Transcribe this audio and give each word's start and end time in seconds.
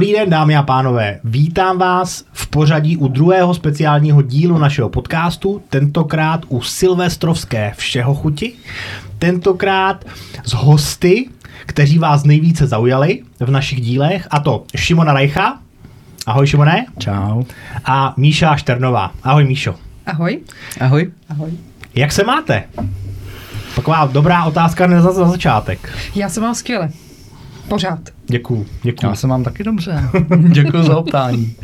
Dobrý 0.00 0.12
den, 0.12 0.30
dámy 0.30 0.56
a 0.56 0.62
pánové. 0.62 1.20
Vítám 1.24 1.78
vás 1.78 2.24
v 2.32 2.46
pořadí 2.46 2.96
u 2.96 3.08
druhého 3.08 3.54
speciálního 3.54 4.22
dílu 4.22 4.58
našeho 4.58 4.88
podcastu, 4.88 5.62
tentokrát 5.68 6.40
u 6.48 6.62
Silvestrovské 6.62 7.72
všeho 7.76 8.14
chuti, 8.14 8.52
tentokrát 9.18 10.04
s 10.44 10.52
hosty, 10.52 11.28
kteří 11.66 11.98
vás 11.98 12.24
nejvíce 12.24 12.66
zaujali 12.66 13.22
v 13.40 13.50
našich 13.50 13.80
dílech, 13.80 14.28
a 14.30 14.40
to 14.40 14.64
Šimona 14.76 15.12
Rajcha. 15.12 15.58
Ahoj 16.26 16.46
Šimone. 16.46 16.86
Čau. 16.98 17.42
A 17.84 18.14
Míša 18.16 18.56
Šternová. 18.56 19.12
Ahoj 19.22 19.44
Míšo. 19.44 19.74
Ahoj. 20.06 20.40
Ahoj. 20.80 21.12
Ahoj. 21.28 21.50
Jak 21.94 22.12
se 22.12 22.24
máte? 22.24 22.64
Taková 23.76 24.06
dobrá 24.06 24.44
otázka 24.44 24.86
na, 24.86 25.02
za, 25.02 25.12
za 25.12 25.28
začátek. 25.28 25.92
Já 26.14 26.28
se 26.28 26.40
mám 26.40 26.54
skvěle. 26.54 26.88
Pořád. 27.70 28.00
Děkuju, 28.26 28.66
děkuju. 28.82 29.10
Já 29.10 29.16
se 29.16 29.26
mám 29.26 29.44
taky 29.44 29.64
dobře. 29.64 30.02
Děkuji 30.48 30.82
za 30.82 30.96
optání. 30.96 31.54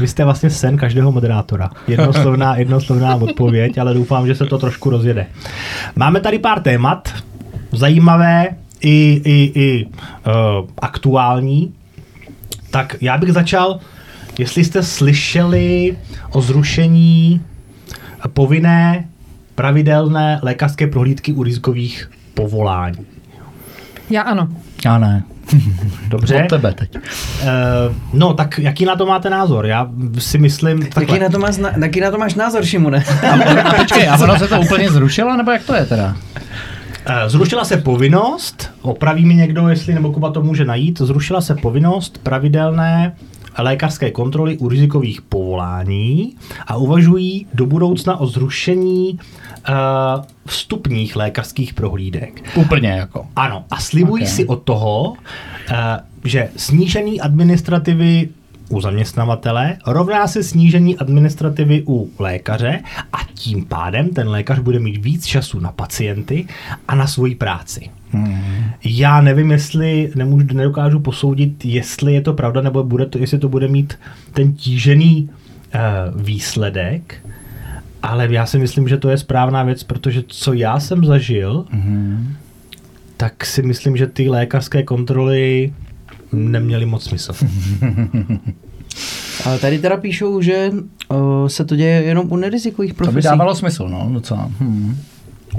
Vy 0.00 0.08
jste 0.08 0.24
vlastně 0.24 0.50
sen 0.50 0.76
každého 0.76 1.12
moderátora. 1.12 1.70
Jednoslovná, 1.88 2.56
jednoslovná 2.58 3.16
odpověď, 3.16 3.78
ale 3.78 3.94
doufám, 3.94 4.26
že 4.26 4.34
se 4.34 4.46
to 4.46 4.58
trošku 4.58 4.90
rozjede. 4.90 5.26
Máme 5.96 6.20
tady 6.20 6.38
pár 6.38 6.60
témat, 6.60 7.14
zajímavé 7.72 8.46
i, 8.80 9.22
i, 9.24 9.60
i 9.60 9.86
uh, 9.86 9.92
aktuální. 10.82 11.74
Tak 12.70 12.96
já 13.00 13.18
bych 13.18 13.32
začal, 13.32 13.80
jestli 14.38 14.64
jste 14.64 14.82
slyšeli 14.82 15.96
o 16.32 16.42
zrušení 16.42 17.40
povinné 18.28 19.08
pravidelné 19.54 20.40
lékařské 20.42 20.86
prohlídky 20.86 21.32
u 21.32 21.42
rizikových 21.42 22.10
povolání. 22.34 23.06
Já 24.10 24.22
ano. 24.22 24.48
Já 24.84 24.98
ne. 24.98 25.24
Dobře. 26.08 26.42
Od 26.42 26.48
tebe 26.48 26.74
teď. 26.74 26.96
Uh, 26.96 27.00
no, 28.12 28.34
tak 28.34 28.58
jaký 28.58 28.84
na 28.84 28.96
to 28.96 29.06
máte 29.06 29.30
názor? 29.30 29.66
Já 29.66 29.88
si 30.18 30.38
myslím... 30.38 30.88
Jaký 31.00 31.18
na, 31.18 31.28
to 31.28 31.38
máš, 31.38 31.56
jaký 31.82 32.00
na 32.00 32.10
to 32.10 32.18
máš 32.18 32.34
názor, 32.34 32.64
Šimone? 32.64 33.04
A, 33.30 33.60
a 33.60 33.74
počkej, 33.74 34.08
a 34.08 34.18
ono 34.22 34.38
se 34.38 34.48
to 34.48 34.60
úplně 34.60 34.90
zrušilo, 34.90 35.36
nebo 35.36 35.50
jak 35.50 35.62
to 35.62 35.74
je 35.74 35.86
teda? 35.86 36.16
Eh, 37.06 37.28
zrušila 37.28 37.64
se 37.64 37.76
povinnost, 37.76 38.70
opraví 38.82 39.24
mi 39.24 39.34
někdo, 39.34 39.68
jestli 39.68 39.94
nebo 39.94 40.12
Kuba 40.12 40.30
to 40.30 40.42
může 40.42 40.64
najít, 40.64 40.98
zrušila 40.98 41.40
se 41.40 41.54
povinnost 41.54 42.18
pravidelné 42.22 43.12
lékařské 43.62 44.10
kontroly 44.10 44.58
u 44.58 44.68
rizikových 44.68 45.22
povolání 45.22 46.36
a 46.66 46.76
uvažují 46.76 47.46
do 47.54 47.66
budoucna 47.66 48.16
o 48.16 48.26
zrušení 48.26 49.18
uh, 49.68 49.74
vstupních 50.46 51.16
lékařských 51.16 51.74
prohlídek. 51.74 52.56
Úplně 52.56 52.88
jako. 52.88 53.26
Ano, 53.36 53.64
a 53.70 53.80
slibují 53.80 54.22
okay. 54.22 54.34
si 54.34 54.46
od 54.46 54.62
toho, 54.62 55.10
uh, 55.10 55.16
že 56.24 56.48
snížení 56.56 57.20
administrativy 57.20 58.28
u 58.68 58.80
zaměstnavatele 58.80 59.76
rovná 59.86 60.26
se 60.26 60.42
snížení 60.42 60.96
administrativy 60.96 61.82
u 61.86 62.10
lékaře 62.18 62.80
a 63.12 63.18
tím 63.34 63.64
pádem 63.64 64.08
ten 64.08 64.28
lékař 64.28 64.58
bude 64.58 64.78
mít 64.78 65.04
víc 65.04 65.26
času 65.26 65.60
na 65.60 65.72
pacienty 65.72 66.46
a 66.88 66.94
na 66.94 67.06
svoji 67.06 67.34
práci. 67.34 67.90
Hmm. 68.10 68.64
Já 68.84 69.20
nevím, 69.20 69.50
jestli 69.50 70.10
nemůžu, 70.14 70.46
nedokážu 70.52 71.00
posoudit, 71.00 71.64
jestli 71.64 72.14
je 72.14 72.20
to 72.20 72.32
pravda, 72.32 72.60
nebo 72.60 72.84
bude 72.84 73.06
to, 73.06 73.18
jestli 73.18 73.38
to 73.38 73.48
bude 73.48 73.68
mít 73.68 73.98
ten 74.32 74.52
tížený 74.52 75.30
uh, 75.74 76.22
výsledek, 76.22 77.14
ale 78.02 78.28
já 78.32 78.46
si 78.46 78.58
myslím, 78.58 78.88
že 78.88 78.96
to 78.96 79.10
je 79.10 79.18
správná 79.18 79.62
věc, 79.62 79.82
protože 79.82 80.22
co 80.26 80.52
já 80.52 80.80
jsem 80.80 81.04
zažil, 81.04 81.64
hmm. 81.70 82.34
tak 83.16 83.44
si 83.44 83.62
myslím, 83.62 83.96
že 83.96 84.06
ty 84.06 84.28
lékařské 84.28 84.82
kontroly 84.82 85.72
neměly 86.34 86.86
moc 86.86 87.04
smysl. 87.04 87.32
Ale 89.44 89.58
tady 89.58 89.78
teda 89.78 89.96
píšou, 89.96 90.40
že 90.40 90.70
uh, 91.08 91.46
se 91.46 91.64
to 91.64 91.76
děje 91.76 92.02
jenom 92.02 92.32
u 92.32 92.36
nerizikových 92.36 92.94
profesí. 92.94 93.14
To 93.14 93.18
by 93.18 93.22
dávalo 93.22 93.54
smysl, 93.54 93.88
no, 93.88 94.10
docela. 94.12 94.50
Hmm. 94.58 94.96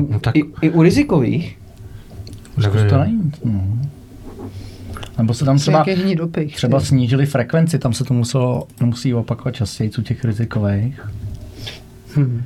No, 0.09 0.19
tak... 0.19 0.35
I, 0.35 0.43
I 0.61 0.69
u 0.69 0.81
rizikových? 0.81 1.57
Zkus 2.61 2.81
to 2.89 2.97
najít. 2.97 3.45
No. 3.45 3.63
Nebo 5.17 5.33
se 5.33 5.45
tam 5.45 5.57
třeba, 5.57 5.85
dopich, 6.15 6.55
třeba 6.55 6.79
snížili 6.79 7.25
frekvenci, 7.25 7.79
tam 7.79 7.93
se 7.93 8.03
to 8.03 8.13
muselo, 8.13 8.67
musí 8.81 9.13
opakovat 9.13 9.55
častěji 9.55 9.91
u 9.99 10.01
těch 10.01 10.25
rizikových. 10.25 11.09
Hmm. 12.15 12.43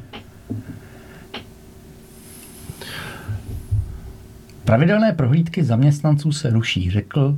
Pravidelné 4.69 5.13
prohlídky 5.13 5.63
zaměstnanců 5.63 6.31
se 6.31 6.49
ruší, 6.49 6.91
řekl 6.91 7.37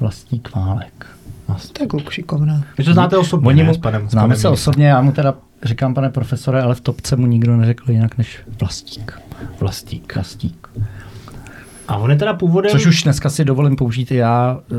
vlastník 0.00 0.54
Válek. 0.56 1.06
To 1.72 1.82
je 1.82 1.86
kluk 1.86 2.10
šikovná. 2.10 2.64
Vy 2.78 2.84
to 2.84 2.92
znáte 2.92 3.16
osobně, 3.16 3.48
Oni 3.48 3.62
mu, 3.62 3.74
s 3.74 3.78
panem, 3.78 4.08
s 4.08 4.10
Známe 4.10 4.36
se 4.36 4.48
osobně, 4.48 4.86
já 4.86 5.02
mu 5.02 5.12
teda 5.12 5.34
říkám, 5.62 5.94
pane 5.94 6.10
profesore, 6.10 6.62
ale 6.62 6.74
v 6.74 6.80
topce 6.80 7.16
mu 7.16 7.26
nikdo 7.26 7.56
neřekl 7.56 7.90
jinak 7.90 8.18
než 8.18 8.38
vlastík. 8.60 9.20
Vlastík. 9.60 10.14
Vlastík. 10.14 10.68
A 11.88 11.96
on 11.96 12.10
je 12.10 12.16
teda 12.16 12.34
původem... 12.34 12.72
Což 12.72 12.86
už 12.86 13.02
dneska 13.02 13.30
si 13.30 13.44
dovolím 13.44 13.76
použít 13.76 14.10
i 14.10 14.16
já, 14.16 14.58
uh, 14.70 14.78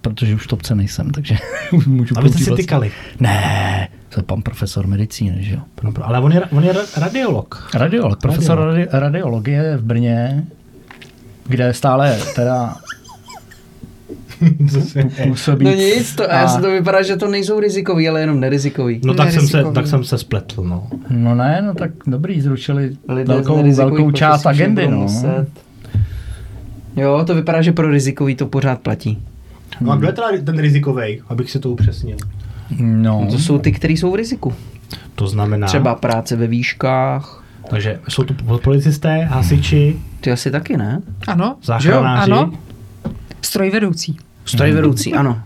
protože 0.00 0.34
už 0.34 0.44
v 0.44 0.48
topce 0.48 0.74
nejsem, 0.74 1.10
takže 1.10 1.36
můžu 1.86 2.18
A 2.18 2.20
vy 2.20 2.28
jste 2.28 2.44
si 2.44 2.50
tykali? 2.50 2.92
Ne, 3.20 3.88
to 4.08 4.20
je 4.20 4.24
pan 4.24 4.42
profesor 4.42 4.86
medicíny, 4.86 5.44
že 5.44 5.54
jo. 5.54 5.60
Ale 6.02 6.20
on 6.20 6.32
je, 6.32 6.40
on 6.40 6.64
je 6.64 6.74
radiolog. 6.96 7.70
Radiolog, 7.74 8.20
profesor 8.20 8.58
radiolog. 8.58 8.88
radiologie 8.92 9.76
v 9.76 9.82
Brně, 9.82 10.44
kde 11.48 11.74
stále 11.74 12.18
teda 12.34 12.76
působí. 15.28 15.64
No 15.64 15.70
nic, 15.70 16.14
to, 16.14 16.30
a... 16.30 16.34
já 16.34 16.48
se 16.48 16.60
to 16.60 16.70
vypadá, 16.70 17.02
že 17.02 17.16
to 17.16 17.28
nejsou 17.28 17.60
rizikový, 17.60 18.08
ale 18.08 18.20
jenom 18.20 18.40
nerizikový. 18.40 19.00
No 19.04 19.14
tak 19.14 19.32
jsem, 19.32 19.48
se, 19.48 19.64
tak 19.74 19.86
jsem 19.86 20.04
se 20.04 20.18
spletl, 20.18 20.62
no. 20.62 20.88
No 21.10 21.34
ne, 21.34 21.62
no 21.66 21.74
tak 21.74 21.90
dobrý, 22.06 22.40
zrušili 22.40 22.96
Lidé 23.08 23.24
velkou, 23.24 23.72
velkou 23.72 24.10
část 24.10 24.46
agendy, 24.46 24.88
no. 24.88 24.96
Muset. 24.96 25.46
Jo, 26.96 27.24
to 27.26 27.34
vypadá, 27.34 27.62
že 27.62 27.72
pro 27.72 27.90
rizikový 27.90 28.34
to 28.34 28.46
pořád 28.46 28.80
platí. 28.80 29.22
No 29.80 29.92
a 29.92 29.96
kdo 29.96 30.06
je 30.06 30.12
teda 30.12 30.28
ten 30.44 30.58
rizikový, 30.58 31.22
abych 31.28 31.50
si 31.50 31.60
to 31.60 31.70
upřesnil? 31.70 32.16
No. 32.80 33.26
To 33.30 33.38
jsou 33.38 33.58
ty, 33.58 33.72
kteří 33.72 33.96
jsou 33.96 34.10
v 34.10 34.14
riziku. 34.14 34.54
To 35.14 35.26
znamená... 35.26 35.66
Třeba 35.66 35.94
práce 35.94 36.36
ve 36.36 36.46
výškách. 36.46 37.44
Takže 37.70 38.00
jsou 38.08 38.22
tu 38.22 38.34
policisté, 38.58 39.24
hasiči. 39.24 39.96
Ty 40.20 40.32
asi 40.32 40.50
taky, 40.50 40.76
ne? 40.76 41.02
Ano. 41.26 41.56
Záchranáři. 41.62 42.32
Ano. 42.32 42.52
Strojvedoucí. 43.42 44.16
Strojvedoucí, 44.44 45.14
ano. 45.14 45.42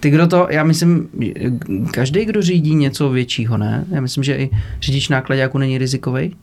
Ty, 0.00 0.10
kdo 0.10 0.26
to, 0.26 0.46
já 0.50 0.64
myslím, 0.64 1.08
každý, 1.90 2.24
kdo 2.24 2.42
řídí 2.42 2.74
něco 2.74 3.10
většího, 3.10 3.56
ne? 3.58 3.84
Já 3.90 4.00
myslím, 4.00 4.24
že 4.24 4.36
i 4.36 4.50
řidič 4.80 5.08
nákladňáku 5.08 5.58
není 5.58 5.78
rizikový. 5.78 6.36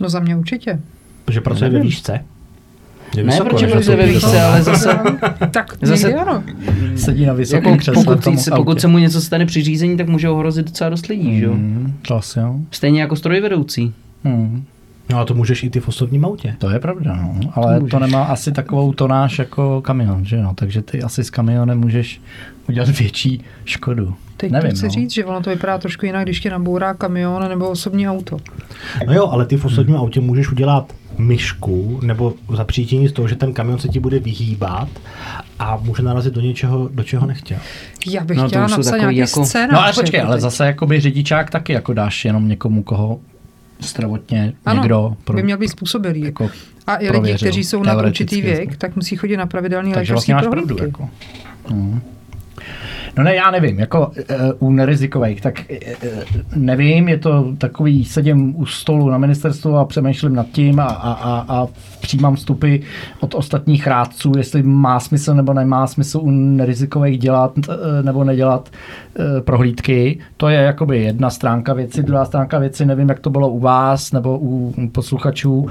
No 0.00 0.08
za 0.08 0.20
mě 0.20 0.36
určitě. 0.36 0.80
Protože 1.24 1.40
pracuje 1.40 1.70
ve 1.70 1.80
výšce. 1.80 2.20
Je 3.16 3.24
ne, 3.24 3.38
proč 3.40 3.64
pracuje 3.70 3.96
ve 3.96 4.06
výšce, 4.06 4.40
ale 4.42 4.62
zase... 4.62 4.98
tak 5.50 5.76
zase 5.82 6.14
ano. 6.14 6.44
Sedí 6.96 7.26
na 7.26 7.32
vysokém 7.32 7.72
jako, 7.72 7.92
pokud, 8.04 8.40
se, 8.40 8.50
pokud 8.50 8.80
se 8.80 8.88
mu 8.88 8.98
něco 8.98 9.20
stane 9.20 9.46
při 9.46 9.62
řízení, 9.62 9.96
tak 9.96 10.08
může 10.08 10.28
ohrozit 10.28 10.66
docela 10.66 10.90
dost 10.90 11.06
lidí, 11.06 11.28
mm, 11.28 11.38
že 11.38 11.44
jo? 11.44 11.56
To 12.02 12.16
asi 12.16 12.38
jo. 12.38 12.56
Stejně 12.70 13.00
jako 13.00 13.16
strojvedoucí. 13.16 13.94
Mm. 14.24 14.64
No 15.10 15.18
a 15.18 15.24
to 15.24 15.34
můžeš 15.34 15.62
i 15.62 15.70
ty 15.70 15.80
v 15.80 15.88
osobním 15.88 16.24
autě. 16.24 16.54
To 16.58 16.70
je 16.70 16.78
pravda, 16.78 17.16
no. 17.16 17.40
ale 17.54 17.80
to, 17.80 17.86
to 17.86 17.98
nemá 17.98 18.24
asi 18.24 18.52
takovou 18.52 18.92
tonáž 18.92 19.38
jako 19.38 19.82
kamion, 19.82 20.24
že 20.24 20.42
no? 20.42 20.54
takže 20.54 20.82
ty 20.82 21.02
asi 21.02 21.24
s 21.24 21.30
kamionem 21.30 21.78
můžeš 21.78 22.20
udělat 22.68 22.88
větší 22.98 23.44
škodu. 23.64 24.14
Teď 24.36 24.52
Nevím, 24.52 24.70
chci 24.70 24.84
no. 24.84 24.90
říct, 24.90 25.12
že 25.12 25.24
ono 25.24 25.40
to 25.40 25.50
vypadá 25.50 25.78
trošku 25.78 26.06
jinak, 26.06 26.24
když 26.24 26.40
tě 26.40 26.50
nabourá 26.50 26.94
kamion 26.94 27.48
nebo 27.48 27.70
osobní 27.70 28.08
auto. 28.08 28.36
No 29.06 29.14
jo, 29.14 29.28
ale 29.28 29.46
ty 29.46 29.56
v 29.56 29.64
osobním 29.64 29.94
hmm. 29.94 30.04
autě 30.04 30.20
můžeš 30.20 30.52
udělat 30.52 30.92
myšku 31.18 32.00
nebo 32.02 32.34
zapříčení 32.56 33.08
z 33.08 33.12
toho, 33.12 33.28
že 33.28 33.36
ten 33.36 33.52
kamion 33.52 33.78
se 33.78 33.88
ti 33.88 34.00
bude 34.00 34.18
vyhýbat 34.18 34.88
a 35.58 35.76
může 35.76 36.02
narazit 36.02 36.34
do 36.34 36.40
něčeho, 36.40 36.88
do 36.92 37.02
čeho 37.02 37.26
nechtěl. 37.26 37.58
Já 38.06 38.24
bych 38.24 38.36
no, 38.36 38.48
chtěla 38.48 38.66
napsat 38.66 38.96
nějaký 38.96 39.16
jako... 39.16 39.44
scénář. 39.44 39.72
No 39.72 39.82
ale 39.82 39.92
počkej, 39.92 40.20
ale 40.20 40.40
zase 40.40 40.66
jakoby 40.66 41.00
řidičák 41.00 41.50
taky 41.50 41.72
jako 41.72 41.92
dáš 41.92 42.24
jenom 42.24 42.48
někomu, 42.48 42.82
koho 42.82 43.20
zdravotně 43.82 44.52
ano, 44.66 44.82
někdo 44.82 45.16
pro, 45.24 45.36
by 45.36 45.42
měl 45.42 45.58
být 45.58 45.68
způsobilý. 45.68 46.20
Jako 46.20 46.50
a 46.86 46.96
i 46.96 47.10
lidi, 47.10 47.34
kteří 47.34 47.64
jsou 47.64 47.82
na 47.82 47.96
určitý 47.96 48.42
věk, 48.42 48.76
tak 48.76 48.96
musí 48.96 49.16
chodit 49.16 49.36
na 49.36 49.46
pravidelný 49.46 49.94
lékařský 49.94 50.32
vlastně 50.32 50.50
prohlídky. 50.50 50.82
Jako. 50.82 51.08
Mm. 51.70 52.00
No 53.16 53.24
ne, 53.24 53.34
já 53.34 53.50
nevím, 53.50 53.78
jako 53.78 54.06
uh, 54.06 54.68
u 54.68 54.72
nerizikových, 54.72 55.40
tak 55.40 55.64
uh, 55.70 56.08
nevím, 56.56 57.08
je 57.08 57.18
to 57.18 57.54
takový, 57.58 58.04
sedím 58.04 58.56
u 58.56 58.66
stolu 58.66 59.10
na 59.10 59.18
ministerstvu 59.18 59.76
a 59.76 59.84
přemýšlím 59.84 60.34
nad 60.34 60.46
tím 60.52 60.80
a, 60.80 60.84
a, 60.84 61.12
a, 61.12 61.44
a 61.48 61.68
přijímám 62.00 62.36
vstupy 62.36 62.76
od 63.20 63.34
ostatních 63.34 63.86
rádců, 63.86 64.32
jestli 64.36 64.62
má 64.62 65.00
smysl 65.00 65.34
nebo 65.34 65.52
nemá 65.52 65.86
smysl 65.86 66.18
u 66.18 66.30
nerizikových 66.30 67.18
dělat 67.18 67.58
uh, 67.58 67.64
nebo 68.02 68.24
nedělat 68.24 68.68
prohlídky. 69.44 70.18
To 70.36 70.48
je 70.48 70.58
jakoby 70.58 71.02
jedna 71.02 71.30
stránka 71.30 71.72
věci, 71.72 72.02
druhá 72.02 72.24
stránka 72.24 72.58
věci, 72.58 72.86
nevím, 72.86 73.08
jak 73.08 73.20
to 73.20 73.30
bylo 73.30 73.48
u 73.48 73.60
vás 73.60 74.12
nebo 74.12 74.38
u 74.38 74.74
posluchačů, 74.92 75.54
uh, 75.60 75.68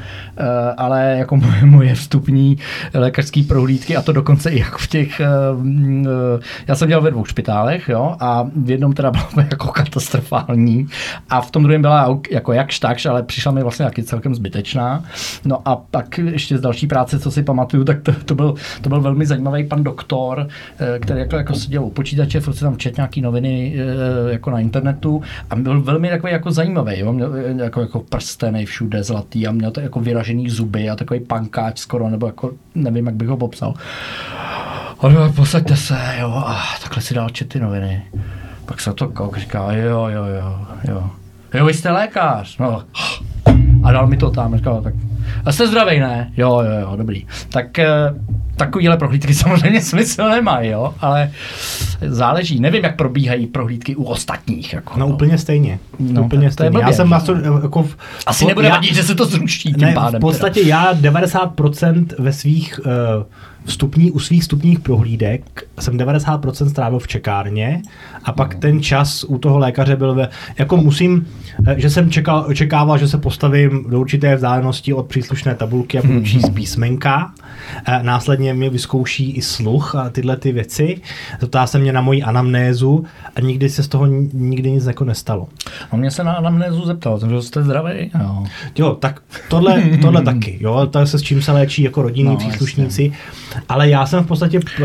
ale 0.77 1.15
jako 1.17 1.37
moje, 1.37 1.61
moje 1.65 1.95
vstupní 1.95 2.57
lékařské 2.93 3.43
prohlídky 3.43 3.97
a 3.97 4.01
to 4.01 4.11
dokonce 4.11 4.49
i 4.49 4.59
jako 4.59 4.77
v 4.77 4.87
těch, 4.87 5.21
uh, 5.53 5.65
uh, 5.65 6.07
já 6.67 6.75
jsem 6.75 6.87
dělal 6.87 7.03
ve 7.03 7.11
dvou 7.11 7.25
špitálech, 7.25 7.89
jo, 7.89 8.15
a 8.19 8.49
v 8.55 8.69
jednom 8.69 8.93
teda 8.93 9.11
bylo 9.11 9.25
jako 9.51 9.67
katastrofální 9.67 10.87
a 11.29 11.41
v 11.41 11.51
tom 11.51 11.63
druhém 11.63 11.81
byla 11.81 12.19
jako 12.31 12.53
jakž 12.53 12.79
takž, 12.79 13.05
ale 13.05 13.23
přišla 13.23 13.51
mi 13.51 13.63
vlastně 13.63 13.85
taky 13.85 14.03
celkem 14.03 14.35
zbytečná. 14.35 15.03
No 15.45 15.61
a 15.65 15.75
pak 15.75 16.17
ještě 16.17 16.57
z 16.57 16.61
další 16.61 16.87
práce, 16.87 17.19
co 17.19 17.31
si 17.31 17.43
pamatuju, 17.43 17.83
tak 17.83 18.01
to, 18.01 18.13
to, 18.25 18.35
byl, 18.35 18.55
to 18.81 18.89
byl 18.89 19.01
velmi 19.01 19.25
zajímavý 19.25 19.63
pan 19.63 19.83
doktor, 19.83 20.47
eh, 20.79 20.99
který 20.99 21.19
jako, 21.19 21.35
jako 21.35 21.53
seděl 21.53 21.83
u 21.83 21.89
počítače, 21.89 22.39
furt 22.39 22.53
se 22.53 22.65
tam 22.65 22.77
čet 22.77 22.97
nějaký 22.97 23.21
noviny 23.21 23.38
eh, 23.47 24.31
jako 24.31 24.51
na 24.51 24.59
internetu 24.59 25.21
a 25.49 25.55
byl 25.55 25.81
velmi 25.81 26.09
takový 26.09 26.33
jako 26.33 26.51
zajímavý, 26.51 26.99
jo? 26.99 27.13
Měl 27.13 27.35
eh, 27.35 27.63
jako, 27.63 27.81
jako 27.81 27.99
prstený 27.99 28.65
všude 28.65 29.03
zlatý 29.03 29.47
a 29.47 29.51
měl 29.51 29.71
to 29.71 29.79
jako 29.79 29.99
vyražený 29.99 30.49
zuby 30.49 30.89
a 30.89 30.95
takový 30.95 31.19
pankáč 31.19 31.79
skoro, 31.79 32.09
nebo 32.09 32.25
jako 32.25 32.51
nevím, 32.75 33.05
jak 33.05 33.15
bych 33.15 33.27
ho 33.27 33.37
popsal. 33.37 33.73
Ale 34.99 35.29
posaďte 35.35 35.75
se, 35.75 35.97
jo, 36.19 36.43
a 36.45 36.63
takhle 36.81 37.01
si 37.01 37.13
dal 37.13 37.29
čet 37.29 37.55
noviny. 37.55 38.03
Pak 38.65 38.81
se 38.81 38.93
to 38.93 39.09
kouk, 39.09 39.37
říká, 39.37 39.71
jo, 39.71 40.07
jo, 40.07 40.25
jo, 40.25 40.65
jo. 40.87 41.09
Jo, 41.53 41.65
vy 41.65 41.73
jste 41.73 41.91
lékař. 41.91 42.57
No. 42.57 42.83
A 43.83 43.91
dal 43.91 44.07
mi 44.07 44.17
to 44.17 44.29
tam, 44.29 44.57
říkal, 44.57 44.81
tak 44.81 44.93
a 45.45 45.51
jste 45.51 45.67
zdravý, 45.67 45.99
ne? 45.99 46.31
Jo, 46.37 46.61
jo, 46.61 46.79
jo, 46.81 46.95
dobrý. 46.95 47.25
Tak 47.49 47.79
eh, 47.79 47.87
takovýhle 48.59 48.97
prohlídky 48.97 49.33
samozřejmě 49.43 49.81
smysl 49.81 50.29
nemají, 50.29 50.69
jo, 50.69 50.93
ale 50.99 51.31
záleží. 52.07 52.59
Nevím, 52.59 52.83
jak 52.83 52.95
probíhají 52.95 53.47
prohlídky 53.47 53.95
u 53.95 54.03
ostatních. 54.03 54.73
Jako, 54.73 54.99
no, 54.99 55.07
no. 55.07 55.13
úplně 55.13 55.37
stejně. 55.37 55.79
No, 55.99 56.23
úplně 56.23 56.51
stejně. 56.51 56.71
Blbě, 56.71 56.87
já 56.87 56.93
jsem 56.93 57.07
maso, 57.07 57.35
jako 57.35 57.83
v, 57.83 57.97
Asi 58.25 58.43
po, 58.43 58.49
nebude 58.49 58.69
vadit, 58.69 58.95
že 58.95 59.03
se 59.03 59.15
to 59.15 59.25
zruší 59.25 59.73
tím 59.73 59.87
ne, 59.87 59.93
pádem. 59.93 60.19
V 60.19 60.21
podstatě 60.21 60.59
teda. 60.59 60.69
já 60.69 60.93
90% 60.93 62.05
ve 62.19 62.33
svých 62.33 62.79
uh, 62.85 63.23
vstupní, 63.69 64.11
u 64.11 64.19
svých 64.19 64.41
vstupních 64.41 64.79
prohlídek 64.79 65.63
jsem 65.79 65.97
90% 65.97 66.65
strávil 66.65 66.99
v 66.99 67.07
čekárně 67.07 67.81
a 68.23 68.31
pak 68.31 68.53
no. 68.53 68.59
ten 68.59 68.83
čas 68.83 69.23
u 69.23 69.37
toho 69.37 69.57
lékaře 69.57 69.95
byl 69.95 70.15
ve, 70.15 70.29
jako 70.57 70.77
musím, 70.77 71.27
eh, 71.67 71.75
že 71.77 71.89
jsem 71.89 72.11
čekal, 72.11 72.45
očekával, 72.47 72.97
že 72.97 73.07
se 73.07 73.17
postavím 73.17 73.85
do 73.89 73.99
určité 73.99 74.35
vzdálenosti 74.35 74.93
od 74.93 75.07
příslušné 75.07 75.55
tabulky 75.55 75.99
a 75.99 76.01
budu 76.01 76.23
číst 76.23 76.49
písmenka. 76.49 77.33
A 77.85 78.01
následně 78.01 78.53
mě 78.53 78.69
vyzkouší 78.69 79.31
i 79.31 79.41
sluch 79.41 79.95
a 79.95 80.09
tyhle 80.09 80.37
ty 80.37 80.51
věci. 80.51 81.01
Zeptá 81.41 81.67
se 81.67 81.79
mě 81.79 81.93
na 81.93 82.01
moji 82.01 82.23
anamnézu 82.23 83.05
a 83.35 83.41
nikdy 83.41 83.69
se 83.69 83.83
z 83.83 83.87
toho 83.87 84.05
nikdy 84.33 84.71
nic 84.71 84.85
jako 84.85 85.05
nestalo. 85.05 85.47
A 85.91 85.95
mě 85.95 86.11
se 86.11 86.23
na 86.23 86.33
anamnézu 86.33 86.85
zeptal, 86.85 87.19
že 87.29 87.41
jste 87.41 87.63
zdravý? 87.63 88.11
Jo. 88.19 88.43
jo, 88.77 88.95
tak 88.95 89.21
tohle, 89.49 89.83
tohle 90.01 90.21
taky. 90.33 90.57
Jo, 90.61 90.87
to 90.91 91.05
se 91.05 91.19
s 91.19 91.21
čím 91.21 91.41
se 91.41 91.51
léčí 91.51 91.83
jako 91.83 92.01
rodinní 92.01 92.29
no, 92.29 92.37
příslušníci. 92.37 93.03
Jasně. 93.03 93.58
Ale 93.69 93.89
já 93.89 94.05
jsem 94.05 94.23
v 94.23 94.27
podstatě 94.27 94.59
eh, 94.59 94.83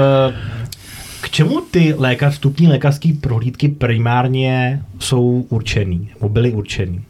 k 1.20 1.30
čemu 1.30 1.60
ty 1.60 1.94
lékař, 1.98 2.32
vstupní 2.32 2.68
lékařské 2.68 3.12
prohlídky 3.20 3.68
primárně 3.68 4.82
jsou 4.98 5.46
určený, 5.48 6.10
nebo 6.14 6.28
byly 6.28 6.52
určený? 6.52 7.04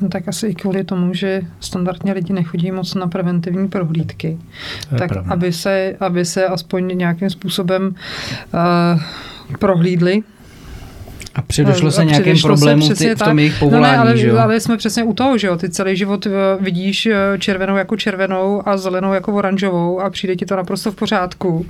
No 0.00 0.08
tak 0.08 0.28
asi 0.28 0.46
i 0.46 0.54
kvůli 0.54 0.84
tomu, 0.84 1.14
že 1.14 1.42
standardně 1.60 2.12
lidi 2.12 2.32
nechodí 2.32 2.70
moc 2.70 2.94
na 2.94 3.06
preventivní 3.06 3.68
prohlídky. 3.68 4.38
Tak 4.98 5.10
aby 5.16 5.52
se, 5.52 5.96
aby 6.00 6.24
se 6.24 6.46
aspoň 6.46 6.98
nějakým 6.98 7.30
způsobem 7.30 7.94
uh, 8.54 9.00
prohlídli 9.58 10.22
a 11.40 11.42
předošlo 11.42 11.90
se 11.90 12.04
nějakým 12.04 12.36
problémům 12.42 12.94
v 12.94 13.18
tom 13.24 13.38
jejich 13.38 13.58
povolání, 13.58 13.96
no 13.96 14.04
ne, 14.04 14.10
ale, 14.10 14.18
že 14.18 14.28
jo? 14.28 14.38
ale 14.38 14.60
jsme 14.60 14.76
přesně 14.76 15.04
u 15.04 15.12
toho, 15.12 15.38
že 15.38 15.46
jo? 15.46 15.56
Ty 15.56 15.70
celý 15.70 15.96
život 15.96 16.26
eh, 16.26 16.30
vidíš 16.60 17.06
eh, 17.06 17.38
červenou 17.38 17.76
jako 17.76 17.96
červenou 17.96 18.68
a 18.68 18.76
zelenou 18.76 19.12
jako 19.12 19.32
oranžovou 19.32 20.00
a 20.00 20.10
přijde 20.10 20.36
ti 20.36 20.46
to 20.46 20.56
naprosto 20.56 20.92
v 20.92 20.94
pořádku. 20.94 21.66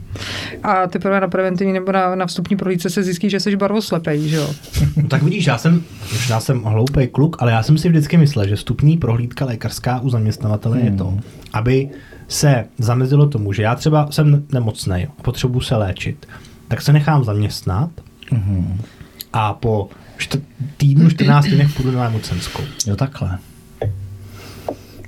A 0.62 0.86
teprve 0.86 1.20
na 1.20 1.28
preventivní 1.28 1.72
nebo 1.72 1.92
na, 1.92 2.14
na 2.14 2.26
vstupní 2.26 2.56
prohlídce 2.56 2.90
se 2.90 3.02
zjistí, 3.02 3.30
že 3.30 3.40
jsi 3.40 3.56
barvoslepej, 3.56 4.28
že 4.28 4.36
jo? 4.36 4.50
No, 4.96 5.08
tak 5.08 5.22
vidíš, 5.22 5.46
já 5.46 5.58
jsem, 5.58 5.82
já 6.30 6.40
jsem 6.40 6.62
hloupý 6.62 7.06
kluk, 7.06 7.36
ale 7.40 7.52
já 7.52 7.62
jsem 7.62 7.78
si 7.78 7.88
vždycky 7.88 8.16
myslel, 8.16 8.48
že 8.48 8.56
vstupní 8.56 8.96
prohlídka 8.96 9.44
lékařská 9.44 10.00
u 10.00 10.10
zaměstnavatele 10.10 10.78
hmm. 10.78 10.86
je 10.86 10.92
to, 10.92 11.18
aby 11.52 11.88
se 12.28 12.64
zamezilo 12.78 13.28
tomu, 13.28 13.52
že 13.52 13.62
já 13.62 13.74
třeba 13.74 14.08
jsem 14.10 14.44
nemocný, 14.52 15.06
potřebuji 15.22 15.60
se 15.60 15.76
léčit, 15.76 16.26
tak 16.68 16.82
se 16.82 16.92
nechám 16.92 17.24
zaměstnat, 17.24 17.90
hmm 18.32 18.80
a 19.32 19.54
po 19.54 19.88
čt- 20.18 20.42
týdnu, 20.76 21.10
14 21.10 21.46
dnech 21.54 21.74
půjdu 21.74 21.90
na 21.90 22.04
nemocenskou. 22.04 22.62
Jo, 22.86 22.96
takhle. 22.96 23.38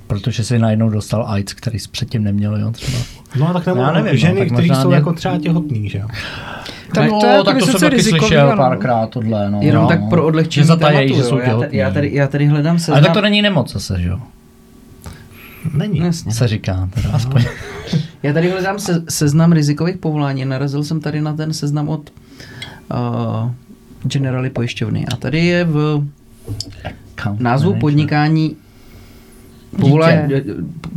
Protože 0.07 0.43
si 0.43 0.59
najednou 0.59 0.89
dostal 0.89 1.25
AIDS, 1.27 1.53
který 1.53 1.79
jsi 1.79 1.89
předtím 1.89 2.23
neměl, 2.23 2.57
jo, 2.57 2.71
třeba. 2.71 2.97
No 3.39 3.53
tak 3.53 3.65
nebo 3.65 3.81
Já 3.81 3.91
nevím, 3.91 4.17
ženy, 4.17 4.39
no, 4.39 4.57
kteří 4.57 4.69
jsou 4.69 4.87
mě... 4.87 4.95
jako 4.95 5.13
třeba 5.13 5.37
těhotný, 5.37 5.89
že 5.89 5.97
jo. 5.97 6.07
Tak 6.95 7.09
to, 7.09 7.19
no, 7.37 7.43
tak 7.43 7.57
to 7.57 7.65
jsem 7.65 7.79
taky 7.79 8.03
slyšel 8.03 8.47
ano. 8.47 8.57
párkrát 8.57 9.09
tohle. 9.09 9.51
No. 9.51 9.59
Jenom 9.61 9.83
no. 9.83 9.89
tak 9.89 9.99
pro 10.09 10.25
odlehčení 10.25 10.67
tématu, 10.67 11.15
že 11.15 11.23
jsou 11.23 11.37
já, 11.37 11.57
tady, 11.57 11.77
já, 11.77 11.91
tady, 11.91 12.13
já 12.13 12.27
tady 12.27 12.45
hledám 12.47 12.79
seznam. 12.79 12.97
Ale 12.97 13.05
tak 13.05 13.13
to 13.13 13.21
není 13.21 13.41
nemoc 13.41 13.73
zase, 13.73 14.01
že 14.01 14.09
jo? 14.09 14.19
Není. 15.73 15.99
Jasně. 15.99 16.31
Se 16.31 16.47
říká, 16.47 16.89
teda 16.93 17.09
aspoň. 17.09 17.45
já 18.23 18.33
tady 18.33 18.49
hledám 18.49 18.79
se, 18.79 19.03
seznam 19.09 19.51
rizikových 19.51 19.97
povolání. 19.97 20.45
Narazil 20.45 20.83
jsem 20.83 20.99
tady 20.99 21.21
na 21.21 21.33
ten 21.33 21.53
seznam 21.53 21.89
od 21.89 22.09
uh, 22.91 23.51
Generali 24.03 24.49
pojišťovny. 24.49 25.05
A 25.13 25.15
tady 25.15 25.45
je 25.45 25.63
v 25.65 26.07
názvu 27.39 27.73
podnikání 27.73 28.55
povolání, 29.81 30.33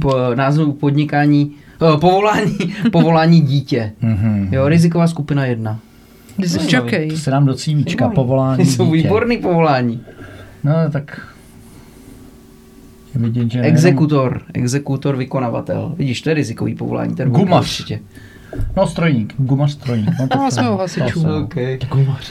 po, 0.01 0.15
názvu 0.35 0.73
podnikání 0.73 1.53
eh, 1.95 1.99
povolání, 2.01 2.59
povolání 2.93 3.41
dítě. 3.41 3.93
Mhm. 4.01 4.49
jo, 4.53 4.69
riziková 4.69 5.07
skupina 5.07 5.47
jedna. 5.47 5.81
To 7.11 7.17
se 7.17 7.31
dám 7.31 7.47
do 7.47 7.55
cívíčka, 7.55 8.09
povolání 8.09 8.67
Jsou 8.67 8.85
dítě. 8.85 8.97
výborný 9.03 9.39
povolání. 9.39 10.01
No 10.65 10.73
tak 10.93 11.21
Vidím, 13.17 13.51
že 13.51 13.61
exekutor, 13.61 14.33
jenom... 14.33 14.65
exekutor, 14.65 15.17
vykonavatel. 15.17 15.95
Vidíš, 15.97 16.23
to 16.23 16.29
je 16.29 16.35
rizikový 16.35 16.75
povolání. 16.75 17.15
Ten 17.15 17.31
Gumař. 17.31 17.65
Určitě. 17.65 18.01
No 18.77 18.87
strojník, 18.87 19.35
gumař 19.39 19.73
strojník. 19.73 20.11
No, 20.21 20.29
to 20.29 20.51
jsme 20.51 20.71
u 20.71 20.77
hasičů. 20.77 21.27
Okay. 21.45 21.79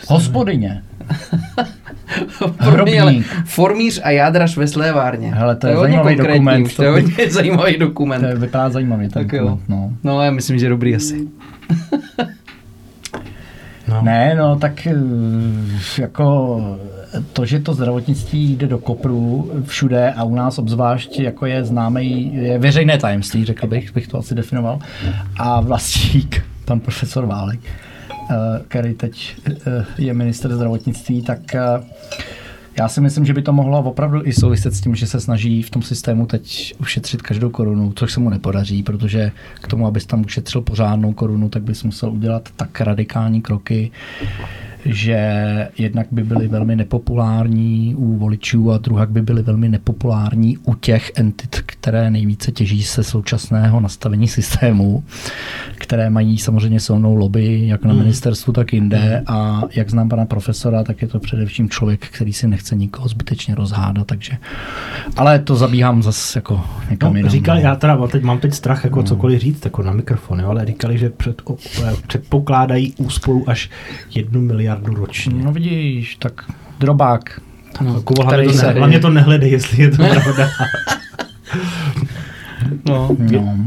Hospodyně. 0.08 0.84
formíř 3.46 4.02
a 4.04 4.10
jádraž 4.10 4.58
ve 4.58 4.68
slévárně. 4.68 5.36
Hele, 5.36 5.56
to, 5.56 5.60
to 5.60 5.68
je, 5.68 5.74
je 5.74 5.80
zajímavý 5.80 6.16
dokument. 6.16 6.76
To 6.76 6.84
je 6.84 6.90
hodně 6.90 7.16
zajímavý 7.30 7.78
dokument. 7.78 8.22
To 8.22 8.28
je, 8.28 8.36
vypadá 8.36 8.70
zajímavý 8.70 9.10
tak 9.10 9.28
dokument, 9.28 9.60
no. 9.68 9.92
no. 10.04 10.22
já 10.22 10.32
myslím, 10.32 10.60
že 10.60 10.70
dobrý 10.70 10.96
asi. 10.96 11.28
no. 13.88 14.02
Ne, 14.02 14.36
no 14.36 14.56
tak 14.56 14.88
eh, 14.88 14.94
jako 16.02 16.62
to, 17.34 17.46
že 17.46 17.60
to 17.60 17.74
zdravotnictví 17.74 18.56
jde 18.56 18.68
do 18.68 18.78
kopru 18.78 19.52
všude 19.64 20.14
a 20.14 20.24
u 20.24 20.36
nás 20.36 20.60
obzvlášť 20.60 21.20
jako 21.20 21.46
je 21.46 21.66
známý, 21.66 22.36
je 22.36 22.60
veřejné 22.60 22.98
tajemství, 22.98 23.46
řekl 23.46 23.68
bych, 23.68 23.94
bych 23.94 24.08
to 24.08 24.18
asi 24.18 24.36
definoval. 24.36 24.80
A 25.38 25.62
vlastník, 25.62 26.44
pan 26.66 26.80
profesor 26.80 27.26
Válek, 27.26 27.60
eh, 27.64 28.36
který 28.68 28.94
teď 28.94 29.36
eh, 29.50 29.86
je 29.98 30.14
minister 30.14 30.56
zdravotnictví, 30.56 31.22
tak 31.22 31.56
eh, 31.56 31.62
já 32.78 32.88
si 32.88 33.02
myslím, 33.02 33.26
že 33.26 33.34
by 33.34 33.42
to 33.42 33.54
mohlo 33.54 33.80
opravdu 33.80 34.22
i 34.26 34.34
souviset 34.34 34.74
s 34.74 34.82
tím, 34.82 34.96
že 34.96 35.08
se 35.08 35.20
snaží 35.20 35.62
v 35.62 35.70
tom 35.70 35.82
systému 35.82 36.26
teď 36.26 36.74
ušetřit 36.80 37.22
každou 37.22 37.50
korunu, 37.50 37.94
což 37.96 38.12
se 38.12 38.20
mu 38.20 38.30
nepodaří, 38.30 38.84
protože 38.84 39.32
k 39.54 39.68
tomu, 39.68 39.88
abys 39.88 40.06
tam 40.06 40.26
ušetřil 40.26 40.62
pořádnou 40.62 41.14
korunu, 41.14 41.50
tak 41.50 41.64
bys 41.64 41.84
musel 41.84 42.12
udělat 42.12 42.50
tak 42.56 42.82
radikální 42.82 43.42
kroky, 43.42 43.92
že 44.86 45.18
jednak 45.78 46.08
by 46.12 46.24
byly 46.24 46.48
velmi 46.48 46.76
nepopulární 46.76 47.96
u 47.96 48.18
voličů 48.18 48.72
a 48.72 48.78
druhak 48.78 49.10
by 49.10 49.22
byly 49.22 49.42
velmi 49.42 49.70
nepopulární 49.70 50.58
u 50.58 50.74
těch 50.76 51.12
entit, 51.16 51.62
které 51.66 52.12
nejvíce 52.12 52.52
těží 52.52 52.84
se 52.84 53.04
současného 53.04 53.80
nastavení 53.80 54.28
systému, 54.28 55.04
které 55.76 56.10
mají 56.10 56.38
samozřejmě 56.38 56.80
silnou 56.80 57.16
lobby, 57.16 57.68
jak 57.68 57.84
na 57.86 57.92
Hmm. 57.92 58.02
ministerstvu, 58.02 58.54
tak 58.54 58.74
jinde. 58.74 59.24
A 59.28 59.62
jak 59.76 59.90
znám 59.90 60.10
pana 60.10 60.26
profesora, 60.26 60.84
tak 60.84 61.02
je 61.02 61.08
to 61.08 61.20
především 61.20 61.70
člověk, 61.70 62.08
který 62.08 62.34
si 62.34 62.48
nechce 62.48 62.76
nikoho 62.76 63.08
zbytečně 63.08 63.56
rozhádat, 63.56 64.08
takže... 64.08 64.38
Ale 65.18 65.40
to 65.40 65.56
zabíhám 65.56 66.04
zase 66.04 66.38
jako 66.40 66.62
někam 66.90 67.12
No, 67.14 67.18
jinam. 67.18 67.32
říkali, 67.32 67.64
no. 67.64 67.70
já 67.70 67.76
teda 67.76 67.96
mám 67.96 68.10
teď, 68.10 68.24
mám 68.24 68.40
teď 68.40 68.54
strach 68.54 68.84
jako 68.84 69.04
cokoliv 69.04 69.42
říct 69.42 69.66
jako 69.66 69.84
na 69.84 69.92
mikrofon, 69.94 70.40
jo, 70.40 70.50
ale 70.50 70.66
říkali, 70.66 70.98
že 70.98 71.10
před, 71.10 71.42
předpokládají 72.08 72.94
úsporu 72.98 73.50
až 73.50 73.70
jednu 74.16 74.42
miliardu 74.42 74.75
ročně. 74.84 75.44
No 75.44 75.52
vidíš, 75.52 76.16
tak 76.16 76.34
drobák. 76.80 77.40
No, 77.82 78.02
který 78.02 78.24
hlavně, 78.24 78.46
to 78.48 78.54
se- 78.54 78.72
hlavně 78.72 79.00
to 79.00 79.10
nehledej, 79.10 79.52
jestli 79.52 79.84
je 79.84 79.92
to 79.92 79.98
pravda. 80.10 80.48
no, 82.86 83.10
No. 83.20 83.58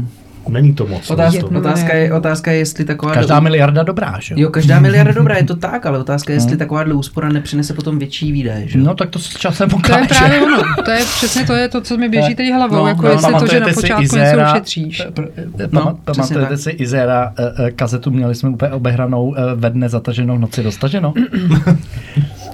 Není 0.49 0.73
to 0.73 0.87
moc. 0.87 1.09
Otázka, 1.09 1.41
to. 1.41 1.59
otázka, 1.59 1.93
je, 1.95 2.13
otázka 2.13 2.51
je, 2.51 2.57
jestli 2.57 2.85
taková... 2.85 3.13
Každá 3.13 3.39
miliarda 3.39 3.83
dobrá, 3.83 4.15
že? 4.21 4.35
Jo, 4.37 4.49
každá 4.49 4.79
miliarda 4.85 5.11
dobrá, 5.11 5.37
je 5.37 5.43
to 5.43 5.55
tak, 5.55 5.85
ale 5.85 5.99
otázka 5.99 6.33
je, 6.33 6.37
jestli 6.37 6.57
takováhle 6.57 6.93
úspora 6.93 7.29
nepřinese 7.29 7.73
potom 7.73 7.99
větší 7.99 8.31
výdaje, 8.31 8.67
že? 8.67 8.77
No 8.77 8.95
tak 8.95 9.09
to 9.09 9.19
s 9.19 9.29
časem 9.37 9.69
To 9.69 9.75
je 9.75 9.79
ukáže. 9.79 10.07
právě 10.07 10.41
ono. 10.41 10.57
To 10.85 10.91
je 10.91 10.99
přesně 11.05 11.45
to, 11.45 11.53
je 11.53 11.69
to, 11.69 11.81
co 11.81 11.97
mi 11.97 12.09
běží 12.09 12.35
teď 12.35 12.53
hlavou. 12.53 12.75
No, 12.75 12.87
jako 12.87 13.01
no, 13.01 13.11
jestli 13.11 13.33
to, 13.33 13.47
že 13.47 13.59
na 13.59 13.67
počátku 13.73 14.03
Izera- 14.03 14.37
něco 14.37 14.51
ušetříš. 14.51 15.01
p- 15.13 15.21
p- 15.57 15.69
No, 15.71 15.97
Pamatujete 16.05 16.57
si 16.57 16.69
Izera 16.69 17.33
eh, 17.39 17.43
eh, 17.67 17.71
kazetu, 17.71 18.11
měli 18.11 18.35
jsme 18.35 18.49
úplně 18.49 18.71
obehranou 18.71 19.35
eh, 19.37 19.41
ve 19.55 19.69
dne 19.69 19.89
zataženou, 19.89 20.37
v 20.37 20.39
noci 20.39 20.63
dostaženo. 20.63 21.13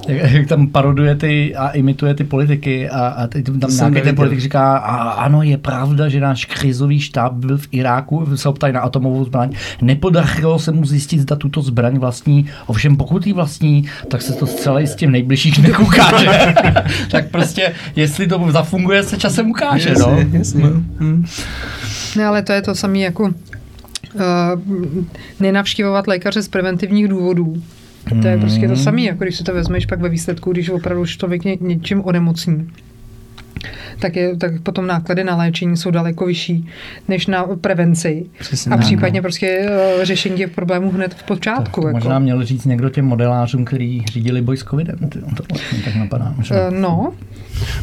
jak, 0.07 0.31
jak 0.31 0.47
tam 0.47 0.67
paroduje 0.67 1.15
ty 1.15 1.55
a 1.55 1.69
imituje 1.69 2.13
ty 2.13 2.24
politiky 2.24 2.89
a, 2.89 3.07
a 3.07 3.27
teď 3.27 3.45
tam 3.45 3.59
To 3.59 3.67
jsem 3.67 3.93
nějaký 3.93 4.07
ten 4.07 4.15
politik 4.15 4.39
říká, 4.39 4.77
a, 4.77 5.09
ano, 5.09 5.43
je 5.43 5.57
pravda, 5.57 6.09
že 6.09 6.19
náš 6.19 6.45
krizový 6.45 7.00
štáb 7.00 7.33
byl 7.33 7.57
v 7.57 7.67
Iráku, 7.71 8.38
se 8.38 8.50
optají 8.50 8.74
na 8.74 8.79
atomovou 8.79 9.25
zbraň. 9.25 9.50
Nepodařilo 9.81 10.59
se 10.59 10.71
mu 10.71 10.85
zjistit, 10.85 11.19
zda 11.19 11.35
tuto 11.35 11.62
zbraň 11.62 11.97
vlastní, 11.97 12.50
ovšem 12.65 12.97
pokud 12.97 13.27
ji 13.27 13.33
vlastní, 13.33 13.85
tak 14.07 14.21
se 14.21 14.33
to 14.33 14.47
zcela 14.47 14.79
jistě 14.79 15.07
v 15.07 15.12
nejbližších 15.12 15.57
dnech 15.57 15.79
ukáže. 15.79 16.29
tak 17.12 17.29
prostě, 17.29 17.74
jestli 17.95 18.27
to 18.27 18.47
zafunguje, 18.51 19.03
se 19.03 19.17
časem 19.17 19.50
ukáže. 19.50 19.93
no. 20.00 20.17
Jasně, 20.17 20.38
jasně. 20.38 20.63
Hm. 21.00 21.25
Ne, 22.15 22.25
ale 22.25 22.41
to 22.41 22.53
je 22.53 22.62
to 22.62 22.75
samé 22.75 23.00
jako 23.00 23.24
uh, 23.24 23.31
nenavštěvovat 25.39 26.07
lékaře 26.07 26.41
z 26.41 26.47
preventivních 26.47 27.07
důvodů. 27.07 27.62
To 28.21 28.27
je 28.27 28.38
prostě 28.38 28.67
to 28.67 28.75
samé, 28.75 29.01
jako 29.01 29.24
když 29.24 29.35
si 29.35 29.43
to 29.43 29.53
vezmeš 29.53 29.85
pak 29.85 30.00
ve 30.00 30.09
výsledku, 30.09 30.51
když 30.51 30.69
opravdu 30.69 31.01
už 31.01 31.17
člověk 31.17 31.43
ně, 31.43 31.57
něčím 31.62 32.01
onemocní. 32.05 32.69
Tak, 34.00 34.15
je, 34.15 34.38
tak 34.38 34.62
potom 34.62 34.88
náklady 34.88 35.24
na 35.24 35.35
léčení 35.35 35.77
jsou 35.77 35.91
daleko 35.91 36.25
vyšší 36.25 36.69
než 37.07 37.27
na 37.27 37.43
prevenci. 37.62 38.25
Přesně 38.39 38.71
a 38.71 38.77
případně 38.77 39.21
prostě 39.21 39.69
uh, 39.97 40.03
řešení 40.03 40.38
těch 40.38 40.50
problémů 40.50 40.91
hned 40.91 41.13
v 41.13 41.24
počátku. 41.24 41.81
To 41.81 41.88
jako. 41.88 41.97
možná 41.97 42.19
měl 42.19 42.45
říct 42.45 42.65
někdo 42.65 42.89
těm 42.89 43.05
modelářům, 43.05 43.65
který 43.65 44.05
řídili 44.05 44.41
boj 44.41 44.57
s 44.57 44.63
covidem. 44.63 44.95
Ty, 45.09 45.19
to 45.19 45.43
mě 45.74 45.83
tak 45.85 45.95
napadá. 45.95 46.35
Že? 46.41 46.53
Uh, 46.53 46.79
no, 46.79 47.13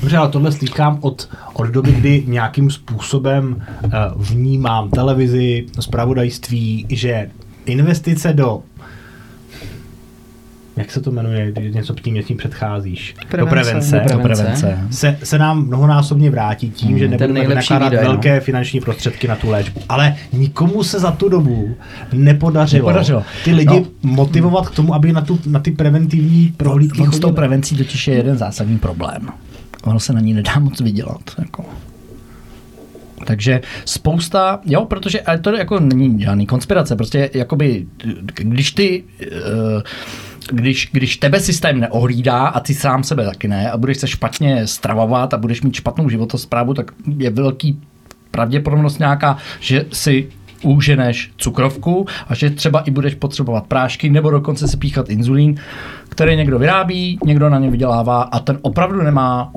Dobře, 0.01 0.17
ale 0.17 0.29
tohle 0.29 0.53
slýchám 0.53 0.99
od, 1.01 1.29
od 1.53 1.67
doby, 1.67 1.93
kdy 1.93 2.25
nějakým 2.27 2.71
způsobem 2.71 3.57
uh, 3.85 3.91
vnímám 4.17 4.91
televizi, 4.91 5.67
zpravodajství, 5.81 6.87
že 6.89 7.31
investice 7.67 8.33
do 8.33 8.63
jak 10.77 10.91
se 10.91 11.01
to 11.01 11.11
jmenuje, 11.11 11.53
když 11.53 11.75
něco 11.75 11.95
tím 11.95 12.15
něčím 12.15 12.37
předcházíš? 12.37 13.15
Do 13.21 13.27
Prevence. 13.47 13.51
prevence. 13.65 14.15
Do 14.15 14.19
prevence. 14.19 14.43
prevence. 14.43 14.79
Se, 14.91 15.19
se 15.23 15.39
nám 15.39 15.67
mnohonásobně 15.67 16.31
vrátí 16.31 16.71
tím, 16.71 16.99
že 16.99 17.09
ten 17.09 17.21
nebudeme 17.35 17.55
nakládat 17.55 17.89
výdaj, 17.89 18.05
no. 18.05 18.11
velké 18.11 18.41
finanční 18.41 18.81
prostředky 18.81 19.29
na 19.29 19.37
tu 19.37 19.51
léčbu. 19.51 19.81
Ale 19.89 20.17
nikomu 20.33 20.83
se 20.83 21.01
za 21.01 21.11
tu 21.11 21.29
dobu 21.29 21.75
nepodařilo, 22.13 22.89
Nepodařilo. 22.89 23.23
ty 23.45 23.53
lidi 23.55 23.81
No. 23.81 23.85
motivovat 24.03 24.69
k 24.69 24.75
tomu, 24.75 24.95
aby 24.95 25.13
na, 25.13 25.21
tu, 25.21 25.39
na 25.47 25.61
ty 25.61 25.71
preventivní 25.71 26.55
prohlídky 26.57 27.01
On 27.01 27.07
s 27.13 27.19
tou 27.19 27.29
chodili. 27.29 27.37
prevencí 27.37 27.77
totiž 27.77 28.09
je 28.09 28.15
jeden 28.15 28.39
zásadní 28.39 28.79
problém. 28.79 29.29
Ono 29.85 30.01
se 30.01 30.13
na 30.13 30.21
ní 30.21 30.33
nedá 30.35 30.59
moc 30.59 30.81
vydělat. 30.81 31.21
Jako. 31.39 31.65
Takže 33.27 33.61
spousta, 33.85 34.61
jo, 34.65 34.85
protože 34.85 35.21
ale 35.21 35.39
to 35.39 35.57
jako 35.57 35.81
není 35.81 36.23
žádný 36.23 36.47
konspirace, 36.47 36.97
prostě 36.97 37.31
jakoby, 37.35 37.87
když 38.37 38.73
ty, 38.73 39.05
eh, 39.21 39.27
když, 40.51 40.89
když 40.93 41.17
tebe 41.17 41.41
systém 41.41 41.81
neohlídá 41.81 42.47
a 42.47 42.61
ty 42.61 42.75
sám 42.75 43.05
sebe 43.05 43.25
taky 43.25 43.49
ne 43.49 43.71
a 43.71 43.77
budeš 43.77 43.99
se 43.99 44.09
špatně 44.09 44.67
stravovat 44.67 45.35
a 45.35 45.39
budeš 45.39 45.63
mít 45.63 45.75
špatnou 45.75 46.09
životosprávu, 46.09 46.75
tak 46.75 46.93
je 47.17 47.31
velký 47.31 47.81
pravděpodobnost 48.31 48.99
nějaká, 48.99 49.37
že 49.61 49.85
si 49.93 50.29
úženeš 50.63 51.33
cukrovku 51.37 52.07
a 52.29 52.35
že 52.35 52.51
třeba 52.51 52.81
i 52.81 52.91
budeš 52.91 53.15
potřebovat 53.15 53.67
prášky 53.67 54.11
nebo 54.11 54.31
dokonce 54.31 54.69
si 54.69 54.77
píchat 54.77 55.11
inzulín, 55.11 55.57
který 56.09 56.37
někdo 56.37 56.59
vyrábí, 56.59 57.19
někdo 57.25 57.49
na 57.49 57.59
ně 57.59 57.71
vydělává 57.71 58.23
a 58.23 58.39
ten 58.39 58.59
opravdu 58.63 59.03
nemá 59.03 59.53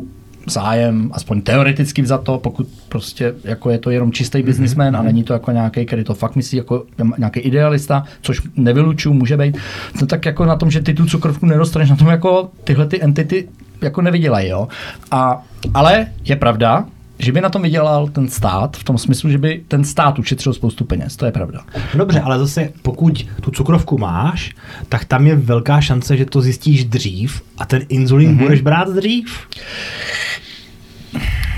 zájem, 0.45 1.09
aspoň 1.13 1.41
teoreticky 1.41 2.05
za 2.05 2.17
to, 2.17 2.37
pokud 2.37 2.67
prostě 2.89 3.33
jako 3.43 3.69
je 3.69 3.77
to 3.77 3.89
jenom 3.89 4.11
čistý 4.11 4.43
businessman 4.43 4.95
a 4.95 5.01
není 5.01 5.23
to 5.23 5.33
jako 5.33 5.51
nějaký, 5.51 5.85
který 5.85 6.03
to 6.03 6.13
fakt 6.13 6.35
myslí 6.35 6.57
jako 6.57 6.83
nějaký 7.17 7.39
idealista, 7.39 8.03
což 8.21 8.41
nevylučuju, 8.55 9.15
může 9.15 9.37
být, 9.37 9.57
no 10.01 10.07
tak 10.07 10.25
jako 10.25 10.45
na 10.45 10.55
tom, 10.55 10.71
že 10.71 10.81
ty 10.81 10.93
tu 10.93 11.05
cukrovku 11.05 11.45
nedostaneš, 11.45 11.89
na 11.89 11.95
tom 11.95 12.07
jako 12.07 12.49
tyhle 12.63 12.87
ty 12.87 13.03
entity 13.03 13.47
jako 13.81 14.01
nevydělají, 14.01 14.49
jo. 14.49 14.67
A, 15.11 15.43
ale 15.73 16.07
je 16.25 16.35
pravda, 16.35 16.85
že 17.19 17.31
by 17.31 17.41
na 17.41 17.49
tom 17.49 17.61
vydělal 17.61 18.07
ten 18.07 18.27
stát, 18.27 18.77
v 18.77 18.83
tom 18.83 18.97
smyslu, 18.97 19.29
že 19.29 19.37
by 19.37 19.63
ten 19.67 19.83
stát 19.83 20.19
ušetřil 20.19 20.53
spoustu 20.53 20.85
peněz, 20.85 21.15
to 21.15 21.25
je 21.25 21.31
pravda. 21.31 21.61
Dobře, 21.95 22.21
ale 22.21 22.39
zase 22.39 22.69
pokud 22.81 23.25
tu 23.41 23.51
cukrovku 23.51 23.97
máš, 23.97 24.51
tak 24.89 25.05
tam 25.05 25.27
je 25.27 25.35
velká 25.35 25.81
šance, 25.81 26.17
že 26.17 26.25
to 26.25 26.41
zjistíš 26.41 26.85
dřív 26.85 27.41
a 27.57 27.65
ten 27.65 27.81
inzulín 27.89 28.31
mm-hmm. 28.31 28.41
budeš 28.43 28.61
brát 28.61 28.89
dřív. 28.89 29.39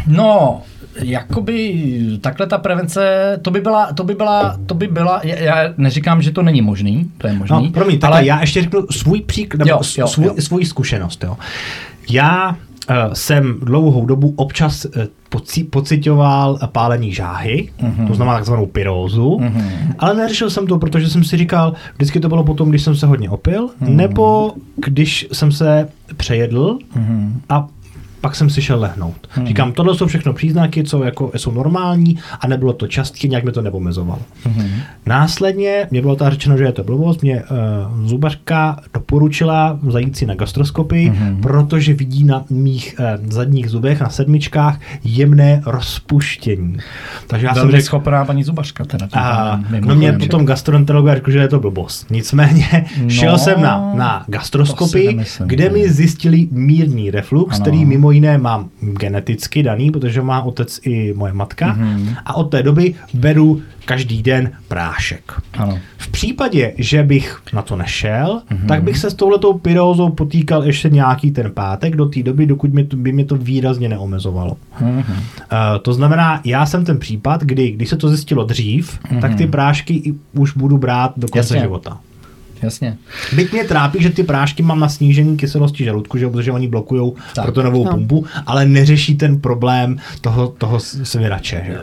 No, 0.08 0.62
jakoby 1.02 1.74
takhle 2.22 2.48
ta 2.48 2.58
prevence, 2.58 3.40
to 3.42 3.52
by 3.52 3.62
byla, 3.62 3.94
to 3.94 4.04
by 4.04 4.16
byla, 4.16 4.58
to 4.66 4.74
by 4.74 4.88
byla, 4.88 5.22
já- 5.24 5.74
neříkám, 5.78 6.22
že 6.22 6.32
to 6.32 6.42
není 6.42 6.62
možný, 6.62 7.12
to 7.18 7.28
je 7.28 7.34
možný. 7.34 7.66
No, 7.66 7.72
promiň, 7.72 8.00
ale 8.02 8.26
já 8.26 8.42
ještě 8.42 8.62
řeknu 8.62 8.86
svůj 8.92 9.22
příklad, 9.22 9.68
Jo, 9.68 9.80
jo, 9.98 10.08
svůj, 10.08 10.26
jo. 10.26 10.34
svůj 10.40 10.66
zkušenost. 10.66 11.24
Jo. 11.24 11.38
Já 12.10 12.56
jsem 13.14 13.60
dlouhou 13.60 14.06
dobu 14.06 14.34
občas 14.36 14.86
uh, 14.86 14.92
poci, 15.30 15.64
pocitoval 15.64 16.60
pálení 16.72 17.14
žáhy, 17.14 17.70
mm-hmm. 17.80 18.08
to 18.08 18.16
znamená 18.16 18.38
takzvanou 18.38 18.66
pyrózu, 18.66 19.38
mm-hmm. 19.42 19.94
ale 20.00 20.14
neřešil 20.14 20.50
jsem 20.50 20.68
to, 20.68 20.78
protože 20.78 21.10
jsem 21.10 21.24
si 21.24 21.38
říkal, 21.38 21.74
vždycky 21.96 22.20
to 22.20 22.30
bylo 22.30 22.44
potom, 22.44 22.70
když 22.70 22.82
jsem 22.82 22.96
se 22.96 23.06
hodně 23.06 23.30
opil, 23.30 23.68
mm-hmm. 23.68 23.96
nebo 23.96 24.54
když 24.76 25.28
jsem 25.32 25.52
se 25.52 25.90
přejedl 26.18 26.80
mm-hmm. 26.98 27.32
a 27.50 27.68
pak 28.22 28.36
jsem 28.36 28.50
si 28.50 28.62
šel 28.62 28.80
lehnout. 28.80 29.28
Hmm. 29.30 29.48
Říkám, 29.48 29.72
tohle 29.72 29.96
jsou 29.96 30.08
všechno 30.08 30.34
příznaky, 30.34 30.84
co 30.84 31.04
jako 31.04 31.32
jsou 31.36 31.52
normální 31.52 32.18
a 32.40 32.48
nebylo 32.48 32.74
to 32.74 32.88
častě, 32.88 33.28
nějak 33.28 33.44
mi 33.44 33.52
to 33.52 33.62
nepomezovalo. 33.62 34.22
Hmm. 34.44 34.70
Následně 35.06 35.88
mě 35.92 36.02
bylo 36.02 36.16
ta 36.16 36.30
řečeno, 36.30 36.58
že 36.58 36.64
je 36.64 36.72
to 36.72 36.84
blbost, 36.84 37.22
mě 37.22 37.44
uh, 37.44 38.08
zubařka 38.08 38.80
doporučila 38.94 39.80
zajít 39.90 40.18
si 40.18 40.26
na 40.26 40.36
gastroskopii, 40.36 41.10
hmm. 41.10 41.42
protože 41.42 41.94
vidí 41.94 42.24
na 42.24 42.44
mých 42.50 42.96
uh, 43.00 43.30
zadních 43.32 43.70
zubech, 43.70 44.02
na 44.02 44.10
sedmičkách 44.10 44.80
jemné 45.04 45.62
rozpuštění. 45.66 46.78
Takže 47.28 47.46
já 47.46 47.54
jsem 47.54 47.62
Velmi 47.62 47.72
řekl, 47.72 47.86
schopná 47.86 48.26
paní 48.26 48.44
zubařka. 48.44 48.86
Teda, 48.86 49.08
a 49.14 49.60
no 49.80 49.96
mě 49.96 50.14
potom 50.14 50.46
gastroenterolog 50.46 51.14
řekl, 51.14 51.32
že 51.32 51.40
je 51.40 51.48
to 51.48 51.60
blbost. 51.60 52.12
Nicméně 52.12 52.86
No, 53.04 53.10
šel 53.10 53.38
jsem 53.38 53.62
na, 53.62 53.92
na 53.96 54.26
gastroskopii, 54.28 55.20
kde 55.46 55.70
mi 55.70 55.90
zjistili 55.90 56.48
mírný 56.52 57.12
reflux, 57.12 57.56
Ano. 57.56 57.62
který 57.62 57.86
mimo 57.86 58.07
jiné 58.12 58.38
mám 58.38 58.70
geneticky 58.80 59.64
daný, 59.64 59.92
protože 59.92 60.22
má 60.22 60.42
otec 60.42 60.80
i 60.84 61.14
moje 61.14 61.34
matka. 61.34 61.74
Mhm. 61.74 62.16
A 62.26 62.36
od 62.36 62.44
té 62.44 62.64
doby 62.64 62.96
beru 63.14 63.62
každý 63.86 64.24
den 64.24 64.52
prášek. 64.68 65.32
Ano. 65.54 65.80
V 65.98 66.08
případě, 66.08 66.74
že 66.78 67.04
bych 67.04 67.42
na 67.54 67.62
to 67.62 67.76
nešel, 67.76 68.42
Mhm. 68.50 68.60
mm-hmm. 68.64 68.68
tak 68.68 68.84
bych 68.84 68.98
se 68.98 69.10
s 69.10 69.14
touhletou 69.14 69.54
pyrózou 69.54 70.10
potýkal 70.10 70.64
ještě 70.64 70.90
nějaký 70.90 71.32
ten 71.32 71.52
pátek 71.52 71.96
do 71.96 72.06
té 72.06 72.24
doby, 72.24 72.46
dokud 72.46 72.74
mi 72.74 72.84
to, 72.84 72.98
by 72.98 73.12
mě 73.12 73.26
to 73.26 73.36
výrazně 73.36 73.90
neomezovalo. 73.90 74.58
Mhm. 74.82 74.98
Uh, 74.98 75.04
to 75.82 75.94
znamená, 75.94 76.42
já 76.46 76.66
jsem 76.66 76.86
ten 76.86 77.00
případ, 77.00 77.42
kdy, 77.44 77.72
když 77.72 77.90
se 77.90 77.98
to 77.98 78.10
zjistilo 78.10 78.44
dřív, 78.44 79.00
mm-hmm. 79.00 79.22
tak 79.22 79.36
ty 79.36 79.48
prášky 79.48 79.94
i 79.94 80.14
už 80.34 80.54
budu 80.58 80.78
brát 80.78 81.14
do 81.18 81.28
konce 81.28 81.38
Jasně. 81.40 81.60
života. 81.60 81.98
Jasně. 82.62 82.98
Byť 83.36 83.52
mě 83.52 83.64
trápí, 83.64 84.04
že 84.04 84.10
ty 84.10 84.24
prášky 84.24 84.64
mám 84.64 84.80
na 84.80 84.90
snížení 84.90 85.38
kyselosti 85.38 85.84
žaludku, 85.84 86.18
že, 86.18 86.28
protože 86.30 86.52
oni 86.52 86.68
blokují 86.68 87.12
pro 87.44 87.52
tu 87.52 87.62
novou 87.62 87.86
No. 87.86 87.92
pumpu, 87.92 88.26
ale 88.46 88.66
neřeší 88.66 89.16
ten 89.16 89.42
problém 89.42 89.98
toho, 90.22 90.48
toho 90.48 90.80
svěrače. 90.80 91.64
Že? 91.66 91.74
jo. 91.74 91.80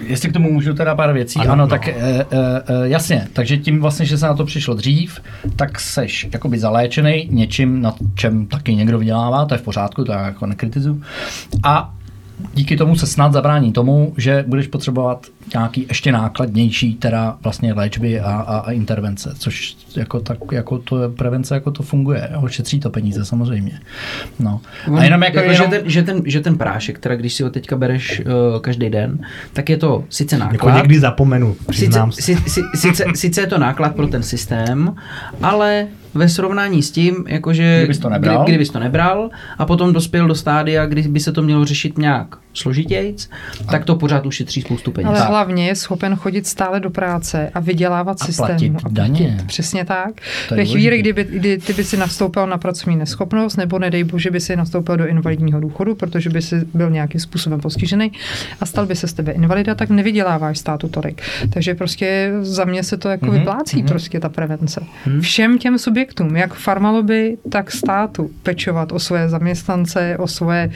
jestli 0.00 0.28
k 0.28 0.32
tomu 0.32 0.52
můžu 0.52 0.74
teda 0.74 0.94
pár 0.94 1.12
věcí, 1.12 1.38
ano, 1.40 1.52
Ano, 1.52 1.62
no. 1.64 1.68
tak 1.68 1.88
e, 1.88 1.92
e, 1.92 2.24
e, 2.30 2.88
jasně, 2.88 3.28
takže 3.32 3.56
tím 3.58 3.80
vlastně, 3.80 4.06
že 4.06 4.18
se 4.18 4.26
na 4.26 4.34
to 4.34 4.44
přišlo 4.44 4.74
dřív, 4.74 5.20
tak 5.56 5.80
seš 5.80 6.28
jakoby 6.32 6.58
zaléčený 6.58 7.28
něčím, 7.30 7.82
na 7.82 7.94
čem 8.14 8.46
taky 8.46 8.74
někdo 8.74 8.98
vydělává, 8.98 9.44
to 9.44 9.54
je 9.54 9.58
v 9.58 9.62
pořádku, 9.62 10.04
to 10.04 10.12
já 10.12 10.26
jako 10.26 10.46
nekritizuju. 10.46 11.02
A 11.62 11.94
díky 12.54 12.76
tomu 12.76 12.96
se 12.96 13.06
snad 13.06 13.32
zabrání 13.32 13.72
tomu, 13.72 14.14
že 14.16 14.44
budeš 14.46 14.66
potřebovat 14.66 15.26
nějaký 15.54 15.86
ještě 15.88 16.12
nákladnější 16.12 16.94
teda 16.94 17.36
vlastně 17.42 17.72
léčby 17.72 18.20
a, 18.20 18.30
a, 18.30 18.58
a 18.58 18.70
intervence, 18.72 19.34
což 19.38 19.76
jako, 19.96 20.20
tak, 20.20 20.38
jako 20.52 20.78
to 20.78 21.02
je 21.02 21.08
prevence, 21.08 21.54
jako 21.54 21.70
to 21.70 21.82
funguje, 21.82 22.28
jo? 22.32 22.48
šetří 22.48 22.80
to 22.80 22.90
peníze 22.90 23.24
samozřejmě. 23.24 23.80
No. 24.38 24.60
A 24.98 25.04
jenom 25.04 25.22
jako, 25.22 25.38
jako 25.38 25.50
jenom, 25.50 25.70
že, 25.70 25.78
ten, 25.78 25.90
že, 25.90 26.02
ten, 26.02 26.22
že 26.24 26.40
ten 26.40 26.58
prášek, 26.58 26.98
teda 26.98 27.16
když 27.16 27.34
si 27.34 27.42
ho 27.42 27.50
teďka 27.50 27.76
bereš 27.76 28.20
uh, 28.20 28.60
každý 28.60 28.90
den, 28.90 29.18
tak 29.52 29.68
je 29.68 29.76
to 29.76 30.04
sice 30.08 30.38
náklad. 30.38 30.52
Jako 30.52 30.70
někdy 30.70 31.00
zapomenu, 31.00 31.56
sice, 31.70 32.00
si, 32.10 32.36
si, 32.36 32.60
sice, 32.74 33.04
sice 33.14 33.40
je 33.40 33.46
to 33.46 33.58
náklad 33.58 33.94
pro 33.94 34.06
ten 34.06 34.22
systém, 34.22 34.94
ale 35.42 35.86
ve 36.14 36.28
srovnání 36.28 36.82
s 36.82 36.90
tím, 36.90 37.24
jakože 37.28 37.78
Kdybys 37.78 37.98
to 37.98 38.08
nebral. 38.08 38.44
Kdy, 38.44 38.52
kdybys 38.52 38.70
to 38.70 38.78
nebral 38.78 39.30
a 39.58 39.66
potom 39.66 39.92
dospěl 39.92 40.28
do 40.28 40.34
stádia, 40.34 40.86
kdy 40.86 41.02
by 41.02 41.20
se 41.20 41.32
to 41.32 41.42
mělo 41.42 41.64
řešit 41.64 41.98
nějak 41.98 42.26
složitějc, 42.54 43.30
tak 43.70 43.84
to 43.84 43.96
pořád 43.96 44.26
ušetří 44.26 44.60
spoustu 44.62 44.92
peněz. 44.92 45.10
Ale 45.10 45.26
hlavně 45.26 45.66
je 45.66 45.74
schopen 45.74 46.16
chodit 46.16 46.46
stále 46.46 46.80
do 46.80 46.90
práce 46.90 47.50
a 47.54 47.60
vydělávat 47.60 48.16
A 48.20 48.24
systému. 48.24 48.46
platit 48.48 48.72
daně. 48.90 49.38
Přesně 49.46 49.84
tak. 49.84 50.10
Ve 50.50 50.64
chvíli, 50.64 50.98
kdyby, 50.98 51.24
kdy 51.24 51.58
ty 51.58 51.72
by 51.72 51.84
si 51.84 51.96
nastoupil 51.96 52.46
na 52.46 52.58
pracovní 52.58 52.96
neschopnost, 52.96 53.56
nebo 53.56 53.78
nedej 53.78 54.04
bože 54.04 54.30
by 54.30 54.40
si 54.40 54.56
nastoupil 54.56 54.96
do 54.96 55.06
invalidního 55.06 55.60
důchodu, 55.60 55.94
protože 55.94 56.30
by 56.30 56.42
si 56.42 56.56
byl 56.74 56.90
nějakým 56.90 57.20
způsobem 57.20 57.60
postižený 57.60 58.12
a 58.60 58.66
stal 58.66 58.86
by 58.86 58.96
se 58.96 59.08
z 59.08 59.12
tebe 59.12 59.32
invalida, 59.32 59.74
tak 59.74 59.90
nevyděláváš 59.90 60.58
státu 60.58 60.88
tolik. 60.88 61.22
Takže 61.50 61.74
prostě 61.74 62.32
za 62.40 62.64
mě 62.64 62.82
se 62.82 62.96
to 62.96 63.08
jako 63.08 63.26
Mhm, 63.26 63.34
mm-hmm, 63.34 63.38
vyplácí 63.38 63.76
mhm. 63.76 63.86
mm-hmm. 63.86 63.88
prostě 63.88 64.20
ta 64.20 64.28
prevence. 64.28 64.80
Mm-hmm. 65.06 65.20
Všem 65.20 65.58
těm 65.58 65.78
subjektům, 65.78 66.01
jak 66.34 66.54
farmaloby, 66.54 67.36
tak 67.50 67.72
státu, 67.72 68.30
pečovat 68.42 68.92
o 68.92 68.98
své 68.98 69.28
zaměstnance, 69.28 70.16
o 70.18 70.26
svoje 70.26 70.70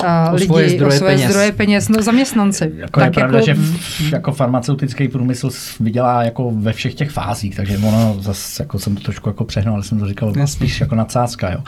uh, 0.00 0.06
O 0.32 0.34
lidi, 0.34 0.46
svoje 0.46 0.68
zdroje 0.68 0.94
o 0.94 0.98
svoje 0.98 1.16
peněz. 1.16 1.30
zdroje 1.30 1.52
peněz, 1.52 1.88
no 1.88 2.02
zaměstnanci. 2.02 2.72
Jako 2.76 3.00
je 3.00 3.10
pravda, 3.10 3.38
jako... 3.38 3.46
že 3.46 3.52
f, 3.52 4.12
jako 4.12 4.32
farmaceutický 4.32 5.08
průmysl 5.08 5.50
vydělá 5.80 6.22
jako 6.22 6.50
ve 6.50 6.72
všech 6.72 6.94
těch 6.94 7.10
fázích, 7.10 7.56
takže 7.56 7.78
ono 7.78 8.16
zase 8.20 8.62
jako 8.62 8.78
jsem 8.78 8.96
to 8.96 9.02
trošku 9.02 9.28
jako 9.28 9.44
přehnal, 9.44 9.74
ale 9.74 9.82
jsem 9.82 9.98
to 9.98 10.06
říkal 10.06 10.28
Jasně. 10.28 10.46
spíš 10.46 10.80
jako 10.80 10.94
nadsázka, 10.94 11.50
jo. 11.50 11.58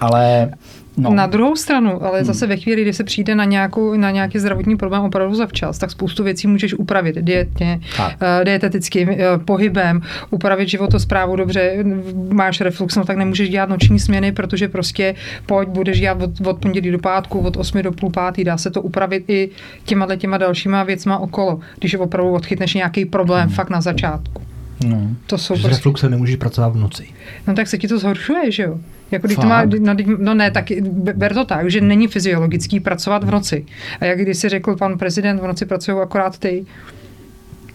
Ale 0.00 0.50
no, 0.96 1.10
Na 1.14 1.26
druhou 1.26 1.56
stranu, 1.56 2.04
ale 2.04 2.24
zase 2.24 2.46
ve 2.46 2.56
chvíli, 2.56 2.82
kdy 2.82 2.92
se 2.92 3.04
přijde 3.04 3.34
na, 3.34 3.44
nějakou, 3.44 3.96
na 3.96 4.10
nějaký 4.10 4.38
zdravotní 4.38 4.76
problém 4.76 5.02
opravdu 5.02 5.34
zavčas, 5.34 5.78
tak 5.78 5.90
spoustu 5.90 6.24
věcí 6.24 6.46
můžeš 6.46 6.74
upravit 6.74 7.16
dietně, 7.16 7.80
Tak. 7.96 8.16
eh, 8.40 8.44
dietetickým 8.44 9.08
eh, 9.10 9.16
pohybem, 9.44 10.00
upravit 10.30 10.68
životosprávu 10.68 11.36
dobře, 11.36 11.84
máš 12.32 12.60
reflux, 12.60 12.96
no 12.96 13.04
tak 13.04 13.16
nemůžeš 13.16 13.48
dělat 13.48 13.68
noční 13.68 14.00
směny, 14.00 14.32
protože 14.32 14.68
prostě 14.68 15.14
pojď, 15.46 15.68
budeš 15.68 16.00
dělat 16.00 16.22
od, 16.22 16.46
od 16.46 16.58
pondělí 16.58 16.90
do 16.90 16.98
pátku, 16.98 17.38
od 17.38 17.56
8 17.56 17.82
do 17.82 17.92
půl 17.92 18.10
pátý, 18.10 18.44
dá 18.44 18.58
se 18.58 18.70
to 18.70 18.82
upravit 18.82 19.24
i 19.28 19.50
těma 19.84 20.06
těma 20.16 20.38
dalšíma 20.38 20.82
věcma 20.82 21.18
okolo, 21.18 21.60
když 21.78 21.94
opravdu 21.94 22.32
odchytneš 22.32 22.74
nějaký 22.74 23.04
problém 23.04 23.48
fakt 23.48 23.70
na 23.70 23.80
začátku. 23.80 24.42
no. 24.86 25.08
To 25.26 25.38
jsou 25.38 25.54
S 25.56 25.60
prostě 25.60 25.68
refluxem 25.68 26.10
nemůžeš 26.10 26.36
pracovat 26.36 26.68
v 26.72 26.76
noci. 26.76 27.06
No 27.46 27.54
tak 27.54 27.68
se 27.68 27.78
ti 27.78 27.88
to 27.88 27.98
zhoršuje, 27.98 28.50
že 28.52 28.62
jo? 28.62 28.78
Jako 29.12 29.26
když 29.26 29.36
to 29.36 29.46
má, 29.46 29.64
no, 29.64 29.94
no 30.18 30.34
ne, 30.34 30.50
tak 30.50 30.64
be- 30.80 31.12
ber 31.12 31.34
to 31.34 31.44
tak, 31.44 31.70
že 31.70 31.80
není 31.80 32.08
fyziologický 32.08 32.80
pracovat 32.80 33.24
v 33.24 33.30
noci. 33.30 33.66
A 34.00 34.04
jak 34.04 34.18
když 34.18 34.38
si 34.38 34.48
řekl 34.48 34.76
pan 34.76 34.98
prezident, 34.98 35.40
v 35.40 35.46
noci 35.46 35.66
pracují 35.66 35.98
akorát 36.02 36.38
ty 36.38 36.66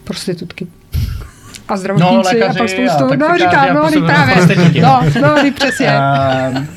prostitutky. 0.04 0.66
A 1.68 1.76
zdravotníci 1.76 2.40
No, 2.40 2.46
a 2.46 2.54
pak 2.58 2.68
spoustu, 2.68 3.04
a 3.04 3.16
no 3.16 3.38
říká, 3.38 3.38
že 3.38 3.44
říkám, 3.44 3.74
no, 3.74 3.82
působím 3.82 4.06
teď 4.06 4.16
na 4.16 4.24
právě, 4.24 4.80
no, 4.82 5.00
no, 5.44 5.50
přesně. 5.54 5.92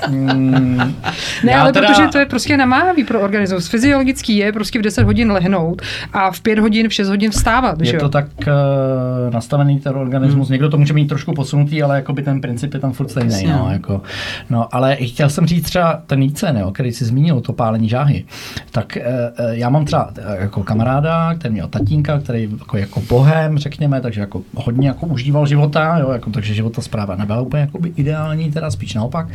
Mm, 0.10 0.95
Ne, 1.43 1.55
ale 1.55 1.74
teda- 1.74 1.88
protože 1.88 2.07
to 2.07 2.17
je 2.17 2.25
prostě 2.25 2.57
namáhavý 2.57 3.03
pro 3.03 3.21
organismus. 3.21 3.67
Fyziologický 3.67 4.38
je 4.38 4.51
prostě 4.51 4.79
v 4.79 4.81
10 4.81 5.03
hodin 5.03 5.31
lehnout 5.31 5.81
a 6.13 6.31
v 6.31 6.41
5 6.41 6.60
hodin, 6.60 6.89
v 6.89 6.93
6 6.93 7.10
hodin 7.10 7.31
vstávat, 7.31 7.81
že 7.81 7.89
Je 7.91 7.95
jo? 7.95 8.00
to 8.00 8.10
tak 8.10 8.25
uh, 8.48 9.33
nastavený 9.33 9.79
ten 9.79 9.95
organismus, 9.95 10.48
hmm. 10.48 10.51
někdo 10.53 10.69
to 10.69 10.77
může 10.77 10.93
mít 10.93 11.07
trošku 11.07 11.33
posunutý, 11.33 11.83
ale 11.83 11.95
jakoby 11.95 12.21
ten 12.24 12.41
princip 12.41 12.74
je 12.74 12.79
tam 12.79 12.91
furt 12.93 13.10
stejný. 13.12 13.43
No, 13.45 13.57
no. 13.57 13.71
jako, 13.71 14.01
no, 14.50 14.75
ale 14.75 14.95
chtěl 14.95 15.29
jsem 15.29 15.45
říct 15.48 15.65
třeba 15.65 16.01
ten 16.07 16.21
jícen, 16.21 16.57
jo, 16.57 16.71
který 16.71 16.91
si 16.91 17.05
zmínil, 17.05 17.41
to 17.41 17.53
pálení 17.53 17.89
žáhy, 17.89 18.25
tak 18.71 18.98
uh, 18.98 19.50
já 19.51 19.69
mám 19.69 19.86
třeba 19.86 20.10
jako 20.39 20.63
kamaráda, 20.63 21.36
který 21.36 21.53
měl 21.53 21.67
tatínka, 21.67 22.19
který 22.19 22.50
jako, 22.60 22.77
jako 22.77 23.01
bohem, 23.10 23.57
řekněme, 23.57 24.01
takže 24.01 24.21
jako 24.21 24.41
hodně 24.55 24.80
jako 24.88 25.05
užíval 25.05 25.45
života, 25.45 25.97
jo, 25.97 26.11
jako, 26.11 26.29
takže 26.29 26.53
života 26.53 26.81
zpráva 26.81 27.15
nebyla 27.15 27.41
úplně 27.41 27.61
jakoby 27.61 27.93
ideální, 27.95 28.51
teda 28.51 28.71
spíš 28.71 28.93
naopak. 28.93 29.27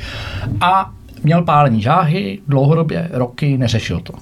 A 0.60 0.92
měl 1.22 1.42
pálení 1.42 1.82
žáhy, 1.82 2.38
dlouhodobě, 2.48 3.08
roky, 3.12 3.58
neřešil 3.58 4.00
to. 4.00 4.12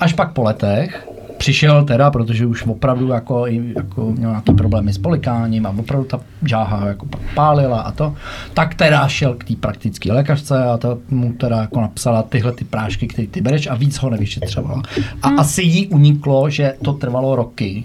Až 0.00 0.12
pak 0.12 0.32
po 0.32 0.42
letech 0.42 1.08
přišel 1.38 1.84
teda, 1.84 2.10
protože 2.10 2.46
už 2.46 2.66
opravdu 2.66 3.08
jako, 3.08 3.46
jako 3.46 4.12
měl 4.12 4.30
nějaký 4.30 4.52
problémy 4.52 4.92
s 4.92 4.98
polikáním 4.98 5.66
a 5.66 5.74
opravdu 5.78 6.06
ta 6.06 6.20
žáha 6.42 6.86
jako 6.86 7.06
pálila 7.34 7.80
a 7.80 7.92
to, 7.92 8.14
tak 8.54 8.74
teda 8.74 9.08
šel 9.08 9.34
k 9.34 9.44
té 9.44 9.54
praktické 9.56 10.12
lékařce 10.12 10.64
a 10.64 10.76
ta 10.76 10.96
mu 11.10 11.32
teda 11.32 11.60
jako 11.60 11.80
napsala 11.80 12.22
tyhle 12.22 12.52
ty 12.52 12.64
prášky, 12.64 13.06
které 13.06 13.28
ty 13.28 13.40
bereš 13.40 13.66
a 13.66 13.74
víc 13.74 13.96
ho 13.96 14.10
nevyšetřovala. 14.10 14.82
A 15.22 15.28
asi 15.28 15.62
jí 15.62 15.86
uniklo, 15.86 16.50
že 16.50 16.74
to 16.82 16.92
trvalo 16.92 17.36
roky, 17.36 17.84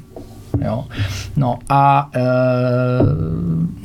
Jo. 0.65 0.86
No 1.38 1.60
a 1.69 2.10
e, 2.15 2.22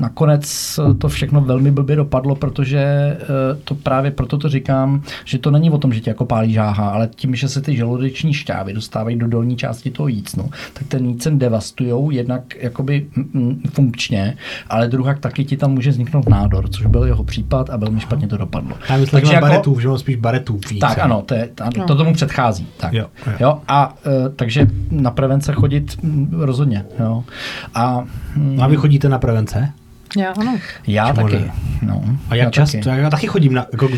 nakonec 0.00 0.80
to 0.98 1.08
všechno 1.08 1.40
velmi 1.40 1.70
blbě 1.70 1.96
dopadlo, 1.96 2.34
protože 2.34 2.78
e, 2.78 3.18
to 3.64 3.74
právě 3.74 4.10
proto 4.10 4.38
to 4.38 4.48
říkám, 4.48 5.02
že 5.24 5.38
to 5.38 5.50
není 5.50 5.70
o 5.70 5.78
tom, 5.78 5.92
že 5.92 6.00
tě 6.00 6.10
jako 6.10 6.24
pálí 6.24 6.52
žáha, 6.52 6.88
ale 6.88 7.08
tím, 7.16 7.34
že 7.34 7.48
se 7.48 7.60
ty 7.60 7.76
žaludeční 7.76 8.32
šťávy 8.34 8.72
dostávají 8.72 9.16
do 9.16 9.28
dolní 9.28 9.56
části 9.56 9.90
toho 9.90 10.08
jícnu, 10.08 10.50
tak 10.72 10.86
ten 10.88 11.06
jícen 11.06 11.38
devastujou 11.38 12.10
jednak 12.10 12.56
jakoby 12.56 13.06
mm, 13.16 13.30
mm, 13.32 13.62
funkčně, 13.72 14.36
ale 14.68 14.88
druhak 14.88 15.18
taky 15.18 15.44
ti 15.44 15.56
tam 15.56 15.70
může 15.70 15.90
vzniknout 15.90 16.28
nádor, 16.28 16.68
což 16.68 16.86
byl 16.86 17.04
jeho 17.04 17.24
případ 17.24 17.70
a 17.70 17.76
velmi 17.76 18.00
špatně 18.00 18.28
to 18.28 18.36
dopadlo. 18.36 18.76
Já 18.90 18.96
myslím, 18.96 19.26
že 19.26 19.32
jako... 19.32 19.46
baretů, 19.46 19.80
že 19.80 19.88
spíš 19.96 20.16
baretů 20.16 20.60
víc. 20.70 20.80
Tak 20.80 20.98
ano, 20.98 21.22
to, 21.26 21.34
je, 21.34 21.48
to, 21.54 21.84
to 21.86 21.94
tomu 21.94 22.14
předchází. 22.14 22.66
Tak. 22.76 22.92
Jo, 22.92 23.06
jo. 23.26 23.32
Jo, 23.40 23.58
a 23.68 23.94
e, 24.06 24.28
takže 24.28 24.66
na 24.90 25.10
prevence 25.10 25.52
chodit 25.52 26.02
mm, 26.02 26.30
rozhodně. 26.64 26.84
Jo. 27.00 27.24
A 27.74 28.04
mm, 28.36 28.62
a 28.62 28.66
vy 28.66 28.76
chodíte 28.76 29.08
na 29.08 29.18
prevence? 29.18 29.72
Já 30.16 30.30
ano. 30.32 30.58
já 30.86 31.06
Čemu 31.06 31.28
taky. 31.28 31.36
ne? 31.44 31.52
No, 31.82 32.02
A 32.30 32.34
já 32.34 32.44
jak 32.44 32.52
často? 32.54 32.78
Taky. 32.78 33.00
Já 33.00 33.10
taky 33.10 33.26
chodím 33.26 33.54
na... 33.54 33.66
Jako, 33.72 33.88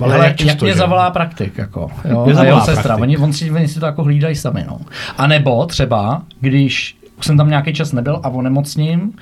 ale 0.00 0.14
Ale 0.14 0.26
jak 0.26 0.36
často, 0.36 0.50
jak 0.50 0.60
mě 0.62 0.72
že? 0.72 0.78
zavolá 0.78 1.10
praktik, 1.10 1.58
jako, 1.58 1.90
jo, 2.04 2.24
Mě 2.24 2.32
a 2.32 2.36
zavolá 2.36 2.44
jeho 2.46 2.60
sestra, 2.60 2.82
praktik. 2.82 3.02
oni, 3.02 3.16
on 3.18 3.32
si, 3.32 3.50
oni 3.50 3.68
si 3.68 3.80
to 3.80 3.86
jako 3.86 4.02
hlídají 4.04 4.36
sami, 4.36 4.64
no. 4.68 4.78
A 5.18 5.26
nebo 5.26 5.66
třeba, 5.66 6.22
když 6.40 6.96
už 7.18 7.26
jsem 7.26 7.36
tam 7.36 7.48
nějaký 7.48 7.72
čas 7.72 7.92
nebyl 7.92 8.20
a 8.22 8.28
onemocním, 8.28 9.12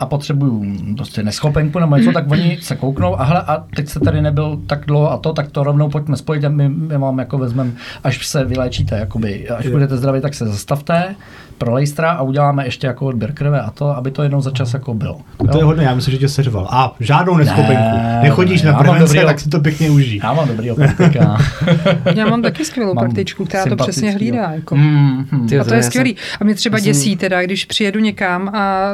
a 0.00 0.06
potřebuju 0.06 0.64
prostě 0.96 1.22
neschopenku 1.22 1.78
nebo 1.78 1.96
něco, 1.96 2.12
tak 2.12 2.30
oni 2.30 2.58
se 2.60 2.76
kouknou 2.76 3.20
a 3.20 3.24
hele, 3.24 3.42
a 3.46 3.64
teď 3.76 3.88
se 3.88 4.00
tady 4.00 4.22
nebyl 4.22 4.60
tak 4.66 4.86
dlouho 4.86 5.12
a 5.12 5.16
to, 5.16 5.32
tak 5.32 5.50
to 5.50 5.64
rovnou 5.64 5.88
pojďme 5.88 6.16
spojit 6.16 6.44
a 6.44 6.48
my, 6.48 6.68
my 6.68 6.98
vám 6.98 7.18
jako 7.18 7.38
vezmeme, 7.38 7.70
až 8.04 8.26
se 8.26 8.44
vyléčíte, 8.44 8.98
jakoby, 8.98 9.48
až 9.48 9.64
Jo. 9.64 9.70
budete 9.70 9.96
zdraví, 9.96 10.20
tak 10.20 10.34
se 10.34 10.46
zastavte 10.46 11.14
pro 11.58 11.72
lejstra 11.72 12.10
a 12.10 12.22
uděláme 12.22 12.64
ještě 12.66 12.86
jako 12.86 13.06
odběr 13.06 13.32
krve 13.32 13.60
a 13.60 13.70
to, 13.70 13.96
aby 13.96 14.10
to 14.10 14.22
jednou 14.22 14.40
za 14.40 14.50
čas 14.50 14.74
jako 14.74 14.94
bylo. 14.94 15.20
To 15.52 15.58
je 15.58 15.64
hodně, 15.64 15.84
já 15.86 15.94
myslím, 15.94 16.12
že 16.12 16.18
tě 16.18 16.28
seřval. 16.28 16.68
A 16.70 16.94
žádnou 17.00 17.36
neschopenku. 17.36 17.96
Ne, 17.96 18.20
Nechodíš 18.22 18.62
ne, 18.62 18.72
na 18.72 18.78
prevence, 18.78 19.24
tak 19.24 19.40
si 19.40 19.48
to 19.48 19.60
pěkně 19.60 19.90
užij. 19.90 20.20
Já 20.22 20.32
mám 20.32 20.48
dobrý 20.48 20.70
praktika. 20.74 21.38
Já 22.14 22.26
mám 22.26 22.42
taky 22.42 22.64
skvělou 22.64 22.94
Mám 22.94 23.04
praktičku, 23.04 23.44
která 23.44 23.64
to 23.66 23.76
přesně 23.76 24.10
hlídá. 24.12 24.50
Jako. 24.52 24.76
Mm, 24.76 25.26
mm. 25.32 25.48
Ty- 25.48 25.58
A 25.60 25.64
to 25.64 25.74
je 25.74 25.82
skvělý. 25.82 26.16
A 26.40 26.44
mě 26.44 26.54
třeba 26.54 26.78
děsí 26.78 27.16
teda, 27.16 27.42
když 27.42 27.64
přijedu 27.64 28.00
někam 28.00 28.48
a 28.48 28.90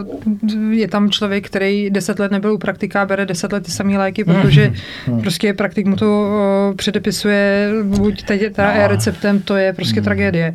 je 0.70 0.88
tam 0.88 1.10
člověk, 1.10 1.46
který 1.46 1.90
deset 1.90 2.18
let 2.18 2.32
nebyl 2.32 2.52
u 2.52 2.58
praktika 2.58 3.02
a 3.02 3.06
bere 3.06 3.26
deset 3.26 3.52
let 3.52 3.64
ty 3.64 3.70
samé 3.70 3.98
léky, 3.98 4.24
protože 4.24 4.72
prostě 5.20 5.54
praktik 5.54 5.86
mu 5.86 5.96
to 5.96 6.30
předepisuje 6.76 7.70
buď 7.82 8.22
teď 8.22 8.40
teda 8.54 8.74
No. 8.74 8.80
e-receptem, 8.80 9.40
to 9.42 9.56
je 9.56 9.72
prostě 9.72 10.02
tragédie. 10.02 10.54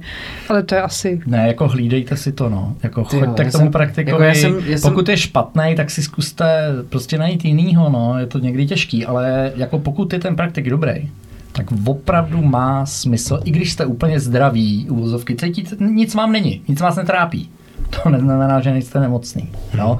Ale 0.49 0.63
to 0.63 0.75
je 0.75 0.81
asi... 0.81 1.21
Ne, 1.25 1.47
jako 1.47 1.67
hlídejte 1.67 2.17
si 2.17 2.31
to, 2.31 2.49
no. 2.49 2.75
Jako 2.83 3.03
Ty 3.03 3.17
jo, 3.17 3.25
choďte 3.25 3.45
k 3.45 3.51
tomu 3.51 3.63
jsem- 3.65 3.71
praktikovi. 3.71 4.11
jako 4.11 4.23
já 4.23 4.33
jsem- 4.33 4.59
já 4.65 4.77
jsem- 4.77 4.91
pokud 4.91 5.09
je 5.09 5.17
špatný, 5.17 5.75
tak 5.75 5.91
si 5.91 6.03
zkuste 6.03 6.65
prostě 6.89 7.17
najít 7.17 7.45
jinýho, 7.45 7.89
no. 7.89 8.19
Je 8.19 8.25
to 8.25 8.39
někdy 8.39 8.65
těžký, 8.65 9.05
ale 9.05 9.51
jako 9.55 9.79
pokud 9.79 10.13
je 10.13 10.19
ten 10.19 10.35
praktik 10.35 10.69
dobrý, 10.69 11.09
tak 11.51 11.65
opravdu 11.85 12.41
má 12.41 12.85
smysl, 12.85 13.39
i 13.45 13.51
když 13.51 13.71
jste 13.71 13.85
úplně 13.85 14.19
zdraví, 14.19 14.87
uvozovky, 14.89 15.35
cítíte, 15.35 15.75
nic 15.79 16.15
vám 16.15 16.31
není, 16.31 16.61
nic 16.67 16.81
vás 16.81 16.95
netrápí. 16.95 17.49
To 18.03 18.09
neznamená, 18.09 18.59
že 18.61 18.71
nejste 18.71 18.99
nemocný. 18.99 19.49
Jo? 19.77 19.97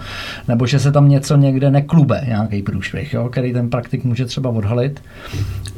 Nebo 0.48 0.68
že 0.68 0.80
se 0.80 0.92
tam 0.92 1.10
něco 1.10 1.36
někde 1.38 1.72
neklube, 1.72 2.22
nějaký 2.28 2.62
průšvih, 2.64 3.14
jo? 3.14 3.30
který 3.30 3.54
ten 3.54 3.70
praktik 3.70 4.04
může 4.04 4.26
třeba 4.26 4.50
odhalit. 4.50 5.02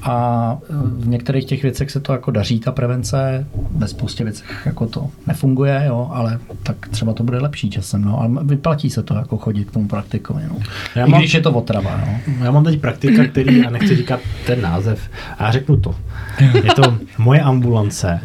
a 0.03 0.57
eh, 0.63 0.73
v 0.83 1.07
některých 1.07 1.45
těch 1.45 1.63
věcech 1.63 1.91
se 1.91 1.99
to 1.99 2.13
jako 2.13 2.31
daří, 2.31 2.59
ta 2.59 2.71
prevence, 2.71 3.47
ve 3.71 3.87
spoustě 3.87 4.23
věcech 4.23 4.61
jako 4.65 4.85
to 4.85 5.09
nefunguje, 5.27 5.83
jo, 5.87 6.09
ale 6.13 6.39
tak 6.63 6.87
třeba 6.89 7.13
to 7.13 7.23
bude 7.23 7.39
lepší 7.39 7.69
časem, 7.69 8.01
no, 8.01 8.19
ale 8.19 8.29
vyplatí 8.43 8.89
se 8.89 9.03
to 9.03 9.13
jako 9.15 9.37
chodit 9.37 9.65
k 9.65 9.71
tomu 9.71 9.87
praktikovi, 9.87 10.41
no. 10.49 10.55
Já 10.95 11.05
I 11.05 11.09
mám- 11.09 11.19
když 11.21 11.33
je 11.33 11.41
to 11.41 11.51
otrava, 11.51 11.97
no. 12.07 12.35
Já 12.45 12.51
mám 12.51 12.63
teď 12.63 12.81
praktika, 12.81 13.25
který, 13.25 13.65
a 13.65 13.69
nechci 13.69 13.95
říkat 13.95 14.19
ten 14.45 14.61
název, 14.61 14.99
a 15.37 15.43
já 15.45 15.51
řeknu 15.51 15.77
to. 15.77 15.95
Je 16.63 16.73
to 16.75 16.95
moje 17.17 17.41
ambulance 17.41 18.19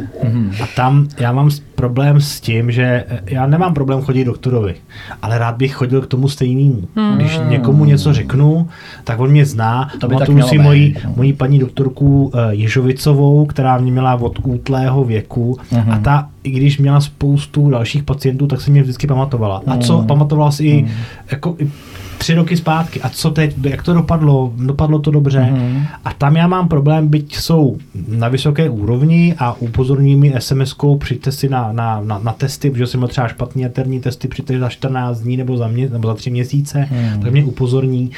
a 0.63 0.67
tam 0.77 1.07
já 1.19 1.33
mám 1.33 1.51
problém 1.75 2.21
s 2.21 2.41
tím, 2.41 2.71
že 2.71 3.05
eh, 3.09 3.21
já 3.27 3.47
nemám 3.47 3.75
problém 3.75 4.01
chodit 4.03 4.23
k 4.23 4.27
doktorovi, 4.27 4.75
ale 5.23 5.39
rád 5.39 5.57
bych 5.57 5.75
chodil 5.75 6.01
k 6.01 6.07
tomu 6.07 6.29
stejnému. 6.29 6.83
Když 7.17 7.39
někomu 7.49 7.85
něco 7.85 8.13
řeknu, 8.13 8.69
tak 9.05 9.21
on 9.21 9.31
mě 9.31 9.47
zná. 9.47 9.91
To 10.01 10.09
by 10.09 10.15
tak 10.15 10.19
Pamatuju 10.19 10.35
mělo 10.35 10.49
si 10.49 10.59
moji, 10.59 10.95
no. 11.05 11.13
moji 11.17 11.33
paní 11.33 11.59
doktorku 11.59 12.33
eh, 12.35 12.39
Ježovicovou, 12.55 13.47
která 13.47 13.79
mě 13.79 13.93
měla 13.93 14.15
od 14.15 14.39
útlého 14.45 15.05
věku 15.05 15.57
Mhm. 15.73 15.93
a 15.93 15.99
ta, 15.99 16.29
i 16.43 16.51
když 16.51 16.79
měla 16.79 17.01
spoustu 17.01 17.71
dalších 17.71 18.03
pacientů, 18.03 18.47
tak 18.47 18.61
se 18.61 18.71
mě 18.71 18.83
vždycky 18.83 19.07
pamatovala. 19.07 19.63
A 19.67 19.77
co? 19.77 19.99
Mhm. 19.99 20.07
Pamatovala 20.07 20.51
si 20.51 20.65
i 20.65 20.87
jako 21.31 21.57
i 21.59 21.71
tři 22.19 22.35
roky 22.35 22.57
zpátky. 22.57 23.01
A 23.03 23.09
co 23.09 23.31
teď? 23.31 23.55
Jak 23.65 23.83
to 23.83 23.95
dopadlo? 23.95 24.53
Dopadlo 24.57 24.99
to 24.99 25.11
dobře. 25.11 25.41
Mhm. 25.53 25.83
A 26.05 26.13
tam 26.13 26.37
já 26.37 26.47
mám 26.47 26.69
problém, 26.69 27.09
byť 27.09 27.37
jsou 27.37 27.77
na 28.09 28.29
vysoké 28.29 28.71
úrovni 28.71 29.35
a 29.39 29.53
upozorní 29.61 30.17
mi 30.17 30.35
SMS-kou, 30.35 30.99
přijďte 30.99 31.33
si 31.33 31.49
na, 31.49 31.73
na, 31.73 32.01
na, 32.05 32.19
na 32.19 32.33
testy, 32.33 32.71
protože 32.71 32.87
jsem 32.87 33.01
měl 33.01 33.09
třeba 33.09 33.29
špatný 33.29 33.63
jaterní 33.63 34.01
testy, 34.01 34.29
přijďte 34.29 34.59
za 34.59 34.69
14 34.69 35.19
dní 35.21 35.37
nebo 35.37 35.57
za, 35.57 35.69
mě, 35.69 35.89
nebo 35.89 36.09
za 36.09 36.15
3 36.15 36.31
měsíce, 36.31 36.89
Mhm. 36.91 37.21
tak 37.23 37.33
mě 37.33 37.45
upozorní. 37.45 38.11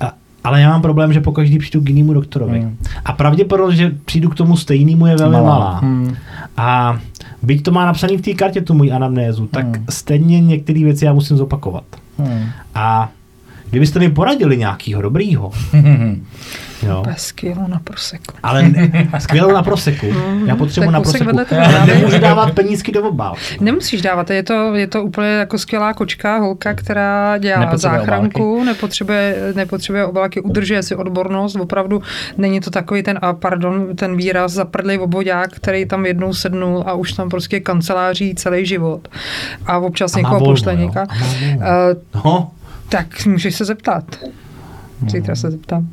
A, 0.00 0.12
ale 0.44 0.60
já 0.60 0.70
mám 0.70 0.82
problém, 0.82 1.12
že 1.12 1.20
pokaždý 1.20 1.58
přijdu 1.58 1.80
k 1.80 1.88
jinému 1.88 2.12
doktorovi. 2.14 2.60
Mhm. 2.60 2.76
A 3.04 3.12
pravděpodobnost, 3.12 3.76
že 3.76 3.92
přijdu 4.04 4.28
k 4.28 4.34
tomu 4.34 4.56
stejnému 4.56 5.06
je 5.06 5.16
velmi 5.16 5.32
malá. 5.36 5.48
malá. 5.48 5.78
Hmm. 5.78 6.14
A 6.56 6.98
byť 7.42 7.62
to 7.62 7.70
má 7.70 7.86
napsaný 7.86 8.16
v 8.16 8.20
té 8.22 8.34
kartě, 8.34 8.60
tu 8.60 8.74
můj 8.74 8.92
anamnézu, 8.92 9.46
tak 9.46 9.64
Hmm. 9.76 9.84
stejně 9.90 10.40
některé 10.40 10.80
věci 10.84 11.04
já 11.04 11.12
musím 11.12 11.36
zopakovat. 11.36 11.84
Hmm. 12.18 12.44
A 12.74 13.10
kdybyste 13.70 13.98
mi 13.98 14.10
poradili 14.10 14.56
nějakýho 14.56 15.02
dobrýho, 15.02 15.50
jo, 16.86 17.02
Bez 17.06 17.32
kilo 17.32 17.68
na 17.68 17.80
proseku. 17.84 18.34
ale 18.42 18.62
ne, 18.62 19.08
skvělou 19.18 19.52
na 19.52 19.62
proseku, 19.62 20.06
já 20.46 20.56
potřebuji 20.56 20.90
na 20.90 21.00
proseku, 21.00 21.30
ale 21.64 21.86
nemůžu 21.86 22.18
dávat 22.18 22.52
penízky 22.54 22.92
do 22.92 23.02
obálky. 23.08 23.40
Nemusíš 23.60 24.02
dávat, 24.02 24.30
je 24.30 24.42
to, 24.42 24.74
je 24.74 24.86
to 24.86 25.04
úplně 25.04 25.28
jako 25.28 25.58
skvělá 25.58 25.94
kočka, 25.94 26.38
holka, 26.38 26.74
která 26.74 27.38
dělá 27.38 27.60
Nepotřebuje 27.60 27.98
záchranku, 27.98 28.64
nepotřebuje, 28.64 29.36
nepotřebuje 29.54 30.06
obálky, 30.06 30.40
udržuje 30.40 30.82
si 30.82 30.94
odbornost, 30.96 31.56
opravdu 31.56 32.02
není 32.38 32.60
to 32.60 32.70
takový 32.70 33.02
ten, 33.02 33.18
a 33.22 33.32
pardon, 33.32 33.96
ten 33.96 34.16
výraz 34.16 34.52
zaprdlý 34.52 34.98
obvodák, 34.98 35.50
který 35.52 35.86
tam 35.86 36.06
jednou 36.06 36.34
sednul 36.34 36.84
a 36.86 36.92
už 36.94 37.12
tam 37.12 37.28
prostě 37.28 37.60
kanceláří 37.60 38.34
celý 38.34 38.66
život. 38.66 39.08
A 39.66 39.78
občas 39.78 40.14
A 40.14 40.18
někoho 40.18 40.40
pošle 40.44 40.72
jo? 40.74 40.78
někam. 40.80 41.06
Uh, 41.56 41.62
No, 42.24 42.50
tak 42.88 43.26
můžeš 43.26 43.54
se 43.54 43.64
zeptat. 43.64 44.20
Zítra 45.08 45.34
se 45.34 45.50
zeptám. 45.50 45.88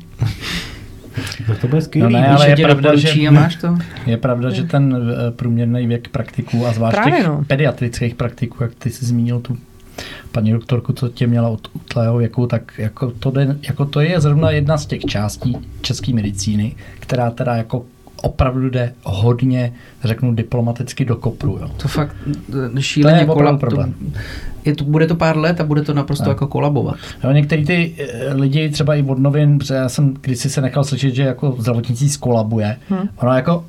tak 1.46 1.58
to 1.58 1.68
bude 1.68 1.82
skvělý. 1.82 2.12
No 2.12 2.20
ne, 2.20 2.28
ale 2.28 2.48
je 2.48 2.56
pravda, 2.56 2.96
že- 2.96 3.28
a 3.28 3.30
máš 3.30 3.56
to? 3.56 3.78
Je 4.06 4.16
pravda, 4.16 4.50
že 4.50 4.62
ten 4.62 4.96
eh, 4.96 5.30
průměrný 5.30 5.86
věk 5.86 6.08
praktiků 6.08 6.66
a 6.66 6.72
zvlášť 6.72 6.94
Právě 6.96 7.14
těch 7.14 7.26
no. 7.26 7.44
pediatrických 7.46 8.14
praktiků, 8.14 8.62
jak 8.62 8.74
ty 8.74 8.90
jsi 8.90 9.04
zmínil 9.06 9.40
tu 9.40 9.58
paní 10.32 10.52
doktorku, 10.52 10.92
co 10.92 11.08
tě 11.08 11.26
měla 11.26 11.48
od 11.48 11.68
útlého 11.72 12.16
věku, 12.18 12.46
tak 12.46 12.72
jako 12.78 13.10
to, 13.10 13.30
jde, 13.30 13.56
jako 13.68 13.84
to 13.84 14.00
je 14.00 14.20
zrovna 14.20 14.50
jedna 14.50 14.78
z 14.78 14.86
těch 14.86 15.00
částí 15.00 15.56
české 15.80 16.12
medicíny, 16.12 16.74
která 17.00 17.30
teda 17.30 17.56
jako 17.56 17.84
opravdu 18.22 18.70
jde 18.70 18.92
hodně, 19.02 19.72
řeknu 20.04 20.34
diplomaticky 20.34 21.04
do 21.04 21.16
kopru. 21.16 21.58
Jo. 21.60 21.70
To 21.76 21.88
fakt 21.88 22.16
eh, 22.76 22.82
šíleně 22.82 23.22
opravdu 23.22 23.42
kolab, 23.42 23.60
problém. 23.60 23.92
To, 23.92 24.18
je 24.64 24.74
to, 24.74 24.84
bude 24.84 25.06
to 25.06 25.14
pár 25.14 25.36
let 25.36 25.60
a 25.60 25.64
bude 25.64 25.82
to 25.82 25.94
naprosto 25.94 26.24
Ne. 26.24 26.30
jako 26.30 26.46
kolabovat. 26.46 26.96
Jo, 27.24 27.32
některý 27.32 27.64
ty 27.66 27.94
eh, 27.98 28.34
lidi 28.34 28.68
třeba 28.68 28.94
i 28.94 29.02
od 29.02 29.18
novin, 29.18 29.58
protože 29.58 29.74
já 29.74 29.88
jsem 29.88 30.14
kdysi 30.20 30.50
se 30.50 30.60
nechal 30.60 30.84
slyšet, 30.84 31.14
že 31.14 31.22
jako 31.22 31.56
zdravotnictví 31.58 32.08
skolabuje. 32.08 32.76
Hmm. 32.88 33.08
Ono 33.16 33.32
jako 33.32 33.64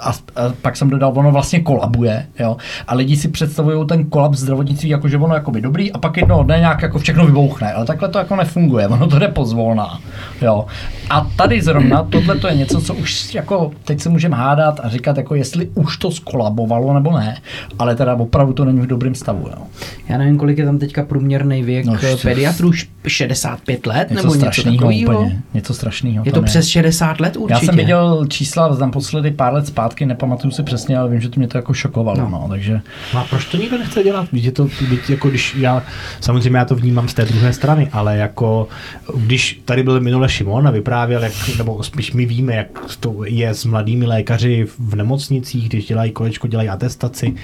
a, 0.00 0.10
a, 0.10 0.14
pak 0.62 0.76
jsem 0.76 0.90
dodal, 0.90 1.12
ono 1.16 1.32
vlastně 1.32 1.60
kolabuje, 1.60 2.26
jo. 2.38 2.56
A 2.88 2.94
lidi 2.94 3.16
si 3.16 3.28
představují 3.28 3.86
ten 3.86 4.04
kolaps 4.04 4.38
zdravotnictví 4.38 4.88
jako, 4.88 5.08
že 5.08 5.18
ono 5.18 5.34
jako 5.34 5.50
by 5.50 5.60
dobrý 5.60 5.92
a 5.92 5.98
pak 5.98 6.16
jednoho 6.16 6.42
dne 6.42 6.58
nějak 6.58 6.82
jako 6.82 6.98
všechno 6.98 7.26
vybouchne, 7.26 7.72
ale 7.72 7.86
takhle 7.86 8.08
to 8.08 8.18
jako 8.18 8.36
nefunguje, 8.36 8.88
ono 8.88 9.06
to 9.06 9.18
jde 9.18 9.28
pozvolná, 9.28 10.00
jo. 10.42 10.66
A 11.10 11.30
tady 11.36 11.62
zrovna 11.62 12.02
tohle 12.02 12.36
to 12.38 12.48
je 12.48 12.54
něco, 12.56 12.80
co 12.80 12.94
už 12.94 13.34
jako 13.34 13.70
teď 13.84 14.00
se 14.00 14.08
můžeme 14.08 14.36
hádat 14.36 14.80
a 14.82 14.88
říkat, 14.88 15.16
jako 15.16 15.34
jestli 15.34 15.66
už 15.74 15.96
to 15.96 16.10
skolabovalo 16.10 16.94
nebo 16.94 17.12
ne, 17.18 17.38
ale 17.78 17.96
teda 17.96 18.14
opravdu 18.14 18.52
to 18.52 18.64
není 18.64 18.80
v 18.80 18.86
dobrém 18.86 19.14
stavu, 19.14 19.48
jo. 19.48 19.62
Já 20.08 20.18
nevím, 20.18 20.38
kolik 20.38 20.58
je 20.58 20.64
tam 20.64 20.78
teďka 20.78 21.02
průměrný 21.04 21.62
věk 21.62 21.86
No, 21.86 21.94
št- 21.94 22.22
pediatrů, 22.22 22.72
š- 22.72 22.86
65 23.06 23.86
let 23.86 24.10
Něco 24.10 24.22
nebo 24.22 24.34
něco 24.34 24.62
takového. 24.62 25.12
úplně, 25.20 25.42
něco 25.54 25.74
strašného. 25.74 26.24
Je 26.26 26.32
to 26.32 26.42
přes 26.42 26.66
60 26.66 27.20
let 27.20 27.36
určitě. 27.36 27.52
Já 27.52 27.66
jsem 27.66 27.76
viděl 27.76 28.26
čísla 28.28 28.76
naposledy 28.80 29.30
pár 29.30 29.45
let 29.50 29.66
zpátky, 29.66 30.06
nepamatuju 30.06 30.50
si 30.50 30.62
přesně, 30.62 30.98
ale 30.98 31.10
vím, 31.10 31.20
že 31.20 31.28
to 31.28 31.40
mě 31.40 31.48
to 31.48 31.58
jako 31.58 31.74
šokovalo. 31.74 32.18
No. 32.18 32.28
No. 32.30 32.46
Takže 32.48 32.80
No 33.14 33.20
a 33.20 33.24
proč 33.24 33.44
to 33.44 33.56
nikdo 33.56 33.78
nechce 33.78 34.02
dělat? 34.02 34.28
Víš, 34.32 34.44
je 34.44 34.52
to, 34.52 34.68
byť 34.88 35.10
jako 35.10 35.28
když 35.28 35.54
já, 35.54 35.82
samozřejmě 36.20 36.58
já 36.58 36.64
to 36.64 36.74
vnímám 36.74 37.08
z 37.08 37.14
té 37.14 37.24
druhé 37.24 37.52
strany, 37.52 37.88
ale 37.92 38.16
jako 38.16 38.68
když 39.16 39.60
tady 39.64 39.82
byl 39.82 40.00
minule 40.00 40.28
Šimon 40.28 40.68
a 40.68 40.70
vyprávěl, 40.70 41.22
jak, 41.22 41.32
nebo 41.58 41.82
spíš 41.82 42.12
my 42.12 42.26
víme, 42.26 42.54
jak 42.54 42.68
to 43.00 43.24
je 43.24 43.54
s 43.54 43.64
mladými 43.64 44.06
lékaři 44.06 44.66
v 44.78 44.94
nemocnicích, 44.94 45.68
když 45.68 45.86
dělají 45.86 46.12
kolečko, 46.12 46.46
dělají 46.46 46.68
atestaci, 46.68 47.34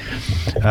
uh, 0.56 0.62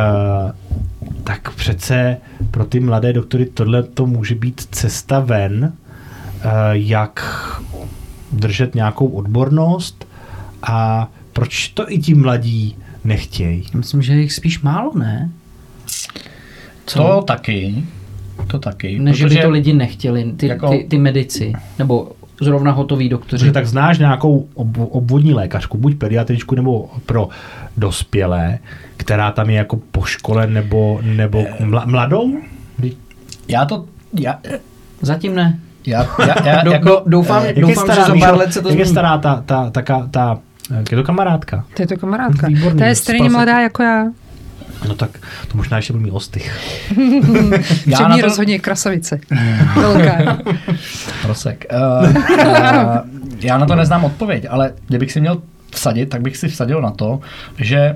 tak 1.23 1.51
přece 1.51 2.17
pro 2.51 2.65
ty 2.65 2.79
mladé 2.79 3.13
doktory 3.13 3.45
tohle 3.45 3.83
to 3.83 4.05
může 4.05 4.35
být 4.35 4.67
cesta 4.71 5.19
ven, 5.19 5.73
uh, 6.45 6.51
jak 6.71 7.21
držet 8.31 8.75
nějakou 8.75 9.07
odbornost 9.07 10.07
a 10.63 11.07
proč 11.41 11.67
to 11.67 11.91
i 11.91 11.97
ti 11.97 12.13
mladí 12.13 12.75
nechtějí? 13.03 13.63
Myslím, 13.73 14.01
že 14.01 14.13
je 14.13 14.21
jich 14.21 14.33
spíš 14.33 14.61
málo, 14.61 14.91
ne? 14.95 15.29
to 16.93 17.21
taky, 17.21 17.83
to 18.47 18.59
taky. 18.59 18.99
Než 18.99 19.17
že 19.17 19.23
by 19.23 19.29
protože- 19.29 19.41
to 19.41 19.49
lidi 19.49 19.73
nechtěli, 19.73 20.33
ty, 20.37 20.47
jako- 20.47 20.69
ty, 20.69 20.85
ty 20.89 20.97
medici, 20.97 21.53
nebo 21.79 22.11
zrovna 22.41 22.71
hotoví 22.71 23.09
doktoři. 23.09 23.39
Protože 23.39 23.51
tak 23.51 23.67
znáš 23.67 23.99
nějakou 23.99 24.47
ob, 24.53 24.67
obvodní 24.77 25.33
lékařku, 25.33 25.77
buď 25.77 25.95
pediatričku 25.95 26.55
nebo 26.55 26.89
pro 27.05 27.29
dospělé, 27.77 28.59
která 28.97 29.31
tam 29.31 29.49
je 29.49 29.55
jako 29.55 29.79
po 29.91 30.03
škole 30.03 30.47
nebo, 30.47 30.99
nebo 31.03 31.45
mla, 31.59 31.85
mladou? 31.85 32.37
Já 33.47 33.65
to, 33.65 33.85
já, 34.19 34.39
Zatím 35.01 35.35
ne. 35.35 35.59
já, 35.85 36.07
já, 36.27 36.47
já 36.47 36.69
jako, 36.71 36.85
do, 36.85 37.03
doufám, 37.05 37.45
Jak 37.45 37.55
je 37.55 37.61
doufám 37.61 37.85
že 37.87 37.91
stará, 37.91 38.07
za 38.07 38.13
víš, 38.13 38.23
pár 38.23 38.37
let 38.37 38.53
se 38.53 38.61
to 38.61 38.69
jak 38.69 38.79
je 38.79 38.85
stará 38.85 39.17
ta, 39.17 39.43
ta, 39.45 39.69
ta, 39.69 39.81
ta, 39.81 40.07
ta, 40.11 40.39
je 40.91 40.97
to 40.97 41.03
kamarádka? 41.03 41.63
To 41.73 41.81
je 41.81 41.87
to 41.87 41.97
kamarádka. 41.97 42.47
Výborný, 42.47 42.79
To 42.79 42.83
je 42.83 42.95
stejně 42.95 43.29
mladá 43.29 43.59
jako 43.59 43.83
já. 43.83 44.05
No 44.87 44.95
tak 44.95 45.09
to 45.47 45.57
možná 45.57 45.77
ještě 45.77 45.93
byl 45.93 46.01
mý 46.01 46.11
ostych. 46.11 46.59
já 47.87 47.97
Před 47.97 48.09
ní 48.09 48.21
to, 48.21 48.27
rozhodně 48.27 48.59
krasavice. 48.59 49.19
Velká. 49.75 50.37
Prosek. 51.21 51.65
Uh, 52.01 52.09
uh, 52.09 52.97
já 53.39 53.57
na 53.57 53.65
to 53.65 53.75
neznám 53.75 54.05
odpověď, 54.05 54.45
ale 54.49 54.73
kdybych 54.87 55.11
si 55.11 55.21
měl 55.21 55.41
vsadit, 55.71 56.09
tak 56.09 56.21
bych 56.21 56.37
si 56.37 56.47
vsadil 56.47 56.81
na 56.81 56.91
to, 56.91 57.19
že 57.57 57.95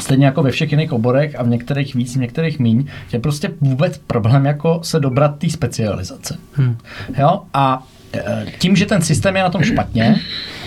stejně 0.00 0.26
jako 0.26 0.42
ve 0.42 0.50
všech 0.50 0.72
jiných 0.72 0.92
oborech 0.92 1.34
a 1.38 1.42
v 1.42 1.48
některých 1.48 1.94
víc, 1.94 2.16
v 2.16 2.20
některých 2.20 2.58
míň, 2.58 2.86
je 3.12 3.18
prostě 3.18 3.50
vůbec 3.60 3.98
problém 3.98 4.46
jako 4.46 4.80
se 4.82 5.00
dobrat 5.00 5.38
té 5.38 5.50
specializace. 5.50 6.36
Hm. 6.58 6.76
Jo? 7.18 7.40
A 7.54 7.86
e, 8.14 8.46
tím, 8.58 8.76
že 8.76 8.86
ten 8.86 9.02
systém 9.02 9.36
je 9.36 9.42
na 9.42 9.50
tom 9.50 9.62
špatně, 9.62 10.20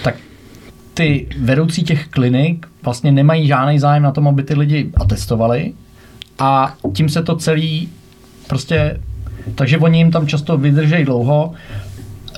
tak 0.04 0.16
ty 0.98 1.28
vedoucí 1.40 1.84
těch 1.84 2.08
klinik 2.08 2.68
vlastně 2.84 3.12
nemají 3.12 3.48
žádný 3.48 3.80
zájem 3.80 4.04
na 4.04 4.12
tom, 4.12 4.28
aby 4.28 4.44
ty 4.44 4.54
lidi 4.54 4.90
atestovali 4.96 5.74
a 6.40 6.76
tím 6.94 7.10
se 7.10 7.24
to 7.24 7.36
celý 7.36 7.90
prostě, 8.48 9.00
takže 9.56 9.78
oni 9.78 9.98
jim 9.98 10.12
tam 10.12 10.28
často 10.28 10.58
vydržejí 10.58 11.06
dlouho, 11.06 11.54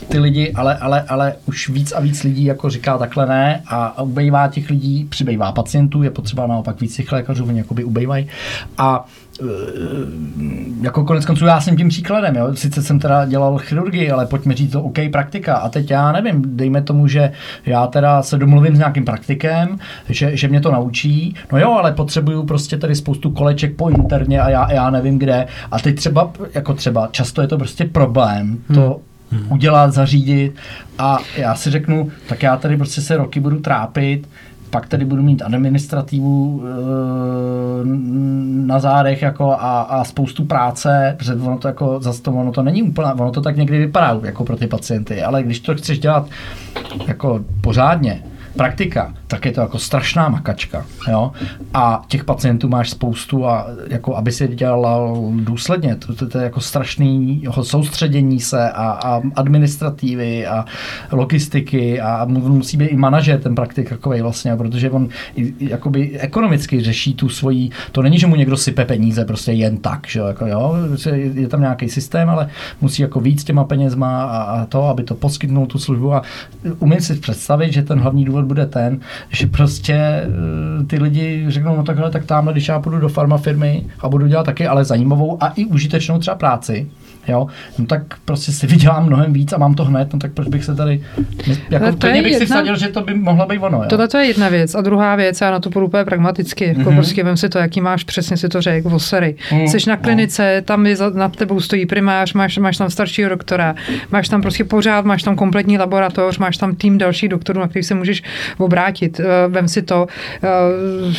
ty 0.08 0.20
lidi, 0.20 0.52
ale, 0.52 0.78
ale, 0.78 1.02
ale 1.02 1.36
už 1.46 1.70
víc 1.70 1.92
a 1.92 2.00
víc 2.00 2.24
lidí 2.24 2.46
jako 2.46 2.70
říká 2.70 2.98
takhle 2.98 3.26
ne 3.26 3.62
a 3.68 4.02
ubejvá 4.02 4.48
těch 4.48 4.70
lidí, 4.70 5.08
přibývá 5.10 5.52
pacientů, 5.52 6.04
je 6.04 6.12
potřeba 6.12 6.48
naopak 6.48 6.82
víc 6.82 6.96
těch 6.96 7.12
lékařů, 7.12 7.46
oni 7.46 7.58
jakoby 7.58 7.84
ubejvají 7.84 8.28
a 8.78 9.06
e, 9.42 9.46
jako 10.82 11.04
konec 11.04 11.26
konců 11.26 11.46
já 11.46 11.62
jsem 11.62 11.78
tím 11.78 11.90
příkladem, 11.90 12.36
jo. 12.36 12.56
sice 12.56 12.84
jsem 12.84 13.00
teda 13.00 13.26
dělal 13.26 13.58
chirurgii, 13.58 14.12
ale 14.12 14.26
pojďme 14.26 14.54
říct 14.54 14.72
to 14.72 14.84
OK 14.84 14.98
praktika 15.12 15.56
a 15.56 15.70
teď 15.70 15.92
já 15.92 16.12
nevím, 16.12 16.58
dejme 16.58 16.82
tomu, 16.82 17.08
že 17.08 17.32
já 17.66 17.88
teda 17.88 18.22
se 18.22 18.38
domluvím 18.38 18.76
s 18.76 18.78
nějakým 18.78 19.06
praktikem, 19.06 19.80
že, 20.10 20.38
že 20.38 20.48
mě 20.48 20.62
to 20.62 20.72
naučí, 20.72 21.36
no 21.52 21.60
jo, 21.60 21.72
ale 21.72 21.92
potřebuju 21.92 22.44
prostě 22.44 22.78
tady 22.78 22.96
spoustu 22.96 23.32
koleček 23.32 23.76
po 23.76 23.90
interně 23.90 24.42
a 24.42 24.50
já, 24.50 24.72
já 24.72 24.90
nevím 24.90 25.20
kde 25.20 25.48
a 25.72 25.80
teď 25.80 25.96
třeba, 25.96 26.32
jako 26.54 26.74
třeba, 26.74 27.08
často 27.12 27.42
je 27.42 27.48
to 27.48 27.58
prostě 27.58 27.86
problém, 27.86 28.58
to 28.74 28.82
hmm. 28.82 29.09
Udělat, 29.50 29.94
zařídit. 29.94 30.56
A 30.98 31.18
já 31.38 31.56
si 31.56 31.70
řeknu, 31.72 32.12
tak 32.30 32.44
já 32.44 32.58
tady 32.58 32.78
prostě 32.78 33.02
se 33.02 33.18
roky 33.18 33.40
budu 33.40 33.60
trápit, 33.60 34.30
pak 34.70 34.88
tady 34.88 35.06
budu 35.06 35.24
mít 35.24 35.42
administrativu 35.42 36.64
e, 36.64 36.70
na 38.68 38.80
zádech 38.80 39.22
jako 39.22 39.52
a, 39.52 39.82
a, 39.82 40.04
spoustu 40.04 40.46
práce, 40.46 41.16
protože 41.20 41.34
ono 41.34 41.58
to 41.58 41.68
jako 41.68 42.00
zase 42.02 42.22
to, 42.22 42.32
ono 42.32 42.52
to 42.52 42.64
není 42.64 42.84
úplně, 42.84 43.14
ono 43.14 43.32
to 43.32 43.42
tak 43.42 43.58
někdy 43.58 43.78
vypadá 43.78 44.20
jako 44.24 44.44
pro 44.44 44.56
ty 44.56 44.68
pacienty, 44.68 45.24
ale 45.24 45.44
když 45.44 45.60
to 45.60 45.76
chceš 45.76 46.00
dělat 46.00 46.28
jako 47.08 47.40
pořádně, 47.62 48.24
praktika, 48.60 49.14
tak 49.28 49.46
je 49.46 49.52
to 49.52 49.62
jako 49.62 49.80
strašná 49.80 50.30
makačka. 50.30 50.86
Jo? 51.08 51.32
A 51.74 52.02
těch 52.08 52.24
pacientů 52.24 52.68
máš 52.70 52.90
spoustu 52.90 53.48
a 53.48 53.68
jako 53.88 54.16
aby 54.16 54.32
si 54.32 54.48
dělala 54.48 55.14
důsledně, 55.32 55.96
to, 55.96 56.16
to, 56.16 56.28
to 56.28 56.38
je 56.38 56.44
jako 56.44 56.62
strašný 56.62 57.44
jako 57.44 57.64
soustředění 57.64 58.40
se 58.40 58.72
a, 58.72 58.92
a 58.92 59.22
administrativy 59.36 60.46
a 60.48 60.66
logistiky 61.12 62.02
a 62.02 62.26
musí 62.26 62.78
být 62.78 62.86
i 62.86 62.96
manažer 62.96 63.40
ten 63.40 63.56
praktik 63.56 63.90
takový 63.90 64.22
vlastně, 64.22 64.56
protože 64.56 64.90
on 64.90 65.08
jakoby 65.60 66.20
ekonomicky 66.20 66.84
řeší 66.84 67.14
tu 67.14 67.30
svoji, 67.30 67.70
to 67.92 68.02
není, 68.02 68.20
že 68.20 68.28
mu 68.28 68.36
někdo 68.36 68.58
sype 68.58 68.86
peníze 68.86 69.26
prostě 69.26 69.52
jen 69.52 69.78
tak, 69.78 70.08
že 70.08 70.20
jako 70.20 70.48
jo, 70.48 70.76
je 71.34 71.48
tam 71.48 71.62
nějaký 71.62 71.90
systém, 71.90 72.30
ale 72.30 72.50
musí 72.82 73.02
jako 73.02 73.20
víc 73.20 73.44
těma 73.44 73.64
penězma 73.64 74.24
a, 74.24 74.42
a 74.42 74.66
to, 74.66 74.84
aby 74.84 75.04
to 75.04 75.16
poskytnul 75.16 75.66
tu 75.66 75.80
službu 75.80 76.14
a 76.14 76.22
umím 76.80 77.02
si 77.02 77.16
představit, 77.16 77.74
že 77.74 77.84
ten 77.84 78.00
hlavní 78.00 78.26
důvod 78.26 78.49
bude 78.50 78.66
ten, 78.66 79.00
že 79.30 79.48
prostě 79.48 79.94
eh, 79.94 80.84
ty 80.88 81.00
lidi 81.00 81.46
řeknou, 81.48 81.76
no 81.76 81.84
takhle, 81.84 82.12
tak 82.12 82.26
tamhle, 82.26 82.54
když 82.54 82.68
já 82.68 82.80
půjdu 82.80 83.00
do 83.00 83.10
farmafirmy 83.10 83.86
a 84.00 84.10
budu 84.10 84.28
dělat 84.28 84.44
taky 84.44 84.68
ale 84.68 84.86
zajímavou 84.86 85.44
a 85.44 85.48
i 85.48 85.66
užitečnou 85.66 86.20
třeba 86.20 86.36
práci, 86.36 86.88
jo, 87.28 87.48
no 87.78 87.86
tak 87.86 88.02
prostě 88.26 88.52
si 88.52 88.68
vydělám 88.68 89.06
mnohem 89.06 89.34
víc 89.34 89.54
a 89.54 89.58
mám 89.58 89.74
to 89.74 89.86
hned, 89.86 90.14
no 90.14 90.20
tak 90.20 90.32
proč 90.34 90.48
bych 90.48 90.66
se 90.66 90.76
tady, 90.76 91.04
jako 91.70 91.92
to 91.96 92.08
bych 92.08 92.16
jedna... 92.16 92.40
si 92.40 92.46
vsadil, 92.46 92.78
že 92.78 92.88
to 92.88 93.02
by 93.02 93.14
mohla 93.14 93.46
být 93.46 93.60
ono. 93.60 93.78
Jo. 93.78 93.90
Tohle 93.90 94.08
to 94.08 94.18
je 94.18 94.26
jedna 94.26 94.50
věc. 94.50 94.76
A 94.76 94.82
druhá 94.82 95.16
věc, 95.16 95.42
já 95.42 95.52
na 95.52 95.60
to 95.60 95.70
půjdu 95.70 95.86
úplně 95.86 96.06
pragmaticky, 96.06 96.66
jako 96.66 96.82
mm-hmm. 96.82 96.96
prostě 96.96 97.24
vem 97.24 97.38
si 97.38 97.50
to, 97.50 97.58
jaký 97.58 97.82
máš, 97.82 98.04
přesně 98.04 98.38
si 98.38 98.50
to 98.50 98.62
řekl, 98.62 98.90
vosery. 98.90 99.36
Mm, 99.52 99.68
Jsi 99.68 99.78
na 99.90 99.96
no. 99.96 100.02
klinice, 100.02 100.56
no. 100.56 100.62
tam 100.62 100.86
je 100.86 100.96
za, 100.96 101.10
nad 101.10 101.36
tebou 101.36 101.60
stojí 101.60 101.86
primář, 101.86 102.34
máš, 102.34 102.58
máš 102.58 102.78
tam 102.78 102.90
staršího 102.90 103.30
doktora, 103.30 103.76
máš 104.12 104.30
tam 104.30 104.42
prostě 104.42 104.64
pořád, 104.64 105.06
máš 105.06 105.24
tam 105.24 105.36
kompletní 105.36 105.78
laboratoř, 105.78 106.38
máš 106.38 106.58
tam 106.58 106.76
tým 106.76 106.98
dalších 106.98 107.30
doktorů, 107.30 107.60
na 107.60 107.68
který 107.68 107.84
se 107.84 107.96
můžeš 107.96 108.24
obrátit. 108.58 109.20
Eh, 109.20 109.48
vem 109.48 109.68
si 109.68 109.82
to, 109.82 110.08
eh, 110.44 110.48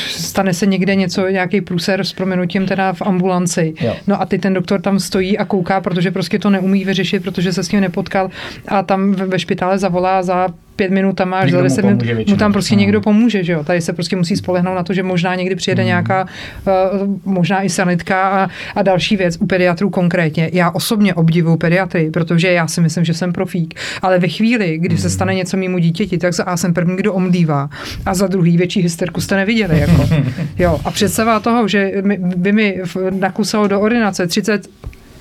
stane 0.07 0.55
se 0.55 0.67
někde 0.67 0.95
něco, 0.95 1.29
nějaký 1.29 1.61
průser 1.61 2.05
s 2.05 2.13
proměnutím 2.13 2.67
teda 2.67 2.93
v 2.93 3.03
ambulanci. 3.03 3.75
Jo. 3.81 3.97
No 4.07 4.23
a 4.23 4.27
ty 4.27 4.39
ten 4.39 4.55
doktor 4.55 4.81
tam 4.81 4.99
stojí 4.99 5.39
a 5.39 5.45
kouká, 5.45 5.81
protože 5.90 6.11
prostě 6.11 6.38
to 6.38 6.50
neumí 6.50 6.85
vyřešit, 6.85 7.22
protože 7.22 7.53
se 7.53 7.64
s 7.64 7.68
tím 7.68 7.81
nepotkal 7.81 8.31
a 8.68 8.83
tam 8.83 9.12
ve 9.12 9.38
špitále 9.38 9.79
zavolá 9.79 10.22
za 10.22 10.48
pět 10.81 10.90
minut 10.90 11.12
tam 11.12 11.29
máš, 11.29 11.50
za 11.50 11.62
deset 11.62 11.85
minut 11.85 12.29
mu 12.29 12.37
tam 12.37 12.53
prostě 12.53 12.74
no. 12.74 12.81
někdo 12.81 13.00
pomůže, 13.00 13.44
že 13.44 13.53
jo. 13.53 13.64
Tady 13.64 13.81
se 13.81 13.92
prostě 13.92 14.16
musí 14.16 14.37
spolehnout 14.37 14.76
na 14.76 14.83
to, 14.83 14.94
že 14.94 15.03
možná 15.03 15.35
někdy 15.35 15.55
přijede 15.55 15.83
mm. 15.83 15.87
nějaká, 15.87 16.26
uh, 16.66 17.16
možná 17.24 17.62
i 17.62 17.68
sanitka 17.68 18.29
a, 18.29 18.48
a 18.74 18.83
další 18.83 19.16
věc 19.16 19.37
u 19.40 19.46
pediatrů 19.46 19.90
konkrétně. 19.90 20.50
Já 20.53 20.70
osobně 20.70 21.14
obdivuju 21.14 21.57
pediatry, 21.57 22.11
protože 22.11 22.53
já 22.53 22.66
si 22.66 22.81
myslím, 22.81 23.05
že 23.05 23.14
jsem 23.14 23.33
profík. 23.33 23.74
Ale 24.03 24.18
ve 24.18 24.29
chvíli, 24.29 24.79
kdy 24.79 24.94
mm. 24.94 25.00
se 25.00 25.11
stane 25.11 25.35
něco 25.35 25.57
mimo 25.57 25.79
dítěti, 25.79 26.18
tak 26.18 26.33
já 26.46 26.57
jsem 26.57 26.74
první, 26.74 26.96
kdo 26.96 27.14
omdívá. 27.14 27.70
A 28.07 28.14
za 28.14 28.26
druhý 28.26 28.57
větší 28.57 28.83
hysterku 28.83 29.20
jste 29.20 29.37
neviděli. 29.37 29.81
Jako. 29.81 30.09
Jo. 30.59 30.81
A 30.85 30.90
představa 30.90 31.40
toho, 31.40 31.68
že 31.68 31.92
by 32.37 32.53
mi 32.53 32.83
nakusalo 33.11 33.68
do 33.68 33.81
ordinace 33.81 34.26
30 34.26 34.68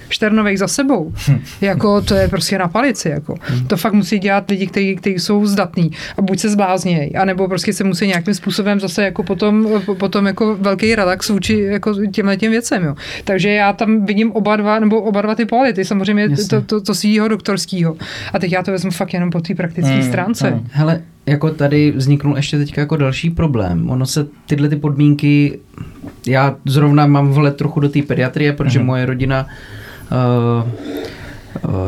šternových 0.09 0.59
za 0.59 0.67
sebou. 0.67 1.13
Hm. 1.27 1.39
Jako 1.61 2.01
to 2.01 2.15
je 2.15 2.27
prostě 2.27 2.57
na 2.57 2.67
palici. 2.67 3.09
Jako. 3.09 3.35
Hm. 3.49 3.67
To 3.67 3.77
fakt 3.77 3.93
musí 3.93 4.19
dělat 4.19 4.49
lidi, 4.49 4.67
kteří, 4.67 5.19
jsou 5.19 5.45
zdatní 5.45 5.91
a 6.17 6.21
buď 6.21 6.39
se 6.39 6.49
zbláznějí, 6.49 7.15
anebo 7.15 7.47
prostě 7.47 7.73
se 7.73 7.83
musí 7.83 8.07
nějakým 8.07 8.33
způsobem 8.33 8.79
zase 8.79 9.03
jako 9.03 9.23
potom, 9.23 9.81
potom 9.97 10.25
jako 10.25 10.55
velký 10.55 10.95
relax 10.95 11.29
vůči 11.29 11.59
jako 11.59 11.93
těmhle 12.11 12.37
těm 12.37 12.51
věcem. 12.51 12.83
Jo. 12.83 12.95
Takže 13.23 13.49
já 13.49 13.73
tam 13.73 14.05
vidím 14.05 14.31
oba 14.31 14.55
dva, 14.55 14.79
nebo 14.79 15.01
oba 15.01 15.21
dva 15.21 15.35
ty 15.35 15.45
pality, 15.45 15.85
samozřejmě 15.85 16.27
Jasně. 16.29 16.47
to, 16.47 16.61
to, 16.61 16.81
to 16.81 16.95
svýho 16.95 17.27
doktorského. 17.27 17.95
A 18.33 18.39
teď 18.39 18.51
já 18.51 18.63
to 18.63 18.71
vezmu 18.71 18.91
fakt 18.91 19.13
jenom 19.13 19.29
po 19.29 19.41
té 19.41 19.55
praktické 19.55 19.91
hmm, 19.91 20.03
stránce. 20.03 20.49
Hmm. 20.49 20.67
Hele, 20.71 21.01
jako 21.25 21.49
tady 21.49 21.91
vzniknul 21.91 22.35
ještě 22.35 22.57
teďka 22.57 22.81
jako 22.81 22.97
další 22.97 23.29
problém. 23.29 23.89
Ono 23.89 24.05
se 24.05 24.27
tyhle 24.47 24.69
ty 24.69 24.75
podmínky, 24.75 25.59
já 26.27 26.55
zrovna 26.65 27.05
mám 27.05 27.29
vhled 27.29 27.55
trochu 27.55 27.79
do 27.79 27.89
té 27.89 28.01
pediatrie, 28.01 28.53
protože 28.53 28.79
hmm. 28.79 28.87
moje 28.87 29.05
rodina 29.05 29.47
eh, 29.49 29.78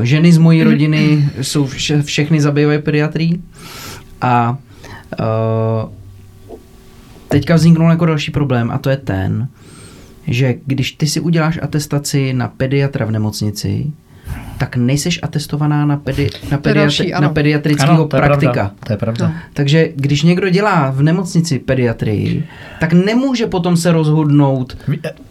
ženy 0.02 0.34
z 0.34 0.38
mojí 0.38 0.64
rodiny 0.64 1.30
jsou 1.42 1.66
vše, 1.66 2.02
všechny 2.02 2.42
zabývají 2.42 2.82
pediatrií 2.82 3.44
a 4.22 4.58
uh, 5.20 5.90
teďka 7.28 7.56
vzniknul 7.56 7.90
jako 7.90 8.06
další 8.06 8.32
problém 8.32 8.72
a 8.72 8.78
to 8.78 8.90
je 8.90 8.98
ten, 8.98 9.48
že 10.28 10.56
když 10.66 10.92
ty 10.92 11.08
si 11.08 11.20
uděláš 11.20 11.60
atestaci 11.62 12.34
na 12.34 12.48
pediatra 12.48 13.06
v 13.06 13.12
nemocnici, 13.12 13.92
tak 14.62 14.78
nejseš 14.78 15.20
atestovaná 15.26 15.86
na, 15.86 15.98
pedi, 15.98 16.30
na, 16.52 16.58
pediatri, 16.58 17.10
na 17.22 17.30
pediatrického 17.30 18.06
praktika. 18.06 18.54
Pravda, 18.54 18.72
to 18.86 18.94
je 18.94 18.98
pravda. 18.98 19.28
No. 19.28 19.34
Takže 19.54 19.90
když 19.96 20.24
někdo 20.24 20.50
dělá 20.50 20.90
v 20.90 21.02
nemocnici 21.02 21.60
pediatrii, 21.60 22.46
tak 22.80 22.94
nemůže 22.94 23.48
potom 23.48 23.78
se 23.78 23.92
rozhodnout, 23.92 24.78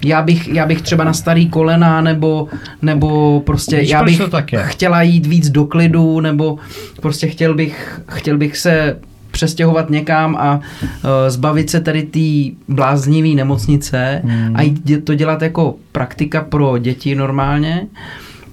já 0.05 0.23
bych, 0.23 0.49
já 0.49 0.66
bych 0.66 0.83
třeba 0.83 1.05
na 1.05 1.12
starý 1.12 1.49
kolena, 1.49 2.01
nebo, 2.01 2.49
nebo 2.83 3.40
prostě 3.47 3.77
Víš, 3.81 3.90
já 3.90 4.03
bych 4.03 4.23
chtěla 4.66 5.03
jít 5.03 5.27
víc 5.27 5.51
do 5.51 5.64
klidu, 5.64 6.21
nebo 6.21 6.59
prostě 7.01 7.27
chtěl 7.27 7.55
bych, 7.55 8.01
chtěl 8.09 8.38
bych 8.38 8.57
se 8.57 8.99
přestěhovat 9.31 9.90
někam 9.90 10.37
a 10.37 10.57
uh, 10.59 11.11
zbavit 11.29 11.71
se 11.71 11.81
tady 11.81 12.03
té 12.03 12.57
bláznivý 12.69 13.35
nemocnice 13.35 14.23
hmm. 14.25 14.57
a 14.57 14.62
jít 14.62 15.05
to 15.05 15.14
dělat 15.14 15.43
jako 15.43 15.75
praktika 15.93 16.40
pro 16.40 16.79
děti 16.79 17.14
normálně, 17.14 17.87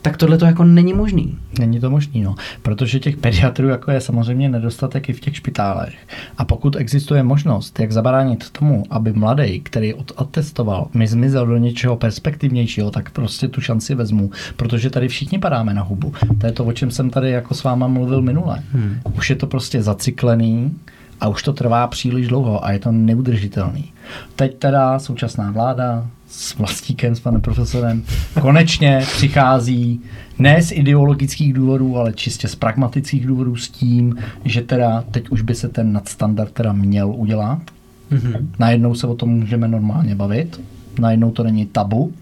tak 0.08 0.18
tohle 0.18 0.38
to 0.38 0.46
jako 0.46 0.64
není 0.64 0.94
možný. 0.94 1.38
Není 1.60 1.80
to 1.80 1.90
možný, 1.90 2.22
no. 2.22 2.36
Protože 2.62 3.00
těch 3.00 3.18
pediatrů 3.18 3.68
jako 3.68 3.92
je 3.92 4.02
samozřejmě 4.02 4.50
nedostatek 4.50 5.10
i 5.10 5.14
v 5.14 5.20
těch 5.20 5.36
špitálech. 5.36 5.94
A 6.38 6.46
pokud 6.46 6.76
existuje 6.76 7.24
možnost, 7.24 7.80
jak 7.80 7.92
zabránit 7.92 8.50
tomu, 8.50 8.84
aby 8.90 9.14
mladý, 9.14 9.60
který 9.60 9.94
odatestoval, 9.94 10.88
mi 10.94 11.08
zmizel 11.08 11.46
do 11.46 11.58
něčeho 11.58 11.98
perspektivnějšího, 11.98 12.92
tak 12.92 13.10
prostě 13.10 13.48
tu 13.48 13.62
šanci 13.62 13.96
vezmu, 13.96 14.32
protože 14.56 14.90
tady 14.90 15.08
všichni 15.08 15.40
padáme 15.40 15.74
na 15.74 15.82
hubu. 15.82 16.14
To 16.38 16.46
je 16.46 16.52
to, 16.52 16.66
o 16.66 16.74
čem 16.74 16.92
jsem 16.92 17.10
tady 17.10 17.32
jako 17.32 17.54
s 17.54 17.64
váma 17.64 17.88
mluvil 17.88 18.22
minule. 18.22 18.64
Hmm. 18.72 19.00
Už 19.18 19.30
je 19.30 19.36
to 19.36 19.48
prostě 19.48 19.84
zacyklený, 19.84 20.76
a 21.22 21.28
už 21.28 21.44
to 21.44 21.54
trvá 21.54 21.88
příliš 21.88 22.28
dlouho 22.28 22.66
a 22.66 22.72
je 22.72 22.80
to 22.80 22.92
neudržitelný. 22.92 23.94
Teď 24.36 24.58
teda 24.58 25.00
současná 25.00 25.52
vláda 25.52 26.08
s 26.28 26.56
vlastíkem, 26.56 27.16
s 27.16 27.20
panem 27.20 27.42
profesorem, 27.42 28.04
konečně 28.42 29.00
přichází 29.02 30.02
ne 30.40 30.62
z 30.62 30.72
ideologických 30.72 31.54
důvodů, 31.54 31.98
ale 31.98 32.14
čistě 32.14 32.48
z 32.48 32.56
pragmatických 32.56 33.28
důvodů 33.28 33.56
s 33.56 33.70
tím, 33.70 34.16
že 34.46 34.62
teda 34.62 35.04
teď 35.12 35.30
už 35.30 35.42
by 35.42 35.56
se 35.56 35.70
ten 35.70 35.94
nadstandard 35.94 36.52
teda 36.52 36.74
měl 36.74 37.12
udělat. 37.12 37.60
Mm-hmm. 38.12 38.48
Najednou 38.60 38.96
se 38.96 39.08
o 39.08 39.16
tom 39.16 39.30
můžeme 39.30 39.68
normálně 39.68 40.16
bavit, 40.16 40.62
najednou 41.00 41.32
to 41.32 41.44
není 41.44 41.66
tabu, 41.66 42.14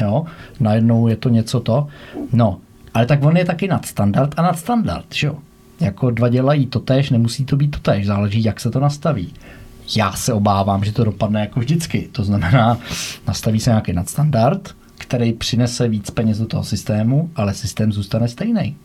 jo, 0.00 0.24
najednou 0.60 1.08
je 1.08 1.16
to 1.16 1.28
něco 1.28 1.60
to. 1.60 1.86
No, 2.32 2.58
ale 2.94 3.06
tak 3.06 3.24
on 3.24 3.36
je 3.36 3.44
taky 3.44 3.68
nadstandard 3.68 4.34
a 4.36 4.42
nadstandard, 4.42 5.14
že 5.14 5.26
jo. 5.26 5.34
Jako 5.80 6.10
dva 6.10 6.28
dělají 6.28 6.66
to 6.66 6.80
tež, 6.80 7.10
nemusí 7.10 7.44
to 7.44 7.56
být 7.56 7.70
to 7.70 7.78
tež, 7.78 8.06
záleží, 8.06 8.44
jak 8.44 8.60
se 8.60 8.70
to 8.70 8.80
nastaví. 8.80 9.32
Já 9.96 10.12
se 10.12 10.32
obávám, 10.32 10.84
že 10.84 10.92
to 10.92 11.04
dopadne 11.04 11.40
jako 11.40 11.60
vždycky. 11.60 12.08
To 12.12 12.24
znamená, 12.24 12.78
nastaví 13.28 13.60
se 13.60 13.70
nějaký 13.70 13.92
nadstandard, 13.92 14.74
který 14.98 15.32
přinese 15.32 15.88
víc 15.88 16.10
peněz 16.10 16.38
do 16.38 16.46
toho 16.46 16.64
systému, 16.64 17.30
ale 17.36 17.54
systém 17.54 17.92
zůstane 17.92 18.28
stejný. 18.28 18.76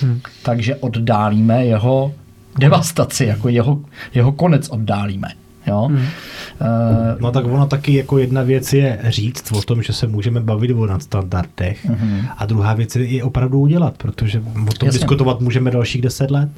Hmm. 0.00 0.20
Takže 0.42 0.76
oddálíme 0.76 1.64
jeho 1.64 2.14
devastaci, 2.58 3.24
jako 3.24 3.48
jeho, 3.48 3.80
jeho 4.14 4.32
konec 4.32 4.68
oddálíme. 4.68 5.28
Jo? 5.66 5.88
Hmm. 5.90 5.98
Uh, 5.98 7.20
no 7.20 7.32
tak 7.32 7.44
ono 7.44 7.66
taky 7.66 7.94
jako 7.94 8.18
jedna 8.18 8.42
věc 8.42 8.72
je 8.72 8.98
říct 9.04 9.52
o 9.52 9.62
tom, 9.62 9.82
že 9.82 9.92
se 9.92 10.06
můžeme 10.06 10.40
bavit 10.40 10.70
o 10.70 10.86
nadstandardech 10.86 11.86
uh-huh. 11.86 12.28
a 12.38 12.46
druhá 12.46 12.74
věc 12.74 12.96
je 12.96 13.06
i 13.06 13.22
opravdu 13.22 13.60
udělat, 13.60 13.94
protože 13.96 14.40
o 14.40 14.42
tom 14.42 14.86
Jasně. 14.86 14.90
diskutovat 14.90 15.40
můžeme 15.40 15.70
dalších 15.70 16.02
deset 16.02 16.30
let 16.30 16.48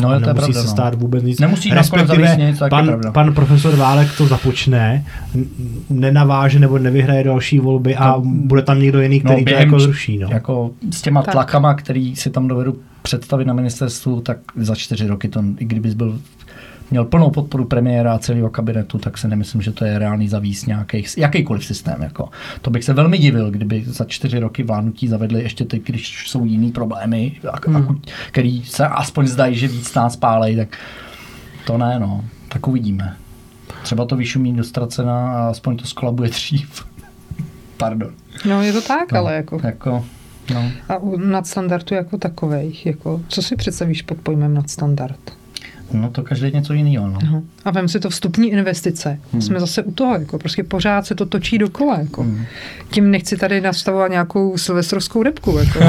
no, 0.00 0.08
a 0.08 0.12
nemusí 0.12 0.28
to 0.28 0.34
pravda, 0.34 0.60
se 0.60 0.66
no. 0.66 0.72
stát 0.72 0.94
vůbec 0.94 1.24
nic. 1.24 1.40
Nemusí 1.40 1.70
Respektive 1.70 2.36
nic, 2.36 2.62
pan, 2.70 3.00
pan 3.12 3.34
profesor 3.34 3.76
Válek 3.76 4.08
to 4.16 4.26
započne, 4.26 5.04
nenaváže 5.90 6.58
nebo 6.58 6.78
nevyhraje 6.78 7.24
další 7.24 7.58
volby 7.58 7.96
a 7.96 8.10
no, 8.10 8.22
bude 8.24 8.62
tam 8.62 8.80
někdo 8.80 9.00
jiný, 9.00 9.20
který 9.20 9.44
no, 9.44 9.52
to 9.52 9.58
jako 9.58 9.80
zruší. 9.80 10.18
No. 10.18 10.28
Jako 10.30 10.70
s 10.90 11.02
těma 11.02 11.22
tak. 11.22 11.32
tlakama, 11.32 11.74
který 11.74 12.16
si 12.16 12.30
tam 12.30 12.48
dovedu 12.48 12.76
představit 13.02 13.44
na 13.44 13.54
ministerstvu, 13.54 14.20
tak 14.20 14.38
za 14.56 14.74
čtyři 14.74 15.06
roky 15.06 15.28
to, 15.28 15.44
i 15.58 15.64
kdyby 15.64 15.90
byl 15.94 16.18
měl 16.92 17.04
plnou 17.04 17.30
podporu 17.30 17.64
premiéra 17.64 18.14
a 18.14 18.18
celého 18.18 18.50
kabinetu, 18.50 18.98
tak 18.98 19.18
si 19.18 19.28
nemyslím, 19.28 19.62
že 19.62 19.72
to 19.72 19.84
je 19.84 19.98
reálný 19.98 20.28
zavíz 20.28 20.66
nějaký, 20.66 21.04
jakýkoliv 21.16 21.64
systém. 21.64 22.02
Jako. 22.02 22.28
To 22.62 22.70
bych 22.70 22.84
se 22.84 22.92
velmi 22.92 23.18
divil, 23.18 23.50
kdyby 23.50 23.84
za 23.86 24.04
čtyři 24.04 24.38
roky 24.38 24.62
vládnutí 24.62 25.08
zavedli 25.08 25.42
ještě 25.42 25.64
teď, 25.64 25.82
když 25.82 26.28
jsou 26.28 26.44
jiný 26.44 26.72
problémy, 26.72 27.32
hmm. 27.66 28.00
který 28.28 28.64
se 28.64 28.86
aspoň 28.86 29.26
zdají, 29.26 29.56
že 29.56 29.68
víc 29.68 29.94
nás 29.94 30.16
pálej, 30.16 30.56
tak 30.56 30.78
to 31.66 31.78
ne, 31.78 31.98
no. 31.98 32.24
Tak 32.48 32.68
uvidíme. 32.68 33.16
Třeba 33.82 34.04
to 34.04 34.16
vyšumí 34.16 34.56
do 34.56 34.64
ztracena 34.64 35.32
a 35.32 35.48
aspoň 35.48 35.76
to 35.76 35.86
skolabuje 35.86 36.30
dřív. 36.30 36.86
Pardon. 37.76 38.12
No 38.48 38.62
je 38.62 38.72
to 38.72 38.80
tak, 38.80 39.12
no, 39.12 39.18
ale 39.18 39.34
jako... 39.34 39.60
jako 39.64 40.04
no. 40.54 40.70
A 40.88 40.96
u 40.96 41.16
nadstandardu 41.16 41.96
jako 41.96 42.18
takovej, 42.18 42.76
jako, 42.84 43.20
co 43.28 43.42
si 43.42 43.56
představíš 43.56 44.02
pod 44.02 44.18
pojmem 44.18 44.54
nadstandard? 44.54 45.41
No 45.92 46.10
to 46.10 46.22
každý 46.22 46.50
něco 46.54 46.72
jiného. 46.72 47.08
No. 47.08 47.18
Aha. 47.22 47.42
A 47.64 47.70
vem 47.70 47.88
si 47.88 48.00
to 48.00 48.10
vstupní 48.10 48.50
investice. 48.50 49.18
Hmm. 49.32 49.42
Jsme 49.42 49.60
zase 49.60 49.82
u 49.82 49.92
toho, 49.92 50.14
jako 50.14 50.38
prostě 50.38 50.62
pořád 50.62 51.06
se 51.06 51.14
to 51.14 51.26
točí 51.26 51.58
dokola. 51.58 51.98
Jako. 51.98 52.22
Hmm. 52.22 52.44
Tím 52.90 53.10
nechci 53.10 53.36
tady 53.36 53.60
nastavovat 53.60 54.10
nějakou 54.10 54.58
silvestrovskou 54.58 55.22
repku. 55.22 55.58
Jako. 55.58 55.78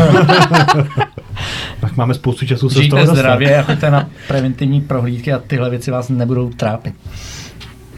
tak 1.81 1.97
máme 1.97 2.13
spoustu 2.13 2.45
času 2.45 2.69
se 2.69 2.81
Žijte 2.81 3.01
z 3.01 3.05
toho 3.05 3.15
zdravě 3.15 3.57
a 3.57 3.63
choďte 3.63 3.91
na 3.91 4.09
preventivní 4.27 4.81
prohlídky 4.81 5.33
a 5.33 5.39
tyhle 5.47 5.69
věci 5.69 5.91
vás 5.91 6.09
nebudou 6.09 6.49
trápit. 6.49 6.93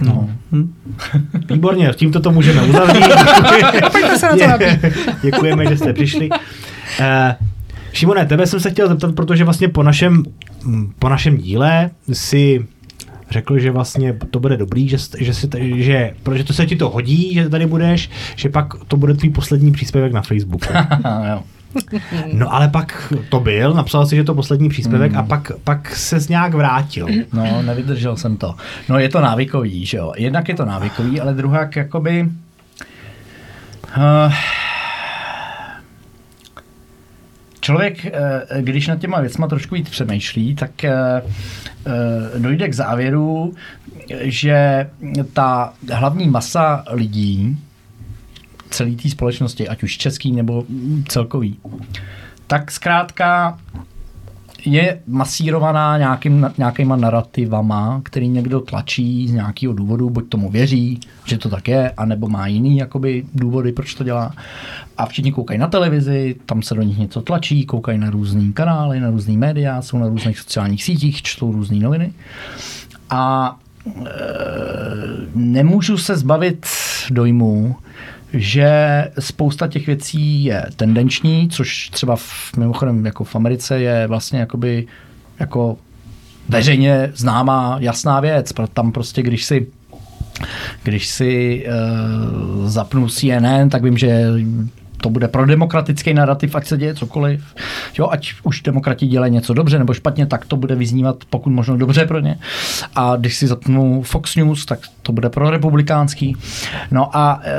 No. 0.01 0.29
Hm. 0.51 0.73
Výborně, 1.49 1.93
s 1.93 1.95
tímto 1.95 2.19
to 2.19 2.31
můžeme 2.31 2.61
uzavřít. 2.61 3.03
Děkujeme, 5.21 5.65
že 5.65 5.77
jste 5.77 5.93
přišli. 5.93 6.29
Uh, 6.29 6.37
Šimone, 7.95 8.25
tebe 8.25 8.47
jsem 8.47 8.59
se 8.59 8.69
chtěl 8.69 8.87
zeptat, 8.87 9.15
protože 9.15 9.43
vlastně 9.43 9.67
po 9.69 9.83
našem, 9.83 10.23
po 10.99 11.09
našem 11.09 11.37
díle 11.37 11.89
si 12.13 12.65
řekl, 13.31 13.59
že 13.59 13.71
vlastně 13.71 14.17
to 14.31 14.39
bude 14.39 14.57
dobrý, 14.57 14.89
že, 14.89 14.97
že, 15.17 15.33
si, 15.33 15.49
že 15.75 16.13
protože 16.23 16.43
to 16.43 16.53
se 16.53 16.65
ti 16.65 16.75
to 16.75 16.89
hodí, 16.89 17.33
že 17.33 17.49
tady 17.49 17.65
budeš, 17.65 18.09
že 18.35 18.49
pak 18.49 18.73
to 18.87 18.97
bude 18.97 19.13
tvůj 19.13 19.29
poslední 19.29 19.71
příspěvek 19.71 20.13
na 20.13 20.21
Facebooku. 20.21 20.73
No 22.33 22.53
ale 22.53 22.67
pak 22.67 23.13
to 23.29 23.39
byl, 23.39 23.73
napsal 23.73 24.05
si, 24.05 24.15
že 24.15 24.23
to 24.23 24.35
poslední 24.35 24.69
příspěvek 24.69 25.11
mm. 25.11 25.17
a 25.17 25.23
pak, 25.23 25.51
pak 25.63 25.95
se 25.95 26.19
nějak 26.29 26.53
vrátil. 26.53 27.07
No, 27.33 27.61
nevydržel 27.61 28.17
jsem 28.17 28.37
to. 28.37 28.55
No 28.89 28.99
je 28.99 29.09
to 29.09 29.21
návykový, 29.21 29.85
že 29.85 29.97
jo. 29.97 30.13
Jednak 30.17 30.49
je 30.49 30.55
to 30.55 30.65
návykový, 30.65 31.21
ale 31.21 31.33
druhá 31.33 31.69
jakoby... 31.75 32.29
Uh, 33.97 34.33
člověk, 37.65 38.05
eh, 38.05 38.11
když 38.61 38.87
nad 38.87 38.99
těma 38.99 39.21
věcma 39.21 39.47
trošku 39.47 39.75
víc 39.75 39.89
přemýšlí, 39.89 40.55
tak 40.55 40.83
eh, 40.83 40.93
eh, 41.85 42.39
dojde 42.39 42.69
k 42.69 42.73
závěru, 42.73 43.53
že 44.21 44.89
ta 45.33 45.73
hlavní 45.93 46.27
masa 46.27 46.83
lidí, 46.91 47.57
celé 48.69 48.91
té 48.91 49.09
společnosti, 49.09 49.67
ať 49.67 49.83
už 49.83 49.97
český 49.97 50.31
nebo 50.31 50.63
celkový, 51.07 51.59
tak 52.47 52.71
zkrátka 52.71 53.59
je 54.65 54.99
masírovaná 55.07 55.97
nějakým, 55.97 56.51
nějakýma 56.57 56.95
narrativama, 56.95 58.01
který 58.03 58.27
někdo 58.27 58.59
tlačí 58.59 59.27
z 59.27 59.31
nějakého 59.31 59.73
důvodu, 59.73 60.09
buď 60.09 60.29
tomu 60.29 60.49
věří, 60.49 60.99
že 61.25 61.37
to 61.37 61.49
tak 61.49 61.67
je, 61.67 61.91
anebo 61.91 62.29
má 62.29 62.47
jiný 62.47 62.77
jakoby, 62.77 63.25
důvody, 63.33 63.71
proč 63.71 63.93
to 63.93 64.03
dělá. 64.03 64.31
A 64.97 65.05
všichni 65.05 65.31
koukají 65.31 65.59
na 65.59 65.67
televizi, 65.67 66.35
tam 66.45 66.61
se 66.61 66.75
do 66.75 66.81
nich 66.81 66.97
něco 66.97 67.21
tlačí, 67.21 67.65
koukají 67.65 67.97
na 67.97 68.09
různé 68.09 68.51
kanály, 68.53 68.99
na 68.99 69.09
různé 69.09 69.37
média, 69.37 69.81
jsou 69.81 69.97
na 69.97 70.07
různých 70.07 70.39
sociálních 70.39 70.83
sítích, 70.83 71.21
čtou 71.21 71.51
různé 71.51 71.77
noviny. 71.77 72.13
A 73.09 73.55
e, 73.87 74.01
nemůžu 75.35 75.97
se 75.97 76.17
zbavit 76.17 76.65
dojmu, 77.09 77.75
že 78.35 78.71
spousta 79.19 79.67
těch 79.67 79.87
věcí 79.87 80.43
je 80.43 80.65
tendenční, 80.75 81.49
což 81.49 81.89
třeba 81.89 82.15
v, 82.15 82.57
mimochodem 82.57 83.05
jako 83.05 83.23
v 83.23 83.35
Americe 83.35 83.79
je 83.79 84.07
vlastně 84.07 84.39
jakoby 84.39 84.87
jako 85.39 85.77
veřejně 86.49 87.11
známá 87.15 87.77
jasná 87.79 88.19
věc. 88.19 88.53
Tam 88.73 88.91
prostě, 88.91 89.21
když 89.23 89.45
si 89.45 89.67
když 90.83 91.07
si 91.07 91.65
uh, 91.67 92.69
zapnu 92.69 93.09
CNN, 93.09 93.69
tak 93.69 93.83
vím, 93.83 93.97
že 93.97 94.27
to 94.97 95.09
bude 95.09 95.27
pro 95.27 95.45
demokratický 95.45 96.13
narrativ, 96.13 96.55
ať 96.55 96.67
se 96.67 96.77
děje 96.77 96.95
cokoliv. 96.95 97.43
Jo, 97.99 98.07
ať 98.11 98.33
už 98.43 98.61
demokrati 98.61 99.07
dělají 99.07 99.33
něco 99.33 99.53
dobře 99.53 99.79
nebo 99.79 99.93
špatně, 99.93 100.25
tak 100.25 100.45
to 100.45 100.55
bude 100.55 100.75
vyznívat 100.75 101.15
pokud 101.29 101.49
možno 101.49 101.77
dobře 101.77 102.05
pro 102.05 102.19
ně. 102.19 102.37
A 102.95 103.15
když 103.15 103.35
si 103.35 103.47
zapnu 103.47 104.01
Fox 104.01 104.35
News, 104.35 104.65
tak 104.65 104.79
to 105.01 105.11
bude 105.11 105.29
pro 105.29 105.49
republikánský. 105.49 106.37
No 106.91 107.17
a 107.17 107.41
e, 107.43 107.53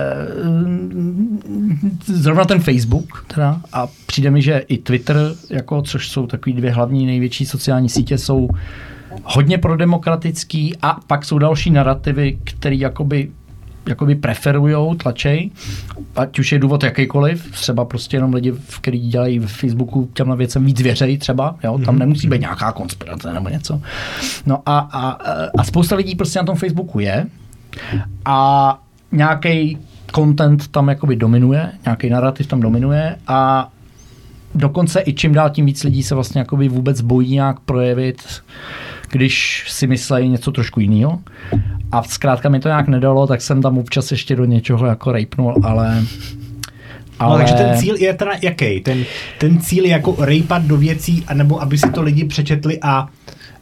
zrovna 2.05 2.45
ten 2.45 2.61
Facebook 2.61 3.25
teda, 3.35 3.61
a 3.73 3.89
přijde 4.07 4.31
mi, 4.31 4.43
že 4.43 4.59
i 4.59 4.79
Twitter, 4.79 5.17
jako, 5.51 5.83
což 5.83 6.09
jsou 6.09 6.27
takový 6.27 6.57
dvě 6.57 6.71
hlavní 6.71 7.07
největší 7.07 7.47
sociální 7.47 7.89
sítě, 7.89 8.19
jsou 8.19 8.49
hodně 9.25 9.59
prodemokratický 9.59 10.75
a 10.83 11.01
pak 11.07 11.25
jsou 11.25 11.39
další 11.39 11.71
narrativy, 11.71 12.39
které 12.45 12.77
jakoby 12.77 13.31
jakoby 13.89 14.15
preferujou, 14.15 14.95
tlačej, 14.95 15.51
ať 16.17 16.39
už 16.39 16.53
je 16.53 16.59
důvod 16.59 16.85
jakýkoliv, 16.85 17.51
třeba 17.51 17.85
prostě 17.85 18.17
jenom 18.17 18.35
lidi, 18.35 18.53
kteří 18.81 19.09
dělají 19.09 19.39
v 19.39 19.47
Facebooku 19.47 20.09
těmhle 20.13 20.37
věcem 20.37 20.65
víc 20.65 20.81
věřej 20.81 21.19
třeba, 21.19 21.57
jo, 21.65 21.79
tam 21.79 21.95
mhm. 21.95 21.99
nemusí 21.99 22.29
být 22.29 22.41
nějaká 22.41 22.73
konspirace 22.73 23.33
nebo 23.33 23.49
něco. 23.49 23.81
No 24.47 24.63
a, 24.67 24.79
a, 24.79 25.11
a 25.59 25.65
spousta 25.65 25.97
lidí 25.97 26.15
prostě 26.15 26.39
na 26.39 26.45
tom 26.45 26.57
Facebooku 26.57 26.99
je 27.01 27.27
a 28.25 28.79
nějaký 29.13 29.79
content 30.15 30.69
tam 30.69 30.89
jakoby 30.89 31.17
dominuje, 31.17 31.73
nějaký 31.85 32.11
narrativ 32.11 32.47
tam 32.47 32.61
dominuje 32.61 33.17
a 33.27 33.71
dokonce 34.55 35.03
i 35.07 35.13
čím 35.13 35.33
dál 35.33 35.51
tím 35.51 35.67
víc 35.67 35.85
lidí 35.85 36.03
se 36.03 36.15
vlastně 36.15 36.39
jakoby 36.39 36.69
vůbec 36.69 37.01
bojí 37.01 37.35
nějak 37.35 37.61
projevit 37.61 38.23
když 39.11 39.65
si 39.69 39.87
myslejí 39.87 40.29
něco 40.29 40.53
trošku 40.53 40.81
jiného. 40.81 41.19
A 41.93 42.03
zkrátka 42.03 42.49
mi 42.49 42.61
to 42.61 42.69
nějak 42.69 42.89
nedalo, 42.89 43.27
tak 43.27 43.43
jsem 43.43 43.63
tam 43.63 43.79
občas 43.79 44.11
ještě 44.11 44.37
do 44.37 44.45
něčeho 44.45 44.87
jako 44.87 45.13
rejpnul, 45.13 45.55
ale 45.63 46.03
ale... 47.19 47.33
No, 47.33 47.39
takže 47.39 47.55
ten 47.55 47.79
cíl 47.79 47.97
je 47.97 48.15
teda 48.15 48.33
jaký? 48.43 48.81
Ten, 48.81 49.05
ten 49.39 49.61
cíl 49.61 49.85
je 49.85 49.91
jako 49.91 50.17
rejpat 50.19 50.63
do 50.63 50.77
věcí, 50.77 51.25
anebo 51.27 51.63
aby 51.63 51.79
si 51.79 51.91
to 51.91 52.03
lidi 52.03 52.25
přečetli 52.25 52.79
a 52.83 53.09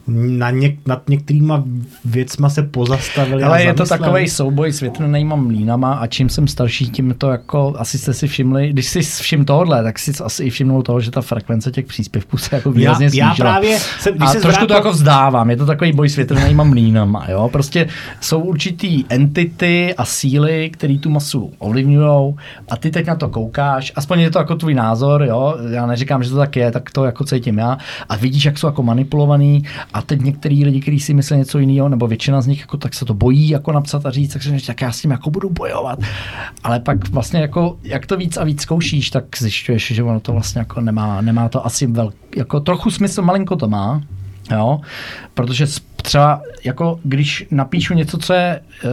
na 0.07 0.51
něk, 0.51 0.79
nad 0.87 1.09
některýma 1.09 1.63
věcma 2.05 2.49
se 2.49 2.63
pozastavili. 2.63 3.43
Ale 3.43 3.63
je 3.63 3.73
to 3.73 3.85
takový 3.85 4.29
souboj 4.29 4.71
s 4.71 4.79
větrnýma 4.79 5.35
mlínama 5.35 5.93
a 5.93 6.07
čím 6.07 6.29
jsem 6.29 6.47
starší, 6.47 6.89
tím 6.89 7.15
to 7.17 7.29
jako, 7.29 7.73
asi 7.77 7.97
jste 7.97 8.13
si 8.13 8.27
všimli, 8.27 8.69
když 8.69 8.85
si 8.87 9.01
všim 9.01 9.45
tohle, 9.45 9.83
tak 9.83 9.99
si 9.99 10.11
asi 10.23 10.43
i 10.43 10.49
všimnul 10.49 10.81
toho, 10.81 11.01
že 11.01 11.11
ta 11.11 11.21
frekvence 11.21 11.71
těch 11.71 11.85
příspěvků 11.85 12.37
se 12.37 12.55
jako 12.55 12.71
výrazně 12.71 13.05
já, 13.05 13.09
snížila. 13.09 13.29
Já 13.29 13.35
právě 13.35 13.79
jsem, 13.99 14.13
když 14.13 14.29
a 14.29 14.31
se 14.31 14.39
trošku 14.39 14.49
zvrátil... 14.49 14.67
to 14.67 14.73
jako 14.73 14.91
vzdávám, 14.91 15.49
je 15.49 15.57
to 15.57 15.65
takový 15.65 15.93
boj 15.93 16.09
s 16.09 16.15
větrnýma 16.15 16.63
mlínama, 16.63 17.25
jo, 17.29 17.49
prostě 17.51 17.87
jsou 18.21 18.39
určitý 18.39 19.05
entity 19.09 19.93
a 19.97 20.05
síly, 20.05 20.69
které 20.73 20.97
tu 20.97 21.09
masu 21.09 21.51
ovlivňují 21.59 22.35
a 22.69 22.77
ty 22.79 22.91
teď 22.91 23.07
na 23.07 23.15
to 23.15 23.29
koukáš, 23.29 23.93
aspoň 23.95 24.19
je 24.19 24.31
to 24.31 24.39
jako 24.39 24.55
tvůj 24.55 24.73
názor, 24.73 25.23
jo, 25.23 25.57
já 25.71 25.85
neříkám, 25.85 26.23
že 26.23 26.29
to 26.29 26.35
tak 26.35 26.55
je, 26.55 26.71
tak 26.71 26.91
to 26.91 27.05
jako 27.05 27.23
cítím 27.23 27.57
já 27.57 27.77
a 28.09 28.15
vidíš, 28.15 28.45
jak 28.45 28.57
jsou 28.57 28.67
jako 28.67 28.83
manipulovaný 28.83 29.63
a 29.95 30.01
teď 30.01 30.21
některý 30.21 30.65
lidi, 30.65 30.81
kteří 30.81 30.99
si 30.99 31.13
myslí 31.13 31.37
něco 31.37 31.59
jiného, 31.59 31.89
nebo 31.89 32.07
většina 32.07 32.41
z 32.41 32.47
nich, 32.47 32.59
jako, 32.59 32.77
tak 32.77 32.93
se 32.93 33.05
to 33.05 33.13
bojí 33.13 33.49
jako 33.49 33.71
napsat 33.71 34.05
a 34.05 34.11
říct, 34.11 34.33
takže 34.33 34.57
tak 34.67 34.81
já 34.81 34.91
s 34.91 35.01
tím 35.01 35.11
jako 35.11 35.29
budu 35.29 35.49
bojovat. 35.49 35.99
Ale 36.63 36.79
pak 36.79 37.09
vlastně 37.09 37.39
jako, 37.39 37.77
jak 37.83 38.05
to 38.05 38.17
víc 38.17 38.37
a 38.37 38.43
víc 38.43 38.61
zkoušíš, 38.61 39.09
tak 39.09 39.25
zjišťuješ, 39.37 39.91
že 39.91 40.03
ono 40.03 40.19
to 40.19 40.31
vlastně 40.31 40.59
jako 40.59 40.81
nemá, 40.81 41.21
nemá 41.21 41.49
to 41.49 41.65
asi 41.65 41.87
velký, 41.87 42.17
jako 42.35 42.59
trochu 42.59 42.91
smysl, 42.91 43.21
malinko 43.21 43.55
to 43.55 43.67
má, 43.67 44.01
Jo? 44.51 44.81
Protože 45.33 45.65
třeba 45.95 46.41
jako 46.63 46.99
když 47.03 47.47
napíšu 47.51 47.93
něco, 47.93 48.17
co 48.17 48.33
je 48.33 48.61
uh, 48.83 48.89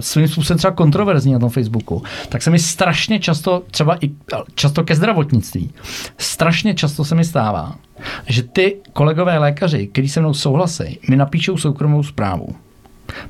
svým 0.00 0.28
způsobem 0.28 0.58
třeba 0.58 0.74
kontroverzní 0.74 1.32
na 1.32 1.38
tom 1.38 1.50
Facebooku, 1.50 2.02
tak 2.28 2.42
se 2.42 2.50
mi 2.50 2.58
strašně 2.58 3.20
často, 3.20 3.62
třeba 3.70 3.96
i 4.00 4.10
často 4.54 4.84
ke 4.84 4.94
zdravotnictví, 4.94 5.70
strašně 6.18 6.74
často 6.74 7.04
se 7.04 7.14
mi 7.14 7.24
stává, 7.24 7.76
že 8.26 8.42
ty 8.42 8.76
kolegové 8.92 9.38
lékaři, 9.38 9.86
kteří 9.86 10.08
se 10.08 10.20
mnou 10.20 10.34
souhlasí, 10.34 10.98
mi 11.08 11.16
napíšou 11.16 11.56
soukromou 11.56 12.02
zprávu 12.02 12.48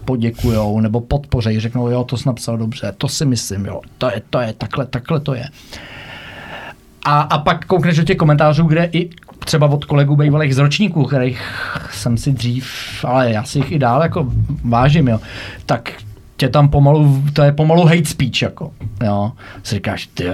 poděkujou 0.04 0.81
nebo 0.81 1.00
podpořejí, 1.00 1.61
řeknou, 1.61 1.88
jo, 1.88 2.04
to 2.04 2.16
jsi 2.16 2.28
napsal 2.28 2.59
dobře, 2.59 2.92
to 2.98 3.09
si 3.09 3.24
myslím, 3.24 3.66
jo, 3.66 3.81
to 3.98 4.07
je, 4.11 4.22
to 4.31 4.40
je, 4.40 4.52
takhle, 4.52 4.87
takhle 4.87 5.20
to 5.20 5.35
je. 5.35 5.44
A, 7.04 7.20
a 7.20 7.38
pak 7.38 7.64
koukneš 7.64 7.96
do 7.96 8.02
těch 8.02 8.16
komentářů, 8.16 8.64
kde 8.64 8.88
i 8.92 9.11
třeba 9.44 9.66
od 9.66 9.85
kolegů 9.85 10.16
bývalých 10.16 10.55
z 10.55 10.59
ročníků, 10.59 11.05
kterých 11.05 11.42
jsem 11.90 12.16
si 12.16 12.33
dřív, 12.33 12.66
ale 13.05 13.33
já 13.33 13.44
si 13.44 13.59
jich 13.59 13.72
i 13.72 13.79
dál 13.79 14.03
jako 14.03 14.27
vážím, 14.64 15.09
jo, 15.09 15.20
tak 15.66 15.92
tě 16.37 16.48
tam 16.48 16.68
pomalu, 16.68 17.22
to 17.33 17.42
je 17.42 17.53
pomalu 17.53 17.85
hate 17.85 18.05
speech, 18.05 18.42
jako, 18.42 18.70
jo. 19.05 19.33
Si 19.62 19.74
říkáš, 19.74 20.07
ty, 20.07 20.24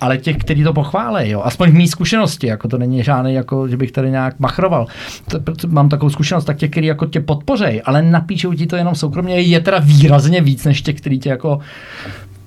ale 0.00 0.18
těch, 0.18 0.36
kteří 0.36 0.64
to 0.64 0.72
pochválí, 0.72 1.30
jo, 1.30 1.42
aspoň 1.44 1.70
v 1.70 1.74
mý 1.74 1.88
zkušenosti, 1.88 2.46
jako 2.46 2.68
to 2.68 2.78
není 2.78 3.02
žádný, 3.02 3.34
jako, 3.34 3.68
že 3.68 3.76
bych 3.76 3.92
tady 3.92 4.10
nějak 4.10 4.40
machroval. 4.40 4.86
To, 5.28 5.68
mám 5.68 5.88
takovou 5.88 6.10
zkušenost, 6.10 6.44
tak 6.44 6.56
těch, 6.56 6.70
kteří 6.70 6.86
jako 6.86 7.06
tě 7.06 7.20
podpořejí, 7.20 7.82
ale 7.82 8.02
napíšou 8.02 8.52
ti 8.52 8.66
to 8.66 8.76
jenom 8.76 8.94
soukromně, 8.94 9.40
je 9.40 9.60
teda 9.60 9.78
výrazně 9.82 10.40
víc, 10.40 10.64
než 10.64 10.82
těch, 10.82 10.96
kteří 10.96 11.18
tě 11.18 11.28
jako 11.28 11.58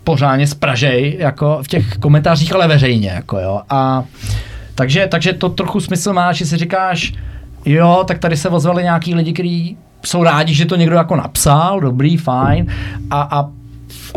pořádně 0.04 0.48
spražej, 0.48 1.18
jako 1.20 1.60
v 1.62 1.68
těch 1.68 1.98
komentářích, 1.98 2.56
ale 2.56 2.68
veřejně, 2.68 3.10
jako 3.10 3.40
jo. 3.40 3.62
A 3.70 4.04
takže, 4.78 5.08
takže 5.12 5.34
to 5.34 5.50
trochu 5.50 5.80
smysl 5.80 6.14
má, 6.14 6.34
že 6.34 6.46
si 6.46 6.58
říkáš, 6.58 7.14
jo, 7.66 8.04
tak 8.08 8.20
tady 8.20 8.38
se 8.38 8.50
ozvali 8.50 8.84
nějaký 8.84 9.16
lidi, 9.16 9.34
kteří 9.34 9.78
jsou 10.06 10.24
rádi, 10.24 10.54
že 10.54 10.66
to 10.66 10.76
někdo 10.76 10.96
jako 10.96 11.16
napsal, 11.16 11.80
dobrý, 11.80 12.18
fajn, 12.18 12.68
a, 13.10 13.22
a 13.22 13.50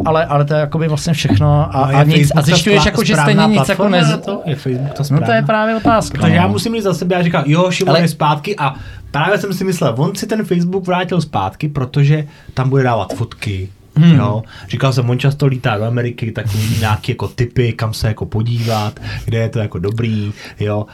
ale, 0.04 0.26
ale 0.26 0.44
to 0.44 0.54
je 0.54 0.60
jakoby 0.60 0.88
vlastně 0.88 1.12
všechno 1.12 1.76
a, 1.76 1.90
No, 1.92 1.98
a, 1.98 2.02
nic, 2.02 2.32
a 2.36 2.42
zjišťuješ 2.42 2.84
jako, 2.84 3.04
že 3.04 3.14
správná 3.14 3.42
stejně 3.42 3.58
nic 3.58 3.68
jako 3.68 3.88
nez... 3.88 4.18
to? 4.24 4.42
Je 4.46 4.54
Facebook 4.56 4.92
ta 4.92 5.02
No 5.02 5.08
to 5.08 5.14
je 5.14 5.20
správná? 5.24 5.46
právě 5.46 5.76
otázka. 5.76 6.18
Takže 6.20 6.36
já 6.36 6.42
no. 6.42 6.48
musím 6.48 6.74
říct 6.74 6.84
za 6.84 6.94
sebe, 6.94 7.14
já 7.14 7.22
říkal, 7.22 7.42
jo, 7.46 7.70
Šimon 7.70 7.90
Ale- 7.90 8.00
je 8.00 8.08
zpátky 8.08 8.56
a 8.56 8.74
právě 9.10 9.38
jsem 9.38 9.52
si 9.52 9.64
myslel, 9.64 9.94
on 9.98 10.14
si 10.14 10.26
ten 10.26 10.44
Facebook 10.44 10.86
vrátil 10.86 11.20
zpátky, 11.20 11.68
protože 11.68 12.26
tam 12.54 12.68
bude 12.68 12.82
dávat 12.82 13.14
fotky, 13.14 13.68
Hmm. 13.96 14.14
Jo, 14.14 14.42
říkal 14.68 14.92
jsem, 14.92 15.10
on 15.10 15.18
často 15.18 15.46
lítá 15.46 15.78
do 15.78 15.84
Ameriky, 15.84 16.32
tak 16.32 16.46
nějaké 16.80 17.12
jako 17.12 17.28
typy, 17.28 17.72
kam 17.72 17.94
se 17.94 18.08
jako 18.08 18.26
podívat, 18.26 19.00
kde 19.24 19.38
je 19.38 19.48
to 19.48 19.58
jako 19.58 19.78
dobrý, 19.78 20.32
jo. 20.60 20.86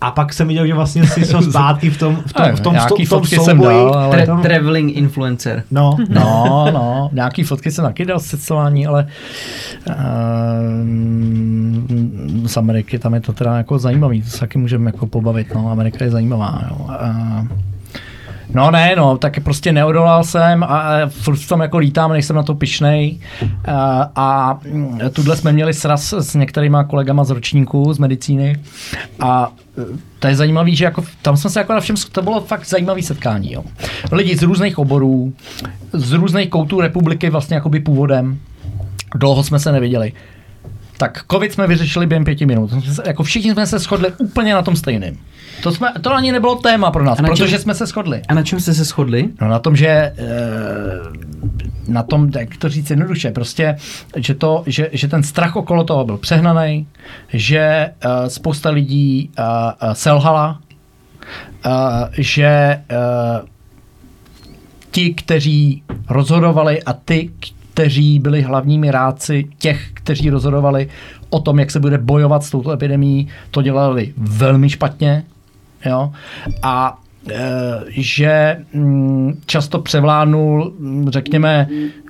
A 0.00 0.10
pak 0.10 0.32
jsem 0.32 0.48
viděl, 0.48 0.66
že 0.66 0.74
vlastně 0.74 1.06
si 1.06 1.24
šel 1.24 1.42
zpátky 1.50 1.90
v 1.90 1.98
tom, 1.98 2.16
v 2.26 2.32
tom, 2.32 2.44
v 2.44 2.48
tom, 2.48 2.56
v 2.56 2.60
tom, 2.60 2.76
v 2.76 2.86
tom 2.88 3.06
fotky 3.06 3.36
jsem 3.36 3.44
souboji. 3.44 3.68
dal, 3.76 3.94
ale- 3.94 4.16
Tra- 4.16 4.26
Tam- 4.26 4.42
traveling 4.42 4.96
influencer. 4.96 5.62
No, 5.70 5.96
No, 6.08 6.66
no, 6.72 7.10
nějaký 7.12 7.42
fotky 7.42 7.70
jsem 7.70 7.84
taky 7.84 8.04
dal 8.04 8.18
z 8.18 8.26
cestování, 8.26 8.86
ale 8.86 9.06
uh, 9.88 9.94
z 12.46 12.56
Ameriky 12.56 12.98
tam 12.98 13.14
je 13.14 13.20
to 13.20 13.32
teda 13.32 13.56
jako 13.56 13.78
zajímavý, 13.78 14.22
to 14.22 14.30
se 14.30 14.40
taky 14.40 14.58
můžeme 14.58 14.88
jako 14.88 15.06
pobavit, 15.06 15.54
no, 15.54 15.70
Amerika 15.70 16.04
je 16.04 16.10
zajímavá, 16.10 16.62
jo. 16.70 16.76
Uh, 16.84 17.46
No 18.54 18.70
ne, 18.70 18.96
no, 18.96 19.18
tak 19.18 19.40
prostě 19.40 19.72
neodolal 19.72 20.24
jsem 20.24 20.62
a 20.62 20.92
furt 21.08 21.36
v 21.36 21.48
tom 21.48 21.60
jako 21.60 21.78
lítám, 21.78 22.12
nejsem 22.12 22.36
na 22.36 22.42
to 22.42 22.54
pišnej. 22.54 23.20
A, 23.66 24.10
a 24.16 24.58
mm, 24.72 25.00
tuhle 25.12 25.36
jsme 25.36 25.52
měli 25.52 25.74
sraz 25.74 26.12
s 26.12 26.34
některýma 26.34 26.84
kolegama 26.84 27.24
z 27.24 27.30
ročníků, 27.30 27.92
z 27.92 27.98
medicíny 27.98 28.56
a 29.20 29.52
e, 29.78 29.98
to 30.18 30.26
je 30.28 30.36
zajímavý, 30.36 30.76
že 30.76 30.84
jako, 30.84 31.04
tam 31.22 31.36
jsme 31.36 31.50
se 31.50 31.60
jako 31.60 31.72
na 31.72 31.80
všem, 31.80 31.96
to 32.12 32.22
bylo 32.22 32.40
fakt 32.40 32.66
zajímavý 32.66 33.02
setkání. 33.02 33.52
Jo. 33.52 33.64
Lidi 34.12 34.36
z 34.36 34.42
různých 34.42 34.78
oborů, 34.78 35.32
z 35.92 36.12
různých 36.12 36.48
koutů 36.48 36.80
republiky 36.80 37.30
vlastně 37.30 37.54
jakoby 37.54 37.80
původem, 37.80 38.38
dlouho 39.14 39.44
jsme 39.44 39.58
se 39.58 39.72
neviděli. 39.72 40.12
Tak 40.98 41.24
covid 41.30 41.52
jsme 41.52 41.66
vyřešili 41.66 42.06
během 42.06 42.24
pěti 42.24 42.46
minut. 42.46 42.70
Jako 43.06 43.22
všichni 43.22 43.52
jsme 43.52 43.66
se 43.66 43.78
shodli 43.78 44.12
úplně 44.18 44.54
na 44.54 44.62
tom 44.62 44.76
stejným. 44.76 45.18
To, 45.62 45.72
jsme, 45.72 45.92
to 46.00 46.14
ani 46.14 46.32
nebylo 46.32 46.54
téma 46.54 46.90
pro 46.90 47.04
nás, 47.04 47.16
čem- 47.16 47.26
protože 47.26 47.58
jsme 47.58 47.74
se 47.74 47.86
shodli. 47.86 48.22
A 48.28 48.34
na 48.34 48.42
čem 48.42 48.60
jste 48.60 48.74
se 48.74 48.84
shodli? 48.84 49.28
No 49.40 49.48
na 49.48 49.58
tom, 49.58 49.76
že 49.76 49.86
eh, 49.88 50.14
na 51.88 52.02
tom, 52.02 52.30
jak 52.38 52.56
to 52.56 52.68
říct 52.68 52.90
jednoduše, 52.90 53.30
prostě, 53.30 53.76
že, 54.16 54.34
to, 54.34 54.62
že, 54.66 54.88
že 54.92 55.08
ten 55.08 55.22
strach 55.22 55.56
okolo 55.56 55.84
toho 55.84 56.04
byl 56.04 56.16
přehnaný, 56.18 56.86
že 57.28 57.58
eh, 57.58 57.94
spousta 58.30 58.70
lidí 58.70 59.30
eh, 59.38 59.42
selhala, 59.92 60.60
eh, 61.66 61.70
že 62.12 62.46
eh, 62.46 62.80
ti, 64.90 65.14
kteří 65.14 65.82
rozhodovali 66.08 66.82
a 66.82 66.92
ty, 66.92 67.30
kteří 67.78 68.18
byli 68.18 68.42
hlavními 68.42 68.90
rádci 68.90 69.46
těch, 69.58 69.88
kteří 69.94 70.30
rozhodovali 70.30 70.88
o 71.30 71.40
tom, 71.40 71.58
jak 71.58 71.70
se 71.70 71.80
bude 71.80 71.98
bojovat 71.98 72.44
s 72.44 72.50
touto 72.50 72.72
epidemí, 72.72 73.28
to 73.50 73.62
dělali 73.62 74.12
velmi 74.16 74.70
špatně. 74.70 75.24
Jo? 75.86 76.12
A 76.62 76.98
eh, 77.30 77.36
že 77.88 78.58
mm, 78.72 79.38
často 79.46 79.78
převládnul, 79.78 80.72
řekněme, 81.08 81.68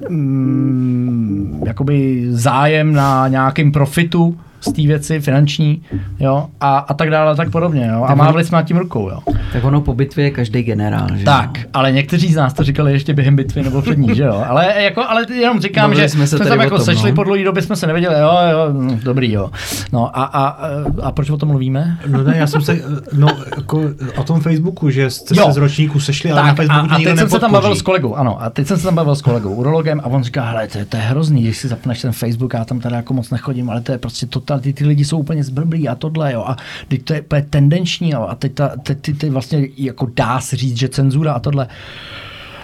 mm, 0.09 1.63
jakoby 1.67 2.27
zájem 2.31 2.93
na 2.93 3.29
nějakým 3.29 3.73
profitu 3.73 4.41
z 4.61 4.73
té 4.73 4.83
věci 4.83 5.21
finanční, 5.21 5.83
jo, 6.21 6.47
a, 6.61 6.79
a 6.79 6.95
tak 6.95 7.11
dále, 7.11 7.31
a 7.33 7.35
tak 7.35 7.51
podobně, 7.51 7.87
jo, 7.93 8.05
a 8.05 8.15
mávli 8.15 8.45
jsme 8.45 8.57
nad 8.57 8.63
tím 8.63 8.77
rukou, 8.77 9.09
jo. 9.11 9.19
Tak 9.53 9.65
ono 9.65 9.81
po 9.81 9.95
bitvě 9.95 10.25
je 10.25 10.31
každý 10.31 10.63
generál, 10.63 11.07
že 11.17 11.25
Tak, 11.25 11.59
jo? 11.59 11.65
ale 11.75 11.93
někteří 11.93 12.33
z 12.33 12.37
nás 12.37 12.53
to 12.53 12.63
říkali 12.65 12.93
ještě 12.93 13.15
během 13.15 13.37
bitvy 13.37 13.63
nebo 13.63 13.83
před 13.83 13.99
ní, 13.99 14.15
že 14.15 14.23
jo? 14.23 14.45
Ale, 14.49 14.83
jako, 14.83 15.03
ale 15.09 15.27
jenom 15.35 15.61
říkám, 15.61 15.83
Bavili 15.91 16.01
že 16.03 16.09
jsme 16.09 16.27
se 16.27 16.37
jsme 16.37 16.39
tady 16.39 16.49
tam 16.51 16.61
jako 16.61 16.77
tom, 16.77 16.85
sešli 16.85 17.11
no. 17.11 17.15
po 17.17 17.25
dlouhé 17.25 17.45
době, 17.45 17.63
jsme 17.63 17.77
se 17.77 17.87
nevěděli, 17.87 18.15
jo, 18.21 18.31
jo, 18.51 18.59
hm, 18.73 19.01
dobrý, 19.05 19.33
jo. 19.33 19.51
No 19.93 20.19
a, 20.19 20.25
a, 20.25 20.59
a 21.03 21.13
proč 21.13 21.31
o 21.31 21.37
tom 21.37 21.49
mluvíme? 21.49 21.99
No 22.07 22.23
ne, 22.25 22.37
já 22.37 22.47
jsem 22.47 22.63
se, 22.63 22.79
no, 23.13 23.29
jako 23.57 23.83
o 24.17 24.23
tom 24.25 24.41
Facebooku, 24.41 24.91
že 24.91 25.11
jste 25.11 25.35
Jo. 25.37 25.47
se 25.47 25.53
z 25.53 25.57
ročníku 25.57 26.01
sešli, 26.01 26.31
ale 26.31 26.43
na 26.43 26.49
Tak 26.49 26.53
a, 26.53 26.57
Facebooku 26.57 26.95
a 26.95 26.99
nikdo 26.99 27.11
teď 27.11 27.19
jsem 27.19 27.29
se 27.31 27.39
tam 27.39 27.53
bavil 27.53 27.75
s 27.77 27.83
kolegou, 27.83 28.15
ano, 28.15 28.43
a 28.43 28.51
teď 28.51 28.67
jsem 28.67 28.77
se 28.77 28.85
tam 28.85 28.95
bavil 28.95 29.17
s 29.17 29.23
kolegou, 29.23 29.55
urologem 29.55 30.01
a 30.01 30.07
on 30.07 30.23
říká, 30.23 30.45
hele, 30.45 30.67
to, 30.69 30.79
je- 30.79 30.85
to 30.85 30.97
je 30.97 31.03
hrozný, 31.03 31.43
když 31.43 31.59
si 31.59 31.69
zapneš 31.69 32.03
ten 32.03 32.13
Facebook, 32.13 32.55
já 32.55 32.65
tam 32.65 32.81
teda 32.81 32.97
jako 32.97 33.15
moc 33.15 33.31
nechodím, 33.31 33.71
ale 33.71 33.81
to 33.81 33.93
je 33.93 33.99
prostě 33.99 34.27
total, 34.27 34.48
ty, 34.59 34.73
ty 34.73 34.87
lidi 34.87 35.05
jsou 35.05 35.19
úplně 35.19 35.45
zblblí 35.45 35.89
a 35.89 35.95
tohle, 35.95 36.33
jo, 36.33 36.45
a 36.47 36.57
teď 36.89 37.03
to 37.03 37.15
je 37.15 37.21
úplně 37.21 37.43
tendenční, 37.51 38.11
jo, 38.11 38.27
a 38.31 38.35
teď, 38.35 38.53
ta, 38.55 38.69
teď 38.83 38.99
ty, 39.01 39.15
ty 39.15 39.31
vlastně 39.31 39.69
jako 39.77 40.11
dá 40.17 40.41
se 40.41 40.57
říct, 40.57 40.79
že 40.79 40.89
cenzura 40.89 41.33
a 41.33 41.39
tohle. 41.39 41.69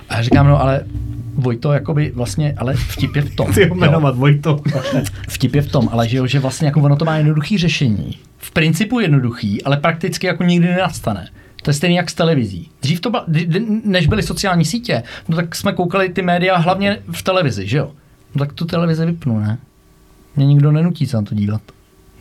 A 0.08 0.16
já 0.16 0.22
říkám, 0.22 0.46
no 0.46 0.60
ale 0.60 0.84
Vojto, 1.34 1.72
jakoby 1.72 2.12
vlastně, 2.14 2.54
ale 2.58 2.74
vtip 2.74 3.16
je 3.16 3.22
v 3.22 3.34
tom. 3.36 3.52
Ty 3.54 3.68
ho 3.68 3.74
jmenovat, 3.74 4.16
Vojto. 4.16 4.60
Vtip 5.28 5.54
je 5.54 5.62
v 5.62 5.72
tom, 5.72 5.88
ale 5.92 6.08
že, 6.08 6.16
jo, 6.16 6.26
že 6.26 6.38
vlastně 6.40 6.66
jako 6.66 6.80
ono 6.80 6.96
to 6.96 7.04
má 7.04 7.16
jednoduchý 7.16 7.58
řešení. 7.58 8.18
V 8.38 8.50
principu 8.50 9.00
jednoduchý, 9.00 9.62
ale 9.62 9.76
prakticky 9.76 10.26
jako 10.26 10.42
nikdy 10.42 10.66
nenastane. 10.68 11.28
To 11.62 11.70
je 11.70 11.74
stejný 11.74 11.96
jak 11.96 12.10
s 12.10 12.14
televizí. 12.14 12.68
Dřív 12.82 13.00
to 13.00 13.10
byla, 13.10 13.24
kdy- 13.28 13.66
než 13.84 14.06
byly 14.06 14.22
sociální 14.22 14.64
sítě, 14.64 15.02
no 15.28 15.36
tak 15.36 15.54
jsme 15.54 15.72
koukali 15.72 16.08
ty 16.08 16.22
média 16.22 16.56
hlavně 16.56 16.98
v 17.12 17.22
televizi, 17.22 17.66
že 17.68 17.78
jo? 17.78 17.90
No 18.34 18.38
tak 18.38 18.52
tu 18.52 18.64
televizi 18.64 19.06
vypnu, 19.06 19.38
ne? 19.40 19.58
Mě 20.36 20.46
nikdo 20.46 20.72
nenutí 20.72 21.06
se 21.06 21.16
na 21.16 21.22
to 21.22 21.34
dívat. 21.34 21.60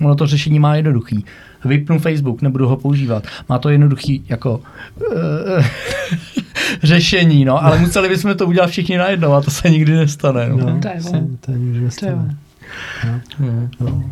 Ono 0.02 0.16
to 0.16 0.28
řešení 0.28 0.60
má 0.60 0.76
jednoduchý. 0.76 1.26
Vypnu 1.66 2.00
Facebook, 2.00 2.42
nebudu 2.42 2.68
ho 2.68 2.78
používat. 2.78 3.28
Má 3.50 3.60
to 3.60 3.70
jednoduchý 3.70 4.26
jako 4.30 4.58
uh, 4.58 5.66
řešení, 6.84 7.46
no, 7.46 7.64
ale 7.64 7.80
museli 7.80 8.10
bychom 8.10 8.36
to 8.36 8.48
udělat 8.48 8.70
všichni 8.70 8.98
najednou 8.98 9.34
a 9.34 9.42
to 9.42 9.52
se 9.52 9.70
nikdy 9.70 9.94
nestane. 9.94 10.50
No. 10.50 10.58
No, 10.58 10.80
To 10.80 10.88
je 10.88 10.96
ono. 11.10 11.28
to 11.40 11.52
je 11.52 11.58
můžeme 11.58 11.90
To 12.00 12.06
jo. 12.06 14.04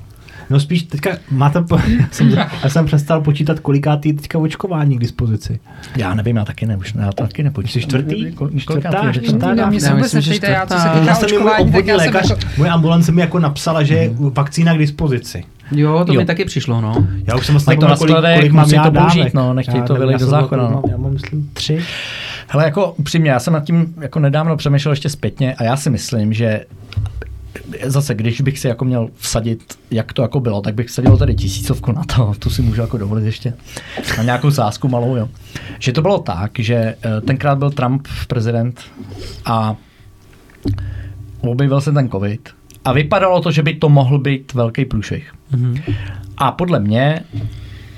No 0.52 0.60
spíš 0.60 0.84
teďka 0.84 1.10
máte, 1.32 1.62
po, 1.62 1.76
já, 2.00 2.08
jsem, 2.12 2.30
já 2.64 2.70
jsem 2.70 2.86
přestal 2.86 3.22
počítat, 3.22 3.60
kolikátý 3.60 4.10
je 4.10 4.16
teďka 4.16 4.40
očkování 4.40 4.98
k 4.98 5.00
dispozici. 5.00 5.60
Já 5.98 6.14
nevím, 6.14 6.36
já 6.36 6.46
taky 6.46 6.66
ne, 6.66 6.78
už 6.78 6.94
já 7.00 7.12
to 7.12 7.24
taky 7.24 7.44
nepočítám. 7.44 7.82
Jsi 7.82 7.88
čtvrtý? 7.88 8.36
Čtvrtá, 8.58 9.14
čtvrtá. 9.14 9.54
Já 9.54 9.70
myslím, 9.70 10.22
že 10.22 10.34
čtvrtá. 10.36 11.02
Já 11.06 11.16
jsem 11.16 11.30
tak 11.30 11.60
obvodní 11.60 11.90
já 11.90 12.00
jsem 12.00 12.14
lékař, 12.14 12.34
moje 12.58 12.70
ambulance 12.72 13.12
mi 13.12 13.22
jako 13.22 13.40
napsala, 13.40 13.84
že 13.84 13.94
je 13.96 14.12
vakcína 14.16 14.74
k 14.76 14.78
dispozici. 14.78 15.44
Jo, 15.72 16.04
to 16.06 16.14
Jo. 16.14 16.20
mi 16.20 16.26
taky 16.26 16.46
přišlo, 16.46 16.82
no. 16.82 17.08
Já 17.28 17.36
už 17.38 17.46
jsem 17.46 17.58
Mají 17.68 17.80
to 17.80 17.88
na 17.88 17.96
kolik, 17.98 18.10
skladech, 18.12 18.36
kolik 18.38 18.52
mám 18.52 18.70
to 18.70 18.92
použít, 18.92 19.18
dávek. 19.20 19.34
no, 19.34 19.54
nechtějí 19.54 19.78
Já 19.78 19.86
to 19.86 19.94
vylejt 19.94 20.12
já 20.12 20.18
do 20.18 20.26
jsem 20.26 20.30
zákona, 20.30 20.70
no. 20.70 20.82
Já 20.92 20.98
mám, 20.98 21.14
myslím, 21.14 21.50
tři. 21.54 21.84
Hele, 22.48 22.64
jako 22.66 22.92
upřímně, 22.92 23.32
já 23.32 23.40
jsem 23.40 23.54
nad 23.54 23.64
tím 23.64 23.94
jako 24.02 24.20
nedávno 24.20 24.58
přemýšlel 24.58 24.92
ještě 24.92 25.10
zpětně 25.10 25.54
a 25.54 25.64
já 25.64 25.78
si 25.78 25.90
myslím, 25.90 26.34
že 26.34 26.66
zase, 27.84 28.16
když 28.16 28.42
bych 28.42 28.60
si 28.60 28.68
jako 28.68 28.86
měl 28.86 29.10
vsadit, 29.16 29.78
jak 29.92 30.14
to 30.14 30.22
jako 30.22 30.40
bylo, 30.40 30.62
tak 30.62 30.76
bych 30.76 30.88
vsadil 30.88 31.18
tady 31.18 31.36
tisícovku 31.36 31.92
na 31.92 32.04
to, 32.04 32.34
tu 32.40 32.50
si 32.50 32.62
můžu 32.62 32.82
jako 32.82 32.98
dovolit 32.98 33.26
ještě, 33.26 33.54
na 34.18 34.24
nějakou 34.24 34.52
sázku 34.52 34.88
malou, 34.88 35.16
jo. 35.16 35.30
Že 35.80 35.92
to 35.92 36.02
bylo 36.02 36.20
tak, 36.20 36.52
že 36.60 36.76
eh, 36.76 37.22
tenkrát 37.22 37.58
byl 37.58 37.72
Trump 37.72 38.08
prezident 38.28 38.82
a 39.46 39.76
objevil 41.42 41.82
se 41.82 41.92
ten 41.92 42.10
covid 42.10 42.50
a 42.86 42.94
vypadalo 42.94 43.42
to, 43.42 43.52
že 43.52 43.64
by 43.64 43.74
to 43.74 43.90
mohl 43.90 44.20
být 44.20 44.54
velký 44.54 44.86
průšvih. 44.86 45.34
A 46.38 46.52
podle 46.52 46.80
mě 46.80 47.24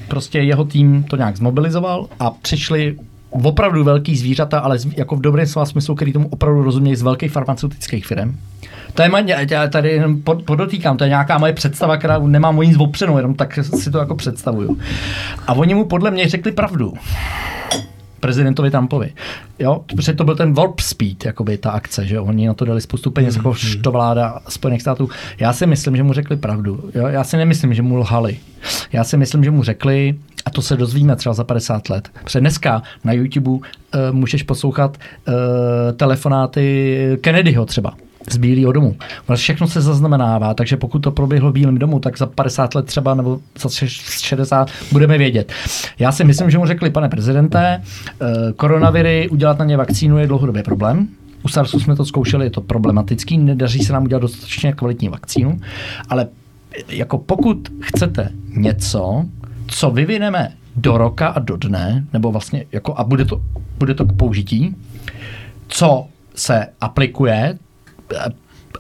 prostě 0.08 0.40
jeho 0.40 0.66
tým 0.66 1.04
to 1.04 1.16
nějak 1.16 1.38
zmobilizoval 1.38 2.08
a 2.20 2.32
přišli 2.32 2.98
opravdu 3.44 3.84
velký 3.84 4.18
zvířata, 4.18 4.60
ale 4.60 4.78
jako 4.98 5.16
v 5.16 5.22
dobrém 5.22 5.48
slova 5.48 5.66
smyslu, 5.66 5.96
který 5.96 6.14
tomu 6.14 6.28
opravdu 6.28 6.64
rozumějí 6.64 6.96
z 6.96 7.02
velkých 7.02 7.32
farmaceutických 7.32 8.06
firm. 8.06 8.38
To 8.94 9.02
je 9.02 9.10
moje, 9.10 9.26
já 9.52 9.68
tady 9.68 9.90
jenom 9.90 10.22
pod, 10.22 10.44
podotýkám, 10.44 10.98
to 10.98 11.04
je 11.04 11.10
nějaká 11.10 11.38
moje 11.38 11.54
představa, 11.54 11.98
která 11.98 12.20
nemám 12.20 12.58
o 12.58 12.64
nic 12.64 12.78
opřenou, 12.78 13.18
jenom 13.18 13.34
tak 13.34 13.60
si 13.64 13.92
to 13.92 13.98
jako 13.98 14.16
představuju. 14.16 14.78
A 15.48 15.54
oni 15.54 15.74
mu 15.74 15.86
podle 15.86 16.12
mě 16.12 16.30
řekli 16.30 16.52
pravdu 16.52 16.94
prezidentovi 18.24 18.72
Trumpovi. 18.72 19.14
Jo, 19.60 19.84
protože 19.88 20.14
to 20.14 20.24
byl 20.24 20.36
ten 20.36 20.54
warp 20.54 20.80
speed, 20.80 21.26
jakoby 21.26 21.58
ta 21.58 21.72
akce, 21.72 22.08
že 22.08 22.20
oni 22.20 22.48
na 22.48 22.54
to 22.54 22.66
dali 22.66 22.82
spoustu 22.82 23.12
peněz, 23.12 23.36
jako 23.36 23.56
to 23.82 23.92
vláda 23.92 24.40
Spojených 24.50 24.82
států. 24.82 25.10
Já 25.40 25.54
si 25.54 25.66
myslím, 25.66 25.98
že 25.98 26.04
mu 26.04 26.14
řekli 26.14 26.38
pravdu. 26.38 26.90
Jo? 26.96 27.08
Já 27.08 27.24
si 27.24 27.38
nemyslím, 27.38 27.74
že 27.74 27.82
mu 27.82 27.96
lhali. 27.96 28.38
Já 28.94 29.04
si 29.04 29.18
myslím, 29.18 29.44
že 29.44 29.52
mu 29.52 29.64
řekli, 29.64 30.16
a 30.46 30.50
to 30.50 30.62
se 30.62 30.78
dozvíme 30.78 31.16
třeba 31.16 31.34
za 31.34 31.44
50 31.44 31.90
let. 31.90 32.10
Protože 32.24 32.40
dneska 32.40 32.84
na 33.04 33.14
YouTube 33.14 33.50
uh, 33.50 33.60
můžeš 34.12 34.44
poslouchat 34.44 34.98
uh, 35.28 35.34
telefonáty 35.96 37.18
Kennedyho 37.22 37.66
třeba 37.66 37.94
z 38.32 38.38
Bílého 38.38 38.72
domu. 38.72 38.96
Všechno 39.36 39.68
se 39.68 39.82
zaznamenává, 39.82 40.54
takže 40.54 40.78
pokud 40.78 41.00
to 41.00 41.12
proběhlo 41.12 41.50
v 41.50 41.54
Bílém 41.54 41.78
domu, 41.78 42.00
tak 42.00 42.18
za 42.18 42.26
50 42.26 42.76
let 42.76 42.86
třeba 42.86 43.16
nebo 43.16 43.40
za 43.60 43.70
60 43.70 44.70
budeme 44.92 45.18
vědět. 45.18 45.52
Já 46.00 46.12
si 46.12 46.24
myslím, 46.24 46.50
že 46.50 46.58
mu 46.58 46.66
řekli, 46.66 46.90
pane 46.90 47.10
prezidente, 47.10 47.82
koronaviry, 48.56 49.30
udělat 49.30 49.60
na 49.60 49.66
ně 49.66 49.78
vakcínu 49.78 50.18
je 50.18 50.28
dlouhodobě 50.28 50.64
problém. 50.64 51.08
U 51.44 51.48
SARSu 51.48 51.80
jsme 51.80 51.96
to 51.96 52.06
zkoušeli, 52.06 52.46
je 52.46 52.50
to 52.50 52.62
problematický, 52.62 53.38
nedaří 53.38 53.80
se 53.80 53.94
nám 53.94 54.04
udělat 54.04 54.22
dostatečně 54.22 54.74
kvalitní 54.74 55.10
vakcínu, 55.10 55.60
ale 56.10 56.28
jako 56.88 57.18
pokud 57.18 57.70
chcete 57.82 58.30
něco, 58.56 59.26
co 59.68 59.92
vyvineme 59.92 60.52
do 60.76 60.98
roka 60.98 61.28
a 61.28 61.40
do 61.40 61.58
dne, 61.58 62.06
nebo 62.14 62.32
vlastně 62.32 62.66
jako 62.72 62.94
a 62.98 63.04
bude 63.04 63.26
to, 63.26 63.42
bude 63.78 63.94
to 63.94 64.06
k 64.06 64.18
použití, 64.18 64.76
co 65.68 66.08
se 66.36 66.68
aplikuje 66.82 67.58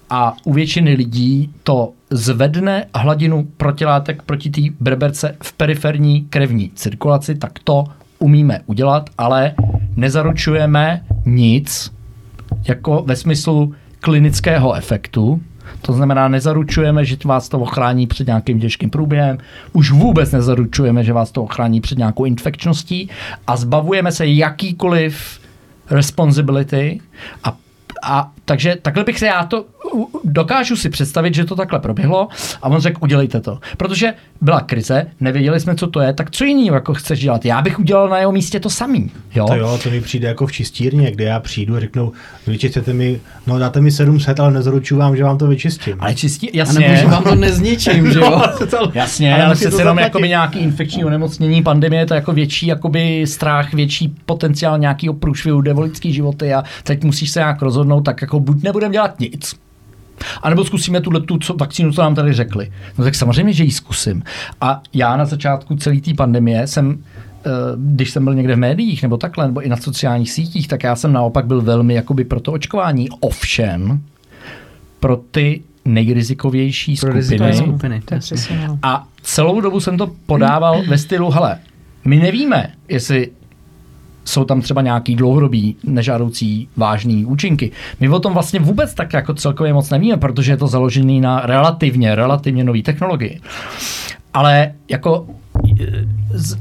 a 0.09 0.35
u 0.43 0.53
většiny 0.53 0.93
lidí 0.93 1.53
to 1.63 1.91
zvedne 2.09 2.85
hladinu 2.95 3.47
protilátek 3.57 4.21
proti 4.21 4.49
té 4.49 4.61
berberce 4.79 5.35
v 5.43 5.53
periferní 5.53 6.21
krevní 6.29 6.71
cirkulaci, 6.75 7.35
tak 7.35 7.59
to 7.63 7.83
umíme 8.19 8.59
udělat, 8.65 9.09
ale 9.17 9.53
nezaručujeme 9.95 11.05
nic 11.25 11.93
jako 12.67 13.03
ve 13.07 13.15
smyslu 13.15 13.73
klinického 13.99 14.73
efektu, 14.73 15.41
to 15.81 15.93
znamená, 15.93 16.27
nezaručujeme, 16.27 17.05
že 17.05 17.17
vás 17.25 17.49
to 17.49 17.59
ochrání 17.59 18.07
před 18.07 18.27
nějakým 18.27 18.59
těžkým 18.59 18.89
průběhem, 18.89 19.37
už 19.73 19.91
vůbec 19.91 20.31
nezaručujeme, 20.31 21.03
že 21.03 21.13
vás 21.13 21.31
to 21.31 21.43
ochrání 21.43 21.81
před 21.81 21.97
nějakou 21.97 22.25
infekčností 22.25 23.09
a 23.47 23.57
zbavujeme 23.57 24.11
se 24.11 24.27
jakýkoliv 24.27 25.39
responsibility 25.89 27.01
a 27.43 27.57
a 28.05 28.31
takže 28.45 28.75
takhle 28.81 29.03
bych 29.03 29.19
se 29.19 29.25
já 29.25 29.45
to, 29.45 29.65
dokážu 30.23 30.75
si 30.75 30.89
představit, 30.89 31.35
že 31.35 31.45
to 31.45 31.55
takhle 31.55 31.79
proběhlo 31.79 32.27
a 32.61 32.69
on 32.69 32.81
řekl, 32.81 32.99
udělejte 33.01 33.41
to. 33.41 33.59
Protože 33.77 34.13
byla 34.41 34.61
krize, 34.61 35.05
nevěděli 35.19 35.59
jsme, 35.59 35.75
co 35.75 35.87
to 35.87 35.99
je, 35.99 36.13
tak 36.13 36.31
co 36.31 36.43
jiný 36.43 36.65
jako 36.65 36.93
chceš 36.93 37.19
dělat? 37.19 37.45
Já 37.45 37.61
bych 37.61 37.79
udělal 37.79 38.09
na 38.09 38.17
jeho 38.17 38.31
místě 38.31 38.59
to 38.59 38.69
samý. 38.69 39.11
Jo? 39.35 39.45
To 39.47 39.55
jo, 39.55 39.79
to 39.83 39.89
mi 39.89 40.01
přijde 40.01 40.27
jako 40.27 40.47
v 40.47 40.51
čistírně, 40.51 41.11
kde 41.11 41.23
já 41.23 41.39
přijdu 41.39 41.75
a 41.75 41.79
řeknu, 41.79 42.11
vyčistěte 42.47 42.93
mi, 42.93 43.19
no 43.47 43.59
dáte 43.59 43.81
mi 43.81 43.91
700, 43.91 44.39
ale 44.39 44.51
nezaručuju 44.51 44.99
vám, 44.99 45.15
že 45.15 45.23
vám 45.23 45.37
to 45.37 45.47
vyčistím. 45.47 45.95
Ale 45.99 46.15
čistí, 46.15 46.49
jasně. 46.53 46.85
A 46.85 46.89
nebo, 46.89 47.01
že 47.01 47.07
vám 47.07 47.23
to 47.23 47.35
nezničím, 47.35 48.11
že 48.11 48.19
jo? 48.19 48.41
jasně, 48.93 49.33
ale, 49.33 49.45
ale 49.45 49.55
přece 49.55 49.81
jenom 49.81 49.97
jakoby 49.97 50.29
nějaký 50.29 50.59
infekční 50.59 51.05
onemocnění, 51.05 51.63
pandemie, 51.63 52.05
to 52.05 52.13
je 52.13 52.15
jako 52.15 52.33
větší 52.33 52.67
jakoby 52.67 53.27
strach, 53.27 53.73
větší 53.73 54.15
potenciál 54.25 54.79
nějakého 54.79 55.13
průšvihu, 55.13 55.61
devolický 55.61 56.13
životy 56.13 56.53
a 56.53 56.63
teď 56.83 57.03
musíš 57.03 57.29
se 57.29 57.39
nějak 57.39 57.61
rozhodnout, 57.61 58.01
tak 58.01 58.21
jako 58.21 58.39
buď 58.39 58.63
nebudeme 58.63 58.93
dělat 58.93 59.19
nic, 59.19 59.55
a 60.41 60.49
nebo 60.49 60.65
zkusíme 60.65 61.01
tuhle 61.01 61.21
tu 61.21 61.37
co, 61.37 61.53
vakcínu, 61.53 61.91
co 61.91 62.01
nám 62.01 62.15
tady 62.15 62.33
řekli. 62.33 62.71
No 62.97 63.03
tak 63.03 63.15
samozřejmě, 63.15 63.53
že 63.53 63.63
ji 63.63 63.71
zkusím. 63.71 64.23
A 64.61 64.81
já 64.93 65.17
na 65.17 65.25
začátku 65.25 65.75
celé 65.75 66.01
té 66.01 66.13
pandemie 66.13 66.67
jsem 66.67 66.97
eh, 67.45 67.49
když 67.77 68.09
jsem 68.09 68.23
byl 68.23 68.33
někde 68.33 68.55
v 68.55 68.59
médiích 68.59 69.03
nebo 69.03 69.17
takhle, 69.17 69.47
nebo 69.47 69.61
i 69.61 69.69
na 69.69 69.77
sociálních 69.77 70.31
sítích, 70.31 70.67
tak 70.67 70.83
já 70.83 70.95
jsem 70.95 71.13
naopak 71.13 71.45
byl 71.45 71.61
velmi 71.61 71.93
jakoby 71.93 72.23
pro 72.23 72.39
to 72.39 72.51
očkování. 72.51 73.09
Ovšem, 73.09 74.01
pro 74.99 75.15
ty 75.31 75.61
nejrizikovější 75.85 76.95
pro 76.95 77.21
skupiny. 77.21 77.53
skupiny. 77.53 78.01
A 78.83 79.07
celou 79.21 79.61
dobu 79.61 79.79
jsem 79.79 79.97
to 79.97 80.11
podával 80.25 80.83
ve 80.87 80.97
stylu, 80.97 81.31
hele, 81.31 81.59
my 82.05 82.17
nevíme, 82.17 82.71
jestli 82.89 83.31
jsou 84.25 84.45
tam 84.45 84.61
třeba 84.61 84.81
nějaký 84.81 85.15
dlouhodobý 85.15 85.75
nežádoucí 85.83 86.67
vážný 86.77 87.25
účinky. 87.25 87.71
My 87.99 88.09
o 88.09 88.19
tom 88.19 88.33
vlastně 88.33 88.59
vůbec 88.59 88.93
tak 88.93 89.13
jako 89.13 89.33
celkově 89.33 89.73
moc 89.73 89.89
nevíme, 89.89 90.17
protože 90.17 90.51
je 90.51 90.57
to 90.57 90.67
založený 90.67 91.21
na 91.21 91.39
relativně, 91.45 92.15
relativně 92.15 92.63
nový 92.63 92.83
technologii. 92.83 93.41
Ale 94.33 94.71
jako 94.89 95.27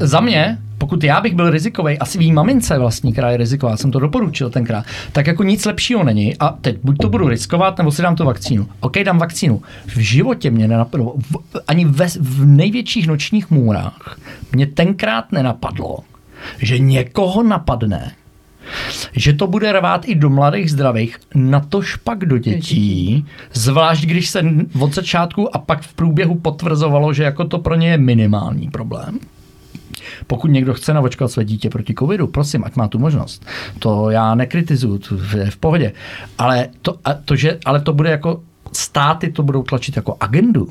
za 0.01 0.21
mě, 0.21 0.59
pokud 0.79 1.05
já 1.05 1.21
bych 1.21 1.35
byl 1.35 1.51
rizikový, 1.51 1.99
asi 1.99 2.19
vím 2.19 2.35
mamince 2.35 2.79
vlastní, 2.79 3.13
která 3.13 3.31
je 3.31 3.37
riziková, 3.37 3.77
jsem 3.77 3.91
to 3.91 3.99
doporučil 3.99 4.51
tenkrát, 4.51 4.85
tak 5.13 5.27
jako 5.27 5.43
nic 5.43 5.65
lepšího 5.65 6.05
není 6.05 6.39
a 6.39 6.49
teď 6.49 6.77
buď 6.83 6.97
to 6.99 7.09
budu 7.09 7.29
riskovat, 7.29 7.79
nebo 7.79 7.93
si 7.93 8.03
dám 8.03 8.17
tu 8.17 8.25
vakcínu. 8.25 8.69
OK, 8.81 8.99
dám 8.99 9.19
vakcínu. 9.19 9.63
V 9.87 9.99
životě 9.99 10.51
mě 10.51 10.69
nenapadlo, 10.69 11.15
ani 11.69 11.85
ve, 11.85 12.07
v 12.21 12.47
největších 12.47 13.07
nočních 13.07 13.51
můrách 13.51 14.19
mě 14.53 14.67
tenkrát 14.67 15.33
nenapadlo, 15.33 15.99
že 16.59 16.79
někoho 16.79 17.43
napadne, 17.43 18.13
že 19.13 19.33
to 19.33 19.47
bude 19.47 19.73
rvát 19.73 20.09
i 20.09 20.15
do 20.15 20.31
mladých 20.31 20.71
zdravých, 20.71 21.17
na 21.35 21.61
to 21.61 21.83
špak 21.83 22.25
do 22.25 22.39
dětí, 22.39 23.27
zvlášť 23.53 24.05
když 24.05 24.31
se 24.31 24.45
od 24.81 24.95
začátku 24.95 25.57
a 25.57 25.59
pak 25.59 25.83
v 25.83 25.95
průběhu 25.95 26.35
potvrzovalo, 26.35 27.13
že 27.13 27.23
jako 27.23 27.45
to 27.45 27.59
pro 27.59 27.75
ně 27.75 27.89
je 27.89 27.99
minimální 27.99 28.71
problém. 28.71 29.19
Pokud 30.27 30.49
někdo 30.49 30.75
chce 30.75 30.95
navočkat 30.95 31.31
své 31.31 31.45
dítě 31.45 31.71
proti 31.71 31.95
covidu, 31.99 32.27
prosím, 32.27 32.65
ať 32.65 32.77
má 32.77 32.89
tu 32.89 32.99
možnost. 32.99 33.47
To 33.79 34.11
já 34.11 34.35
nekritizuju, 34.35 34.99
to 34.99 35.37
je 35.37 35.51
v 35.51 35.57
pohodě. 35.57 35.93
Ale 36.39 36.69
to, 36.83 36.99
to, 37.25 37.37
že, 37.37 37.59
ale 37.65 37.81
to 37.81 37.93
bude 37.93 38.11
jako 38.11 38.43
státy 38.73 39.33
to 39.33 39.43
budou 39.43 39.63
tlačit 39.63 39.97
jako 39.97 40.17
agendu. 40.21 40.69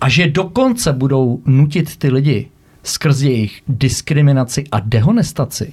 A 0.00 0.08
že 0.08 0.30
dokonce 0.30 0.92
budou 0.92 1.40
nutit 1.46 1.96
ty 1.96 2.10
lidi 2.10 2.48
skrz 2.88 3.20
jejich 3.22 3.62
diskriminaci 3.68 4.64
a 4.72 4.80
dehonestaci, 4.80 5.72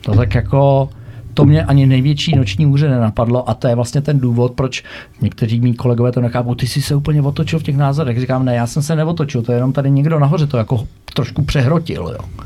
to 0.00 0.14
tak 0.14 0.34
jako 0.34 0.88
to 1.34 1.44
mě 1.44 1.64
ani 1.64 1.86
největší 1.86 2.36
noční 2.36 2.66
můře 2.66 2.88
nenapadlo 2.88 3.50
a 3.50 3.54
to 3.54 3.68
je 3.68 3.74
vlastně 3.74 4.00
ten 4.00 4.20
důvod, 4.20 4.52
proč 4.52 4.84
někteří 5.20 5.60
mý 5.60 5.74
kolegové 5.74 6.12
to 6.12 6.20
nechápou. 6.20 6.54
Ty 6.54 6.66
jsi 6.66 6.82
se 6.82 6.94
úplně 6.94 7.22
otočil 7.22 7.58
v 7.58 7.62
těch 7.62 7.76
názorech. 7.76 8.20
Říkám, 8.20 8.44
ne, 8.44 8.54
já 8.54 8.66
jsem 8.66 8.82
se 8.82 8.96
neotočil, 8.96 9.42
to 9.42 9.52
je 9.52 9.58
jenom 9.58 9.72
tady 9.72 9.90
někdo 9.90 10.18
nahoře 10.18 10.46
to 10.46 10.56
jako 10.56 10.86
trošku 11.14 11.42
přehrotil. 11.42 12.16
Jo. 12.18 12.44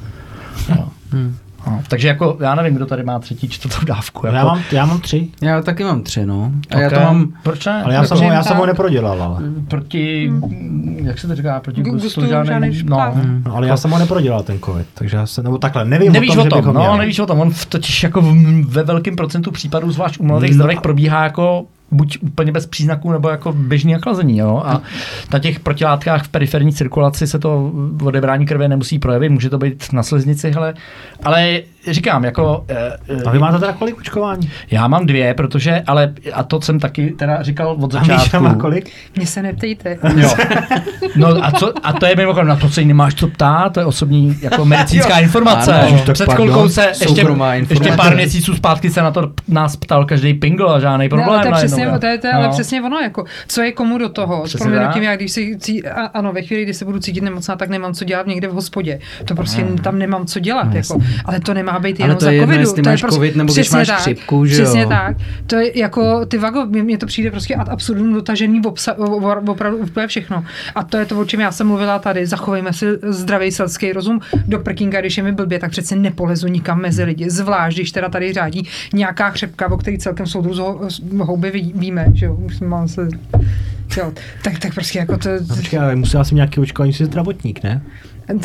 Jo. 0.77 0.89
Hmm. 1.11 1.37
No, 1.67 1.83
takže 1.89 2.09
jako, 2.09 2.37
já 2.41 2.55
nevím, 2.55 2.75
kdo 2.75 2.87
tady 2.87 3.03
má 3.03 3.19
třetí, 3.19 3.49
čtvrtou 3.49 3.87
dávku. 3.87 4.27
Jako... 4.27 4.37
Já, 4.37 4.45
mám, 4.45 4.61
já 4.73 4.87
mám 4.87 5.01
tři. 5.01 5.29
Já 5.41 5.63
taky 5.63 5.85
mám 5.85 6.03
tři, 6.03 6.27
no. 6.27 6.53
A 6.71 6.75
okay. 6.75 6.83
já 6.83 6.91
to 6.91 7.01
mám... 7.01 7.29
Proč 7.43 7.67
ne? 7.67 7.83
Ale 7.83 7.95
já, 7.95 8.05
jsem 8.05 8.19
ho, 8.19 8.25
já 8.25 8.43
jsem 8.43 8.57
ho 8.57 8.67
neprodělal, 8.67 9.23
ale. 9.23 9.43
Proti, 9.69 10.29
hmm. 10.29 10.97
jak 11.03 11.19
se 11.19 11.27
to 11.27 11.35
říká, 11.35 11.61
proti 11.61 11.83
gustu, 11.83 12.03
gustu 12.03 12.27
žádný, 12.27 12.83
no. 12.85 12.97
Hmm. 12.97 13.43
no. 13.47 13.57
ale 13.57 13.67
já 13.67 13.77
jsem 13.77 13.91
ho 13.91 13.99
neprodělal, 13.99 14.43
ten 14.43 14.59
covid, 14.59 14.87
takže 14.95 15.17
já 15.17 15.27
se, 15.27 15.43
nebo 15.43 15.59
takhle, 15.59 15.85
nevím 15.85 16.13
nevíš 16.13 16.37
o 16.37 16.45
tom, 16.45 16.59
o 16.59 16.63
tom 16.63 16.75
no, 16.75 16.97
nevíš 16.97 17.19
o 17.19 17.27
tom, 17.27 17.41
on 17.41 17.53
totiž 17.69 18.03
jako 18.03 18.35
ve 18.69 18.83
velkém 18.83 19.17
procentu 19.17 19.51
případů, 19.51 19.91
zvlášť 19.91 20.21
u 20.21 20.25
mladých 20.25 20.51
no. 20.51 20.55
zdravých, 20.55 20.81
probíhá 20.81 21.25
jako 21.25 21.67
buď 21.91 22.19
úplně 22.21 22.53
bez 22.53 22.67
příznaků, 22.67 23.13
nebo 23.13 23.29
jako 23.29 23.53
běžný 23.53 23.93
naklazení. 23.93 24.39
Jo? 24.39 24.63
A 24.67 24.83
na 25.33 25.39
těch 25.39 25.61
protilátkách 25.61 26.25
v 26.25 26.29
periferní 26.29 26.73
cirkulaci 26.73 27.27
se 27.27 27.39
to 27.39 27.73
odebrání 28.05 28.47
krve 28.47 28.69
nemusí 28.69 28.99
projevit, 28.99 29.33
může 29.33 29.51
to 29.51 29.59
být 29.59 29.93
na 29.93 30.03
sliznici, 30.03 30.51
hele. 30.51 30.75
ale 31.23 31.61
říkám, 31.91 32.25
jako... 32.25 32.65
A 33.27 33.31
vy 33.31 33.39
máte 33.39 33.59
teda 33.59 33.73
kolik 33.73 33.99
očkování? 33.99 34.51
Já 34.71 34.89
mám 34.89 35.07
dvě, 35.07 35.35
protože, 35.35 35.83
ale 35.87 36.15
a 36.33 36.43
to 36.43 36.61
jsem 36.61 36.81
taky 36.81 37.11
teda 37.11 37.43
říkal 37.43 37.77
od 37.81 37.93
začátku. 37.93 38.37
A 38.37 38.41
má 38.41 38.55
kolik? 38.55 38.91
Mně 39.17 39.27
se 39.27 39.43
neptejte. 39.43 39.99
Jo. 40.17 40.35
No 41.17 41.29
a, 41.43 41.53
co, 41.53 41.73
a 41.83 41.93
to 41.93 42.07
je 42.07 42.17
mimochodem, 42.17 42.49
na 42.49 42.57
to 42.57 42.69
se 42.69 42.85
nemáš 42.85 43.15
co 43.15 43.29
ptát, 43.29 43.73
to 43.73 43.81
je 43.81 43.87
osobní 43.87 44.39
jako 44.41 44.65
medicínská 44.75 45.19
informace. 45.19 45.75
Ano, 45.75 46.05
Před 46.13 46.33
chvilkou 46.33 46.69
se 46.69 46.93
ještě, 47.01 47.27
ještě 47.71 47.93
pár 47.97 48.15
měsíců 48.15 48.55
zpátky 48.55 48.91
se 48.91 49.03
na 49.03 49.11
to 49.11 49.33
nás 49.49 49.77
ptal 49.77 50.05
každý 50.05 50.35
pingl 50.35 50.71
a 50.71 50.81
žádný 50.81 51.09
problém. 51.09 51.29
No, 51.29 51.33
ale 51.33 51.43
to 51.43 51.49
je 51.49 51.55
přesně, 51.55 51.87
to 52.01 52.07
je, 52.07 52.19
to 52.19 52.27
je 52.27 52.33
no. 52.33 52.39
ale 52.39 52.49
přesně 52.49 52.83
ono, 52.83 52.99
jako, 52.99 53.25
co 53.49 53.63
je 53.63 53.73
komu 53.73 53.99
do 53.99 54.09
toho. 54.09 54.49
S 54.49 54.57
tím, 54.93 55.03
já 55.03 55.17
když 55.17 55.33
si, 55.33 55.57
cí, 55.59 55.85
ano, 56.15 56.33
ve 56.33 56.43
chvíli, 56.43 56.63
kdy 56.63 56.75
se 56.75 56.85
budu 56.85 56.99
cítit 56.99 57.21
nemocná, 57.21 57.57
tak 57.57 57.69
nemám 57.69 57.95
co 57.95 58.05
dělat 58.05 58.27
někde 58.27 58.49
v 58.49 58.53
hospodě. 58.53 59.01
To 59.25 59.35
prostě 59.35 59.63
hmm. 59.63 59.79
tam 59.79 59.99
nemám 59.99 60.27
co 60.27 60.41
dělat. 60.41 60.65
No, 60.65 60.77
jako. 60.77 60.99
Ale 61.25 61.41
to 61.41 61.55
nemá 61.55 61.74
být 61.79 62.01
jenom 62.01 62.17
to 62.17 62.25
za 62.25 62.31
covidu. 62.31 62.53
Jedno, 62.53 62.73
to 62.73 62.91
je 62.91 62.97
prostě, 62.99 63.11
COVID 63.11 63.37
nebo 63.37 63.53
když 63.53 63.71
máš 63.71 63.87
tak, 63.87 63.99
chřipku, 63.99 64.47
že 64.47 64.63
Přesně 64.63 64.83
jo. 64.83 64.89
tak. 64.89 65.17
To 65.47 65.57
je 65.57 65.79
jako 65.79 66.27
ty 66.27 66.39
vago, 66.39 66.67
mně 66.67 66.99
to 66.99 67.07
přijde 67.07 67.31
prostě 67.31 67.55
ad 67.55 67.69
absurdum 67.69 68.15
dotažený 68.15 68.61
v 68.61 68.67
obsa, 68.67 68.99
opravdu 69.49 69.79
úplně 69.79 70.07
všechno. 70.07 70.45
A 70.75 70.85
to 70.85 70.97
je 70.97 71.05
to, 71.07 71.21
o 71.21 71.25
čem 71.25 71.41
já 71.41 71.53
jsem 71.53 71.67
mluvila 71.67 71.99
tady. 71.99 72.27
Zachovejme 72.27 72.73
si 72.73 72.87
zdravý 73.03 73.53
selský 73.53 73.93
rozum 73.93 74.21
do 74.47 74.59
prkínka, 74.59 75.01
když 75.01 75.17
je 75.17 75.23
mi 75.23 75.33
blbě, 75.33 75.59
tak 75.59 75.71
přece 75.71 75.97
nepolezu 75.97 76.49
nikam 76.49 76.81
mezi 76.81 77.05
lidi. 77.05 77.31
Zvlášť, 77.31 77.77
když 77.77 77.93
teda 77.93 78.09
tady 78.09 78.33
řádí 78.33 78.69
nějaká 78.93 79.31
chřepka, 79.31 79.73
o 79.73 79.77
který 79.77 79.99
celkem 79.99 80.27
soudru 80.27 80.55
z 80.55 81.01
houby 81.19 81.73
víme, 81.75 82.07
že 82.15 82.27
jo. 82.27 82.39
Mám 82.67 82.89
se 82.89 83.09
Jo, 83.97 84.13
tak, 84.43 84.59
tak 84.59 84.75
prostě 84.75 84.99
jako 84.99 85.19
to... 85.19 85.29
No, 85.49 85.57
počkej, 85.57 85.79
ale 85.79 85.97
musela 85.97 86.25
jsem 86.25 86.37
nějaký 86.37 86.61
očkování, 86.61 86.93
jsi 86.93 87.05
zdravotník, 87.05 87.63
ne? 87.63 87.83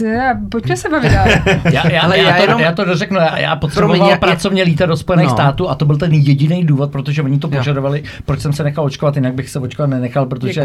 Ne, 0.02 0.42
Pojďme 0.52 0.78
se 0.78 0.90
bavit 0.90 1.12
dál. 1.12 1.28
Já, 1.74 1.92
já, 1.92 2.02
Ale 2.02 2.18
já, 2.18 2.30
já 2.30 2.36
to, 2.36 2.42
jenom- 2.42 2.62
já 2.62 2.72
to 2.72 2.86
dořeknu, 2.86 3.18
já, 3.18 3.38
já 3.40 3.56
potřeboval 3.56 3.96
Promiň, 3.98 4.12
já- 4.12 4.18
pracovně 4.18 4.64
lítat 4.64 4.90
do 4.90 4.98
Spojených 4.98 5.28
No. 5.28 5.34
států 5.34 5.70
a 5.70 5.76
to 5.76 5.86
byl 5.86 5.98
ten 5.98 6.14
jediný 6.14 6.64
důvod, 6.66 6.92
protože 6.92 7.22
oni 7.22 7.40
to 7.40 7.48
požadovali, 7.48 8.04
proč 8.26 8.40
jsem 8.40 8.54
se 8.54 8.64
nechal 8.64 8.86
očkovat, 8.86 9.16
jinak 9.16 9.34
bych 9.34 9.50
se 9.50 9.60
očkovat 9.60 9.88
nenechal, 9.90 10.26
protože 10.26 10.62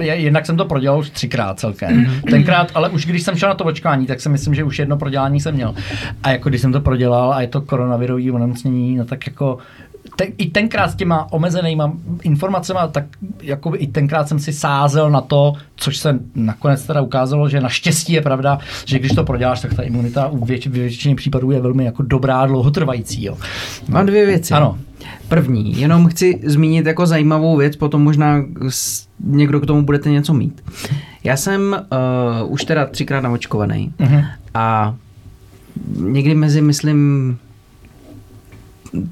já- 0.00 0.14
jinak 0.14 0.46
jsem 0.46 0.56
to 0.56 0.64
prodělal 0.64 0.98
už 0.98 1.10
třikrát 1.10 1.60
celkem. 1.60 2.06
Tenkrát, 2.30 2.70
ale 2.74 2.88
už 2.88 3.06
když 3.06 3.22
jsem 3.22 3.36
šel 3.36 3.48
na 3.48 3.54
to 3.54 3.64
očkování, 3.64 4.06
tak 4.06 4.20
si 4.20 4.28
myslím, 4.28 4.54
že 4.54 4.64
už 4.64 4.78
jedno 4.78 4.96
prodělání 4.96 5.40
jsem 5.40 5.54
měl. 5.54 5.74
A 6.22 6.30
jako 6.30 6.48
když 6.48 6.60
jsem 6.60 6.72
to 6.72 6.80
prodělal 6.80 7.32
a 7.32 7.40
je 7.40 7.46
to 7.46 7.60
koronavirový 7.60 8.30
onemocnění, 8.30 8.96
no 8.96 9.04
tak 9.04 9.26
jako 9.26 9.58
ten, 10.16 10.28
i 10.38 10.46
tenkrát 10.50 10.88
s 10.90 10.94
těma 10.94 11.32
omezenýma 11.32 11.92
informacemi, 12.22 12.78
tak 12.92 13.04
jako 13.42 13.72
i 13.76 13.86
tenkrát 13.86 14.28
jsem 14.28 14.38
si 14.38 14.52
sázel 14.52 15.10
na 15.10 15.20
to, 15.20 15.52
což 15.76 15.96
se 15.96 16.18
nakonec 16.34 16.82
teda 16.86 17.00
ukázalo, 17.00 17.48
že 17.48 17.60
naštěstí 17.60 18.12
je 18.12 18.20
pravda, 18.22 18.58
že 18.84 18.98
když 18.98 19.12
to 19.12 19.24
proděláš, 19.24 19.60
tak 19.60 19.74
ta 19.74 19.82
imunita 19.82 20.28
u 20.28 20.44
věč, 20.44 20.66
většině 20.66 21.14
případů 21.16 21.50
je 21.50 21.60
velmi 21.60 21.84
jako 21.84 22.02
dobrá, 22.02 22.46
dlouhotrvající. 22.46 23.24
Jo. 23.24 23.36
Mám 23.88 24.06
dvě 24.06 24.26
věci. 24.26 24.54
Ano. 24.54 24.78
První, 25.28 25.80
jenom 25.80 26.06
chci 26.08 26.40
zmínit 26.44 26.86
jako 26.86 27.06
zajímavou 27.06 27.56
věc, 27.56 27.76
potom 27.76 28.02
možná 28.02 28.44
někdo 29.24 29.60
k 29.60 29.66
tomu 29.66 29.82
budete 29.82 30.10
něco 30.10 30.34
mít. 30.34 30.62
Já 31.24 31.36
jsem 31.36 31.76
uh, 32.42 32.52
už 32.52 32.64
teda 32.64 32.86
třikrát 32.86 33.20
naočkovaný 33.20 33.92
Mhm. 33.98 34.22
a 34.54 34.94
někdy 35.96 36.34
mezi, 36.34 36.60
myslím, 36.60 37.38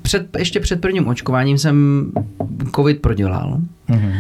před, 0.03 0.37
ještě 0.39 0.61
před 0.61 0.81
prvním 0.81 1.09
očkováním 1.09 1.59
jsem 1.59 2.07
covid 2.77 3.01
prodělal. 3.01 3.59
Mhm. 3.89 4.13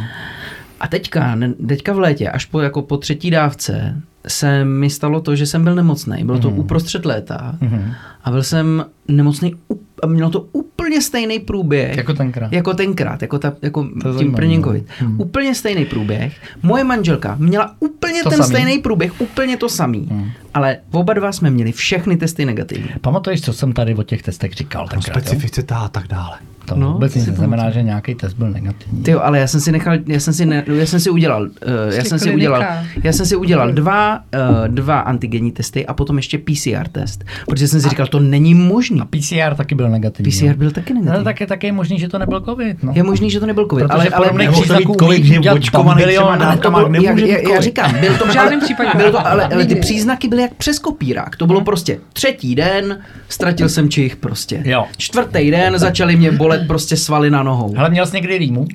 A 0.80 0.88
teďka, 0.88 1.38
teďka 1.68 1.92
v 1.92 1.98
létě, 1.98 2.30
až 2.30 2.44
po, 2.44 2.60
jako 2.60 2.82
po 2.82 2.96
třetí 2.96 3.30
dávce, 3.30 4.00
se 4.28 4.64
mi 4.64 4.90
stalo 4.90 5.20
to, 5.20 5.36
že 5.36 5.46
jsem 5.46 5.64
byl 5.64 5.74
nemocný. 5.74 6.24
Bylo 6.24 6.38
to 6.38 6.50
Mhm. 6.50 6.58
uprostřed 6.58 7.04
léta 7.06 7.56
Mhm. 7.60 7.92
a 8.24 8.30
byl 8.30 8.42
jsem 8.42 8.84
nemocný 9.09 9.55
a 10.03 10.07
mělo 10.07 10.30
to 10.30 10.46
úplně 10.53 11.03
stejný 11.03 11.38
průběh. 11.38 11.96
Jako 11.96 12.14
tenkrát. 12.14 12.53
Jako 12.53 12.74
tenkrát, 12.74 13.22
jako, 13.22 13.38
ta, 13.38 13.53
jako 13.62 13.88
je 14.12 14.18
tím 14.18 14.32
prvním 14.32 14.61
no. 14.61 14.66
covid. 14.66 14.84
Hmm. 14.98 15.20
Úplně 15.20 15.55
stejný 15.55 15.84
průběh. 15.84 16.36
Moje 16.62 16.84
manželka 16.84 17.36
měla 17.38 17.74
úplně 17.80 18.22
To 18.22 18.30
ten 18.30 18.38
samý. 18.38 18.48
stejný 18.48 18.78
průběh, 18.78 19.20
úplně 19.20 19.57
to 19.57 19.68
samý. 19.68 20.09
Hmm. 20.11 20.30
Ale 20.55 20.78
oba 20.90 21.12
dva 21.14 21.32
jsme 21.32 21.50
měli 21.50 21.72
všechny 21.72 22.16
testy 22.16 22.44
negativní. 22.44 22.88
Pamatuješ, 23.00 23.40
co 23.40 23.53
jsem 23.53 23.72
tady 23.72 23.94
o 23.94 24.03
těch 24.03 24.22
testech 24.22 24.53
říkal? 24.53 24.82
No, 24.82 24.88
tenkrát, 24.88 25.20
specificita 25.20 25.76
a 25.76 25.88
tak 25.88 26.09
dále. 26.09 26.38
To 26.64 26.74
No, 26.76 26.86
no, 26.86 26.92
vůbec 26.92 27.14
nic 27.14 27.24
to 27.24 27.30
neznamená, 27.30 27.70
že 27.70 27.82
nějaký 27.82 28.14
test 28.14 28.34
byl 28.34 28.50
negativní. 28.50 29.03
Ty 29.03 29.12
ale 29.12 29.38
já 29.38 29.46
jsem 29.46 29.61
si 29.61 29.72
nechal, 29.72 29.98
já 30.07 30.20
jsem 30.20 30.34
si, 30.34 30.46
ne, 30.46 30.64
já 30.66 30.86
jsem 30.86 31.00
si 31.00 31.11
udělal, 31.11 31.42
uh, 31.42 31.48
já 31.94 32.05
jsem 32.05 32.18
si 32.18 32.34
udělal, 32.34 32.64
já 33.05 33.12
jsem 33.12 33.26
si 33.26 33.36
udělal 33.36 33.72
dva, 33.72 34.16
uh, 34.16 34.68
dva 34.68 35.00
antigenní 35.00 35.53
testy 35.53 35.86
a 35.86 35.94
potom 35.94 36.16
ještě 36.16 36.38
PCR 36.38 36.88
test, 36.92 37.24
protože 37.46 37.68
jsem 37.68 37.80
si 37.80 37.88
říkal, 37.88 38.07
to 38.07 38.20
není 38.20 38.55
možný. 38.55 39.01
A 39.03 39.05
PCR 39.05 39.55
taky 39.57 39.74
byl 39.74 39.88
negativní. 39.90 40.32
PCR 40.32 40.55
byl 40.57 40.70
taky 40.70 40.94
No, 40.94 41.00
negativní. 41.00 41.24
tak 41.24 41.40
je 41.40 41.46
také 41.46 41.72
možný, 41.72 41.98
že 41.98 42.09
to 42.09 42.18
nebyl 42.18 42.40
covid. 42.40 42.82
No. 42.82 42.92
Je 42.96 43.03
možný, 43.03 43.30
že 43.30 43.40
to 43.40 43.46
nebyl 43.46 43.66
covid, 43.70 43.86
Protože 43.86 43.94
ale, 43.94 44.09
ale 44.09 44.38
Nemohl 44.38 44.64
to 44.66 44.74
být 44.74 44.88
covid, 45.00 45.24
že 45.24 45.34
je 45.42 45.53
očkovaný 45.53 46.03
ale 46.05 46.36
to 46.38 46.44
dávkama, 46.44 46.88
nemůže 46.88 47.28
já 47.28 47.42
covid. 47.42 47.62
říkám, 47.62 48.00
byl 48.00 48.16
to, 48.18 48.26
V 48.28 48.32
žádném 48.32 48.59
ale, 48.59 48.64
případě 48.64 48.90
byl 48.96 49.12
to, 49.12 49.26
ale, 49.26 49.46
ale 49.46 49.66
ty 49.66 49.74
příznaky 49.74 50.28
byly 50.28 50.42
jak 50.42 50.55
přes 50.55 50.78
kopírák. 50.78 51.36
To 51.36 51.46
bylo 51.46 51.61
prostě 51.61 51.98
třetí 52.12 52.55
den, 52.55 52.98
ztratil 53.28 53.68
jsem 53.68 53.88
čich 53.88 54.16
prostě. 54.16 54.62
Jo. 54.64 54.84
Čtvrtý 54.96 55.50
den 55.50 55.78
začaly 55.78 56.16
mě 56.16 56.32
bolet 56.32 56.66
prostě 56.66 56.96
svaly 56.96 57.30
na 57.30 57.42
nohou. 57.42 57.74
Hele, 57.76 57.90
měl 57.90 58.07
jsi 58.07 58.16
někdy 58.16 58.38
rýmu? 58.38 58.66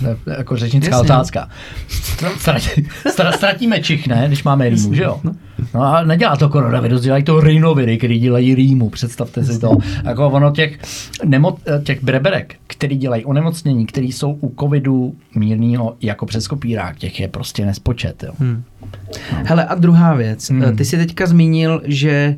To 0.00 0.06
je 0.06 0.16
jako 0.38 0.56
řečnická 0.56 0.90
Jasně. 0.96 1.04
otázka. 1.06 1.48
Ztratí- 2.38 2.86
stra- 3.10 3.32
Ztratíme 3.32 3.80
čich, 3.80 4.06
ne, 4.08 4.24
když 4.26 4.44
máme 4.44 4.68
rýmu, 4.68 4.94
že 4.94 5.02
jo? 5.02 5.20
No 5.74 5.82
a 5.82 6.02
nedělá 6.04 6.36
to 6.36 6.48
koronavirus, 6.48 7.02
dělají 7.02 7.24
to 7.24 7.40
rhinoviry, 7.40 7.98
který 7.98 8.18
dělají 8.18 8.54
rýmu, 8.54 8.90
představte 8.90 9.44
si 9.44 9.58
to. 9.60 9.70
Jako 10.04 10.26
ono 10.28 10.50
těch, 10.52 10.78
nemo, 11.24 11.56
těch 11.84 12.02
breberek, 12.04 12.54
který 12.66 12.96
dělají 12.96 13.24
onemocnění, 13.24 13.86
který 13.86 14.12
jsou 14.12 14.32
u 14.40 14.54
covidu 14.60 15.14
mírného 15.34 15.96
jako 16.02 16.26
přes 16.26 16.48
kopírák, 16.48 16.96
těch 16.96 17.20
je 17.20 17.28
prostě 17.28 17.66
nespočet, 17.66 18.22
jo. 18.22 18.32
Hmm. 18.38 18.62
Hele 19.30 19.64
a 19.64 19.74
druhá 19.74 20.14
věc, 20.14 20.50
Hmm. 20.50 20.76
ty 20.76 20.84
jsi 20.84 20.96
teďka 20.96 21.26
zmínil, 21.26 21.82
že 21.84 22.36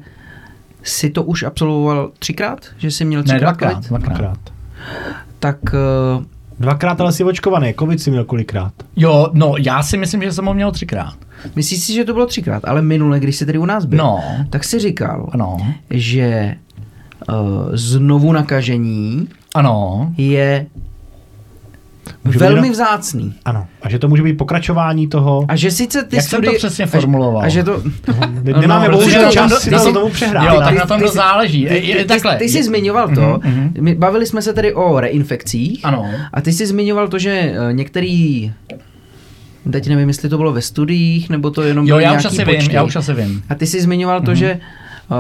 jsi 0.83 1.11
to 1.11 1.23
už 1.23 1.43
absolvoval 1.43 2.11
třikrát, 2.19 2.67
že 2.79 2.91
jsi 2.91 3.05
měl 3.05 3.21
Ne, 3.21 3.25
třikrát 3.25 3.41
dvakrát, 3.41 3.75
covid? 3.75 3.89
dvakrát. 3.89 4.17
Dvakrát. 4.19 4.39
Tak 5.39 5.57
uh, 6.19 6.25
Dvakrát 6.61 7.01
ale 7.01 7.13
jsi 7.13 7.25
očkovaný. 7.25 7.75
Covid 7.79 8.01
si 8.01 8.11
měl 8.11 8.25
kolikrát. 8.25 8.73
Jo, 8.97 9.29
no, 9.33 9.55
já 9.59 9.83
si 9.83 9.97
myslím, 9.97 10.23
že 10.23 10.33
jsem 10.33 10.47
ho 10.47 10.55
měl 10.55 10.73
třikrát. 10.73 11.15
myslíš 11.57 11.81
si, 11.81 11.93
že 11.95 12.05
to 12.05 12.13
bylo 12.13 12.27
třikrát, 12.27 12.65
ale 12.65 12.83
minule, 12.83 13.21
když 13.21 13.37
jsi 13.37 13.47
tady 13.47 13.59
u 13.59 13.65
nás 13.67 13.85
byl, 13.85 13.99
No. 13.99 14.21
tak 14.51 14.65
si 14.65 14.79
říkal, 14.79 15.29
Ano, 15.33 15.57
že 15.91 16.55
uh, 17.29 17.35
znovu 17.73 18.33
nakažení 18.33 19.29
ano. 19.55 20.13
je 20.17 20.67
Může 22.25 22.39
velmi 22.39 22.57
jenom- 22.57 22.71
vzácný. 22.71 23.35
Ano. 23.45 23.67
A 23.83 23.89
že 23.91 23.99
to 23.99 24.09
může 24.09 24.23
být 24.23 24.33
pokračování 24.33 25.09
toho. 25.09 25.45
A 25.49 25.57
že 25.57 25.71
sice 25.71 26.05
ty 26.05 26.17
Jak 26.17 26.25
jsem 26.25 26.43
to 26.43 26.53
přesně 26.53 26.87
formuloval? 26.87 27.43
A 27.43 27.49
že 27.49 27.65
to... 27.65 27.83
No, 28.45 28.61
Nemáme 28.61 28.89
no, 28.89 28.97
bohužel 28.99 29.31
čas 29.31 29.53
to- 29.53 29.61
si 29.61 29.71
ty 29.71 29.77
to 29.77 29.83
si- 29.83 29.93
tomu 29.93 30.09
přehrát. 30.09 30.45
Jo, 30.55 30.61
tak 30.61 30.73
ty- 30.73 30.79
na 30.79 30.87
tom 30.87 31.01
to 31.01 31.09
záleží. 31.09 31.69
Ty, 32.39 32.49
jsi 32.49 32.63
zmiňoval 32.63 33.09
to, 33.15 33.41
my 33.81 33.95
bavili 33.95 34.27
jsme 34.27 34.43
se 34.43 34.53
tady 34.53 34.75
o 34.75 35.01
reinfekcích 35.01 35.81
Ano. 35.85 36.07
a 36.33 36.41
ty 36.41 36.53
jsi 36.53 36.67
zmiňoval 36.67 37.09
to, 37.09 37.19
že 37.19 37.31
eh, 37.31 37.73
některý, 37.73 38.53
teď 39.73 39.89
nevím, 39.89 40.09
jestli 40.09 40.29
to 40.29 40.37
bylo 40.37 40.53
ve 40.53 40.63
studiích, 40.63 41.31
nebo 41.31 41.51
to 41.51 41.63
jenom 41.63 41.87
Jo, 41.87 41.99
já 41.99 42.13
už 42.13 42.25
asi 42.25 42.45
vím, 42.45 42.71
já 42.71 42.83
už 42.83 42.97
asi 42.97 43.15
vím. 43.15 43.43
A 43.49 43.55
ty 43.55 43.67
jsi 43.67 43.81
zmiňoval 43.81 44.21
to, 44.21 44.35
že 44.35 44.59
uh, 45.11 45.17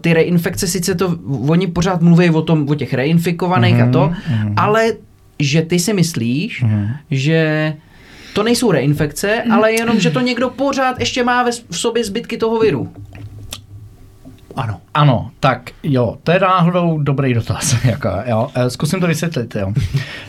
ty 0.00 0.12
reinfekce, 0.14 0.66
sice 0.66 0.94
to, 0.94 1.16
oni 1.48 1.66
pořád 1.66 2.00
mluví 2.02 2.30
o 2.30 2.42
tom, 2.42 2.68
o 2.68 2.74
těch 2.74 2.94
reinfikovaných 2.94 3.80
a 3.80 3.90
to, 3.90 4.12
ale 4.56 4.92
že 5.40 5.62
ty 5.62 5.78
si 5.78 5.92
myslíš, 5.92 6.64
že 7.10 7.72
to 8.32 8.42
nejsou 8.42 8.70
reinfekce, 8.70 9.42
ale 9.42 9.72
jenom, 9.72 10.00
že 10.00 10.10
to 10.10 10.20
někdo 10.20 10.50
pořád 10.50 11.00
ještě 11.00 11.24
má 11.24 11.42
ve, 11.42 11.50
v 11.70 11.78
sobě 11.78 12.04
zbytky 12.04 12.36
toho 12.36 12.58
viru. 12.58 12.92
Ano. 14.56 14.80
Ano, 14.94 15.30
tak 15.40 15.70
jo, 15.82 16.16
to 16.22 16.32
je 16.32 16.40
náhodou 16.40 16.98
dobrý 16.98 17.34
dotaz. 17.34 17.76
Jako, 17.84 18.08
jo. 18.26 18.48
Eh, 18.54 18.70
Zkusím 18.70 19.00
to 19.00 19.06
vysvětlit. 19.06 19.56
Jo. 19.56 19.72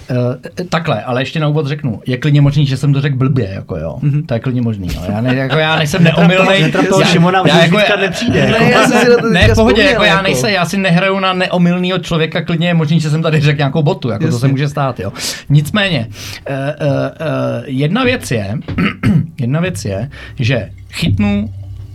Eh, 0.09 0.63
Takhle, 0.69 1.03
ale 1.03 1.21
ještě 1.21 1.39
na 1.39 1.47
úvod 1.47 1.67
řeknu. 1.67 2.01
Je 2.07 2.17
klidně 2.17 2.41
možný, 2.41 2.65
že 2.65 2.77
jsem 2.77 2.93
to 2.93 3.01
řekl 3.01 3.15
blbě. 3.17 3.49
Jako, 3.53 3.77
jo. 3.77 3.99
To 4.25 4.33
je 4.33 4.39
klidně 4.39 4.61
možný. 4.61 4.87
Jo. 4.95 5.01
Já, 5.09 5.21
ne, 5.21 5.35
jako, 5.35 5.57
já 5.57 5.75
nejsem 5.75 6.03
neomylný. 6.17 6.61
Netrap 6.61 6.87
toho 6.87 7.03
Šimona, 7.03 7.41
už 7.41 7.51
víckrát 7.53 7.99
nepřijde, 7.99 8.39
jako. 8.45 8.63
Ne, 8.63 8.71
já 8.71 8.87
jsem 8.87 8.99
si 9.01 9.07
ne, 9.31 9.49
pohodě, 9.55 9.81
jako 9.81 10.03
já 10.03 10.09
jako. 10.09 10.23
nejsem, 10.23 10.49
já 10.49 10.65
si 10.65 10.77
nehraju 10.77 11.19
na 11.19 11.33
neomylného 11.33 11.99
člověka, 11.99 12.41
klidně 12.41 12.67
je 12.67 12.73
možný, 12.73 12.99
že 12.99 13.09
jsem 13.09 13.21
tady 13.21 13.41
řekl 13.41 13.57
nějakou 13.57 13.83
botu, 13.83 14.09
jako 14.09 14.27
to 14.27 14.39
se 14.39 14.47
může 14.47 14.69
stát, 14.69 14.99
jo. 14.99 15.13
Nicméně, 15.49 16.07
uh, 16.49 16.55
uh, 16.55 16.91
uh, 16.91 17.63
jedna 17.65 18.03
věc 18.03 18.31
je, 18.31 18.57
jedna 19.39 19.59
věc 19.59 19.85
je, 19.85 20.09
že 20.39 20.69
chytnu 20.91 21.49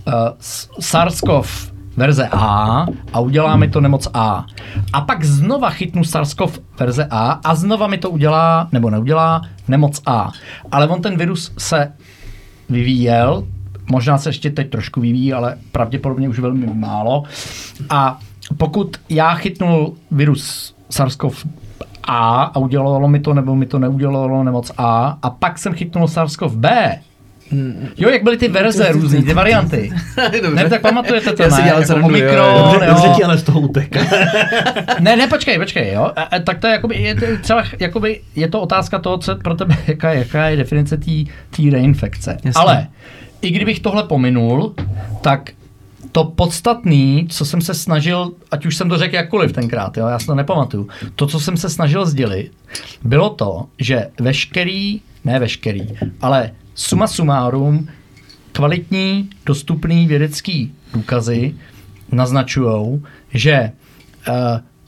uh, 0.06 0.12
SARS-CoV 0.80 1.46
verze 1.97 2.28
A 2.32 2.86
a 3.12 3.20
udělá 3.20 3.57
mi 3.57 3.68
to 3.68 3.80
nemoc 3.80 4.09
A. 4.14 4.47
A 4.92 5.01
pak 5.01 5.24
znova 5.24 5.70
chytnu 5.70 6.03
SARS-CoV 6.03 6.51
verze 6.78 7.07
A 7.11 7.30
a 7.30 7.55
znova 7.55 7.86
mi 7.86 7.99
to 7.99 8.11
udělá, 8.11 8.68
nebo 8.72 8.90
neudělá, 8.90 9.42
nemoc 9.68 10.03
A. 10.07 10.32
Ale 10.72 10.88
on 10.88 11.03
ten 11.03 11.16
virus 11.16 11.53
se 11.59 11.92
vyvíjel, 12.68 13.44
možná 13.90 14.18
se 14.18 14.28
ještě 14.28 14.51
teď 14.51 14.70
trošku 14.70 15.01
vyvíjí, 15.01 15.32
ale 15.32 15.57
pravděpodobně 15.72 16.28
už 16.28 16.38
velmi 16.38 16.66
málo. 16.74 17.22
A 17.90 18.18
pokud 18.57 18.97
já 19.09 19.34
chytnul 19.34 19.94
virus 20.11 20.74
SARS-CoV 20.90 21.49
A 22.05 22.42
a 22.42 22.59
udělalo 22.59 23.09
mi 23.09 23.20
to, 23.20 23.34
nebo 23.34 23.55
mi 23.55 23.66
to 23.66 23.78
neudělalo 23.78 24.44
nemoc 24.44 24.72
A, 24.78 25.18
a 25.22 25.30
pak 25.30 25.59
jsem 25.59 25.72
chytnul 25.72 26.07
SARS-CoV 26.07 26.51
B, 26.57 26.99
Jo, 27.97 28.09
jak 28.09 28.22
byly 28.22 28.36
ty 28.36 28.49
verze 28.49 28.92
různý, 28.92 29.22
ty 29.22 29.34
varianty. 29.34 29.92
Ne, 30.55 30.68
tak 30.68 30.80
pamatujete 30.80 31.32
to, 31.32 31.42
Já 31.42 31.51
si 31.51 31.61
ne? 31.61 31.64
dělal 31.66 31.80
Jako 31.80 31.92
srandu, 31.92 32.16
jo, 32.16 32.24
jo. 32.24 32.44
Omikron, 32.44 32.72
Dobře, 32.72 32.86
jo. 32.86 32.94
dobře 32.94 33.09
ti 33.16 33.24
ale 33.24 33.38
z 33.38 33.42
toho 33.42 33.61
utek. 33.61 33.97
Ne, 35.01 35.16
ne, 35.16 35.26
počkej, 35.26 35.59
počkej, 35.59 35.92
jo. 35.92 36.11
A, 36.16 36.22
a, 36.22 36.38
tak 36.38 36.59
to 36.59 36.66
je, 36.66 36.72
jakoby, 36.72 36.97
je, 36.97 37.14
to 37.14 37.26
třeba, 37.40 37.64
jakoby, 37.80 38.20
je 38.36 38.49
to 38.49 38.61
otázka 38.61 38.99
toho, 38.99 39.18
co 39.18 39.36
pro 39.36 39.55
tebe, 39.55 39.76
jaká, 39.86 40.12
jaká 40.12 40.49
je 40.49 40.57
definice 40.57 40.97
té 40.97 41.62
reinfekce. 41.70 42.30
Jasně. 42.44 42.61
Ale 42.61 42.86
i 43.42 43.51
kdybych 43.51 43.80
tohle 43.80 44.03
pominul, 44.03 44.74
tak 45.20 45.51
to 46.12 46.24
podstatný, 46.24 47.26
co 47.30 47.44
jsem 47.44 47.61
se 47.61 47.74
snažil, 47.74 48.30
ať 48.51 48.66
už 48.66 48.76
jsem 48.76 48.88
to 48.88 48.99
řekl 48.99 49.14
jakkoliv 49.14 49.53
tenkrát, 49.53 49.97
jo, 49.97 50.07
já 50.07 50.18
si 50.18 50.26
to 50.26 50.34
nepamatuju, 50.34 50.88
to, 51.16 51.26
co 51.26 51.40
jsem 51.40 51.57
se 51.57 51.70
snažil 51.70 52.07
sdělit, 52.07 52.51
bylo 53.05 53.30
to, 53.30 53.66
že 53.78 54.07
veškerý, 54.20 55.01
ne 55.24 55.38
veškerý, 55.38 55.88
ale 56.20 56.51
suma 56.76 57.06
sumárum, 57.06 57.88
kvalitní, 58.52 59.30
dostupný 59.46 60.06
vědecký 60.06 60.74
důkazy 60.92 61.54
naznačují, 62.12 63.02
že 63.34 63.72
uh, 64.28 64.34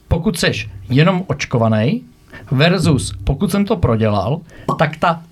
pokud 0.09 0.39
seš 0.39 0.71
jenom 0.91 1.25
očkovaný 1.27 2.03
versus 2.51 3.15
pokud 3.25 3.51
jsem 3.51 3.65
to 3.65 3.77
prodělal, 3.77 4.41
tak 4.79 4.97
ta 4.97 5.23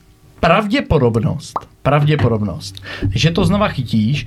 pravděpodobnost, 0.40 1.54
pravděpodobnost, 1.82 2.82
že 3.10 3.30
to 3.30 3.44
znova 3.44 3.68
chytíš, 3.68 4.26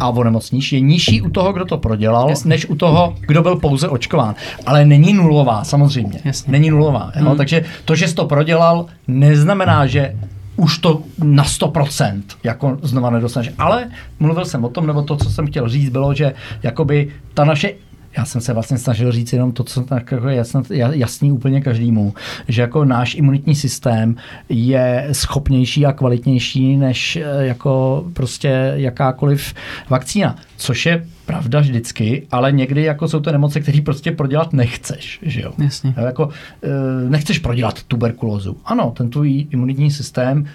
a 0.00 0.08
onemocníš, 0.08 0.72
je 0.72 0.80
nižší 0.80 1.22
u 1.22 1.30
toho, 1.30 1.52
kdo 1.52 1.64
to 1.64 1.78
prodělal, 1.78 2.28
Jasně. 2.28 2.48
než 2.48 2.66
u 2.66 2.74
toho, 2.76 3.14
kdo 3.20 3.42
byl 3.42 3.56
pouze 3.56 3.88
očkován. 3.88 4.34
Ale 4.66 4.84
není 4.84 5.12
nulová, 5.12 5.64
samozřejmě. 5.64 6.20
Jasně. 6.24 6.52
Není 6.52 6.70
nulová. 6.70 7.12
Jo? 7.16 7.28
Hmm. 7.28 7.36
Takže 7.36 7.64
to, 7.84 7.94
že 7.94 8.08
jsi 8.08 8.14
to 8.14 8.26
prodělal, 8.26 8.86
neznamená, 9.08 9.86
že 9.86 10.16
už 10.60 10.78
to 10.78 11.02
na 11.18 11.44
100% 11.44 12.22
jako 12.44 12.78
znova 12.82 13.10
nedostaneš. 13.10 13.50
Ale 13.58 13.90
mluvil 14.18 14.44
jsem 14.44 14.64
o 14.64 14.68
tom, 14.68 14.86
nebo 14.86 15.02
to, 15.02 15.16
co 15.16 15.30
jsem 15.30 15.46
chtěl 15.46 15.68
říct, 15.68 15.90
bylo, 15.90 16.14
že 16.14 16.32
jakoby 16.62 17.08
ta 17.34 17.44
naše 17.44 17.72
já 18.16 18.24
jsem 18.24 18.40
se 18.40 18.52
vlastně 18.52 18.78
snažil 18.78 19.12
říct 19.12 19.32
jenom 19.32 19.52
to, 19.52 19.64
co 19.64 19.82
tak 19.82 20.12
jako 20.12 20.28
jasný, 20.28 20.60
jasný 20.90 21.32
úplně 21.32 21.60
každému, 21.60 22.14
že 22.48 22.62
jako 22.62 22.84
náš 22.84 23.14
imunitní 23.14 23.54
systém 23.54 24.16
je 24.48 25.08
schopnější 25.12 25.86
a 25.86 25.92
kvalitnější 25.92 26.76
než 26.76 27.16
eh, 27.16 27.46
jako 27.46 28.04
prostě 28.12 28.72
jakákoliv 28.74 29.54
vakcína, 29.88 30.36
což 30.56 30.86
je 30.86 31.06
pravda 31.30 31.60
vždycky, 31.60 32.26
ale 32.30 32.52
někdy 32.52 32.82
jako 32.82 33.08
jsou 33.08 33.20
to 33.20 33.32
nemoce, 33.32 33.60
které 33.60 33.80
prostě 33.80 34.12
prodělat 34.12 34.52
nechceš, 34.52 35.18
že 35.22 35.40
jo? 35.40 35.52
Jasně. 35.58 35.94
Jako, 35.96 36.28
eh, 36.62 36.68
nechceš 37.10 37.38
prodělat 37.38 37.82
tuberkulózu. 37.82 38.56
Ano, 38.64 38.92
ten 38.96 39.10
tvůj 39.10 39.46
imunitní 39.50 39.90
systém 39.90 40.46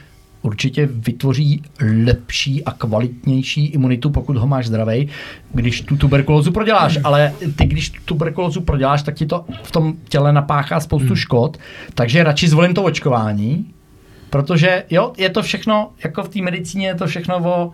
určitě 0.41 0.89
vytvoří 0.91 1.63
lepší 2.05 2.63
a 2.63 2.71
kvalitnější 2.71 3.65
imunitu, 3.65 4.09
pokud 4.09 4.37
ho 4.37 4.47
máš 4.47 4.67
zdravý, 4.67 5.07
když 5.53 5.81
tu 5.81 5.97
tuberkulózu 5.97 6.51
proděláš. 6.51 6.99
Ale 7.03 7.33
ty, 7.55 7.65
když 7.65 7.89
tu 7.89 8.01
tuberkulózu 8.05 8.61
proděláš, 8.61 9.03
tak 9.03 9.15
ti 9.15 9.25
to 9.25 9.45
v 9.63 9.71
tom 9.71 9.93
těle 10.09 10.33
napáchá 10.33 10.79
spoustu 10.79 11.07
hmm. 11.07 11.15
škod, 11.15 11.57
takže 11.93 12.23
radši 12.23 12.47
zvolím 12.47 12.73
to 12.73 12.83
očkování, 12.83 13.65
protože 14.29 14.83
jo, 14.89 15.13
je 15.17 15.29
to 15.29 15.41
všechno, 15.41 15.89
jako 16.03 16.23
v 16.23 16.29
té 16.29 16.41
medicíně 16.41 16.87
je 16.87 16.95
to 16.95 17.07
všechno 17.07 17.37
o 17.37 17.71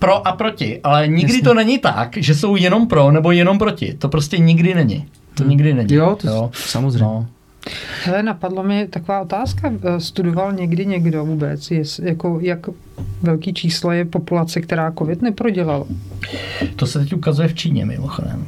pro 0.00 0.28
a 0.28 0.32
proti, 0.32 0.80
ale 0.84 1.08
nikdy 1.08 1.32
Jasně. 1.32 1.42
to 1.42 1.54
není 1.54 1.78
tak, 1.78 2.16
že 2.16 2.34
jsou 2.34 2.56
jenom 2.56 2.86
pro 2.86 3.10
nebo 3.10 3.30
jenom 3.30 3.58
proti. 3.58 3.94
To 3.94 4.08
prostě 4.08 4.38
nikdy 4.38 4.74
není. 4.74 5.06
To 5.34 5.42
hmm. 5.42 5.50
nikdy 5.50 5.74
není. 5.74 5.94
Jo, 5.94 6.16
to 6.20 6.28
jo. 6.28 6.50
samozřejmě. 6.52 7.04
No. 7.04 7.26
Hele, 8.04 8.22
napadlo 8.22 8.62
mi 8.62 8.86
taková 8.86 9.20
otázka. 9.20 9.72
Eh, 9.82 10.00
studoval 10.00 10.52
někdy 10.52 10.86
někdo 10.86 11.24
vůbec, 11.24 11.70
jest, 11.70 11.98
jako, 11.98 12.38
jak 12.42 12.66
velký 13.22 13.54
číslo 13.54 13.92
je 13.92 14.04
populace, 14.04 14.60
která 14.60 14.92
COVID 14.92 15.22
neprodělala? 15.22 15.86
To 16.76 16.86
se 16.86 16.98
teď 16.98 17.14
ukazuje 17.14 17.48
v 17.48 17.54
Číně 17.54 17.86
mimochodem. 17.86 18.46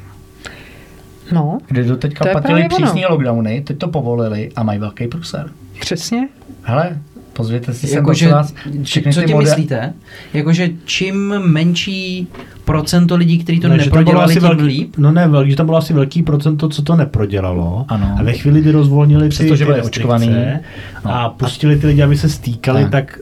No. 1.33 1.59
Kde 1.67 1.85
do 1.85 1.97
teďka 1.97 2.25
platili 2.33 2.69
přísné 2.69 3.07
lockdowny, 3.07 3.61
teď 3.61 3.79
to 3.79 3.89
povolili 3.89 4.51
a 4.57 4.63
mají 4.63 4.79
velký 4.79 5.09
průser. 5.09 5.51
Přesně. 5.81 6.29
Hele, 6.63 6.99
pozvěte 7.33 7.75
si 7.75 7.95
jako, 7.95 8.15
že, 8.15 8.29
vás 8.29 8.55
všechny 8.83 9.13
Co 9.13 9.23
tím 9.23 9.39
myslíte? 9.39 9.93
Jakože 10.35 10.69
čím 10.85 11.29
menší 11.39 12.27
procento 12.65 13.17
lidí, 13.17 13.39
kteří 13.39 13.61
to 13.61 13.69
ne, 13.69 13.77
neprodělali, 13.77 14.35
tím 14.35 14.43
velký, 14.43 14.63
líp? 14.63 14.95
No 14.99 15.13
ne, 15.13 15.31
že 15.45 15.57
tam 15.57 15.67
bylo 15.67 15.79
asi 15.79 15.93
velký 15.93 16.23
procento, 16.23 16.69
co 16.69 16.83
to 16.83 16.97
neprodělalo. 16.97 17.85
Ano. 17.89 18.17
A 18.19 18.23
ve 18.23 18.33
chvíli, 18.33 18.61
kdy 18.61 18.71
rozvolnili 18.71 19.23
ty, 19.23 19.29
Přestože 19.29 19.65
byli 19.65 19.83
očkovaný 19.83 20.29
no. 21.05 21.15
a 21.15 21.29
pustili 21.29 21.77
ty 21.77 21.87
lidi, 21.87 22.03
aby 22.03 22.17
se 22.17 22.29
stýkali, 22.29 22.89
tak, 22.91 23.19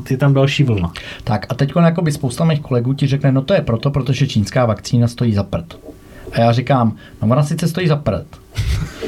tak 0.00 0.10
je 0.10 0.16
tam 0.16 0.34
další 0.34 0.64
vlna. 0.64 0.92
Tak 1.24 1.46
a 1.48 1.54
teď 1.54 1.72
jako 1.84 2.02
by 2.02 2.12
spousta 2.12 2.44
mých 2.44 2.60
kolegů 2.60 2.92
ti 2.94 3.06
řekne, 3.06 3.32
no 3.32 3.42
to 3.42 3.54
je 3.54 3.60
proto, 3.60 3.90
protože 3.90 4.26
čínská 4.26 4.66
vakcína 4.66 5.08
stojí 5.08 5.34
za 5.34 5.42
prd. 5.42 5.78
A 6.32 6.40
já 6.40 6.52
říkám, 6.52 6.96
no 7.22 7.28
ona 7.28 7.42
sice 7.42 7.68
stojí 7.68 7.88
za 7.88 7.96
prd. 7.96 8.26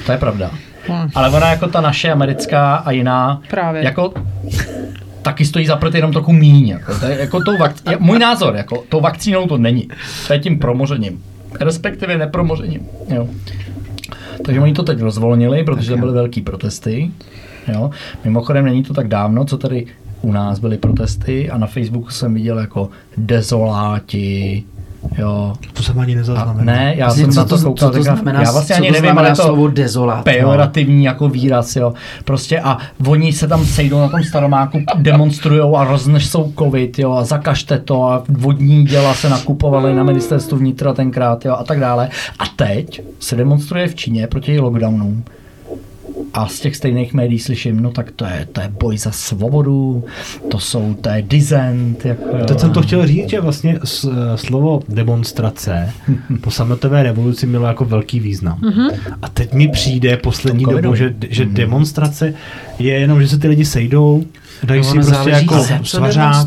To 0.07 0.13
je 0.13 0.19
pravda. 0.19 0.51
Hmm. 0.89 1.09
Ale 1.15 1.31
ona 1.31 1.51
jako 1.51 1.67
ta 1.69 1.81
naše 1.81 2.13
americká 2.13 2.75
a 2.75 2.91
jiná, 2.91 3.41
Právě. 3.51 3.85
jako 3.85 4.15
taky 5.23 5.45
stojí 5.45 5.67
za 5.67 5.79
jenom 5.95 6.13
trochu 6.13 6.33
míň. 6.33 6.69
Jako, 6.69 6.99
to 6.99 7.07
je, 7.07 7.19
jako 7.21 7.41
tou 7.45 7.57
vakc- 7.57 7.97
můj 7.99 8.19
názor, 8.19 8.57
jako 8.57 8.85
tou 8.89 9.01
vakcínou 9.01 9.47
to 9.47 9.59
není. 9.59 9.89
To 10.27 10.33
je 10.33 10.39
tím 10.39 10.59
promořením. 10.59 11.23
Respektive 11.61 12.19
nepromořením. 12.19 12.81
Jo. 13.09 13.29
Takže 14.45 14.61
oni 14.61 14.73
to 14.73 14.83
teď 14.83 15.01
rozvolnili, 15.01 15.65
protože 15.65 15.91
to 15.91 15.97
byly 15.99 16.13
velký 16.13 16.41
protesty. 16.41 17.11
Jo. 17.73 17.91
Mimochodem 18.25 18.65
není 18.65 18.83
to 18.83 18.95
tak 18.95 19.09
dávno, 19.09 19.45
co 19.45 19.59
tady 19.59 19.87
u 20.23 20.33
nás 20.33 20.59
byly 20.59 20.79
protesty 20.79 21.51
a 21.51 21.59
na 21.59 21.67
Facebooku 21.67 22.11
jsem 22.11 22.35
viděl 22.35 22.59
jako 22.59 22.89
dezoláti, 23.17 24.65
Jo. 25.19 25.53
To 25.73 25.83
jsem 25.83 25.99
ani 25.99 26.15
nezaznamenal. 26.15 26.65
Ne, 26.65 26.95
já 26.97 27.11
jsem 27.11 27.35
na 27.35 27.45
to 27.45 27.59
koukal, 27.59 27.91
co 27.91 27.97
to 27.97 28.03
znamená, 28.03 28.43
já 28.43 28.53
vlastně 28.53 28.77
ani 28.77 28.91
nevím, 28.91 29.19
ale 29.19 29.31
to 29.31 29.43
slovo 29.43 29.69
dezolát, 29.69 30.25
pejorativní 30.25 31.05
no. 31.05 31.05
jako 31.05 31.29
výraz, 31.29 31.77
jo. 31.77 31.95
Prostě 32.25 32.61
a 32.61 32.79
oni 33.07 33.33
se 33.33 33.49
tam 33.49 33.65
sejdou 33.65 34.01
na 34.01 34.09
tom 34.09 34.25
staromáku, 34.25 34.79
demonstrujou 34.97 35.77
a 35.77 35.85
roznesou 35.85 36.53
covid, 36.59 36.99
jo, 36.99 37.13
a 37.13 37.25
zakažte 37.25 37.79
to 37.79 38.05
a 38.05 38.23
vodní 38.29 38.85
děla 38.85 39.15
se 39.15 39.29
nakupovaly 39.29 39.95
na 39.95 40.03
ministerstvu 40.03 40.59
vnitra 40.59 40.93
tenkrát, 40.93 41.45
jo, 41.45 41.57
a 41.59 41.65
tak 41.65 41.81
dále. 41.81 42.09
A 42.39 42.45
teď 42.57 43.03
se 43.19 43.37
demonstruje 43.37 43.89
v 43.89 43.95
Číně 43.95 44.27
proti 44.27 44.61
lockdownům 44.61 45.25
a 46.35 46.49
z 46.49 46.61
těch 46.61 46.77
stejných 46.77 47.15
médií 47.15 47.39
slyším, 47.39 47.81
no 47.81 47.91
tak 47.91 48.11
to 48.11 48.25
je, 48.25 48.49
to 48.53 48.61
je 48.61 48.69
boj 48.69 48.99
za 48.99 49.11
svobodu, 49.11 50.05
to 50.51 50.59
jsou, 50.59 50.95
to 50.95 51.09
je 51.09 51.23
dizent. 51.23 52.05
Jako, 52.05 52.25
Teď 52.49 52.61
jsem 52.61 52.73
to 52.73 52.83
chtěl 52.83 53.07
říct, 53.07 53.31
že 53.31 53.41
vlastně 53.41 53.79
slovo 54.35 54.83
demonstrace 54.89 55.91
po 56.41 56.51
sametové 56.51 57.03
revoluci 57.03 57.47
mělo 57.47 57.67
jako 57.67 57.85
velký 57.85 58.21
význam. 58.21 58.59
Mm-hmm. 58.59 58.91
A 59.23 59.29
teď 59.29 59.53
mi 59.53 59.69
přijde 59.69 60.17
poslední 60.17 60.65
dobu, 60.65 60.95
že, 60.95 61.15
že 61.31 61.45
mm-hmm. 61.45 61.53
demonstrace 61.53 62.35
je 62.79 62.95
jenom, 62.95 63.23
že 63.23 63.29
se 63.29 63.39
ty 63.39 63.49
lidi 63.49 63.65
sejdou, 63.65 64.25
dají 64.65 64.81
no, 64.81 65.05
si 65.05 65.11
prostě 65.11 65.31
jako 65.31 65.65
svařák 65.83 66.47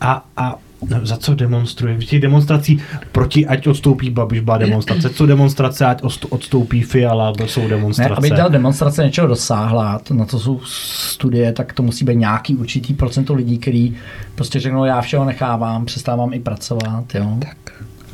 a, 0.00 0.24
a 0.36 0.58
za 1.02 1.16
co 1.16 1.34
demonstruje? 1.34 1.98
V 1.98 2.04
těch 2.04 2.20
demonstrací 2.20 2.82
proti, 3.12 3.46
ať 3.46 3.66
odstoupí 3.66 4.10
Babiš, 4.10 4.40
byla 4.40 4.58
demonstrace. 4.58 5.10
Co 5.10 5.26
demonstrace, 5.26 5.86
ať 5.86 6.02
odstoupí 6.28 6.82
Fiala, 6.82 7.32
jsou 7.46 7.68
demonstrace. 7.68 8.10
Ne, 8.10 8.16
aby 8.16 8.30
ta 8.30 8.48
demonstrace 8.48 9.04
něčeho 9.04 9.26
dosáhla, 9.26 9.98
to, 9.98 10.14
na 10.14 10.24
to 10.24 10.38
jsou 10.38 10.60
studie, 10.64 11.52
tak 11.52 11.72
to 11.72 11.82
musí 11.82 12.04
být 12.04 12.16
nějaký 12.16 12.56
určitý 12.56 12.94
procento 12.94 13.34
lidí, 13.34 13.58
který 13.58 13.96
prostě 14.34 14.60
řeknou, 14.60 14.84
já 14.84 15.00
všeho 15.00 15.24
nechávám, 15.24 15.84
přestávám 15.84 16.32
i 16.32 16.40
pracovat. 16.40 17.14
Jo? 17.14 17.36
Tak. 17.38 17.56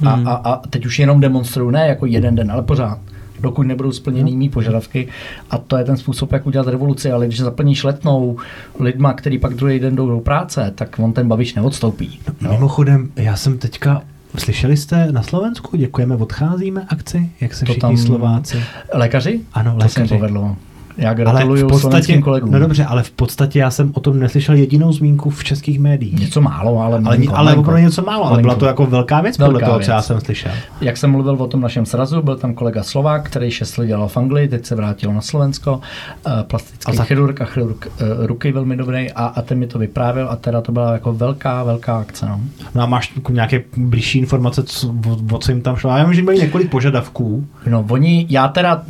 A, 0.06 0.14
hmm. 0.14 0.28
a, 0.28 0.32
a 0.32 0.56
teď 0.56 0.86
už 0.86 0.98
jenom 0.98 1.20
demonstruju, 1.20 1.70
ne 1.70 1.86
jako 1.86 2.06
jeden 2.06 2.34
den, 2.34 2.52
ale 2.52 2.62
pořád 2.62 2.98
dokud 3.42 3.62
nebudou 3.62 3.92
splněny 3.92 4.36
mý 4.36 4.48
požadavky. 4.48 5.08
A 5.50 5.58
to 5.58 5.76
je 5.76 5.84
ten 5.84 5.96
způsob, 5.96 6.32
jak 6.32 6.46
udělat 6.46 6.68
revoluci. 6.68 7.12
Ale 7.12 7.26
když 7.26 7.40
zaplníš 7.40 7.84
letnou 7.84 8.36
lidma, 8.80 9.12
který 9.12 9.38
pak 9.38 9.54
druhý 9.54 9.78
den 9.78 9.96
jdou 9.96 10.08
do 10.08 10.20
práce, 10.20 10.72
tak 10.74 10.98
on 10.98 11.12
ten 11.12 11.28
babiš 11.28 11.54
neodstoupí. 11.54 12.20
No. 12.40 12.52
Mimochodem, 12.52 13.10
já 13.16 13.36
jsem 13.36 13.58
teďka 13.58 14.02
Slyšeli 14.38 14.76
jste 14.76 15.12
na 15.12 15.22
Slovensku, 15.22 15.76
děkujeme, 15.76 16.16
odcházíme 16.16 16.86
akci, 16.88 17.30
jak 17.40 17.54
se 17.54 17.64
to 17.64 17.72
všichni 17.72 17.80
tam... 17.80 17.96
Slováci. 17.96 18.62
Lékaři? 18.92 19.40
Ano, 19.52 19.74
lékaři. 19.76 19.94
To 19.94 20.08
se 20.08 20.14
povedlo. 20.14 20.56
Já 20.96 21.14
gratuluju 21.14 21.62
ale 21.62 21.78
v 21.78 21.82
podstatě, 21.82 22.18
kolegům. 22.18 22.50
No 22.50 22.58
dobře, 22.58 22.84
ale 22.84 23.02
v 23.02 23.10
podstatě 23.10 23.58
já 23.58 23.70
jsem 23.70 23.92
o 23.94 24.00
tom 24.00 24.18
neslyšel 24.18 24.54
jedinou 24.54 24.92
zmínku 24.92 25.30
v 25.30 25.44
českých 25.44 25.80
médiích. 25.80 26.20
Něco 26.20 26.40
málo, 26.40 26.80
ale 26.80 27.00
Ale, 27.04 27.18
ale 27.34 27.54
opravdu 27.54 27.82
něco 27.82 28.02
málo, 28.02 28.24
ale 28.24 28.42
byla 28.42 28.54
to 28.54 28.66
jako 28.66 28.86
velká 28.86 29.20
věc 29.20 29.38
velká 29.38 29.52
podle 29.52 29.66
toho, 29.66 29.78
věc. 29.78 29.86
co 29.86 29.92
já 29.92 30.02
jsem 30.02 30.20
slyšel. 30.20 30.52
Jak 30.80 30.96
jsem 30.96 31.10
mluvil 31.10 31.34
o 31.34 31.46
tom 31.46 31.60
našem 31.60 31.86
srazu, 31.86 32.22
byl 32.22 32.36
tam 32.36 32.54
kolega 32.54 32.82
Slovák, 32.82 33.26
který 33.26 33.50
šest 33.50 33.78
let 33.78 33.86
dělal 33.86 34.08
v 34.08 34.16
Anglii, 34.16 34.48
teď 34.48 34.66
se 34.66 34.74
vrátil 34.74 35.12
na 35.12 35.20
Slovensko, 35.20 35.80
uh, 36.26 36.32
plastický 36.42 36.92
a 36.92 36.94
za... 36.96 37.04
chirurg 37.04 37.40
a 37.40 37.44
chirurg 37.44 37.86
uh, 37.86 38.26
ruky 38.26 38.52
velmi 38.52 38.76
dobrý 38.76 39.12
a, 39.12 39.24
a 39.24 39.42
ten 39.42 39.58
mi 39.58 39.66
to 39.66 39.78
vyprávěl 39.78 40.28
a 40.30 40.36
teda 40.36 40.60
to 40.60 40.72
byla 40.72 40.92
jako 40.92 41.12
velká, 41.14 41.64
velká 41.64 41.98
akce. 41.98 42.26
No, 42.26 42.40
no 42.74 42.82
a 42.82 42.86
máš 42.86 43.12
nějaké 43.30 43.62
blížší 43.76 44.18
informace, 44.18 44.62
co, 44.62 44.88
o, 44.88 45.34
o 45.36 45.38
co 45.38 45.52
jim 45.52 45.62
tam 45.62 45.76
šlo? 45.76 45.90
Já 45.90 46.04
vím, 46.04 46.14
že 46.14 46.22
byly 46.22 46.38
několik 46.38 46.70
požadavků. 46.70 47.46
No 47.70 47.84
oni, 47.88 48.26
já 48.28 48.48
teda 48.48 48.82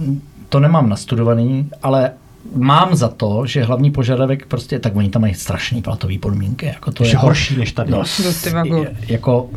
to 0.52 0.60
nemám 0.60 0.88
nastudovaný, 0.88 1.70
ale 1.82 2.10
mám 2.54 2.96
za 2.96 3.08
to, 3.08 3.46
že 3.46 3.64
hlavní 3.64 3.90
požadavek 3.90 4.46
prostě, 4.46 4.78
tak 4.78 4.96
oni 4.96 5.10
tam 5.10 5.22
mají 5.22 5.34
strašný 5.34 5.82
platový 5.82 6.18
podmínky. 6.18 6.66
Jako 6.66 6.92
to 6.92 7.04
je 7.04 7.16
horší 7.16 7.56
než 7.56 7.72
tady. 7.72 7.90
No, 7.90 8.04
jako 9.08 9.50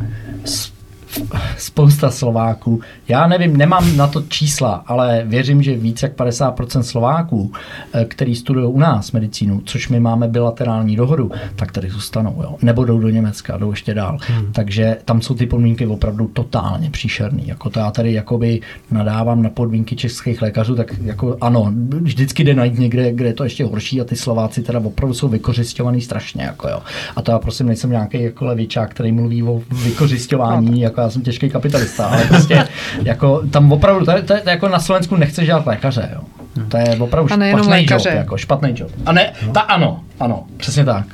spousta 1.57 2.11
Slováků. 2.11 2.81
Já 3.07 3.27
nevím, 3.27 3.57
nemám 3.57 3.97
na 3.97 4.07
to 4.07 4.21
čísla, 4.21 4.83
ale 4.87 5.23
věřím, 5.25 5.63
že 5.63 5.75
víc 5.75 6.03
jak 6.03 6.15
50% 6.15 6.81
Slováků, 6.81 7.51
eh, 7.93 8.05
který 8.05 8.35
studují 8.35 8.67
u 8.67 8.79
nás 8.79 9.11
medicínu, 9.11 9.61
což 9.65 9.89
my 9.89 9.99
máme 9.99 10.27
bilaterální 10.27 10.95
dohodu, 10.95 11.31
tak 11.55 11.71
tady 11.71 11.89
zůstanou. 11.89 12.35
Jo? 12.41 12.55
Nebo 12.61 12.85
jdou 12.85 12.99
do 12.99 13.09
Německa, 13.09 13.57
jdou 13.57 13.71
ještě 13.71 13.93
dál. 13.93 14.17
Hmm. 14.27 14.51
Takže 14.51 14.97
tam 15.05 15.21
jsou 15.21 15.35
ty 15.35 15.45
podmínky 15.45 15.87
opravdu 15.87 16.27
totálně 16.27 16.89
příšerné. 16.91 17.41
Jako 17.45 17.69
to 17.69 17.79
já 17.79 17.91
tady 17.91 18.13
jakoby 18.13 18.61
nadávám 18.91 19.43
na 19.43 19.49
podmínky 19.49 19.95
českých 19.95 20.41
lékařů, 20.41 20.75
tak 20.75 20.95
jako 21.03 21.37
ano, 21.41 21.71
vždycky 22.01 22.43
jde 22.43 22.53
najít 22.53 22.79
někde, 22.79 23.13
kde 23.13 23.27
je 23.27 23.33
to 23.33 23.43
ještě 23.43 23.65
horší 23.65 24.01
a 24.01 24.03
ty 24.03 24.15
Slováci 24.15 24.63
teda 24.63 24.79
opravdu 24.79 25.13
jsou 25.13 25.27
vykořišťovaný 25.27 26.01
strašně. 26.01 26.43
Jako 26.43 26.69
jo. 26.69 26.81
A 27.15 27.21
to 27.21 27.31
já 27.31 27.39
prosím 27.39 27.67
nejsem 27.67 27.89
nějaký 27.89 28.23
jako 28.23 28.45
levičák, 28.45 28.91
který 28.91 29.11
mluví 29.11 29.43
o 29.43 29.61
vykořišťování, 29.83 30.71
no, 30.71 30.77
jako 30.77 31.01
já 31.05 31.09
jsem 31.09 31.21
těžký 31.21 31.49
kapitalista, 31.49 32.05
ale 32.05 32.25
prostě 32.25 32.67
jako 33.03 33.41
tam 33.51 33.71
opravdu, 33.71 34.05
to 34.05 34.11
je, 34.11 34.21
to 34.21 34.33
je, 34.33 34.41
jako 34.45 34.67
na 34.67 34.79
Slovensku 34.79 35.15
nechceš 35.15 35.45
dělat 35.45 35.65
lékaře, 35.67 36.09
jo. 36.13 36.21
To 36.69 36.77
je 36.77 36.97
opravdu 36.99 37.27
špatný 37.27 37.85
job, 37.89 38.05
jako 38.05 38.37
špatný 38.37 38.73
job. 38.75 38.91
A 39.05 39.11
ne, 39.11 39.33
ta 39.53 39.59
ano, 39.59 40.03
ano, 40.19 40.43
přesně 40.57 40.85
tak. 40.85 41.05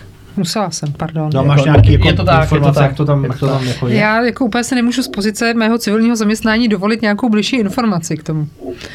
Musela 0.41 0.71
jsem, 0.71 0.93
pardon. 0.97 1.29
No, 1.33 1.43
máš 1.43 1.57
Jako- 1.57 1.69
nějaký 1.69 1.93
jako 1.93 2.07
je 2.07 2.13
to 2.13 2.23
tak, 2.23 2.41
je 2.41 2.47
to 2.49 2.55
informace, 2.55 2.79
tak, 2.79 2.89
jak 2.89 2.97
to 2.97 3.05
tam, 3.05 3.23
je 3.23 3.27
jak 3.29 3.39
to 3.39 3.47
to 3.47 3.53
tam 3.53 3.67
jako 3.67 3.87
je? 3.87 3.95
Já 3.95 4.21
jako 4.21 4.45
úplně 4.45 4.63
se 4.63 4.75
nemůžu 4.75 5.03
z 5.03 5.07
pozice 5.07 5.53
mého 5.53 5.77
civilního 5.77 6.15
zaměstnání 6.15 6.67
dovolit 6.67 7.01
nějakou 7.01 7.29
bližší 7.29 7.55
informaci 7.55 8.17
k 8.17 8.23
tomu. 8.23 8.47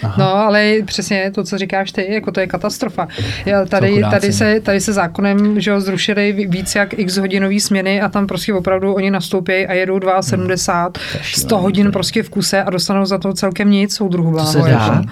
Aha. 0.03 0.15
No, 0.19 0.35
ale 0.35 0.73
přesně 0.85 1.31
to, 1.35 1.45
co 1.45 1.59
říkáš 1.59 1.93
ty, 1.93 2.13
jako 2.13 2.33
to 2.33 2.41
je 2.41 2.47
katastrofa. 2.47 3.09
Já 3.47 3.65
tady, 3.65 4.01
tady, 4.11 4.27
no. 4.27 4.33
se, 4.33 4.61
tady 4.61 4.81
se 4.81 4.93
zákonem 4.93 5.61
že 5.61 5.71
jo, 5.71 5.81
zrušili 5.81 6.33
ví- 6.33 6.47
víc 6.47 6.75
jak 6.75 6.99
x 6.99 7.17
hodinový 7.17 7.61
směny 7.61 8.01
a 8.01 8.09
tam 8.09 8.27
prostě 8.27 8.55
opravdu 8.55 8.95
oni 8.95 9.11
nastoupí 9.11 9.53
a 9.53 9.73
jedou 9.73 9.99
2,70, 9.99 10.91
100 11.23 11.59
hodin 11.59 11.93
prostě 11.93 12.23
v 12.23 12.29
kuse 12.31 12.63
a 12.63 12.71
dostanou 12.71 13.05
za 13.05 13.19
to 13.19 13.33
celkem 13.33 13.71
nic, 13.71 13.95
soudruhu 13.95 14.31
bláho. 14.31 14.53
se 14.53 14.59
dá? 14.59 14.69
jako. 14.69 15.03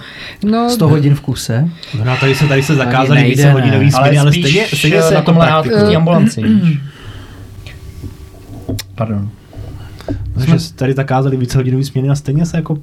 No, 0.43 0.69
100 0.69 0.87
hodin 0.87 1.15
v 1.15 1.21
kuse. 1.21 1.69
No, 2.03 2.17
tady 2.19 2.35
se, 2.35 2.47
tady 2.47 2.63
se 2.63 2.75
zakázali 2.75 3.23
více 3.23 3.51
hodinový 3.51 3.89
Ale, 3.93 4.07
směny, 4.07 4.17
ale 4.19 4.31
spíš 4.31 4.45
stejně, 4.45 4.67
stejně 4.67 5.01
se 5.01 5.13
na 5.13 5.19
jako 5.19 5.31
tom 5.31 5.35
víš. 6.37 6.79
Pardon. 8.95 9.29
Protože 10.33 10.73
tady 10.73 10.93
zakázali 10.93 11.37
více 11.37 11.57
hodinový 11.57 11.83
směny 11.83 12.09
a 12.09 12.15
stejně 12.15 12.45
se 12.45 12.57
jako 12.57 12.77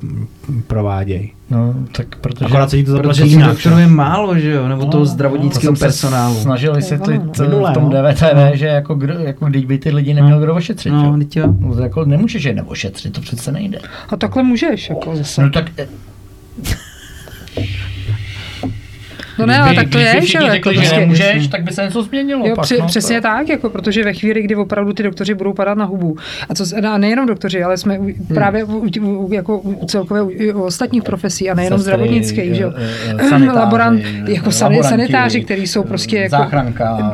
provádějí. 0.66 1.32
No, 1.50 1.74
tak 1.92 2.16
protože... 2.16 2.44
Akorát 2.44 2.70
se 2.70 2.76
jí 2.76 2.84
to 2.84 2.92
zaplatí 2.92 3.20
Protože 3.20 3.30
jinak. 3.30 3.50
doktorů 3.50 3.78
je 3.78 3.86
málo, 3.86 4.38
že 4.38 4.50
jo? 4.50 4.68
Nebo 4.68 4.80
toho 4.84 5.04
to 5.04 5.06
zdravotnického 5.06 5.62
jsem 5.62 5.76
se 5.76 5.84
personálu. 5.84 6.34
snažil 6.34 6.74
vysvětlit 6.74 7.20
ono, 7.20 7.32
eh, 7.40 7.42
Minulé, 7.42 7.70
v 7.70 7.74
tom 7.74 7.84
no. 7.84 7.90
DVTV, 7.90 8.58
že 8.58 8.66
jako, 8.66 8.94
kdo, 8.94 9.14
jako 9.14 9.46
když 9.46 9.64
by 9.64 9.78
ty 9.78 9.90
lidi 9.90 10.14
neměl 10.14 10.40
kdo 10.40 10.54
ošetřit. 10.54 10.92
No, 10.92 11.04
jo. 11.04 11.16
teď 11.18 11.36
jo. 11.36 11.54
No, 11.58 11.74
to 11.74 11.80
jako 11.80 12.04
nemůžeš 12.04 12.44
je 12.44 12.54
neošetřit, 12.54 13.12
to 13.12 13.20
přece 13.20 13.52
nejde. 13.52 13.78
a 14.08 14.16
takhle 14.16 14.42
můžeš, 14.42 14.90
jako 14.90 15.16
zase. 15.16 15.42
No 15.42 15.50
tak 15.50 15.70
eh, 15.78 15.86
No 19.38 19.46
ne, 19.46 19.58
ale 19.58 19.74
tak 19.74 19.88
to 19.88 19.98
je, 19.98 20.26
že 20.26 20.38
jo, 20.38 20.44
jako 20.44 20.52
řekli, 20.54 20.74
že 20.74 20.80
prostě- 20.80 21.00
nemůžeš, 21.00 21.48
tak 21.48 21.62
by 21.62 21.72
se 21.72 21.82
něco 21.84 22.02
změnilo. 22.02 22.46
Jo, 22.48 22.54
pak, 22.56 22.64
při, 22.64 22.78
no, 22.80 22.86
přesně 22.86 23.16
to- 23.20 23.22
tak, 23.22 23.48
jako, 23.48 23.70
protože 23.70 24.04
ve 24.04 24.12
chvíli, 24.12 24.42
kdy 24.42 24.56
opravdu 24.56 24.92
ty 24.92 25.02
doktoři 25.02 25.34
budou 25.34 25.52
padat 25.52 25.78
na 25.78 25.84
hubu, 25.84 26.16
a, 26.48 26.54
co, 26.54 26.64
a 26.92 26.98
nejenom 26.98 27.26
doktoři, 27.26 27.62
ale 27.62 27.76
jsme 27.76 27.94
Hmm. 27.94 28.12
právě 28.34 28.64
u, 28.64 28.86
u, 29.00 29.32
jako 29.32 29.58
u 29.58 29.86
celkově 29.86 30.22
u, 30.22 30.58
u 30.58 30.62
ostatních 30.62 31.02
profesí 31.02 31.50
a 31.50 31.54
nejenom 31.54 31.78
Sestry, 31.78 31.92
zdravotnických, 31.92 32.54
že 32.54 32.62
jo. 32.62 32.72
eh, 32.76 33.14
eh, 33.18 33.28
sanitáři, 33.28 33.58
Laborant, 33.62 34.00
jako 34.28 34.50
sani- 34.50 34.62
laboranti, 34.76 34.88
sanitáři, 34.88 35.40
kteří 35.44 35.66
jsou 35.66 35.82
prostě 35.82 36.16
jako... 36.18 36.36
Záchranka, 36.36 37.12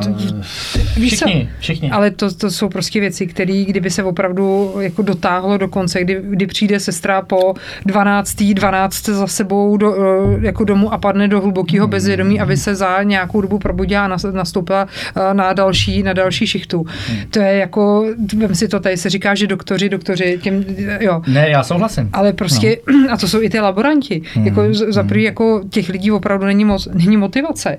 všichni, 0.95 1.49
všichni. 1.59 1.91
Ale 1.91 2.11
to, 2.11 2.35
to 2.35 2.51
jsou 2.51 2.69
prostě 2.69 3.01
věci, 3.01 3.27
které 3.27 3.65
kdyby 3.69 3.91
se 3.91 4.05
opravdu 4.05 4.75
jako 4.81 5.03
dotáhlo 5.03 5.59
do 5.59 5.69
konce, 5.69 6.01
kdy, 6.01 6.21
kdy 6.23 6.47
přijde 6.47 6.81
sestra 6.81 7.23
po 7.23 7.55
12. 7.87 8.43
12 8.55 9.05
za 9.09 9.27
sebou 9.27 9.77
do, 9.77 9.95
eh, 9.95 10.47
jako 10.47 10.65
domů 10.65 10.93
a 10.93 10.99
padne 10.99 11.29
do 11.29 11.41
hlubokého 11.41 11.87
Hmm. 11.87 11.91
Bezvědomí, 12.09 12.41
aby 12.41 12.57
se 12.57 12.75
za 12.75 13.03
nějakou 13.03 13.41
dobu 13.41 13.59
probudila 13.59 14.05
a 14.05 14.09
nas- 14.09 14.33
nastoupila 14.33 14.87
eh, 15.17 15.35
na 15.35 15.53
další, 15.53 16.03
na 16.03 16.13
další 16.13 16.47
šichtu. 16.47 16.87
Hmm. 17.09 17.19
To 17.31 17.39
je 17.41 17.53
jako, 17.57 18.05
vem 18.37 18.55
si 18.55 18.69
to 18.69 18.81
tady 18.81 18.97
se 18.97 19.11
říká, 19.11 19.35
že 19.35 19.47
doktoři, 19.47 19.89
doktoři, 19.89 20.39
těm, 20.43 20.65
jo, 21.01 21.23
Ne, 21.27 21.51
já 21.51 21.63
souhlasím. 21.63 22.09
ale 22.13 22.33
prostě, 22.33 22.77
a 23.11 23.17
to 23.17 23.29
jsou 23.29 23.43
i 23.43 23.51
ty 23.51 23.61
laboranti. 23.61 24.23
Hmm. 24.35 24.47
Jako 24.47 24.63
za 24.75 25.03
prvý, 25.03 25.23
jako 25.23 25.63
těch 25.71 25.89
lidí 25.89 26.11
opravdu 26.11 26.47
není 26.47 26.65
moc, 26.65 26.89
není 26.95 27.17
motivace. 27.17 27.77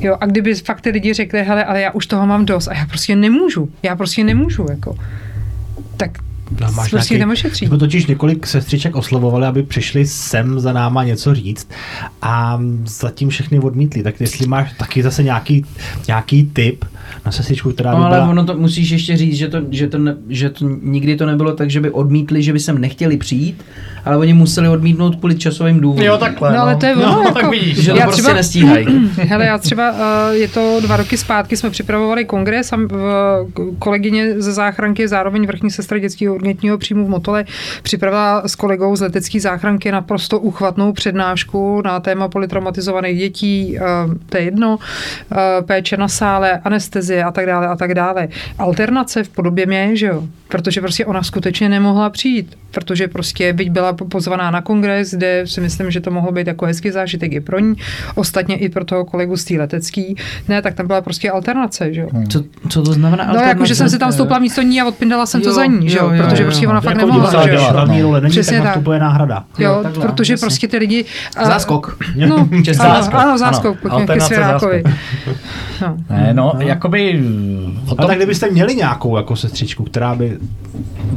Jo, 0.00 0.16
a 0.20 0.26
kdyby 0.26 0.54
fakt 0.54 0.80
ty 0.80 0.90
lidi 0.90 1.12
řekli, 1.12 1.42
hele, 1.44 1.64
ale 1.64 1.80
já 1.80 1.90
už 1.90 2.06
toho 2.06 2.26
mám 2.26 2.46
dost 2.46 2.68
a 2.68 2.74
já 2.74 2.86
prostě 2.86 3.16
nemůžu, 3.16 3.68
já 3.82 3.96
prostě 3.96 4.24
nemůžu, 4.24 4.66
jako. 4.70 4.96
Tak 5.96 6.10
No, 6.60 6.72
máš 6.72 6.90
prostě 6.90 7.18
nějaký-. 7.18 7.66
Jsme 7.66 7.78
totiž 7.78 8.06
několik 8.06 8.46
sestřiček 8.46 8.96
oslovovali, 8.96 9.46
aby 9.46 9.62
přišli 9.62 10.06
sem 10.06 10.60
za 10.60 10.72
náma 10.72 11.04
něco 11.04 11.34
říct 11.34 11.68
a 12.22 12.60
zatím 12.84 13.28
všechny 13.28 13.58
odmítli. 13.58 14.02
Tak 14.02 14.20
jestli 14.20 14.46
máš 14.46 14.72
taky 14.78 15.02
zase 15.02 15.22
nějaký, 15.22 15.64
nějaký 16.08 16.50
tip 16.52 16.84
na 17.26 17.32
sestřičku, 17.32 17.72
která 17.72 17.90
by 17.90 18.00
No, 18.00 18.06
ale 18.06 18.16
byla... 18.16 18.28
ono 18.28 18.44
to 18.44 18.54
musíš 18.58 18.90
ještě 18.90 19.16
říct, 19.16 19.36
že 19.36 19.48
to, 19.48 19.58
že, 19.70 19.86
to 19.88 19.98
ne, 19.98 20.16
že 20.28 20.50
to 20.50 20.68
nikdy 20.82 21.16
to 21.16 21.26
nebylo 21.26 21.52
tak, 21.52 21.70
že 21.70 21.80
by 21.80 21.90
odmítli, 21.90 22.42
že 22.42 22.52
by 22.52 22.60
sem 22.60 22.78
nechtěli 22.78 23.16
přijít, 23.16 23.64
ale 24.06 24.16
oni 24.16 24.32
museli 24.32 24.68
odmítnout 24.68 25.16
kvůli 25.16 25.34
časovým 25.38 25.80
důvodům. 25.80 26.06
Jo, 26.06 26.18
takhle. 26.18 26.52
No, 26.52 26.60
ale 26.62 26.76
to 26.76 26.86
je 26.86 26.96
ono, 26.96 27.06
no, 27.06 27.22
jako- 27.22 27.34
tak 27.34 27.50
vidíš. 27.50 27.78
Že 27.78 27.90
to 27.90 27.96
Já 27.96 28.04
prostě 28.04 28.22
třeba- 28.22 28.34
nestíhají. 28.34 28.86
Hele, 29.16 29.46
já 29.46 29.58
třeba, 29.58 29.92
uh, 29.92 29.98
je 30.30 30.48
to 30.48 30.78
dva 30.80 30.96
roky 30.96 31.16
zpátky, 31.16 31.56
jsme 31.56 31.70
připravovali 31.70 32.24
kongres 32.24 32.72
a 32.72 32.76
uh, 32.76 32.88
kolegyně 33.78 34.40
ze 34.42 34.52
záchranky, 34.52 35.08
zároveň 35.08 35.46
vrchní 35.46 35.70
sestra 35.70 35.98
dětského 35.98 36.34
urgentního 36.34 36.78
příjmu 36.78 37.06
v 37.06 37.08
Motole, 37.08 37.44
připravila 37.82 38.48
s 38.48 38.54
kolegou 38.54 38.96
z 38.96 39.00
letecké 39.00 39.40
záchranky 39.40 39.92
naprosto 39.92 40.38
uchvatnou 40.38 40.92
přednášku 40.92 41.82
na 41.84 42.00
téma 42.00 42.28
polytraumatizovaných 42.28 43.18
dětí, 43.18 43.78
uh, 44.06 44.14
to 44.28 44.36
je 44.36 44.42
jedno, 44.42 44.76
uh, 44.76 45.38
péče 45.66 45.96
na 45.96 46.08
sále, 46.08 46.60
anestezie 46.64 47.24
a 47.24 47.30
tak 47.32 47.46
dále 47.46 47.66
a 47.68 47.76
tak 47.76 47.94
dále. 47.94 48.28
Alternace 48.58 49.24
v 49.24 49.28
podobě 49.28 49.66
mě, 49.66 49.96
že 49.96 50.06
jo, 50.06 50.22
protože 50.48 50.80
prostě 50.80 51.06
ona 51.06 51.22
skutečně 51.22 51.68
nemohla 51.68 52.10
přijít, 52.10 52.56
protože 52.76 53.08
prostě 53.08 53.52
byť 53.52 53.70
byla 53.70 53.92
pozvaná 53.92 54.50
na 54.50 54.60
kongres, 54.60 55.10
kde 55.14 55.42
si 55.44 55.60
myslím, 55.60 55.90
že 55.90 56.00
to 56.00 56.10
mohlo 56.10 56.32
být 56.32 56.46
jako 56.46 56.66
hezký 56.66 56.90
zážitek 56.90 57.32
i 57.32 57.40
pro 57.40 57.58
ní, 57.58 57.74
ostatně 58.14 58.56
i 58.56 58.68
pro 58.68 58.84
toho 58.84 59.04
kolegu 59.04 59.36
z 59.36 59.44
té 59.44 59.54
letecký, 59.54 60.16
ne, 60.48 60.62
tak 60.62 60.74
tam 60.74 60.86
byla 60.86 61.00
prostě 61.00 61.30
alternace, 61.30 61.94
že 61.94 62.00
jo. 62.00 62.08
Co, 62.28 62.42
co 62.68 62.82
to 62.82 62.92
znamená? 62.92 63.32
No, 63.32 63.40
jako, 63.40 63.64
že 63.66 63.74
jsem 63.74 63.88
si 63.90 63.98
tam 63.98 64.12
stoupla 64.12 64.38
místo 64.38 64.62
ní 64.62 64.80
a 64.80 64.86
odpindala 64.86 65.26
jsem 65.26 65.40
to 65.40 65.48
Jo, 65.48 65.54
za 65.54 65.64
ní, 65.66 65.88
že 65.88 65.98
jo, 65.98 66.04
jo, 66.04 66.10
jo, 66.14 66.22
protože 66.24 66.42
jo. 66.42 66.46
prostě 66.46 66.68
ona 66.68 66.80
fakt 66.80 66.94
jako 66.94 67.06
nemohla, 67.06 67.46
že 67.46 67.54
jo. 67.54 67.68
hlavní 67.72 68.02
role 68.02 68.20
není, 68.20 68.30
Přesně 68.30 68.60
tak 68.62 68.74
tak. 68.84 69.00
náhrada. 69.00 69.44
Jo, 69.58 69.70
Jo, 69.70 69.80
takhle, 69.82 70.06
protože 70.06 70.32
jasně. 70.32 70.44
prostě 70.44 70.68
ty 70.68 70.76
lidi... 70.78 71.04
a- 71.36 71.44
Záskok. 71.44 71.98
No, 72.28 72.48
záskok. 72.72 73.14
ano, 73.14 73.38
záskok, 73.38 73.76
Ano, 73.84 73.94
ano, 73.96 74.06
ke 74.06 74.12
alternace 74.12 74.26
Svěrákovi. 74.34 74.82
No. 75.82 75.96
Ne, 76.10 76.30
no, 76.34 76.52
jakoby... 76.58 77.22
O 77.88 77.92
A 77.92 77.94
tom, 77.94 78.06
tak 78.06 78.16
kdybyste 78.16 78.50
měli 78.50 78.74
nějakou 78.74 79.16
jako 79.16 79.36
sestřičku, 79.36 79.84
která 79.84 80.14
by 80.14 80.38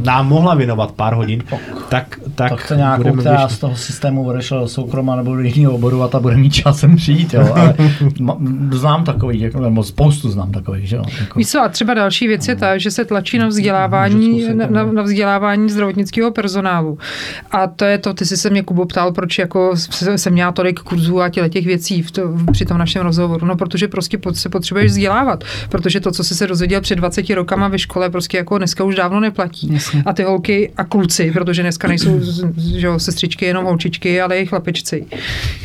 nám 0.05 0.27
mohla 0.27 0.55
věnovat 0.55 0.91
pár 0.91 1.13
hodin, 1.13 1.43
tak, 1.89 2.19
tak, 2.35 2.49
tak 2.49 2.67
to 2.67 2.75
nějakou, 2.75 3.03
budeme 3.03 3.21
která 3.21 3.49
z 3.49 3.59
toho 3.59 3.75
systému 3.75 4.25
odešla 4.25 4.59
do 4.59 4.67
soukroma 4.67 5.15
nebo 5.15 5.35
do 5.35 5.41
jiného 5.41 5.73
oboru 5.73 6.03
a 6.03 6.07
ta 6.07 6.19
bude 6.19 6.37
mít 6.37 6.49
časem 6.49 6.95
přijít, 6.95 7.33
jo. 7.33 7.53
Ale 7.55 7.75
znám 8.71 9.03
takový, 9.03 9.39
jako, 9.39 9.59
nebo 9.59 9.83
spoustu 9.83 10.29
znám 10.29 10.51
takových, 10.51 10.87
že 10.89 10.95
jo. 10.95 11.03
Jako, 11.19 11.39
Víš 11.39 11.47
co, 11.47 11.61
a 11.61 11.69
třeba 11.69 11.93
další 11.93 12.27
věc 12.27 12.47
je 12.47 12.55
ta, 12.55 12.77
že 12.77 12.91
se 12.91 13.05
tlačí 13.05 13.37
na 13.37 13.47
vzdělávání, 13.47 14.47
na, 14.53 14.65
na, 14.69 14.83
no. 14.83 14.93
na 14.93 15.01
vzdělávání 15.01 15.69
zdravotnického 15.69 16.31
personálu. 16.31 16.97
A 17.51 17.67
to 17.67 17.85
je 17.85 17.97
to, 17.97 18.13
ty 18.13 18.25
jsi 18.25 18.37
se 18.37 18.49
mě, 18.49 18.63
Kubo, 18.63 18.85
ptal, 18.85 19.11
proč 19.11 19.39
jako 19.39 19.75
se- 19.75 20.17
jsem 20.17 20.33
měla 20.33 20.51
tolik 20.51 20.79
kurzů 20.79 21.21
a 21.21 21.29
těle 21.29 21.49
těch 21.49 21.65
věcí 21.65 22.01
v 22.01 22.11
to, 22.11 22.21
při 22.51 22.65
tom 22.65 22.77
našem 22.77 23.01
rozhovoru. 23.03 23.45
No, 23.45 23.55
protože 23.55 23.87
prostě 23.87 24.17
pot- 24.17 24.33
se 24.33 24.49
potřebuješ 24.49 24.91
vzdělávat, 24.91 25.43
protože 25.69 25.99
to, 25.99 26.11
co 26.11 26.23
jsi 26.23 26.35
se 26.35 26.47
dozvěděl 26.47 26.81
před 26.81 26.95
20 26.95 27.29
rokama 27.29 27.67
ve 27.67 27.79
škole, 27.79 28.09
prostě 28.09 28.37
jako 28.37 28.57
dneska 28.57 28.83
už 28.83 28.95
dávno 28.95 29.19
neplatí. 29.19 29.73
Jasně. 29.73 30.03
A 30.05 30.13
ty 30.13 30.23
holky 30.23 30.71
a 30.77 30.83
kluci, 30.83 31.31
protože 31.39 31.61
dneska 31.61 31.87
nejsou 31.87 32.19
že 32.79 32.87
jo, 32.87 32.99
sestřičky 32.99 33.45
jenom 33.45 33.65
holčičky, 33.65 34.21
ale 34.21 34.37
i 34.39 34.45
chlapičci. 34.45 35.05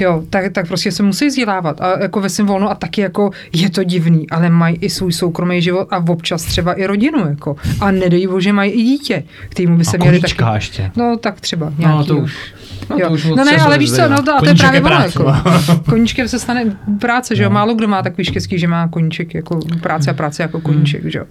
Jo, 0.00 0.22
tak, 0.30 0.52
tak 0.52 0.68
prostě 0.68 0.92
se 0.92 1.02
musí 1.02 1.26
vzdělávat 1.26 1.80
a 1.80 2.02
jako 2.02 2.20
ve 2.20 2.28
svém 2.28 2.46
volnu 2.46 2.70
a 2.70 2.74
taky 2.74 3.00
jako 3.00 3.30
je 3.52 3.70
to 3.70 3.84
divný, 3.84 4.30
ale 4.30 4.50
mají 4.50 4.76
i 4.80 4.90
svůj 4.90 5.12
soukromý 5.12 5.62
život 5.62 5.88
a 5.90 6.04
občas 6.08 6.44
třeba 6.44 6.72
i 6.72 6.86
rodinu, 6.86 7.18
jako. 7.28 7.56
A 7.80 7.90
nedej 7.90 8.26
bože, 8.26 8.52
mají 8.52 8.70
i 8.72 8.82
dítě, 8.82 9.22
kterému 9.48 9.76
by 9.76 9.84
se 9.84 9.96
A 9.96 10.00
měli 10.00 10.20
taky... 10.20 10.34
ještě. 10.54 10.90
No, 10.96 11.16
tak 11.16 11.40
třeba 11.40 11.66
No, 11.66 11.74
nějaký. 11.78 12.08
to 12.08 12.16
už. 12.16 12.36
No, 12.90 12.96
jo. 12.98 13.08
to 13.08 13.14
už 13.14 13.24
no 13.24 13.44
ne, 13.44 13.56
ale 13.56 13.78
víš 13.78 13.92
co, 13.92 14.08
no 14.08 14.22
to, 14.22 14.34
a 14.36 14.40
to 14.40 14.48
je 14.48 14.54
právě 14.54 14.80
ono, 14.80 14.96
jako. 15.04 15.34
Koníčkem 15.88 16.28
se 16.28 16.38
stane 16.38 16.76
práce, 17.00 17.36
že 17.36 17.42
jo, 17.42 17.50
málo 17.50 17.74
kdo 17.74 17.88
má 17.88 18.02
takový 18.02 18.24
štěstí, 18.24 18.58
že 18.58 18.68
má 18.68 18.88
koníček 18.88 19.34
jako 19.34 19.60
práce 19.80 20.10
a 20.10 20.14
práce 20.14 20.42
jako 20.42 20.60
koníček, 20.60 21.04
že 21.04 21.18
jo. 21.18 21.24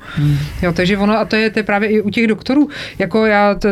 Jo, 0.62 0.74
takže 0.74 0.98
ono, 0.98 1.18
a 1.18 1.26
to 1.26 1.36
je, 1.36 1.50
to 1.50 1.60
je 1.60 1.64
právě 1.64 1.90
i 1.90 2.02
u 2.02 2.10
těch 2.10 2.28
doktorů, 2.28 2.70
jako 3.00 3.26
já, 3.26 3.56
to, 3.56 3.70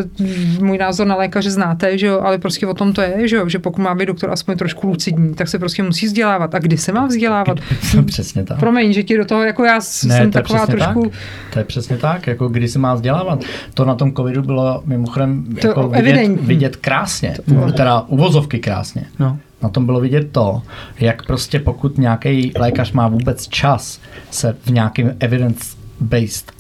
můj 0.59 0.77
názor 0.77 1.07
na 1.07 1.15
lékaře 1.15 1.51
znáte, 1.51 1.97
že 1.97 2.07
jo, 2.07 2.21
ale 2.23 2.37
prostě 2.37 2.67
o 2.67 2.73
tom 2.73 2.93
to 2.93 3.01
je, 3.01 3.27
že 3.27 3.35
jo, 3.35 3.49
že 3.49 3.59
pokud 3.59 3.81
má 3.81 3.95
být 3.95 4.05
doktor 4.05 4.31
aspoň 4.31 4.57
trošku 4.57 4.87
lucidní, 4.87 5.33
tak 5.33 5.47
se 5.47 5.59
prostě 5.59 5.83
musí 5.83 6.05
vzdělávat. 6.05 6.55
A 6.55 6.59
kdy 6.59 6.77
se 6.77 6.91
má 6.91 7.05
vzdělávat? 7.05 7.59
přesně 8.05 8.43
tak. 8.43 8.59
Promiň, 8.59 8.93
že 8.93 9.03
ti 9.03 9.17
do 9.17 9.25
toho, 9.25 9.43
jako 9.43 9.63
já 9.63 9.75
Ne, 9.75 9.81
jsem 9.81 10.31
to 10.31 10.39
taková 10.39 10.59
přesně 10.59 10.75
trošku... 10.75 11.03
tak. 11.03 11.19
To 11.53 11.59
je 11.59 11.65
přesně 11.65 11.97
tak, 11.97 12.27
jako 12.27 12.47
kdy 12.49 12.67
se 12.67 12.79
má 12.79 12.93
vzdělávat. 12.93 13.43
To 13.73 13.85
na 13.85 13.95
tom 13.95 14.13
covidu 14.13 14.41
bylo 14.41 14.83
mimochodem 14.85 15.45
To 15.61 15.67
jako 15.67 15.87
vidět, 15.87 16.41
vidět 16.41 16.75
krásně, 16.75 17.33
bylo. 17.65 17.77
teda 17.77 18.01
uvozovky 18.01 18.59
krásně. 18.59 19.05
No. 19.19 19.37
Na 19.61 19.69
tom 19.69 19.85
bylo 19.85 19.99
vidět 19.99 20.31
to, 20.31 20.61
jak 20.99 21.25
prostě 21.25 21.59
pokud 21.59 21.97
nějaký 21.97 22.51
lékař 22.59 22.91
má 22.91 23.07
vůbec 23.07 23.47
čas 23.47 23.99
se 24.31 24.55
v 24.65 24.69
nějakém 24.69 25.15
evidence-based 25.19 26.51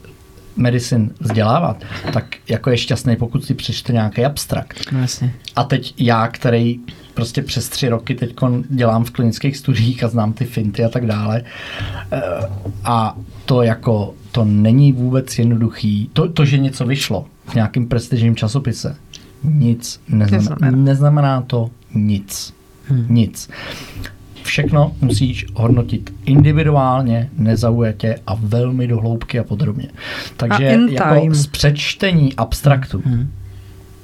medicine 0.55 1.09
vzdělávat, 1.19 1.83
tak 2.13 2.35
jako 2.49 2.69
je 2.69 2.77
šťastný, 2.77 3.15
pokud 3.15 3.45
si 3.45 3.53
přečte 3.53 3.93
nějaký 3.93 4.25
abstrakt. 4.25 4.91
No 4.91 4.99
jasně. 4.99 5.33
A 5.55 5.63
teď 5.63 5.93
já, 5.97 6.27
který 6.27 6.79
prostě 7.13 7.41
přes 7.41 7.69
tři 7.69 7.89
roky 7.89 8.15
teď 8.15 8.35
dělám 8.69 9.03
v 9.03 9.11
klinických 9.11 9.57
studiích 9.57 10.03
a 10.03 10.07
znám 10.07 10.33
ty 10.33 10.45
finty 10.45 10.83
a 10.83 10.89
tak 10.89 11.05
dále. 11.05 11.43
eh, 12.11 12.21
A 12.83 13.17
to 13.45 13.61
jako, 13.61 14.13
to 14.31 14.45
není 14.45 14.91
vůbec 14.91 15.39
jednoduchý. 15.39 16.09
To, 16.13 16.29
to 16.29 16.45
že 16.45 16.57
něco 16.57 16.85
vyšlo 16.85 17.25
v 17.45 17.55
nějakém 17.55 17.87
prestižním 17.87 18.35
časopise, 18.35 18.95
nic 19.43 20.01
neznamená, 20.09 20.37
Neznamená. 20.37 20.77
neznamená 20.77 21.41
to 21.41 21.69
nic. 21.95 22.53
Hmm. 22.87 23.05
Nic. 23.09 23.49
všechno 24.43 24.95
musíš 25.01 25.45
hodnotit 25.53 26.13
individuálně, 26.25 27.29
nezaujatě 27.37 28.15
a 28.27 28.35
velmi 28.39 28.87
dohloubky 28.87 29.39
a 29.39 29.43
podrobně. 29.43 29.87
Takže 30.37 30.69
in 30.73 30.89
jako 30.89 31.27
z 31.35 31.47
přečtení 31.47 32.35
abstraktu, 32.35 33.03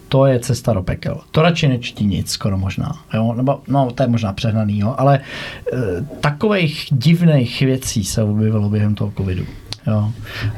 to 0.09 0.25
je 0.25 0.39
cesta 0.39 0.73
do 0.73 0.83
pekel. 0.83 1.21
To 1.31 1.41
radši 1.41 1.67
nečtí 1.67 2.05
nic, 2.05 2.31
skoro 2.31 2.57
možná. 2.57 2.91
Jo? 3.13 3.33
Nebo, 3.38 3.61
no, 3.67 3.91
to 3.91 4.03
je 4.03 4.09
možná 4.09 4.33
přehnaný, 4.33 4.79
jo? 4.79 4.95
ale 4.97 5.19
e, 5.19 6.01
takových 6.19 6.88
divných 6.91 7.59
věcí 7.61 8.03
se 8.03 8.23
objevilo 8.23 8.69
během 8.69 8.95
toho 8.95 9.13
covidu. 9.17 9.45
Jo. 9.88 10.11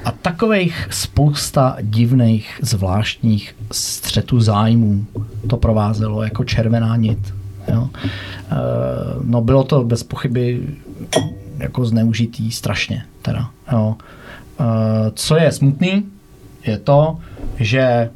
A 0.06 0.12
takových 0.12 0.88
spousta 0.90 1.78
divných, 1.82 2.60
zvláštních 2.62 3.56
střetů 3.72 4.42
zájmů 4.42 5.06
to 5.48 5.58
provázelo 5.58 6.24
jako 6.24 6.44
červená 6.44 6.96
nit. 6.96 7.34
Jo. 7.74 7.90
E, 7.94 8.56
no 9.24 9.42
bylo 9.42 9.64
to 9.64 9.84
bez 9.84 10.04
pochyby 10.04 10.68
jako 11.58 11.86
zneužitý 11.86 12.52
strašně. 12.52 13.06
Teda, 13.22 13.50
jo. 13.72 13.96
E, 14.60 14.66
co 15.14 15.36
je 15.36 15.52
smutný, 15.52 16.06
je 16.66 16.78
to, 16.78 17.18
že 17.60 18.10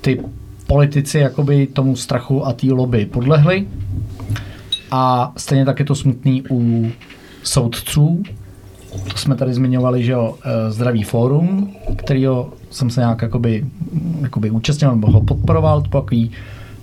ty 0.00 0.20
politici 0.66 1.18
jakoby 1.18 1.66
tomu 1.66 1.96
strachu 1.96 2.46
a 2.46 2.52
té 2.52 2.66
lobby 2.66 3.06
podlehli 3.06 3.66
a 4.90 5.32
stejně 5.36 5.64
tak 5.64 5.78
je 5.78 5.84
to 5.84 5.94
smutný 5.94 6.42
u 6.50 6.90
soudců, 7.42 8.22
to 9.10 9.16
jsme 9.16 9.36
tady 9.36 9.54
zmiňovali, 9.54 10.04
že 10.04 10.12
jo, 10.12 10.34
eh, 10.44 10.70
Zdravý 10.70 11.02
fórum, 11.02 11.74
kterýho 11.96 12.52
jsem 12.70 12.90
se 12.90 13.00
nějak 13.00 13.22
jakoby, 13.22 13.64
jakoby 14.20 14.50
účastnil 14.50 14.90
nebo 14.90 15.10
ho 15.10 15.20
podporoval, 15.20 15.82
to 15.82 15.88
takový, 15.88 16.30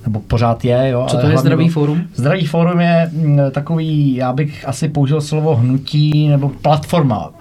nebo 0.06 0.20
pořád 0.20 0.66
je, 0.66 0.90
jo. 0.90 1.06
Co 1.10 1.18
to 1.18 1.28
je 1.28 1.38
Zdravý 1.38 1.70
fórum? 1.70 2.02
Zdravý 2.16 2.46
fórum 2.46 2.80
je 2.80 3.10
mm, 3.14 3.40
takový, 3.52 4.16
já 4.16 4.34
bych 4.34 4.68
asi 4.68 4.90
použil 4.90 5.22
slovo 5.22 5.56
hnutí 5.56 6.28
nebo 6.28 6.50
platforma. 6.50 7.32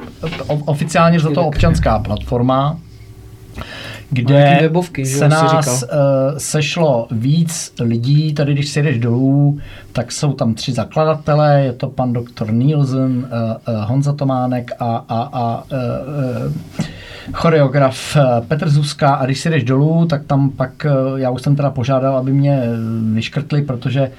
O, 0.46 0.54
oficiálně 0.54 1.20
za 1.20 1.30
to 1.30 1.46
občanská 1.46 1.98
platforma, 1.98 2.78
kde 4.10 4.58
webovky, 4.60 5.06
se 5.06 5.28
nás 5.28 5.64
říkal. 5.66 5.74
uh, 5.74 6.38
sešlo 6.38 7.06
víc 7.10 7.72
lidí. 7.80 8.34
Tady, 8.34 8.54
když 8.54 8.68
si 8.68 8.82
jdeš 8.82 8.98
dolů, 8.98 9.58
tak 9.92 10.12
jsou 10.12 10.32
tam 10.32 10.54
tři 10.54 10.72
zakladatelé. 10.72 11.62
Je 11.64 11.72
to 11.72 11.88
pan 11.88 12.12
doktor 12.12 12.52
Nielsen, 12.52 13.16
uh, 13.18 13.74
uh, 13.74 13.84
Honza 13.84 14.12
Tománek 14.12 14.70
a, 14.78 15.04
a, 15.08 15.28
a 15.32 15.62
uh, 15.72 16.48
uh, 16.78 16.84
choreograf 17.32 18.16
eh, 18.16 18.22
Petr 18.48 18.68
Zuzka 18.68 19.14
a 19.14 19.24
když 19.24 19.40
si 19.40 19.50
jdeš 19.50 19.64
dolů, 19.64 20.06
tak 20.06 20.24
tam 20.26 20.50
pak, 20.50 20.86
eh, 20.86 20.90
já 21.20 21.30
už 21.30 21.42
jsem 21.42 21.56
teda 21.56 21.70
požádal, 21.70 22.16
aby 22.16 22.32
mě 22.32 22.60
eh, 22.62 22.68
vyškrtli, 23.14 23.62
protože 23.62 24.10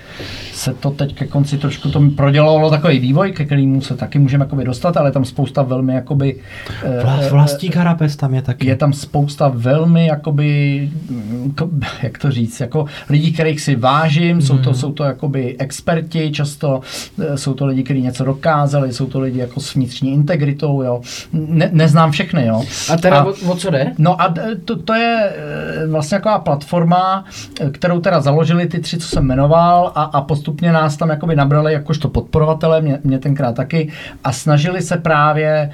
se 0.54 0.74
to 0.74 0.90
teď 0.92 1.16
ke 1.16 1.28
konci 1.28 1.58
trošku 1.58 1.92
to 1.92 2.02
prodělalo 2.16 2.70
takový 2.70 3.00
vývoj, 3.00 3.32
ke 3.32 3.46
kterému 3.46 3.82
se 3.82 3.96
taky 3.96 4.20
můžeme 4.20 4.46
jakoby 4.46 4.64
dostat, 4.64 4.98
ale 4.98 5.08
je 5.08 5.12
tam 5.14 5.26
spousta 5.26 5.62
velmi 5.62 5.94
jakoby... 5.94 6.36
eh, 6.84 7.04
Vla- 7.04 7.20
eh, 7.22 7.30
Vlastík 7.30 7.76
Harapes 7.76 8.16
tam 8.16 8.34
je 8.34 8.42
taky. 8.42 8.68
je 8.68 8.76
tam 8.76 8.94
spousta 8.94 9.52
velmi, 9.56 10.08
jakoby, 10.08 10.90
mm, 11.10 11.54
jak 12.04 12.18
to 12.18 12.32
říct, 12.32 12.60
jako 12.60 12.86
lidí, 13.10 13.34
kterých 13.34 13.62
si 13.62 13.76
vážím, 13.76 14.42
jsou 14.42 14.58
to, 14.58 14.74
jsou 14.74 14.92
to 14.92 15.04
jakoby 15.04 15.56
experti, 15.60 16.32
často 16.32 16.82
eh, 17.22 17.38
jsou 17.38 17.54
to 17.54 17.66
lidi, 17.66 17.84
kteří 17.84 18.02
něco 18.02 18.24
dokázali, 18.24 18.94
jsou 18.94 19.06
to 19.06 19.20
lidi 19.20 19.40
jako 19.40 19.60
s 19.60 19.76
vnitřní 19.76 20.14
integritou, 20.14 20.82
jo. 20.82 21.02
Ne, 21.34 21.70
neznám 21.74 22.12
všechny, 22.12 22.46
jo. 22.46 22.64
A 22.94 22.98
teda 22.98 23.20
A- 23.20 23.26
o, 23.26 23.34
o 23.48 23.56
co 23.56 23.70
jde? 23.70 23.92
No 23.98 24.22
a 24.22 24.34
to, 24.66 24.76
to 24.76 24.94
je 24.94 25.34
eh, 25.36 25.88
vlastně 25.88 26.18
taková 26.18 26.40
platforma, 26.40 27.26
eh, 27.62 27.70
kterou 27.70 28.00
teda 28.00 28.22
založili 28.22 28.68
ty 28.68 28.80
tři, 28.80 28.98
co 28.98 29.08
jsem 29.08 29.26
jmenoval 29.26 29.92
a, 29.96 30.04
a 30.04 30.22
postupně 30.22 30.72
nás 30.72 30.98
tam 30.98 31.10
jakoby 31.10 31.36
nabrali 31.36 31.74
jakožto 31.74 32.10
podporovatele, 32.10 32.82
mě, 32.82 33.00
mě 33.04 33.20
tenkrát 33.20 33.56
taky, 33.56 33.92
a 34.24 34.32
snažili 34.32 34.82
se 34.82 34.98
právě 34.98 35.50
e, 35.50 35.70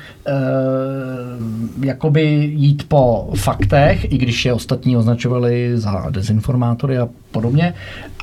jakoby 1.86 2.22
jít 2.56 2.86
po 2.88 3.30
faktech, 3.36 4.14
i 4.14 4.18
když 4.18 4.46
je 4.46 4.54
ostatní 4.54 4.98
označovali 4.98 5.72
za 5.74 6.06
dezinformátory 6.10 6.98
a 6.98 7.08
podobně, 7.32 7.74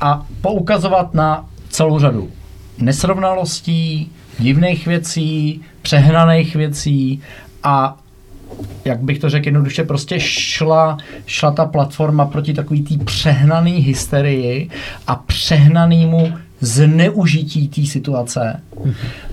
a 0.01 0.25
poukazovat 0.41 1.13
na 1.13 1.45
celou 1.73 1.99
řadu 1.99 2.29
nesrovnalostí, 2.77 4.11
divných 4.39 4.87
věcí, 4.87 5.61
přehnaných 5.81 6.55
věcí 6.55 7.21
a 7.63 7.97
jak 8.85 8.99
bych 8.99 9.19
to 9.19 9.29
řekl 9.29 9.47
jednoduše, 9.47 9.83
prostě 9.83 10.19
šla, 10.19 10.97
šla 11.25 11.51
ta 11.51 11.65
platforma 11.65 12.25
proti 12.25 12.53
takový 12.53 12.83
té 12.83 13.03
přehnaný 13.05 13.71
hysterii 13.71 14.69
a 15.07 15.15
přehnanému 15.15 16.33
zneužití 16.63 17.67
té 17.67 17.85
situace. 17.85 18.61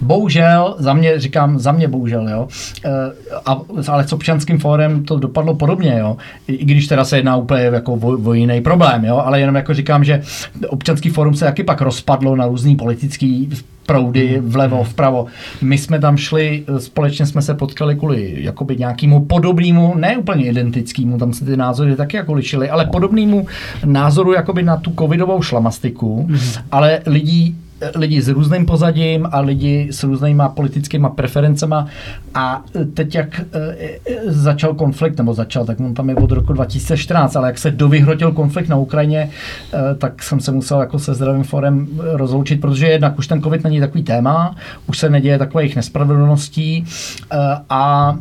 Bohužel, 0.00 0.74
za 0.78 0.92
mě, 0.92 1.20
říkám, 1.20 1.58
za 1.58 1.72
mě 1.72 1.88
bohužel, 1.88 2.28
jo, 2.28 2.48
Eh, 2.84 2.90
a, 3.46 3.60
ale 3.88 4.08
s 4.08 4.12
občanským 4.12 4.58
fórem 4.58 5.04
to 5.04 5.18
dopadlo 5.18 5.54
podobně, 5.54 5.96
jo, 5.98 6.16
i 6.48 6.64
když 6.64 6.86
teda 6.86 7.04
se 7.04 7.18
jedná 7.18 7.36
úplně 7.36 7.62
jako 7.62 7.92
o 8.24 8.32
jiný 8.32 8.60
problém, 8.60 9.04
jo, 9.04 9.16
ale 9.16 9.40
jenom 9.40 9.54
jako 9.54 9.74
říkám, 9.74 10.04
že 10.04 10.22
občanský 10.68 11.08
fórum 11.08 11.34
se 11.34 11.44
taky 11.44 11.62
pak 11.62 11.80
rozpadlo 11.80 12.36
na 12.36 12.46
různý 12.46 12.76
politický 12.76 13.50
proudy 13.90 14.38
vlevo, 14.40 14.84
vpravo. 14.84 15.26
My 15.62 15.78
jsme 15.78 15.98
tam 15.98 16.16
šli, 16.16 16.64
eh, 16.68 16.80
společně 16.80 17.26
jsme 17.26 17.42
se 17.42 17.54
potkali 17.54 17.96
kvůli 17.96 18.36
jakoby 18.38 18.76
nějakému 18.76 19.24
podobnému, 19.24 19.94
ne 19.98 20.18
úplně 20.18 20.46
identickému, 20.46 21.18
tam 21.18 21.32
se 21.32 21.44
ty 21.44 21.56
názory 21.56 21.96
taky 21.96 22.16
jako 22.16 22.32
lišily, 22.32 22.70
ale 22.70 22.86
podobnému 22.86 23.46
názoru 23.84 24.32
jakoby 24.32 24.62
na 24.62 24.76
tu 24.76 24.92
covidovou 24.98 25.42
šlamastiku, 25.42 26.28
ale 26.70 27.00
lidí 27.06 27.56
lidi 27.94 28.22
s 28.22 28.28
různým 28.28 28.66
pozadím 28.66 29.28
a 29.32 29.40
lidi 29.40 29.88
s 29.90 30.02
různýma 30.02 30.48
politickýma 30.48 31.08
preferencema. 31.08 31.86
A 32.34 32.62
teď 32.94 33.14
jak 33.14 33.40
eh, 33.40 33.76
eh, 33.82 33.98
začal 34.26 34.74
konflikt, 34.74 35.18
nebo 35.18 35.34
začal, 35.34 35.64
tak 35.64 35.80
on 35.80 35.94
tam 35.94 36.08
je 36.08 36.14
od 36.14 36.32
roku 36.32 36.52
2014, 36.52 37.36
ale 37.36 37.48
jak 37.48 37.58
se 37.58 37.70
dovyhrotil 37.70 38.32
konflikt 38.32 38.68
na 38.68 38.76
Ukrajině, 38.76 39.30
eh, 39.72 39.94
tak 39.94 40.22
jsem 40.22 40.40
se 40.40 40.52
musel 40.52 40.80
jako 40.80 40.98
se 40.98 41.14
zdravým 41.14 41.44
forem 41.44 41.88
rozloučit, 42.00 42.60
protože 42.60 42.86
jednak 42.86 43.18
už 43.18 43.26
ten 43.26 43.42
covid 43.42 43.64
není 43.64 43.80
takový 43.80 44.02
téma, 44.02 44.54
už 44.86 44.98
se 44.98 45.10
neděje 45.10 45.38
takových 45.38 45.76
nespravedlností 45.76 46.84
a, 47.70 48.16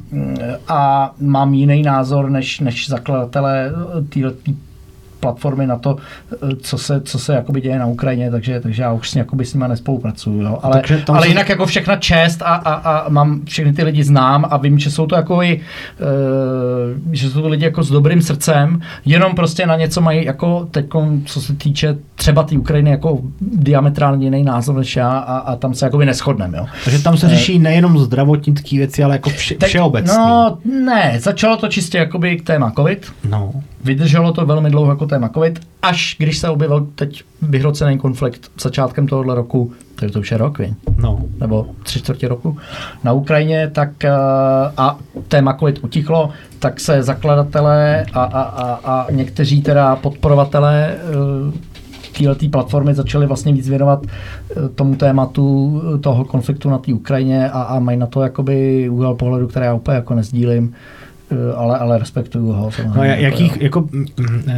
a 0.67 1.11
mám 1.19 1.53
jiný 1.53 1.81
názor 1.81 2.29
než, 2.29 2.59
než 2.59 2.89
zakladatelé 2.89 3.71
této 4.09 4.51
platformy 5.19 5.67
na 5.67 5.77
to, 5.77 5.97
eh, 6.33 6.55
co 6.61 6.77
se, 6.77 7.01
co 7.01 7.19
se 7.19 7.33
jakoby 7.33 7.61
děje 7.61 7.79
na 7.79 7.85
Ukrajině, 7.85 8.31
takže, 8.31 8.59
takže 8.59 8.83
já 8.83 8.91
už 8.91 9.09
s, 9.09 9.15
jakoby 9.15 9.45
s 9.45 9.53
nima 9.53 9.67
nespolupracuju. 9.67 10.41
Jo. 10.41 10.59
Ale, 10.63 10.73
Takže 10.73 10.97
tam 10.97 11.15
ale 11.15 11.27
jinak 11.27 11.49
jako 11.49 11.65
všechna 11.65 11.95
čest 11.95 12.41
a, 12.41 12.45
a, 12.45 12.73
a 12.73 13.09
mám 13.09 13.41
všechny 13.45 13.73
ty 13.73 13.83
lidi 13.83 14.03
znám 14.03 14.45
a 14.49 14.57
vím, 14.57 14.79
že 14.79 14.91
jsou 14.91 15.07
to 15.07 15.15
jako 15.15 15.43
i, 15.43 15.51
e, 15.51 17.15
že 17.15 17.29
jsou 17.29 17.41
to 17.41 17.47
lidi 17.47 17.65
jako 17.65 17.83
s 17.83 17.89
dobrým 17.91 18.21
srdcem, 18.21 18.81
jenom 19.05 19.35
prostě 19.35 19.65
na 19.65 19.75
něco 19.75 20.01
mají 20.01 20.25
jako 20.25 20.67
teď, 20.71 20.85
co 21.25 21.41
se 21.41 21.53
týče 21.55 21.97
třeba 22.15 22.43
té 22.43 22.57
Ukrajiny, 22.57 22.89
jako 22.89 23.19
diametrálně 23.41 24.25
jiný 24.25 24.43
názor 24.43 24.75
než 24.75 24.95
já 24.95 25.09
a, 25.09 25.37
a 25.37 25.55
tam 25.55 25.73
se 25.73 25.85
jakoby 25.85 26.05
neschodneme. 26.05 26.57
Jo. 26.57 26.65
Takže 26.83 27.03
tam 27.03 27.17
se 27.17 27.29
řeší 27.29 27.59
nejenom 27.59 27.97
zdravotnické 27.99 28.77
věci, 28.77 29.03
ale 29.03 29.15
jako 29.15 29.29
vše, 29.29 29.55
Teď- 29.55 29.69
všeobecný. 29.69 30.17
No 30.17 30.57
ne, 30.85 31.17
začalo 31.19 31.57
to 31.57 31.67
čistě 31.67 31.97
jakoby 31.97 32.37
k 32.37 32.43
téma 32.43 32.71
COVID, 32.71 33.11
no. 33.29 33.51
Vydrželo 33.83 34.33
to 34.33 34.45
velmi 34.45 34.69
dlouho 34.69 34.91
jako 34.91 35.05
téma 35.05 35.29
COVID, 35.29 35.59
až 35.81 36.15
když 36.19 36.37
se 36.37 36.49
objevil 36.49 36.87
teď 36.95 37.23
vyhrocený 37.41 37.97
konflikt 37.97 38.51
začátkem 38.61 39.07
tohohle 39.07 39.35
roku, 39.35 39.71
takže 39.95 40.13
to 40.13 40.19
už 40.19 40.31
je 40.31 40.37
rok, 40.37 40.59
viď? 40.59 40.73
no. 40.97 41.19
nebo 41.39 41.67
tři 41.83 41.99
čtvrtě 41.99 42.27
roku 42.27 42.57
na 43.03 43.13
Ukrajině, 43.13 43.71
tak 43.73 44.05
eh, 44.05 44.11
a 44.77 44.97
téma 45.27 45.53
COVID 45.53 45.83
utichlo, 45.83 46.29
tak 46.59 46.79
se 46.79 47.03
zakladatelé 47.03 48.05
a, 48.13 48.23
a, 48.23 48.41
a, 48.41 48.73
a 48.73 49.11
někteří 49.11 49.61
teda 49.61 49.95
podporovatelé 49.95 50.97
této 52.27 52.49
platformy 52.49 52.93
začali 52.93 53.25
vlastně 53.25 53.53
víc 53.53 53.69
věnovat 53.69 54.05
eh, 54.05 54.69
tomu 54.69 54.95
tématu 54.95 55.81
eh, 55.95 55.97
toho 55.97 56.25
konfliktu 56.25 56.69
na 56.69 56.77
té 56.77 56.93
Ukrajině 56.93 57.49
a, 57.49 57.61
a 57.61 57.79
mají 57.79 57.97
na 57.97 58.05
to 58.05 58.21
jakoby 58.21 58.89
úhel 58.89 59.15
pohledu, 59.15 59.47
který 59.47 59.65
já 59.65 59.73
úplně 59.73 59.95
jako 59.95 60.15
nezdílím, 60.15 60.73
eh, 60.73 60.98
ale, 61.57 61.77
ale 61.79 61.97
respektuju 61.97 62.51
ho. 62.51 62.69
No, 62.95 63.03
jakých, 63.03 63.51
jo. 63.51 63.57
jako, 63.61 63.81
mm, 63.81 64.05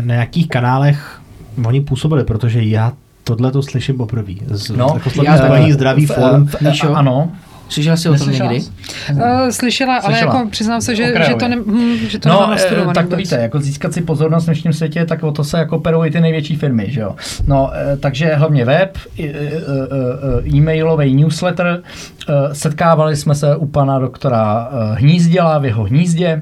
na 0.02 0.14
jakých 0.14 0.48
kanálech 0.48 1.22
oni 1.66 1.82
působili, 1.82 2.24
protože 2.24 2.64
já 2.64 2.94
tohle 3.24 3.52
to 3.52 3.62
slyším 3.64 3.98
poprvé. 3.98 4.34
Z, 4.48 4.70
No, 4.70 4.88
jako 5.06 5.24
já 5.24 5.38
taky. 5.38 5.74
zdravý 5.74 6.06
v- 6.06 6.12
fórum. 6.14 6.48
v- 6.48 6.62
Míšo? 6.62 6.96
Ano. 6.96 7.32
Slyšela 7.70 7.98
jsi 7.98 8.10
o 8.10 8.16
tom 8.16 8.32
někdy? 8.32 8.62
jsi? 8.62 8.72
Uh, 9.14 9.22
slyšela, 9.50 9.94
ale 9.98 10.02
Slyšela. 10.04 10.36
jako 10.36 10.50
přiznám 10.50 10.82
se, 10.82 10.96
že, 10.96 11.14
že 11.28 11.36
to, 11.36 11.48
ne, 11.48 11.56
hm, 11.56 11.96
že 11.98 12.20
to 12.20 12.30
No, 12.30 12.40
nemám 12.40 12.90
eh, 12.90 12.94
tak 12.94 13.08
to 13.08 13.16
víte, 13.16 13.36
jako 13.36 13.60
získat 13.60 13.94
si 13.94 14.02
pozornost 14.02 14.44
v 14.44 14.46
dnešním 14.46 14.74
světě, 14.74 15.06
tak 15.06 15.24
o 15.24 15.32
to 15.32 15.44
se 15.44 15.58
jako 15.58 15.80
perují 15.80 16.12
ty 16.12 16.22
největší 16.22 16.56
firmy, 16.56 16.86
že 16.90 17.02
jo. 17.02 17.16
No, 17.48 17.72
eh, 17.74 17.98
takže 17.98 18.36
hlavně 18.36 18.66
web, 18.66 18.98
e- 19.20 19.24
e- 19.24 19.30
e- 19.30 20.50
e-mailový 20.56 21.16
newsletter, 21.16 21.82
eh, 22.30 22.34
setkávali 22.56 23.16
jsme 23.16 23.36
se 23.36 23.56
u 23.56 23.66
pana 23.66 24.00
doktora 24.00 24.70
eh, 24.72 24.96
Hnízděla 25.00 25.58
v 25.58 25.66
jeho 25.66 25.84
hnízdě, 25.84 26.42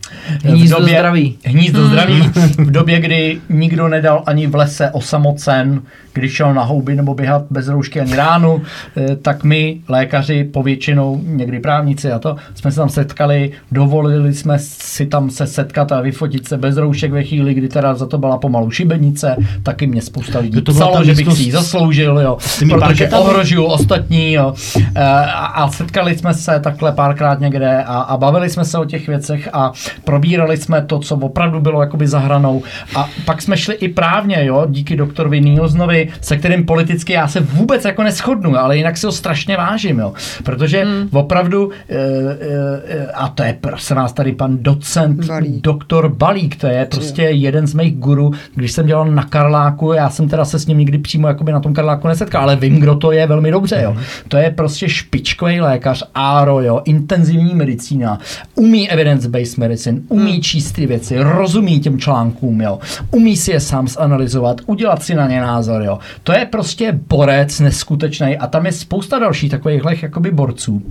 Hnízdo 0.43 0.77
zdraví. 0.83 1.37
Hnízdo 1.45 1.87
zdraví. 1.87 2.21
V 2.57 2.71
době, 2.71 2.99
kdy 2.99 3.41
nikdo 3.49 3.87
nedal 3.87 4.23
ani 4.25 4.47
v 4.47 4.55
lese 4.55 4.89
osamocen, 4.91 5.81
když 6.13 6.33
šel 6.33 6.53
na 6.53 6.63
houby 6.63 6.95
nebo 6.95 7.13
běhat 7.13 7.45
bez 7.49 7.67
roušky 7.67 8.01
ani 8.01 8.15
ránu, 8.15 8.61
eh, 8.97 9.15
tak 9.15 9.43
my, 9.43 9.77
lékaři, 9.87 10.43
povětšinou, 10.43 11.21
někdy 11.23 11.59
právníci 11.59 12.11
a 12.11 12.19
to, 12.19 12.35
jsme 12.55 12.71
se 12.71 12.77
tam 12.77 12.89
setkali, 12.89 13.51
dovolili 13.71 14.33
jsme 14.33 14.59
si 14.59 15.05
tam 15.05 15.29
se 15.29 15.47
setkat 15.47 15.91
a 15.91 16.01
vyfotit 16.01 16.47
se 16.47 16.57
bez 16.57 16.77
roušek 16.77 17.11
ve 17.11 17.23
chvíli, 17.23 17.53
kdy 17.53 17.67
teda 17.67 17.95
za 17.95 18.05
to 18.05 18.17
byla 18.17 18.37
pomalu 18.37 18.71
šibenice, 18.71 19.35
taky 19.63 19.87
mě 19.87 20.01
spousta 20.01 20.39
lidí 20.39 20.61
To 20.61 20.71
psalo, 20.71 21.03
že 21.03 21.15
bych 21.15 21.33
si 21.33 21.43
ji 21.43 21.51
zasloužil, 21.51 22.19
jo, 22.19 22.37
protože 22.69 23.09
ohrožuju 23.09 23.63
ostatní, 23.63 24.33
jo. 24.33 24.53
Eh, 24.95 25.01
A, 25.41 25.45
a 25.45 25.71
setkali 25.71 26.17
jsme 26.17 26.33
se 26.33 26.59
takhle 26.59 26.91
párkrát 26.91 27.39
někde 27.39 27.83
a, 27.83 27.99
a 28.01 28.17
bavili 28.17 28.49
jsme 28.49 28.65
se 28.65 28.77
o 28.77 28.85
těch 28.85 29.07
věcech 29.07 29.49
a 29.53 29.71
probírali 30.03 30.57
jsme 30.57 30.81
to, 30.81 30.99
co 30.99 31.15
opravdu 31.15 31.59
bylo 31.59 31.81
jakoby 31.81 32.07
za 32.07 32.19
hranou. 32.19 32.63
A 32.95 33.09
pak 33.25 33.41
jsme 33.41 33.57
šli 33.57 33.75
i 33.75 33.89
právně, 33.89 34.45
jo, 34.45 34.65
díky 34.69 34.95
doktorovi 34.95 35.41
Nilsnovi, 35.41 36.09
se 36.21 36.37
kterým 36.37 36.65
politicky 36.65 37.13
já 37.13 37.27
se 37.27 37.39
vůbec 37.39 37.85
jako 37.85 38.03
neschodnu, 38.03 38.57
ale 38.57 38.77
jinak 38.77 38.97
si 38.97 39.05
ho 39.05 39.11
strašně 39.11 39.57
vážím, 39.57 39.99
jo. 39.99 40.13
Protože 40.43 40.83
hmm. 40.83 41.09
opravdu, 41.11 41.71
e, 41.89 41.95
e, 41.95 43.07
a 43.13 43.27
to 43.27 43.43
je 43.43 43.57
prosím 43.61 43.95
vás 43.95 44.13
tady 44.13 44.31
pan 44.31 44.57
docent, 44.61 45.25
Balík. 45.25 45.61
doktor 45.63 46.09
Balík, 46.09 46.55
to 46.55 46.67
je 46.67 46.85
prostě 46.85 47.21
jeden 47.21 47.67
z 47.67 47.73
mých 47.73 47.97
guru, 47.97 48.31
když 48.55 48.71
jsem 48.71 48.85
dělal 48.85 49.05
na 49.05 49.23
Karláku, 49.23 49.93
já 49.93 50.09
jsem 50.09 50.29
teda 50.29 50.45
se 50.45 50.59
s 50.59 50.67
ním 50.67 50.77
nikdy 50.77 50.97
přímo 50.97 51.27
jakoby 51.27 51.51
na 51.51 51.59
tom 51.59 51.73
Karláku 51.73 52.07
nesetkal, 52.07 52.43
ale 52.43 52.55
vím, 52.55 52.79
kdo 52.79 52.95
to 52.95 53.11
je 53.11 53.27
velmi 53.27 53.51
dobře, 53.51 53.81
jo. 53.83 53.97
To 54.27 54.37
je 54.37 54.51
prostě 54.51 54.89
špičkový 54.89 55.61
lékař, 55.61 56.03
áro, 56.15 56.61
jo, 56.61 56.81
intenzivní 56.85 57.55
medicína, 57.55 58.19
umí 58.55 58.89
evidence-based 58.89 59.57
medicine, 59.57 59.90
umí 60.07 60.41
číst 60.41 60.71
ty 60.71 60.85
věci, 60.85 61.17
rozumí 61.19 61.79
těm 61.79 61.99
článkům, 61.99 62.61
jo, 62.61 62.79
umí 63.11 63.37
si 63.37 63.51
je 63.51 63.59
sám 63.59 63.87
zanalizovat, 63.87 64.61
udělat 64.65 65.03
si 65.03 65.15
na 65.15 65.27
ně 65.27 65.41
názor, 65.41 65.83
jo. 65.83 65.99
To 66.23 66.31
je 66.31 66.45
prostě 66.45 66.99
borec 67.09 67.59
neskutečný 67.59 68.37
a 68.37 68.47
tam 68.47 68.65
je 68.65 68.71
spousta 68.71 69.19
dalších 69.19 69.51
takovýchhle 69.51 69.95
jakoby 70.01 70.31
borců. 70.31 70.81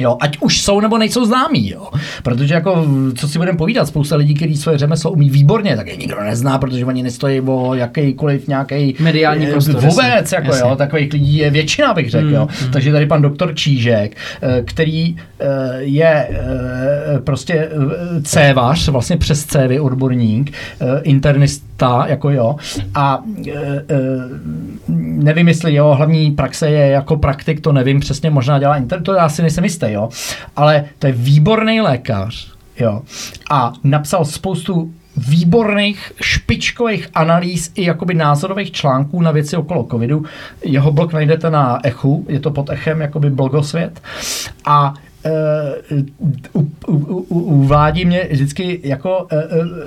Jo, 0.00 0.16
ať 0.20 0.38
už 0.40 0.62
jsou 0.62 0.80
nebo 0.80 0.98
nejsou 0.98 1.24
známí, 1.24 1.70
jo. 1.70 1.88
Protože 2.22 2.54
jako, 2.54 2.86
co 3.16 3.28
si 3.28 3.38
budeme 3.38 3.58
povídat, 3.58 3.88
spousta 3.88 4.16
lidí, 4.16 4.34
kteří 4.34 4.56
svoje 4.56 4.78
řemeslo 4.78 5.10
umí 5.10 5.30
výborně, 5.30 5.76
tak 5.76 5.86
je 5.86 5.96
nikdo 5.96 6.20
nezná, 6.20 6.58
protože 6.58 6.84
oni 6.84 7.02
nestojí 7.02 7.40
o 7.40 7.74
jakýkoliv 7.74 8.48
nějaký 8.48 8.94
Mediální 9.00 9.46
prostor, 9.46 9.74
Vůbec, 9.74 9.96
jasně, 9.98 10.36
jako 10.36 10.46
jasně. 10.46 10.68
jo, 10.70 10.76
takových 10.76 11.12
lidí 11.12 11.36
je 11.36 11.50
většina, 11.50 11.94
bych 11.94 12.10
řekl, 12.10 12.28
jo. 12.28 12.48
Takže 12.72 12.92
tady 12.92 13.06
pan 13.06 13.22
doktor 13.22 13.54
Čížek, 13.54 14.16
eh, 14.42 14.62
který 14.62 15.16
eh, 15.40 15.46
je 15.78 16.28
eh, 16.30 17.18
prostě 17.24 17.54
eh, 17.54 18.22
cévař, 18.22 18.88
vlastně 18.88 19.16
přes 19.16 19.44
cévy 19.44 19.80
odborník, 19.80 20.52
eh, 20.80 21.00
internista, 21.82 22.06
jako 22.06 22.30
jo, 22.30 22.56
a 22.94 23.22
eh, 23.46 23.84
eh, 23.88 23.98
nevím, 24.88 25.48
jestli 25.48 25.74
jeho 25.74 25.94
hlavní 25.94 26.30
praxe 26.30 26.70
je 26.70 26.86
jako 26.86 27.16
praktik, 27.16 27.60
to 27.60 27.72
nevím 27.72 28.00
přesně, 28.00 28.30
možná 28.30 28.58
dělá 28.58 28.76
inter, 28.76 29.02
to 29.02 29.14
já 29.14 29.28
si 29.28 29.42
nejsem 29.42 29.64
jistý, 29.64 29.86
jo, 29.92 30.08
ale 30.56 30.84
to 30.98 31.06
je 31.06 31.12
výborný 31.12 31.80
lékař, 31.80 32.52
jo, 32.80 33.02
a 33.50 33.72
napsal 33.84 34.24
spoustu 34.24 34.92
výborných 35.16 36.12
špičkových 36.20 37.08
analýz 37.14 37.70
i 37.74 37.84
jakoby 37.84 38.14
názorových 38.14 38.72
článků 38.72 39.22
na 39.22 39.30
věci 39.30 39.56
okolo 39.56 39.86
covidu. 39.90 40.24
Jeho 40.64 40.92
blog 40.92 41.12
najdete 41.12 41.50
na 41.50 41.80
Echu, 41.84 42.26
je 42.28 42.40
to 42.40 42.50
pod 42.50 42.70
Echem, 42.70 43.00
jakoby 43.00 43.30
blogosvět. 43.30 44.00
A 44.64 44.94
Uh, 45.24 45.98
u, 46.52 46.70
u, 46.86 47.24
u, 47.28 47.40
u 47.40 47.64
vládí 47.64 48.04
mě 48.04 48.28
vždycky 48.30 48.80
jako 48.82 49.22
uh, 49.22 49.28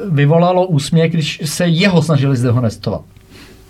vyvolalo 0.10 0.68
úsměv, 0.68 1.12
když 1.12 1.42
se 1.46 1.68
jeho 1.68 2.02
snažili 2.02 2.38
zdehonestovat. 2.38 3.02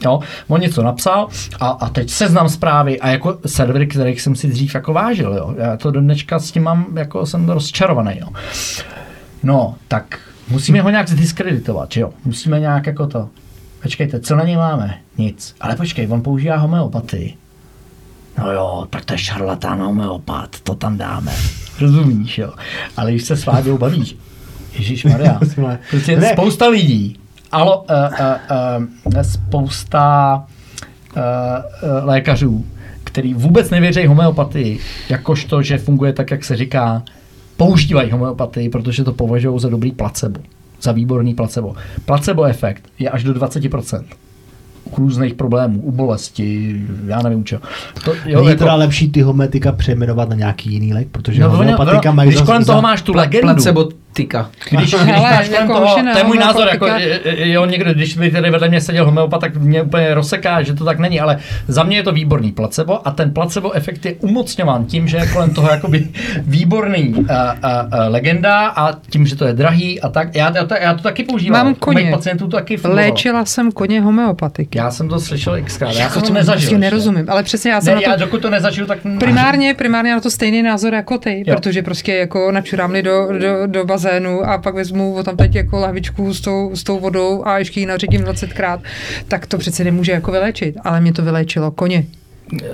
Jo, 0.05 0.19
on 0.47 0.61
něco 0.61 0.83
napsal 0.83 1.27
a, 1.59 1.67
a 1.67 1.89
teď 1.89 2.09
seznam 2.09 2.49
zprávy 2.49 2.99
a 2.99 3.09
jako 3.09 3.37
servery, 3.45 3.87
kterých 3.87 4.21
jsem 4.21 4.35
si 4.35 4.47
dřív 4.47 4.75
jako 4.75 4.93
vážil, 4.93 5.33
jo. 5.33 5.55
Já 5.57 5.77
to 5.77 5.91
do 5.91 6.01
dneška 6.01 6.39
s 6.39 6.51
tím 6.51 6.63
mám, 6.63 6.97
jako 6.97 7.25
jsem 7.25 7.49
rozčarovaný, 7.49 8.17
jo. 8.19 8.27
No, 9.43 9.75
tak 9.87 10.19
musíme 10.49 10.81
ho 10.81 10.89
nějak 10.89 11.09
zdiskreditovat, 11.09 11.97
jo? 11.97 12.13
Musíme 12.25 12.59
nějak 12.59 12.87
jako 12.87 13.07
to. 13.07 13.29
Počkejte, 13.81 14.19
co 14.19 14.35
na 14.35 14.43
něj 14.43 14.55
máme? 14.55 14.97
Nic. 15.17 15.55
Ale 15.61 15.75
počkej, 15.75 16.07
on 16.09 16.21
používá 16.21 16.55
homeopatii. 16.55 17.35
No 18.37 18.51
jo, 18.51 18.87
tak 18.89 19.05
to 19.05 19.13
je 19.13 19.17
šarlatán 19.17 19.79
homeopat, 19.79 20.59
to 20.63 20.75
tam 20.75 20.97
dáme. 20.97 21.31
Rozumíš, 21.81 22.37
jo? 22.37 22.53
Ale 22.97 23.11
když 23.11 23.23
se 23.23 23.37
s 23.37 23.45
Váďou 23.45 23.77
bavíš, 23.77 24.15
Ježíš 24.77 25.05
Maria, 25.05 25.39
prostě 25.89 26.17
Ne. 26.19 26.29
spousta 26.29 26.67
lidí, 26.67 27.19
alo, 27.51 27.77
uh, 27.81 27.85
uh, 27.95 29.13
uh, 29.15 29.21
spousta 29.21 30.35
uh, 31.15 31.21
uh, 31.21 32.05
lékařů, 32.07 32.65
který 33.03 33.33
vůbec 33.33 33.69
nevěří 33.69 34.05
homeopatii, 34.07 34.79
jakožto, 35.09 35.61
že 35.61 35.77
funguje 35.77 36.13
tak, 36.13 36.31
jak 36.31 36.43
se 36.43 36.55
říká, 36.55 37.03
používají 37.57 38.11
homeopatii, 38.11 38.69
protože 38.69 39.03
to 39.03 39.13
považují 39.13 39.59
za 39.59 39.69
dobrý 39.69 39.91
placebo, 39.91 40.39
za 40.81 40.91
výborný 40.91 41.33
placebo. 41.33 41.75
Placebo 42.05 42.43
efekt 42.43 42.83
je 42.99 43.09
až 43.09 43.23
do 43.23 43.33
20% 43.33 44.03
u 44.03 44.34
různých 44.97 45.33
problémů, 45.33 45.81
u 45.81 45.91
bolesti, 45.91 46.75
já 47.07 47.21
nevím 47.21 47.43
čeho. 47.43 47.61
To, 48.05 48.13
Jo, 48.25 48.43
Není 48.43 48.57
teda 48.57 48.75
lepší 48.75 49.11
ty 49.11 49.21
homeopatika 49.21 49.71
přejmenovat 49.71 50.29
na 50.29 50.35
nějaký 50.35 50.71
jiný 50.73 50.93
lék, 50.93 51.07
protože 51.11 51.41
No, 51.41 51.47
no, 51.49 51.57
homeopatika 51.57 52.09
ono- 52.09 52.13
mají 52.13 52.29
když 52.29 52.41
kolem 52.41 52.65
toho 52.65 52.81
máš 52.81 53.01
tu 53.01 53.13
legendu, 53.13 53.47
Placebotika. 54.23 54.49
když, 54.69 54.79
když 55.03 55.13
Hele, 55.15 55.31
máš 55.31 55.49
jako 55.49 55.73
toho, 55.73 55.95
to 56.11 56.17
je 56.17 56.23
můj 56.23 56.37
názor, 56.37 56.67
jako, 56.71 56.87
jo, 57.25 57.65
někdo, 57.65 57.93
když 57.93 58.17
by 58.17 58.31
tady 58.31 58.49
vedle 58.49 58.69
mě 58.69 58.81
seděl 58.81 59.05
homeopat, 59.05 59.41
tak 59.41 59.55
mě 59.57 59.81
úplně 59.81 60.13
rozseká, 60.13 60.61
že 60.63 60.73
to 60.73 60.85
tak 60.85 60.99
není, 60.99 61.19
ale 61.19 61.37
za 61.67 61.83
mě 61.83 61.97
je 61.97 62.03
to 62.03 62.11
výborný 62.11 62.51
placebo 62.51 63.07
a 63.07 63.11
ten 63.11 63.31
placebo 63.33 63.71
efekt 63.71 64.05
je 64.05 64.13
umocňován 64.13 64.85
tím, 64.85 65.07
že 65.07 65.17
je 65.17 65.27
kolem 65.27 65.49
toho 65.53 65.69
jakoby 65.69 66.07
výborný 66.41 67.07
uh, 67.09 67.19
uh, 67.19 67.25
uh, 67.25 67.29
legenda 68.07 68.67
a 68.67 68.93
tím, 69.09 69.25
že 69.27 69.35
to 69.35 69.45
je 69.45 69.53
drahý 69.53 70.01
a 70.01 70.09
tak. 70.09 70.35
Já, 70.35 70.51
já, 70.55 70.65
to, 70.65 70.75
já 70.81 70.93
to 70.93 71.01
taky 71.03 71.23
používám. 71.23 71.65
Mám 71.65 71.75
koně. 71.75 72.11
pacientů 72.11 72.47
to 72.47 72.57
taky 72.57 72.77
fungovalo. 72.77 73.07
Léčila 73.07 73.45
jsem 73.45 73.71
koně 73.71 74.01
homeopatiky. 74.01 74.77
Já 74.77 74.91
jsem 74.91 75.09
to 75.09 75.19
slyšel 75.19 75.57
xkrát, 75.63 75.93
já 75.95 75.99
Jako 76.01 76.13
jsem 76.13 76.27
to 76.27 76.33
nezažil. 76.33 76.53
prostě 76.53 76.65
ještě. 76.75 76.77
nerozumím, 76.77 77.25
ale 77.29 77.43
přesně 77.43 77.71
já 77.71 77.81
jsem 77.81 77.95
Ne, 77.95 78.01
na 78.01 78.01
já 78.11 78.13
to... 78.13 78.19
dokud 78.19 78.41
to 78.41 78.49
nezažil, 78.49 78.85
tak... 78.85 78.99
Primárně, 79.19 79.73
primárně 79.73 80.11
na 80.13 80.19
to 80.21 80.29
stejný 80.31 80.63
názor 80.63 80.93
jako 80.93 81.17
ty, 81.17 81.43
Jo. 81.47 81.55
protože 81.55 81.81
prostě 81.83 82.13
jako 82.13 82.51
načurám 82.51 82.93
do, 83.01 83.27
do, 83.39 83.67
do 83.67 83.85
bazénu 84.05 84.49
a 84.49 84.57
pak 84.57 84.75
vezmu 84.75 85.23
tam 85.23 85.37
teď 85.37 85.55
jako 85.55 85.79
lahvičku 85.79 86.33
s 86.33 86.41
tou, 86.41 86.75
s 86.75 86.83
tou 86.83 86.99
vodou 86.99 87.45
a 87.45 87.57
ještě 87.57 87.79
ji 87.79 87.85
naředím 87.85 88.21
20krát, 88.21 88.79
tak 89.27 89.45
to 89.45 89.57
přece 89.57 89.83
nemůže 89.83 90.11
jako 90.11 90.31
vyléčit, 90.31 90.75
ale 90.83 91.01
mě 91.01 91.13
to 91.13 91.21
vyléčilo 91.21 91.71
koně 91.71 92.05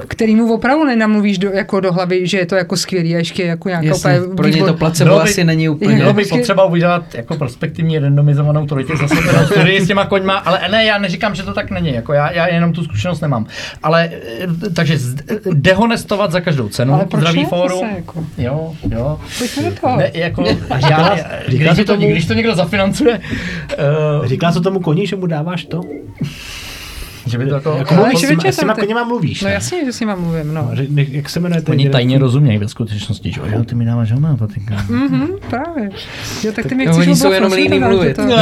kterýmu 0.07 0.53
opravdu 0.53 0.85
nenamluvíš 0.85 1.37
do, 1.37 1.49
jako 1.49 1.79
do 1.79 1.93
hlavy, 1.93 2.27
že 2.27 2.37
je 2.37 2.45
to 2.45 2.55
jako 2.55 2.77
skvělý 2.77 3.15
a 3.15 3.17
ještě 3.17 3.43
jako 3.43 3.69
nějaká 3.69 3.87
Jasně, 3.87 4.21
úplně 4.21 4.35
pro 4.35 4.47
ně 4.47 4.63
to 4.63 4.73
placebo 4.73 5.15
by- 5.15 5.21
asi 5.21 5.43
není 5.43 5.69
úplně... 5.69 5.95
Bylo 5.95 6.13
by 6.13 6.21
Prostě- 6.21 6.35
potřeba 6.37 6.65
udělat 6.65 7.15
jako 7.15 7.35
perspektivní 7.35 7.99
randomizovanou 7.99 8.65
trojitě 8.65 8.93
zase 8.97 9.15
studii 9.45 9.81
s 9.81 9.87
těma 9.87 10.05
koňma, 10.05 10.33
ale 10.33 10.59
ne, 10.71 10.85
já 10.85 10.97
neříkám, 10.97 11.35
že 11.35 11.43
to 11.43 11.53
tak 11.53 11.71
není, 11.71 11.93
jako 11.93 12.13
já, 12.13 12.31
já 12.31 12.47
jenom 12.47 12.73
tu 12.73 12.83
zkušenost 12.83 13.21
nemám. 13.21 13.45
Ale 13.83 14.09
eh, 14.39 14.69
takže 14.75 14.97
z- 14.97 15.15
dehonestovat 15.53 16.31
za 16.31 16.39
každou 16.41 16.69
cenu, 16.69 16.93
Ale 16.93 17.05
proč 17.05 17.19
zdravý 17.21 17.45
fórum. 17.45 17.87
jako? 17.95 18.25
Jo, 18.37 18.73
jo. 18.91 19.19
Pojďme. 19.39 19.71
Ne, 19.97 20.11
jako, 20.13 20.43
já, 20.89 21.17
když, 21.47 21.77
to, 21.77 21.83
tomu- 21.85 22.07
když 22.11 22.25
to 22.25 22.33
někdo 22.33 22.55
zafinancuje, 22.55 23.19
uh, 24.19 24.25
Říkala 24.25 24.53
se 24.53 24.61
tomu 24.61 24.79
koni, 24.79 25.07
že 25.07 25.15
mu 25.15 25.25
dáváš 25.25 25.65
to? 25.65 25.81
Že 27.31 27.37
by 27.37 27.45
to 27.45 27.55
jako... 27.55 27.75
Jako, 27.77 27.95
Ale 27.95 28.09
ještě 28.11 28.27
s, 28.27 28.45
s 28.55 28.57
těma 28.59 28.73
ty- 28.73 28.81
koněma 28.81 29.03
mluvíš, 29.03 29.41
No 29.41 29.49
jasně, 29.49 29.85
že 29.85 29.93
s 29.93 29.99
nima 29.99 30.15
mluvím, 30.15 30.53
no. 30.53 30.61
No, 30.61 30.69
řek- 30.73 31.07
Jak 31.11 31.29
se 31.29 31.39
jmenuje 31.39 31.61
ten 31.61 31.71
Oni 31.73 31.83
jeden- 31.83 31.91
tajně 31.91 32.17
rozumějí 32.19 32.57
ve 32.57 32.67
skutečnosti, 32.67 33.31
že 33.31 33.41
jo? 33.55 33.63
Ty 33.63 33.75
mi 33.75 33.85
dáváš 33.85 34.11
homeopatika. 34.11 34.75
Mhm, 34.89 35.27
právě. 35.49 35.89
Jo, 36.43 36.51
tak 36.55 36.65
ty 36.65 36.75
mi 36.75 36.85
no, 36.85 36.91
chceš 36.93 37.07
oni 37.07 37.15
jsou 37.15 37.31
jenom 37.31 37.51
líní 37.53 37.79
mluvit. 37.79 38.07
že 38.07 38.13
to- 38.13 38.25
No. 38.25 38.35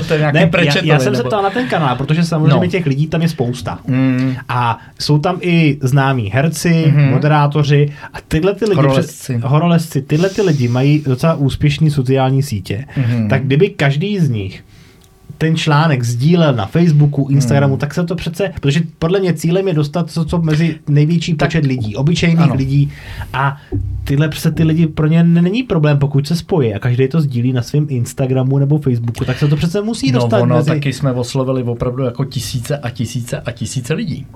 to 0.08 0.12
je 0.14 0.18
nějaký 0.18 0.34
Ne, 0.34 0.40
já, 0.40 0.46
prečetovi, 0.46 0.88
já 0.88 0.98
jsem 0.98 1.14
se 1.16 1.22
ptal 1.24 1.42
na 1.42 1.50
ten 1.50 1.68
kanál, 1.68 1.96
protože 1.96 2.24
samozřejmě 2.24 2.66
No. 2.66 2.66
těch 2.66 2.86
lidí 2.86 3.06
tam 3.06 3.22
je 3.22 3.28
spousta. 3.28 3.78
Mm, 3.86 4.36
A 4.48 4.78
jsou 5.00 5.18
tam 5.18 5.36
i 5.40 5.78
známí 5.82 6.30
herci, 6.30 6.84
Mhm. 6.86 7.04
moderátoři 7.10 7.92
a 8.14 8.18
tyhle 8.28 8.54
ty 8.54 8.64
lidi, 8.64 8.76
Horolezci. 8.76 9.40
horolezci, 9.44 10.02
tyhle 10.02 10.28
ty 10.28 10.42
lidi 10.42 10.68
mají 10.68 11.02
docela 11.06 11.34
úspěšný 11.34 11.90
sociální 11.90 12.42
sítě. 12.42 12.84
Mhm. 12.96 13.28
Tak 13.28 13.42
kdyby 13.44 13.68
každý 13.68 14.18
z 14.18 14.28
nich 14.28 14.64
ten 15.42 15.56
článek 15.56 16.02
sdílel 16.02 16.54
na 16.54 16.66
Facebooku, 16.66 17.26
Instagramu, 17.30 17.76
tak 17.76 17.94
se 17.94 18.04
to 18.04 18.14
přece, 18.14 18.52
protože 18.60 18.80
podle 18.98 19.20
mě 19.20 19.32
cílem 19.32 19.68
je 19.68 19.74
dostat 19.74 20.14
to, 20.14 20.24
co 20.24 20.38
mezi 20.42 20.78
největší 20.88 21.34
Tak- 21.34 21.48
počet 21.48 21.64
lidí, 21.66 21.96
obyčejných 21.96 22.40
Ano. 22.40 22.54
lidí 22.54 22.92
a 23.32 23.56
tyhle 24.04 24.28
přece 24.28 24.50
ty 24.50 24.64
lidi 24.64 24.86
pro 24.86 25.06
ně 25.06 25.24
není 25.24 25.62
problém, 25.62 25.98
pokud 25.98 26.26
se 26.26 26.36
spojí 26.36 26.74
a 26.74 26.78
každý 26.78 27.08
to 27.08 27.20
sdílí 27.20 27.52
na 27.52 27.62
svém 27.62 27.86
Instagramu 27.90 28.58
nebo 28.58 28.78
Facebooku, 28.78 29.24
tak 29.24 29.38
se 29.38 29.48
to 29.48 29.56
přece 29.56 29.82
musí 29.82 30.12
No 30.12 30.20
dostat 30.20 30.40
ono, 30.42 30.56
mezi... 30.56 30.68
taky 30.70 30.92
jsme 30.92 31.12
oslovili 31.12 31.62
opravdu 31.62 32.02
jako 32.04 32.24
tisíce 32.24 32.78
a 32.78 32.90
tisíce 32.90 33.40
a 33.40 33.50
tisíce 33.52 33.94
lidí. 33.94 34.26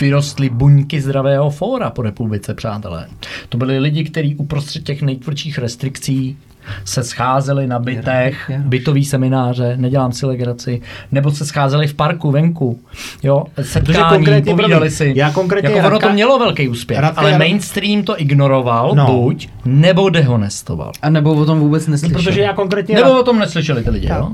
vyrostly 0.00 0.48
buňky 0.50 1.00
zdravého 1.00 1.50
fóra 1.50 1.90
po 1.90 2.02
republice, 2.02 2.54
přátelé. 2.54 3.06
To 3.48 3.58
byli 3.58 3.78
lidi, 3.78 4.04
kteří 4.04 4.34
uprostřed 4.36 4.82
těch 4.84 5.02
nejtvrdších 5.02 5.58
restrikcí 5.58 6.36
se 6.84 7.02
scházeli 7.02 7.66
na 7.66 7.78
bytech, 7.78 8.50
bytový 8.58 9.04
semináře, 9.04 9.76
nedělám 9.76 10.12
si 10.12 10.26
legraci, 10.26 10.80
nebo 11.12 11.30
se 11.30 11.46
scházeli 11.46 11.86
v 11.86 11.94
parku 11.94 12.30
venku, 12.30 12.80
jo, 13.22 13.44
setkání, 13.62 14.16
konkrétně, 14.16 14.54
povídali 14.54 14.90
si. 14.90 15.12
já 15.16 15.30
konkrétně 15.32 15.70
jako 15.70 15.86
ono 15.88 15.96
Radka- 15.98 16.06
to 16.08 16.12
mělo 16.12 16.38
velký 16.38 16.68
úspěch, 16.68 17.00
Radka- 17.00 17.12
ale 17.16 17.38
mainstream 17.38 18.02
to 18.02 18.20
ignoroval 18.20 18.92
No. 18.94 19.06
buď, 19.06 19.48
nebo 19.64 20.10
dehonestoval. 20.10 20.92
A 21.02 21.10
nebo 21.10 21.34
o 21.34 21.44
tom 21.44 21.60
vůbec 21.60 21.86
neslyšel. 21.86 22.18
Protože 22.18 22.40
já 22.40 22.52
konkrétně... 22.52 22.94
Nebo 22.94 23.20
o 23.20 23.22
tom 23.22 23.38
neslyšeli 23.38 23.82
ty 23.84 23.90
lidi, 23.90 24.08
jo? 24.08 24.30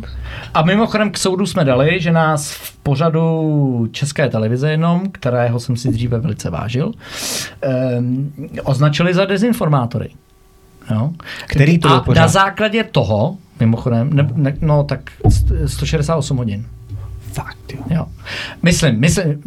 A 0.54 0.62
mimochodem 0.62 1.10
k 1.10 1.18
soudu 1.18 1.46
jsme 1.46 1.64
dali, 1.64 2.00
že 2.00 2.12
nás 2.12 2.50
v 2.52 2.76
pořadu 2.82 3.88
České 3.92 4.28
televize 4.28 4.70
jenom, 4.70 5.02
kterého 5.12 5.60
jsem 5.60 5.76
si 5.76 5.88
dříve 5.92 6.18
velice 6.20 6.50
vážil, 6.50 6.92
um, 7.98 8.32
označili 8.64 9.14
za 9.14 9.24
dezinformátory. 9.24 10.08
Jo? 10.90 11.10
Který 11.46 11.78
to 11.78 11.88
A 11.88 12.04
na 12.14 12.28
základě 12.28 12.84
toho, 12.84 13.36
mimochodem, 13.60 14.10
ne, 14.12 14.28
ne, 14.34 14.54
no 14.60 14.84
tak 14.84 15.00
st- 15.24 15.64
168 15.66 16.36
hodin. 16.36 16.66
Fakt, 17.32 17.56
jo. 17.74 17.80
Jo. 17.90 18.06
Myslím, 18.62 19.00
myslím, 19.00 19.42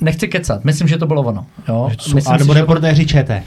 nechci 0.00 0.28
kecat, 0.28 0.64
myslím, 0.64 0.88
že 0.88 0.98
to 0.98 1.06
bylo 1.06 1.22
ono. 1.22 1.46
Jo? 1.68 1.90
Jsou, 2.00 2.14
Myslím 2.14 2.34
a 2.34 2.36
nebo 2.36 2.52
reportéři 2.52 3.06
ČT. 3.06 3.42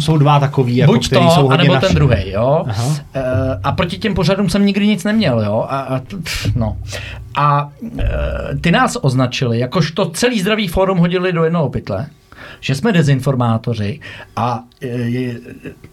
Jsou 0.00 0.18
dva 0.18 0.40
takový, 0.40 0.76
jako, 0.76 0.92
Buď 0.92 1.06
který 1.08 1.24
to, 1.24 1.30
jsou 1.30 1.42
hodně 1.42 1.54
anebo 1.58 1.74
naši. 1.74 1.86
ten 1.86 1.94
druhý, 1.94 2.30
jo. 2.30 2.64
Aha. 2.68 2.84
E, 3.14 3.22
a 3.62 3.72
proti 3.72 3.98
těm 3.98 4.14
pořadům 4.14 4.48
jsem 4.50 4.66
nikdy 4.66 4.86
nic 4.86 5.04
neměl, 5.04 5.40
jo. 5.44 5.66
A, 5.68 5.80
a, 5.80 5.98
t- 5.98 6.16
no. 6.54 6.76
a 7.36 7.68
e, 7.98 8.56
ty 8.60 8.70
nás 8.70 8.96
označili, 9.02 9.58
jakožto 9.58 10.10
celý 10.10 10.40
zdravý 10.40 10.68
fórum 10.68 10.98
hodili 10.98 11.32
do 11.32 11.44
jednoho 11.44 11.68
pytle, 11.68 12.06
že 12.60 12.74
jsme 12.74 12.92
dezinformátoři 12.92 14.00
a 14.36 14.64
e, 14.82 15.34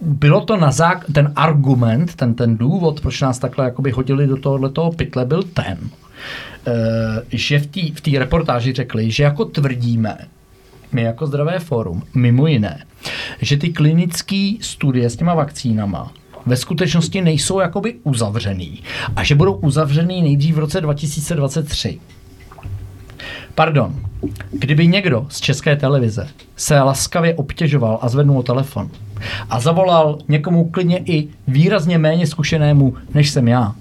bylo 0.02 0.42
to 0.42 0.58
na 0.58 0.72
zák- 0.72 1.14
ten 1.14 1.34
argument, 1.36 2.16
ten, 2.16 2.34
ten 2.34 2.58
důvod, 2.58 3.02
proč 3.02 3.22
nás 3.22 3.40
takhle 3.40 3.66
jakoby 3.66 3.92
hodili 3.92 4.28
do 4.28 4.38
tohoto 4.38 4.92
pytle, 4.96 5.26
byl 5.26 5.44
ten, 5.44 5.78
e, 6.68 6.74
že 7.30 7.60
v 7.60 7.68
té 8.02 8.12
v 8.12 8.20
reportáži 8.20 8.74
řekli, 8.74 9.12
že 9.12 9.24
jako 9.24 9.46
tvrdíme, 9.46 10.18
my 10.92 11.02
jako 11.02 11.28
Zdravé 11.28 11.60
fórum, 11.60 12.04
mimo 12.16 12.48
jiné, 12.48 12.86
že 13.42 13.58
ty 13.58 13.70
klinické 13.70 14.54
studie 14.62 15.10
s 15.10 15.16
těma 15.16 15.34
vakcínama 15.34 16.12
ve 16.46 16.58
skutečnosti 16.58 17.22
nejsou 17.22 17.60
jakoby 17.60 17.96
uzavřený 18.04 18.80
a 19.16 19.24
že 19.24 19.36
budou 19.36 19.54
uzavřený 19.54 20.22
nejdřív 20.22 20.56
v 20.56 20.60
roce 20.60 20.82
2023. 20.82 22.00
Pardon, 23.56 23.96
kdyby 24.52 24.88
někdo 24.88 25.26
z 25.30 25.40
české 25.40 25.76
televize 25.76 26.28
se 26.56 26.80
laskavě 26.80 27.36
obtěžoval 27.36 28.00
a 28.02 28.10
zvednul 28.10 28.44
telefon 28.44 28.90
a 29.50 29.60
zavolal 29.60 30.18
někomu 30.28 30.70
klidně 30.70 31.04
i 31.06 31.28
výrazně 31.48 31.98
méně 31.98 32.28
zkušenému, 32.28 32.96
než 33.14 33.30
jsem 33.30 33.48
já, 33.48 33.76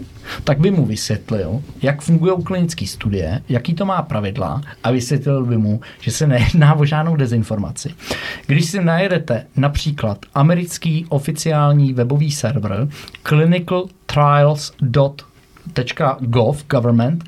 tak 0.44 0.58
by 0.58 0.70
mu 0.70 0.86
vysvětlil, 0.86 1.62
jak 1.82 2.02
fungují 2.02 2.42
klinické 2.42 2.86
studie, 2.86 3.42
jaký 3.48 3.74
to 3.74 3.86
má 3.86 4.02
pravidla 4.02 4.62
a 4.84 4.90
vysvětlil 4.90 5.44
by 5.44 5.58
mu, 5.58 5.80
že 6.00 6.10
se 6.10 6.26
nejedná 6.26 6.74
o 6.74 6.84
žádnou 6.84 7.16
dezinformaci. 7.16 7.94
Když 8.46 8.64
si 8.64 8.84
najedete 8.84 9.46
například 9.56 10.18
americký 10.34 11.06
oficiální 11.08 11.92
webový 11.92 12.30
server 12.30 12.88
clinicaltrials.com 13.22 15.31
.gov 15.74 16.64
government, 16.70 17.24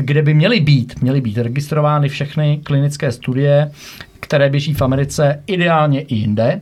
kde 0.00 0.22
by 0.22 0.34
měly 0.34 0.60
být, 0.60 1.02
měly 1.02 1.20
být 1.20 1.38
registrovány 1.38 2.08
všechny 2.08 2.60
klinické 2.64 3.12
studie, 3.12 3.70
které 4.20 4.50
běží 4.50 4.74
v 4.74 4.82
Americe, 4.82 5.42
ideálně 5.46 6.00
i 6.00 6.14
jinde. 6.14 6.60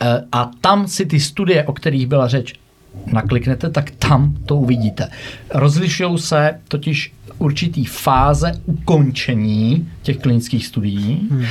Eh, 0.00 0.24
A 0.32 0.50
tam 0.60 0.88
si 0.88 1.06
ty 1.06 1.20
studie, 1.20 1.64
o 1.64 1.72
kterých 1.72 2.06
byla 2.06 2.28
řeč, 2.28 2.54
nakliknete, 3.06 3.70
tak 3.70 3.90
tam 3.90 4.34
to 4.46 4.56
uvidíte. 4.56 5.10
Rozlišují 5.54 6.18
se 6.18 6.60
totiž 6.68 7.12
určitý 7.38 7.84
fáze 7.84 8.52
ukončení 8.66 9.88
těch 10.02 10.18
klinických 10.18 10.66
studií. 10.66 11.28
Hmm. 11.30 11.44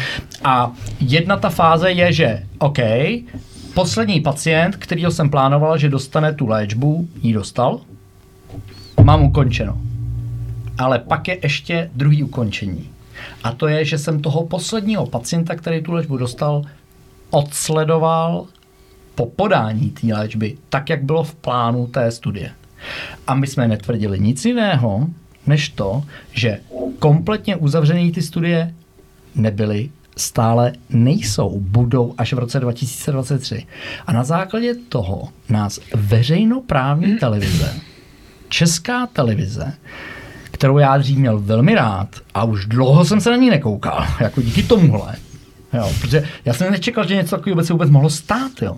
A 0.44 0.72
jedna 1.00 1.38
ta 1.38 1.50
fáze 1.50 1.92
je, 1.92 2.14
že 2.14 2.44
OK, 2.58 2.80
poslední 3.74 4.22
pacient, 4.22 4.76
kterýho 4.76 5.12
jsem 5.12 5.30
plánoval, 5.30 5.78
že 5.78 5.90
dostane 5.90 6.34
tu 6.34 6.48
léčbu, 6.48 7.08
ji 7.22 7.34
dostal, 7.34 7.82
mám 9.04 9.24
ukončeno. 9.24 9.78
Ale 10.78 11.00
pak 11.00 11.28
je 11.28 11.38
ještě 11.44 11.90
druhý 11.96 12.24
ukončení. 12.24 12.90
A 13.44 13.52
to 13.52 13.68
je, 13.68 13.86
že 13.86 13.98
jsem 13.98 14.22
toho 14.22 14.46
posledního 14.46 15.06
pacienta, 15.06 15.56
který 15.56 15.84
tu 15.84 15.92
léčbu 15.92 16.18
dostal, 16.18 16.62
odsledoval 17.30 18.46
po 19.16 19.26
podání 19.26 19.90
té 19.90 20.08
léčby, 20.14 20.58
tak, 20.70 20.90
jak 20.90 21.04
bylo 21.04 21.24
v 21.24 21.36
plánu 21.36 21.88
té 21.88 22.12
studie. 22.12 22.52
A 23.28 23.36
my 23.36 23.48
jsme 23.48 23.68
netvrdili 23.68 24.20
nic 24.20 24.46
jiného, 24.46 25.08
než 25.48 25.70
to, 25.70 26.04
že 26.32 26.60
kompletně 27.00 27.56
uzavřené 27.56 28.12
ty 28.12 28.22
studie 28.22 28.74
nebyly, 29.36 29.90
stále 30.18 30.74
nejsou, 30.90 31.60
budou 31.60 32.14
až 32.18 32.34
v 32.34 32.40
roce 32.40 32.60
2023. 32.60 33.66
A 34.06 34.14
na 34.14 34.24
základě 34.24 34.76
toho 34.90 35.28
nás 35.50 35.80
veřejnoprávní 35.96 37.18
televize, 37.18 37.74
česká 38.50 39.08
televize, 39.08 39.74
kterou 40.52 40.78
já 40.78 40.98
dřív 40.98 41.18
měl 41.18 41.40
velmi 41.40 41.76
rád 41.76 42.10
a 42.34 42.44
už 42.44 42.66
dlouho 42.66 43.06
jsem 43.06 43.22
se 43.22 43.30
na 43.30 43.36
ní 43.36 43.50
nekoukal, 43.50 44.06
jako 44.20 44.42
díky 44.42 44.64
tomuhle, 44.64 45.16
Jo, 45.74 45.92
protože 46.02 46.24
já 46.46 46.54
jsem 46.54 46.72
nečekal, 46.72 47.08
že 47.08 47.16
něco 47.16 47.36
takového 47.36 47.64
se 47.64 47.74
vůbec 47.74 47.90
mohlo 47.90 48.10
stát. 48.10 48.52
Jo. 48.62 48.78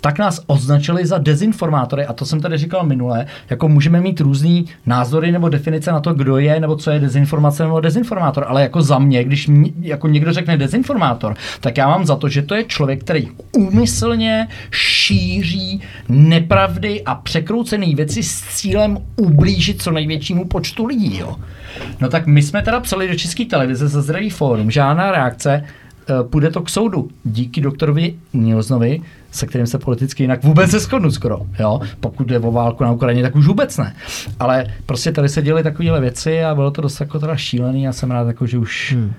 Tak 0.00 0.18
nás 0.18 0.40
označili 0.46 1.06
za 1.06 1.18
dezinformátory 1.18 2.06
a 2.06 2.12
to 2.12 2.26
jsem 2.26 2.40
tady 2.40 2.58
říkal 2.58 2.86
minule, 2.86 3.26
jako 3.50 3.68
můžeme 3.68 4.00
mít 4.00 4.20
různý 4.20 4.64
názory 4.86 5.32
nebo 5.32 5.48
definice 5.48 5.92
na 5.92 6.00
to, 6.00 6.14
kdo 6.14 6.38
je 6.38 6.60
nebo 6.60 6.76
co 6.76 6.90
je 6.90 7.00
dezinformace 7.00 7.62
nebo 7.62 7.80
dezinformátor, 7.80 8.44
ale 8.48 8.62
jako 8.62 8.82
za 8.82 8.98
mě, 8.98 9.24
když 9.24 9.46
mě, 9.46 9.70
jako 9.80 10.08
někdo 10.08 10.32
řekne 10.32 10.56
dezinformátor, 10.56 11.34
tak 11.60 11.76
já 11.76 11.88
mám 11.88 12.06
za 12.06 12.16
to, 12.16 12.28
že 12.28 12.42
to 12.42 12.54
je 12.54 12.64
člověk, 12.64 13.00
který 13.00 13.28
úmyslně 13.52 14.48
šíří 14.70 15.80
nepravdy 16.08 17.04
a 17.04 17.14
překroucené 17.14 17.94
věci 17.94 18.22
s 18.22 18.42
cílem 18.42 18.98
ublížit 19.16 19.82
co 19.82 19.90
největšímu 19.90 20.44
počtu 20.44 20.86
lidí. 20.86 21.18
Jo. 21.18 21.36
No 22.00 22.08
tak 22.08 22.26
my 22.26 22.42
jsme 22.42 22.62
teda 22.62 22.80
psali 22.80 23.08
do 23.08 23.14
České 23.14 23.44
televize 23.44 23.88
za 23.88 24.02
Zdravý 24.02 24.30
fórum, 24.30 24.70
žádná 24.70 25.10
reakce, 25.10 25.64
půjde 26.30 26.50
to 26.50 26.62
k 26.62 26.68
soudu. 26.70 27.08
Díky 27.24 27.60
doktorovi 27.60 28.14
Nilsnovi, 28.32 29.00
se 29.30 29.46
kterým 29.46 29.66
se 29.66 29.78
politicky 29.78 30.22
jinak 30.22 30.42
vůbec 30.44 30.72
neschodnu 30.72 31.10
skoro. 31.10 31.40
Jo? 31.60 31.80
Pokud 32.00 32.26
jde 32.26 32.38
o 32.38 32.52
válku 32.52 32.84
na 32.84 32.92
Ukrajině, 32.92 33.22
tak 33.22 33.36
už 33.36 33.46
vůbec 33.46 33.78
ne. 33.78 33.96
Ale 34.40 34.66
prostě 34.86 35.12
tady 35.12 35.28
se 35.28 35.42
děly 35.42 35.62
takovéhle 35.62 36.00
věci 36.00 36.44
a 36.44 36.54
bylo 36.54 36.70
to 36.70 36.82
dost 36.82 37.00
jako 37.00 37.18
teda 37.18 37.36
šílený. 37.36 37.82
Já 37.82 37.92
jsem 37.92 38.10
rád, 38.10 38.26
jako, 38.26 38.46
že 38.46 38.58
už 38.58 38.92
hmm 38.96 39.12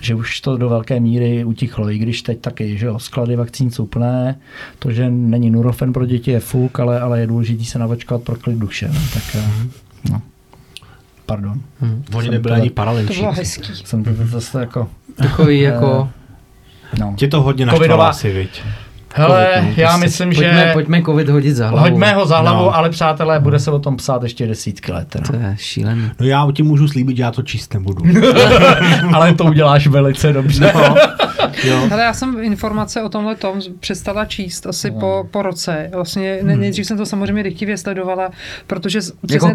že 0.00 0.14
už 0.14 0.40
to 0.40 0.56
do 0.56 0.68
velké 0.68 1.00
míry 1.00 1.44
utichlo, 1.44 1.90
i 1.90 1.98
když 1.98 2.22
teď 2.22 2.40
taky, 2.40 2.78
že 2.78 2.86
jo, 2.86 2.98
sklady 2.98 3.36
vakcín 3.36 3.70
jsou 3.70 3.86
plné, 3.86 4.38
to, 4.78 4.90
že 4.92 5.10
není 5.10 5.50
Nurofen 5.50 5.92
pro 5.92 6.06
děti 6.06 6.30
je 6.30 6.40
fuk, 6.40 6.80
ale, 6.80 7.00
ale 7.00 7.20
je 7.20 7.26
důležité 7.26 7.64
se 7.64 7.78
navočkovat 7.78 8.22
pro 8.22 8.36
klid 8.36 8.58
duše, 8.58 8.88
no, 8.94 9.00
tak 9.14 9.22
eh, 9.34 9.50
no. 10.10 10.22
Pardon. 11.26 11.60
Hmm. 11.80 12.04
Oni 12.14 12.24
Jsem 12.24 12.34
nebyli 12.34 12.54
to- 12.54 12.60
ani 12.60 12.68
To 12.70 12.74
paralympští. 12.74 13.20
bylo 13.20 13.32
hezký. 13.32 13.72
Jsem 13.84 14.04
to 14.04 14.10
zase 14.24 14.60
jako, 14.60 14.88
Takový 15.14 15.60
jako... 15.60 16.08
no. 16.98 17.14
Tě 17.16 17.28
to 17.28 17.42
hodně 17.42 17.66
Covidová- 17.66 17.78
naštvalo 17.78 18.02
asi, 18.02 18.32
viď? 18.32 18.62
Hele, 19.18 19.48
Covid, 19.54 19.76
no, 19.76 19.82
já 19.82 19.88
prostě. 19.88 20.06
myslím, 20.06 20.28
Pojďme, 20.28 20.66
že 20.66 20.72
pojďme 20.72 21.02
covid 21.02 21.28
hodit 21.28 21.52
za 21.52 21.68
hlavu. 21.68 21.82
hoďme 21.90 22.12
ho 22.14 22.26
za 22.26 22.38
hlavu, 22.38 22.64
No. 22.64 22.76
ale 22.76 22.90
přátelé, 22.90 23.40
bude 23.40 23.58
se 23.58 23.70
o 23.70 23.78
tom 23.78 23.96
psát 23.96 24.22
ještě 24.22 24.46
desítky 24.46 24.92
let. 24.92 25.08
teda. 25.08 25.24
To 25.26 25.36
je 25.36 25.54
šílený. 25.58 26.10
No 26.20 26.26
já 26.26 26.46
ti 26.54 26.62
můžu 26.62 26.88
slíbit, 26.88 27.16
že 27.16 27.22
já 27.22 27.30
to 27.30 27.42
číst 27.42 27.74
nebudu. 27.74 28.02
ale 29.12 29.34
to 29.34 29.44
uděláš 29.44 29.86
velice 29.86 30.32
dobře. 30.32 30.72
No. 30.74 30.94
Jo. 31.64 31.88
Ale 31.92 32.02
já 32.02 32.12
jsem 32.14 32.38
informace 32.42 33.02
o 33.02 33.08
tomhle 33.08 33.36
tom 33.36 33.60
přestala 33.80 34.24
číst 34.24 34.66
asi 34.66 34.90
po, 34.90 35.28
po 35.30 35.42
roce. 35.42 35.90
Vlastně 35.94 36.38
ne, 36.42 36.56
nejdřív 36.56 36.86
jsem 36.86 36.96
to 36.96 37.06
samozřejmě 37.06 37.42
rychtivě 37.42 37.76
sledovala, 37.76 38.30
protože 38.66 38.98
jako 39.30 39.46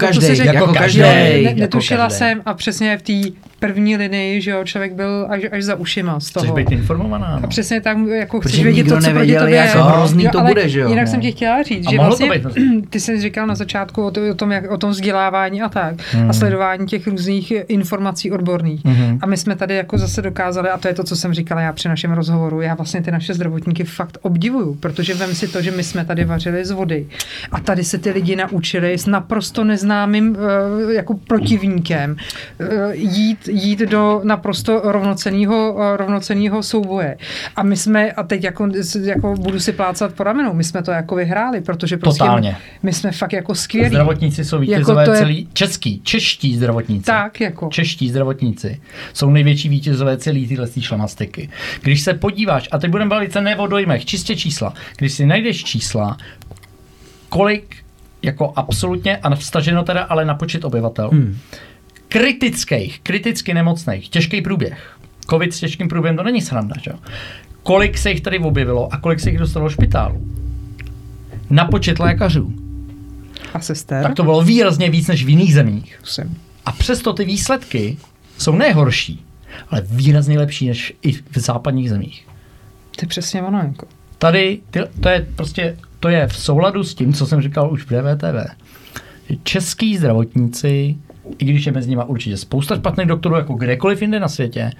jo, 0.59 0.73
každej, 0.73 1.43
ne, 1.43 1.49
jako 1.49 1.59
netušila 1.59 2.03
každej. 2.03 2.17
jsem 2.29 2.41
a 2.45 2.53
přesně 2.53 2.97
v 2.97 3.01
té 3.01 3.37
první 3.61 3.97
linii, 3.97 4.41
že 4.41 4.51
jo, 4.51 4.63
člověk 4.63 4.93
byl 4.93 5.27
až, 5.29 5.41
až 5.51 5.63
za 5.63 5.75
ušima 5.75 6.19
z 6.19 6.29
toho. 6.31 6.43
Chceš 6.45 6.55
být 6.65 6.71
informovaná? 6.71 7.27
A 7.27 7.39
No. 7.39 7.47
přesně 7.47 7.81
tak, 7.81 7.97
jako 7.97 8.39
Protože 8.39 8.49
chceš 8.53 8.63
vědět 8.63 8.83
to, 8.83 8.89
co 9.01 9.09
proti 9.11 9.35
tobě 9.35 9.55
jak 9.55 9.75
je. 9.75 9.81
hrozný 9.81 10.27
to 10.31 10.39
ale 10.39 10.47
bude, 10.49 10.69
že 10.69 10.79
jo? 10.79 10.89
Jinak 10.89 11.05
No. 11.05 11.11
jsem 11.11 11.21
ti 11.21 11.31
chtěla 11.31 11.63
říct, 11.63 11.87
A 11.87 11.91
že 11.91 11.97
mohlo 11.97 12.17
to 12.17 12.25
vlastně, 12.27 12.49
být, 12.61 12.89
ty 12.89 12.99
jsi 12.99 13.21
říkal 13.21 13.47
na 13.47 13.55
začátku 13.55 14.03
o, 14.05 14.11
to, 14.11 14.21
o, 14.31 14.33
tom, 14.33 14.51
jak, 14.51 14.71
o 14.71 14.77
tom 14.77 14.89
vzdělávání 14.89 15.61
a 15.61 15.69
tak, 15.69 15.95
Hmm. 16.11 16.29
a 16.29 16.33
sledování 16.33 16.85
těch 16.85 17.07
různých 17.07 17.53
informací 17.67 18.31
odborných. 18.31 18.85
Mhm. 18.85 19.19
A 19.21 19.25
my 19.25 19.37
jsme 19.37 19.55
tady 19.55 19.75
jako 19.75 19.97
zase 19.97 20.21
dokázali, 20.21 20.69
a 20.69 20.77
to 20.77 20.87
je 20.87 20.93
to, 20.93 21.03
co 21.03 21.15
jsem 21.15 21.33
říkala 21.33 21.61
já 21.61 21.73
při 21.73 21.87
našem 21.87 22.11
rozhovoru, 22.11 22.61
já 22.61 22.73
vlastně 22.75 23.01
ty 23.01 23.11
naše 23.11 23.33
zdravotníky 23.33 23.83
fakt 23.83 24.17
obdivuju, 24.21 24.75
protože 24.79 25.13
vem 25.13 25.35
si 25.35 25.47
to, 25.47 25.61
že 25.61 25.71
my 25.71 25.83
jsme 25.83 26.05
tady 26.05 26.25
vařili 26.25 26.65
z 26.65 26.71
vody 26.71 27.05
a 27.51 27.59
tady 27.59 27.83
se 27.83 27.97
ty 27.97 28.11
lidi 28.11 28.35
naučili 28.35 28.93
s 28.97 29.05
naprosto 29.05 29.63
neznámým 29.63 30.37
eh, 30.89 30.93
jako 30.93 31.13
protivníkem 31.27 32.15
eh, 32.59 32.95
jít 32.95 33.47
jít 33.51 33.79
do 33.79 34.21
naprosto 34.23 34.81
rovnoceného, 34.83 35.77
rovnoceného 35.97 36.63
souboje. 36.63 37.17
A 37.55 37.63
my 37.63 37.77
jsme, 37.77 38.11
a 38.11 38.23
teď 38.23 38.43
jako, 38.43 38.67
jako 39.03 39.33
budu 39.35 39.59
si 39.59 39.71
plácat 39.71 40.13
po 40.13 40.23
ramenou, 40.23 40.53
my 40.53 40.63
jsme 40.63 40.83
to 40.83 40.91
jako 40.91 41.15
vyhráli, 41.15 41.61
protože 41.61 41.97
prostě 41.97 42.19
Totálně. 42.19 42.57
my 42.83 42.93
jsme 42.93 43.11
fakt 43.11 43.33
jako 43.33 43.55
skvělí. 43.55 43.89
Zdravotníci 43.89 44.45
jsou 44.45 44.55
Jako 44.55 44.71
vítězové 44.71 45.05
to 45.05 45.11
je- 45.11 45.17
celý, 45.17 45.47
český, 45.53 46.01
čeští 46.03 46.55
zdravotníci. 46.57 47.05
Tak, 47.05 47.41
jako. 47.41 47.69
Čeští 47.71 48.09
zdravotníci 48.09 48.81
jsou 49.13 49.29
největší 49.29 49.69
vítězové 49.69 50.17
celý 50.17 50.47
tyhle 50.47 50.67
šlamastiky. 50.79 51.49
Když 51.81 52.01
se 52.01 52.13
podíváš, 52.13 52.69
a 52.71 52.77
teď 52.77 52.91
budeme 52.91 53.09
bavit 53.09 53.31
se 53.33 53.41
ne 53.41 53.55
o 53.55 53.67
dojmech, 53.67 54.05
čistě 54.05 54.35
čísla. 54.35 54.73
Když 54.97 55.13
si 55.13 55.25
najdeš 55.25 55.63
čísla, 55.63 56.17
kolik 57.29 57.75
jako 58.23 58.53
absolutně, 58.55 59.17
a 59.17 59.35
vstaženo 59.35 59.83
teda 59.83 60.01
ale 60.01 60.25
na 60.25 60.35
počet 60.35 60.65
obyvatel, 60.65 61.09
hmm. 61.09 61.37
Kritických, 62.11 62.99
kriticky 63.03 63.53
nemocných, 63.53 64.09
těžký 64.09 64.41
průběh. 64.41 64.97
Covid 65.29 65.53
s 65.53 65.59
těžkým 65.59 65.87
průběhem 65.87 66.17
to 66.17 66.23
není 66.23 66.41
sranda, 66.41 66.75
že? 66.81 66.91
jo? 66.91 66.97
Kolik 67.63 67.97
se 67.97 68.11
jich 68.11 68.21
tady 68.21 68.39
objevilo 68.39 68.93
a 68.93 68.97
kolik 68.97 69.19
se 69.19 69.29
jich 69.29 69.39
dostalo 69.39 69.65
do 69.65 69.69
špitálu? 69.69 70.27
Na 71.49 71.65
počet 71.65 71.99
lékařů. 71.99 72.53
A 73.53 73.59
sester? 73.59 74.03
Tak 74.03 74.15
to 74.15 74.23
bylo 74.23 74.41
výrazně 74.41 74.89
víc 74.89 75.07
než 75.07 75.25
v 75.25 75.29
jiných 75.29 75.53
zemích. 75.53 75.99
Jsem. 76.03 76.35
A 76.65 76.71
přesto 76.71 77.13
ty 77.13 77.25
výsledky 77.25 77.97
jsou 78.37 78.55
nejhorší, 78.55 79.25
ale 79.69 79.81
výrazně 79.81 80.39
lepší 80.39 80.67
než 80.67 80.93
i 81.01 81.11
v 81.11 81.37
západních 81.37 81.89
zemích. 81.89 82.27
To 82.95 83.05
je 83.05 83.07
přesně 83.07 83.43
ono. 83.43 83.57
Jako. 83.57 83.87
Tady 84.17 84.59
ty, 84.71 84.79
to 84.99 85.09
je 85.09 85.27
prostě 85.35 85.77
to 85.99 86.09
je 86.09 86.27
v 86.27 86.37
souladu 86.37 86.83
s 86.83 86.95
tím, 86.95 87.13
co 87.13 87.27
jsem 87.27 87.41
říkal 87.41 87.73
už 87.73 87.83
v 87.83 87.87
DVTV. 87.87 88.51
Že 89.29 89.35
Český 89.43 89.97
zdravotníci, 89.97 90.95
i 91.37 91.45
když 91.45 91.65
je 91.65 91.71
mezi 91.71 91.89
nimi 91.89 92.01
určitě 92.07 92.37
spousta 92.37 92.75
špatných 92.75 93.07
doktorů, 93.07 93.35
jako 93.35 93.53
kdekoliv 93.53 94.01
jinde 94.01 94.19
na 94.19 94.27
světě, 94.27 94.71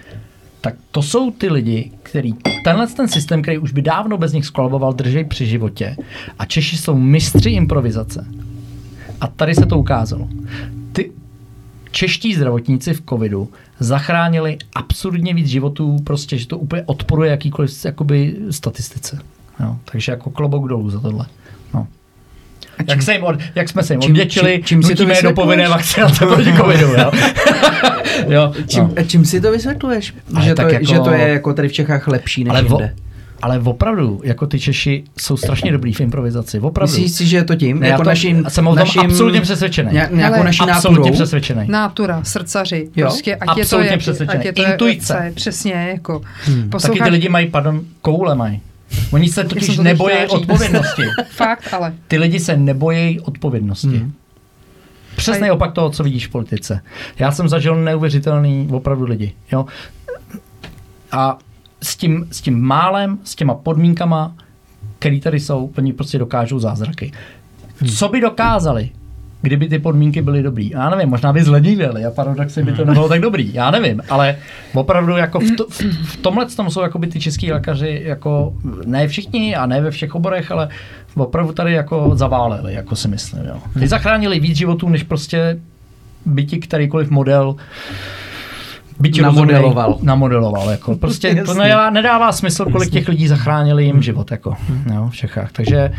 tak 0.62 0.76
to 0.92 1.02
jsou 1.02 1.32
ty 1.32 1.50
lidi, 1.50 1.92
který 2.04 2.34
tenhle 2.64 2.88
ten 2.88 3.08
systém, 3.08 3.42
který 3.42 3.58
už 3.58 3.74
by 3.74 3.82
dávno 3.82 4.18
bez 4.18 4.34
nich 4.34 4.46
skolaboval, 4.46 4.94
držej 4.94 5.24
při 5.24 5.46
životě. 5.46 5.96
A 6.40 6.46
Češi 6.46 6.78
jsou 6.78 6.98
mistři 6.98 7.50
improvizace. 7.50 8.26
A 9.22 9.28
tady 9.28 9.56
se 9.56 9.66
to 9.66 9.80
ukázalo. 9.80 10.28
Ty 10.94 11.12
čeští 11.92 12.36
zdravotníci 12.36 12.94
v 12.94 13.02
covidu 13.10 13.50
zachránili 13.80 14.58
absurdně 14.76 15.34
víc 15.34 15.48
životů, 15.48 15.98
prostě, 16.04 16.38
že 16.38 16.48
to 16.48 16.58
úplně 16.58 16.84
odporuje 16.86 17.32
jakýkoliv 17.32 17.86
jakoby, 17.86 18.36
statistice. 18.50 19.20
Jo, 19.60 19.78
takže 19.86 20.12
jako 20.12 20.30
klobouk 20.30 20.68
dolů 20.68 20.90
za 20.90 21.00
tohle. 21.00 21.26
Jak, 22.88 23.02
se 23.02 23.14
jim 23.14 23.24
od, 23.24 23.36
jak 23.56 23.70
jsme 23.70 23.84
se 23.84 23.94
jim 23.94 24.02
čím- 24.02 24.12
odděčili, 24.12 24.54
čím- 24.56 24.64
čím 24.66 24.84
si 24.84 24.96
to 24.96 25.04
nutíme 25.04 25.18
je 25.20 25.24
do 25.24 25.32
povinné 25.34 25.70
vakcinace 25.70 26.26
proti 26.26 26.54
covidu. 26.54 26.88
Jo. 26.88 27.12
jo, 28.28 28.54
Čím, 28.68 28.84
no. 28.98 29.04
čím 29.08 29.26
si 29.26 29.42
to 29.42 29.52
vysvětluješ? 29.52 30.14
Ale 30.36 30.46
Že 30.46 30.56
to, 30.56 30.62
je, 30.62 30.74
jako- 30.74 30.86
že 30.86 31.00
to 31.00 31.12
je 31.12 31.28
jako 31.30 31.54
tady 31.54 31.68
v 31.68 31.74
Čechách 31.74 32.08
lepší 32.08 32.44
než 32.44 32.52
Ale, 32.52 32.62
vo, 32.62 32.76
jinde. 32.80 32.94
ale 33.42 33.60
opravdu, 33.60 34.22
jako 34.24 34.48
ty 34.48 34.60
Češi 34.60 35.04
jsou 35.20 35.38
strašně 35.38 35.72
dobrý 35.72 35.94
v 35.94 36.00
improvizaci. 36.02 36.60
Opravdu. 36.60 36.92
Myslíš 36.92 37.12
si, 37.12 37.26
že 37.26 37.38
je 37.38 37.44
to 37.44 37.56
tím? 37.56 37.80
Ne, 37.80 37.88
já 37.88 37.92
jako 37.92 38.04
to- 38.04 38.10
naším, 38.10 38.46
jsem 38.48 38.68
o 38.68 38.70
tom 38.72 38.80
naším, 38.80 39.02
absolutně 39.02 39.42
přesvědčený. 39.42 39.94
Ně, 39.94 40.10
nějakou 40.12 40.44
naší 40.44 40.60
Absolutně 40.62 41.00
náturou? 41.00 41.14
přesvědčený. 41.14 41.62
Nátura, 41.68 42.24
srdcaři. 42.24 42.90
Jo, 42.96 43.06
Prostě, 43.08 43.36
ať 43.36 43.42
je 43.42 43.56
to, 43.56 43.62
absolutně 43.62 43.92
jak, 43.92 44.00
přesvědčený. 44.00 44.40
ať 44.40 44.46
je 44.46 44.54
to 44.54 44.64
Intuice. 44.72 45.14
chce, 45.14 45.32
přesně, 45.36 45.74
jako. 45.74 46.22
Hmm. 46.46 46.70
Taky 46.70 47.00
ty 47.04 47.10
lidi 47.10 47.30
mají, 47.30 47.48
pardon, 47.48 47.82
koule 48.02 48.36
mají. 48.36 48.62
Oni 49.12 49.30
se 49.30 49.44
totiž 49.44 49.78
nebojí 49.78 50.28
odpovědnosti. 50.28 51.04
Fakt, 51.30 51.74
ale. 51.74 51.94
Ty 52.08 52.18
lidi 52.18 52.40
se 52.40 52.58
nebojí 52.58 53.20
odpovědnosti. 53.20 53.88
Hmm. 53.88 54.14
Přesný 55.16 55.52
opak 55.52 55.74
toho, 55.74 55.90
co 55.90 56.04
vidíš 56.04 56.28
v 56.28 56.32
politice. 56.32 56.82
Já 57.20 57.32
jsem 57.32 57.50
zažil 57.50 57.76
neuvěřitelný 57.76 58.68
opravdu 58.72 59.06
lidi. 59.06 59.34
Jo? 59.52 59.66
A 61.12 61.38
s 61.84 61.96
tím, 61.96 62.28
s 62.32 62.42
tím 62.42 62.62
málem, 62.62 63.20
s 63.24 63.36
těma 63.36 63.54
podmínkama, 63.54 64.36
který 65.00 65.20
tady 65.20 65.40
jsou, 65.40 65.72
oni 65.78 65.94
prostě 65.94 66.18
dokážou 66.18 66.60
zázraky. 66.60 67.12
Co 67.96 68.10
by 68.10 68.22
dokázali, 68.22 68.90
kdyby 69.42 69.68
ty 69.68 69.80
podmínky 69.80 70.22
byly 70.22 70.44
dobrý? 70.44 70.70
Já 70.70 70.90
nevím, 70.90 71.10
možná 71.10 71.34
by 71.34 71.44
zledivili 71.44 72.06
a 72.06 72.12
paradoxně 72.12 72.64
by 72.64 72.72
to 72.72 72.86
nebylo 72.86 73.10
tak 73.10 73.22
dobrý. 73.22 73.54
Já 73.54 73.72
nevím, 73.72 74.02
ale 74.10 74.36
opravdu 74.74 75.18
jako 75.18 75.40
v, 75.40 75.52
to, 75.58 75.66
v, 75.70 75.82
v 76.06 76.18
tomhle 76.18 76.46
tom 76.46 76.70
jsou 76.70 76.82
jakoby 76.82 77.08
ty 77.08 77.20
český 77.20 77.52
lékaři 77.52 78.02
jako 78.06 78.54
ne 78.86 79.08
všichni 79.08 79.56
a 79.56 79.66
ne 79.66 79.82
ve 79.82 79.92
všech 79.92 80.16
oborech, 80.16 80.52
ale 80.52 80.70
opravdu 81.16 81.54
tady 81.54 81.74
jako 81.74 82.12
zaváleli, 82.14 82.74
jako 82.74 82.96
si 82.96 83.08
myslím. 83.08 83.44
Jo. 83.46 83.60
Ty 83.80 83.88
zachránili 83.88 84.40
víc 84.40 84.58
životů, 84.58 84.90
než 84.90 85.04
prostě 85.04 85.60
by 86.26 86.46
ti 86.46 86.58
kterýkoliv 86.58 87.10
model 87.10 87.56
byť 89.02 89.22
Namodeloval. 89.22 89.88
rozumnej, 89.88 90.06
namodeloval. 90.08 90.70
Jako. 90.70 90.96
Prostě 90.96 91.32
to 91.32 91.38
Jasně. 91.38 91.64
nedává, 91.64 91.90
nedává 91.90 92.32
smysl, 92.32 92.66
kolik 92.66 92.90
těch 92.90 93.08
lidí 93.08 93.28
zachránili 93.28 93.86
jim 93.86 94.02
život 94.02 94.32
jako, 94.32 94.54
jo, 94.94 95.08
v 95.12 95.16
Čechách. 95.16 95.52
Takže 95.52 95.92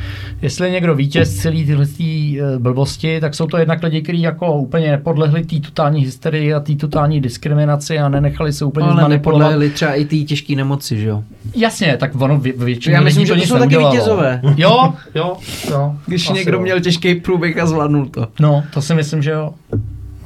jestli 0.43 0.67
je 0.67 0.71
někdo 0.73 0.95
vítěz 0.95 1.37
celý 1.37 1.67
tyhle 1.67 1.87
tý, 1.87 2.41
eh, 2.41 2.59
blbosti, 2.59 3.21
tak 3.21 3.35
jsou 3.35 3.47
to 3.47 3.57
jednak 3.57 3.83
lidi, 3.83 4.03
kteří 4.03 4.23
jako 4.23 4.53
úplně 4.57 4.91
nepodlehli 4.91 5.45
té 5.45 5.61
totální 5.61 6.01
hysterii 6.01 6.55
a 6.55 6.61
té 6.61 6.75
totální 6.75 7.21
diskriminaci 7.21 7.99
a 7.99 8.09
nenechali 8.09 8.53
se 8.53 8.65
úplně 8.65 8.87
Ale 8.87 8.93
zmanipulovat. 9.01 9.41
nepodlehli 9.43 9.71
třeba 9.71 9.95
i 9.95 10.05
ty 10.05 10.25
těžké 10.25 10.55
nemoci, 10.57 11.01
že 11.01 11.09
jo? 11.09 11.25
Jasně, 11.57 11.97
tak 11.97 12.21
ono 12.21 12.39
vě- 12.39 12.65
většině 12.65 12.95
Já 12.95 13.01
myslím, 13.01 13.21
lidí 13.21 13.27
že 13.27 13.33
to 13.33 13.39
nic 13.39 13.49
jsou 13.49 13.59
taky 13.59 13.79
vítězové. 13.79 14.41
Jo, 14.57 14.93
jo, 15.15 15.37
jo. 15.71 15.95
Když 16.07 16.31
Asi 16.31 16.39
někdo 16.39 16.57
jo. 16.57 16.63
měl 16.63 16.81
těžký 16.81 17.15
průběh 17.15 17.59
a 17.59 17.67
zvládnul 17.67 18.07
to. 18.07 18.27
No, 18.41 18.65
to 18.75 18.83
si 18.83 18.95
myslím, 18.95 19.23
že 19.23 19.31
jo. 19.31 19.51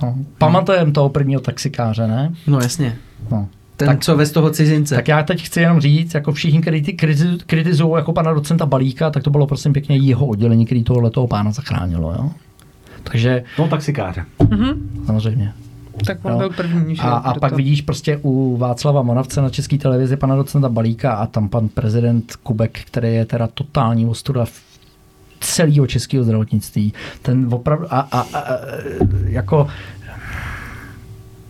No. 0.03 0.15
Pamatujeme 0.39 0.93
toho 0.93 1.09
prvního 1.09 1.41
taxikáře, 1.41 2.07
ne? 2.07 2.35
No 2.47 2.61
jasně. 2.61 2.97
No. 3.31 3.49
Ten, 3.77 3.89
Tak- 3.89 4.01
co 4.05 4.17
vez 4.17 4.33
toho 4.33 4.51
cizince. 4.51 4.95
Tak 4.95 5.09
já 5.09 5.23
teď 5.23 5.43
chci 5.43 5.61
jenom 5.61 5.81
říct, 5.81 6.15
jako 6.15 6.33
všichni, 6.33 6.61
kteří 6.61 6.83
kritizují 7.47 7.93
jako 7.97 8.13
pana 8.13 8.33
docenta 8.33 8.67
Balíka, 8.67 9.11
tak 9.11 9.23
to 9.23 9.31
bylo 9.31 9.47
prosím 9.47 9.73
pěkně 9.73 9.97
jeho 9.97 10.27
oddělení, 10.27 10.67
který 10.67 10.85
tohle 10.85 11.11
toho 11.11 11.27
pána 11.27 11.51
zachránilo. 11.51 12.13
Jo? 12.13 12.31
Takže 13.03 13.45
No 13.59 13.69
taxikáře. 13.69 14.25
samozřejmě. 15.07 15.53
Tak 16.07 16.19
on 16.25 16.33
Jo. 16.33 16.39
byl 16.39 16.51
první, 16.51 16.97
že 16.97 17.03
A, 17.03 17.11
a 17.11 17.35
pak 17.39 17.51
to- 17.51 17.57
vidíš 17.57 17.83
prostě 17.83 18.21
u 18.23 18.57
Václava 18.57 19.03
Moravce 19.03 19.41
na 19.43 19.51
české 19.51 19.79
televizi 19.79 20.17
pana 20.17 20.37
docenta 20.37 20.69
Balíka 20.69 21.13
a 21.13 21.27
tam 21.27 21.49
pan 21.49 21.69
prezident 21.69 22.37
Kubek, 22.43 22.79
který 22.85 23.15
je 23.15 23.25
teda 23.25 23.47
totální 23.55 24.07
ostuda 24.07 24.45
v 24.45 24.61
celého 25.41 25.87
českého 25.87 26.25
zdravotnictví. 26.25 26.93
Ten 27.23 27.49
opravdu, 27.51 27.87
a, 27.91 28.01
a, 28.01 28.21
a, 28.21 28.43
jako, 29.25 29.67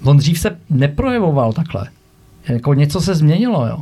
on 0.02 0.16
dřív 0.16 0.38
se 0.38 0.56
neprojevoval 0.70 1.52
takhle. 1.52 1.88
Jako 2.48 2.74
něco 2.74 3.00
se 3.00 3.14
změnilo, 3.14 3.66
jo. 3.66 3.78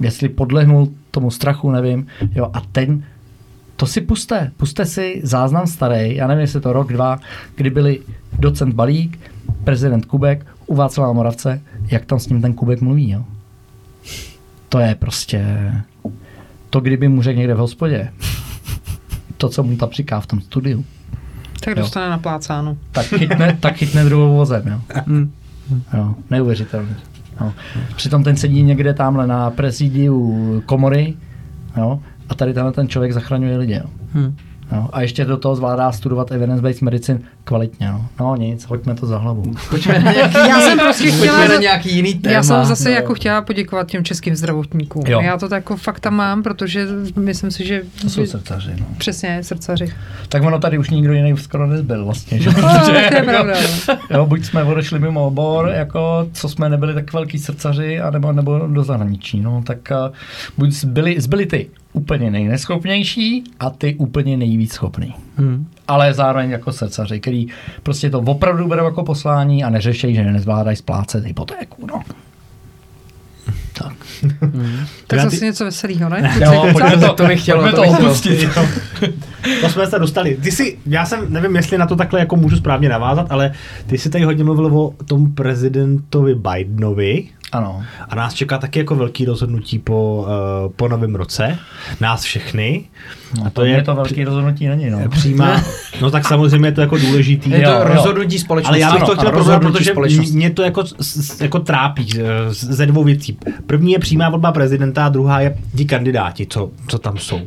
Jestli 0.00 0.28
podlehnul 0.28 0.88
tomu 1.10 1.30
strachu, 1.30 1.70
nevím. 1.70 2.06
Jo, 2.34 2.50
a 2.52 2.60
ten, 2.60 3.04
to 3.76 3.86
si 3.86 4.00
puste. 4.00 4.52
Puste 4.56 4.84
si 4.84 5.20
záznam 5.24 5.66
starý, 5.66 6.16
já 6.16 6.26
nevím, 6.26 6.40
jestli 6.40 6.56
je 6.56 6.60
to 6.60 6.72
rok, 6.72 6.92
dva, 6.92 7.18
kdy 7.54 7.70
byli 7.70 8.00
docent 8.38 8.74
Balík, 8.74 9.20
prezident 9.64 10.04
Kubek 10.04 10.46
u 10.66 10.74
Václava 10.74 11.12
Moravce, 11.12 11.60
jak 11.90 12.04
tam 12.04 12.18
s 12.18 12.28
ním 12.28 12.42
ten 12.42 12.52
Kubek 12.52 12.80
mluví, 12.80 13.10
jo. 13.10 13.24
To 14.68 14.78
je 14.78 14.94
prostě... 14.94 15.72
To, 16.70 16.80
kdyby 16.80 17.08
mu 17.08 17.22
řekl 17.22 17.38
někde 17.38 17.54
v 17.54 17.58
hospodě, 17.58 18.12
to, 19.38 19.48
co 19.48 19.62
mu 19.62 19.76
tam 19.76 19.88
říká 19.90 20.20
v 20.20 20.26
tom 20.26 20.40
studiu, 20.40 20.84
Tak 21.64 21.76
jo. 21.76 21.82
dostane 21.82 22.10
naplácáno. 22.10 22.76
tak 22.92 23.06
chytne, 23.06 23.56
tak 23.60 23.76
chytne 23.76 24.04
druhou 24.04 24.36
vozem, 24.36 24.62
jo. 24.66 24.80
Hm. 25.06 25.30
jo 25.94 26.14
neuvěřitelný. 26.30 26.94
Jo. 27.40 27.52
Přitom 27.96 28.24
ten 28.24 28.36
sedí 28.36 28.62
někde 28.62 28.94
tamhle 28.94 29.26
na 29.26 29.50
prezidiu 29.50 30.62
komory, 30.66 31.14
jo, 31.76 32.00
a 32.28 32.34
tady 32.34 32.54
tenhle 32.54 32.72
ten 32.72 32.88
člověk 32.88 33.12
zachraňuje 33.12 33.56
lidi, 33.56 33.74
jo. 33.74 33.90
Hm. 34.14 34.36
Jo, 34.72 34.88
a 34.92 35.00
ještě 35.00 35.24
do 35.24 35.36
toho 35.36 35.56
zvládá 35.56 35.92
studovat 35.92 36.32
evidence-based 36.32 36.82
medicine 36.82 37.20
kvalitně. 37.48 37.88
No. 37.88 38.08
no 38.20 38.36
nic, 38.36 38.64
hoďme 38.64 38.94
to 38.94 39.06
za 39.06 39.18
hlavu. 39.18 39.42
Pojďme 39.70 39.98
na 39.98 40.12
nějaký, 40.12 40.34
Já 40.48 40.60
jsem 40.60 40.78
prostě 40.78 41.06
chtěla 41.10 41.18
pojďme 41.38 41.48
na 41.48 41.54
za- 41.54 41.60
nějaký 41.60 41.94
jiný 41.96 42.14
téma. 42.14 42.34
Já 42.34 42.42
jsem 42.42 42.64
zase 42.64 42.88
no. 42.88 42.94
jako 42.94 43.14
chtěla 43.14 43.42
poděkovat 43.42 43.86
těm 43.90 44.04
českým 44.04 44.36
zdravotníkům. 44.36 45.02
Jo. 45.06 45.20
Já 45.20 45.36
to 45.38 45.48
tak 45.48 45.56
jako 45.56 45.76
fakta 45.76 46.10
mám, 46.10 46.42
protože 46.42 46.86
myslím 47.16 47.50
si, 47.50 47.66
že 47.66 47.82
To 48.02 48.10
jsou 48.10 48.26
srdcaři, 48.26 48.70
no. 48.80 48.86
přesně 48.98 49.42
srdcaři. 49.42 49.92
Tak 50.28 50.42
ono 50.42 50.58
tady 50.58 50.78
už 50.78 50.90
nikdo 50.90 51.12
jiný 51.12 51.36
skoro 51.36 51.66
nezbyl 51.66 52.04
vlastně. 52.04 52.40
Že? 52.40 52.50
No, 52.50 52.68
to 52.84 52.92
je 52.92 53.02
Jako- 53.14 53.24
pravda. 53.26 53.54
jo, 54.10 54.26
buď 54.26 54.44
jsme 54.44 54.64
odešli 54.64 54.98
mimo 54.98 55.26
obor, 55.26 55.68
jako 55.74 56.28
co 56.32 56.48
jsme 56.48 56.68
nebyli 56.68 56.94
tak 56.94 57.12
velký 57.12 57.38
srdcaři, 57.38 58.00
anebo, 58.00 58.32
nebo 58.32 58.58
do 58.58 58.84
zahraničí. 58.84 59.40
No, 59.40 59.62
tak 59.66 59.78
uh, 60.08 60.14
buď 60.58 60.70
zbyli, 60.72 61.20
zbyli 61.20 61.46
ty 61.46 61.68
úplně 61.92 62.30
nejneschopnější 62.30 63.44
a 63.60 63.70
ty 63.70 63.94
úplně 63.94 64.36
nejvíc 64.36 64.72
schopný. 64.72 65.14
Hm. 65.38 65.66
Ale 65.88 66.14
zároveň 66.14 66.50
jako 66.50 66.72
srdcaři, 66.72 67.20
který 67.20 67.46
prostě 67.82 68.10
to 68.10 68.18
opravdu 68.20 68.68
berou 68.68 68.84
jako 68.84 69.02
poslání 69.04 69.64
a 69.64 69.70
neřeší, 69.70 70.14
že 70.14 70.24
nezvládají 70.24 70.76
splácet 70.76 71.24
hypotéku. 71.24 71.86
No. 71.86 72.02
Tak. 73.72 73.92
Tak 75.06 75.18
Já 75.18 75.24
zase 75.24 75.38
ty- 75.38 75.44
něco 75.44 75.64
veselého, 75.64 76.08
ne? 76.08 76.34
Jo, 76.44 76.66
pojďme 76.72 76.90
to, 76.90 77.00
to 77.00 77.06
to 77.08 77.14
to 77.14 77.26
nechtělo. 77.26 77.72
opustit. 77.88 78.48
to 79.60 79.68
jsme 79.68 79.86
se 79.86 79.98
dostali. 79.98 80.36
Ty 80.42 80.50
si, 80.52 80.78
já 80.86 81.06
jsem, 81.06 81.32
nevím, 81.32 81.56
jestli 81.56 81.78
na 81.78 81.86
to 81.86 81.96
takhle 81.96 82.20
jako 82.20 82.36
můžu 82.36 82.56
správně 82.56 82.88
navázat, 82.88 83.26
ale 83.30 83.52
ty 83.86 83.98
si 83.98 84.10
tady 84.10 84.24
hodně 84.24 84.44
mluvil 84.44 84.76
o 84.76 84.94
tom 85.04 85.32
prezidentovi 85.32 86.34
Bidenovi, 86.34 87.24
Ano. 87.52 87.82
a 88.08 88.14
nás 88.14 88.34
čeká 88.34 88.58
taky 88.58 88.78
jako 88.78 88.94
velký 88.96 89.24
rozhodnutí 89.24 89.78
po, 89.78 90.26
uh, 90.66 90.72
po 90.76 90.88
novém 90.88 91.14
roce. 91.14 91.58
Nás 92.00 92.22
všechny. 92.22 92.84
No, 93.38 93.46
a 93.46 93.50
to 93.50 93.64
je 93.64 93.82
to 93.82 93.94
velký 93.94 94.24
rozhodnutí 94.24 94.66
není, 94.66 94.90
no. 94.90 95.08
přímá, 95.08 95.62
no 96.00 96.10
tak 96.10 96.26
samozřejmě 96.28 96.68
je 96.68 96.72
to 96.72 96.80
jako 96.80 96.98
důležitý. 96.98 97.50
Je 97.50 97.60
to 97.60 97.70
Jo, 97.70 97.78
jo. 97.78 97.84
rozhodnutí 97.84 98.38
společnosti. 98.38 98.82
Ale 98.82 98.92
já 98.92 98.98
bych 98.98 99.08
to 99.08 99.16
chtěl 99.16 99.30
probrat, 99.30 99.62
protože 99.62 99.90
společnosti. 99.90 100.36
mě 100.36 100.50
to 100.50 100.62
jako, 100.62 100.84
jako 101.40 101.58
trápí 101.58 102.08
eh, 102.20 102.24
ze 102.50 102.86
dvou 102.86 103.04
věcí. 103.04 103.38
První 103.66 103.92
je 103.92 103.98
přímá 103.98 104.28
volba 104.28 104.52
prezidenta 104.52 105.06
a 105.06 105.08
druhá 105.08 105.40
je 105.40 105.58
ti 105.76 105.84
kandidáti, 105.84 106.46
co, 106.50 106.70
co 106.88 106.98
tam 106.98 107.18
jsou. 107.18 107.40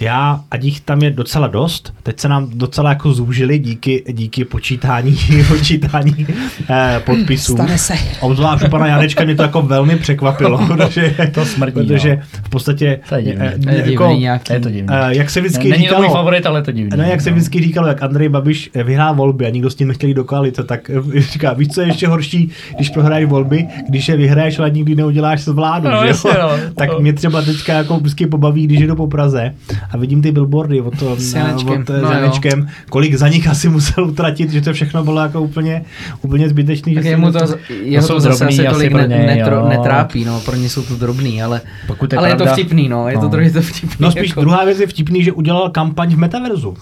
Já, 0.00 0.40
ať 0.50 0.64
jich 0.64 0.80
tam 0.80 1.02
je 1.02 1.10
docela 1.18 1.46
dost, 1.46 1.92
teď 2.02 2.20
se 2.20 2.28
nám 2.28 2.50
docela 2.54 2.90
jako 2.90 3.12
zúžili 3.12 3.58
díky, 3.58 4.04
díky 4.12 4.44
počítání, 4.44 5.16
počítání 5.48 6.26
eh, 6.70 7.00
podpisů. 7.06 7.52
Stane 7.52 7.78
se. 7.78 7.94
Obzvlášť 8.20 8.64
u 8.64 8.68
pana 8.70 8.86
Janečka 8.86 9.24
mě 9.24 9.34
to 9.34 9.42
jako 9.42 9.62
velmi 9.62 9.96
překvapilo, 9.96 10.58
protože, 10.66 11.14
To 11.34 11.46
smrdí, 11.46 11.72
protože 11.72 12.16
no. 12.16 12.22
v 12.44 12.48
podstatě 12.48 13.00
To 13.08 13.14
je 13.14 13.22
divný. 13.22 13.46
eh, 13.46 13.58
To 13.62 13.68
je 13.68 13.76
divný 13.76 13.92
jako, 13.92 14.06
nějaký. 14.18 14.52
Je 14.52 14.60
to 14.60 14.70
divný. 14.70 14.88
eh, 14.90 15.16
jak 15.16 15.30
se 15.30 15.40
vždycky 15.40 15.68
Není 15.68 15.82
to 15.84 15.88
říkalo, 15.88 16.02
můj 16.02 16.12
favorit, 16.12 16.46
ale 16.46 16.58
je 16.58 16.62
to 16.62 16.72
divný. 16.72 16.90
No, 16.96 17.04
jak 17.04 17.20
se 17.20 17.30
no. 17.30 17.36
vždycky 17.36 17.60
říkalo, 17.62 17.86
jak 17.88 18.02
Andrej 18.02 18.28
Babiš 18.28 18.70
eh, 18.74 18.82
vyhrál 18.84 19.14
volby 19.14 19.46
a 19.46 19.50
nikdo 19.50 19.70
s 19.70 19.74
tím 19.74 19.88
nechtěl 19.88 20.08
jít 20.08 20.14
do 20.14 20.24
koalice, 20.24 20.64
tak 20.64 20.90
eh, 20.90 21.20
říká, 21.32 21.52
víš, 21.52 21.68
co 21.68 21.80
je 21.80 21.86
ještě 21.86 22.08
horší, 22.08 22.50
když 22.76 22.88
prohraješ 22.90 23.28
volby, 23.28 23.66
když 23.88 24.08
je 24.08 24.16
vyhraješ, 24.16 24.58
ale 24.58 24.70
nikdy 24.70 24.94
neuděláš 24.94 25.40
s 25.42 25.48
vládu, 25.48 25.88
No, 25.88 26.00
že 26.02 26.08
jasně, 26.08 26.30
jo? 26.30 26.36
no. 26.42 26.74
tak 26.74 26.88
No. 26.92 27.00
mě 27.00 27.12
třeba 27.12 27.42
teďka 27.42 27.72
jako 27.72 27.96
vždycky 27.96 28.26
pobaví, 28.26 28.66
když 28.66 28.80
jedu 28.80 28.96
po 28.96 29.06
Praze 29.06 29.54
a 29.90 29.96
vidím 29.96 30.22
ty 30.22 30.32
billboardy 30.32 30.80
od, 30.80 31.02
to, 31.16 31.22
S 31.22 31.34
Janečkem. 31.34 31.80
od 31.82 31.88
No 31.88 31.98
s 31.98 32.02
jo. 32.02 32.10
Janečkem, 32.12 32.68
kolik 32.90 33.14
za 33.14 33.28
nich 33.28 33.48
asi 33.48 33.68
musel 33.68 34.04
utratit, 34.04 34.50
že 34.50 34.60
to 34.60 34.72
všechno 34.72 35.04
bylo 35.04 35.20
jako 35.20 35.40
úplně, 35.42 35.84
úplně 36.22 36.48
zbytečný. 36.48 36.94
Tak 36.94 37.04
že 37.04 37.10
jemu 37.10 37.32
si- 37.32 37.38
to, 37.38 37.54
jeho 37.82 38.06
jsou 38.06 38.14
to 38.14 38.20
zase 38.20 38.44
drobný 38.44 38.66
asi 38.66 38.74
tolik 38.74 38.92
ne, 38.92 39.06
něj, 39.08 39.26
netro, 39.26 39.68
netrápí, 39.68 40.24
no, 40.24 40.40
pro 40.40 40.56
ně 40.56 40.68
jsou 40.68 40.82
to 40.82 40.96
drobný, 40.96 41.42
ale, 41.42 41.60
Pokud 41.86 42.12
je 42.12 42.18
ale 42.18 42.28
je 42.28 42.34
to 42.34 42.44
pravda- 42.44 42.52
vtipný, 42.52 42.88
no, 42.88 43.08
je 43.08 43.14
to 43.18 43.22
no. 43.24 43.28
trochu 43.28 43.50
to 43.52 43.62
vtipný. 43.62 43.96
No 44.00 44.10
spíš 44.10 44.28
jako. 44.28 44.40
druhá 44.40 44.64
věc 44.64 44.80
je 44.80 44.86
vtipný, 44.86 45.24
že 45.24 45.32
udělal 45.32 45.70
kampaň 45.70 46.14
v 46.14 46.18
metaverzu. 46.18 46.76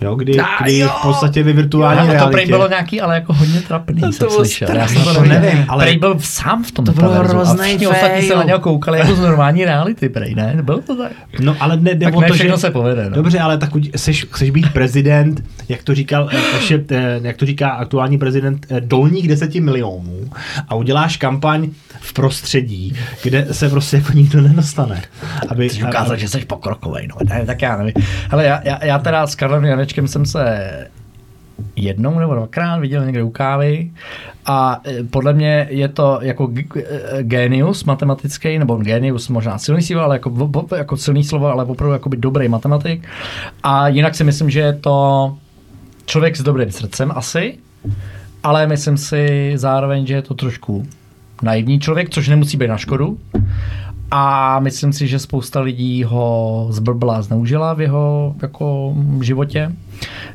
Jo, 0.00 0.14
kdy, 0.14 0.40
A 0.40 0.62
kdy 0.62 0.78
jo! 0.78 0.88
v 0.98 1.02
podstatě 1.02 1.42
ve 1.42 1.52
virtuální 1.52 2.06
to 2.06 2.12
realitě. 2.12 2.32
prej 2.32 2.46
bylo 2.46 2.68
nějaký, 2.68 3.00
ale 3.00 3.14
jako 3.14 3.32
hodně 3.32 3.60
trapný, 3.60 4.00
jsem 4.00 4.12
to 4.12 4.24
bylo 4.26 4.44
slyšel. 4.44 4.68
Já 4.76 4.88
jsem 4.88 5.02
strašný. 5.02 5.12
to 5.14 5.20
To 5.20 5.24
nevím, 5.28 5.64
ale- 5.68 5.84
Prej 5.84 5.98
byl 5.98 6.16
sám 6.20 6.64
v 6.64 6.72
tom 6.72 6.84
To 6.84 6.92
bylo 6.92 7.08
metaverzu 7.10 7.36
a 7.38 7.42
ostatní 7.42 8.22
se 8.26 8.36
na 8.36 8.42
něho 8.42 8.58
koukali 8.58 8.98
jako 8.98 9.14
z 9.14 9.20
normální 9.20 9.64
reality, 9.64 10.08
prej, 10.08 10.34
ne? 10.34 10.58
Bylo 10.62 10.80
to 10.80 10.96
tak? 10.96 11.12
No 11.40 11.56
ale 11.60 11.76
ne, 11.76 11.96
Tak 11.96 12.14
ne 12.16 12.28
to, 12.28 12.34
všechno 12.34 12.56
že... 12.56 12.60
se 12.60 12.70
povede, 12.70 13.04
no. 13.10 13.16
Dobře, 13.16 13.38
ale 13.40 13.58
tak 13.58 13.70
seš, 13.96 14.26
chceš 14.30 14.50
být 14.50 14.72
prezident, 14.72 15.42
jak 15.68 15.82
to 15.82 15.94
říkal, 15.94 16.28
eh, 16.32 16.36
ještě, 16.56 16.84
eh, 16.90 17.20
jak 17.22 17.36
to 17.36 17.46
říká 17.46 17.68
aktuální 17.70 18.18
prezident, 18.18 18.66
eh, 18.70 18.80
dolních 18.80 19.28
deseti 19.28 19.60
milionů 19.60 20.30
a 20.68 20.74
uděláš 20.74 21.16
kampaň 21.16 21.68
v 22.00 22.12
prostředí, 22.12 22.94
kde 23.22 23.46
se 23.52 23.68
prostě 23.68 23.96
jako 23.96 24.12
nikdo 24.12 24.40
nedostane. 24.40 25.02
Aby, 25.48 25.68
Chceš 25.68 25.82
ukázat, 25.82 26.16
že 26.16 26.28
jsi 26.28 26.38
pokrokovej, 26.38 27.08
no. 27.08 27.16
Ne, 27.28 27.46
tak 27.46 27.62
já 27.62 27.76
nevím. 27.76 27.94
Ale 28.30 28.44
já, 28.44 28.60
já, 28.64 28.84
já 28.84 28.98
teda 28.98 29.26
s 29.26 29.34
Karlem 29.34 29.64
Janečkem 29.90 30.08
jsem 30.08 30.26
se 30.26 30.86
jednou 31.76 32.18
nebo 32.18 32.34
dvakrát 32.34 32.78
viděl 32.78 33.04
někde 33.04 33.22
u 33.22 33.30
kávy 33.30 33.90
a 34.46 34.80
e, 34.86 35.04
podle 35.04 35.32
mě 35.32 35.66
je 35.70 35.88
to 35.88 36.18
jako 36.22 36.52
e, 36.76 37.22
genius 37.22 37.84
matematický, 37.84 38.58
nebo 38.58 38.76
genius 38.76 39.28
možná 39.28 39.58
silný 39.58 39.82
slovo, 39.82 40.02
ale 40.02 40.16
jako, 40.16 40.66
jako 40.76 40.96
silný 40.96 41.24
slovo, 41.24 41.46
ale 41.46 41.64
opravdu 41.64 41.92
jako 41.92 42.08
dobrý 42.08 42.48
matematik. 42.48 43.08
A 43.62 43.88
jinak 43.88 44.14
si 44.14 44.24
myslím, 44.24 44.50
že 44.50 44.60
je 44.60 44.72
to 44.72 45.36
člověk 46.06 46.36
s 46.36 46.42
dobrým 46.42 46.70
srdcem 46.70 47.12
asi, 47.14 47.58
ale 48.42 48.66
myslím 48.66 48.96
si 48.96 49.52
zároveň, 49.54 50.06
že 50.06 50.14
je 50.14 50.22
to 50.22 50.34
trošku 50.34 50.86
naivní 51.42 51.80
člověk, 51.80 52.10
což 52.10 52.28
nemusí 52.28 52.56
být 52.56 52.68
na 52.68 52.76
škodu. 52.76 53.18
A 54.10 54.60
myslím 54.60 54.92
si, 54.92 55.06
že 55.06 55.18
spousta 55.18 55.60
lidí 55.60 56.04
ho 56.04 56.66
zblbla 56.70 57.22
zneužila 57.22 57.74
v 57.74 57.80
jeho 57.80 58.34
jako, 58.42 58.94
životě. 59.22 59.72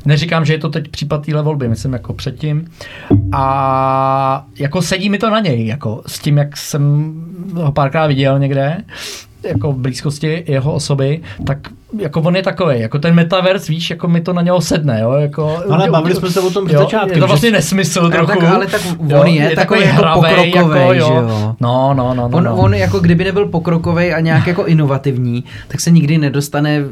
Neříkám, 0.06 0.46
že 0.46 0.54
je 0.54 0.58
to 0.58 0.70
teď 0.70 0.88
případ 0.88 1.26
téhle 1.26 1.44
volby, 1.44 1.68
myslím 1.68 1.94
jako 1.94 2.14
předtím. 2.14 2.68
A 3.32 4.46
jako 4.60 4.82
sedí 4.82 5.10
mi 5.10 5.18
to 5.18 5.30
na 5.30 5.40
něj, 5.40 5.66
jako 5.66 6.02
s 6.08 6.20
tím, 6.20 6.38
jak 6.38 6.58
jsem 6.58 7.14
ho 7.54 7.72
párkrát 7.72 8.08
viděl 8.08 8.40
někde, 8.40 8.78
jako 9.44 9.72
v 9.72 9.78
blízkosti 9.78 10.44
jeho 10.48 10.74
osoby, 10.74 11.22
tak 11.46 11.58
jako 12.00 12.22
on 12.22 12.36
je 12.36 12.44
takový, 12.44 12.80
jako 12.80 13.00
ten 13.00 13.16
metaverse, 13.16 13.72
víš, 13.72 13.90
jako 13.90 14.08
mi 14.08 14.22
to 14.22 14.34
na 14.34 14.42
něho 14.42 14.62
sedne, 14.62 15.00
jo, 15.02 15.12
jako... 15.12 15.60
Ale 15.70 15.90
bavili 15.90 16.16
jsme 16.16 16.30
se 16.30 16.40
o 16.40 16.50
tom 16.50 16.66
před 16.66 16.76
jo, 16.76 16.80
začátkem, 16.82 17.16
Je 17.16 17.20
to 17.20 17.28
vlastně 17.28 17.52
nesmysl 17.52 18.00
Ale 18.00 18.12
trochu. 18.12 18.40
tak- 18.40 18.44
ale 18.44 18.68
tak 18.68 18.82
on 19.20 19.28
je 19.28 19.56
takový 19.56 19.82
jako 19.82 19.96
hravej, 20.02 20.52
pokrokovej, 20.52 20.98
že 21.00 21.02
jo. 21.14 21.56
No, 21.60 21.94
no, 21.94 22.14
no, 22.14 22.28
no. 22.28 22.38
On, 22.38 22.44
no. 22.44 22.56
on 22.56 22.74
jako 22.74 23.00
kdyby 23.00 23.24
nebyl 23.24 23.46
pokrokový 23.46 24.14
a 24.14 24.20
nějak 24.20 24.48
jako 24.48 24.66
inovativní, 24.66 25.44
tak 25.68 25.80
se 25.82 25.92
nikdy 25.92 26.18
nedostane 26.18 26.84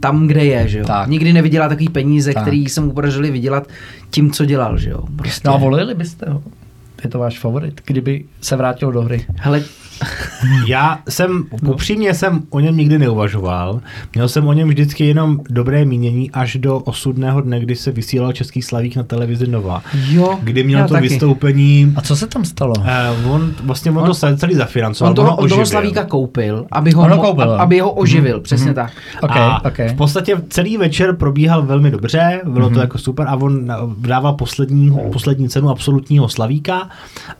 tam, 0.00 0.26
kde 0.26 0.44
je, 0.44 0.68
že 0.68 0.78
jo. 0.78 0.84
Tak. 0.84 1.08
Nikdy 1.08 1.32
nevydělá 1.32 1.68
takový 1.68 1.88
peníze, 1.88 2.32
Tak. 2.34 2.42
který 2.42 2.66
se 2.68 2.80
mu 2.80 2.90
podařili 2.90 3.30
vydělat 3.30 3.68
tím, 4.10 4.30
co 4.30 4.44
dělal, 4.44 4.78
že 4.78 4.90
jo. 4.90 5.00
Prostě. 5.16 5.48
No 5.48 5.54
a 5.54 5.56
volili 5.56 5.94
byste 5.94 6.26
ho? 6.30 6.42
Je 7.04 7.10
to 7.10 7.18
váš 7.18 7.38
favorit, 7.38 7.80
kdyby 7.86 8.24
se 8.40 8.56
vrátil 8.56 8.92
do 8.92 9.02
hry. 9.02 9.24
Hele, 9.36 9.62
Já 10.68 10.98
jsem, 11.08 11.44
upřímně 11.66 12.14
jsem 12.14 12.42
o 12.50 12.60
něm 12.60 12.76
nikdy 12.76 12.98
neuvažoval. 12.98 13.80
Měl 14.14 14.28
jsem 14.28 14.46
o 14.48 14.52
něm 14.52 14.68
vždycky 14.68 15.06
jenom 15.06 15.38
dobré 15.50 15.84
mínění 15.84 16.30
až 16.30 16.56
do 16.56 16.78
osudného 16.78 17.40
dne, 17.40 17.60
kdy 17.60 17.76
se 17.76 17.90
vysílal 17.92 18.32
Český 18.32 18.62
slavík 18.62 18.96
na 18.96 19.02
televizi 19.02 19.46
Nova. 19.46 19.82
jo, 20.10 20.38
Kdy 20.42 20.64
měl 20.64 20.88
to 20.88 20.94
taky. 20.94 21.08
vystoupení 21.08 21.92
A 21.96 22.00
co 22.00 22.16
se 22.16 22.26
tam 22.26 22.44
stalo? 22.44 22.72
Uh, 23.24 23.32
on 23.34 23.52
vlastně 23.64 23.90
on, 23.90 23.98
On- 23.98 24.06
to 24.06 24.14
se- 24.14 24.36
celý 24.36 24.54
zafinancoval, 24.54 25.10
On 25.10 25.14
toho, 25.16 25.28
on 25.30 25.36
toho 25.36 25.44
oživil. 25.44 25.66
Slavíka 25.66 26.04
koupil, 26.04 26.66
aby 26.72 26.90
ho, 26.92 27.18
koupil, 27.18 27.52
aby 27.60 27.80
ho 27.80 27.90
oživil, 27.92 28.40
přesně 28.40 28.74
tak. 28.74 28.92
OK, 29.22 29.36
a 29.36 29.64
OK. 29.64 29.78
v 29.88 29.94
podstatě 29.96 30.42
celý 30.48 30.76
večer 30.76 31.16
probíhal 31.16 31.62
velmi 31.62 31.90
dobře, 31.90 32.40
bylo 32.44 32.66
Mhm. 32.66 32.74
to 32.74 32.80
jako 32.80 32.98
super 32.98 33.26
a 33.28 33.36
on 33.36 33.68
dával 33.98 34.32
poslední, 34.32 34.98
poslední 35.12 35.48
cenu 35.48 35.68
absolutního 35.70 36.28
slavíka 36.28 36.88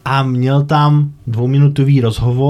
a 0.05 0.23
měl 0.23 0.63
tam 0.63 1.11
dvouminutový 1.27 2.01
rozhovor, 2.01 2.50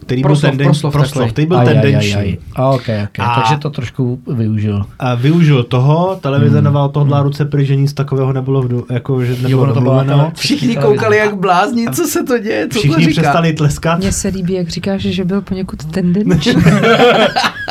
který 0.00 0.22
Proslov, 0.22 0.40
byl 0.42 0.50
tenden, 0.50 0.66
proslov 0.66 0.92
proslov, 0.92 1.12
takový. 1.12 1.32
který 1.32 1.46
byl 1.46 1.58
Aj, 1.58 1.68
aj, 1.68 1.76
aj, 1.76 1.82
tendenční. 1.82 2.14
aj. 2.14 2.36
A, 2.56 2.68
OK, 2.68 2.82
OK. 3.04 3.18
A- 3.18 3.34
Takže 3.40 3.56
to 3.58 3.70
trošku 3.70 4.20
využil. 4.34 4.84
A 4.98 5.14
využil 5.14 5.62
toho, 5.64 6.18
televize 6.20 6.58
Hmm. 6.58 6.76
Od 6.76 6.88
toho 6.88 7.06
dala 7.06 7.22
ruce 7.22 7.44
pryč, 7.44 7.66
že 7.68 7.76
nic 7.76 7.92
takového 7.92 8.32
nebylo, 8.32 8.62
v, 8.62 8.68
du- 8.68 8.86
jako, 8.90 9.24
že 9.24 9.32
nebylo 9.42 9.62
ono 9.62 9.74
to 9.74 9.80
bylo 9.80 10.04
Všichni 10.34 10.76
koukali 10.76 11.16
jak 11.16 11.36
blázni, 11.36 11.86
co 11.92 12.04
se 12.04 12.24
to 12.24 12.38
děje, 12.38 12.68
co 12.68 12.74
to 12.74 12.78
Všichni 12.78 13.04
říká. 13.04 13.20
přestali 13.22 13.52
tleskat. 13.52 13.98
Mně 13.98 14.12
se 14.12 14.28
líbí, 14.28 14.52
jak 14.54 14.68
říkáš, 14.68 15.00
že 15.00 15.24
byl 15.24 15.40
poněkud 15.42 15.84
tendenční. 15.84 16.54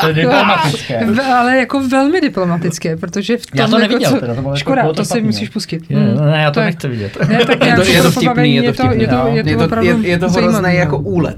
To 0.02 0.08
je 0.08 0.14
diplomatické. 0.14 1.06
Ale 1.40 1.58
jako 1.58 1.88
velmi 1.88 2.22
diplomatické, 2.22 2.98
protože 2.98 3.38
v 3.38 3.46
tom 3.46 3.60
Já 3.60 3.68
to 3.68 3.80
jako 3.80 3.92
neviděl 3.92 4.12
co- 4.12 4.20
teda, 4.20 4.36
to 4.36 4.42
bylo 4.42 4.54
jako- 4.54 4.60
Škoda, 4.60 4.82
bylo 4.82 4.94
to 4.94 5.02
to 5.02 5.06
si 5.06 5.22
musíš 5.22 5.50
pustit. 5.50 5.84
Je, 5.90 5.98
Mm. 5.98 6.32
Ne, 6.32 6.42
já 6.44 6.52
to 6.52 6.60
nechci 6.60 6.88
vidět. 6.88 7.18
Ne, 7.30 7.46
tak 7.46 7.66
Je 7.66 7.76
to, 7.76 7.82
je 7.84 8.02
to 8.02 8.12
vtipný, 8.12 8.56
je 8.56 8.64
to 8.64 8.74
vtipný. 8.74 9.02
Je 9.02 9.08
to, 9.08 9.14
je 9.14 9.58
to, 9.58 9.80
je 9.82 9.96
to, 9.96 10.02
je, 10.08 10.20
to 10.20 10.30
hrozný 10.30 10.76
jako 10.76 10.98
úlet. 10.98 11.38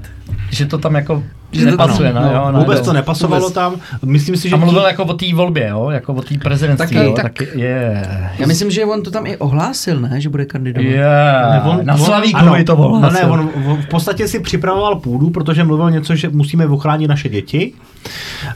Že 0.54 0.66
to 0.66 0.78
tam 0.78 0.94
jako 0.94 1.22
Že 1.58 1.64
to- 1.64 1.70
nepasuje, 1.70 2.12
no, 2.12 2.20
no, 2.20 2.26
no, 2.26 2.32
jo, 2.34 2.52
ne, 2.52 2.58
Vůbec 2.58 2.78
no. 2.78 2.84
to 2.84 2.92
nepasovalo 2.92 3.40
Vůbec. 3.42 3.54
tam. 3.54 3.74
Myslím 4.04 4.36
si, 4.36 4.48
že 4.48 4.54
A 4.54 4.58
mluvil 4.58 4.80
tí- 4.80 4.86
jako 4.86 5.04
o 5.04 5.14
té 5.14 5.34
volbě, 5.34 5.68
jo? 5.68 5.90
Jako 5.90 6.14
o 6.14 6.22
té 6.22 6.34
prezidentství, 6.38 6.96
Taky, 6.96 7.06
jo? 7.08 7.12
tak- 7.16 7.24
Tak 7.38 7.48
je. 7.54 8.06
Já 8.38 8.46
myslím, 8.46 8.70
že 8.70 8.84
on 8.84 9.02
to 9.02 9.10
tam 9.10 9.26
i 9.26 9.36
ohlásil, 9.36 10.00
ne, 10.00 10.20
že 10.20 10.28
bude 10.28 10.44
kandidovat. 10.44 10.84
Je. 10.88 11.04
Ne, 11.50 11.62
on- 11.64 11.80
Na 11.86 11.94
on- 11.94 12.00
Slavíkovi 12.00 12.48
ano, 12.48 12.64
to. 12.64 12.76
No 13.02 13.10
ne, 13.10 13.24
on 13.24 13.50
v- 13.56 13.86
podstatě 13.90 14.28
si 14.28 14.40
připravoval 14.40 14.96
půdu, 14.96 15.30
protože 15.30 15.64
mluvil 15.64 15.90
něco, 15.90 16.16
že 16.16 16.28
musíme 16.28 16.66
ochránit 16.66 17.08
naše 17.08 17.28
děti. 17.28 17.72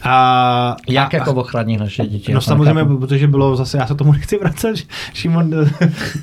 A, 0.02 0.76
Jak 0.88 1.14
a, 1.14 1.16
jako 1.16 1.34
ochrání 1.34 1.76
naše 1.76 2.06
děti? 2.06 2.32
No 2.34 2.40
to 2.40 2.44
samozřejmě, 2.46 2.74
nechápu. 2.74 2.98
protože 2.98 3.26
bylo 3.28 3.56
zase, 3.56 3.78
já 3.78 3.86
se 3.86 3.94
tomu 3.94 4.12
nechci 4.18 4.38
vracet, 4.38 4.76
Šimon, 5.14 5.50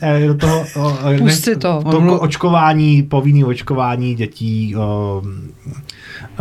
eh, 0.02 0.28
do 0.28 0.34
toho, 0.36 0.66
o, 0.76 0.88
o, 0.90 1.18
Pust 1.18 1.44
si 1.44 1.56
to. 1.56 1.84
to 1.92 2.20
očkování, 2.20 3.04
povinný 3.04 3.44
očkování 3.44 4.16
dětí 4.16 4.76
o, 4.76 5.22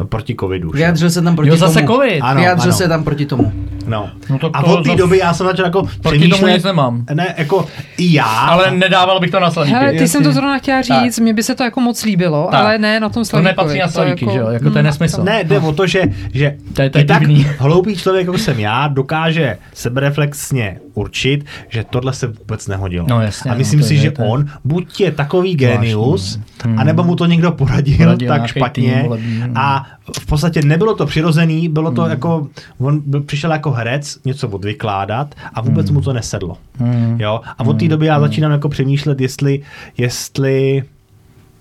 proti 0.09 0.35
covidu. 0.41 0.71
že? 0.73 0.77
Vyjádřil 0.77 1.11
se 1.11 1.23
tam 1.23 1.37
proti 1.37 1.49
Jo, 1.51 1.57
zase 1.57 1.75
tomu. 1.83 1.87
covid. 1.87 2.19
Ano, 2.23 2.41
Vyjádřil 2.41 2.71
ano. 2.71 2.79
se 2.79 2.89
tam 2.89 3.05
proti 3.05 3.27
tomu. 3.27 3.53
No. 3.87 4.11
No 4.31 4.39
tak 4.39 4.51
a 4.55 4.63
to 4.63 4.79
od 4.79 4.85
té 4.85 4.97
doby 4.97 5.19
já 5.19 5.35
jsem 5.35 5.47
začal 5.47 5.65
jako 5.67 5.89
Proti 6.03 6.29
tomu 6.29 6.47
nic 6.47 6.63
nemám. 6.65 7.05
ne, 7.15 7.35
jako 7.39 7.67
i 7.99 8.15
já, 8.15 8.25
Ale 8.25 8.71
nedával 8.71 9.21
bych 9.21 9.31
to 9.31 9.41
na 9.41 9.51
Slavíky. 9.51 9.75
Hele, 9.75 9.91
ty 9.91 9.95
Jasně. 9.97 10.09
jsem 10.09 10.23
to 10.25 10.33
zrovna 10.33 10.59
chtěla 10.59 10.83
Tak. 10.89 11.05
říct, 11.05 11.19
mně 11.19 11.35
by 11.35 11.43
se 11.43 11.55
to 11.55 11.63
jako 11.65 11.81
moc 11.81 12.05
líbilo, 12.05 12.49
Tak. 12.51 12.61
ale 12.61 12.79
ne 12.79 13.01
na 13.01 13.09
tom 13.09 13.21
To 13.21 13.25
Slavíkovi. 13.25 13.51
nepatří 13.51 13.79
na 13.79 13.87
To 13.87 13.93
Slavíky, 13.93 14.27
že 14.33 14.39
jo? 14.39 14.49
Jako 14.49 14.71
to 14.71 14.79
je 14.79 14.83
mm, 14.83 14.87
nesmysl. 14.87 15.23
Ne, 15.25 15.45
jde 15.45 15.59
o 15.61 15.73
to, 15.73 15.87
že, 15.87 16.03
že 16.33 16.57
To 16.75 16.83
je- 16.83 16.91
to 16.91 16.99
je 16.99 17.05
i 17.05 17.07
tak 17.07 17.23
hloupý 17.59 17.97
člověk, 17.97 18.27
jako 18.27 18.39
jsem 18.39 18.61
já, 18.61 18.89
dokáže 18.89 19.59
sebereflexně 19.75 20.79
určit, 20.95 21.45
že 21.69 21.85
tohle 21.91 22.13
se 22.13 22.27
vůbec 22.27 22.69
nehodilo. 22.69 23.07
No 23.11 23.21
jasně, 23.21 23.51
a 23.51 23.55
no, 23.55 23.59
myslím 23.59 23.81
to 23.81 23.87
si, 23.87 23.95
je- 23.95 24.01
že 24.01 24.11
to 24.11 24.23
je- 24.23 24.29
on 24.29 24.47
buď 24.65 25.01
je 25.01 25.11
takový 25.11 25.55
genius, 25.57 26.37
no. 26.37 26.71
Hmm. 26.71 26.79
anebo 26.79 27.05
mu 27.05 27.17
to 27.17 27.27
někdo 27.27 27.53
poradil, 27.53 27.97
Poradil 27.97 28.29
tak 28.29 28.47
špatně 28.47 28.93
tým 28.95 29.03
volební, 29.03 29.43
no. 29.47 29.61
A 29.85 30.21
v 30.21 30.27
podstatě 30.27 30.63
nebylo 30.63 30.95
to 30.95 31.07
přirozený, 31.07 31.69
bylo 31.69 31.91
to 31.93 32.03
Hmm. 32.03 32.11
jako, 32.11 32.47
on 32.79 33.01
byl, 33.07 33.21
přišel 33.23 33.53
jako 33.53 33.71
herec 33.71 34.19
něco 34.25 34.49
odvykládat 34.49 35.35
a 35.55 35.61
vůbec 35.61 35.87
Hmm. 35.87 35.95
mu 35.95 36.01
to 36.03 36.13
nesedlo. 36.13 36.57
Hmm. 36.79 37.17
Jo? 37.21 37.41
A 37.59 37.65
od 37.65 37.79
té 37.81 37.89
doby 37.89 38.07
já 38.07 38.21
začínám 38.21 38.53
jako 38.53 38.69
přemýšlet, 38.69 39.21
jestli, 39.21 39.63
jestli 39.99 40.83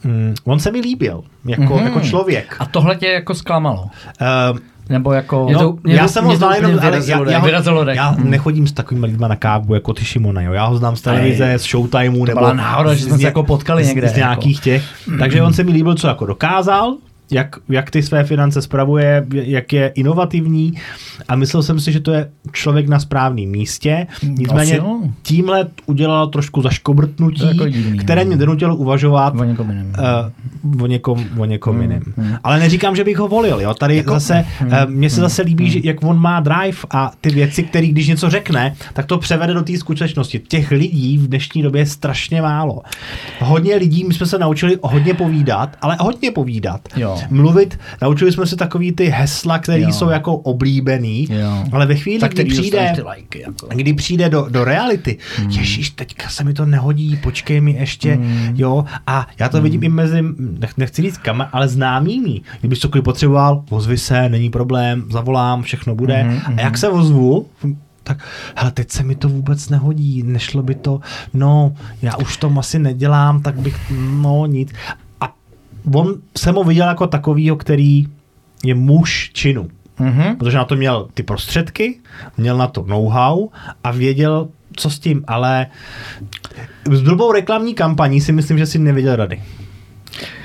mm, 0.03 0.33
on 0.45 0.59
se 0.59 0.71
mi 0.71 0.79
líbil 0.79 1.23
jako, 1.45 1.75
Mhm. 1.75 1.85
jako 1.85 1.99
člověk. 1.99 2.55
A 2.59 2.65
tohle 2.65 2.95
tě 2.95 3.07
jako 3.07 3.33
zklamalo? 3.35 3.81
Uh, 3.83 4.57
Nebo 4.89 5.13
jako... 5.13 5.47
No, 5.53 5.59
to- 5.59 5.77
mě 5.83 5.95
já 5.95 6.03
to- 6.03 6.09
jsem 6.09 6.25
ho 6.25 6.35
znal 6.35 6.53
jenom, 6.53 6.71
ale 6.71 6.79
vyrazilo 6.81 7.25
já, 7.25 7.31
já, 7.31 7.39
ho- 7.39 7.89
já 7.89 8.09
Hmm. 8.09 8.29
nechodím 8.29 8.67
s 8.67 8.71
takovými 8.71 9.05
lidmi 9.05 9.25
na 9.29 9.35
kávu 9.35 9.73
jako 9.73 9.93
ty 9.93 10.05
Šimona, 10.05 10.41
jo. 10.41 10.53
já 10.53 10.65
ho 10.65 10.77
znám 10.77 10.95
z 10.95 11.01
televize, 11.01 11.53
z 11.59 11.61
Showtimeu, 11.63 12.25
nebo 12.25 12.39
byla 12.39 12.53
náhoda, 12.53 12.93
že 12.93 13.03
jsme 13.05 13.17
z 13.17 13.21
se 13.21 13.25
jako 13.27 13.43
potkali 13.43 13.83
z- 13.83 13.87
někde, 13.87 14.07
Z, 14.07 14.11
jako. 14.11 14.19
nějakých 14.19 14.59
těch. 14.59 14.83
Takže 15.19 15.41
on 15.41 15.53
se 15.53 15.63
mi 15.63 15.71
líbil, 15.71 15.95
co 15.95 16.07
jako 16.07 16.25
dokázal, 16.25 16.95
jak, 17.33 17.55
jak 17.69 17.91
ty 17.91 18.03
své 18.03 18.23
finance 18.23 18.61
spravuje, 18.61 19.25
jak 19.33 19.73
je 19.73 19.87
inovativní 19.95 20.73
a 21.27 21.35
myslel 21.35 21.63
jsem 21.63 21.79
si, 21.79 21.91
že 21.91 21.99
to 21.99 22.11
je 22.11 22.29
člověk 22.51 22.87
na 22.87 22.99
správném 22.99 23.49
místě. 23.49 24.07
Nicméně 24.23 24.71
Asi 24.73 24.75
jo. 24.75 24.99
tímhle 25.21 25.67
udělal 25.85 26.27
trošku 26.27 26.61
zaškobrtnutí, 26.61 27.47
jako 27.47 27.67
divný, 27.67 27.97
které 27.99 28.23
no. 28.23 28.27
mě 28.27 28.37
donutilo 28.37 28.75
uvažovat 28.75 29.33
O 29.39 29.43
někom 29.43 29.69
jiném. 29.69 29.93
Uh, 30.63 30.81
o 30.83 30.87
někom, 30.87 31.25
o 31.37 31.45
někom 31.45 31.73
Hmm, 31.75 31.81
jiném. 31.81 32.03
hmm. 32.17 32.35
Ale 32.43 32.59
neříkám, 32.59 32.95
že 32.95 33.03
bych 33.03 33.17
ho 33.17 33.27
volil. 33.27 33.61
Jo? 33.61 33.73
Tady 33.73 33.95
Jako- 33.97 34.13
zase, 34.13 34.45
hmm, 34.59 34.71
uh, 34.71 34.77
mně 34.91 35.09
se 35.09 35.15
hmm, 35.15 35.29
zase 35.29 35.41
líbí, 35.41 35.71
že 35.71 35.79
jak 35.83 36.03
on 36.03 36.19
má 36.21 36.39
drive 36.39 36.77
a 36.91 37.11
ty 37.21 37.29
věci, 37.29 37.63
které 37.63 37.87
když 37.87 38.07
něco 38.07 38.29
řekne, 38.29 38.75
tak 38.93 39.05
to 39.05 39.17
převede 39.17 39.53
do 39.53 39.61
té 39.61 39.77
skutečnosti. 39.77 40.39
Těch 40.39 40.71
lidí 40.71 41.17
v 41.17 41.27
dnešní 41.27 41.61
době 41.63 41.81
je 41.81 41.85
strašně 41.85 42.41
málo. 42.41 42.81
Hodně 43.39 43.75
lidí, 43.75 44.03
my 44.03 44.13
jsme 44.13 44.25
se 44.25 44.37
naučili 44.39 44.77
hodně 44.83 45.13
povídat, 45.13 45.77
ale 45.81 45.97
hodně 45.99 46.31
povídat. 46.31 46.81
Jo. 46.95 47.19
Mluvit, 47.29 47.79
naučili 48.01 48.31
jsme 48.31 48.45
se 48.45 48.55
takový 48.55 48.91
ty 48.91 49.05
hesla, 49.05 49.59
které 49.59 49.79
jsou 49.79 50.09
jako 50.09 50.35
oblíbený, 50.35 51.27
Jo. 51.29 51.63
ale 51.71 51.85
ve 51.85 51.95
chvíli, 51.95 52.19
tak 52.19 52.33
kdy 52.33 52.45
přijde... 52.45 52.95
lajky. 53.05 53.41
Jako. 53.41 53.67
Kdy 53.75 53.93
přijde 53.93 54.29
do, 54.29 54.47
do 54.49 54.63
reality, 54.63 55.17
hmm. 55.37 55.49
ježíš, 55.49 55.89
teďka 55.89 56.29
se 56.29 56.43
mi 56.43 56.53
to 56.53 56.65
nehodí, 56.65 57.15
počkej 57.15 57.61
mi 57.61 57.71
ještě, 57.71 58.13
hmm. 58.13 58.53
jo, 58.55 58.85
a 59.07 59.27
já 59.39 59.49
to 59.49 59.57
hmm. 59.57 59.63
vidím 59.63 59.83
i 59.83 59.89
mezi, 59.89 60.21
nech, 60.37 60.77
nechci 60.77 61.01
říct 61.01 61.17
kam, 61.17 61.47
ale 61.51 61.67
známými. 61.67 62.41
Kdybych 62.59 62.79
cokoliv 62.79 63.03
potřeboval, 63.03 63.63
ozvi 63.69 63.97
se, 63.97 64.29
není 64.29 64.49
problém, 64.49 65.03
zavolám, 65.11 65.63
všechno 65.63 65.95
bude. 65.95 66.23
Hmm, 66.23 66.57
A 66.57 66.61
jak 66.61 66.77
se 66.77 66.89
ozvu, 66.89 67.47
tak 68.03 68.17
hele, 68.55 68.71
teď 68.71 68.91
se 68.91 69.03
mi 69.03 69.15
to 69.15 69.29
vůbec 69.29 69.69
nehodí, 69.69 70.23
nešlo 70.23 70.63
by 70.63 70.75
to, 70.75 70.99
no, 71.33 71.73
já 72.01 72.17
už 72.17 72.37
to 72.37 72.53
asi 72.59 72.79
nedělám, 72.79 73.41
tak 73.41 73.55
bych, 73.55 73.91
no, 74.21 74.45
nic. 74.45 74.73
On 75.93 76.15
jsem 76.37 76.55
ho 76.55 76.63
viděl 76.63 76.87
jako 76.87 77.07
takovýho, 77.07 77.55
který 77.55 78.07
je 78.63 78.75
muž 78.75 79.29
činu 79.33 79.67
Mhm. 79.99 80.35
protože 80.37 80.57
na 80.57 80.65
to 80.65 80.75
měl 80.75 81.07
ty 81.13 81.23
prostředky, 81.23 81.99
měl 82.37 82.57
na 82.57 82.67
to 82.67 82.83
know-how 82.87 83.47
a 83.83 83.91
věděl, 83.91 84.47
co 84.75 84.89
s 84.89 84.99
tím, 84.99 85.23
ale 85.27 85.67
s 86.91 87.01
blbou 87.01 87.31
reklamní 87.31 87.73
kampaní 87.73 88.21
si 88.21 88.31
myslím, 88.31 88.57
že 88.57 88.65
si 88.65 88.79
nevěděl 88.79 89.15
rady. 89.15 89.41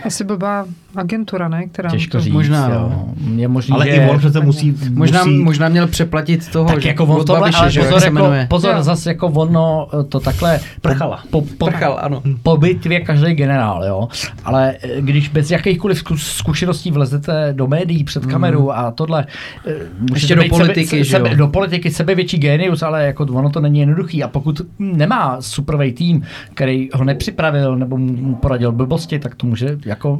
Asi 0.04 0.24
blbá 0.24 0.64
agentura, 0.96 1.48
ne? 1.48 1.66
Která 1.66 1.90
Těžko 1.90 2.12
to... 2.12 2.20
říct. 2.20 2.32
možná, 2.32 2.68
jo. 2.68 2.80
no. 2.80 3.14
Je 3.36 3.48
možný, 3.48 3.74
Ale 3.74 3.86
že... 3.86 3.90
i 3.90 4.08
on 4.10 4.18
přece 4.18 4.40
musí, 4.40 4.74
Možná, 4.90 5.24
musí 5.24 5.38
možná 5.38 5.68
měl 5.68 5.86
přeplatit 5.86 6.48
toho, 6.48 6.68
tak 6.68 6.82
že 6.82 6.88
jako 6.88 7.04
on 7.04 7.24
tohle, 7.24 7.40
Babiše, 7.40 7.58
ale 7.58 7.70
že 7.70 7.80
pozor, 7.80 8.02
jako, 8.04 8.32
pozor 8.48 8.74
Jo. 8.76 8.82
zase 8.82 9.10
jako 9.10 9.26
ono 9.26 9.88
to 10.08 10.20
takhle 10.20 10.60
Prchala. 10.80 11.22
Po, 11.30 11.40
po, 11.58 11.66
Prchal, 11.66 11.98
ano. 12.02 12.22
po 12.42 12.56
bitvě 12.56 13.00
každý 13.00 13.32
generál, 13.34 13.84
jo. 13.84 14.08
Ale 14.44 14.76
eh, 14.82 15.00
když 15.00 15.28
bez 15.28 15.50
jakýchkoliv 15.50 16.04
zku- 16.04 16.16
zkušeností 16.16 16.90
vlezete 16.90 17.48
do 17.52 17.66
médií 17.66 18.04
před 18.04 18.26
kameru 18.26 18.76
a 18.78 18.90
tohle, 18.90 19.26
eh, 19.66 19.74
Ještě 20.12 20.36
do 20.36 20.44
politiky, 20.48 20.86
sebe, 20.86 21.04
že 21.04 21.10
sebe, 21.10 21.28
jo. 21.30 21.36
do 21.36 21.48
politiky 21.48 21.90
sebevětší 21.90 22.38
génius, 22.38 22.82
ale 22.82 23.06
jako 23.06 23.24
ono 23.24 23.50
to 23.50 23.60
není 23.60 23.80
jednoduchý. 23.80 24.22
A 24.22 24.28
pokud 24.28 24.60
nemá 24.78 25.36
superový 25.40 25.92
tým, 25.92 26.22
který 26.54 26.88
ho 26.94 27.04
nepřipravil 27.04 27.76
nebo 27.76 27.96
mu 27.96 28.34
poradil 28.34 28.72
blbosti, 28.72 29.18
tak 29.18 29.34
to 29.34 29.46
může 29.46 29.78
jako, 29.88 30.18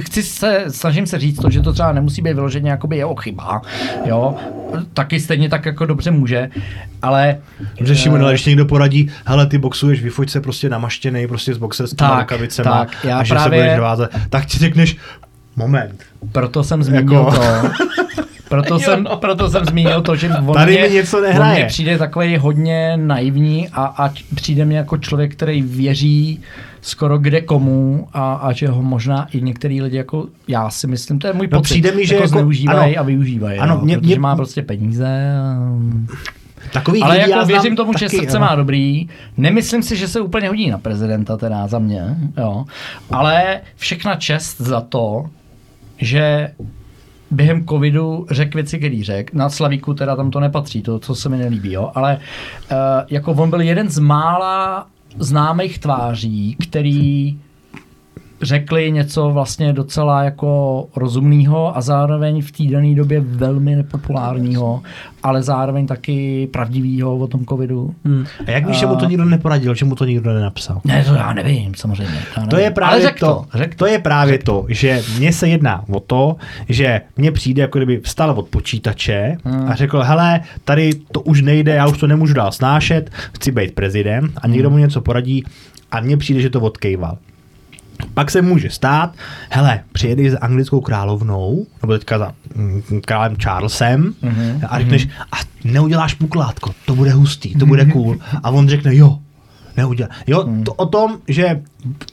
chci 0.00 0.22
se, 0.22 0.64
snažím 0.68 1.06
se 1.06 1.18
říct 1.18 1.36
to, 1.38 1.50
že 1.50 1.60
to 1.60 1.72
třeba 1.72 1.92
nemusí 1.92 2.22
být 2.22 2.32
vyloženě 2.32 2.70
jakoby 2.70 2.96
jeho 2.96 3.14
chyba, 3.14 3.62
jo. 4.04 4.36
Taky 4.94 5.20
stejně 5.20 5.48
tak 5.48 5.66
jako 5.66 5.86
dobře 5.86 6.10
může, 6.10 6.48
ale 7.02 7.36
Že 7.80 7.96
Šimon, 7.96 8.22
ale 8.22 8.32
když 8.32 8.44
někdo 8.44 8.64
poradí, 8.66 9.10
hele, 9.26 9.46
ty 9.46 9.58
boxuješ, 9.58 10.02
vyfoť 10.02 10.30
se 10.30 10.40
prostě 10.40 10.68
namaštěnej, 10.68 11.26
prostě 11.26 11.54
s 11.54 11.58
boxerskými 11.58 12.08
Tak, 12.08 12.20
rukavicema 12.32 12.70
tak, 12.84 13.04
já 13.04 13.18
a 13.18 13.22
že 13.24 13.34
právě- 13.34 13.58
se 13.58 13.64
budeš 13.64 13.78
rvázet, 13.78 14.10
tak 14.30 14.46
ti 14.46 14.58
řekneš, 14.58 14.96
moment, 15.56 16.02
Proto 16.32 16.64
jsem 16.64 16.82
zmínil 16.82 17.12
Jako- 17.14 17.30
to. 17.36 17.42
Proto 18.48 18.78
jsem, 18.78 19.06
proto 19.20 19.50
jsem 19.50 19.64
zmínil 19.64 20.02
to, 20.02 20.16
že 20.16 20.28
on 20.46 20.54
Tady 20.54 20.72
mě, 20.72 20.82
mi 20.82 20.90
něco 20.94 21.16
on 21.16 21.22
nehraje. 21.22 21.54
mě 21.54 21.64
přijde 21.64 21.98
takový 21.98 22.36
hodně 22.36 22.92
naivní 22.96 23.68
a, 23.68 23.84
a 23.84 24.10
přijde 24.34 24.64
mi 24.64 24.74
jako 24.74 24.96
člověk, 24.98 25.32
který 25.32 25.62
věří 25.62 26.40
skoro 26.86 27.18
kde 27.18 27.40
komu 27.40 28.08
a, 28.12 28.34
a 28.34 28.52
že 28.52 28.68
ho 28.68 28.82
možná 28.82 29.26
i 29.32 29.40
některý 29.42 29.82
lidi 29.82 29.96
jako, 29.96 30.26
já 30.48 30.70
si 30.70 30.86
myslím, 30.86 31.18
to 31.18 31.26
je 31.26 31.32
můj 31.32 31.48
No, 31.52 31.58
pocit, 31.58 31.64
přijde 31.74 31.92
mi, 31.92 32.06
že 32.06 32.14
jako, 32.14 32.22
jako- 32.24 32.28
zneužívají 32.38 32.96
ano. 32.96 33.00
a 33.02 33.06
využívají, 33.06 33.58
Ano, 33.58 33.74
jo, 33.74 33.80
mě- 33.80 33.98
protože 33.98 34.06
mě- 34.14 34.18
má 34.20 34.36
prostě 34.36 34.62
peníze. 34.62 35.06
A... 35.42 35.56
takový 36.72 37.02
Ale 37.02 37.18
jako 37.18 37.46
věřím 37.46 37.76
tomu, 37.76 37.92
že 37.98 38.06
taky, 38.06 38.16
srdce 38.16 38.36
jo. 38.36 38.40
má 38.40 38.54
dobrý. 38.54 39.08
Nemyslím 39.36 39.82
si, 39.82 39.96
že 39.96 40.08
se 40.08 40.20
úplně 40.20 40.48
hodí 40.48 40.70
na 40.70 40.78
prezidenta 40.78 41.36
teda 41.36 41.66
za 41.66 41.78
mě, 41.78 42.16
jo. 42.36 42.64
Ale 43.10 43.60
všechna 43.76 44.14
čest 44.16 44.60
za 44.60 44.80
to, 44.80 45.26
že 45.98 46.50
během 47.30 47.66
covidu 47.66 48.26
řekl 48.30 48.58
věci, 48.58 48.78
který 48.78 49.02
řekl. 49.02 49.30
Na 49.38 49.48
Slavíku 49.48 49.94
teda 49.94 50.16
tam 50.16 50.30
to 50.30 50.40
nepatří, 50.40 50.82
to, 50.82 50.98
co 50.98 51.14
se 51.14 51.28
mi 51.28 51.36
nelíbí, 51.36 51.72
jo. 51.72 51.90
Ale 51.94 52.16
uh, 52.16 52.76
jako 53.10 53.32
on 53.32 53.50
byl 53.50 53.60
jeden 53.60 53.88
z 53.90 53.98
mála 53.98 54.86
známých 55.18 55.78
tváří, 55.78 56.56
který 56.62 57.38
řekli 58.42 58.92
něco 58.92 59.30
vlastně 59.30 59.72
docela 59.72 60.22
jako 60.22 60.84
rozumného 60.96 61.76
a 61.76 61.80
zároveň 61.80 62.42
v 62.42 62.52
té 62.52 62.64
dané 62.64 62.94
době 62.94 63.20
velmi 63.20 63.76
nepopulárního, 63.76 64.82
ale 65.22 65.42
zároveň 65.42 65.86
taky 65.86 66.48
pravdivého 66.52 67.16
o 67.16 67.26
tom 67.26 67.44
covidu. 67.44 67.94
Hmm. 68.04 68.24
A 68.46 68.50
jak 68.50 68.66
víš, 68.66 68.76
že 68.76 68.86
mu 68.86 68.96
to 68.96 69.04
nikdo 69.04 69.24
neporadil, 69.24 69.74
že 69.74 69.84
mu 69.84 69.94
to 69.94 70.04
nikdo 70.04 70.34
nenapsal? 70.34 70.80
Ne, 70.84 71.04
to 71.04 71.14
já 71.14 71.32
nevím, 71.32 71.74
samozřejmě. 71.74 72.14
Já 72.14 72.22
nevím. 72.36 72.48
To 72.48 72.56
je 72.56 72.70
právě 72.70 72.92
ale 72.92 73.02
řek 73.02 73.20
to, 73.20 73.26
to, 73.26 73.58
řek 73.58 73.74
to 73.74 73.86
je 73.86 73.98
právě 73.98 74.38
to, 74.38 74.66
že 74.68 75.02
mně 75.18 75.32
se 75.32 75.48
jedná 75.48 75.84
o 75.88 76.00
to, 76.00 76.36
že 76.68 77.00
mně 77.16 77.32
přijde, 77.32 77.62
jako 77.62 77.78
kdyby 77.78 78.00
vstal 78.00 78.30
od 78.30 78.48
počítače 78.48 79.36
Hmm. 79.44 79.68
a 79.68 79.74
řekl, 79.74 80.02
hele, 80.02 80.40
tady 80.64 80.90
to 81.12 81.20
už 81.20 81.42
nejde, 81.42 81.74
já 81.74 81.86
už 81.86 81.98
to 81.98 82.06
nemůžu 82.06 82.34
dál 82.34 82.52
snášet, 82.52 83.10
chci 83.10 83.52
být 83.52 83.74
prezident 83.74 84.32
a 84.42 84.46
někdo 84.46 84.70
mu 84.70 84.78
něco 84.78 85.00
poradí 85.00 85.44
a 85.90 86.00
mně 86.00 86.16
přijde, 86.16 86.40
že 86.40 86.50
to 86.50 86.60
odkejval. 86.60 87.18
Pak 88.14 88.30
se 88.30 88.42
může 88.42 88.70
stát, 88.70 89.14
hele, 89.50 89.80
přijedeš 89.92 90.30
za 90.30 90.38
anglickou 90.38 90.80
královnou, 90.80 91.66
nebo 91.82 91.92
teďka 91.92 92.18
za 92.18 92.32
mm, 92.54 92.82
králem 93.04 93.36
Charlesem 93.42 94.14
Mhm, 94.22 94.60
a 94.68 94.78
řekneš, 94.78 95.08
a 95.32 95.36
neuděláš 95.64 96.14
puklátko, 96.14 96.70
to 96.86 96.94
bude 96.94 97.10
hustý, 97.10 97.54
to 97.54 97.66
bude 97.66 97.84
cool. 97.84 98.16
A 98.42 98.50
on 98.50 98.68
řekne, 98.68 98.96
jo, 98.96 99.18
neudělá. 99.76 100.10
Jo, 100.26 100.44
Mhm. 100.46 100.64
to 100.64 100.72
o 100.74 100.86
tom, 100.86 101.18
že 101.28 101.62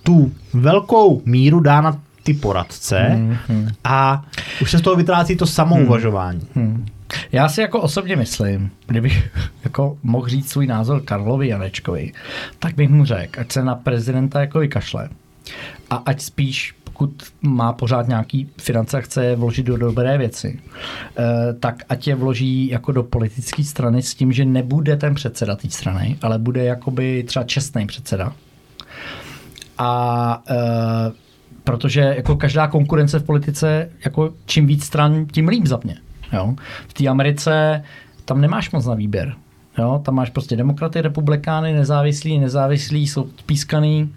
tu 0.03 0.31
velkou 0.53 1.21
míru 1.25 1.59
dá 1.59 1.81
na 1.81 1.97
ty 2.23 2.33
poradce 2.33 3.09
Mhm. 3.15 3.69
a 3.83 4.25
už 4.61 4.71
se 4.71 4.77
z 4.77 4.81
toho 4.81 4.95
vytrácí 4.95 5.35
to 5.35 5.45
samouvažování. 5.47 6.41
Hmm. 6.55 6.85
Já 7.31 7.49
si 7.49 7.61
jako 7.61 7.81
osobně 7.81 8.15
myslím, 8.15 8.69
kdybych 8.87 9.29
jako 9.63 9.97
mohl 10.03 10.27
říct 10.27 10.49
svůj 10.49 10.67
názor 10.67 11.01
Karlovi 11.01 11.47
Janečkovi, 11.47 12.11
tak 12.59 12.75
bych 12.75 12.89
mu 12.89 13.05
řekl, 13.05 13.41
ať 13.41 13.51
se 13.51 13.63
na 13.63 13.75
prezidenta 13.75 14.39
jako 14.41 14.59
vykašle 14.59 15.09
a 15.93 15.95
ať 16.05 16.21
spíš 16.21 16.75
pokud 16.83 17.23
má 17.41 17.73
pořád 17.73 18.07
nějaký 18.07 18.49
finance 18.57 18.97
a 18.97 19.01
chce 19.01 19.25
je 19.25 19.35
vložit 19.35 19.65
do 19.65 19.77
dobré 19.77 20.17
věci, 20.17 20.59
eh, 21.17 21.53
tak 21.59 21.83
ať 21.89 22.07
je 22.07 22.15
vloží 22.15 22.67
jako 22.67 22.91
do 22.91 23.03
politické 23.03 23.63
strany 23.63 24.01
s 24.01 24.15
tím, 24.15 24.31
že 24.31 24.45
nebude 24.45 24.95
ten 24.95 25.15
předseda 25.15 25.55
té 25.55 25.69
strany, 25.69 26.17
ale 26.21 26.39
bude 26.39 26.63
jakoby 26.63 27.23
třeba 27.27 27.45
čestný 27.45 27.87
předseda. 27.87 28.33
A 29.77 30.43
e, 30.49 30.55
protože 31.63 32.01
jako 32.01 32.35
každá 32.35 32.67
konkurence 32.67 33.19
v 33.19 33.23
politice, 33.23 33.89
jako 34.05 34.33
čím 34.45 34.67
víc 34.67 34.85
stran, 34.85 35.25
tím 35.31 35.47
líp 35.47 35.65
za 35.65 35.79
mě. 35.83 35.97
Jo? 36.33 36.55
V 36.87 36.93
té 36.93 37.07
Americe 37.07 37.83
tam 38.25 38.41
nemáš 38.41 38.71
moc 38.71 38.85
na 38.85 38.93
výběr. 38.93 39.33
Jo? 39.77 40.01
Tam 40.05 40.15
máš 40.15 40.29
prostě 40.29 40.55
demokraty, 40.55 41.01
republikány, 41.01 41.73
nezávislí, 41.73 42.39
nezávislí, 42.39 43.07
jsou 43.07 43.29
pískaný 43.45 44.13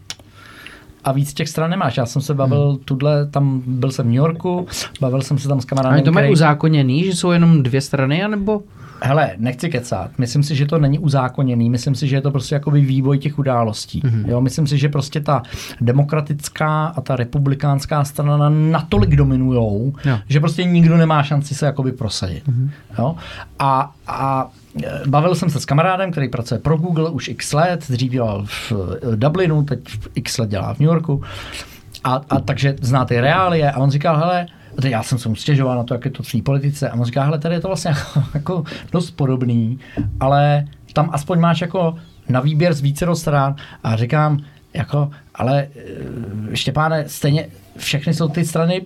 a 1.07 1.13
víc 1.13 1.35
těch 1.35 1.49
stran 1.49 1.71
nemáš. 1.71 1.97
Já 1.97 2.07
jsem 2.07 2.23
se 2.23 2.35
bavil 2.35 2.69
hmm. 2.69 2.79
tudle, 2.85 3.27
tam 3.27 3.63
byl 3.67 3.91
jsem 3.91 4.07
v 4.07 4.09
New 4.09 4.17
Yorku, 4.17 4.67
bavil 5.01 5.23
jsem 5.23 5.39
se 5.39 5.49
tam 5.49 5.61
s 5.61 5.65
kamarádem, 5.65 5.95
oni 5.95 6.05
to 6.05 6.13
mají 6.13 6.25
který- 6.25 6.33
uzákoněný, 6.33 7.05
že 7.05 7.15
jsou 7.15 7.31
jenom 7.31 7.63
dvě 7.63 7.81
strany, 7.81 8.23
anebo 8.25 8.63
Hele, 9.03 9.31
nechci 9.37 9.69
kecat. 9.71 10.11
Myslím 10.19 10.43
si, 10.43 10.57
že 10.57 10.67
to 10.67 10.79
není 10.79 10.99
uzákoněný. 10.99 11.71
Myslím 11.71 11.95
si, 11.95 12.09
že 12.09 12.17
je 12.17 12.21
to 12.21 12.31
prostě 12.31 12.55
jakoby 12.55 12.81
vývoj 12.81 13.19
těch 13.19 13.39
událostí. 13.39 14.01
Mhm. 14.05 14.23
Mm-hmm. 14.23 14.31
Jo, 14.31 14.41
myslím 14.41 14.67
si, 14.67 14.79
že 14.79 14.89
prostě 14.89 15.21
ta 15.21 15.43
demokratická 15.81 16.87
a 16.87 17.01
ta 17.01 17.17
republikánská 17.17 18.05
strana 18.05 18.49
natolik 18.49 19.17
dominujou, 19.17 19.93
Jo. 20.05 20.19
že 20.29 20.41
prostě 20.41 20.65
nikdo 20.65 20.97
nemá 20.97 21.23
šanci 21.23 21.55
se 21.55 21.67
jakoby 21.67 21.93
prosadit. 21.93 22.49
Mhm. 22.49 22.65
Mm-hmm. 22.67 22.99
Jo? 22.99 23.17
A, 23.59 23.93
a 24.07 24.51
e, 24.85 25.01
bavil 25.07 25.35
jsem 25.35 25.51
se 25.51 25.61
s 25.61 25.65
kamarádem, 25.65 26.11
který 26.11 26.29
pracuje 26.29 26.61
pro 26.61 26.77
Google 26.77 27.11
už 27.11 27.29
x 27.29 27.53
let, 27.53 27.85
dřív 27.89 28.13
dělal 28.13 28.45
v 28.47 28.73
e, 29.13 29.17
Dublinu, 29.17 29.63
teď 29.63 29.81
x 30.15 30.39
let 30.39 30.51
dělá 30.51 30.75
v 30.75 30.79
New 30.79 30.87
Yorku. 30.87 31.23
A, 32.05 32.21
a 32.31 32.41
takže 32.41 32.77
zná 32.81 33.05
ty 33.05 33.21
reálie 33.21 33.71
a 33.73 33.79
on 33.79 33.91
říkal, 33.91 34.17
hele, 34.17 34.47
já 34.85 35.03
jsem 35.03 35.19
se 35.19 35.29
mu 35.29 35.35
stěžoval 35.35 35.77
na 35.77 35.85
to, 35.85 35.95
jak 35.95 36.05
je 36.05 36.11
to 36.11 36.23
v 36.23 36.43
politice 36.43 36.91
a 36.91 36.95
on 36.95 37.05
říká, 37.05 37.25
hele, 37.25 37.39
tady 37.39 37.55
je 37.55 37.61
to 37.61 37.69
vlastně 37.69 37.91
jako, 37.91 38.25
jako 38.35 38.65
dost 38.93 39.11
podobný, 39.11 39.79
ale 40.21 40.65
tam 40.93 41.11
aspoň 41.13 41.41
máš 41.41 41.61
jako 41.61 41.95
na 42.29 42.41
výběr 42.41 42.75
z 42.75 42.81
více 42.81 43.07
stran 43.15 43.57
a 43.85 43.97
říkám, 43.97 44.39
jako, 44.75 45.11
ale 45.35 45.69
eh, 45.77 46.57
Štěpáne, 46.57 47.05
stejně 47.09 47.49
všechny 47.77 48.15
jsou 48.15 48.29
ty 48.29 48.45
strany 48.45 48.83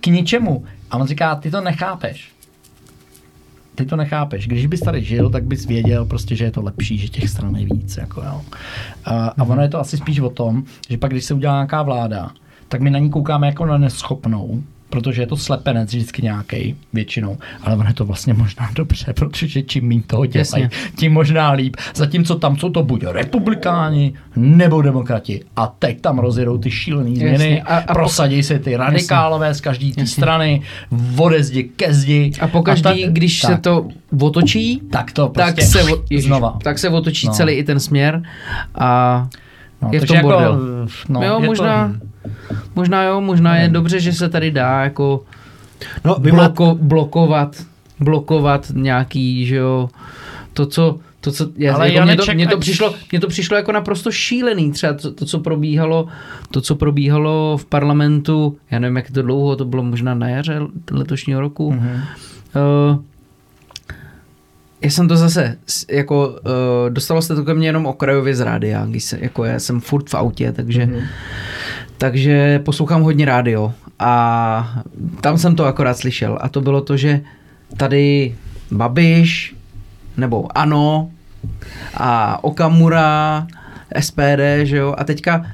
k 0.00 0.06
ničemu. 0.06 0.64
A 0.90 0.96
on 0.96 1.06
říká, 1.06 1.34
ty 1.34 1.50
to 1.50 1.60
nechápeš. 1.60 2.32
Ty 3.74 3.86
to 3.86 3.96
nechápeš. 3.96 4.46
Když 4.46 4.66
bys 4.66 4.80
tady 4.80 5.04
žil, 5.04 5.30
tak 5.30 5.44
bys 5.44 5.66
věděl 5.66 6.04
prostě, 6.04 6.36
že 6.36 6.44
je 6.44 6.50
to 6.50 6.62
lepší, 6.62 6.98
že 6.98 7.08
těch 7.08 7.30
stran 7.30 7.56
je 7.56 7.66
víc. 7.66 7.96
Jako, 7.96 8.22
jo. 8.22 8.42
A, 9.04 9.26
a 9.28 9.42
ono 9.42 9.62
je 9.62 9.68
to 9.68 9.80
asi 9.80 9.96
spíš 9.96 10.20
o 10.20 10.30
tom, 10.30 10.64
že 10.88 10.98
pak, 10.98 11.10
když 11.10 11.24
se 11.24 11.34
udělá 11.34 11.54
nějaká 11.54 11.82
vláda, 11.82 12.30
tak 12.68 12.80
my 12.80 12.90
na 12.90 12.98
ní 12.98 13.10
koukáme 13.10 13.46
jako 13.46 13.66
na 13.66 13.78
neschopnou, 13.78 14.62
protože 14.90 15.22
je 15.22 15.26
to 15.26 15.36
slepenec 15.36 15.88
vždycky 15.94 16.22
nějaký 16.22 16.76
většinou, 16.92 17.38
ale 17.62 17.74
ono 17.76 17.84
je 17.88 17.94
to 17.94 18.04
vlastně 18.04 18.34
možná 18.34 18.70
dobře, 18.74 19.12
protože 19.12 19.62
čím 19.62 19.88
méně 19.88 20.02
toho 20.06 20.26
dělají, 20.26 20.38
Jasně. 20.38 20.70
tím 20.96 21.12
možná 21.12 21.50
líp. 21.52 21.76
Zatímco 21.94 22.34
tam 22.34 22.56
jsou 22.56 22.70
to 22.70 22.82
buď 22.82 23.04
republikáni 23.04 24.12
nebo 24.36 24.82
demokrati. 24.82 25.44
A 25.56 25.66
teď 25.78 26.00
tam 26.00 26.18
rozjedou 26.18 26.58
ty 26.58 26.70
šílené 26.70 27.10
změny, 27.16 27.32
Jasně. 27.32 27.62
A- 27.62 27.76
a 27.78 27.80
po- 27.80 27.92
prosadí 27.94 28.42
se 28.42 28.58
ty 28.58 28.76
radikálové 28.76 29.54
z 29.54 29.60
každé 29.60 29.92
té 29.92 30.06
strany, 30.06 30.62
ode 31.18 31.42
zdi 31.44 31.64
ke 31.64 31.94
zdi. 31.94 32.32
A 32.40 32.46
pokaždý, 32.48 32.82
tak- 32.82 33.12
když 33.12 33.40
tak, 33.40 33.50
se 33.54 33.58
to 33.60 33.88
otočí, 34.20 34.80
tak 34.90 35.12
to 35.12 35.28
tak 35.28 35.54
prostě 35.54 35.70
se, 35.78 35.82
o- 35.92 36.02
Ježiš, 36.10 36.26
znova. 36.26 36.58
tak 36.62 36.78
se 36.78 36.88
otočí 36.88 37.26
No. 37.26 37.32
celý 37.32 37.52
i 37.54 37.64
ten 37.64 37.80
směr 37.80 38.22
a 38.74 39.28
No, 39.82 39.88
je 39.92 39.98
v 39.98 40.02
takže 40.02 40.14
tom 40.14 40.22
bordel. 40.30 40.58
no, 41.08 41.22
jo, 41.22 41.40
je 41.40 41.46
možná, 41.46 41.92
možná 42.74 43.02
jo, 43.04 43.20
možná 43.20 43.56
je 43.56 43.68
dobře, 43.68 44.00
že 44.00 44.12
se 44.12 44.28
tady 44.28 44.50
dá 44.50 44.84
jako 44.84 45.24
No, 46.04 46.16
vy 46.20 46.32
máte, 46.32 46.54
bloko, 46.54 46.78
blokovat, 46.82 47.56
blokovat 48.00 48.72
nějaký, 48.74 49.46
že 49.46 49.56
jo, 49.56 49.88
to, 50.52 50.66
co 50.66 50.98
to, 51.20 51.32
co, 51.32 51.48
já, 51.56 51.74
Ale 51.74 51.92
jako 51.92 52.06
mě, 52.06 52.16
to, 52.16 52.34
mě, 52.34 52.46
to 52.48 52.58
přišlo, 52.58 52.94
mě 53.12 53.20
to 53.20 53.26
přišlo 53.28 53.56
jako 53.56 53.72
naprosto 53.72 54.12
šílený, 54.12 54.72
třeba 54.72 54.92
to, 54.92 55.12
to, 55.12 55.26
co 55.26 55.38
probíhalo, 55.38 56.08
to, 56.50 56.60
co 56.60 56.74
probíhalo 56.74 57.56
v 57.60 57.64
parlamentu, 57.64 58.56
já 58.70 58.78
nevím, 58.78 58.96
jak 58.96 59.10
to 59.10 59.22
dlouho, 59.22 59.56
to 59.56 59.64
bylo 59.64 59.82
možná 59.82 60.14
na 60.14 60.28
jaře 60.28 60.60
letošního 60.90 61.40
roku, 61.40 61.72
Mhm. 61.72 62.00
Uh, 62.90 62.98
já 64.80 64.90
jsem 64.90 65.08
to 65.08 65.16
zase, 65.16 65.58
jako, 65.90 66.28
uh, 66.28 66.90
dostalo 66.90 67.22
se 67.22 67.34
to 67.34 67.44
ke 67.44 67.54
mně 67.54 67.68
jenom 67.68 67.86
okrajově 67.86 68.34
z 68.34 68.40
rádia, 68.40 68.86
když 68.86 69.04
se, 69.04 69.18
jako 69.20 69.44
já 69.44 69.58
jsem 69.58 69.80
furt 69.80 70.10
v 70.10 70.14
autě, 70.14 70.52
takže, 70.52 70.86
Mhm. 70.86 71.00
Takže 71.98 72.58
poslouchám 72.58 73.02
hodně 73.02 73.24
rádio 73.24 73.72
a 73.98 74.82
tam 75.20 75.38
jsem 75.38 75.56
to 75.56 75.64
akorát 75.64 75.98
slyšel 75.98 76.38
a 76.40 76.48
to 76.48 76.60
bylo 76.60 76.80
to, 76.80 76.96
že 76.96 77.20
tady 77.76 78.34
Babiš, 78.70 79.54
nebo 80.16 80.58
ANO 80.58 81.10
a 81.94 82.44
Okamura, 82.44 83.46
SPD, 84.00 84.62
že 84.62 84.76
jo, 84.76 84.94
a 84.98 85.04
teďka 85.04 85.46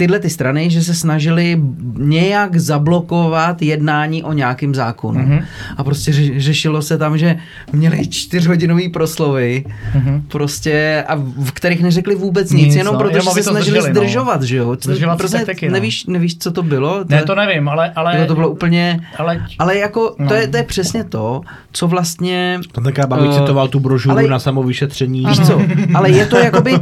tyhle 0.00 0.18
ty 0.18 0.30
strany, 0.30 0.70
že 0.70 0.82
se 0.82 0.94
snažili 0.94 1.60
nějak 1.98 2.56
zablokovat 2.56 3.62
jednání 3.62 4.22
o 4.22 4.32
nějakým 4.32 4.74
zákonu. 4.74 5.18
Mhm. 5.20 5.30
Mm-hmm. 5.38 5.44
A 5.76 5.84
prostě 5.84 6.10
ře- 6.10 6.40
řešilo 6.40 6.82
se 6.82 6.98
tam, 6.98 7.18
že 7.18 7.36
měli 7.72 8.06
čtyřhodinový 8.08 8.88
proslovy, 8.88 9.64
Mhm. 9.94 10.04
mm-hmm. 10.04 10.22
prostě, 10.28 11.04
a 11.08 11.14
v 11.16 11.50
kterých 11.52 11.82
neřekli 11.82 12.14
vůbec 12.14 12.50
nic, 12.52 12.66
Nic, 12.66 12.74
jenom 12.74 12.94
no, 12.94 13.00
protože 13.00 13.20
se 13.20 13.42
to 13.42 13.50
snažili 13.50 13.80
zdrželi, 13.80 13.94
no. 13.94 14.00
zdržovat, 14.00 14.42
že 14.42 14.56
jo. 14.56 14.76
Zdržovací 14.80 15.18
prostě 15.18 15.36
taktiky, 15.38 15.66
no. 15.68 15.72
nevíš, 15.72 16.06
nevíš, 16.06 16.38
co 16.38 16.50
to 16.52 16.62
bylo? 16.62 17.04
Ne, 17.08 17.22
to 17.22 17.34
nevím, 17.34 17.68
ale... 17.68 17.92
ale 17.96 18.14
Jako 18.14 18.26
to 18.26 18.34
bylo 18.34 18.48
úplně... 18.48 19.00
ale, 19.18 19.46
Ale 19.58 19.78
jako, 19.78 20.14
No. 20.18 20.28
to, 20.28 20.34
je, 20.34 20.46
to 20.48 20.56
je 20.56 20.62
přesně 20.62 21.04
to, 21.04 21.40
co 21.72 21.88
vlastně... 21.88 22.60
tam 22.72 22.84
tenkrát 22.84 23.06
Babiš 23.06 23.30
Eh, 23.36 23.38
citoval 23.40 23.68
tu 23.68 23.80
brožuru 23.80 24.12
ale- 24.18 24.28
na 24.28 24.38
samovyšetření. 24.38 25.26
Víš 25.26 25.40
co, 25.46 25.62
ale 25.94 26.10
je 26.10 26.26
to 26.26 26.36
jakoby, 26.48 26.74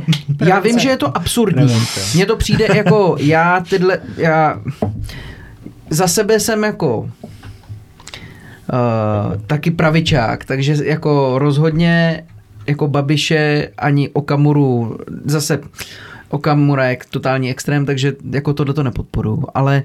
já 0.45 0.61
vím, 0.61 0.79
že 0.79 0.89
je 0.89 0.97
to 0.97 1.17
absurdní. 1.17 1.77
Mně 2.15 2.27
to 2.27 2.37
přijde 2.37 2.67
jako, 2.75 3.08
já 3.19 3.65
tyhle, 3.71 3.99
já 4.17 4.61
za 5.91 6.09
sebe 6.09 6.41
jsem 6.41 6.65
jako 6.65 6.99
uh, 6.99 7.09
taky 9.47 9.71
pravičák, 9.71 10.45
takže 10.45 10.77
jako 10.85 11.39
rozhodně 11.39 12.25
jako 12.67 12.89
Babiše 12.89 13.71
ani 13.79 14.09
Okamuru, 14.09 14.99
zase 15.25 15.61
Okamura 16.29 16.89
je 16.89 16.99
totální 17.11 17.51
extrém, 17.51 17.87
takže 17.87 18.13
jako 18.31 18.53
tohle 18.53 18.75
to 18.75 18.83
nepodporuju, 18.83 19.45
ale 19.55 19.83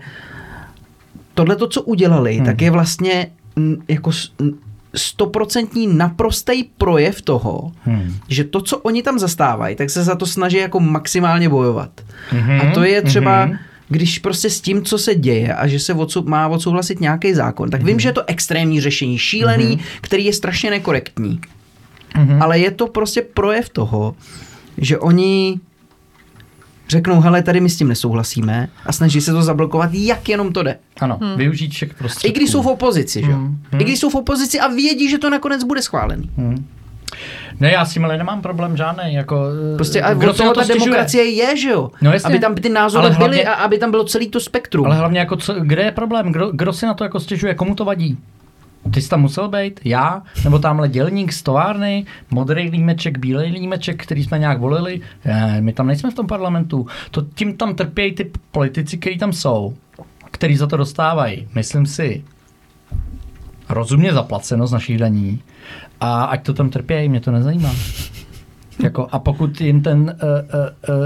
tohle 1.34 1.56
to, 1.56 1.68
co 1.68 1.82
udělali, 1.82 2.36
hmm. 2.36 2.46
tak 2.46 2.62
je 2.62 2.72
vlastně 2.72 3.28
jako 3.88 4.12
stoprocentní 4.96 5.88
naprostý 5.88 6.64
projev 6.64 7.22
toho, 7.22 7.72
Hmm. 7.84 8.16
že 8.28 8.44
to, 8.44 8.62
co 8.62 8.78
oni 8.78 9.04
tam 9.04 9.20
zastávají, 9.20 9.76
tak 9.76 9.90
se 9.90 10.04
za 10.04 10.16
to 10.16 10.26
snaží 10.26 10.58
jako 10.58 10.80
maximálně 10.80 11.50
bojovat. 11.50 11.90
Mhm, 12.34 12.62
A 12.62 12.72
to 12.74 12.84
je 12.84 13.02
třeba, 13.02 13.46
mhm. 13.46 13.58
když 13.90 14.20
prostě 14.20 14.50
s 14.50 14.62
tím, 14.62 14.84
co 14.84 14.98
se 14.98 15.16
děje 15.16 15.56
a 15.56 15.68
že 15.68 15.80
se 15.80 15.94
odsou, 15.94 16.24
má 16.24 16.48
odsouhlasit 16.48 17.00
nějaký 17.00 17.34
zákon, 17.34 17.70
tak 17.70 17.84
vím, 17.84 18.00
že 18.00 18.10
je 18.10 18.14
to 18.14 18.24
extrémní 18.28 18.82
řešení, 18.82 19.18
šílený, 19.18 19.80
který 20.02 20.26
je 20.26 20.34
strašně 20.34 20.70
nekorektní. 20.72 21.40
Mhm. 22.18 22.42
Ale 22.42 22.60
je 22.60 22.72
to 22.72 22.88
prostě 22.88 23.22
projev 23.22 23.70
toho, 23.70 24.16
že 24.78 24.98
oni 25.00 25.60
řeknou, 26.94 27.20
hele, 27.22 27.42
tady 27.44 27.62
my 27.62 27.70
s 27.70 27.78
tím 27.78 27.88
nesouhlasíme 27.88 28.70
a 28.86 28.92
snaží 28.92 29.22
se 29.22 29.32
to 29.32 29.44
zablokovat, 29.44 29.90
jak 29.94 30.30
jenom 30.30 30.54
to 30.54 30.64
jde. 30.64 30.78
Ano, 31.02 31.20
využít 31.36 31.72
všech 31.72 31.94
prostředků. 31.94 32.28
I 32.38 32.40
když 32.40 32.50
jsou 32.52 32.62
v 32.62 32.68
opozici, 32.68 33.22
že? 33.26 33.32
jo? 33.32 33.38
Hmm. 33.38 33.58
I 33.80 33.84
když 33.84 34.00
jsou 34.00 34.10
v 34.10 34.16
opozici 34.16 34.60
a 34.60 34.68
vědí, 34.68 35.10
že 35.10 35.18
to 35.18 35.30
nakonec 35.30 35.64
bude 35.64 35.82
schválený. 35.82 36.30
Hmm. 36.38 36.66
Ne, 37.60 37.72
já 37.72 37.86
s 37.86 37.94
tím 37.94 38.06
ale 38.06 38.18
nemám 38.18 38.42
problém 38.42 38.78
žádný. 38.78 39.14
Jako, 39.14 39.46
eh, 39.74 39.76
Prostě 39.76 40.02
a 40.02 40.14
kdo 40.14 40.34
toho 40.34 40.54
ta 40.54 40.64
stěžuje? 40.64 40.86
demokracie 40.86 41.24
je, 41.30 41.58
že 41.58 41.70
jo? 41.70 41.90
No 42.02 42.14
jasně. 42.14 42.28
aby 42.28 42.40
tam 42.40 42.56
ty 42.56 42.70
názory 42.70 43.08
hlavně- 43.08 43.28
byly 43.28 43.46
a 43.46 43.54
aby 43.54 43.78
tam 43.78 43.92
bylo 43.92 44.04
celý 44.04 44.28
to 44.30 44.40
spektrum. 44.40 44.86
Ale 44.86 44.96
hlavně, 44.96 45.20
jako 45.20 45.36
co, 45.36 45.54
kde 45.54 45.84
je 45.84 45.92
problém? 45.92 46.32
Kdo, 46.32 46.52
kdo 46.52 46.74
si 46.74 46.86
na 46.86 46.94
to 46.94 47.04
jako 47.04 47.20
stěžuje? 47.20 47.56
Komu 47.56 47.76
to 47.76 47.86
vadí? 47.86 48.18
Ty 48.92 49.02
jsi 49.02 49.10
tam 49.10 49.22
musel 49.22 49.50
být? 49.50 49.80
Já? 49.84 50.24
Nebo 50.44 50.60
tamhle 50.60 50.90
dělník 50.90 51.34
z 51.34 51.44
továrny? 51.44 52.06
Modrý 52.32 52.70
límeček, 52.70 53.18
bílej 53.18 53.52
límeček, 53.52 54.04
který 54.04 54.24
jsme 54.24 54.40
nějak 54.40 54.60
volili? 54.60 55.02
Ne, 55.26 55.62
my 55.62 55.74
tam 55.74 55.88
nejsme 55.88 56.12
v 56.12 56.14
tom 56.14 56.28
parlamentu. 56.28 56.88
To 57.12 57.22
tím 57.22 57.58
tam 57.58 57.76
trpějí 57.76 58.12
ty 58.12 58.32
politici, 58.52 58.98
kteří 58.98 59.18
tam 59.18 59.34
jsou, 59.34 59.74
který 60.32 60.58
za 60.58 60.68
to 60.68 60.78
dostávají. 60.78 61.48
Myslím 61.56 61.86
si, 61.86 62.24
rozumně 63.70 64.14
zaplaceno 64.14 64.68
z 64.68 64.72
našich 64.72 64.98
daní. 64.98 65.42
A 66.00 66.24
ať 66.24 66.46
to 66.46 66.54
tam 66.54 66.70
trpějí, 66.70 67.10
mě 67.10 67.20
to 67.20 67.32
nezajímá. 67.32 67.72
Jako, 68.84 69.08
a 69.12 69.20
pokud 69.20 69.62
jim 69.62 69.82
ten 69.82 70.00
uh, 70.00 70.10
uh, 70.10 71.06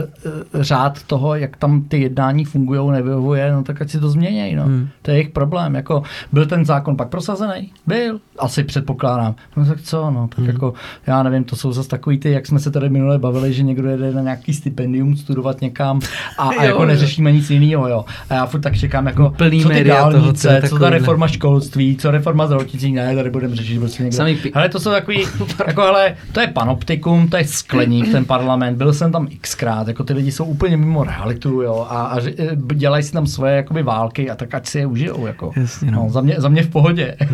uh, 0.55 0.63
řád 0.63 1.03
toho, 1.03 1.35
jak 1.35 1.57
tam 1.57 1.81
ty 1.81 2.01
jednání 2.01 2.45
fungují, 2.45 2.91
nevyhovuje, 2.91 3.51
no 3.51 3.63
tak 3.63 3.81
ať 3.81 3.89
si 3.89 3.99
to 3.99 4.09
změnějí. 4.09 4.55
No. 4.55 4.63
Hmm. 4.63 4.87
To 5.01 5.11
je 5.11 5.17
jejich 5.17 5.29
problém. 5.29 5.75
Jako, 5.75 6.03
byl 6.31 6.45
ten 6.45 6.65
zákon 6.65 6.97
pak 6.97 7.09
prosazený? 7.09 7.71
Byl. 7.87 8.19
Asi 8.39 8.63
předpokládám. 8.63 9.35
No 9.57 9.65
tak 9.65 9.81
co, 9.81 10.11
no, 10.11 10.27
tak 10.27 10.39
hmm. 10.39 10.47
jako, 10.47 10.73
já 11.07 11.23
nevím, 11.23 11.43
to 11.43 11.55
jsou 11.55 11.71
zase 11.71 11.89
takový 11.89 12.17
ty, 12.17 12.31
jak 12.31 12.47
jsme 12.47 12.59
se 12.59 12.71
tady 12.71 12.89
minule 12.89 13.19
bavili, 13.19 13.53
že 13.53 13.63
někdo 13.63 13.89
jede 13.89 14.11
na 14.11 14.21
nějaký 14.21 14.53
stipendium 14.53 15.17
studovat 15.17 15.61
někam 15.61 15.99
a, 16.37 16.43
a 16.43 16.53
Jo, 16.57 16.61
jako 16.63 16.81
jo. 16.81 16.87
neřešíme 16.87 17.31
nic 17.31 17.49
jiného, 17.49 17.87
jo. 17.87 18.05
A 18.29 18.33
já 18.33 18.45
furt 18.45 18.61
tak 18.61 18.77
čekám, 18.77 19.07
jako, 19.07 19.29
Plný 19.37 19.61
co 19.61 19.69
ty 19.69 19.73
média 19.73 20.01
toho, 20.01 20.11
dálnice, 20.11 20.61
co 20.61 20.77
co 20.77 20.79
ta 20.79 20.89
reforma 20.89 21.27
školství, 21.27 21.97
co 21.97 22.11
reforma 22.11 22.45
zdravotnictví, 22.45 22.91
ne, 22.91 23.15
tady 23.15 23.29
budeme 23.29 23.55
řešit 23.55 23.79
prostě 23.79 24.03
někdo. 24.03 24.17
Sami 24.17 24.35
pi- 24.35 24.51
Ale 24.53 24.69
to 24.69 24.79
jsou 24.79 24.89
takový, 24.89 25.23
jako 25.67 25.81
ale 25.81 26.15
to 26.31 26.39
je 26.39 26.47
panoptikum, 26.47 27.27
to 27.27 27.37
je 27.37 27.43
skleník, 27.57 28.11
ten 28.11 28.25
parlament, 28.25 28.77
byl 28.77 28.93
jsem 28.93 29.11
tam 29.11 29.27
xkrát, 29.41 29.87
jako 29.87 30.03
ty 30.03 30.13
lidi 30.13 30.31
jsou 30.31 30.45
úplně 30.45 30.77
mimo 30.77 31.03
realitu, 31.03 31.61
jo, 31.61 31.87
a, 31.89 32.01
a 32.05 32.19
eh, 32.19 32.55
dělají 32.73 33.03
si 33.03 33.11
tam 33.11 33.27
svoje 33.27 33.55
jakoby 33.55 33.83
války 33.83 34.29
a 34.29 34.35
tak 34.35 34.53
ať 34.53 34.67
si 34.67 34.79
je 34.79 34.85
užijou, 34.85 35.27
jako. 35.27 35.51
Jasně, 35.55 35.91
no. 35.91 36.03
no. 36.03 36.09
za, 36.09 36.21
mě, 36.21 36.35
za 36.37 36.49
mě 36.49 36.63
v 36.63 36.69
pohodě. 36.69 37.15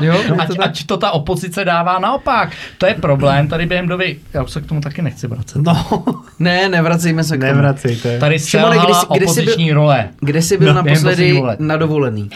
Jo, 0.00 0.14
ať, 0.38 0.50
ať 0.58 0.86
to 0.86 0.96
ta 0.96 1.10
opozice 1.10 1.64
dává 1.64 1.98
naopak. 1.98 2.50
To 2.78 2.86
je 2.86 2.94
problém, 2.94 3.48
tady 3.48 3.66
během 3.66 3.88
doby, 3.88 4.16
já 4.34 4.42
už 4.42 4.50
se 4.50 4.60
k 4.60 4.66
tomu 4.66 4.80
taky 4.80 5.02
nechci 5.02 5.26
vracet. 5.26 5.62
No, 5.62 6.04
Ne, 6.38 6.68
nevracejme 6.68 7.24
se 7.24 7.36
k 7.36 7.40
tomu. 7.40 7.52
nevracejte. 7.52 8.18
Tady 8.18 8.38
selhala 8.38 8.74
jsi 9.00 9.06
byl- 9.06 9.16
opoziční 9.22 9.72
role. 9.72 10.08
Kde 10.20 10.42
jsi 10.42 10.56
byl 10.58 10.68
No, 10.68 10.82
naposledy 10.82 11.42
na 11.58 11.76
dovolený? 11.76 12.30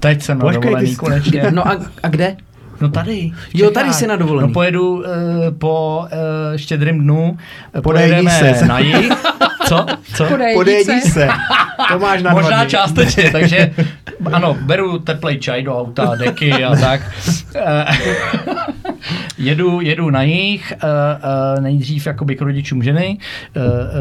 Teď 0.00 0.22
jsem 0.22 0.38
na 0.38 0.44
Počkej, 0.44 0.62
dovolený 0.62 0.96
konečně. 0.96 1.44
No 1.50 1.68
a, 1.68 1.76
a 2.02 2.08
kde? 2.08 2.36
No 2.80 2.88
tady. 2.88 3.32
Jo, 3.54 3.70
tady 3.70 3.92
jsi 3.92 4.06
na 4.06 4.16
dovolený. 4.16 4.48
No 4.48 4.54
pojedu 4.54 4.96
uh, 4.96 5.04
po 5.58 6.04
uh, 6.04 6.56
štědrým 6.56 7.00
dnu, 7.00 7.38
Podejdí 7.82 8.12
pojedeme 8.26 8.54
se. 8.56 8.66
na 8.66 8.78
jih. 8.78 9.12
Co? 9.68 9.86
Co? 10.14 10.24
Podej 10.24 10.54
Podejdí 10.54 10.92
více. 10.92 11.10
se. 11.10 11.28
To 11.92 11.98
máš 11.98 12.22
na 12.22 12.30
Možná 12.32 12.60
dny. 12.62 12.70
částečně, 12.70 13.30
takže 13.30 13.70
ano, 14.32 14.56
beru 14.60 14.98
teplej 14.98 15.38
čaj 15.38 15.62
do 15.62 15.78
auta, 15.80 16.14
deky 16.14 16.52
a 16.64 16.76
tak. 16.80 17.00
Eh, 17.56 17.84
jedu, 19.38 19.80
jedu 19.80 20.10
na 20.10 20.22
jich, 20.22 20.72
nejdřív 21.60 22.06
jakoby 22.06 22.36
k 22.36 22.40
rodičům 22.42 22.82
ženy, 22.82 23.18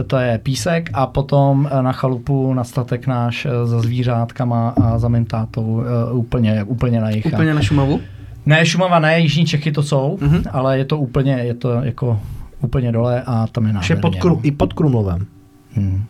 to 0.08 0.18
je 0.18 0.38
písek, 0.44 0.90
a 0.94 1.08
potom 1.08 1.70
na 1.82 1.92
chalupu, 1.92 2.54
na 2.54 2.64
statek 2.64 3.08
náš 3.08 3.48
za 3.64 3.80
zvířátkama 3.82 4.74
a 4.84 4.98
za 4.98 5.08
mým 5.08 5.26
tátou 5.26 5.84
eh, 6.10 6.14
úplně, 6.14 6.64
úplně 6.64 7.02
na 7.02 7.10
jich. 7.10 7.26
Úplně 7.26 7.54
na 7.54 7.62
Šumavu? 7.62 8.02
Ne, 8.46 8.66
Šumava 8.66 9.00
ne, 9.00 9.20
Jižní 9.20 9.46
Čechy 9.46 9.72
to 9.72 9.84
jsou, 9.84 10.18
Mhm. 10.22 10.44
ale 10.52 10.78
je 10.78 10.86
to 10.86 10.98
úplně, 10.98 11.34
je 11.34 11.54
to 11.54 11.70
jako 11.72 12.22
úplně 12.62 12.92
dole 12.92 13.24
a 13.26 13.48
tam 13.48 13.66
je 13.68 13.74
nádherně. 13.74 14.02
pod, 14.02 14.16
Kru, 14.16 14.30
no. 14.36 14.40
i 14.44 14.52
pod 14.52 14.74
Krumlovem. 14.74 15.26
Hmm. 15.74 16.04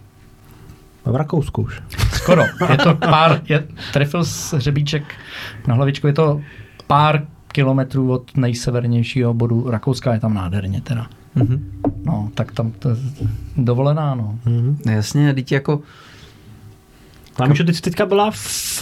V 1.05 1.15
Rakousku 1.15 1.61
už. 1.61 1.81
Skoro. 2.13 2.43
Je 2.71 2.77
to 2.77 2.95
pár, 2.95 3.41
je, 3.49 3.63
trefil 3.93 4.25
s 4.25 4.53
hřebíček 4.53 5.03
na 5.67 5.75
hlavičku, 5.75 6.07
je 6.07 6.13
to 6.13 6.41
pár 6.87 7.25
kilometrů 7.47 8.11
od 8.11 8.37
nejsevernějšího 8.37 9.33
bodu 9.33 9.69
Rakouska, 9.69 10.13
je 10.13 10.19
tam 10.19 10.33
nádherně 10.33 10.81
teda. 10.81 11.07
Mhm. 11.35 11.71
No, 12.05 12.29
tak 12.35 12.51
tam 12.51 12.71
to 12.79 12.89
je 12.89 12.95
dovolená, 13.57 14.15
no. 14.15 14.39
Mhm. 14.45 14.77
No 14.85 14.91
Jasně, 14.91 15.33
teď 15.33 15.51
jako 15.51 15.81
A 17.39 17.47
Míšo, 17.47 17.63
ty 17.63 17.73
jsi 17.73 17.81
teďka 17.81 18.05
byla 18.05 18.31
v, 18.31 18.81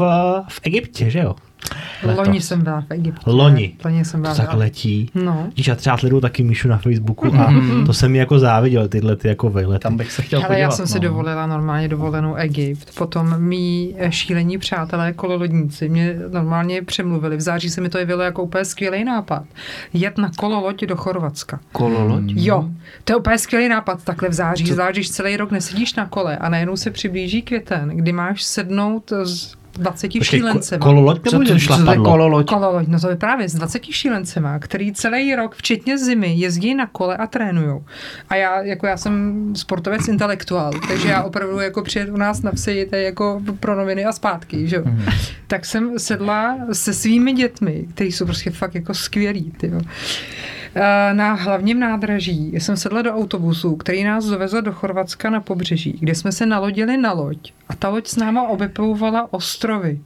v 0.50 0.60
Egyptě, 0.64 1.10
že 1.10 1.20
jo? 1.20 1.36
Loni 2.18 2.42
jsem 2.42 2.62
byla 2.64 2.82
v 2.82 2.86
Egyptě. 2.92 3.22
Loni. 3.30 3.74
Loni 3.86 4.06
jsem 4.06 4.20
To 4.20 4.22
byla. 4.22 4.36
tak 4.36 4.54
letí. 4.54 5.10
No. 5.16 5.48
Když 5.54 5.68
já 5.68 5.76
třeba 5.76 5.98
sleduju 5.98 6.22
taky 6.22 6.44
Míšu 6.44 6.68
na 6.68 6.78
Facebooku 6.78 7.36
a 7.36 7.54
to 7.86 7.94
jsem 7.94 8.12
mi 8.12 8.18
jako 8.18 8.40
záviděl, 8.40 8.88
tyhle 8.88 9.16
ty 9.16 9.28
jako 9.28 9.50
vejlety. 9.50 9.84
Tam 9.84 9.98
bych 9.98 10.12
se 10.12 10.22
chtěl 10.22 10.40
Ale 10.40 10.48
podívat. 10.48 10.60
já 10.62 10.72
jsem 10.72 10.88
si 10.88 10.94
no. 11.00 11.00
dovolila 11.04 11.48
normálně 11.48 11.88
dovolenou 11.88 12.36
Egypt. 12.36 12.96
Potom 12.98 13.40
mý 13.42 13.96
šílení 14.10 14.58
přátelé 14.58 15.14
kololodníci 15.14 15.90
mě 15.90 16.16
normálně 16.32 16.82
přemluvili. 16.82 17.38
V 17.38 17.42
září 17.42 17.70
se 17.70 17.82
mi 17.82 17.90
to 17.90 17.98
jevilo 17.98 18.24
jako 18.24 18.44
úplně 18.44 18.66
skvělý 18.66 19.04
nápad. 19.04 19.44
Jet 19.94 20.18
na 20.18 20.32
kololoď 20.38 20.82
do 20.86 20.96
Chorvatska. 20.96 21.60
kololoď. 21.72 22.24
Jo, 22.28 22.70
to 23.04 23.14
je 23.14 23.18
úplně 23.18 23.38
skvělý 23.38 23.70
nápad 23.70 24.04
takhle 24.04 24.30
v 24.30 24.34
září, 24.34 24.68
zvlášť 24.68 24.96
když 24.96 25.10
celý 25.12 25.38
rok 25.38 25.52
nesedíš 25.52 25.96
na 25.96 26.06
kole 26.06 26.38
a 26.38 26.50
najednou 26.50 26.78
se 26.78 26.92
přiblíží 26.92 27.42
květen, 27.42 27.90
kdy 27.90 28.12
máš 28.12 28.44
sednout 28.44 29.12
s 29.12 29.56
20 29.78 30.08
Počkej, 30.08 30.20
ko- 30.20 30.24
šílencema. 30.24 30.84
kololoď 30.84 31.22
Co 31.30 31.36
nebo 31.40 31.50
to, 31.52 31.58
že 31.58 31.66
co 31.66 31.68
to 31.68 31.74
je 31.74 31.78
šlapadlo? 31.78 32.04
kololoď? 32.06 32.48
Kololoď, 32.48 32.88
no 32.88 33.00
to 33.00 33.10
je 33.10 33.16
právě 33.16 33.50
s 33.50 33.56
20 33.56 33.84
šílencema, 33.86 34.60
který 34.60 34.94
celý 34.94 35.36
rok, 35.36 35.56
včetně 35.56 35.98
zimy, 35.98 36.34
jezdí 36.36 36.76
na 36.76 36.88
kole 36.88 37.18
a 37.18 37.28
trénujou. 37.28 37.84
A 38.30 38.36
já, 38.36 38.62
jako 38.62 38.88
já 38.88 38.98
jsem 38.98 39.44
sportovec 39.56 40.08
intelektuál, 40.08 40.72
takže 40.88 41.10
já 41.10 41.24
opravdu 41.24 41.60
jako 41.60 41.82
přijet 41.82 42.10
u 42.10 42.18
nás 42.18 42.42
na 42.42 42.52
vsi, 42.52 42.88
to 42.90 42.96
je 42.96 43.02
jako 43.04 43.42
pro 43.60 43.76
noviny 43.76 44.06
a 44.06 44.12
zpátky, 44.12 44.68
že 44.68 44.76
jo. 44.76 44.84
Tak 45.48 45.66
jsem 45.66 46.00
sedla 46.00 46.58
se 46.72 46.94
svými 46.94 47.34
dětmi, 47.34 47.86
kteří 47.94 48.12
jsou 48.12 48.26
prostě 48.26 48.50
fakt 48.52 48.76
jako 48.76 48.94
skvělí, 48.94 49.54
ty 49.58 49.68
jo. 49.68 49.82
Eh, 50.76 51.14
Na 51.14 51.34
hlavním 51.34 51.80
nádraží 51.80 52.52
jsem 52.56 52.78
sedla 52.78 53.02
do 53.02 53.14
autobusu, 53.16 53.76
který 53.76 54.04
nás 54.04 54.26
dovezl 54.26 54.62
do 54.62 54.72
Chorvatska 54.74 55.30
na 55.30 55.42
pobřeží, 55.42 55.98
kde 56.00 56.16
jsme 56.16 56.32
se 56.32 56.46
nalodili 56.46 56.98
na 56.98 57.12
loď 57.14 57.54
a 57.70 57.76
ta 57.76 57.90
loď 57.90 58.08
s 58.08 58.16
náma 58.16 58.48
obeplouvala 58.48 59.34
ostrovy. 59.34 60.00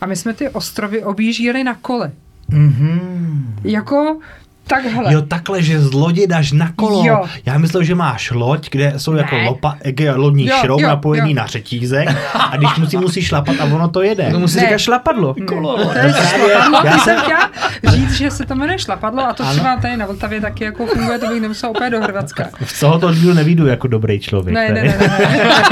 A 0.00 0.06
my 0.06 0.16
jsme 0.16 0.34
ty 0.34 0.48
ostrovy 0.48 1.04
objížděli 1.04 1.64
na 1.64 1.74
kole. 1.74 2.12
Mhm. 2.48 3.54
Jako 3.64 4.18
takhle. 4.66 5.12
Jo, 5.14 5.22
takhle, 5.22 5.62
že 5.62 5.80
z 5.80 5.92
lodi 5.92 6.26
dáš 6.26 6.52
na 6.52 6.72
kolo. 6.76 7.04
Jo. 7.06 7.24
Já 7.46 7.58
myslel, 7.58 7.82
že 7.84 7.94
máš 7.94 8.30
loď, 8.30 8.70
kde 8.70 8.92
jsou 8.96 9.12
jako 9.14 9.34
Ne. 9.36 9.44
lopa, 9.44 9.76
eh, 10.00 10.10
lodní 10.14 10.46
Jo, 10.46 10.56
šroub 10.60 10.80
jo, 10.80 10.88
napojený 10.88 11.30
jo. 11.30 11.36
na 11.36 11.46
řetízek 11.46 12.08
a 12.34 12.56
když 12.56 12.76
musí, 12.76 12.96
musí 12.96 13.22
šlapat 13.22 13.56
a 13.60 13.64
ono 13.64 13.88
to 13.88 14.02
jede. 14.02 14.30
Tomu 14.30 14.48
se 14.48 14.60
Ne. 14.60 14.64
říká 14.66 14.78
šlapadlo. 14.78 15.34
Kolo. 15.48 15.76
To 15.76 15.98
je 15.98 16.12
šlapadlo, 16.12 16.78
Já 16.84 16.86
já 16.90 16.98
jsem- 16.98 17.20
chtěla 17.20 17.50
říct, 17.84 18.12
že 18.12 18.30
se 18.30 18.46
to 18.46 18.54
jmenuje 18.54 18.78
šlapadlo 18.78 19.22
a 19.28 19.32
to 19.32 19.44
třeba 19.44 19.76
tady 19.76 19.96
na 19.96 20.06
Vltavě 20.06 20.40
taky 20.40 20.64
jako 20.64 20.86
funguje, 20.86 21.18
to 21.18 21.26
bych 21.28 21.40
nemusela 21.42 21.70
úplně 21.70 21.90
do 21.90 22.00
Hrvatska. 22.00 22.48
Z 22.66 22.80
tohoto 22.80 23.14
dílu 23.14 23.34
nevídu 23.34 23.66
jako 23.66 23.88
dobrý 23.88 24.20
člověk. 24.20 24.54
Ne, 24.54 24.68
ne, 24.68 24.82
ne, 24.82 24.96
ne, 25.00 25.08
ne. 25.18 25.50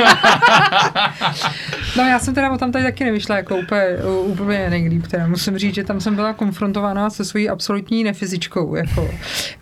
No 1.97 2.03
já 2.05 2.19
jsem 2.19 2.35
teda 2.35 2.51
o 2.51 2.59
tam 2.59 2.73
tady 2.73 2.85
taky 2.85 3.05
nevyšla 3.05 3.37
jako 3.37 3.57
úplně, 3.57 3.83
úplně 4.25 4.71
nejlíp. 4.71 5.07
Teda. 5.07 5.27
Musím 5.27 5.59
říct, 5.59 5.75
že 5.75 5.85
tam 5.85 6.01
jsem 6.01 6.15
byla 6.15 6.33
konfrontována 6.33 7.11
se 7.11 7.25
svojí 7.25 7.49
absolutní 7.49 8.05
nefyzičkou. 8.05 8.75
Jako. 8.89 9.11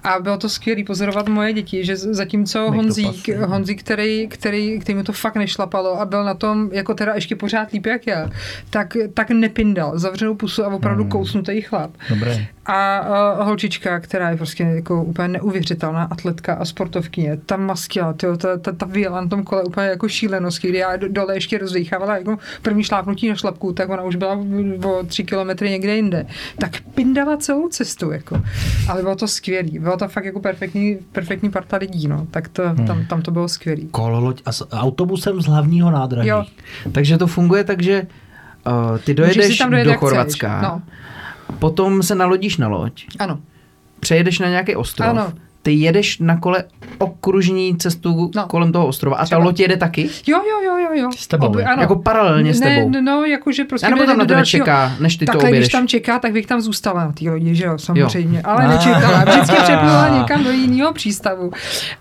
A 0.05 0.21
bylo 0.21 0.37
to 0.37 0.49
skvělé 0.49 0.85
pozorovat 0.85 1.29
moje 1.29 1.53
děti, 1.53 1.85
že 1.85 1.97
zatímco 1.97 2.71
Honzík. 2.71 3.29
Honzík 3.29 3.81
který, 3.81 4.29
který, 4.29 4.79
který 4.79 4.97
mu 4.97 5.05
to 5.05 5.13
fakt 5.13 5.35
nešlapalo 5.35 6.01
a 6.01 6.05
byl 6.05 6.25
na 6.25 6.35
tom 6.35 6.71
jako 6.73 6.95
teda 6.95 7.15
ještě 7.15 7.37
pořád 7.37 7.73
líp 7.73 7.87
jak 7.87 8.07
já, 8.07 8.31
tak, 8.71 8.97
tak 9.15 9.31
nepindal, 9.31 9.99
zavřenou 9.99 10.35
pusu 10.35 10.65
a 10.65 10.75
opravdu 10.75 11.03
hmm. 11.03 11.11
kousnutý 11.11 11.61
chlap. 11.61 11.91
Dobré. 12.09 12.47
A 12.67 13.01
uh, 13.39 13.45
holčička, 13.47 14.01
která 14.01 14.31
je 14.31 14.37
prostě 14.37 14.63
jako 14.63 15.03
úplně 15.05 15.29
neuvěřitelná 15.29 16.03
atletka 16.05 16.55
a 16.55 16.65
sportovkyně, 16.65 17.37
ta 17.47 17.57
maskila, 17.57 18.13
tyjo, 18.13 18.37
ta, 18.37 18.57
ta, 18.59 18.73
ta 18.73 18.87
vyjela 18.87 19.21
na 19.21 19.29
tom 19.29 19.43
kole 19.43 19.63
úplně 19.65 19.87
jako 19.87 20.09
šílenosti, 20.09 20.69
kdy 20.69 20.79
já 20.79 20.97
do- 20.97 21.09
dole 21.09 21.37
ještě 21.37 21.59
rozdýchávala 21.59 22.17
jako 22.19 22.39
první 22.63 22.85
šlápnutí 22.85 23.29
na 23.29 23.35
šlapku, 23.35 23.73
tak 23.73 23.89
ona 23.89 24.03
už 24.03 24.17
byla 24.17 24.39
o 24.85 25.03
tři 25.07 25.25
kilometry 25.25 25.71
někde 25.71 25.97
jinde. 25.97 26.27
Tak 26.59 26.71
pindala 26.95 27.37
celou 27.37 27.69
cestu, 27.69 28.11
jako. 28.11 28.43
Ale 28.89 29.03
bylo 29.03 29.17
to 29.17 29.29
skvělý, 29.29 29.79
bylo 29.79 29.97
to 29.97 30.09
fakt 30.09 30.25
jako 30.25 30.41
perfektní, 30.41 30.99
perfektní 31.13 31.51
parta 31.51 31.77
lidí, 31.77 32.09
no. 32.09 32.27
Tak 32.31 32.49
to, 32.49 32.63
tam, 32.87 33.07
tam 33.07 33.23
to 33.23 33.31
bylo 33.31 33.49
skvělý. 33.49 33.89
Kololoď 33.91 34.43
a 34.45 34.53
s 34.53 34.69
autobusem 34.73 35.41
z 35.43 35.47
hlavního 35.47 35.91
nádraží. 35.91 36.29
Jo. 36.29 36.45
Takže 36.93 37.19
to 37.19 37.27
funguje 37.27 37.65
tak, 37.65 37.83
že 37.83 38.07
uh, 38.67 38.99
ty 38.99 39.15
dojedeš 39.15 39.59
do 39.59 39.67
chceš. 39.67 39.99
Chorvatska, 39.99 40.61
No, 40.63 40.83
potom 41.59 42.03
se 42.03 42.15
nalodíš 42.15 42.57
na 42.57 42.69
loď, 42.69 43.07
ano. 43.19 43.39
přejedeš 44.01 44.39
na 44.39 44.49
nějaký 44.49 44.77
ostrov, 44.77 45.09
Ano. 45.11 45.33
Ty 45.63 45.73
jedeš 45.73 46.19
na 46.19 46.37
kole 46.41 46.65
okružní 46.99 47.77
cestu 47.79 48.31
No. 48.37 48.47
kolem 48.47 48.73
toho 48.73 48.87
ostrova 48.87 49.17
a 49.17 49.21
ta 49.21 49.25
Třeba. 49.25 49.45
loď 49.45 49.61
jede 49.61 49.77
taky? 49.77 50.03
Jo, 50.27 50.37
jo, 50.51 50.61
jo, 50.67 50.77
jo, 50.79 50.89
jo. 51.03 51.11
S 51.17 51.27
tebou, 51.29 51.59
jako? 51.59 51.81
Jako 51.81 51.97
paralelně 51.97 52.55
s 52.55 52.61
tebou? 52.61 52.89
Ne, 52.91 53.03
no, 53.03 53.25
jakože 53.25 53.65
prostě... 53.65 53.87
A 53.87 53.91
nebo 53.91 54.05
tam 54.05 54.19
na 54.19 54.25
dalšího- 54.25 54.45
čeká, 54.65 54.93
než 55.01 55.17
ty 55.17 55.27
to 55.27 55.33
Takhle, 55.33 55.43
když 55.51 55.57
objedeš? 55.59 55.73
tam 55.73 55.89
čeká, 55.89 56.19
tak 56.19 56.33
bych 56.33 56.47
tam 56.47 56.61
zůstala 56.61 57.05
na 57.05 57.13
té 57.13 57.31
lodi, 57.31 57.55
že 57.55 57.65
jo, 57.65 57.79
samozřejmě. 57.79 58.43
Ale 58.43 58.65
Ah. 58.67 58.69
nečekala. 58.71 59.25
Vždycky 59.31 59.57
přeplula 59.63 60.09
někam 60.19 60.45
do 60.45 60.51
jiného 60.51 60.93
přístavu. 60.93 61.51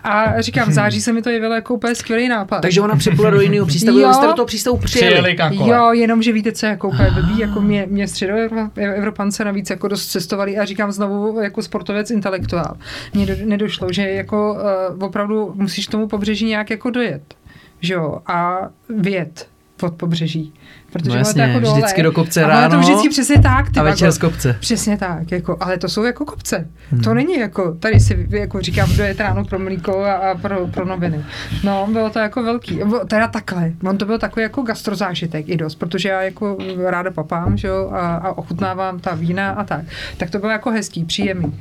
A 0.03 0.41
říkám, 0.41 0.69
v 0.69 0.71
září 0.73 1.01
se 1.01 1.13
mi 1.13 1.21
to 1.21 1.29
jevilo 1.29 1.55
jako 1.55 1.73
úplně 1.73 1.95
skvělý 1.95 2.27
nápad. 2.27 2.61
Takže 2.61 2.81
ona 2.81 2.95
připlula 2.95 3.29
do 3.29 3.41
jiného 3.41 3.65
přístavu, 3.65 3.99
Jo. 3.99 4.07
jo. 4.07 4.13
jste 4.13 4.27
do 4.27 4.33
toho 4.33 4.45
přístavu 4.45 4.77
přijeli. 4.77 5.35
Přijeli. 5.35 5.69
Jo, 5.71 5.91
jenom, 5.93 6.21
že 6.21 6.31
víte, 6.33 6.51
co 6.51 6.65
je 6.65 6.69
jako 6.69 6.87
úplně 6.89 7.11
blbý, 7.11 7.39
jako 7.39 7.61
mě, 7.61 7.85
mě 7.89 8.07
středoevropance 8.07 9.45
navíc 9.45 9.69
jako 9.69 9.87
dost 9.87 10.07
cestovali 10.07 10.57
a 10.57 10.65
říkám 10.65 10.91
znovu 10.91 11.39
jako 11.41 11.61
sportovec 11.61 12.11
intelektuál. 12.11 12.75
Mně 13.13 13.25
do, 13.25 13.33
nedošlo, 13.49 13.93
že 13.93 14.09
jako 14.09 14.53
uh, 14.53 15.03
opravdu 15.03 15.51
musíš 15.55 15.87
tomu 15.87 16.07
pobřeží 16.07 16.45
nějak 16.45 16.69
jako 16.69 16.89
dojet, 16.89 17.35
že 17.81 17.93
jo, 17.93 18.19
a 18.27 18.69
vět 18.89 19.49
od 19.81 19.93
pobřeží. 19.93 20.53
Protože 20.91 21.09
No 21.09 21.15
jasně, 21.15 21.41
jako 21.41 21.59
dole, 21.59 21.77
vždycky 21.77 22.03
do 22.03 22.11
kopce 22.11 22.41
ráno 22.41 22.75
to 22.75 22.79
vždycky 22.79 23.09
přesně 23.09 23.41
tak. 23.41 23.69
Ty 23.69 23.79
a 23.79 23.83
večer 23.83 24.07
vago. 24.07 24.15
z 24.15 24.17
kopce. 24.17 24.57
Přesně 24.59 24.97
tak, 24.97 25.31
jako, 25.31 25.57
ale 25.59 25.77
to 25.77 25.89
jsou 25.89 26.03
jako 26.03 26.25
kopce. 26.25 26.67
Hmm. 26.91 27.01
To 27.01 27.13
není 27.13 27.39
jako, 27.39 27.75
tady 27.79 27.99
si 27.99 28.27
jako 28.29 28.61
říkám, 28.61 28.89
kdo 28.91 29.03
je 29.03 29.15
ráno 29.19 29.45
pro 29.45 29.59
mlíko 29.59 30.03
a, 30.03 30.13
a 30.13 30.35
pro, 30.35 30.67
pro 30.67 30.85
noviny. 30.85 31.25
No, 31.63 31.87
bylo 31.91 32.09
to 32.09 32.19
jako 32.19 32.43
velký. 32.43 32.79
Teda 33.07 33.27
takhle. 33.27 33.71
On 33.89 33.97
to 33.97 34.05
byl 34.05 34.19
takový 34.19 34.43
jako 34.43 34.61
gastrozážitek 34.61 35.49
i 35.49 35.57
dost, 35.57 35.75
protože 35.75 36.09
já 36.09 36.21
jako 36.21 36.57
ráda 36.85 37.11
papám, 37.11 37.57
že 37.57 37.67
jo, 37.67 37.89
a, 37.93 38.15
a 38.15 38.37
ochutnávám 38.37 38.99
ta 38.99 39.15
vína 39.15 39.49
a 39.49 39.63
tak. 39.63 39.85
Tak 40.17 40.29
to 40.29 40.39
bylo 40.39 40.51
jako 40.51 40.71
hezký, 40.71 41.05
příjemný. 41.05 41.59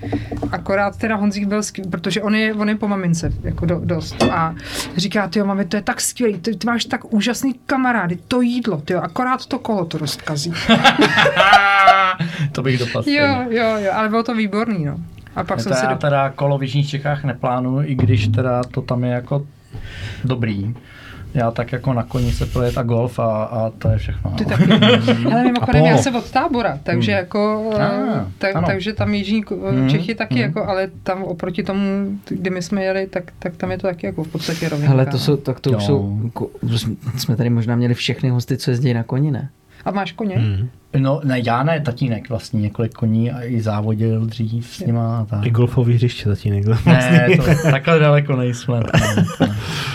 Akorát 0.53 0.97
teda 0.97 1.17
Honzík 1.17 1.47
byl 1.47 1.63
skvělý, 1.63 1.91
protože 1.91 2.23
on 2.23 2.35
je, 2.35 2.55
on 2.55 2.69
je 2.69 2.77
po 2.77 2.89
mamince, 2.89 3.33
jako 3.43 3.67
do, 3.67 3.81
dost. 3.85 4.23
A 4.23 4.55
říká, 4.97 5.29
ty 5.29 5.43
mami, 5.43 5.65
to 5.65 5.77
je 5.77 5.83
tak 5.83 6.01
skvělý, 6.01 6.39
ty, 6.41 6.57
ty 6.57 6.67
máš 6.67 6.85
tak 6.85 7.13
úžasný 7.13 7.55
kamarády, 7.67 8.19
to 8.29 8.41
jídlo, 8.41 8.81
ty 8.81 8.95
akorát 9.03 9.47
to 9.47 9.59
kolo 9.59 9.85
to 9.85 9.99
rozkazí. 9.99 10.53
to 12.53 12.63
bych 12.63 12.79
dopadl. 12.79 13.11
Jo, 13.11 13.27
jo, 13.51 13.77
jo, 13.79 13.93
ale 13.95 14.09
bylo 14.09 14.23
to 14.23 14.35
výborný, 14.35 14.85
no. 14.85 14.97
A 15.37 15.45
pak 15.45 15.57
Ne, 15.57 15.63
jsem 15.63 15.73
to 15.73 15.79
si 15.79 15.85
já 15.85 15.93
do... 15.93 15.99
teda 15.99 16.31
kolo 16.31 16.59
v 16.59 16.63
Jižních 16.63 16.89
Čechách 16.91 17.25
neplánuju, 17.25 17.83
i 17.87 17.95
když 17.95 18.29
teda 18.29 18.63
to 18.71 18.83
tam 18.83 19.05
je 19.05 19.11
jako 19.11 19.47
dobrý. 20.25 20.75
Já 21.35 21.51
tak 21.51 21.73
jako 21.73 21.93
na 21.93 22.03
koni 22.03 22.33
se 22.33 22.47
projet 22.47 22.79
a 22.79 22.83
golf 22.83 23.19
a, 23.19 23.45
a 23.45 23.71
to 23.71 23.89
je 23.89 23.99
všechno. 23.99 24.31
Ty 24.31 24.45
no. 24.45 24.51
taky. 24.51 24.65
Ale 25.33 25.43
mimochodem, 25.45 25.85
A 25.85 25.87
já 25.87 25.97
jsem 25.99 26.17
od 26.17 26.31
tábora, 26.31 26.79
takže 26.83 27.13
Hmm. 27.13 27.19
jako, 27.19 27.71
Ah, 27.75 27.81
eh, 27.83 28.25
tak, 28.39 28.57
ano. 28.57 28.67
takže 28.67 28.93
tam 28.93 29.15
Jižní 29.15 29.45
Ko- 29.45 29.71
Hmm, 29.71 29.91
Čechy 29.91 30.15
taky 30.15 30.35
hmm. 30.35 30.43
jako, 30.43 30.65
ale 30.69 30.89
tam 31.03 31.23
oproti 31.25 31.63
tomu, 31.63 31.79
kdy 32.29 32.51
my 32.51 32.63
jsme 32.63 32.85
jeli, 32.85 33.07
tak, 33.07 33.25
tak 33.39 33.57
tam 33.57 33.71
je 33.71 33.79
to 33.79 33.87
taky 33.87 34.07
jako 34.07 34.25
v 34.25 34.29
podstatě 34.29 34.69
rovně. 34.69 34.89
Hele, 34.89 35.07
to 35.07 35.19
jsou, 35.19 35.37
tak 35.37 35.61
to 35.61 35.71
už 35.71 35.77
Jo. 35.77 35.81
jsou, 35.81 36.21
jsme 37.17 37.37
tady 37.37 37.51
možná 37.51 37.77
měli 37.77 37.95
všechny 37.95 38.31
hosty, 38.31 38.57
co 38.57 38.71
jezdí 38.71 38.95
na 38.95 39.03
koni, 39.03 39.31
ne? 39.31 39.49
A 39.85 39.91
máš 39.91 40.13
koně? 40.13 40.37
Hmm. 40.37 40.69
No, 40.97 41.21
ne, 41.25 41.41
já 41.45 41.63
ne, 41.63 41.81
tatínek 41.81 42.29
vlastně 42.29 42.61
několik 42.61 42.93
koní 42.93 43.31
a 43.33 43.43
i 43.45 43.61
závodil 43.61 44.27
dřív 44.27 44.67
s 44.67 44.81
nima 44.81 45.19
a 45.19 45.25
tak. 45.25 45.47
I 45.47 45.51
golfový 45.51 45.95
hřiště 45.95 46.29
tatínek. 46.29 46.65
Ne, 46.87 47.29
to, 47.37 47.45
takhle 47.71 47.99
daleko 47.99 48.37
nejsme. 48.37 48.81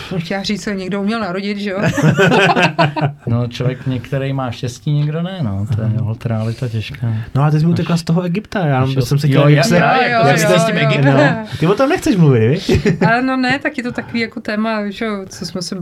Jsem 0.09 0.19
chtěla 0.19 0.43
říct, 0.43 0.63
že 0.63 0.75
někdo 0.75 1.01
uměl 1.01 1.19
narodit, 1.19 1.57
že 1.57 1.69
jo? 1.69 1.79
No, 3.27 3.47
člověk 3.47 3.87
některý 3.87 4.33
má 4.33 4.51
štěstí, 4.51 4.91
někdo 4.91 5.21
ne, 5.21 5.39
no, 5.41 5.67
to 5.75 5.81
je 5.81 5.87
holt 5.87 6.25
realita 6.25 6.67
těžká. 6.67 7.07
No 7.35 7.43
a 7.43 7.51
ty 7.51 7.59
jsi 7.59 7.65
mi 7.65 7.71
utekla 7.71 7.97
z 7.97 8.03
toho 8.03 8.21
Egypta, 8.21 8.65
já 8.65 8.79
Našel- 8.85 9.01
jsem 9.01 9.19
se 9.19 9.27
Jo, 9.27 9.39
chtěl, 9.41 9.47
jak 9.49 9.65
se, 9.65 9.77
jak 9.77 10.39
s 10.39 10.65
tím. 10.65 10.77
Egyptem, 10.77 11.13
no. 11.17 11.45
Ty 11.59 11.67
o 11.67 11.73
tom 11.75 11.89
nechceš 11.89 12.15
mluvit, 12.15 12.47
víš? 12.49 12.71
Ale 13.07 13.21
no 13.21 13.37
ne, 13.37 13.59
tak 13.59 13.77
je 13.77 13.83
to 13.83 13.91
takový 13.91 14.19
jako 14.19 14.41
téma, 14.41 14.89
že 14.89 15.05
jo, 15.05 15.25
co 15.29 15.45
jsme 15.45 15.61
se 15.61 15.75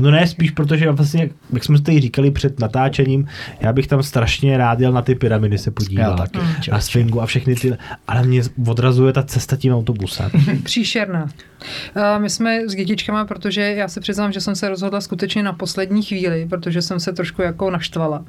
No 0.00 0.10
ne, 0.10 0.26
spíš 0.26 0.50
protože 0.50 0.90
vlastně, 0.90 1.30
jak 1.52 1.64
jsme 1.64 1.78
si 1.78 1.82
tady 1.84 2.00
říkali 2.00 2.30
před 2.30 2.60
natáčením, 2.60 3.28
já 3.60 3.72
bych 3.72 3.86
tam 3.86 4.02
strašně 4.02 4.56
rád 4.58 4.80
jel 4.80 4.92
na 4.92 5.02
ty 5.02 5.14
pyramidy 5.14 5.58
se 5.58 5.70
Já 5.70 5.72
podívat. 5.74 6.16
taky. 6.16 6.38
A 6.70 6.80
Sfingu 6.80 7.22
a 7.22 7.26
všechny 7.26 7.54
ty, 7.54 7.76
ale 8.08 8.22
mě 8.22 8.42
odrazuje 8.66 9.12
ta 9.12 9.22
cesta 9.22 9.56
tím 9.56 9.74
autobusem. 9.74 10.30
Příšerná. 10.62 11.28
A 11.94 12.18
My 12.18 12.30
jsme 12.30 12.60
s 12.68 12.74
dětičkama, 12.74 13.24
protože 13.24 13.60
já 13.60 13.88
se 13.88 14.00
přiznám, 14.00 14.32
že 14.32 14.40
jsem 14.40 14.54
se 14.54 14.68
rozhodla 14.68 15.00
skutečně 15.00 15.42
na 15.42 15.52
poslední 15.52 16.02
chvíli, 16.02 16.46
protože 16.50 16.82
jsem 16.82 17.00
se 17.00 17.12
trošku 17.12 17.42
jako 17.42 17.70
naštvala. 17.70 18.24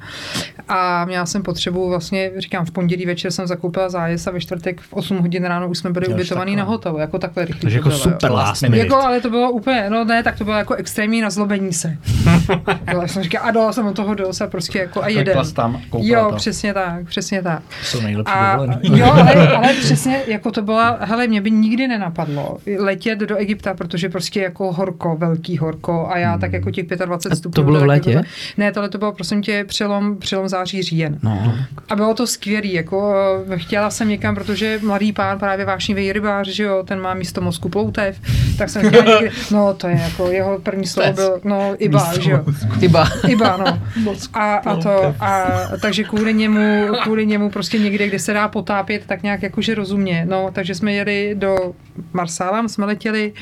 A 0.68 1.04
měla 1.04 1.26
jsem 1.26 1.42
potřebu, 1.42 1.88
vlastně 1.88 2.30
říkám, 2.38 2.64
v 2.64 2.70
pondělí 2.70 3.06
večer 3.06 3.30
jsem 3.30 3.46
zakoupila 3.46 3.88
zájezd 3.88 4.28
a 4.28 4.30
ve 4.30 4.40
čtvrtek 4.40 4.80
v 4.80 4.92
8 4.92 5.18
hodin 5.18 5.44
ráno 5.44 5.68
už 5.68 5.78
jsme 5.78 5.90
byli 5.90 6.06
ubytovaní 6.06 6.52
takhle. 6.52 6.56
na 6.56 6.70
hotelu, 6.70 6.98
jako 6.98 7.18
takhle 7.18 7.44
rychle. 7.44 7.60
Takže 7.60 7.80
to 7.80 7.88
jako 7.88 7.98
super 7.98 8.30
last 8.30 8.62
Jako. 8.62 8.76
Jako, 8.76 8.96
ale 8.96 9.20
to 9.20 9.30
bylo 9.30 9.50
úplně, 9.50 9.90
no 9.90 10.04
ne, 10.04 10.22
tak 10.22 10.38
to 10.38 10.44
bylo 10.44 10.56
jako 10.56 10.74
extrémní 10.74 11.20
nazlobení 11.20 11.59
se. 11.72 11.96
jo, 12.92 13.00
já 13.02 13.08
jsem 13.08 13.22
říkala, 13.22 13.44
a 13.48 13.50
dala 13.50 13.72
jsem 13.72 13.86
od 13.86 13.96
toho 13.96 14.14
dost 14.14 14.40
a 14.40 14.46
prostě 14.46 14.78
jako 14.78 15.02
a 15.02 15.08
jsi 15.08 15.54
tam 15.54 15.80
Jo, 15.98 16.26
to. 16.30 16.36
přesně 16.36 16.74
tak, 16.74 17.04
přesně 17.06 17.42
tak. 17.42 17.62
To 17.62 17.86
jsou 17.86 18.00
nejlepší 18.00 18.32
A, 18.34 18.52
dovolený. 18.56 18.98
jo, 18.98 19.06
ale, 19.12 19.48
ale 19.56 19.72
přesně, 19.74 20.22
jako 20.26 20.50
to 20.50 20.62
byla, 20.62 20.98
hele, 21.00 21.26
mě 21.26 21.40
by 21.40 21.50
nikdy 21.50 21.88
nenapadlo 21.88 22.58
letět 22.78 23.18
do 23.18 23.36
Egypta, 23.36 23.74
protože 23.74 24.08
prostě 24.08 24.40
jako 24.40 24.72
horko, 24.72 25.16
velký 25.16 25.58
horko 25.58 26.08
a 26.10 26.18
já 26.18 26.38
tak 26.38 26.52
jako 26.52 26.70
těch 26.70 26.86
25 26.86 27.32
A 27.32 27.36
stupňů. 27.36 27.54
to 27.54 27.62
bylo 27.62 27.80
v 27.80 27.84
létě? 27.86 28.10
Jako 28.10 28.22
to, 28.22 28.28
ne, 28.58 28.72
tohle 28.72 28.88
to 28.88 28.98
bylo 28.98 29.12
prosím 29.12 29.42
tě 29.42 29.64
přelom, 29.64 30.16
přelom 30.16 30.48
září 30.48 30.82
říjen. 30.82 31.18
No. 31.22 31.54
A 31.88 31.96
bylo 31.96 32.14
to 32.14 32.26
skvělý, 32.26 32.72
jako 32.72 33.14
eh, 33.52 33.58
chtěla 33.58 33.90
jsem 33.90 34.08
někam, 34.08 34.34
protože 34.34 34.80
mladý 34.82 35.12
pán, 35.12 35.38
právě 35.38 35.64
vášnivý 35.64 36.12
rybář, 36.12 36.48
že 36.48 36.62
jo, 36.62 36.82
ten 36.86 37.00
má 37.00 37.14
místo 37.14 37.40
mozku 37.40 37.68
ploutev, 37.68 38.16
tak 38.58 38.68
jsem 38.68 38.88
chtěla 38.88 39.04
někde, 39.20 39.30
no 39.50 39.74
to 39.74 39.88
je 39.88 39.96
jako, 39.96 40.26
jeho 40.30 40.58
první 40.58 40.86
slovo 40.86 41.12
byl, 41.12 41.40
no 41.50 41.74
Iba, 41.78 42.18
že 42.18 42.30
jo. 42.30 42.44
Chyba. 42.78 43.08
Iba, 43.28 43.56
no. 43.56 43.78
A, 44.32 44.54
a 44.54 44.76
to, 44.76 45.14
a 45.20 45.46
takže 45.82 46.04
kvůli 46.04 46.34
němu, 46.34 46.88
kvůli 47.02 47.26
němu 47.26 47.50
prostě 47.50 47.78
někde, 47.78 48.08
kde 48.08 48.18
se 48.18 48.32
dá 48.32 48.48
potápět, 48.48 49.02
tak 49.06 49.22
nějak 49.22 49.42
jakože 49.42 49.74
rozumně. 49.74 50.26
No, 50.28 50.50
takže 50.52 50.74
jsme 50.74 50.92
jeli 50.92 51.34
do 51.38 51.56
Marsala, 52.12 52.68
jsme 52.68 52.86
letěli 52.86 53.32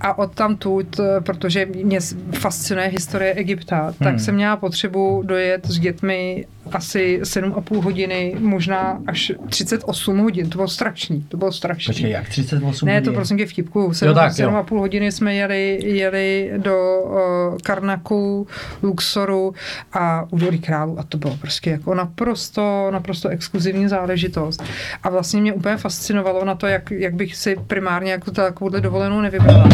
a 0.00 0.18
od 0.18 0.34
tam 0.34 0.56
tud, 0.56 1.00
protože 1.24 1.66
mě 1.66 1.98
fascinuje 2.38 2.88
historie 2.88 3.32
Egypta, 3.34 3.92
tak 3.98 4.08
Hmm. 4.08 4.18
jsem 4.18 4.34
měla 4.34 4.56
potřebu 4.56 5.22
dojet 5.26 5.66
s 5.66 5.78
dětmi 5.78 6.46
asi 6.72 7.20
7,5 7.22 7.82
hodiny, 7.82 8.36
možná 8.38 9.00
až 9.06 9.32
38 9.48 10.18
hodin. 10.18 10.50
To 10.50 10.56
bylo 10.58 10.68
strašný, 10.68 11.24
to 11.28 11.36
bylo 11.36 11.52
strašný. 11.52 11.92
Počkej, 11.94 12.10
jak 12.10 12.28
38 12.28 12.86
Ne, 12.86 13.00
to 13.00 13.04
hodin? 13.10 13.14
prosím 13.14 13.38
tě 13.38 13.46
vtipku. 13.46 13.80
Jo, 13.80 13.94
7, 13.94 14.14
tak, 14.14 14.32
sedm 14.32 14.52
jo. 14.52 14.58
a 14.58 14.62
půl 14.62 14.80
hodiny 14.80 15.12
jsme 15.12 15.34
jeli, 15.34 15.80
jeli 15.84 16.50
do 16.56 16.76
uh, 17.02 17.58
Karnaku, 17.62 18.46
Luxoru 18.82 19.54
a 19.92 20.26
údolí 20.30 20.58
králu 20.58 20.98
a 20.98 21.02
to 21.02 21.18
bylo 21.18 21.36
prostě 21.36 21.70
jako 21.70 21.94
naprosto, 21.94 22.88
naprosto 22.90 23.28
exkluzivní 23.28 23.88
záležitost. 23.88 24.62
A 25.02 25.10
vlastně 25.10 25.40
mě 25.40 25.52
úplně 25.52 25.76
fascinovalo 25.76 26.44
na 26.44 26.54
to, 26.54 26.66
jak, 26.66 26.90
jak 26.90 27.14
bych 27.14 27.36
si 27.36 27.56
primárně 27.66 28.12
jako 28.12 28.30
takovouhle 28.30 28.80
dovolenou 28.80 29.20
nevybrala. 29.20 29.68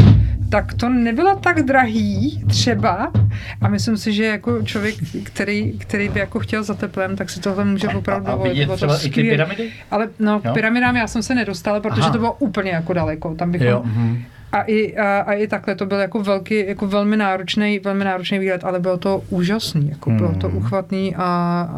Tak 0.48 0.74
to 0.74 0.88
nebylo 0.88 1.36
tak 1.36 1.62
drahý 1.62 2.44
třeba 2.48 3.12
a 3.60 3.68
myslím 3.68 3.96
si, 3.96 4.12
že 4.12 4.24
jako 4.24 4.62
člověk, 4.62 4.94
který, 5.22 5.72
který 5.78 6.08
by 6.08 6.20
jako 6.20 6.38
chtěl 6.38 6.62
za 6.62 6.74
teplem, 6.74 7.16
tak 7.16 7.30
si 7.30 7.40
tohle 7.40 7.64
může 7.64 7.88
opravdu 7.88 8.28
A 8.28 8.30
dovolit. 8.30 8.50
vidět 8.50 8.64
Bylo 8.64 8.76
to 8.76 8.86
třeba 8.86 8.98
i 8.98 9.10
ty 9.10 9.22
pyramidy? 9.30 9.70
Ale 9.90 10.08
no, 10.18 10.40
Jo? 10.44 10.50
k 10.50 10.54
pyramidám 10.54 10.96
já 10.96 11.06
jsem 11.06 11.22
se 11.22 11.34
nedostala, 11.34 11.80
protože 11.80 12.00
Aha. 12.02 12.10
to 12.10 12.18
bylo 12.18 12.32
úplně 12.32 12.70
jako 12.70 12.92
daleko. 12.92 13.34
Tam 13.34 13.50
bychom, 13.52 13.66
Jo, 13.66 13.82
mhm. 13.84 14.24
A, 14.52 14.62
i, 14.62 14.96
a, 14.96 15.20
a, 15.20 15.32
i 15.32 15.46
takhle 15.46 15.74
to 15.74 15.86
byl 15.86 15.98
jako 15.98 16.22
velký, 16.22 16.66
jako 16.66 16.86
velmi 16.86 17.16
náročný, 17.16 17.78
velmi 17.78 18.04
náročný 18.04 18.38
výlet, 18.38 18.64
ale 18.64 18.80
bylo 18.80 18.96
to 18.98 19.22
úžasný, 19.28 19.88
jako 19.88 20.10
bylo 20.10 20.34
to 20.34 20.48
Mm. 20.48 20.56
uchvatný 20.56 21.14
a, 21.16 21.24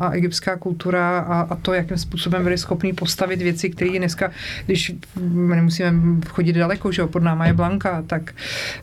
a 0.01 0.11
egyptská 0.11 0.57
kultura 0.57 1.19
a, 1.19 1.41
a 1.41 1.55
to, 1.57 1.73
jakým 1.75 1.99
způsobem 1.99 2.43
byli 2.43 2.59
schopní 2.59 2.93
postavit 2.93 3.43
věci, 3.43 3.71
které 3.71 3.99
dneska, 3.99 4.31
když 4.67 4.93
nemusíme 5.33 5.93
chodit 6.29 6.53
daleko, 6.53 6.93
že 6.93 7.03
jo, 7.03 7.09
pod 7.09 7.23
náma 7.23 7.47
je 7.47 7.53
Blanka, 7.53 8.03
tak 8.07 8.35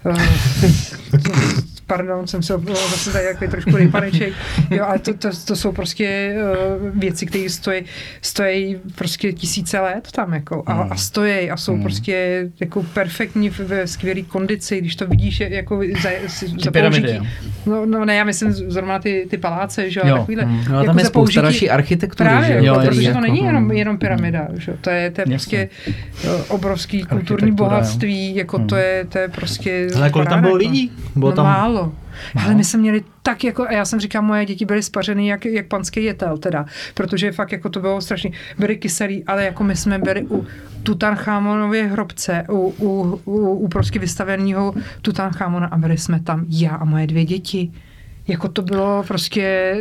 uh, 0.05 0.15
pardon, 1.87 2.27
jsem 2.27 2.43
se 2.43 2.53
zase 2.89 3.11
tady 3.13 3.25
jako 3.25 3.47
trošku 3.47 3.75
rypaneček, 3.77 4.33
jo, 4.71 4.85
ale 4.87 4.99
to, 4.99 5.13
to, 5.13 5.29
to 5.47 5.55
jsou 5.55 5.71
prostě 5.71 6.35
uh, 6.81 6.99
věci, 6.99 7.25
které 7.25 7.49
stojí, 7.49 7.81
stojí 8.21 8.77
prostě 8.95 9.33
tisíce 9.33 9.79
let 9.79 10.07
tam, 10.11 10.33
jako, 10.33 10.63
a, 10.65 10.73
a 10.73 10.95
stojí 10.95 11.51
a 11.51 11.57
jsou 11.57 11.73
Hmm. 11.73 11.83
prostě 11.83 12.47
jako 12.59 12.83
perfektní 12.83 13.49
v- 13.49 13.59
ve 13.59 13.87
skvělé 13.87 14.21
kondici, 14.21 14.81
když 14.81 14.95
to 14.95 15.07
vidíš 15.07 15.39
jako 15.39 15.81
za, 16.03 16.09
si- 16.27 16.47
za 16.63 16.71
pyramidy, 16.71 17.01
použití. 17.07 17.27
No, 17.65 17.85
no, 17.85 18.05
ne, 18.05 18.15
já 18.15 18.23
myslím 18.23 18.51
zrovna 18.53 18.93
na 18.93 18.99
ty, 18.99 19.27
ty 19.29 19.37
paláce, 19.37 19.89
že 19.89 19.99
jo, 19.99 20.07
Jo, 20.07 20.17
takovýhle. 20.17 20.43
hmm. 20.45 20.63
No 20.69 20.75
jako 20.75 20.85
tam 20.85 20.97
je 20.97 21.03
za 21.03 21.09
spousta 21.09 21.41
další 21.41 21.69
architektury, 21.69 22.29
Právě, 22.29 22.47
že 22.61 22.67
jo, 22.67 22.75
protože 22.85 23.01
je, 23.01 23.11
to 23.11 23.17
jako, 23.17 23.19
není 23.21 23.43
jenom, 23.45 23.67
hm. 23.67 23.71
jenom 23.71 23.97
pyramida, 23.97 24.47
že? 24.57 24.71
jo, 24.71 24.77
to 24.81 24.89
je, 24.89 25.11
to 25.11 25.21
je 25.21 25.25
prostě 25.25 25.69
eh, 25.87 26.29
obrovský 26.47 27.03
kulturní 27.03 27.51
bohatství, 27.51 28.35
jako 28.35 28.59
to 28.59 28.75
Hm. 28.75 28.79
je, 28.79 29.05
to 29.09 29.17
je 29.19 29.27
prostě 29.27 29.87
Ale 29.95 30.09
kolik 30.09 30.29
tam 30.29 30.41
bylo 30.41 30.49
jako. 30.49 30.57
lidí? 30.57 30.91
Bylo 31.15 31.31
no 31.31 31.35
tam... 31.79 31.93
málo. 32.35 32.45
Ale 32.45 32.55
my 32.55 32.63
jsme 32.63 32.79
měli 32.79 33.03
tak 33.23 33.43
jako, 33.43 33.63
a 33.63 33.71
já 33.71 33.85
jsem 33.85 33.99
říkal, 33.99 34.21
moje 34.21 34.45
děti 34.45 34.65
byly 34.65 34.83
spařený 34.83 35.27
jak, 35.27 35.45
jak 35.45 35.67
panský 35.67 36.03
jetel 36.03 36.37
teda, 36.37 36.65
protože 36.93 37.31
fakt 37.31 37.51
jako 37.51 37.69
to 37.69 37.79
bylo 37.79 38.01
strašný, 38.01 38.31
byly 38.57 38.77
kyselý, 38.77 39.23
ale 39.23 39.45
jako 39.45 39.63
my 39.63 39.75
jsme 39.75 39.99
byli 39.99 40.25
u 40.29 40.45
Tutanchamonově 40.83 41.87
hrobce, 41.87 42.43
u, 42.49 42.73
u, 42.79 43.21
u, 43.25 43.49
u 43.49 43.67
prostě 43.67 43.99
vystaveného 43.99 44.73
Tutanchamona 45.01 45.67
a 45.67 45.77
byli 45.77 45.97
jsme 45.97 46.19
tam 46.19 46.45
já 46.49 46.75
a 46.75 46.85
moje 46.85 47.07
dvě 47.07 47.25
děti. 47.25 47.71
Jako 48.27 48.47
to 48.47 48.61
bylo 48.61 49.03
prostě, 49.07 49.75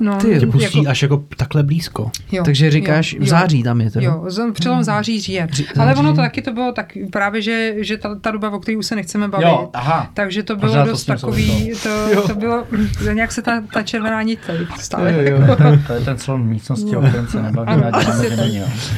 no, 0.00 0.16
Ty, 0.18 0.40
Tě 0.40 0.46
pustí 0.46 0.78
jako, 0.78 0.90
až 0.90 1.02
jako 1.02 1.22
takhle 1.36 1.62
blízko. 1.62 2.10
jo, 2.32 2.42
Takže 2.44 2.70
říkáš, 2.70 3.12
jo, 3.12 3.18
v 3.18 3.22
jo. 3.22 3.28
září 3.30 3.62
tam 3.62 3.80
je 3.80 3.90
to. 3.90 4.00
Jo, 4.00 4.24
přelom 4.52 4.84
září, 4.84 5.20
říjen. 5.20 5.48
Ří- 5.48 5.66
Ale 5.78 5.94
ono 5.94 6.10
to 6.10 6.16
taky 6.16 6.42
to 6.42 6.52
bylo 6.52 6.72
tak 6.72 6.92
právě, 7.12 7.42
že, 7.42 7.74
že 7.78 7.96
ta, 7.96 8.14
ta 8.14 8.30
doba, 8.30 8.50
o 8.50 8.58
které 8.58 8.76
už 8.78 8.86
se 8.86 8.96
nechceme 8.96 9.28
bavit, 9.28 9.44
Jo, 9.46 9.70
aha. 9.74 10.10
takže 10.14 10.42
to 10.42 10.56
bylo 10.56 10.72
to 10.84 10.90
dost 10.90 11.04
tím 11.04 11.14
takový, 11.14 11.72
to, 11.82 12.22
to 12.28 12.34
bylo, 12.34 12.66
nějak 13.12 13.32
se 13.32 13.42
ta, 13.42 13.62
ta 13.72 13.82
červená 13.82 14.22
nit 14.22 14.38
tady 14.46 14.66
stále. 14.80 15.12
Jo, 15.12 15.20
jo. 15.48 15.56
To 15.86 15.92
je 15.92 16.00
ten 16.00 16.18
slon 16.18 16.42
místnosti, 16.46 16.96
o 16.96 17.00
kterém 17.02 17.26
se 17.28 17.42
nebavíme, 17.42 17.90
Ano. 17.90 17.98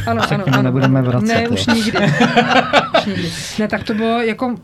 Ano, 0.07 0.23
ano, 0.23 0.31
němu 0.31 0.45
ano, 0.55 0.63
nebudeme 0.63 0.99
ano. 1.01 1.09
vracet, 1.09 1.27
Ne, 1.27 1.49
už 1.49 1.67
nikdy. 1.67 1.99
Nikdy. 3.07 3.29
Ne, 3.59 3.69
tak 3.69 3.85
to 3.85 3.95
bylo 3.95 4.23
jako, 4.23 4.47
uh, 4.47 4.55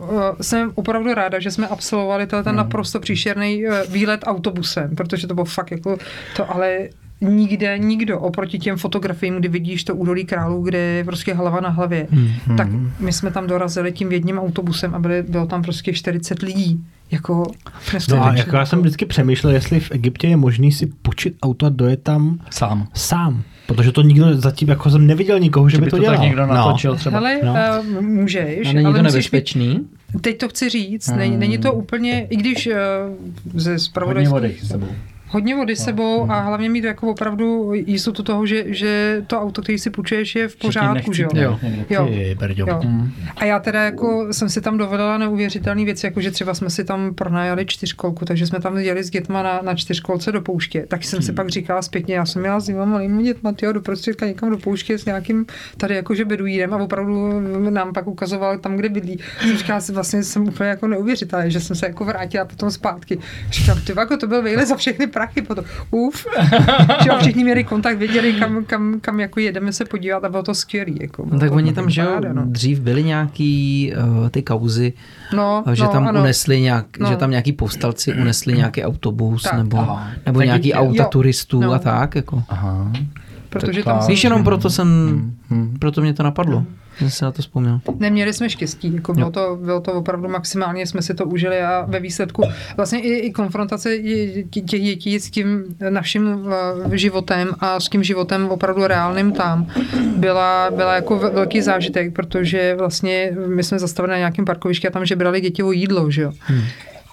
jsem 0.40 0.70
opravdu 0.74 1.14
ráda, 1.14 1.40
že 1.40 1.50
jsme 1.50 1.66
absolvovali 1.68 2.26
ten 2.26 2.42
Hmm. 2.46 2.56
naprosto 2.56 3.00
příšerný 3.00 3.66
uh, 3.66 3.74
výlet 3.88 4.20
autobusem, 4.26 4.96
protože 4.96 5.26
to 5.26 5.34
bylo 5.34 5.44
fakt 5.44 5.70
jako 5.70 5.96
to, 6.36 6.54
ale 6.54 6.78
nikde 7.20 7.78
nikdo 7.78 8.20
oproti 8.20 8.58
těm 8.58 8.76
fotografiím, 8.76 9.36
kdy 9.36 9.48
vidíš 9.48 9.84
to 9.84 9.94
údolí 9.94 10.24
králů, 10.24 10.62
kde 10.62 10.78
je 10.78 11.04
prostě 11.04 11.34
hlava 11.34 11.60
na 11.60 11.68
hlavě, 11.68 12.06
Hmm. 12.10 12.56
tak 12.56 12.68
my 13.00 13.12
jsme 13.12 13.30
tam 13.30 13.46
dorazili 13.46 13.92
tím 13.92 14.12
jedním 14.12 14.38
autobusem 14.38 14.94
a 14.94 14.98
byli, 14.98 15.22
bylo 15.22 15.46
tam 15.46 15.62
prostě 15.62 15.92
40 15.92 16.42
lidí. 16.42 16.84
Jako 17.10 17.42
No 18.10 18.24
a 18.24 18.34
jako 18.34 18.56
já 18.56 18.66
jsem 18.66 18.80
vždycky 18.80 19.06
přemýšlel, 19.06 19.52
jestli 19.52 19.80
v 19.80 19.90
Egyptě 19.90 20.28
je 20.28 20.36
možný 20.36 20.72
si 20.72 20.86
počít 20.86 21.36
auto 21.42 21.66
a 21.66 21.68
dojet 21.68 22.02
tam 22.02 22.38
Sám. 22.50 22.88
sám. 22.94 23.42
Protože 23.68 23.92
to 23.92 24.02
nikdo 24.02 24.36
zatím, 24.36 24.68
jako 24.68 24.90
jsem 24.90 25.06
neviděl 25.06 25.38
nikoho, 25.38 25.68
že 25.68 25.76
by 25.76 25.80
Kdyby 25.80 25.90
to, 25.90 25.96
to 25.96 26.02
dělal. 26.02 26.16
tak 26.16 26.24
někdo 26.24 26.46
natočil 26.46 26.96
třeba. 26.96 27.18
Hele, 27.18 27.40
No. 27.44 27.54
uh, 27.96 28.00
můžeš, 28.02 28.68
A 28.68 28.72
není 28.72 28.86
ale 28.86 28.96
to 28.96 29.02
nebezpečný? 29.02 29.80
Teď 30.20 30.38
to 30.38 30.48
chci 30.48 30.68
říct, 30.68 31.08
není, 31.16 31.30
Hmm. 31.30 31.40
není 31.40 31.58
to 31.58 31.72
úplně, 31.72 32.26
i 32.30 32.36
když 32.36 32.66
uh, 32.66 32.72
ze 33.54 33.70
Hodně 33.70 33.78
spravodajských... 33.78 34.32
vody 34.32 34.56
s 34.62 34.68
sebou. 34.68 34.86
Hodně 35.28 35.56
vody 35.56 35.76
s 35.76 35.84
sebou 35.84 36.22
Hmm. 36.22 36.30
a 36.30 36.40
hlavně 36.40 36.70
mít 36.70 36.84
jako 36.84 37.08
opravdu 37.08 37.72
jistotu 37.74 38.22
toho, 38.22 38.46
že, 38.46 38.64
že 38.66 39.22
to 39.26 39.40
auto, 39.40 39.62
který 39.62 39.78
si 39.78 39.90
půjčuješ, 39.90 40.34
je 40.34 40.48
v 40.48 40.56
pořádku, 40.56 41.12
že 41.12 41.22
jo? 41.22 41.28
Jo. 41.34 41.58
Jo. 41.90 42.08
Jo. 42.56 42.80
Mm. 42.84 43.12
A 43.36 43.44
já 43.44 43.58
teda 43.58 43.84
jako 43.84 44.26
jsem 44.30 44.48
si 44.48 44.60
tam 44.60 44.78
dovedala 44.78 45.18
neuvěřitelné 45.18 45.84
věci, 45.84 46.06
jako 46.06 46.20
že 46.20 46.30
třeba 46.30 46.54
jsme 46.54 46.70
si 46.70 46.84
tam 46.84 47.14
pronajali 47.14 47.66
čtyřkolku, 47.66 48.24
takže 48.24 48.46
jsme 48.46 48.60
tam 48.60 48.76
jeli 48.76 49.04
s 49.04 49.10
dětma 49.10 49.42
na, 49.42 49.60
na 49.62 49.74
čtyřkolce 49.74 50.32
do 50.32 50.40
pouště. 50.40 50.84
Tak 50.88 51.04
jsem 51.04 51.22
si 51.22 51.32
pak 51.32 51.48
říkala 51.48 51.82
zpětně, 51.82 52.14
já 52.14 52.26
jsem 52.26 52.42
měla 52.42 52.60
s 52.60 52.66
těma 52.66 52.84
malými 52.84 53.22
dětma, 53.22 53.52
tyjo, 53.52 53.72
do 53.72 53.80
prostředka 53.80 54.26
někam 54.26 54.50
do 54.50 54.58
pouště 54.58 54.98
s 54.98 55.04
nějakým 55.04 55.46
tady 55.76 55.94
jakože 55.94 56.24
beduínem 56.24 56.74
a 56.74 56.76
opravdu 56.76 57.40
nám 57.70 57.92
pak 57.92 58.06
ukazoval 58.06 58.58
tam, 58.58 58.76
kde 58.76 58.88
bydlí. 58.88 59.18
Jsem 59.40 59.56
říkala 59.56 59.80
si 59.80 59.92
vlastně, 59.92 60.22
jsem 60.22 60.48
úplně 60.48 60.68
jako 60.68 60.86
neuvěřitelná, 60.86 61.48
že 61.48 61.60
jsem 61.60 61.76
se 61.76 61.86
jako 61.86 62.04
vrátila 62.04 62.44
potom 62.44 62.70
zpátky. 62.70 63.18
Říkám, 63.50 63.80
ty 63.86 63.92
jako 63.96 64.16
to 64.16 64.26
byl 64.26 64.42
vejle 64.42 64.66
za 64.66 64.76
všechny 64.76 65.06
prachy 65.18 65.42
potom. 65.42 65.64
Uf. 65.90 66.26
že 67.02 67.08
jo, 67.08 67.16
všichni 67.20 67.44
měli 67.44 67.64
kontakt, 67.64 67.98
věděli, 67.98 68.32
kam, 68.32 68.64
kam, 68.64 69.00
kam 69.00 69.20
jako 69.20 69.40
jedeme 69.40 69.72
se 69.72 69.84
podívat 69.84 70.24
a 70.24 70.28
bylo 70.28 70.42
to 70.42 70.54
skvělý. 70.54 70.98
Jako, 71.00 71.26
No, 71.30 71.38
tak 71.38 71.48
to 71.48 71.54
oni 71.54 71.72
tam, 71.72 71.90
že 71.90 72.00
jo, 72.00 72.20
no. 72.32 72.42
dřív 72.46 72.80
byly 72.80 73.04
nějaký 73.04 73.92
uh, 74.20 74.28
ty 74.28 74.42
kauzy, 74.42 74.92
No, 75.36 75.64
že 75.72 75.82
no, 75.84 75.88
tam 75.88 76.08
ano. 76.08 76.20
unesli 76.20 76.60
nějak, 76.60 76.98
No. 76.98 77.08
že 77.08 77.16
tam 77.16 77.30
nějaký 77.30 77.52
povstalci 77.52 78.14
unesli 78.14 78.52
nějaký 78.56 78.84
autobus 78.84 79.42
Tak. 79.42 79.58
nebo, 79.58 79.78
Aha. 79.78 80.08
nebo 80.26 80.38
Tak 80.40 80.46
nějaký 80.46 80.68
jo. 80.68 80.76
auta 80.76 81.04
turistů 81.04 81.60
No. 81.60 81.72
a 81.72 81.78
tak, 81.78 82.14
jako. 82.14 82.42
Aha. 82.48 82.92
Protože 83.50 83.82
tam 83.82 84.06
Víš, 84.08 84.24
jenom 84.24 84.44
proto 84.44 84.70
jsem, 84.70 84.86
Hmm. 85.50 85.76
proto 85.80 86.00
mě 86.00 86.14
to 86.14 86.22
napadlo, 86.22 86.64
že 86.98 87.10
jsem 87.10 87.26
na 87.26 87.32
to 87.32 87.42
vzpomněl. 87.42 87.80
Neměli 87.98 88.32
jsme 88.32 88.50
štěstí, 88.50 88.94
jako 88.94 89.12
bylo, 89.14 89.30
to, 89.30 89.58
bylo 89.64 89.80
to 89.80 89.92
opravdu 89.92 90.28
maximálně, 90.28 90.86
jsme 90.86 91.02
si 91.02 91.14
to 91.14 91.24
užili 91.24 91.60
a 91.62 91.84
ve 91.88 92.00
výsledku 92.00 92.42
vlastně 92.76 93.00
i, 93.00 93.08
i 93.14 93.32
konfrontace 93.32 93.98
těch 94.50 94.82
dětí 94.82 95.20
s 95.20 95.30
tím 95.30 95.64
naším 95.90 96.48
eh, 96.92 96.96
životem 96.98 97.48
a 97.60 97.80
s 97.80 97.88
tím 97.88 98.02
životem 98.02 98.48
opravdu 98.48 98.86
reálným 98.86 99.32
tam 99.32 99.66
byla, 100.16 100.70
byla 100.76 100.94
jako 100.94 101.18
ve- 101.18 101.30
velký 101.30 101.60
zážitek, 101.62 102.12
protože 102.14 102.74
vlastně 102.78 103.32
my 103.46 103.62
jsme 103.62 103.78
zastavili 103.78 104.10
na 104.10 104.18
nějakém 104.18 104.44
parkovišti 104.44 104.88
a 104.88 104.90
tam 104.90 105.04
žebrali 105.04 105.40
děti 105.40 105.62
o 105.62 105.72
jídlo, 105.72 106.10
že 106.10 106.22
jo. 106.22 106.32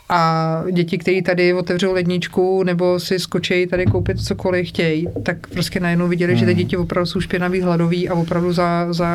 A 0.10 0.64
děti, 0.72 0.98
kteří 0.98 1.22
tady 1.22 1.54
otevřou 1.54 1.94
ledničku 1.94 2.64
nebo 2.64 3.00
si 3.00 3.20
skočí 3.20 3.68
tady 3.68 3.86
koupit 3.86 4.22
cokoliv 4.22 4.68
chtějí, 4.68 5.08
tak 5.24 5.48
prostě 5.48 5.80
najednou 5.80 6.08
viděli, 6.08 6.38
že 6.38 6.46
ty 6.46 6.54
děti 6.54 6.78
opravdu 6.78 7.06
jsou 7.06 7.22
špinavý, 7.22 7.62
hladový 7.62 8.10
a 8.10 8.14
opravdu 8.14 8.54
za, 8.54 8.94
za 8.94 9.08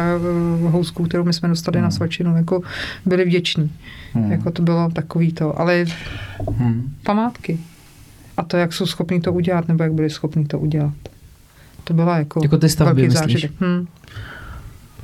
uh, 0.63 0.71
housku, 0.71 1.05
kterou 1.05 1.25
my 1.25 1.33
jsme 1.33 1.49
dostali 1.49 1.81
na 1.81 1.91
svačinu, 1.91 2.37
jako 2.37 2.61
byli 3.07 3.25
vděční. 3.25 3.73
Jako 4.29 4.51
to 4.51 4.63
bylo 4.63 4.91
takový 4.91 5.33
to, 5.33 5.61
ale 5.61 5.85
památky. 7.03 7.59
A 8.37 8.43
to, 8.43 8.57
jak 8.57 8.73
jsou 8.73 8.87
schopní 8.87 9.21
to 9.21 9.33
udělat, 9.33 9.69
nebo 9.69 9.83
jak 9.83 9.93
byli 9.93 10.11
schopní 10.11 10.47
to 10.47 10.59
udělat. 10.59 10.95
To 11.85 11.95
byla 11.95 12.19
jako, 12.19 12.41
Jako 12.43 12.59
ty 12.59 12.69
stavby, 12.69 13.03
velký 13.03 13.17
zážitek. 13.17 13.53
Hm. 13.61 13.87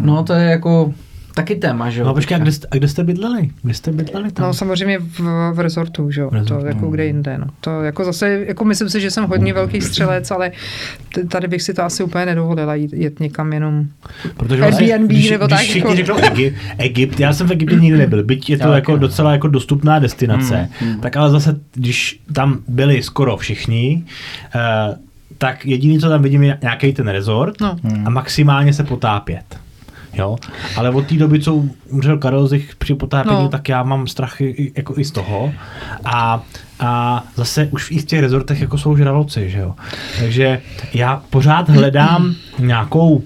No 0.01 0.25
to 0.25 0.33
je 0.33 0.51
jako 0.51 0.95
taky 1.37 1.55
téma, 1.55 1.91
že 1.91 2.01
jo. 2.01 2.07
No 2.07 2.15
počkej, 2.15 2.35
a 2.35 2.39
kde, 2.39 2.53
jste- 2.53 2.69
a 2.71 2.77
kde 2.77 2.89
jste 2.89 3.05
bydleli? 3.05 3.51
Kde 3.63 3.75
jste 3.75 3.93
bydleli 3.93 4.33
tam? 4.33 4.47
No 4.47 4.55
samozřejmě 4.55 4.99
v, 4.99 5.21
v 5.53 5.61
rezortu, 5.61 6.11
že 6.11 6.21
jo, 6.21 6.31
to 6.49 6.67
jako 6.67 6.85
no. 6.85 6.91
kde 6.91 7.07
jinde, 7.07 7.39
no. 7.39 7.47
To 7.61 7.83
jako 7.83 8.05
zase, 8.05 8.29
jako 8.47 8.65
myslím 8.65 8.89
si, 8.89 9.01
že 9.01 9.11
jsem 9.11 9.25
hodně 9.25 9.53
velký 9.53 9.81
střelec, 9.81 10.31
ale 10.31 10.53
tady 11.29 11.49
bych 11.49 11.63
si 11.63 11.75
to 11.75 11.83
asi 11.85 12.03
úplně 12.03 12.27
nedovolila 12.27 12.75
jít, 12.75 12.93
jet 12.93 13.21
někam 13.21 13.53
jenom. 13.53 13.85
Protože 14.37 14.63
Airbnb 14.63 15.09
když, 15.11 15.31
nebo 15.31 15.47
když 15.47 15.59
tak, 15.59 15.65
všichni 15.67 15.81
jako- 15.81 15.97
řeknou 15.97 16.17
Egypt, 16.19 16.57
Egypt, 16.79 17.21
já 17.21 17.33
jsem 17.33 17.49
v 17.49 17.53
Egyptě 17.53 17.77
nikdy 17.77 17.99
nebyl, 17.99 18.25
byť 18.25 18.51
je 18.51 18.59
to 18.59 18.69
Já 18.69 18.75
jako 18.75 18.97
docela 18.97 19.33
jako 19.33 19.49
dostupná 19.49 19.99
destinace, 19.99 20.69
tak 21.03 21.17
ale 21.17 21.31
zase, 21.31 21.61
když 21.75 22.21
tam 22.33 22.59
byli 22.69 23.03
skoro 23.03 23.37
všichni, 23.37 24.05
eh, 24.55 24.97
tak 25.39 25.67
jediný, 25.67 25.99
co 25.99 26.09
tam 26.09 26.23
vidím, 26.23 26.43
je 26.43 26.59
nějaký 26.63 26.93
ten 26.93 27.09
rezort 27.09 27.61
No. 27.61 27.77
a 28.05 28.11
maximálně 28.11 28.73
se 28.73 28.85
potápět. 28.85 29.45
Jo? 30.19 30.37
Ale 30.77 30.91
od 30.91 31.07
té 31.07 31.15
doby, 31.15 31.41
co 31.41 31.55
umřel 31.89 32.19
Karel 32.19 32.47
Zich 32.47 32.77
při 32.77 32.95
potápění, 32.95 33.43
No. 33.43 33.49
tak 33.49 33.69
já 33.69 33.83
mám 33.83 34.07
strach 34.07 34.41
i, 34.41 34.73
jako 34.77 34.95
i 34.99 35.05
z 35.05 35.11
toho. 35.11 35.53
A, 36.05 36.43
a 36.81 37.25
zase 37.37 37.69
už 37.73 37.91
i 37.91 37.99
v 37.99 38.05
těch 38.05 38.21
rezortech 38.21 38.61
jako 38.61 38.79
jsou 38.79 38.97
žraloci, 38.97 39.51
že 39.51 39.59
jo. 39.59 39.75
Takže 40.19 40.61
já 40.95 41.23
pořád 41.31 41.69
hledám 41.69 42.35
nějakou 42.59 43.23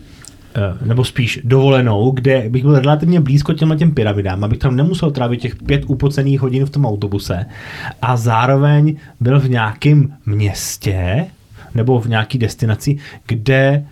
eh, 0.56 0.86
nebo 0.86 1.04
spíš 1.04 1.40
dovolenou, 1.44 2.10
kde 2.10 2.44
bych 2.48 2.62
byl 2.62 2.78
relativně 2.80 3.20
blízko 3.20 3.52
těmhle 3.52 3.76
těm 3.76 3.94
pyramidám, 3.94 4.44
abych 4.44 4.58
tam 4.58 4.76
nemusel 4.76 5.10
trávit 5.10 5.40
těch 5.40 5.56
pět 5.56 5.82
upocených 5.86 6.40
hodin 6.40 6.66
v 6.66 6.70
tom 6.70 6.86
autobuse 6.86 7.46
a 8.02 8.16
zároveň 8.16 8.96
byl 9.20 9.40
v 9.40 9.48
nějakém 9.50 10.12
městě 10.26 11.26
nebo 11.74 12.00
v 12.00 12.06
nějaký 12.08 12.38
destinaci, 12.38 12.96
kde 13.26 13.84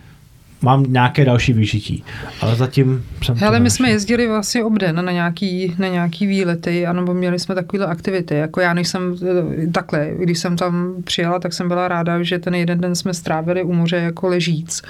mám 0.61 0.85
nějaké 0.87 1.25
další 1.25 1.53
vyžití. 1.53 2.03
Ale 2.41 2.55
zatím 2.55 3.05
jsem 3.23 3.35
Hele, 3.35 3.59
my 3.59 3.69
jsme 3.69 3.89
jezdili 3.89 4.27
vlastně 4.27 4.63
obden 4.63 5.05
na 5.05 5.11
nějaký, 5.11 5.75
na 5.77 5.87
nějaký 5.87 6.27
výlety, 6.27 6.87
anebo 6.87 7.13
měli 7.13 7.39
jsme 7.39 7.55
takovéhle 7.55 7.87
aktivity. 7.87 8.35
Jako 8.35 8.61
já, 8.61 8.73
než 8.73 8.87
jsem 8.87 9.15
eh, 9.63 9.67
takhle, 9.67 10.11
když 10.19 10.39
jsem 10.39 10.57
tam 10.57 10.95
přijela, 11.03 11.39
tak 11.39 11.53
jsem 11.53 11.67
byla 11.67 11.87
ráda, 11.87 12.23
že 12.23 12.39
ten 12.39 12.55
jeden 12.55 12.81
den 12.81 12.95
jsme 12.95 13.13
strávili 13.13 13.63
u 13.63 13.73
moře 13.73 13.95
jako 13.95 14.27
ležíc. 14.27 14.81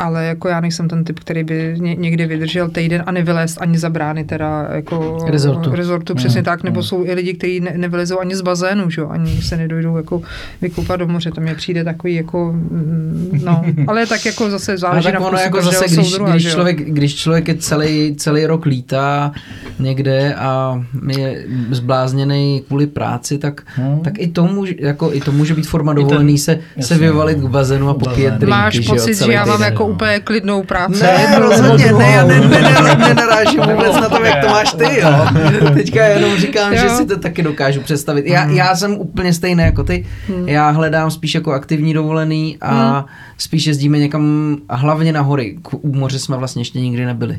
Ale 0.00 0.24
jako 0.24 0.48
já 0.48 0.60
nejsem 0.60 0.88
ten 0.88 1.04
typ, 1.04 1.20
který 1.20 1.44
by 1.44 1.74
ně, 1.78 1.94
někdy 1.94 2.26
vydržel 2.26 2.68
týden 2.68 3.02
a 3.06 3.10
nevylézt 3.12 3.58
ani 3.62 3.78
za 3.78 3.90
brány 3.90 4.24
teda 4.24 4.66
jako 4.72 5.18
Rezortu. 5.26 5.70
rezortu 5.74 6.14
přesně 6.14 6.42
tak, 6.42 6.62
nebo 6.62 6.82
jsou 6.82 7.04
i 7.04 7.14
lidi, 7.14 7.34
kteří 7.34 7.60
ne, 7.60 7.72
nevylezou 7.76 8.18
ani 8.20 8.36
z 8.36 8.40
bazénu, 8.40 8.90
že? 8.90 9.00
jo, 9.00 9.08
ani 9.08 9.42
se 9.42 9.56
nedojdou 9.56 9.96
jako 9.96 10.22
vykoupat 10.62 11.00
do 11.00 11.06
moře, 11.06 11.30
to 11.30 11.40
mě 11.40 11.54
přijde 11.54 11.84
takový 11.84 12.14
jako, 12.14 12.52
mm, 12.52 13.40
no, 13.44 13.64
ale 13.86 14.06
tak 14.06 14.26
jako 14.26 14.50
zase 14.50 14.72
Ale 14.72 14.78
záleží 14.78 15.04
tak 15.04 15.14
na 15.14 15.20
ono 15.20 15.38
jako 15.38 15.62
zase, 15.62 15.84
když, 15.94 16.08
soudruha, 16.10 16.30
když, 16.32 16.50
člověk, 16.52 16.78
když 16.90 17.14
člověk 17.14 17.48
je 17.48 17.54
celý, 17.54 18.16
celý 18.16 18.46
rok 18.46 18.66
lítá 18.66 19.32
někde 19.78 20.34
a 20.34 20.80
je 21.18 21.44
zblázněný 21.70 22.62
kvůli 22.66 22.86
práci, 22.86 23.38
tak, 23.38 23.60
Hmm. 23.74 24.00
tak 24.00 24.18
i, 24.18 24.28
to 24.28 24.44
může, 24.46 24.74
jako, 24.78 25.12
i 25.12 25.20
to 25.20 25.32
může 25.32 25.54
být 25.54 25.66
forma 25.66 25.92
dovolený 25.92 26.38
se, 26.38 26.58
se 26.80 26.98
vyvalit 26.98 27.38
k 27.38 27.44
bazénu 27.44 27.88
a 27.88 27.94
Bazén. 27.94 28.24
drinky, 28.24 28.46
Máš 28.46 28.74
že 28.74 28.82
jo, 28.82 28.94
pocit, 28.94 29.14
že 29.18 29.32
já 29.32 29.44
mám 29.44 29.62
jako 29.62 29.89
úplně 29.92 30.20
klidnou 30.20 30.62
práci. 30.62 31.02
Ne, 31.02 31.16
jednu 31.20 31.38
rozhodně 31.48 31.92
ne, 31.92 32.10
já 32.10 32.24
ne, 32.26 32.34
druhou. 32.34 32.48
ne, 32.50 32.60
ne, 32.82 32.96
nenarážím 33.08 33.60
vůbec 33.70 33.94
na 33.94 34.08
to, 34.08 34.24
jak 34.24 34.40
to 34.44 34.48
máš 34.50 34.72
ty, 34.72 35.00
jo. 35.00 35.26
Teďka 35.74 36.04
jenom 36.06 36.36
říkám, 36.38 36.76
že 36.76 36.84
Jo. 36.86 36.96
si 36.96 37.06
to 37.06 37.18
taky 37.18 37.42
dokážu 37.42 37.80
představit. 37.80 38.26
Já, 38.26 38.44
já 38.50 38.76
jsem 38.76 38.94
úplně 38.98 39.32
stejný 39.32 39.62
jako 39.62 39.84
ty. 39.84 40.06
Já 40.46 40.70
hledám 40.70 41.10
spíš 41.10 41.34
jako 41.34 41.52
aktivní 41.52 41.94
dovolený 41.94 42.58
a 42.60 43.04
spíš 43.38 43.66
jezdíme 43.66 43.98
někam, 43.98 44.56
a 44.68 44.76
hlavně 44.76 45.12
na 45.12 45.20
hory. 45.20 45.56
K- 45.62 45.74
U 45.84 45.92
moře 45.96 46.18
jsme 46.18 46.36
vlastně 46.36 46.60
ještě 46.60 46.80
nikdy 46.80 47.04
nebyli. 47.06 47.38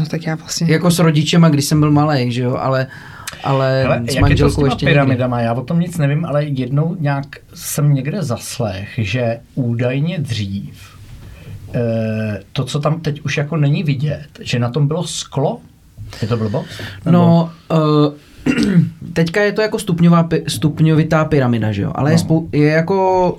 No 0.00 0.06
tak 0.06 0.26
já 0.26 0.34
vlastně... 0.34 0.66
Jako 0.72 0.90
s 0.90 0.98
rodičema, 0.98 1.48
když 1.48 1.64
jsem 1.64 1.80
byl 1.80 1.90
malý, 1.90 2.32
že 2.32 2.42
jo, 2.42 2.56
ale, 2.60 2.86
ale 3.44 3.82
Hele, 3.82 3.96
s 3.96 3.98
jak 3.98 4.08
je 4.08 4.14
to 4.14 4.18
s 4.18 4.20
manželkou 4.20 4.54
těma 4.60 4.66
ještě 4.66 4.84
nikdy. 4.86 4.92
pyramidama? 4.94 5.40
Já 5.40 5.52
o 5.52 5.62
tom 5.62 5.80
nic 5.80 5.98
nevím, 5.98 6.24
ale 6.24 6.44
jednou 6.44 6.96
nějak 7.00 7.26
jsem 7.54 7.94
někde 7.94 8.22
zaslech, 8.22 8.88
že 8.98 9.38
údajně 9.54 10.18
dřív 10.18 10.93
to, 12.52 12.64
co 12.64 12.80
tam 12.80 13.00
teď 13.00 13.20
už 13.20 13.36
jako 13.36 13.56
není 13.56 13.82
vidět, 13.82 14.26
že 14.40 14.58
na 14.58 14.70
tom 14.70 14.86
bylo 14.88 15.04
sklo? 15.04 15.60
Je 16.22 16.28
to 16.28 16.36
blbost? 16.36 16.68
Nebo- 17.04 17.18
No, 17.18 17.50
uh, 17.72 18.14
teďka 19.12 19.42
je 19.42 19.52
to 19.52 19.62
jako 19.62 19.78
stupňová, 19.78 20.28
stupňovitá 20.48 21.24
pyramida, 21.24 21.72
že 21.72 21.82
jo? 21.82 21.92
Ale 21.94 22.10
je, 22.10 22.16
No. 22.16 22.22
spou- 22.22 22.48
je 22.52 22.68
jako, 22.68 23.38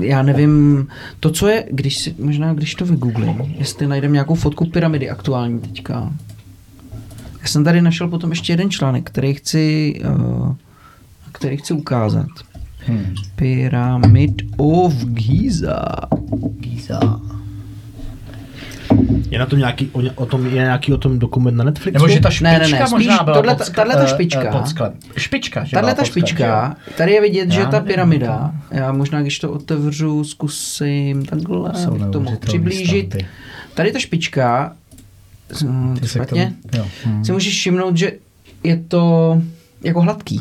já 0.00 0.22
nevím, 0.22 0.86
to, 1.20 1.30
co 1.30 1.48
je, 1.48 1.64
když 1.70 1.98
si, 1.98 2.14
možná 2.18 2.54
když 2.54 2.74
to 2.74 2.84
vygooglím, 2.86 3.54
jestli 3.58 3.86
najdem 3.86 4.12
nějakou 4.12 4.34
fotku 4.34 4.64
pyramidy 4.66 5.10
aktuální 5.10 5.60
teďka. 5.60 6.12
Já 7.42 7.46
jsem 7.48 7.64
tady 7.64 7.82
našel 7.82 8.08
potom 8.08 8.30
ještě 8.30 8.52
jeden 8.52 8.70
článek, 8.70 9.10
který 9.10 9.34
chci, 9.34 9.94
uh, 10.18 10.54
který 11.32 11.56
chci 11.56 11.74
ukázat. 11.74 12.26
Hmm. 12.86 13.14
Pyramid 13.36 14.42
of 14.56 14.94
Giza. 15.04 15.84
Giza. 16.60 17.20
Je 19.30 19.38
na 19.38 19.46
tom 19.46 19.58
nějaký, 19.58 19.90
o, 19.92 20.02
o 20.14 20.26
tom, 20.26 20.46
je 20.46 20.52
nějaký 20.52 20.92
o 20.92 20.98
tom 20.98 21.18
dokument 21.18 21.56
na 21.56 21.64
Netflixu? 21.64 21.92
Nebo 21.92 22.08
že 22.08 22.20
ta 22.20 22.28
Ne, 22.28 22.32
špička 22.34 22.50
ne, 22.52 22.58
ne, 22.58 22.86
spíš 22.86 22.90
možná 22.90 23.22
byla 23.22 23.36
tohle- 23.36 23.54
pod 23.54 23.70
tahle 23.70 23.94
ta 23.94 24.04
eh, 24.04 24.08
špička. 24.08 24.50
Pod 24.58 24.68
sklem. 24.68 24.92
Špička, 25.16 25.64
že 25.64 25.70
Tahle 25.74 25.94
ta 25.94 26.02
že 26.02 26.06
špička, 26.10 26.76
tady 26.96 27.12
je 27.12 27.20
vidět, 27.20 27.50
že 27.50 27.60
Já 27.60 27.66
ta 27.66 27.70
nevím, 27.72 27.86
pyramida, 27.86 28.52
já 28.70 28.92
možná 28.92 29.22
když 29.22 29.38
to 29.38 29.50
otevřu, 29.52 30.24
zkusím 30.24 31.24
takhle 31.24 31.46
to 31.56 31.84
mohl 31.84 32.00
neuvěřitelný 32.00 32.36
přiblížit. 32.40 33.06
stavby. 33.06 33.26
Tady 33.74 33.92
ta 33.92 33.98
špička, 33.98 34.72
Ty 36.00 36.08
špatně, 36.08 36.52
tomu- 36.72 36.84
jo. 36.84 36.90
Hmm. 37.04 37.24
si 37.24 37.32
můžeš 37.32 37.52
všimnout, 37.54 37.96
že 37.96 38.12
je 38.64 38.76
to 38.88 39.42
jako 39.84 40.00
hladký. 40.00 40.40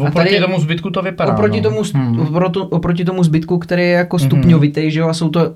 Oproti 0.00 0.14
tady- 0.14 0.40
tomu 0.40 0.60
zbytku 0.60 0.90
to 0.90 1.02
vypadá. 1.02 1.32
Oproti, 1.32 1.60
no. 1.60 1.62
tomu, 1.70 1.82
Hmm. 1.94 2.20
oproti, 2.20 2.58
oproti 2.58 3.04
tomu 3.04 3.24
zbytku, 3.24 3.58
který 3.58 3.82
je 3.82 3.88
jako 3.90 4.18
stupňovitý, 4.18 4.90
že 4.90 5.00
jo, 5.00 5.08
a 5.08 5.14
jsou 5.14 5.28
to 5.28 5.54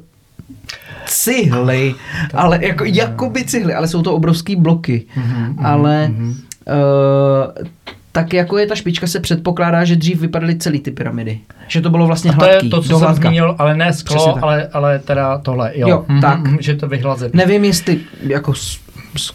cihly, 1.09 1.94
ale 2.35 2.59
jako, 2.66 2.85
jakoby 2.85 3.44
cihly, 3.44 3.74
ale 3.74 3.89
jsou 3.89 4.02
to 4.02 4.14
obrovský 4.14 4.56
bloky. 4.56 5.06
Mhm, 5.16 5.56
ale 5.66 6.09
mhm. 6.09 6.28
uh, 6.28 7.66
tak 8.12 8.32
jako 8.32 8.59
je 8.59 8.66
ta 8.66 8.74
špička, 8.74 9.06
se 9.06 9.20
předpokládá, 9.20 9.85
že 9.85 9.97
dřív 9.97 10.20
vypadaly 10.20 10.59
celý 10.59 10.80
ty 10.80 10.90
pyramidy. 10.90 11.39
Že 11.68 11.80
to 11.80 11.90
bylo 11.90 12.06
vlastně 12.06 12.30
A 12.30 12.35
to 12.35 12.44
hladký, 12.44 12.66
je 12.66 12.70
to, 12.70 12.82
co 12.82 12.98
jsem 12.98 13.14
zmínil, 13.14 13.55
ale 13.59 13.76
ne 13.76 13.93
sklo, 13.93 14.44
ale, 14.44 14.68
ale 14.72 14.98
teda 14.98 15.39
tohle, 15.39 15.72
jo. 15.74 15.89
Jo, 15.89 16.05
Mhm, 16.09 16.20
tak. 16.20 16.39
mhm, 16.39 16.56
Že 16.60 16.74
to 16.74 16.89
vyhlazený. 16.89 17.32
Nevím, 17.35 17.64
jestli 17.64 18.01
jako 18.20 18.55
s, 18.55 18.78
s, 19.16 19.32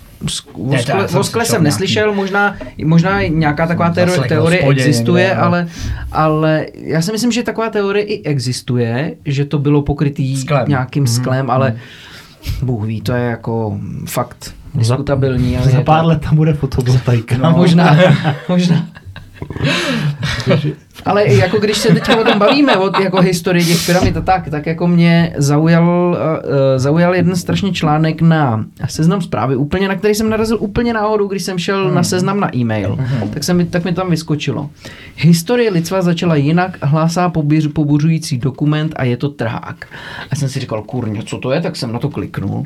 Ne, 0.57 0.83
skle, 1.23 1.45
jsem 1.45 1.63
neslyšel, 1.63 2.13
možná, 2.13 2.55
možná 2.85 3.21
nějaká 3.21 3.67
taková 3.67 3.93
Jsem 3.93 4.23
teorie, 4.27 4.61
existuje, 4.69 5.23
někde, 5.23 5.39
no. 5.39 5.45
ale, 5.45 5.67
ale 6.11 6.65
já 6.75 7.01
si 7.01 7.11
myslím, 7.11 7.31
že 7.31 7.43
taková 7.43 7.69
teorie 7.69 8.05
i 8.05 8.23
existuje, 8.23 9.15
že 9.25 9.45
to 9.45 9.59
bylo 9.59 9.81
pokrytý 9.81 10.37
Sklem. 10.37 10.65
nějakým 10.69 11.03
Mhm, 11.03 11.13
sklem, 11.13 11.49
ale 11.51 11.75
Bůh 12.61 12.85
ví, 12.85 13.01
to 13.01 13.13
je 13.13 13.23
jako 13.23 13.79
fakt 14.05 14.53
diskutabilní. 14.75 15.57
ale 15.57 15.71
Za 15.71 15.81
pár 15.81 16.01
to- 16.01 16.07
let 16.07 16.21
tam 16.21 16.35
bude 16.35 16.53
fotovoltaika. 16.53 17.37
No, 17.37 17.51
možná, 17.51 17.97
možná. 18.49 18.87
Ale 21.05 21.27
jako 21.27 21.57
když 21.57 21.77
se 21.77 21.93
teď 21.93 22.17
o 22.21 22.23
tom 22.23 22.39
bavíme, 22.39 22.77
o 22.77 23.01
jako 23.01 23.21
historii 23.21 23.65
těch 23.65 23.85
pyramid 23.85 24.17
a 24.17 24.21
tak, 24.21 24.49
tak 24.49 24.65
jako 24.65 24.87
mě 24.87 25.33
zaujal, 25.37 26.17
uh, 26.19 26.55
zaujal 26.77 27.15
jeden 27.15 27.35
strašně 27.35 27.73
článek 27.73 28.21
na 28.21 28.65
seznam 28.87 29.21
zprávy, 29.21 29.55
úplně 29.55 29.87
na 29.87 29.95
který 29.95 30.15
jsem 30.15 30.29
narazil 30.29 30.57
úplně 30.59 30.93
náhodou, 30.93 31.27
když 31.27 31.43
jsem 31.43 31.59
šel 31.59 31.85
hmm. 31.85 31.95
na 31.95 32.03
seznam 32.03 32.39
na 32.39 32.55
e-mail, 32.55 32.95
hmm. 32.99 33.29
tak, 33.29 33.43
jsem, 33.43 33.67
tak 33.67 33.83
mi 33.83 33.93
tam 33.93 34.09
vyskočilo. 34.09 34.69
Historie 35.15 35.71
lidstva 35.71 36.01
začala 36.01 36.35
jinak, 36.35 36.77
hlásá 36.81 37.29
pobíř, 37.29 37.67
pobuřující 37.73 38.37
dokument 38.37 38.93
a 38.95 39.03
je 39.03 39.17
to 39.17 39.29
trhák. 39.29 39.85
A 40.31 40.35
jsem 40.35 40.49
si 40.49 40.59
říkal, 40.59 40.81
kurně, 40.83 41.23
co 41.23 41.37
to 41.37 41.51
je, 41.51 41.61
tak 41.61 41.75
jsem 41.75 41.93
na 41.93 41.99
to 41.99 42.09
kliknul. 42.09 42.65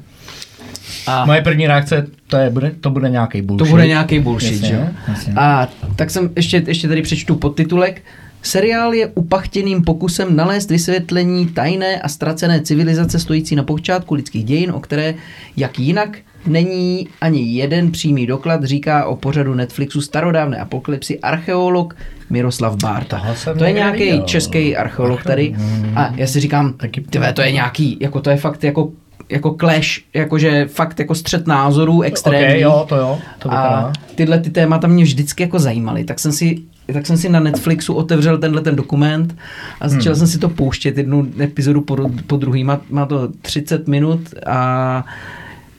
A 1.08 1.26
Moje 1.26 1.42
první 1.42 1.68
reakce, 1.68 2.08
to, 2.28 2.38
je, 2.38 2.50
bude, 2.50 2.72
to 2.82 2.90
bude 2.90 3.10
nějaký 3.10 3.42
bullshit. 3.42 3.68
To 3.68 3.72
bude 3.72 3.88
nějaký 3.88 4.20
bullshit, 4.20 4.62
jasně? 4.62 4.94
Jasně. 5.08 5.34
A 5.38 5.68
tak 5.96 6.10
jsem 6.10 6.30
ještě, 6.36 6.64
ještě 6.68 6.88
tady 6.88 7.02
přečtu 7.02 7.36
podtitulek. 7.36 8.02
Seriál 8.42 8.94
je 8.94 9.08
upachtěným 9.08 9.84
pokusem 9.84 10.36
nalézt 10.36 10.70
vysvětlení 10.70 11.48
tajné 11.48 12.02
a 12.02 12.08
ztracené 12.08 12.62
civilizace 12.62 13.20
stojící 13.20 13.56
na 13.56 13.64
počátku 13.64 14.14
lidských 14.14 14.44
dějin, 14.44 14.72
o 14.72 14.80
které, 14.80 15.14
jak 15.58 15.80
jinak, 15.80 16.18
není 16.46 17.08
ani 17.22 17.54
jeden 17.54 17.92
přímý 17.92 18.26
doklad, 18.26 18.64
říká 18.64 19.06
o 19.06 19.16
pořadu 19.16 19.54
Netflixu 19.54 20.02
starodávné 20.02 20.58
apokalypsy 20.58 21.20
archeolog 21.20 21.96
Miroslav 22.30 22.76
Bárta. 22.76 23.36
To 23.58 23.64
je 23.64 23.72
nějaký 23.72 24.22
český 24.26 24.76
archeolog 24.76 25.24
tady 25.24 25.56
a 25.96 26.14
já 26.16 26.28
si 26.28 26.40
říkám, 26.40 26.74
tyve, 27.10 27.34
to 27.34 27.42
je 27.42 27.52
nějaký, 27.52 27.98
jako 28.02 28.22
to 28.22 28.30
je 28.30 28.38
fakt 28.38 28.64
jako 28.64 28.92
jako 29.30 29.56
clash, 29.60 30.00
jakože 30.14 30.68
fakt 30.68 31.00
jako 31.00 31.16
střed 31.16 31.48
názorů 31.48 32.02
extrémní. 32.02 32.46
Okay, 32.46 32.62
jo, 32.62 32.86
to 32.90 32.96
jo, 32.96 33.20
to 33.40 33.54
a 33.54 33.94
tyhle 34.16 34.40
ty 34.40 34.50
témata 34.50 34.88
mě 34.88 35.04
vždycky 35.04 35.44
jako 35.44 35.60
zajímaly, 35.60 36.04
tak 36.04 36.20
jsem 36.20 36.32
si 36.32 36.58
tak 36.94 37.06
jsem 37.06 37.18
si 37.18 37.30
na 37.30 37.40
Netflixu 37.40 37.94
otevřel 37.94 38.38
tenhle 38.38 38.62
ten 38.62 38.76
dokument 38.76 39.36
a 39.82 39.90
začal 39.90 40.14
hmm. 40.14 40.20
jsem 40.20 40.28
si 40.28 40.38
to 40.38 40.50
pouštět 40.50 40.98
jednu 40.98 41.28
epizodu 41.40 41.82
po, 41.82 41.98
po 42.28 42.38
druhý. 42.38 42.64
Má, 42.64 42.82
má 42.90 43.06
to 43.06 43.30
30 43.42 43.88
minut 43.88 44.20
a 44.46 45.06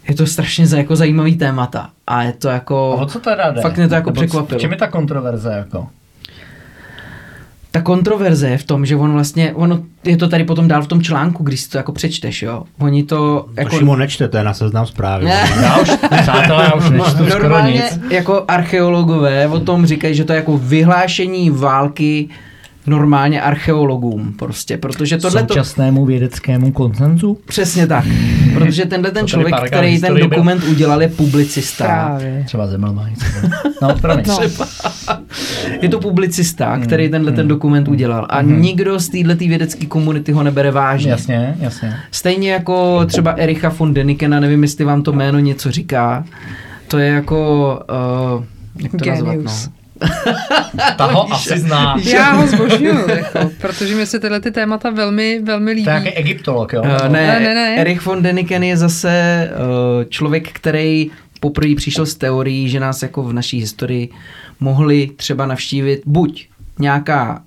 je 0.09 0.15
to 0.15 0.27
strašně 0.27 0.67
jako 0.77 0.97
zajímavý 0.97 1.37
témata. 1.37 1.91
A 2.07 2.23
je 2.23 2.33
to 2.33 2.49
jako... 2.49 2.97
A 2.99 3.03
o 3.03 3.07
co 3.07 3.21
teda 3.21 3.51
jde? 3.51 3.61
Fakt 3.61 3.77
mě 3.77 3.89
to 3.89 3.95
jako 3.95 4.11
Nebo 4.11 4.21
překvapilo. 4.21 4.59
V 4.59 4.61
čem 4.61 4.71
je 4.71 4.77
ta 4.77 4.87
kontroverze 4.87 5.53
jako? 5.53 5.89
Ta 7.71 7.81
kontroverze 7.81 8.49
je 8.49 8.59
v 8.59 8.65
tom, 8.65 8.87
že 8.87 8.97
on 8.97 9.13
vlastně, 9.13 9.53
ono 9.55 9.81
je 10.05 10.17
to 10.17 10.29
tady 10.29 10.45
potom 10.45 10.69
dál 10.69 10.83
v 10.83 10.87
tom 10.87 11.03
článku, 11.03 11.45
když 11.45 11.61
si 11.61 11.71
to 11.71 11.79
jako 11.79 11.93
přečteš, 11.93 12.43
jo. 12.43 12.65
Oni 12.79 13.03
to... 13.03 13.47
Jako... 13.57 13.71
To 13.71 13.77
Šimo 13.77 13.97
nečte, 13.97 14.29
to 14.29 14.37
je 14.37 14.45
na 14.45 14.55
seznam 14.55 14.87
zprávy. 14.87 15.25
já 15.63 15.79
už, 15.79 15.91
přátelé, 16.21 16.65
já 16.65 16.75
už 16.75 16.91
nečtu 16.91 17.25
Normálně 17.29 17.83
skoro 17.83 18.03
nic. 18.03 18.13
jako 18.13 18.45
archeologové 18.49 19.49
o 19.49 19.61
tom 19.61 19.87
říkají, 19.87 20.15
že 20.15 20.25
to 20.25 20.33
je 20.33 20.37
jako 20.37 20.59
vyhlášení 20.59 21.51
války 21.51 22.29
normálně 22.89 23.43
archeologům 23.43 24.35
prostě, 24.39 24.77
protože 24.77 25.19
tohle 25.19 25.41
Současnému 25.41 26.07
vědeckému 26.07 26.73
koncenzu? 26.73 27.39
Přesně 27.47 27.87
tak, 27.87 28.05
protože 28.55 28.85
tenhle 28.85 29.11
ten 29.11 29.27
člověk, 29.27 29.55
který 29.67 30.01
ten 30.01 30.15
dokument 30.15 30.61
byl. 30.61 30.71
udělal, 30.71 31.03
je 31.03 31.09
publicista. 31.09 31.85
Právě. 31.85 32.43
Třeba 32.47 32.67
Zemmelweis. 32.67 33.19
No, 33.83 33.89
no. 34.05 34.23
Třeba. 34.23 34.67
Je 35.83 35.89
to 35.89 36.01
publicista, 36.01 36.73
hmm, 36.73 36.83
který 36.83 37.09
tenhle 37.09 37.33
ten 37.33 37.41
hmm. 37.41 37.49
dokument 37.49 37.89
udělal 37.89 38.27
a 38.31 38.39
hmm. 38.39 38.63
nikdo 38.63 39.01
z 39.01 39.09
této 39.09 39.35
vědecké 39.35 39.87
komunity 39.87 40.33
ho 40.33 40.43
nebere 40.43 40.71
vážně. 40.71 41.11
Jasně, 41.11 41.57
jasně. 41.61 41.97
Stejně 42.11 42.53
jako 42.53 43.07
třeba 43.07 43.31
Ericha 43.31 43.69
von 43.79 43.95
Denikena, 43.95 44.41
nevím, 44.41 44.63
jestli 44.63 44.85
vám 44.85 45.03
to 45.03 45.13
jméno 45.13 45.39
něco 45.39 45.71
říká, 45.71 46.25
to 46.89 46.99
je 46.99 47.09
jako... 47.09 47.81
Uh, 48.37 48.45
jak 48.79 48.93
to 48.93 49.05
Genius. 49.05 49.25
nazvat, 49.25 49.45
no? 49.45 49.78
Ta 50.97 51.05
ho 51.05 51.33
asi 51.33 51.59
zná. 51.59 51.97
Já 52.03 52.33
ho 52.33 52.47
zbožňuju, 52.47 53.09
jako, 53.09 53.51
protože 53.61 53.95
mi 53.95 54.07
se 54.07 54.19
tyhle 54.19 54.41
ty 54.41 54.51
témata 54.51 54.91
velmi, 54.91 55.41
velmi 55.43 55.71
líbí. 55.71 55.85
To 55.85 55.91
je 55.91 56.01
nějaký 56.01 56.19
egyptolog, 56.19 56.73
jo? 56.73 56.83
Uh, 56.83 57.09
ne, 57.09 57.27
ne, 57.27 57.41
ne, 57.41 57.55
ne. 57.55 57.77
Erich 57.77 58.07
von 58.07 58.23
Deniken 58.23 58.63
je 58.63 58.77
zase 58.77 59.51
uh, 59.51 60.05
člověk, 60.09 60.53
který 60.53 61.11
poprvé 61.41 61.75
přišel 61.75 62.07
s 62.07 62.15
teorií, 62.15 62.69
že 62.69 62.81
nás 62.81 63.03
jako 63.03 63.23
v 63.23 63.33
naší 63.33 63.61
historii 63.61 64.09
mohli 64.61 65.11
třeba 65.17 65.47
navštívit 65.47 66.03
buď 66.07 66.49
nějaká 66.79 67.43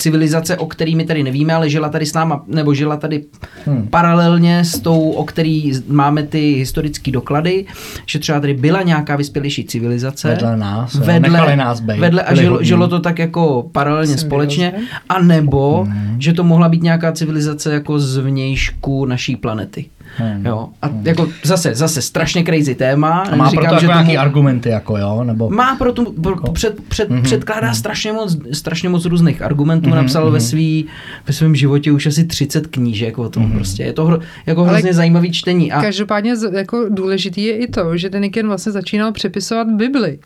civilizace, 0.00 0.56
o 0.56 0.66
který 0.66 0.96
my 0.96 1.04
tady 1.04 1.22
nevíme, 1.22 1.54
ale 1.54 1.70
žila 1.70 1.88
tady 1.88 2.06
s 2.06 2.14
náma, 2.14 2.44
nebo 2.46 2.74
žila 2.74 2.96
tady 2.96 3.24
hmm. 3.66 3.88
paralelně 3.88 4.64
s 4.64 4.80
tou, 4.80 5.10
o 5.10 5.24
který 5.24 5.72
máme 5.88 6.22
ty 6.22 6.52
historické 6.52 7.10
doklady, 7.10 7.66
že 8.06 8.18
třeba 8.18 8.40
tady 8.40 8.54
byla 8.54 8.82
nějaká 8.82 9.16
vyspělejší 9.16 9.64
civilizace. 9.64 10.28
Vedle 10.28 10.56
nás, 10.56 10.94
vedle, 10.94 11.20
nechali 11.20 11.56
nás 11.56 11.80
bejt. 11.80 12.00
Vedle 12.00 12.22
a 12.22 12.34
žilo, 12.34 12.62
žilo 12.62 12.88
to 12.88 13.00
tak 13.00 13.18
jako 13.18 13.68
paralelně 13.72 14.06
Jsem 14.06 14.18
společně, 14.18 14.72
a 15.08 15.22
nebo, 15.22 15.84
hmm. 15.84 16.16
že 16.18 16.32
to 16.32 16.44
mohla 16.44 16.68
být 16.68 16.82
nějaká 16.82 17.12
civilizace 17.12 17.72
jako 17.72 17.98
z 17.98 18.16
vnějšku 18.16 19.06
naší 19.06 19.36
planety. 19.36 19.84
Hmm. 20.16 20.46
Jo. 20.46 20.68
A 20.82 20.86
hmm. 20.86 21.06
jako 21.06 21.28
zase, 21.44 21.74
zase 21.74 22.02
strašně 22.02 22.44
crazy 22.44 22.74
téma. 22.74 23.20
A 23.20 23.36
má 23.36 23.50
Říkám, 23.50 23.64
proto 23.64 23.80
že 23.80 23.86
jako 23.86 24.04
tomu, 24.04 24.18
argumenty, 24.18 24.68
jako 24.68 24.98
jo? 24.98 25.24
Nebo... 25.24 25.50
Má 25.50 25.76
proto, 25.76 26.12
pro, 26.12 26.30
jako? 26.30 26.52
před, 26.52 26.80
před, 26.88 27.10
hmm. 27.10 27.22
předkládá 27.22 27.66
hmm. 27.66 27.74
strašně 27.74 28.12
moc, 28.12 28.38
strašně 28.52 28.88
moc 28.88 29.04
různých 29.04 29.42
argumentů. 29.42 29.90
Hmm. 29.90 29.96
Napsal 29.96 30.22
hmm. 30.22 30.32
ve, 30.32 30.40
svý, 30.40 30.86
ve 31.26 31.32
svém 31.32 31.54
životě 31.54 31.92
už 31.92 32.06
asi 32.06 32.24
30 32.24 32.66
knížek 32.66 33.18
o 33.18 33.28
tom 33.28 33.42
hmm. 33.42 33.52
prostě. 33.52 33.82
Je 33.82 33.92
to 33.92 34.04
hro, 34.04 34.18
jako 34.46 34.64
hrozně 34.64 34.90
Ale 34.90 34.94
zajímavý 34.94 35.32
čtení. 35.32 35.72
A... 35.72 35.80
Každopádně 35.80 36.34
jako 36.52 36.86
důležitý 36.88 37.44
je 37.44 37.56
i 37.56 37.66
to, 37.66 37.96
že 37.96 38.10
Deniken 38.10 38.46
vlastně 38.46 38.72
začínal 38.72 39.12
přepisovat 39.12 39.66
Bibli. 39.68 40.18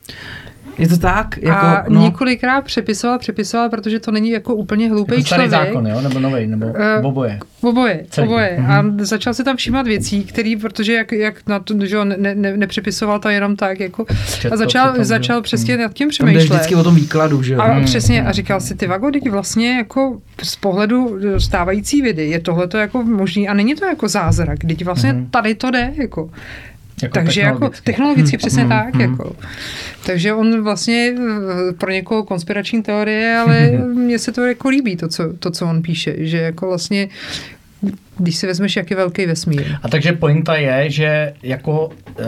Je 0.78 0.88
to 0.88 0.98
tak? 0.98 1.38
Jako, 1.42 1.66
a 1.66 1.84
no. 1.88 2.02
několikrát 2.02 2.64
přepisoval, 2.64 3.18
přepisoval, 3.18 3.68
protože 3.68 4.00
to 4.00 4.10
není 4.10 4.30
jako 4.30 4.54
úplně 4.54 4.90
hloupý 4.90 5.14
jako 5.14 5.22
člověk. 5.22 5.50
zákon, 5.50 5.86
jo? 5.86 6.00
Nebo 6.00 6.20
nový, 6.20 6.46
nebo 6.46 6.66
uh, 6.66 7.06
oboje? 7.06 7.38
Oboje, 7.60 8.04
Celý. 8.10 8.28
oboje. 8.28 8.56
Mm-hmm. 8.60 8.70
A 8.70 8.82
mhm. 8.82 9.04
začal 9.04 9.34
si 9.34 9.44
tam 9.44 9.56
všímat 9.56 9.86
věcí, 9.86 10.24
který, 10.24 10.56
protože 10.56 10.92
jak, 10.92 11.12
jak 11.12 11.46
na 11.46 11.58
to, 11.58 11.86
že 11.86 12.04
ne, 12.04 12.34
ne, 12.34 12.56
nepřepisoval 12.56 13.18
to 13.18 13.28
jenom 13.28 13.56
tak, 13.56 13.80
jako, 13.80 14.04
a 14.52 14.56
začal, 14.56 14.92
tam, 14.92 15.04
začal 15.04 15.42
přesně 15.42 15.74
mm. 15.74 15.80
nad 15.80 15.92
tím 15.92 16.08
přemýšlet. 16.08 16.48
Tam 16.48 16.56
vždycky 16.56 16.74
o 16.74 16.84
tom 16.84 16.94
výkladu, 16.94 17.42
že 17.42 17.56
A 17.56 17.74
mm. 17.74 17.84
přesně, 17.84 18.24
a 18.24 18.32
říkal 18.32 18.60
si, 18.60 18.74
ty 18.74 18.86
vago, 18.86 19.10
teď 19.10 19.30
vlastně 19.30 19.76
jako 19.76 20.20
z 20.42 20.56
pohledu 20.56 21.18
stávající 21.38 22.02
vědy 22.02 22.28
je 22.28 22.40
tohle 22.40 22.68
to 22.68 22.78
jako 22.78 23.02
možný 23.02 23.48
a 23.48 23.54
není 23.54 23.74
to 23.74 23.84
jako 23.84 24.08
zázrak, 24.08 24.58
teď 24.68 24.84
vlastně 24.84 25.12
mm. 25.12 25.26
tady 25.30 25.54
to 25.54 25.70
jde, 25.70 25.92
jako. 25.96 26.30
Jako 27.02 27.14
Takže 27.14 27.40
jako 27.40 27.54
technologicky. 27.54 27.80
jako 27.80 27.84
technologicky 27.84 28.36
přesně 28.36 28.62
hmm, 28.62 28.70
tak. 28.70 28.94
Hmm. 28.94 29.00
Jako. 29.00 29.36
Takže 30.06 30.34
on 30.34 30.62
vlastně 30.62 31.14
eh, 31.18 31.72
pro 31.72 31.90
někoho 31.90 32.24
konspirační 32.24 32.82
teorie, 32.82 33.36
ale 33.36 33.70
mně 33.94 34.18
se 34.18 34.32
to 34.32 34.42
jako 34.42 34.68
líbí, 34.68 34.96
to 34.96 35.08
co, 35.08 35.32
to, 35.38 35.50
co 35.50 35.66
on 35.66 35.82
píše, 35.82 36.14
že 36.18 36.38
jako 36.38 36.66
vlastně 36.66 37.08
když 38.18 38.36
si 38.36 38.46
vezmeš, 38.46 38.76
jak 38.76 38.90
je 38.90 38.96
velký 38.96 39.26
vesmír. 39.26 39.76
A 39.82 39.88
takže 39.88 40.12
pointa 40.12 40.56
je, 40.56 40.90
že 40.90 41.34
jako 41.42 41.86
uh, 41.86 42.24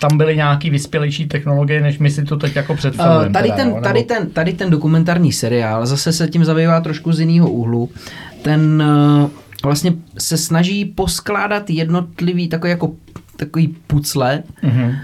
tam 0.00 0.18
byly 0.18 0.36
nějaký 0.36 0.70
vyspělejší 0.70 1.26
technologie, 1.26 1.80
než 1.80 1.98
my 1.98 2.10
si 2.10 2.24
to 2.24 2.36
teď 2.36 2.56
jako 2.56 2.74
představujeme. 2.74 3.26
Uh, 3.26 3.32
tady, 3.32 3.52
ten, 3.52 3.68
jo, 3.68 3.80
tady, 3.82 4.02
ten, 4.02 4.30
tady 4.30 4.52
ten 4.52 4.70
dokumentární 4.70 5.32
seriál 5.32 5.86
zase 5.86 6.12
se 6.12 6.28
tím 6.28 6.44
zabývá 6.44 6.80
trošku 6.80 7.12
z 7.12 7.20
jiného 7.20 7.50
úhlu. 7.50 7.90
Ten 8.42 8.82
uh, 9.22 9.30
vlastně 9.64 9.92
se 10.18 10.36
snaží 10.36 10.84
poskládat 10.84 11.70
jednotlivý 11.70 12.48
takový 12.48 12.70
jako 12.70 12.92
takový 13.36 13.76
pucle 13.86 14.42
mm-hmm. 14.62 14.98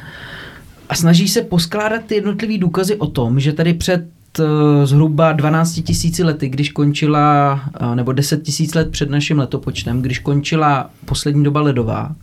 a 0.88 0.94
snaží 0.94 1.28
se 1.28 1.42
poskládat 1.42 2.04
ty 2.06 2.14
jednotlivý 2.14 2.58
důkazy 2.58 2.96
o 2.96 3.06
tom, 3.06 3.40
že 3.40 3.52
tady 3.52 3.74
před 3.74 4.06
uh, 4.38 4.46
zhruba 4.84 5.32
12 5.32 5.72
tisíci 5.72 6.24
lety, 6.24 6.48
když 6.48 6.70
končila, 6.70 7.60
uh, 7.80 7.94
nebo 7.94 8.12
10 8.12 8.42
tisíc 8.42 8.74
let 8.74 8.90
před 8.90 9.10
naším 9.10 9.38
letopočtem, 9.38 10.02
když 10.02 10.18
končila 10.18 10.90
poslední 11.04 11.44
doba 11.44 11.60
ledová, 11.60 12.14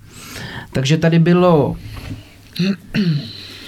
takže 0.72 0.98
tady 0.98 1.20
bylo 1.20 1.76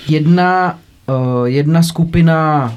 jedna, 0.08 0.80
uh, 1.08 1.46
jedna 1.46 1.84
skupina 1.84 2.74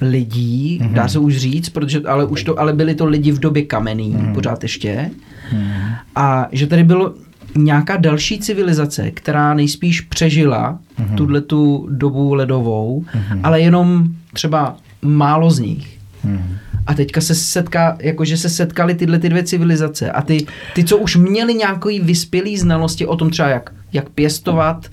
lidí, 0.00 0.80
mm-hmm. 0.82 0.92
dá 0.92 1.08
se 1.08 1.18
už 1.18 1.36
říct, 1.36 1.68
protože, 1.68 2.00
ale 2.00 2.24
už 2.24 2.44
to, 2.44 2.60
ale 2.60 2.72
byli 2.72 2.94
to 2.94 3.06
lidi 3.06 3.32
v 3.32 3.38
době 3.38 3.62
kamenný, 3.62 4.14
mm-hmm. 4.14 4.34
pořád 4.34 4.62
ještě. 4.62 5.10
Mm-hmm. 5.52 5.96
A 6.16 6.48
že 6.52 6.66
tady 6.66 6.84
bylo 6.84 7.14
nějaká 7.56 7.96
další 7.96 8.38
civilizace, 8.38 9.10
která 9.10 9.54
nejspíš 9.54 10.00
přežila 10.00 10.78
mm-hmm. 11.00 11.14
tuhle 11.14 11.40
tu 11.40 11.88
dobu 11.90 12.34
ledovou, 12.34 13.04
mm-hmm. 13.14 13.40
ale 13.42 13.60
jenom 13.60 14.04
třeba 14.32 14.76
málo 15.02 15.50
z 15.50 15.58
nich. 15.58 15.98
Mm-hmm. 16.26 16.56
A 16.86 16.94
teďka 16.94 17.20
se 17.20 17.34
setká, 17.34 17.96
jakože 18.00 18.36
se 18.36 18.48
setkaly 18.48 18.94
tyhle 18.94 19.18
ty 19.18 19.28
dvě 19.28 19.42
civilizace 19.42 20.10
a 20.10 20.22
ty, 20.22 20.46
ty, 20.74 20.84
co 20.84 20.96
už 20.98 21.16
měli 21.16 21.54
nějaký 21.54 22.00
vyspělý 22.00 22.58
znalosti 22.58 23.06
o 23.06 23.16
tom 23.16 23.30
třeba, 23.30 23.48
jak 23.48 23.70
jak 23.92 24.08
pěstovat 24.08 24.86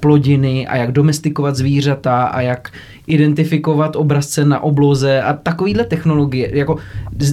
plodiny 0.00 0.66
a 0.66 0.76
jak 0.76 0.92
domestikovat 0.92 1.56
zvířata 1.56 2.24
a 2.24 2.40
jak 2.40 2.72
identifikovat 3.06 3.96
obrazce 3.96 4.44
na 4.44 4.60
obloze 4.60 5.22
a 5.22 5.32
takovýhle 5.32 5.84
technologie, 5.84 6.58
jako 6.58 6.76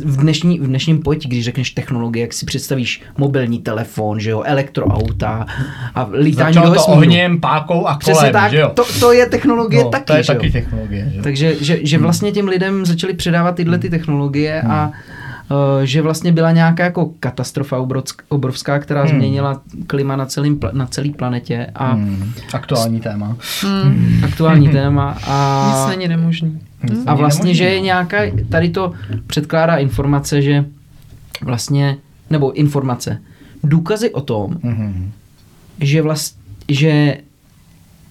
v, 0.06 0.18
dnešní, 0.18 0.60
v 0.60 0.68
dnešním 0.68 1.02
pojetí, 1.02 1.30
když 1.30 1.46
řekneš 1.46 1.72
technologie, 1.72 2.22
jak 2.22 2.34
si 2.34 2.46
představíš 2.46 3.02
mobilní 3.18 3.60
telefon, 3.60 4.20
že 4.20 4.30
jo, 4.30 4.44
elektroauta 4.46 5.46
a 5.96 6.10
lítání 6.14 6.54
Začalo 6.54 6.66
do 6.66 6.74
to 6.74 6.80
vesmíru. 6.80 6.98
ohněm, 7.00 7.40
pákou 7.40 7.86
a 7.86 7.96
Přesně 7.96 8.20
kolem, 8.20 8.34
tak, 8.34 8.52
že 8.52 8.60
jo? 8.60 8.72
to, 8.74 8.86
to 9.00 9.12
je 9.14 9.26
technologie 9.26 9.84
no, 9.84 9.90
taky, 9.90 10.06
to 10.06 10.14
je 10.14 10.24
že 10.24 10.34
jo? 10.34 10.38
taky 10.38 10.52
technologie, 10.52 11.10
že 11.12 11.18
jo? 11.18 11.24
Takže 11.24 11.56
že, 11.62 11.80
že 11.82 11.98
vlastně 11.98 12.32
těm 12.32 12.48
lidem 12.48 12.86
začali 12.86 13.14
předávat 13.14 13.56
tyhle 13.56 13.78
ty 13.78 13.90
technologie 13.90 14.62
a 14.62 14.88
uh, 14.88 14.94
že 15.84 16.02
vlastně 16.02 16.32
byla 16.32 16.52
nějaká 16.52 16.84
jako 16.84 17.12
katastrofa 17.20 17.78
obrovsk- 17.80 18.22
obrovská, 18.30 18.80
která 18.80 19.02
Hmm. 19.02 19.10
změnila 19.10 19.62
klima 19.88 20.16
na, 20.16 20.26
celým, 20.26 20.60
na 20.72 20.86
celý 20.88 21.12
planetě 21.14 21.68
a 21.76 21.92
Hmm. 21.92 22.32
Aktuální 22.54 23.02
téma. 23.02 23.38
Hmm. 23.62 24.22
aktuální 24.24 24.70
téma 24.70 25.18
a, 25.28 25.66
Nic 25.70 25.98
není 25.98 26.08
nemožný. 26.08 26.60
Nic 26.90 27.00
a 27.08 27.14
vlastně, 27.16 27.44
nemožný. 27.44 27.56
že 27.58 27.64
je 27.66 27.80
nějaká, 27.80 28.18
tady 28.50 28.70
to 28.70 28.94
předkládá 29.28 29.76
informace, 29.78 30.42
že 30.42 30.66
vlastně, 31.42 31.98
nebo 32.30 32.52
informace, 32.54 33.18
důkazy 33.64 34.10
o 34.12 34.22
tom, 34.22 34.58
Mhm. 34.64 35.12
že 35.82 36.02
vlast, 36.02 36.38
že 36.70 37.18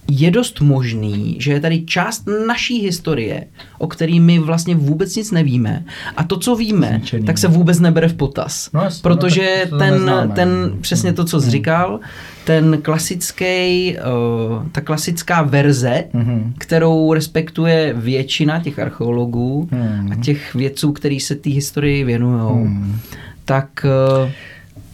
je 0.07 0.31
dost 0.31 0.61
možný, 0.61 1.35
že 1.39 1.51
je 1.51 1.59
tady 1.59 1.81
část 1.85 2.23
naší 2.47 2.79
historie, 2.81 3.43
o 3.79 3.87
který 3.87 4.19
my 4.19 4.39
vlastně 4.39 4.75
vůbec 4.75 5.15
nic 5.15 5.31
nevíme. 5.31 5.85
A 6.17 6.23
to, 6.23 6.37
co 6.37 6.55
víme, 6.55 6.87
Zničený. 6.97 7.25
tak 7.25 7.37
se 7.37 7.47
vůbec 7.47 7.79
nebere 7.79 8.07
v 8.07 8.13
potaz. 8.13 8.69
No 8.73 8.81
protože 9.01 9.41
no 9.55 9.59
tak 9.61 9.69
to 9.69 9.77
ten, 9.77 9.93
neznáme. 9.93 10.35
ten, 10.35 10.49
přesně 10.81 11.13
to, 11.13 11.23
co 11.25 11.39
jsi 11.39 11.43
Hmm. 11.45 11.51
říkal, 11.51 11.99
ten 12.45 12.77
klasický, 12.81 13.95
uh, 13.97 14.67
ta 14.71 14.81
klasická 14.81 15.41
verze, 15.41 16.03
Mhm. 16.13 16.53
kterou 16.57 17.13
respektuje 17.13 17.93
většina 17.97 18.59
těch 18.59 18.79
archeologů 18.79 19.69
Hmm. 19.71 20.11
a 20.11 20.15
těch 20.15 20.55
vědců, 20.55 20.91
který 20.91 21.19
se 21.19 21.35
té 21.35 21.49
historii 21.49 22.03
věnují, 22.03 22.65
Hmm. 22.65 22.99
tak 23.45 23.85
uh, 24.25 24.29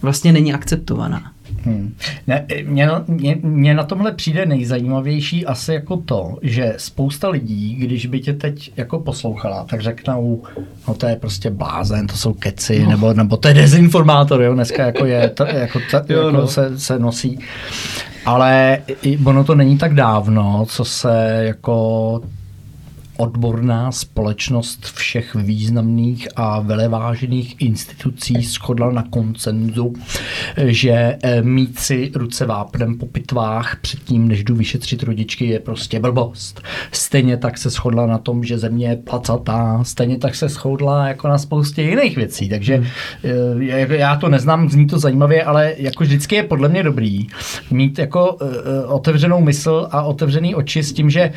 vlastně 0.02 0.32
není 0.32 0.54
akceptovaná. 0.54 1.32
Hmm. 1.64 1.94
Ne, 2.26 2.46
mě, 2.66 2.86
na- 2.86 3.04
mě, 3.08 3.36
mě 3.42 3.74
na 3.74 3.82
tomhle 3.84 4.12
přijde 4.12 4.46
nejzajímavější 4.46 5.46
asi 5.46 5.72
jako 5.72 5.96
to, 5.96 6.36
že 6.42 6.74
spousta 6.76 7.28
lidí, 7.28 7.74
když 7.74 8.06
by 8.06 8.20
tě 8.20 8.32
teď 8.32 8.72
jako 8.76 8.98
poslouchala, 8.98 9.64
tak 9.64 9.80
řeknou, 9.80 10.42
no 10.88 10.94
to 10.94 11.06
je 11.06 11.16
prostě 11.16 11.50
blázen, 11.50 12.06
to 12.06 12.16
jsou 12.16 12.32
keci, 12.32 12.82
no. 12.82 12.90
nebo, 12.90 13.12
nebo 13.14 13.36
to 13.36 13.48
je 13.48 13.54
dezinformátor, 13.54 14.42
jo, 14.42 14.54
dneska 14.54 14.86
jako 14.86 15.06
je, 15.06 15.28
to, 15.28 15.46
jako, 15.46 15.80
to, 15.90 16.12
Jo, 16.12 16.18
jako 16.26 16.36
no. 16.36 16.46
se, 16.46 16.78
se 16.78 16.98
nosí. 16.98 17.38
Ale 18.24 18.78
ono 19.24 19.44
to 19.44 19.54
není 19.54 19.78
tak 19.78 19.94
dávno, 19.94 20.66
co 20.68 20.84
se 20.84 21.42
jako 21.46 22.20
odborná 23.20 23.92
společnost 23.92 24.86
všech 24.86 25.34
významných 25.34 26.28
a 26.36 26.60
velevážených 26.60 27.56
institucí 27.58 28.34
shodla 28.42 28.90
na 28.90 29.04
koncenzu, 29.10 29.92
že 30.56 31.18
eh, 31.22 31.42
mít 31.42 31.78
si 31.78 32.10
ruce 32.14 32.46
vápnem 32.46 32.98
po 32.98 33.06
pitvách 33.06 33.78
předtím, 33.80 34.28
než 34.28 34.44
jdu 34.44 34.54
vyšetřit 34.54 35.02
rodičky, 35.02 35.46
je 35.46 35.60
prostě 35.60 36.00
blbost. 36.00 36.62
Stejně 36.92 37.36
tak 37.36 37.58
se 37.58 37.70
shodla 37.70 38.06
na 38.06 38.18
tom, 38.18 38.44
že 38.44 38.58
země 38.58 38.88
je 38.88 38.96
placatá, 38.96 39.84
stejně 39.84 40.18
tak 40.18 40.34
se 40.34 40.48
shodla 40.48 41.08
jako 41.08 41.28
na 41.28 41.38
spoustě 41.38 41.82
jiných 41.82 42.16
věcí. 42.16 42.48
Takže 42.48 42.76
Hmm. 42.76 42.86
eh, 43.62 43.96
já 43.96 44.16
to 44.16 44.28
neznám, 44.28 44.68
zní 44.68 44.86
to 44.86 44.98
zajímavě, 44.98 45.44
ale 45.44 45.74
jako 45.76 46.04
vždycky 46.04 46.34
je 46.34 46.42
podle 46.42 46.68
mě 46.68 46.82
dobrý 46.82 47.26
mít 47.70 47.98
jako 47.98 48.36
eh, 48.40 48.86
otevřenou 48.86 49.40
mysl 49.40 49.88
a 49.90 50.02
otevřený 50.02 50.54
oči 50.54 50.82
s 50.82 50.92
tím, 50.92 51.10
že 51.10 51.32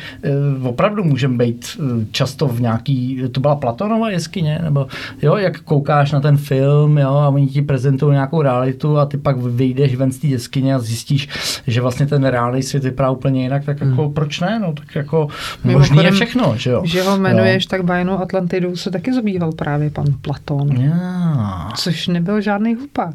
opravdu 0.62 1.04
můžeme 1.04 1.36
být 1.36 1.73
často 2.10 2.48
v 2.48 2.60
nějaký, 2.60 3.22
to 3.32 3.40
byla 3.40 3.54
Platonova 3.56 4.10
jeskyně, 4.10 4.58
nebo 4.64 4.86
jo, 5.22 5.36
jak 5.36 5.60
koukáš 5.60 6.12
na 6.12 6.20
ten 6.20 6.36
film, 6.36 6.98
jo, 6.98 7.08
a 7.10 7.28
oni 7.28 7.46
ti 7.46 7.62
prezentují 7.62 8.12
nějakou 8.12 8.42
realitu 8.42 8.98
a 8.98 9.06
ty 9.06 9.16
pak 9.16 9.36
vyjdeš 9.36 9.94
ven 9.94 10.12
z 10.12 10.18
té 10.18 10.26
jeskyně 10.26 10.74
a 10.74 10.78
zjistíš, 10.78 11.28
že 11.66 11.80
vlastně 11.80 12.06
ten 12.06 12.24
reálný 12.24 12.62
svět 12.62 12.84
vypadá 12.84 13.10
úplně 13.10 13.42
jinak, 13.42 13.64
tak 13.64 13.80
jako 13.80 14.08
proč 14.10 14.40
ne, 14.40 14.58
no, 14.58 14.72
tak 14.72 14.94
jako 14.94 15.28
možný 15.64 16.04
je 16.04 16.10
všechno, 16.10 16.54
že 16.56 16.70
jo. 16.70 16.82
Že 16.84 17.02
ho 17.02 17.16
jmenuješ, 17.16 17.66
tak 17.66 17.84
bajnou 17.84 18.18
Atlantidou 18.18 18.76
se 18.76 18.90
taky 18.90 19.14
zabýval 19.14 19.52
právě 19.52 19.90
pan 19.90 20.04
Platon. 20.22 20.72
Já, 20.82 21.68
Což 21.76 22.08
nebyl 22.08 22.40
žádný 22.40 22.74
hlupák. 22.74 23.14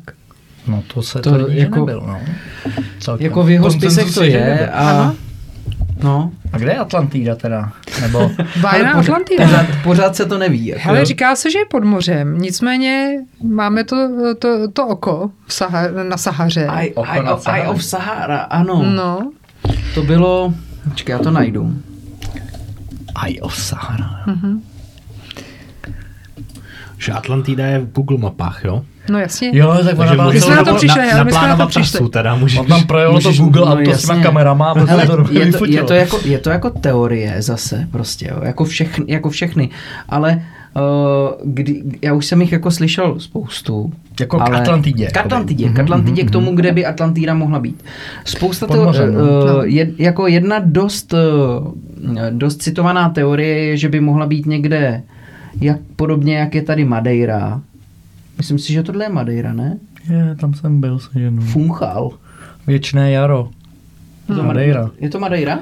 no 0.67 0.83
to 0.93 1.01
se 1.01 1.19
To 1.19 1.31
to, 1.31 1.45
to 1.45 1.51
jako- 1.51 1.79
nebyl, 1.79 2.03
no. 2.07 2.19
Celkem. 2.99 3.23
Jako 3.25 3.43
v 3.43 3.49
jeho 3.49 3.71
spisech 3.71 4.13
to 4.13 4.23
že 4.25 4.29
je 4.31 4.69
a 4.69 4.89
Ano. 4.89 5.15
No, 6.03 6.31
A 6.53 6.57
kde 6.57 6.71
je 6.71 6.77
Atlantida 6.77 7.35
teda? 7.35 7.71
Nebo 8.01 8.31
Bajna 8.61 8.91
ale 8.91 9.01
pořád, 9.01 9.13
Atlantida. 9.13 9.43
pořád, 9.45 9.65
pořád 9.83 10.15
se 10.15 10.25
to 10.25 10.37
neví. 10.37 10.65
Jako, 10.65 10.81
Hele, 10.83 10.99
jo. 10.99 11.05
říká 11.05 11.35
se, 11.35 11.51
že 11.51 11.59
je 11.59 11.65
pod 11.65 11.83
mořem, 11.83 12.37
nicméně 12.37 13.13
máme 13.43 13.83
to, 13.83 13.95
to, 14.39 14.71
to 14.71 14.87
oko 14.87 15.31
v 15.47 15.53
Saha, 15.53 15.81
na 16.09 16.17
Sahaře. 16.17 16.67
Eye, 16.77 16.93
Oko 16.93 17.11
Eye, 17.13 17.23
na 17.23 17.33
of, 17.33 17.43
Sahaře. 17.43 17.61
Eye 17.63 17.69
of 17.69 17.83
Sahara, 17.83 18.37
ano. 18.37 18.83
No, 18.95 19.31
To 19.95 20.03
bylo, 20.03 20.53
počkej, 20.89 21.13
já 21.13 21.19
to 21.19 21.31
najdu. 21.31 21.73
Eye 23.25 23.41
of 23.41 23.55
Sahara. 23.55 24.09
Že 26.99 27.11
Atlantida 27.11 27.65
je 27.65 27.79
v 27.79 27.91
Google 27.93 28.17
mapách, 28.17 28.61
jo? 28.65 28.81
no 29.11 29.19
jasně. 29.19 29.49
Jo, 29.53 29.67
tak 29.83 29.97
Takže 29.97 30.13
ona 30.13 30.15
byla 30.15 30.31
jsme 30.41 30.55
na 30.55 30.63
to 30.63 30.75
přišli, 30.75 31.01
my 31.23 31.31
jsme 31.31 31.47
na 31.47 31.55
to 31.55 31.67
přišli. 31.67 32.09
teda 32.09 32.35
můžeš. 32.35 32.59
On 32.59 32.65
tam 32.65 32.83
projelo 32.83 33.21
to 33.21 33.31
Google 33.33 33.61
no 33.65 33.71
auto 33.71 33.93
s 33.93 34.01
těma 34.01 34.13
jasně. 34.13 34.23
kamerama 34.23 34.65
a 34.65 34.73
prostě 34.73 34.91
Hele, 34.91 35.07
to 35.07 35.13
je, 35.31 35.51
to, 35.51 35.65
je, 35.65 35.83
to 35.83 35.93
jako, 35.93 36.19
je 36.25 36.37
to 36.39 36.49
jako 36.49 36.69
teorie 36.69 37.41
zase 37.41 37.87
prostě, 37.91 38.27
jo, 38.31 38.39
jako, 38.43 38.65
všechny, 38.65 39.05
jako 39.07 39.29
všechny, 39.29 39.69
ale 40.09 40.41
uh, 40.75 40.81
kdy, 41.43 41.83
já 42.01 42.13
už 42.13 42.25
jsem 42.25 42.41
jich 42.41 42.51
jako 42.51 42.71
slyšel 42.71 43.19
spoustu. 43.19 43.91
Jako 44.19 44.37
k 44.37 44.41
ale, 44.41 44.57
Atlantidě, 44.61 45.05
K. 45.07 45.17
Atlantidě, 45.17 45.65
Mhm, 45.65 45.73
k 45.75 45.79
Atlantidě, 45.79 46.21
mhm, 46.23 46.29
k 46.29 46.31
tomu, 46.31 46.55
kde 46.55 46.71
by 46.71 46.85
Atlantida 46.85 47.33
mohla 47.33 47.59
být. 47.59 47.83
Spousta 48.25 48.67
Pod 48.67 48.73
to, 48.75 48.83
mořem, 48.83 49.13
no. 49.13 49.21
uh, 49.21 49.63
je, 49.63 49.91
jako 49.97 50.27
jedna 50.27 50.59
dost, 50.65 51.13
uh, 51.13 52.19
dost 52.29 52.61
citovaná 52.61 53.09
teorie 53.09 53.63
je, 53.65 53.77
že 53.77 53.89
by 53.89 53.99
mohla 53.99 54.25
být 54.25 54.45
někde 54.45 55.01
jak, 55.61 55.77
podobně, 55.95 56.37
jak 56.37 56.55
je 56.55 56.61
tady 56.61 56.85
Madeira. 56.85 57.61
Myslím 58.37 58.59
si, 58.59 58.73
že 58.73 58.83
tohle 58.83 59.05
je 59.05 59.09
Madeira, 59.09 59.53
ne? 59.53 59.77
Je, 60.09 60.35
tam 60.39 60.53
jsem 60.53 60.81
byl 60.81 60.99
se 60.99 61.19
ženou. 61.19 61.41
Funchal. 61.41 62.11
Věčné 62.67 63.11
jaro. 63.11 63.49
Je 64.29 64.35
to 64.35 64.43
Madeira. 64.43 64.89
Je 64.99 65.09
to 65.09 65.19
Madeira? 65.19 65.59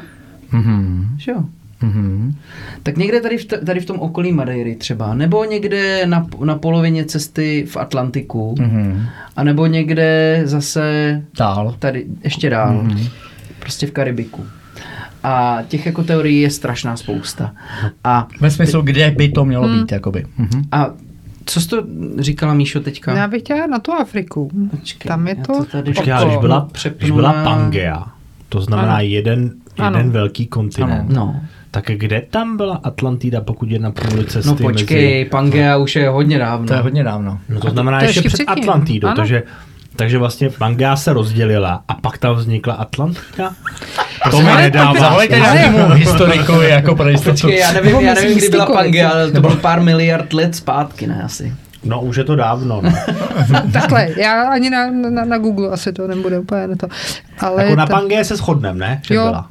Mhm. 0.52 1.08
Že 1.18 1.32
jo. 1.32 1.44
Mhm. 1.82 2.36
Tak 2.84 2.98
někde 2.98 3.22
tady 3.22 3.38
v, 3.38 3.46
t- 3.46 3.58
tady 3.66 3.80
v 3.80 3.86
tom 3.86 4.00
okolí 4.00 4.32
Madeiry 4.32 4.76
třeba, 4.76 5.14
nebo 5.14 5.44
někde 5.46 6.06
na, 6.06 6.28
na 6.46 6.56
polovině 6.56 7.06
cesty 7.06 7.66
v 7.70 7.78
Atlantiku, 7.78 8.56
Mhm. 8.60 9.06
a 9.36 9.44
nebo 9.44 9.66
někde 9.66 10.42
zase 10.46 11.22
Dál. 11.38 11.76
tady 11.80 12.06
ještě 12.24 12.50
dál, 12.50 12.74
Mhm. 12.84 13.00
prostě 13.60 13.88
v 13.88 13.92
Karibiku. 13.92 14.46
A 15.28 15.64
těch 15.68 15.86
jako 15.86 16.04
teorií 16.04 16.41
je 16.41 16.49
strašná 16.49 16.98
spousta. 16.98 17.52
A, 18.04 18.28
Ve 18.41 18.52
smyslu, 18.52 18.82
kde 18.82 19.12
by 19.12 19.30
to 19.30 19.45
mělo 19.45 19.68
být, 19.68 19.91
jakoby. 19.91 20.26
Mhm. 20.38 20.64
a 20.72 20.90
co 21.45 21.62
jsi 21.62 21.68
to 21.68 21.84
říkala, 22.20 22.54
Míšo, 22.54 22.80
teďka? 22.80 23.16
Já 23.16 23.28
bych 23.28 23.41
chtěla 23.41 23.68
na 23.68 23.80
tu 23.80 23.94
Afriku. 23.94 24.52
Počkej, 24.72 25.08
Tam 25.10 25.28
je 25.28 25.36
já 25.38 25.44
to, 25.44 25.66
tady 25.66 25.94
Počkej, 25.94 26.14
když 26.26 26.38
byla, 26.38 26.62
přepnu 26.72 26.98
když 26.98 27.12
byla 27.12 27.34
Pangea, 27.34 28.06
to 28.49 28.62
znamená 28.62 28.94
Ano. 28.94 29.02
jeden, 29.04 29.41
jeden 29.78 29.95
Ano. 29.95 30.12
velký 30.12 30.45
kontinent, 30.48 31.10
No, 31.10 31.36
tak 31.72 31.86
kde 31.95 32.22
tam 32.30 32.58
byla 32.58 32.76
Atlantida, 32.84 33.41
pokud 33.41 33.72
je 33.72 33.80
na 33.80 33.91
půli 33.91 34.26
cesty 34.26 34.49
no 34.49 34.56
počkej, 34.56 35.18
mezi... 35.20 35.30
Pangea 35.30 35.78
už 35.78 35.95
je 35.95 36.10
hodně 36.10 36.38
dávno. 36.40 36.68
To 36.68 36.74
je 36.74 36.80
hodně 36.80 37.04
dávno. 37.04 37.40
No 37.49 37.60
to 37.60 37.70
znamená 37.70 37.98
To 37.99 38.04
je 38.06 38.10
ještě 38.10 38.20
ještě 38.20 38.30
před. 38.30 38.49
Atlantidou, 38.49 39.08
Ano. 39.08 39.16
takže, 39.16 39.44
takže 39.98 40.18
vlastně 40.18 40.49
Pangea 40.49 40.95
se 40.95 41.14
rozdělila 41.14 41.82
a 41.88 41.94
pak 41.94 42.18
tam 42.18 42.36
vznikla 42.36 42.74
Atlantida? 42.74 43.52
To 44.32 44.41
mi 44.41 44.49
Ale 44.52 44.61
nedává. 44.61 44.99
Zavolejte 44.99 45.36
nějakému 45.36 45.90
historikovi 45.94 46.69
jako 46.69 46.95
pro 46.95 47.10
jistotu. 47.10 47.32
Počkej, 47.32 47.60
já 47.60 47.72
nevím, 47.72 47.95
já 47.99 48.14
nevím, 48.14 48.38
kdy 48.38 48.49
byla 48.49 48.65
Pangea, 48.65 49.10
ale 49.10 49.32
to 49.32 49.41
bylo 49.41 49.56
pár 49.56 49.82
miliard 49.82 50.34
let 50.34 50.56
zpátky, 50.56 51.07
ne 51.07 51.22
asi. 51.26 51.53
No 51.84 52.02
už 52.02 52.15
je 52.18 52.24
to 52.24 52.36
dávno. 52.36 52.82
No. 52.82 52.91
Takhle, 53.74 54.07
já 54.18 54.44
ani 54.49 54.69
na, 54.69 54.91
na, 54.91 55.26
na 55.26 55.38
Google 55.38 55.69
asi 55.69 55.94
to 55.94 56.07
nebude 56.07 56.40
úplně 56.40 56.76
to. 56.80 56.88
Ale 57.40 57.64
jako 57.64 57.76
na 57.76 57.86
ta- 57.86 57.94
Pangea 57.94 58.24
se 58.24 58.36
shodneme, 58.38 58.80
ne? 58.80 59.02
Že 59.07 59.15
Jo. 59.15 59.24
byla. 59.24 59.48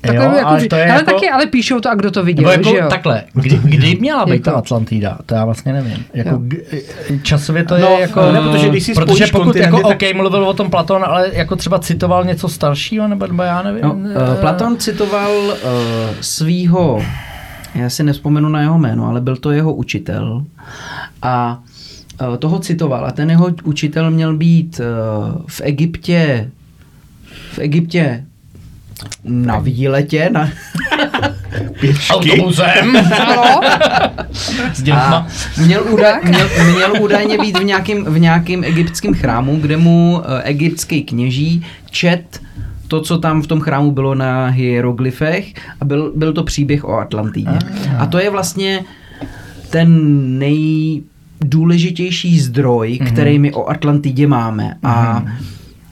Takhle, 0.00 0.24
Jo, 0.24 0.32
jako, 0.36 0.48
ale 0.48 0.66
to 0.66 0.76
je 0.76 0.84
ale 0.84 0.92
jako- 1.00 1.10
taky, 1.10 1.30
ale 1.30 1.46
píšou 1.46 1.80
to 1.80 1.90
a 1.90 1.94
kdo 1.94 2.10
to 2.10 2.24
viděl, 2.24 2.50
jako 2.50 2.68
že 2.70 2.76
jo? 2.76 2.86
takhle, 2.90 3.22
kdy, 3.32 3.60
kdy 3.64 3.96
měla 4.00 4.24
být 4.26 4.32
Jako- 4.32 4.44
ta 4.50 4.52
Atlantida? 4.52 5.18
To 5.26 5.34
já 5.34 5.44
vlastně 5.44 5.72
nevím. 5.72 6.04
Jako, 6.14 6.30
Jo. 6.30 7.16
časově 7.22 7.64
to 7.64 7.78
No, 7.78 7.86
je 7.88 8.00
jako... 8.00 8.32
ne, 8.32 8.40
protože 8.40 8.68
když 8.68 8.82
si 8.84 8.94
protože 8.94 9.26
pokud 9.26 9.56
jako, 9.56 9.76
tak- 9.76 9.86
OK, 10.02 10.14
mluvil 10.16 10.48
o 10.48 10.54
tom 10.54 10.70
Platon, 10.70 11.04
ale 11.06 11.30
jako 11.32 11.56
třeba 11.56 11.78
citoval 11.78 12.24
něco 12.24 12.48
staršího, 12.48 13.08
nebo, 13.08 13.26
nebo 13.26 13.42
já 13.42 13.62
nevím. 13.62 13.82
No, 13.82 13.92
uh, 13.94 14.40
Platon 14.40 14.76
citoval 14.76 15.32
uh, 15.46 15.54
svýho, 16.20 17.02
já 17.74 17.90
si 17.90 18.02
nespomenu 18.02 18.48
na 18.48 18.60
jeho 18.60 18.78
jméno, 18.78 19.08
ale 19.08 19.20
byl 19.20 19.36
to 19.36 19.50
jeho 19.50 19.74
učitel 19.74 20.44
a 21.22 21.58
uh, 22.28 22.36
toho 22.36 22.58
citoval 22.58 23.06
a 23.06 23.10
ten 23.10 23.30
jeho 23.30 23.48
učitel 23.64 24.10
měl 24.10 24.36
být 24.36 24.80
uh, 24.80 25.42
v 25.48 25.60
Egyptě 25.64 26.50
v 27.52 27.58
Egyptě 27.58 28.24
na 29.24 29.58
výletě, 29.58 30.30
na, 30.32 30.48
Autobusem. 32.10 32.96
Ano, 32.96 33.60
S 34.72 34.82
dětma. 34.82 35.02
a 35.02 35.26
měl, 35.64 35.84
údaj, 35.90 36.12
měl, 36.24 36.48
měl 36.74 37.02
údajně 37.02 37.38
být 37.38 37.58
v 37.58 37.64
nějakém 37.64 38.04
v 38.04 38.18
nějakým 38.18 38.64
egyptském 38.64 39.14
chrámu, 39.14 39.56
kde 39.56 39.76
mu 39.76 40.22
eh, 40.24 40.42
egyptský 40.42 41.02
kněží 41.04 41.66
čet 41.90 42.40
to, 42.88 43.00
co 43.00 43.18
tam 43.18 43.42
v 43.42 43.46
tom 43.46 43.60
chrámu 43.60 43.90
bylo 43.90 44.14
na 44.14 44.46
hieroglyfech 44.46 45.52
a 45.80 45.84
byl, 45.84 46.12
byl 46.16 46.32
to 46.32 46.44
příběh 46.44 46.84
o 46.84 46.98
Atlantidě. 46.98 47.58
A 47.98 48.06
to 48.06 48.18
je 48.18 48.30
vlastně 48.30 48.84
ten 49.70 49.88
nejdůležitější 50.38 52.40
zdroj, 52.40 52.98
který 53.06 53.38
my 53.38 53.52
o 53.52 53.70
Atlantidě 53.70 54.26
máme. 54.26 54.74
A 54.82 55.24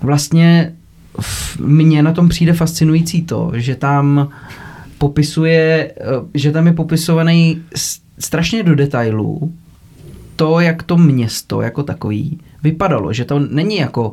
vlastně 0.03 0.73
v- 0.73 0.74
mně 1.61 2.03
na 2.03 2.13
tom 2.13 2.29
přijde 2.29 2.53
fascinující 2.53 3.23
to, 3.23 3.53
že 3.55 3.75
tam 3.75 4.29
popisuje, 4.99 5.93
eh, 5.97 6.05
že 6.35 6.53
tam 6.53 6.67
je 6.67 6.73
popisovaný 6.73 7.63
strašně 8.19 8.63
do 8.63 8.75
detailů 8.75 9.53
to, 10.37 10.61
jak 10.61 10.83
to 10.83 10.97
město 10.97 11.61
jako 11.61 11.83
takový 11.83 12.41
vypadalo, 12.63 13.13
že 13.13 13.25
to 13.25 13.39
není 13.39 13.77
jako 13.77 14.13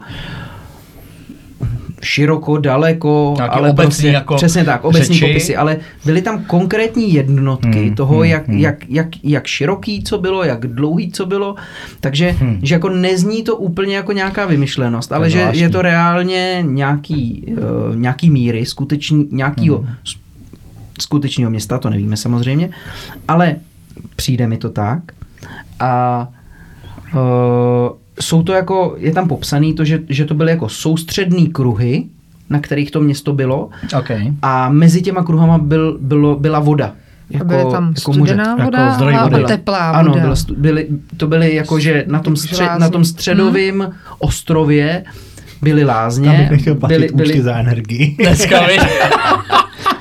široko, 2.05 2.57
daleko, 2.57 3.33
Nějaký 3.37 3.55
ale 3.55 3.73
prostě, 3.73 4.07
jako 4.07 4.35
přesně 4.35 4.63
tak, 4.63 4.85
obecní 4.85 5.15
řeči. 5.15 5.27
popisy, 5.27 5.55
ale 5.55 5.77
byly 6.05 6.21
tam 6.21 6.43
konkrétní 6.43 7.13
jednotky 7.13 7.79
Hmm, 7.85 7.95
toho, 7.95 8.15
hmm, 8.15 8.23
jak, 8.23 8.47
hmm. 8.47 8.59
jak, 8.59 8.89
jak, 8.89 9.07
jak 9.23 9.47
široký 9.47 10.03
co 10.03 10.17
bylo, 10.17 10.43
jak 10.43 10.67
dlouhý 10.67 11.11
co 11.11 11.25
bylo, 11.25 11.55
takže 11.99 12.31
Hmm. 12.31 12.59
že 12.63 12.75
jako 12.75 12.89
nezní 12.89 13.43
to 13.43 13.55
úplně 13.55 13.95
jako 13.95 14.11
nějaká 14.11 14.45
vymyšlenost, 14.45 15.11
ale 15.11 15.25
je 15.29 15.31
že 15.53 15.63
je 15.63 15.69
to 15.69 15.81
reálně 15.81 16.63
nějaký, 16.67 17.45
uh, 17.89 17.95
nějaký 17.95 18.29
míry, 18.29 18.65
skutečný, 18.65 19.27
nějakýho 19.31 19.77
Hmm. 19.77 19.87
skutečného 20.99 21.51
města, 21.51 21.77
to 21.77 21.89
nevíme 21.89 22.17
samozřejmě, 22.17 22.69
ale 23.27 23.55
přijde 24.15 24.47
mi 24.47 24.57
to 24.57 24.69
tak 24.69 24.99
a 25.79 26.27
uh, 27.13 27.19
jsou 28.21 28.43
to 28.43 28.53
jako, 28.53 28.95
je 28.97 29.11
tam 29.11 29.27
popsaný 29.27 29.73
to, 29.73 29.85
že, 29.85 29.99
že 30.09 30.25
to 30.25 30.33
byly 30.33 30.51
jako 30.51 30.69
soustřední 30.69 31.47
kruhy, 31.47 32.03
na 32.49 32.59
kterých 32.59 32.91
to 32.91 33.01
město 33.01 33.33
bylo 33.33 33.69
OK. 33.99 34.11
a 34.41 34.69
mezi 34.69 35.01
těma 35.01 35.23
kruhama 35.23 35.57
byl, 35.57 35.97
bylo, 36.01 36.35
byla 36.35 36.59
voda. 36.59 36.93
a 37.41 37.43
byly 37.43 37.63
tam 37.71 37.93
jako 37.97 38.11
moře. 38.11 38.19
studená 38.21 38.43
Jako 38.49 38.63
voda 38.63 38.93
zdroj 38.93 39.15
a, 39.15 39.23
vody. 39.27 39.43
a 39.43 39.47
teplá 39.47 39.91
Ano, 39.91 40.09
voda. 40.09 40.21
byla, 40.21 40.35
stu- 40.35 40.55
byly, 40.57 40.87
to 41.17 41.27
byly 41.27 41.55
jako, 41.55 41.79
že 41.79 42.05
na 42.07 42.19
tom, 42.19 42.35
stře, 42.35 42.69
na 42.79 42.89
tom 42.89 43.05
středovém 43.05 43.91
ostrově 44.19 45.03
byly 45.61 45.85
Tam 45.85 45.95
lázně. 45.95 46.29
bych 46.29 46.49
nechtěl 46.51 46.75
platit 46.75 46.95
byly, 46.95 47.09
účty 47.09 47.23
byly, 47.23 47.41
za 47.41 47.55
energii. 47.55 48.15
Dneska? 48.19 48.59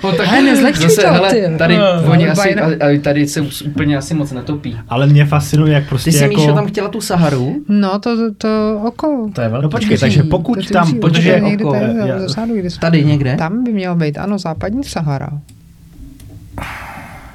no, 0.03 0.13
tak 0.13 0.27
Hele, 0.27 0.43
nezlehčuj 0.51 0.83
zase, 0.89 1.01
to, 1.03 1.13
hele, 1.13 1.31
ty. 1.31 1.45
tady, 1.59 1.77
No, 1.79 1.85
oni 2.11 2.25
ale 2.25 2.33
asi, 2.33 2.41
bajna- 2.41 2.77
a, 2.81 2.87
a 2.87 2.99
tady 3.01 3.27
se 3.27 3.41
úplně 3.67 3.97
asi 3.97 4.15
moc 4.15 4.33
netopí. 4.33 4.77
Ale 4.89 5.07
mě 5.07 5.25
fascinuje, 5.25 5.73
jak 5.75 5.89
prostě 5.89 6.11
Ty 6.11 6.17
jsi, 6.17 6.23
jako... 6.25 6.37
Míšo, 6.41 6.53
tam 6.55 6.67
chtěla 6.67 6.89
tu 6.89 7.01
Saharu? 7.01 7.65
No, 7.69 7.99
to, 7.99 8.17
to, 8.17 8.35
to 8.39 8.81
oko. 8.89 9.31
To 9.35 9.41
je 9.41 9.49
velký. 9.49 9.63
No 9.63 9.71
počkej, 9.71 9.89
Tvoří- 9.97 10.01
takže 10.01 10.23
pokud 10.23 10.67
to 10.69 10.73
tam, 10.73 10.83
tvoří 10.87 10.99
protože 11.01 11.31
určitě 11.35 11.47
někde 11.51 11.65
oko- 11.65 11.73
tady 11.73 12.69
jsme- 12.71 12.81
Tady 12.81 13.05
někde? 13.05 13.37
Tam 13.37 13.65
by 13.65 13.73
mělo 13.73 13.97
být, 13.97 14.19
ano, 14.19 14.39
západní 14.39 14.85
Sahara. 14.85 15.29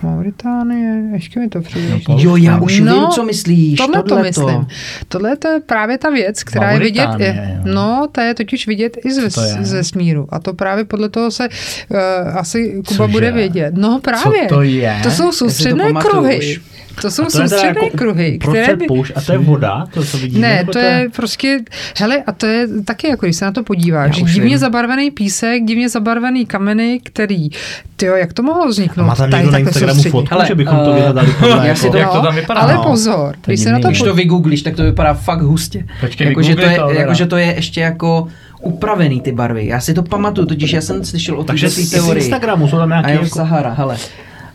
Mauritánie, 0.06 1.04
ještě 1.14 1.40
mi 1.40 1.50
to 1.50 1.62
přijde. 1.62 2.00
No, 2.10 2.16
Jo, 2.20 2.36
já 2.36 2.58
už 2.62 2.80
No, 2.80 2.94
vím, 3.00 3.08
co 3.08 3.24
myslíš. 3.24 3.78
Tohle 3.78 4.04
to 4.04 4.20
myslím. 4.20 4.68
Tohle 5.08 5.36
to 5.38 5.48
je 5.48 5.60
právě 5.60 5.98
ta 5.98 6.10
věc, 6.10 6.44
která 6.44 6.72
je 6.72 6.80
vidět. 6.80 7.10
Je, 7.20 7.62
no, 7.66 8.08
ta 8.12 8.24
je 8.24 8.34
totiž 8.34 8.68
vidět 8.68 8.98
i 9.06 9.14
ze, 9.14 9.30
ze 9.62 9.84
smíru. 9.84 10.28
A 10.30 10.40
to 10.40 10.54
právě 10.54 10.86
podle 10.86 11.10
toho 11.10 11.32
se 11.32 11.50
uh, 11.50 11.98
asi 12.38 12.82
Kuba 12.88 12.98
Cože? 12.98 13.12
bude 13.12 13.32
vědět. 13.32 13.74
No 13.78 14.00
právě. 14.00 14.42
Co 14.50 14.56
to 14.56 14.62
je? 14.62 15.00
To 15.04 15.12
jsou 15.12 15.32
soustředné 15.32 15.94
kruhy. 15.94 16.38
už. 16.40 16.62
To 17.02 17.12
jsou 17.12 17.24
A 17.26 17.30
soustředné 17.30 17.68
jako 17.86 17.98
kruhy, 17.98 18.38
které 18.38 18.76
by... 18.76 18.86
poušť 18.86 19.12
a 19.16 19.22
to 19.22 19.32
je 19.32 19.38
voda, 19.38 19.86
to 19.94 20.06
co 20.06 20.18
vidíme? 20.18 20.48
Ne, 20.48 20.56
nebo 20.56 20.72
to 20.72 20.80
je 20.80 21.10
prostě, 21.16 21.60
hele, 21.98 22.24
a 22.28 22.32
to 22.32 22.46
je 22.46 22.68
taky, 22.86 23.08
jako 23.08 23.26
když 23.26 23.36
se 23.36 23.46
na 23.46 23.52
to 23.52 23.64
podíváš, 23.64 24.16
že 24.16 24.22
divně 24.24 24.50
vím. 24.50 24.58
zabarvený 24.58 25.12
písek, 25.12 25.64
divně 25.64 25.90
zabarvený 25.90 26.46
kameny, 26.46 27.00
který, 27.04 27.50
tyjo, 27.96 28.16
jak 28.16 28.34
to 28.34 28.44
mohlo 28.44 28.64
A 28.64 28.68
vzniknout? 28.68 29.06
má 29.06 29.16
tam 29.16 29.30
někdo 29.30 29.52
na 29.52 29.58
Instagramu 29.58 30.04
fotku, 30.04 30.28
Hele, 30.32 30.46
že 30.48 30.56
bychom 30.56 30.78
to 30.80 30.92
eh, 30.92 30.96
vyhledali 30.96 31.32
podle 31.40 31.68
já 31.68 31.76
si 31.76 31.86
jako... 31.86 31.92
to- 31.92 31.98
Jak 31.98 32.12
to 32.12 32.22
tam 32.22 32.36
vypadá? 32.36 32.60
Ale 32.60 32.74
No. 32.74 32.84
pozor, 32.84 33.36
To 33.42 33.52
je 33.52 33.56
když 33.56 33.60
se 33.60 33.72
na 33.72 33.80
to 33.80 33.88
Když 33.88 34.02
to 34.02 34.14
vygooglíš, 34.14 34.62
tak 34.62 34.76
to 34.76 34.84
vypadá 34.84 35.14
fakt 35.14 35.42
hustě. 35.42 35.86
Počkej, 36.02 36.28
Jakože 36.28 36.56
to, 36.56 36.62
je, 36.62 36.80
jakože 37.00 37.26
to 37.26 37.38
je 37.38 37.46
ještě 37.56 37.82
jako 37.82 38.28
upravený 38.62 39.22
ty 39.22 39.32
barvy. 39.32 39.68
Já 39.68 39.80
si 39.80 39.94
to 39.94 40.04
pamatuju, 40.04 40.48
totiž 40.48 40.74
já 40.74 40.82
jsem 40.82 41.06
slyšel 41.06 41.40
o 41.40 41.44
Takže 41.44 41.68
této 41.70 41.82
z, 41.82 41.86
z 41.86 41.92
teorii. 41.92 42.24
Instagramu 42.24 42.68
jsou 42.68 42.78
tam 42.78 42.92
A 42.92 42.96
nějaké 42.96 43.14
jo, 43.14 43.24
jako... 43.24 43.36
Sahara, 43.36 43.74
hele. 43.74 43.98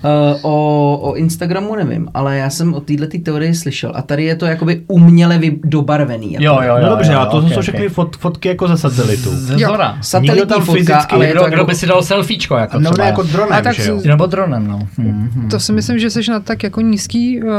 Uh, 0.04 0.38
o, 0.42 0.98
o 1.02 1.14
Instagramu 1.14 1.74
nevím, 1.76 2.08
ale 2.14 2.36
já 2.38 2.50
jsem 2.50 2.74
o 2.74 2.80
této 2.80 3.06
teorii 3.24 3.54
slyšel 3.54 3.92
a 3.94 4.02
tady 4.02 4.24
je 4.24 4.34
to 4.36 4.46
jakoby 4.46 4.82
uměle 4.88 5.40
dobarvený. 5.64 6.32
Jako. 6.32 6.44
Jo, 6.44 6.58
jo, 6.62 6.76
jo. 6.76 6.82
No 6.82 6.88
dobře, 6.88 7.12
jo, 7.12 7.18
a 7.18 7.26
to 7.26 7.36
ok, 7.38 7.52
jsou 7.52 7.60
všechny 7.60 7.88
fot, 7.88 8.16
fotky 8.16 8.48
jako 8.48 8.68
ze 8.68 8.78
satelitu. 8.78 9.30
Ze 9.36 9.60
Jo. 9.60 9.68
zora. 9.68 9.88
Nikdo 9.92 10.02
Satelitní 10.04 10.46
tam 10.48 10.62
fotka, 10.62 10.80
fyzicky- 10.80 11.14
ale 11.14 11.26
je 11.26 11.32
to 11.32 11.38
Kdo, 11.38 11.44
jako, 11.44 11.54
kdo 11.54 11.64
by 11.64 11.74
si 11.74 11.86
dal 11.86 12.02
selfiečko, 12.02 12.56
jako 12.56 12.78
No 12.80 12.90
třeba. 12.90 13.06
jako 13.06 13.22
dronem, 13.22 13.52
A 13.52 13.60
tak 13.62 13.74
že 13.74 13.90
jo? 13.90 14.00
Nebo 14.04 14.26
dronem, 14.26 14.66
no. 14.66 14.78
Hmm, 14.98 15.30
hmm. 15.34 15.48
To 15.50 15.60
si 15.60 15.72
myslím, 15.72 15.98
že 15.98 16.10
jsi 16.10 16.20
na 16.30 16.40
tak 16.40 16.62
jako 16.62 16.80
nízký 16.80 17.42
uh, 17.42 17.50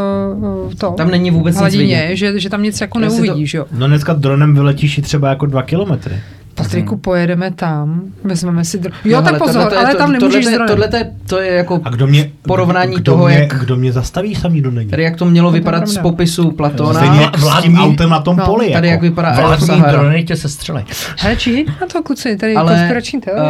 to. 0.77 0.91
Tam 0.91 1.11
není 1.11 1.31
vůbec 1.31 1.55
nic 1.55 1.59
hladině, 1.59 2.01
vidět. 2.01 2.15
že, 2.15 2.39
že 2.39 2.49
tam 2.49 2.63
nic 2.63 2.81
jako 2.81 2.99
neuvidíš, 2.99 3.53
jo. 3.53 3.65
No 3.71 3.87
dneska 3.87 4.13
dronem 4.13 4.53
vyletíš 4.53 4.97
i 4.97 5.01
třeba 5.01 5.29
jako 5.29 5.45
dva 5.45 5.61
kilometry. 5.63 6.15
Patriku, 6.63 6.97
pojedeme 6.97 7.51
tam, 7.51 8.01
vezmeme 8.23 8.65
si 8.65 8.79
dron. 8.79 8.93
No, 9.05 9.11
Jo, 9.11 9.17
tak 9.21 9.25
hele, 9.25 9.39
pozor, 9.39 9.53
tohleto 9.53 9.75
je 9.75 9.79
ale 9.85 9.91
to- 9.91 9.97
tam 9.97 10.11
nemůžeš 10.11 10.45
dronem. 10.45 10.67
Tohleto 10.67 10.95
je, 10.95 11.11
to 11.27 11.39
je 11.39 11.51
jako 11.53 11.81
A 11.83 11.89
kdo 11.89 12.07
mě... 12.07 12.31
Porovnání 12.41 12.95
kdo 12.95 13.03
toho, 13.11 13.27
mě, 13.27 13.35
jak- 13.35 13.59
Kdo 13.59 13.75
mě 13.75 13.91
zastaví, 13.91 14.35
sám 14.35 14.53
nikdo 14.53 14.71
není. 14.71 14.89
tady 14.89 15.03
jak 15.03 15.15
to 15.15 15.25
mělo 15.25 15.49
To 15.49 15.53
vypadat 15.53 15.87
z 15.87 15.97
popisu 15.97 16.51
Platona. 16.51 16.93
Stejně 16.99 17.21
jak 17.21 17.37
s 17.39 17.61
tím 17.61 17.77
autem 17.77 18.09
na 18.09 18.19
tom 18.21 18.37
no, 18.37 18.45
poli. 18.45 18.71
Tady 18.73 18.87
jak 18.87 18.93
jako. 18.93 19.03
vypadá 19.03 19.27
Aero 19.29 19.47
Vládní 19.47 19.81
drony 19.91 20.23
tě 20.23 20.35
sestřelej. 20.35 20.83
Hele, 21.17 21.35
či 21.35 21.65
na 21.81 21.87
to, 21.87 22.03
kluci, 22.03 22.37
tady 22.37 22.55
Ale 22.55 22.73
konspirační 22.75 23.21
teorie. 23.21 23.45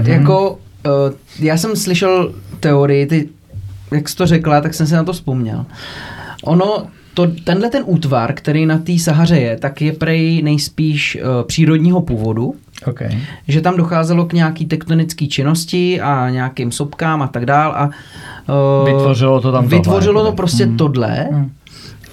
uh, 0.00 0.08
jako, 0.08 0.50
uh, 0.50 0.56
já 1.40 1.56
jsem 1.56 1.76
slyšel 1.76 2.32
teorii, 2.60 3.06
ty, 3.06 3.28
jak 3.92 4.08
jsi 4.08 4.16
to 4.16 4.26
řekla, 4.26 4.60
tak 4.60 4.74
jsem 4.74 4.86
si 4.86 4.94
na 4.94 5.04
to 5.04 5.12
vzpomněl. 5.12 5.66
Ono, 6.44 6.86
to, 7.18 7.26
tenhle 7.44 7.70
ten 7.70 7.82
útvar, 7.86 8.32
který 8.34 8.66
na 8.66 8.78
té 8.78 8.98
Sahaře 8.98 9.38
je, 9.38 9.56
tak 9.56 9.82
je 9.82 9.92
prej 9.92 10.42
nejspíš 10.42 11.18
uh, 11.20 11.46
přírodního 11.46 12.00
původu, 12.02 12.54
OK. 12.86 13.00
že 13.48 13.60
tam 13.60 13.76
docházelo 13.76 14.24
k 14.26 14.32
nějaký 14.32 14.66
tektonické 14.66 15.26
činnosti 15.26 16.00
a 16.00 16.30
nějakým 16.30 16.72
sopkám 16.72 17.22
a 17.22 17.26
tak 17.28 17.46
dál 17.46 17.72
a 17.76 17.84
uh, 17.86 18.86
Vytvořilo 18.86 19.40
to 19.40 19.52
tam 19.52 19.64
tohle, 19.64 19.78
Vytvořilo 19.78 20.20
to 20.20 20.26
jakoby. 20.26 20.36
prostě 20.36 20.64
Hmm. 20.64 20.76
tohle, 20.76 21.28
Hmm. 21.32 21.50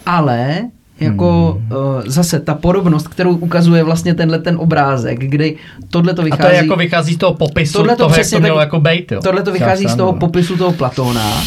ale 0.06 0.62
jako 1.00 1.62
uh, 1.72 2.04
zase 2.06 2.40
ta 2.40 2.54
podobnost, 2.54 3.08
kterou 3.08 3.36
ukazuje 3.36 3.84
vlastně 3.84 4.14
tenhle 4.14 4.40
ten 4.40 4.58
obrázek, 4.60 5.20
kdy 5.20 5.56
tohle 5.90 6.14
to 6.14 6.22
A 6.22 6.26
vychází... 6.26 6.42
to 6.42 6.48
je 6.48 6.56
jako 6.56 6.76
vychází 6.76 7.14
z 7.14 7.18
toho 7.18 7.34
popisu 7.34 7.74
Tohle 7.74 7.94
to 7.94 7.98
toho, 7.98 8.10
jak 8.10 8.20
přesně 8.20 8.36
to 8.38 8.42
mělo 8.42 8.58
tak- 8.58 8.66
jako 8.68 8.80
bejt, 8.80 9.12
jo. 9.12 9.20
Tohle 9.24 9.44
to 9.44 9.52
vychází 9.52 9.88
z 9.88 9.96
toho 9.96 10.14
popisu 10.14 10.58
toho 10.58 10.72
Platóna 10.72 11.44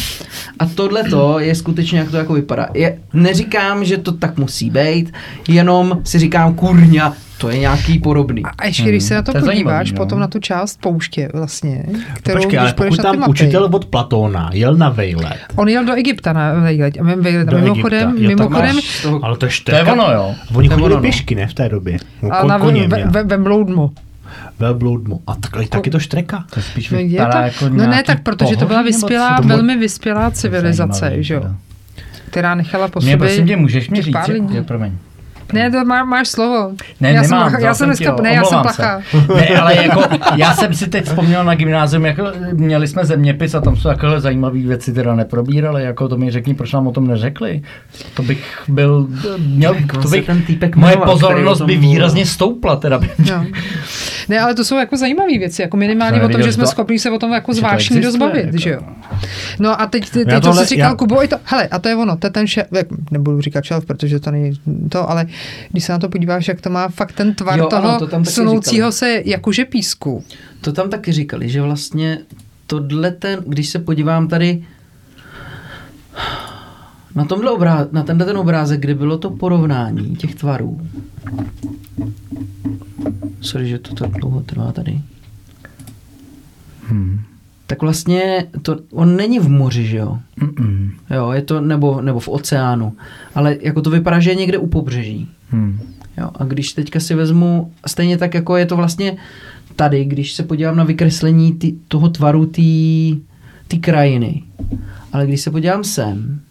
a 0.59 0.65
tohle 0.65 1.03
to 1.03 1.39
je 1.39 1.55
skutečně, 1.55 1.99
jak 1.99 2.11
to 2.11 2.17
jako 2.17 2.33
vypadá. 2.33 2.67
Je, 2.73 2.99
neříkám, 3.13 3.85
že 3.85 3.97
to 3.97 4.11
tak 4.11 4.37
musí 4.37 4.69
být, 4.69 5.13
jenom 5.47 5.99
si 6.03 6.19
říkám, 6.19 6.53
kurňa, 6.55 7.13
to 7.39 7.49
je 7.49 7.57
nějaký 7.59 7.99
podobný. 7.99 8.43
A 8.57 8.65
ještě 8.65 8.83
když 8.89 9.03
se 9.03 9.15
na 9.15 9.21
to, 9.21 9.31
To 9.31 9.37
je 9.37 9.41
podíváš, 9.43 9.65
zajímavý, 9.65 9.91
no. 9.91 9.97
potom 9.97 10.19
na 10.19 10.27
tu 10.27 10.39
část 10.39 10.81
pouště 10.81 11.29
vlastně, 11.33 11.85
kterou 12.13 12.37
Počkej, 12.37 12.59
ale 12.59 12.73
pokud 12.73 12.97
tam 13.01 13.19
mapy, 13.19 13.29
učitel 13.29 13.69
od 13.71 13.85
Platóna 13.85 14.49
jel 14.53 14.75
na 14.75 14.89
vejlet, 14.89 15.37
On 15.55 15.67
jel 15.69 15.85
do 15.85 15.93
Egypta 15.93 16.33
na 16.33 16.53
vejlet. 16.53 16.97
A 16.99 17.03
mimo- 17.03 17.21
vejlet. 17.21 17.47
Do 17.47 17.57
mimochodem, 17.57 18.09
Egypta. 18.09 18.23
Jo, 18.23 18.27
mimochodem 18.37 18.75
Máš 18.75 19.01
toho, 19.01 19.25
ale 19.25 19.37
to 19.37 19.45
je 19.45 19.51
To 19.63 19.75
je 19.75 19.83
ono, 19.83 20.11
jo. 20.13 20.35
Oni 20.53 20.69
To 20.69 20.75
chodili 20.75 20.85
ono, 20.85 20.95
no. 20.95 21.01
pěšky, 21.01 21.35
ne, 21.35 21.47
v 21.47 21.53
té 21.53 21.69
době. 21.69 21.97
No, 22.21 22.29
a 22.31 22.43
ko- 22.43 22.47
na 22.47 22.59
koně 22.59 22.87
ve, 22.87 22.97
měl. 22.97 23.11
ve, 23.11 23.23
ve 23.23 23.37
Bloudmu. 23.37 23.91
Velbloudmu. 24.59 25.21
A 25.27 25.35
takhle, 25.35 25.67
taky 25.67 25.89
to 25.89 25.99
štreka. 25.99 26.45
To 26.53 26.61
spíš 26.61 26.89
No, 26.89 26.97
je 26.99 27.25
to, 27.31 27.37
jako 27.37 27.69
no 27.69 27.87
ne, 27.87 28.03
tak 28.03 28.23
protože 28.23 28.57
to 28.57 28.65
byla 28.65 28.81
vyspělá, 28.81 29.37
co? 29.41 29.47
velmi 29.47 29.77
vyspělá 29.77 30.31
civilizace, 30.31 31.13
že 31.23 31.33
jo? 31.33 31.43
Která 32.29 32.55
nechala 32.55 32.87
po 32.87 32.99
Mě, 32.99 33.11
sobě 33.11 33.27
prosím 33.27 33.47
tě, 33.47 33.55
můžeš 33.57 33.89
mi 33.89 34.01
říct, 34.01 34.15
že, 34.53 34.61
promiň. 34.63 34.91
Ne, 35.53 35.71
to 35.71 35.85
má, 35.85 36.03
máš 36.03 36.27
slovo. 36.27 36.71
Ne, 37.01 37.11
já 37.11 37.21
nemám, 37.21 37.51
jsem, 37.51 37.59
já 37.59 37.73
jsem 37.73 37.87
dneska, 37.87 38.15
ne, 38.21 38.33
já 38.33 38.43
jsem 38.43 38.57
se. 38.57 38.61
placha. 38.61 39.01
Ne, 39.35 39.47
ale 39.47 39.75
jako, 39.75 40.01
já 40.35 40.53
jsem 40.53 40.73
si 40.73 40.87
teď 40.89 41.05
vzpomněl 41.05 41.43
na 41.43 41.55
gymnázium, 41.55 42.05
jako 42.05 42.23
měli 42.53 42.87
jsme 42.87 43.05
zeměpis 43.05 43.55
a 43.55 43.61
tam 43.61 43.75
jsou 43.75 43.89
takové 43.89 44.21
zajímavé 44.21 44.59
věci 44.59 44.93
teda 44.93 45.15
neprobírali, 45.15 45.83
jako 45.83 46.07
to 46.07 46.17
mi 46.17 46.31
řekni, 46.31 46.53
proč 46.53 46.73
nám 46.73 46.87
o 46.87 46.91
tom 46.91 47.07
neřekli. 47.07 47.61
To 48.13 48.23
bych 48.23 48.45
byl, 48.67 49.07
měl, 49.37 49.75
to 49.93 50.01
se 50.07 50.15
bych, 50.17 50.25
ten 50.25 50.41
týpek 50.41 50.75
moje 50.75 50.97
pozornost 50.97 51.61
by 51.61 51.77
výrazně 51.77 52.25
stoupla 52.25 52.75
teda. 52.75 52.99
No. 53.31 53.45
Ne, 54.29 54.39
ale 54.39 54.55
to 54.55 54.63
jsou 54.63 54.77
jako 54.77 54.97
zajímavé 54.97 55.37
věci, 55.37 55.61
jako 55.61 55.77
minimálně 55.77 56.17
Jsem 56.19 56.25
o 56.25 56.29
tom, 56.29 56.41
že 56.43 56.51
jsme 56.53 56.63
to- 56.63 56.69
schopni 56.69 56.99
se 56.99 57.11
o 57.11 57.19
tom 57.19 57.31
jako 57.31 57.53
to 57.53 57.67
existuje, 57.73 58.01
dozbavit, 58.01 58.45
jako. 58.45 58.57
že 58.57 58.69
jo. 58.69 58.79
No 59.59 59.81
a 59.81 59.85
teď, 59.87 60.09
teď 60.09 60.27
to, 60.29 60.35
co 60.35 60.41
tohle- 60.41 60.63
jsi 60.65 60.69
říkal, 60.75 60.89
já- 60.91 60.95
Kubo, 60.95 61.23
i 61.23 61.27
to, 61.27 61.35
hele, 61.43 61.67
a 61.67 61.79
to 61.79 61.89
je 61.89 61.95
ono, 61.95 62.17
to 62.17 62.27
je 62.27 62.31
ten 62.31 62.47
šéf, 62.47 62.67
jak, 62.71 62.87
nebudu 63.11 63.41
říkat 63.41 63.63
šéf, 63.63 63.85
protože 63.85 64.19
to 64.19 64.31
není 64.31 64.51
to, 64.89 65.09
ale 65.09 65.25
když 65.71 65.83
se 65.83 65.91
na 65.91 65.99
to 65.99 66.09
podíváš, 66.09 66.47
jak 66.47 66.61
to 66.61 66.69
má 66.69 66.87
fakt 66.87 67.11
ten 67.11 67.35
tvar 67.35 67.59
Jo, 67.59 67.63
jo, 67.71 67.77
ano, 67.77 67.87
toho 67.87 67.99
to 67.99 68.07
tam 68.07 68.25
sunoucího 68.25 68.91
říkali. 68.91 69.15
se 69.15 69.21
jakože 69.25 69.65
písku. 69.65 70.23
To 70.61 70.71
tam 70.71 70.89
taky 70.89 71.11
říkali, 71.11 71.49
že 71.49 71.61
vlastně 71.61 72.19
tohle 72.67 73.11
ten, 73.11 73.43
když 73.47 73.69
se 73.69 73.79
podívám 73.79 74.27
tady 74.27 74.65
na, 77.15 77.25
tomhle 77.25 77.51
obrá, 77.51 77.87
na 77.91 78.03
tenhle 78.03 78.25
ten 78.25 78.37
obrázek, 78.37 78.79
kde 78.79 78.95
bylo 78.95 79.17
to 79.17 79.29
porovnání 79.29 80.15
těch 80.15 80.35
tvarů. 80.35 80.81
Sorry, 83.41 83.67
že 83.67 83.79
to 83.79 83.95
tak 83.95 84.11
dlouho 84.11 84.41
trvá 84.41 84.71
tady. 84.71 85.01
Hmm. 86.87 87.21
Tak 87.69 87.81
vlastně 87.81 88.45
to, 88.61 88.77
on 88.91 89.15
není 89.15 89.39
v 89.39 89.49
moři, 89.49 89.85
že 89.85 89.97
jo? 89.97 90.19
Mm-mm. 90.41 90.91
Jo, 91.15 91.31
je 91.31 91.41
to, 91.41 91.61
nebo, 91.61 92.01
nebo 92.01 92.19
v 92.19 92.27
oceánu. 92.27 92.93
Ale 93.35 93.57
jako 93.61 93.81
to 93.81 93.89
vypadá, 93.89 94.19
že 94.19 94.31
je 94.31 94.35
někde 94.35 94.57
u 94.57 94.67
pobřeží. 94.67 95.27
Hmm. 95.49 95.79
Jo, 96.17 96.29
a 96.35 96.43
když 96.43 96.73
teďka 96.73 96.99
si 96.99 97.15
vezmu, 97.15 97.71
stejně 97.87 98.17
tak 98.17 98.33
jako 98.33 98.57
je 98.57 98.65
to 98.65 98.75
vlastně 98.75 99.17
tady, 99.75 100.05
když 100.05 100.33
se 100.33 100.43
podívám 100.43 100.75
na 100.75 100.83
vykreslení 100.83 101.53
tý, 101.53 101.73
toho 101.87 102.09
tvaru 102.09 102.45
té 102.45 103.77
krajiny, 103.81 104.43
ale 105.13 105.27
když 105.27 105.41
se 105.41 105.51
podívám 105.51 105.83
sem, 105.83 106.41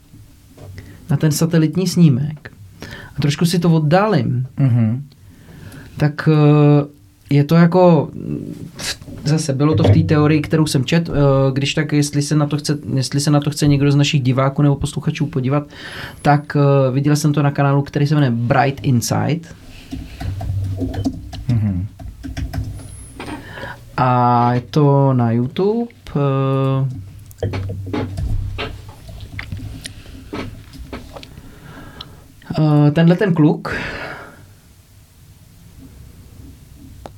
na 1.11 1.16
ten 1.16 1.32
satelitní 1.32 1.86
snímek, 1.86 2.53
a 3.16 3.20
trošku 3.23 3.45
si 3.45 3.59
to 3.59 3.70
oddálím, 3.70 4.47
Mm-hmm. 4.59 5.01
tak 5.97 6.28
eh, 6.32 6.86
je 7.31 7.45
to 7.45 7.55
jako, 7.55 8.11
zase 9.24 9.53
bylo 9.53 9.74
to 9.74 9.82
v 9.82 9.90
té 9.90 10.03
teorii, 10.03 10.40
kterou 10.40 10.66
jsem 10.66 10.85
čet, 10.85 11.09
eh, 11.09 11.12
když 11.53 11.74
tak, 11.74 11.93
jestli 11.93 12.23
se, 12.23 12.35
na 12.35 12.47
to 12.47 12.57
chce, 12.57 12.78
jestli 12.95 13.20
se 13.20 13.31
na 13.31 13.40
to 13.40 13.51
chce 13.51 13.66
někdo 13.66 13.93
z 13.93 13.97
našich 13.97 14.23
diváků 14.23 14.62
nebo 14.62 14.77
posluchačů 14.77 15.27
podívat, 15.27 15.62
tak 16.23 16.57
eh, 16.57 16.90
viděl 16.93 17.16
jsem 17.16 17.32
to 17.32 17.43
na 17.43 17.51
kanálu, 17.51 17.82
který 17.82 18.07
se 18.07 18.15
jmenuje 18.15 18.31
Bright 18.31 18.81
Insight, 18.85 19.55
Mm-hmm. 21.49 21.86
A 23.97 24.53
je 24.55 24.61
to 24.61 25.12
na 25.12 25.31
YouTube. 25.32 25.93
eh, 32.59 32.90
Tenhle 32.93 33.16
ten 33.16 33.35
kluk. 33.35 33.74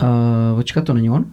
Uh, 0.02 0.56
počkat, 0.56 0.84
to 0.84 0.94
není 0.94 1.10
on? 1.10 1.24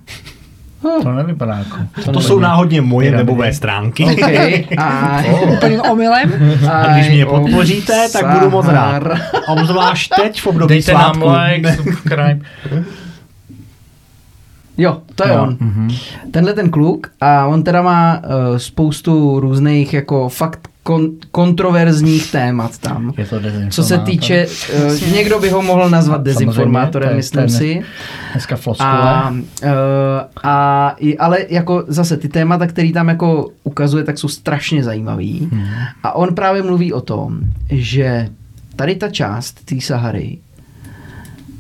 To 1.04 1.12
nevypadá 1.12 1.58
jako. 1.58 1.78
To, 2.06 2.12
to 2.12 2.22
jsou 2.22 2.40
náhodně 2.40 2.82
moje 2.82 3.10
Pyramidě. 3.10 3.32
webové 3.32 3.54
stránky. 3.54 4.04
OK. 4.06 4.30
A, 4.78 5.22
Úplným 5.54 5.82
omylem. 5.82 6.34
A 6.72 6.94
když 6.94 7.10
mě 7.10 7.26
podpoříte, 7.26 8.10
tak 8.14 8.28
budu 8.28 8.49
moc 8.49 8.68
rád. 8.68 9.04
Obzvlášť 9.48 10.12
teď 10.22 10.41
v 10.41 10.48
období 10.48 10.70
Dejte 10.74 10.94
nám 10.94 11.16
svátku. 11.16 11.30
like, 11.54 11.76
subscribe. 11.76 12.40
Jo, 14.78 14.98
to 15.16 15.28
je 15.28 15.34
Jo, 15.34 15.44
on. 15.44 15.58
mhm. 15.60 15.90
Tenhle 16.32 16.54
ten 16.54 16.70
kluk 16.70 17.08
a 17.22 17.45
on 17.45 17.64
teda 17.64 17.82
má 17.82 18.18
uh, 18.18 18.58
spoustu 18.58 19.40
různých 19.40 19.94
jako 19.94 20.30
fakt 20.30 20.68
kon- 20.88 21.11
kontroverzních 21.31 22.31
témat 22.31 22.77
tam. 22.77 23.14
Je 23.18 23.26
to. 23.26 23.39
Co 23.69 23.84
se 23.84 23.97
týče, 23.97 24.47
uh, 24.85 25.14
někdo 25.14 25.39
by 25.39 25.49
ho 25.49 25.61
mohl 25.61 25.89
nazvat 25.89 26.22
dezinformátorem, 26.23 27.15
myslím 27.15 27.41
ten- 27.41 27.49
si. 27.49 27.81
Dneska 28.31 28.55
floskule. 28.55 28.89
A, 28.89 29.30
uh, 29.30 29.38
a, 30.43 30.89
i- 30.99 31.18
ale 31.18 31.38
jako 31.49 31.84
zase 31.88 32.18
ty 32.18 32.30
témata, 32.30 32.68
který 32.68 32.93
tam 32.93 33.07
jako 33.07 33.49
ukazuje, 33.64 34.03
tak 34.03 34.18
jsou 34.18 34.27
strašně 34.27 34.84
zajímavý. 34.84 35.49
Hmm. 35.51 35.64
A 36.03 36.11
on 36.15 36.35
právě 36.35 36.64
mluví 36.64 36.93
o 36.93 37.01
tom, 37.01 37.39
že 37.69 38.30
tady 38.76 38.95
ta 38.95 39.09
část 39.09 39.65
té 39.65 39.81
Sahary, 39.81 40.38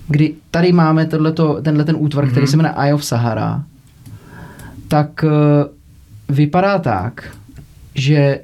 kdy 0.07 0.33
tady 0.51 0.71
máme 0.71 1.05
tohleto, 1.05 1.59
tenhle 1.61 1.83
ten 1.83 1.95
útvar, 1.99 2.23
Mhm. 2.25 2.31
který 2.31 2.47
se 2.47 2.57
jmenuje 2.57 2.75
Eye 2.77 2.93
of 2.93 3.05
Sahara, 3.05 3.63
tak 4.87 5.23
uh, 5.23 5.31
vypadá 6.35 6.79
tak, 6.79 7.23
že 7.95 8.39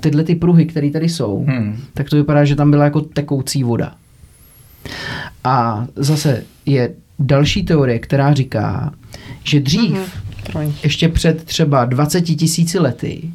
tyhle 0.00 0.24
ty 0.24 0.34
pruhy, 0.34 0.66
které 0.66 0.90
tady 0.90 1.08
jsou, 1.08 1.44
Hmm. 1.48 1.76
tak 1.94 2.10
to 2.10 2.16
vypadá, 2.16 2.44
že 2.44 2.56
tam 2.56 2.70
byla 2.70 2.84
jako 2.84 3.00
tekoucí 3.00 3.62
voda. 3.62 3.94
A 5.44 5.86
zase 5.96 6.44
je 6.66 6.94
další 7.18 7.62
teorie, 7.64 7.98
která 7.98 8.34
říká, 8.34 8.94
že 9.44 9.60
dřív. 9.60 9.98
Promiň. 10.52 10.72
ještě 10.82 11.08
před 11.08 11.44
třeba 11.44 11.84
20 11.84 12.20
tisíci 12.20 12.78
lety, 12.78 13.30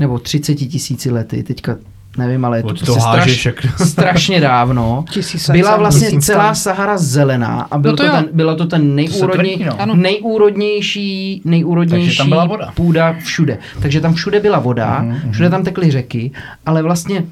nebo 0.00 0.18
30 0.18 0.54
tisíci 0.54 1.10
lety, 1.10 1.42
teďka 1.42 1.76
nevím, 2.18 2.44
ale 2.44 2.58
je 2.58 2.62
to 2.62 2.68
prostě 2.68 2.92
hážeš 3.00 3.40
straš, 3.40 3.46
jak- 3.46 3.80
strašně 3.88 4.40
dávno, 4.40 5.04
byla 5.52 5.76
vlastně 5.76 6.06
tisíc 6.08 6.26
celá. 6.26 6.54
Sahara 6.54 6.98
zelená 6.98 7.60
a 7.70 7.78
byl 7.78 7.90
No 7.90 7.96
to 7.96 8.04
to, 8.04 8.10
ten, 8.10 8.28
bylo 8.32 8.54
to 8.56 8.66
ten 8.66 8.94
nejúrodnější, 8.94 9.58
tvrdí, 9.64 9.78
no. 9.86 9.94
Nejúrodnější, 9.96 11.42
nejúrodnější 11.44 12.16
tam 12.18 12.28
byla 12.28 12.44
voda. 12.44 12.70
půda 12.74 13.16
všude. 13.24 13.58
Takže 13.82 14.00
tam 14.00 14.14
všude 14.14 14.40
byla 14.40 14.58
voda, 14.58 14.98
Mhm, 15.02 15.32
všude 15.32 15.50
tam 15.50 15.64
tekly 15.64 15.90
řeky, 15.90 16.30
ale 16.66 16.82
vlastně 16.82 17.24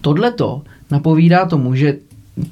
tohleto 0.00 0.62
napovídá 0.90 1.46
tomu, 1.46 1.74
že 1.74 1.94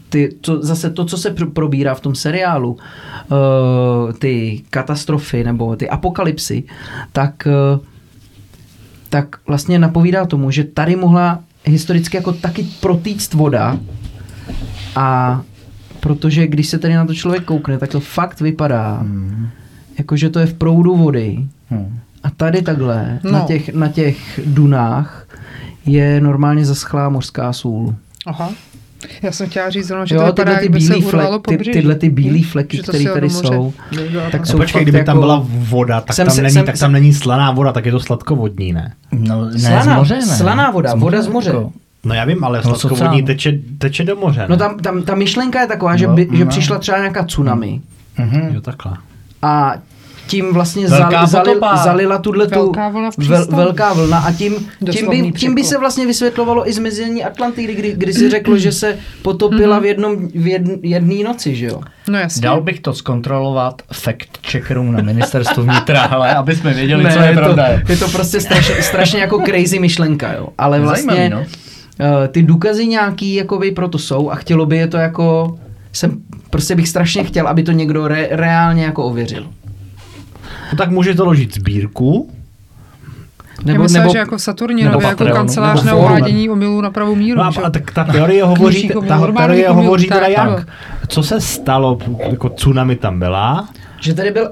ty, 0.09 0.29
to, 0.41 0.63
zase 0.63 0.91
to, 0.91 1.05
co 1.05 1.17
se 1.19 1.35
pr- 1.35 1.51
probírá 1.53 1.95
v 1.95 2.01
tom 2.01 2.15
seriálu, 2.15 2.71
uh, 2.73 4.13
ty 4.13 4.63
katastrofy 4.71 5.45
nebo 5.45 5.77
ty 5.77 5.89
apokalypsy, 5.89 6.63
tak, 7.13 7.49
uh, 7.75 7.81
tak 9.11 9.37
vlastně 9.47 9.78
napovídá 9.78 10.27
tomu, 10.27 10.51
že 10.51 10.65
tady 10.65 10.97
mohla 10.97 11.41
historicky 11.65 12.16
jako 12.16 12.32
taky 12.32 12.62
protýct 12.81 13.35
voda 13.35 13.78
a 14.97 15.41
protože 16.01 16.47
když 16.47 16.66
se 16.66 16.78
tady 16.78 16.95
na 16.95 17.05
to 17.07 17.15
člověk 17.15 17.45
koukne, 17.45 17.78
tak 17.78 17.91
to 17.91 18.01
fakt 18.01 18.41
vypadá, 18.41 18.99
Hmm. 19.01 19.49
jako 19.99 20.16
že 20.16 20.31
to 20.31 20.39
je 20.39 20.47
v 20.47 20.55
proudu 20.55 20.97
vody 20.97 21.47
Hmm. 21.70 21.99
a 22.23 22.31
tady 22.31 22.62
takhle, 22.62 23.20
no. 23.24 23.31
na, 23.32 23.41
těch, 23.41 23.74
na 23.74 23.89
těch 23.89 24.41
dunách, 24.47 25.27
je 25.87 26.20
normálně 26.20 26.65
zaschlá 26.65 27.09
mořská 27.09 27.53
sůl. 27.53 27.95
Aha. 28.27 28.51
Já 29.23 29.33
jsem 29.33 29.49
chtěla 29.49 29.71
říct 29.71 29.87
zrovna, 29.87 30.05
že 30.05 30.15
Jo, 30.15 30.21
to 30.21 30.27
vypadá, 30.27 30.45
tyhle 30.45 30.59
ty 30.61 30.65
jak 30.65 30.73
by 30.73 30.81
se 30.81 30.93
bílý 30.93 31.03
flek, 31.11 31.29
ty, 31.49 31.57
tyhle 31.59 31.95
ty 31.95 32.11
bílý 32.11 32.41
Hm? 32.41 32.45
fleky, 32.45 32.79
které 32.79 33.05
tady 33.05 33.29
moře 33.29 33.47
jsou, 33.49 33.73
tak 34.23 34.31
tam. 34.33 34.47
jsou 34.47 34.57
Počkej, 34.57 34.83
kdyby 34.83 34.99
tam 35.05 35.17
jako- 35.17 35.21
byla 35.21 35.47
voda, 35.47 36.01
tak 36.01 36.17
Jsem 36.17 36.27
tam, 36.27 36.37
není, 36.37 36.51
jsem- 36.51 36.67
tak 36.67 36.77
jsem- 36.77 36.85
tam 36.87 36.93
není 36.93 37.15
slaná 37.15 37.51
voda, 37.51 37.73
tak 37.73 37.87
je 37.87 37.93
to 37.93 38.01
sladkovodní, 38.01 38.73
ne? 38.73 38.93
No, 39.13 39.45
ne, 39.45 39.59
Slaná- 39.59 39.83
z 39.95 39.97
moře 39.97 40.15
ne. 40.15 40.23
slaná 40.27 40.71
voda, 40.71 40.95
voda 40.95 41.23
z 41.23 41.29
moře. 41.29 41.49
jako. 41.51 41.73
No 42.05 42.15
já 42.15 42.25
vím, 42.25 42.45
ale 42.45 42.63
No, 42.65 42.75
sladkovodní 42.75 43.23
teče, 43.23 43.59
teče 43.79 44.05
do 44.05 44.17
moře, 44.17 44.41
ne? 44.41 44.47
No 44.49 44.57
tam, 44.57 44.79
tam 44.79 45.03
ta 45.03 45.15
myšlenka 45.15 45.61
je 45.61 45.67
taková, 45.67 45.97
že, 45.97 46.07
No, 46.07 46.15
by, 46.15 46.29
že 46.33 46.45
no. 46.45 46.51
přišla 46.51 46.79
třeba 46.79 46.99
nějaká 46.99 47.25
tsunami 47.25 47.81
Mhm. 48.19 48.55
Jo, 48.55 48.61
takhle. 48.61 48.93
a 49.43 49.75
tím 50.31 50.55
vlastně 50.55 50.86
Velká 50.86 51.27
zali, 51.27 51.61
zalila 51.85 52.19
tuhle 52.19 52.47
tu 52.47 52.59
Velká 52.59 52.89
vlna 52.89 53.11
v 53.11 53.19
vel, 53.19 53.47
velká 53.51 53.93
vlna 53.93 54.19
a 54.19 54.32
tím, 54.32 54.55
tím, 54.90 55.11
by, 55.11 55.32
tím 55.32 55.55
by 55.55 55.65
se 55.65 55.78
vlastně 55.78 56.07
vysvětlovalo 56.07 56.69
i 56.69 56.73
zmizení 56.73 57.24
Atlantidy, 57.24 57.74
kdy, 57.74 57.93
kdy 57.97 58.12
si 58.12 58.31
řeklo, 58.31 58.59
že 58.59 58.73
se 58.73 58.98
potopila 59.23 59.78
v 59.78 59.85
jednom 59.85 60.28
v 60.28 60.47
jedn, 60.47 60.73
jedné 60.82 61.24
noci, 61.24 61.55
že 61.55 61.66
jo? 61.66 61.81
No 62.09 62.19
jasně. 62.19 62.43
Dal 62.43 62.61
bych 62.61 62.81
to 62.81 62.94
zkontrolovat 62.94 63.82
fact 63.93 64.47
checkerům 64.47 64.93
na 64.93 65.02
ministerstvu 65.02 65.62
vnitra, 65.62 66.02
ale 66.02 66.35
aby 66.35 66.57
jsme 66.57 66.74
věděli, 66.74 67.12
co 67.12 67.19
je 67.19 67.28
je, 67.28 67.35
to, 67.35 67.40
pravda. 67.40 67.69
je 67.89 67.97
to 67.97 68.09
prostě 68.09 68.40
strašně, 68.40 68.82
strašně 68.82 69.20
jako 69.20 69.43
crazy 69.47 69.78
myšlenka, 69.78 70.32
jo. 70.32 70.48
Ale 70.59 70.81
vlastně 70.81 71.15
Zajímavý, 71.15 71.31
no. 71.31 71.40
uh, 71.40 72.27
ty 72.28 72.43
důkazy 72.43 72.86
nějaký 72.86 73.35
jakoby 73.35 73.70
proto 73.70 73.98
jsou 73.98 74.31
a 74.31 74.35
chtělo 74.35 74.66
by 74.66 74.77
je 74.77 74.86
to 74.86 74.97
jako 74.97 75.59
jsem, 75.93 76.16
prostě 76.51 76.74
bych 76.74 76.89
strašně 76.89 77.24
chtěl, 77.24 77.48
aby 77.48 77.62
to 77.62 77.73
někdo 77.73 78.09
re, 78.09 78.28
reálně 78.31 78.85
jako 78.85 79.05
ověřil. 79.05 79.47
No 80.73 80.79
tak 80.79 80.91
můžete 80.91 81.23
ložit 81.23 81.55
sbírku, 81.55 82.31
Já 83.65 83.79
myslela, 83.79 84.13
že 84.13 84.19
jako 84.19 84.39
v 84.39 84.43
Saturninově, 84.43 84.91
nebo 84.91 85.01
jako 85.01 85.11
Patreon, 85.11 85.37
kancelář 85.37 85.83
nebo 85.83 85.99
na 85.99 86.05
uvádění 86.05 86.51
omylů 86.51 86.81
na 86.81 86.91
pravou 86.91 87.15
míru. 87.15 87.39
No 87.39 87.45
a, 87.47 87.51
že? 87.51 87.61
a 87.61 87.71
tak 87.71 87.91
ta 87.91 88.05
teorie 88.05 88.45
hovoří, 88.45 88.95
omylů, 88.95 89.09
ta 89.09 89.33
teorie 89.33 89.69
hovoří 89.69 90.07
teda 90.07 90.27
jak? 90.27 90.69
Co 91.09 91.23
se 91.23 91.41
stalo, 91.41 91.99
jako 92.31 92.49
tsunami 92.49 92.97
tam 92.97 93.19
byla, 93.19 93.69
Že 94.01 94.15
tady 94.15 94.31
byl, 94.31 94.49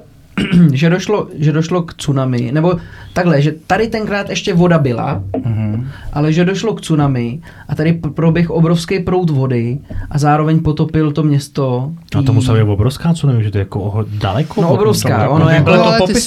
že 0.72 0.90
došlo, 0.90 1.28
že 1.38 1.52
došlo 1.52 1.82
k 1.82 1.94
tsunami, 1.94 2.50
nebo 2.52 2.74
takhle, 3.12 3.42
že 3.42 3.54
tady 3.66 3.86
tenkrát 3.88 4.30
ještě 4.30 4.54
voda 4.54 4.78
byla, 4.78 5.22
Mhm. 5.44 5.86
ale 6.12 6.32
že 6.32 6.44
došlo 6.44 6.74
k 6.74 6.80
tsunami 6.80 7.40
a 7.68 7.74
tady 7.74 7.92
proběh 7.92 8.50
obrovský 8.50 9.00
proud 9.00 9.30
vody 9.30 9.78
a 10.10 10.18
zároveň 10.18 10.60
potopil 10.60 11.12
to 11.12 11.22
město. 11.22 11.90
a 12.18 12.22
to 12.22 12.22
tý- 12.22 12.34
musela 12.34 12.58
být 12.58 12.62
obrovská 12.70 13.12
tsunami, 13.12 13.44
že 13.44 13.50
to 13.50 13.58
je 13.58 13.60
jako 13.60 13.78
oho- 13.80 14.04
daleko. 14.18 14.62
No 14.62 14.68
obrovská, 14.70 15.28
ono 15.28 15.48
jako... 15.48 15.70
No, 15.70 15.84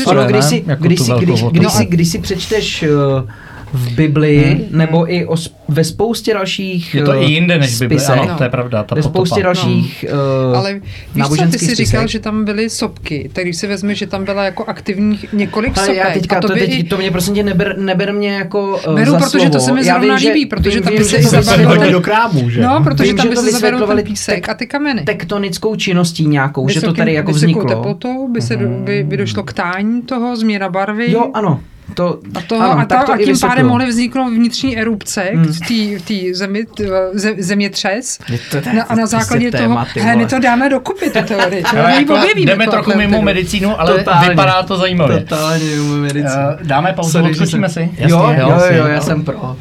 Ono, 0.07 0.25
když 0.27 0.45
si, 0.45 0.63
Jako 0.67 0.83
když 0.83 0.99
si, 1.01 1.11
když, 1.21 1.41
vodu. 1.41 1.59
když 1.59 1.71
si, 1.71 1.85
když 1.85 2.07
si 2.07 2.19
přečteš 2.19 2.83
uh, 2.83 3.29
v 3.73 3.95
Biblii, 3.95 4.45
Hmm. 4.69 4.77
nebo 4.77 5.13
i 5.13 5.25
o, 5.25 5.35
ve 5.67 5.83
spoustě 5.83 6.33
dalších 6.33 6.95
Je 6.95 7.03
to 7.03 7.11
eh, 7.11 7.19
i 7.25 7.31
jinde 7.31 7.57
než 7.59 7.79
Bible, 7.79 7.99
spisech. 7.99 8.19
ano, 8.21 8.35
to 8.37 8.43
je 8.43 8.49
pravda. 8.49 8.83
Ta 8.83 8.95
ve 8.95 9.03
spoustě 9.03 9.29
potopa. 9.35 9.43
dalších 9.45 10.05
no. 10.11 10.57
Ale 10.57 10.79
víš 11.15 11.25
co, 11.27 11.47
ty 11.51 11.59
jsi 11.59 11.75
říkal, 11.75 12.07
že 12.07 12.19
tam 12.19 12.45
byly 12.45 12.69
sopky, 12.69 13.29
tak 13.33 13.43
když 13.43 13.57
si 13.57 13.67
vezme, 13.67 13.95
že 13.95 14.07
tam 14.07 14.25
byla 14.25 14.43
jako 14.45 14.63
aktivních 14.65 15.25
několik 15.33 15.77
Ale 15.77 15.85
sopek. 15.87 16.01
já 16.05 16.11
teďka, 16.13 16.37
a 16.37 16.41
to, 16.41 16.47
by 16.53 16.59
teď, 16.59 16.79
i- 16.79 16.83
to 16.83 16.97
mě 16.97 17.11
prosím 17.11 17.33
tě 17.35 17.43
neber, 17.43 17.77
neber 17.77 18.13
mě 18.13 18.31
jako 18.33 18.79
uh, 18.87 18.95
Beru, 18.95 19.11
za 19.11 19.17
protože 19.19 19.49
to 19.49 19.59
slovo. 19.59 19.65
se 19.65 19.73
mi 19.73 19.83
zrovna 19.83 20.15
vím, 20.15 20.27
líbí, 20.27 20.45
protože 20.45 20.79
vím, 20.79 20.83
tam 20.83 20.95
by 20.97 21.03
se 21.03 21.17
i 21.17 21.23
to 21.23 21.29
se 21.29 21.41
zabavili 21.43 21.91
do 21.91 22.01
krámu, 22.01 22.49
že? 22.49 22.61
No, 22.61 22.81
protože 22.83 23.13
tam 23.13 23.29
by 23.29 23.35
to 23.35 23.41
se 23.41 23.47
vysvětlovali 23.51 24.03
písek 24.03 24.49
a 24.49 24.53
ty 24.53 24.67
kameny. 24.67 25.01
tektonickou 25.01 25.75
činností 25.75 26.27
nějakou, 26.27 26.69
že 26.69 26.81
to 26.81 26.93
tady 26.93 27.13
jako 27.13 27.27
vysokou 27.33 27.45
vzniklo. 27.51 27.69
teplotou 27.69 28.27
by, 28.27 28.41
se, 28.41 28.55
do- 28.55 28.69
by, 28.69 29.03
by 29.03 29.17
došlo 29.17 29.43
k 29.43 29.53
tání 29.53 30.01
toho, 30.01 30.35
změna 30.35 30.69
barvy. 30.69 31.11
Jo, 31.11 31.31
ano. 31.33 31.59
To, 31.93 32.19
A, 32.35 32.41
toho, 32.41 32.61
ano, 32.61 32.79
a, 32.81 32.85
tak 32.85 32.99
ta, 32.99 33.05
to 33.05 33.13
a 33.13 33.17
tím 33.17 33.39
pádem 33.39 33.67
mohly 33.67 33.85
vzniknout 33.87 34.29
vnitřní 34.29 34.77
erupce 34.77 35.21
Hmm. 35.33 35.45
v 35.45 36.01
té 36.07 36.33
zemi, 36.37 36.65
t- 36.65 36.83
ze, 37.13 37.33
zemětřes. 37.37 38.17
To- 38.51 38.61
to- 38.61 38.69
Na, 38.73 38.83
a 38.83 38.95
na 38.95 38.95
to- 38.95 39.01
to 39.01 39.07
základě 39.07 39.45
je 39.45 39.51
toho, 39.51 39.85
he, 39.99 40.15
my 40.15 40.25
to 40.25 40.39
dáme 40.39 40.69
dokupy, 40.69 41.09
tu 41.09 41.19
teorii. 41.27 41.63
To 41.71 41.75
jako 41.77 42.17
jdeme 42.35 42.65
tu 42.65 42.71
trochu 42.71 42.97
mimo 42.97 43.21
medicínu, 43.21 43.81
ale 43.81 43.97
Totálně. 43.97 44.29
vypadá 44.29 44.63
to 44.63 44.77
zajímavě. 44.77 45.19
Totálně 45.19 45.65
mimo 45.65 45.95
medicínu. 45.95 46.41
Eh, 46.51 46.57
Dáme 46.63 46.93
pauzu, 46.93 47.11
Sorry, 47.11 47.29
odskočíme 47.29 47.69
jsem- 47.69 47.89
si? 47.89 47.95
Jo, 48.09 48.29
Jasně, 48.29 48.41
jo, 48.77 48.83
jo, 48.83 48.87
já 48.87 49.01
jsem 49.01 49.23
pro. 49.23 49.55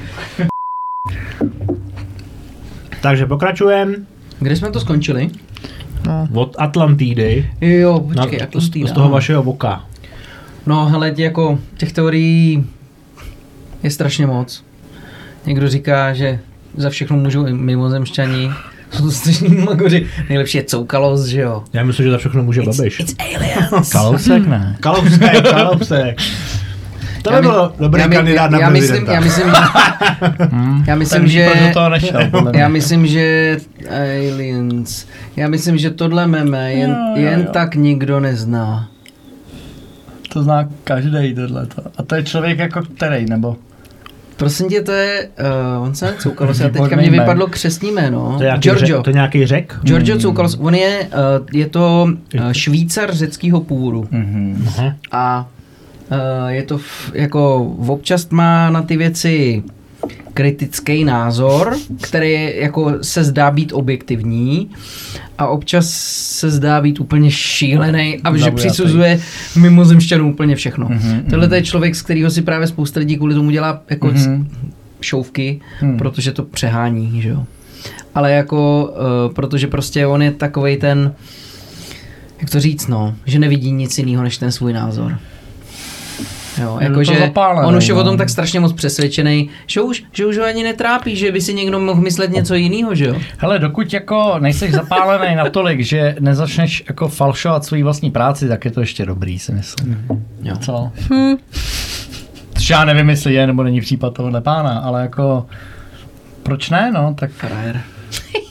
Takže 3.01 3.27
pokračujeme 3.27 3.95
Kde 4.39 4.57
jsme 4.57 4.71
to 4.71 4.81
skončili? 4.81 5.31
od 6.35 6.57
Atlantidy 6.59 7.51
Jo, 7.61 8.01
počkej, 8.01 8.41
to 8.51 8.61
stýdá. 8.61 8.89
z 8.89 8.93
toho 8.93 9.09
vašeho 9.09 9.43
voka. 9.43 9.85
No, 10.67 10.87
hele, 10.89 11.11
tě 11.11 11.23
jako 11.23 11.59
těch 11.77 11.93
teorií 11.93 12.65
je 13.83 13.91
strašně 13.91 14.27
moc. 14.27 14.65
Někdo 15.47 15.69
říká, 15.69 16.13
že 16.15 16.39
za 16.77 16.91
všechno 16.91 17.17
můžou 17.17 17.47
i 17.47 17.53
mimozemšťani. 17.53 18.51
Jsou 18.91 19.05
to 19.05 19.11
strašní 19.11 19.49
magoři. 19.49 20.07
Nejlepší 20.29 20.59
je 20.59 20.65
coukalost, 20.65 21.27
že 21.27 21.41
jo? 21.41 21.65
Já 21.73 21.85
myslím, 21.85 22.07
že 22.07 22.11
za 22.13 22.19
všechno 22.19 22.43
může 22.43 22.63
Babiš. 22.63 23.01
It's 23.01 23.15
aliens. 23.19 23.89
Kalousek 23.93 24.47
ne. 24.47 24.77
Kalousek, 24.81 25.51
Kalousek. 25.51 26.19
To 27.23 27.31
by 27.31 27.37
Já 27.37 27.41
my- 27.41 27.49
byl 27.49 27.73
dobrý 27.79 28.01
já 28.03 28.07
my- 28.09 28.17
kandidát 28.17 28.51
na 28.51 28.59
já 28.59 28.71
myslím, 28.71 28.89
prezidenta. 28.89 29.13
já 29.13 29.21
myslím, 29.21 29.47
já 30.87 30.95
myslím, 30.95 31.27
že... 31.29 31.51
nešel. 31.91 32.31
Já 32.55 32.69
myslím, 32.69 33.07
že 33.07 33.57
aliens. 33.91 35.07
Já 35.37 35.49
myslím, 35.49 35.79
že 35.79 35.91
tohle 35.91 36.27
meme 36.27 36.73
jen, 36.73 36.91
Jo, 36.91 36.97
jo, 37.17 37.31
jen 37.31 37.41
jo. 37.41 37.47
tak 37.53 37.75
nikdo 37.75 38.21
nezná. 38.21 38.89
To 40.33 40.43
zná 40.43 40.69
každý 40.85 41.35
tohle. 41.35 41.67
A 41.97 42.03
to 42.03 42.15
je 42.15 42.23
člověk 42.23 42.59
jako 42.59 42.83
který, 42.83 43.27
nebo? 43.27 43.57
Prosím 44.37 44.69
tě, 44.69 44.83
to 44.83 44.93
je, 44.93 45.29
uh, 45.79 45.83
on 45.87 45.95
se 45.95 46.15
Coukalos, 46.19 46.61
a 46.61 46.69
teďka 46.69 46.97
mě 46.97 47.11
vypadlo 47.11 47.47
křesní 47.47 47.91
jméno. 47.93 48.35
To 48.39 48.43
je 48.43 48.47
nějaký, 48.47 48.61
Giorgio. 48.61 48.97
řek, 48.97 49.05
to 49.05 49.11
je 49.11 49.15
nějaký 49.15 49.47
řek? 49.47 49.77
Giorgio 49.83 50.15
Hmm. 50.15 50.23
Coukalos, 50.23 50.59
on 50.61 50.75
je, 50.75 51.09
uh, 51.09 51.47
je 51.53 51.67
to 51.67 52.09
uh, 52.35 52.53
švýcar 52.53 53.15
řeckého 53.15 53.61
původu. 53.61 54.09
Mhm. 54.11 54.65
Aha. 54.69 54.97
A 55.13 55.49
uh, 56.11 56.49
je 56.49 56.63
to 56.63 56.79
v, 56.79 57.13
jako 57.15 57.65
občas 57.87 58.29
má 58.29 58.71
na 58.71 58.83
ty 58.83 58.97
věci 58.97 59.63
kritický 60.35 61.05
názor, 61.05 61.77
který 62.01 62.51
jako 62.57 62.93
se 63.03 63.25
zdá 63.25 63.51
být 63.51 63.73
objektivní 63.73 64.71
a 65.39 65.47
občas 65.47 65.91
se 66.39 66.51
zdá 66.51 66.81
být 66.81 67.01
úplně 67.01 67.31
šílený 67.31 68.19
a 68.25 68.37
že 68.37 68.51
přisuzuje 68.51 69.21
mimozemšťanům 69.57 70.29
úplně 70.31 70.57
všechno. 70.57 70.89
Mhm, 70.89 71.23
Tohle 71.31 71.49
to 71.49 71.55
je 71.55 71.63
člověk, 71.63 71.95
z 71.97 72.03
kterého 72.03 72.31
si 72.31 72.43
právě 72.43 72.67
spousta 72.67 73.01
lidí 73.01 73.17
kvůli 73.17 73.35
tomu 73.35 73.51
dělá 73.51 73.83
jako 73.91 74.07
Mhm. 74.07 74.49
šouvky, 75.01 75.61
Hmm. 75.81 75.97
protože 75.99 76.33
to 76.33 76.43
přehání, 76.43 77.23
že 77.23 77.29
jo. 77.29 77.45
Ale 78.15 78.33
jako, 78.33 78.91
uh, 79.29 79.35
protože 79.35 79.67
prostě 79.67 80.07
on 80.07 80.23
je 80.23 80.31
takovej 80.31 80.77
ten, 80.77 81.15
jak 82.41 82.51
to 82.51 82.61
říct, 82.61 82.87
no, 82.87 83.15
že 83.27 83.39
nevidí 83.39 83.73
nic 83.73 83.99
jiného 83.99 84.23
než 84.23 84.39
ten 84.39 84.53
svůj 84.53 84.73
názor. 84.73 85.19
Jo, 86.63 86.79
toho 87.05 87.19
zapálený, 87.19 87.69
on 87.69 87.77
už 87.77 87.87
je 87.87 87.95
o 87.95 87.97
no. 87.97 88.05
tom 88.05 88.17
tak 88.17 88.31
strašně 88.31 88.61
moc 88.61 88.73
přesvědčený, 88.73 89.51
že 89.67 89.81
už, 89.81 90.03
že 90.13 90.27
už 90.27 90.39
ho 90.39 90.45
ani 90.45 90.63
netrápí, 90.63 91.17
že 91.17 91.33
by 91.33 91.41
si 91.41 91.55
někdo 91.55 91.81
mohl 91.81 92.01
myslet 92.01 92.31
něco 92.31 92.55
jiného, 92.55 92.95
že 92.95 93.05
jo. 93.05 93.15
Hele, 93.39 93.59
dokud 93.59 93.93
jako 93.93 94.37
nejseš 94.39 94.73
zapálený 94.73 95.37
natolik, 95.37 95.81
že 95.81 96.17
nezačneš 96.21 96.85
jako 96.89 97.09
falšovat 97.09 97.65
svůj 97.65 97.83
vlastní 97.83 98.11
práci, 98.11 98.49
tak 98.49 98.65
je 98.65 98.71
to 98.71 98.81
ještě 98.81 99.07
dobrý, 99.07 99.39
si 99.39 99.53
myslím. 99.53 100.07
jo. 100.43 100.57
Co? 100.57 100.93
Což 102.55 102.71
já 102.71 102.85
nevím, 102.85 103.11
jestli 103.11 103.35
je 103.35 103.47
nebo 103.47 103.63
není 103.63 103.81
případ 103.81 104.15
tohohle 104.15 104.41
pána, 104.41 104.79
ale 104.79 105.03
jako 105.03 105.47
proč 106.43 106.71
ne, 106.71 106.91
no, 106.95 107.15
tak... 107.19 107.31
Frajer. 107.31 107.81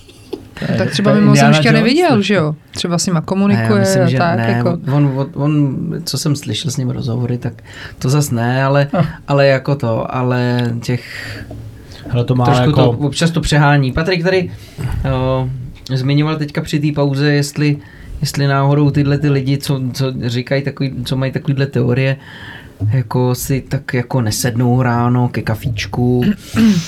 je- 0.72 0.78
Tak 0.78 0.90
třeba 0.92 1.18
Indiana 1.18 1.58
Jones, 1.58 1.74
neviděl, 1.74 2.22
že 2.22 2.34
jo? 2.34 2.56
Třeba 2.72 2.98
s 2.98 3.06
nima 3.06 3.20
Ne, 3.20 3.24
já 3.24 3.26
komunikuje 3.26 3.80
myslím, 3.80 4.04
a 4.04 4.10
že 4.10 4.18
tak. 4.18 4.38
ne, 4.38 4.52
jako. 4.52 4.70
on, 4.94 5.14
on, 5.16 5.28
on, 5.34 5.78
co 6.04 6.18
jsem 6.18 6.36
slyšel 6.36 6.72
s 6.72 6.78
ním 6.78 6.90
rozhovory, 6.90 7.38
tak 7.38 7.54
to 8.00 8.10
zas 8.10 8.32
ne, 8.32 8.64
ale, 8.64 8.88
Ah. 8.94 9.04
ale 9.28 9.48
jako 9.48 9.76
to, 9.76 10.16
ale 10.16 10.72
těch 10.82 11.04
Hele, 12.10 12.26
to 12.26 12.36
má 12.36 12.46
trošku 12.46 12.70
jako... 12.70 12.82
to 12.84 12.90
občas 12.92 13.32
to 13.32 13.42
přehání. 13.42 13.92
Patrik 13.92 14.24
tady 14.24 14.52
o, 15.14 15.50
zmiňoval 15.94 16.36
teďka 16.36 16.62
při 16.62 16.80
té 16.80 16.88
pauze, 16.96 17.32
jestli, 17.34 17.78
jestli 18.22 18.48
náhodou 18.48 18.90
tyhle 18.92 19.18
ty 19.18 19.30
lidi, 19.30 19.58
co, 19.58 19.82
co 19.94 20.14
říkají 20.26 20.62
takový, 20.64 20.94
co 21.06 21.16
mají 21.18 21.32
takovýhle 21.32 21.66
teorie, 21.66 22.18
jako 22.92 23.36
si 23.36 23.62
tak 23.62 23.94
jako 23.94 24.22
nesednou 24.22 24.82
ráno 24.82 25.30
ke 25.30 25.42
kafíčku 25.42 26.24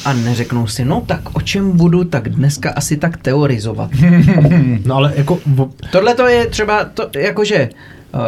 a 0.05 0.13
neřeknou 0.13 0.67
si, 0.67 0.85
no 0.85 1.01
tak 1.05 1.35
o 1.35 1.41
čem 1.41 1.71
budu 1.77 2.03
tak 2.03 2.29
dneska 2.29 2.69
asi 2.75 2.97
tak 2.97 3.17
teorizovat. 3.17 3.89
No 4.85 4.95
ale 4.95 5.13
jako... 5.15 5.39
Tohle 5.91 6.15
to 6.15 6.27
je 6.27 6.45
třeba, 6.47 6.85
to, 6.85 7.09
jakože 7.19 7.55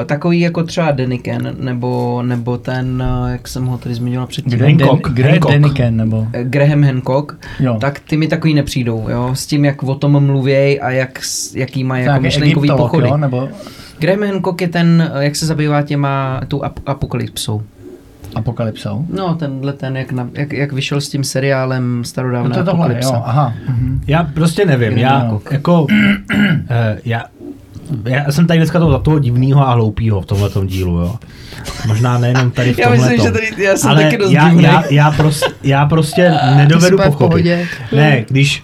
eh, 0.02 0.06
takový 0.06 0.40
jako 0.40 0.64
třeba 0.64 0.91
Deniken, 0.91 1.56
nebo, 1.60 2.22
nebo 2.26 2.57
ten, 2.57 3.03
eh, 3.27 3.31
jak 3.31 3.48
jsem 3.48 3.65
ho 3.65 3.77
tady 3.77 3.95
zmiňoval 3.95 4.27
předtím, 4.27 4.52
je, 4.52 4.57
Den, 4.57 4.88
Hancock, 4.88 5.19
Hancock. 5.19 5.52
Deniken, 5.52 5.98
nebo... 5.98 6.27
eh, 6.34 6.44
Graham 6.44 6.84
Hancock, 6.84 7.38
Jo. 7.60 7.77
tak 7.81 7.99
ty 7.99 8.18
mi 8.18 8.27
takový 8.27 8.53
nepřijdou, 8.53 9.06
jo, 9.10 9.30
s 9.34 9.45
tím, 9.45 9.65
jak 9.65 9.84
o 9.84 9.95
tom 9.95 10.26
mluvěj 10.26 10.80
a 10.84 10.90
jak, 10.91 11.19
jaký 11.56 11.84
mají 11.84 12.06
jako 12.06 12.22
myšlenkový 12.22 12.69
pochody. 12.77 13.07
jo, 13.10 13.18
nebo 13.18 13.49
Graham 14.03 14.23
Hancock 14.23 14.61
je 14.61 14.67
ten, 14.67 15.11
jak 15.19 15.35
se 15.35 15.45
zabývá 15.45 15.81
těma, 15.81 16.41
tou 16.47 16.59
ap- 16.61 16.81
apokalypsou. 16.85 17.61
apokalypsou. 18.35 19.05
No, 19.09 19.35
tenhle 19.35 19.73
ten, 19.73 19.97
jak, 19.97 20.11
na, 20.11 20.30
jak, 20.34 20.53
jak 20.53 20.73
vyšel 20.73 21.01
s 21.01 21.09
tím 21.09 21.23
seriálem 21.23 21.97
No 21.97 22.03
starodávná 22.03 22.49
to 22.53 22.59
je 22.59 22.63
tohle, 22.65 22.73
apokalypsa. 22.85 23.15
jo, 23.15 23.23
aha. 23.25 23.53
Mhm. 23.67 24.01
Já 24.07 24.23
prostě 24.23 24.65
nevím, 24.65 24.97
já 24.97 25.39
jako... 25.51 25.88
eh, 26.69 26.97
já, 27.05 27.23
já 28.05 28.31
jsem 28.31 28.47
tady 28.47 28.59
dneska 28.59 28.80
toho, 28.80 28.91
za 28.91 28.99
toho 28.99 29.19
divného 29.19 29.67
a 29.67 29.73
hloupého 29.73 30.21
v 30.21 30.25
tomhle 30.25 30.49
dílu, 30.65 30.97
jo. 30.99 31.15
Možná 31.88 32.17
nejenom 32.17 32.51
tady 32.51 32.73
v 32.73 32.77
Já 32.80 32.88
tomhle 32.89 33.09
myslím, 33.09 33.25
že 33.27 33.31
tady, 33.31 33.63
já 33.63 33.77
jsem 33.77 33.89
ale 33.91 34.03
taky 34.03 34.17
dost 34.17 34.31
já, 34.31 34.49
divnej. 34.49 34.65
já, 34.65 34.84
já, 34.89 35.11
prostě, 35.11 35.45
já 35.63 35.85
prostě 35.85 36.34
nedovedu 36.55 36.97
v 36.97 37.01
pochopit. 37.03 37.27
pohodě. 37.27 37.67
Ne, 37.95 38.25
když 38.30 38.63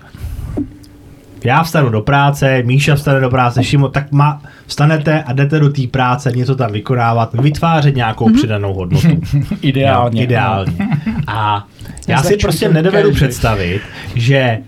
já 1.43 1.63
vstanu 1.63 1.89
do 1.89 2.01
práce, 2.01 2.63
Míša 2.63 2.95
vstane 2.95 3.19
do 3.19 3.29
práce, 3.29 3.63
Šimo, 3.63 3.87
tak 3.87 4.11
má, 4.11 4.41
vstanete 4.67 5.23
a 5.23 5.33
jdete 5.33 5.59
do 5.59 5.69
té 5.69 5.87
práce, 5.87 6.31
něco 6.31 6.55
tam 6.55 6.71
vykonávat, 6.71 7.33
vytvářet 7.33 7.95
nějakou 7.95 8.33
přidanou 8.33 8.73
hodnotu. 8.73 9.21
Ideálně. 9.61 10.21
Jo, 10.21 10.23
ideálně. 10.23 10.73
A 11.27 11.67
já 12.07 12.23
si 12.23 12.37
prostě 12.37 12.69
nedovedu 12.69 13.09
každý. 13.09 13.15
představit, 13.15 13.81
že 14.15 14.59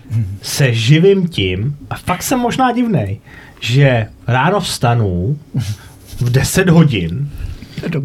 se 0.42 0.72
živím 0.72 1.28
tím, 1.28 1.76
a 1.90 1.94
fakt 1.94 2.22
jsem 2.22 2.38
možná 2.38 2.72
divnej, 2.72 3.20
že 3.60 4.06
ráno 4.26 4.60
vstanu 4.60 5.38
v 6.20 6.30
10 6.30 6.68
hodin. 6.68 7.28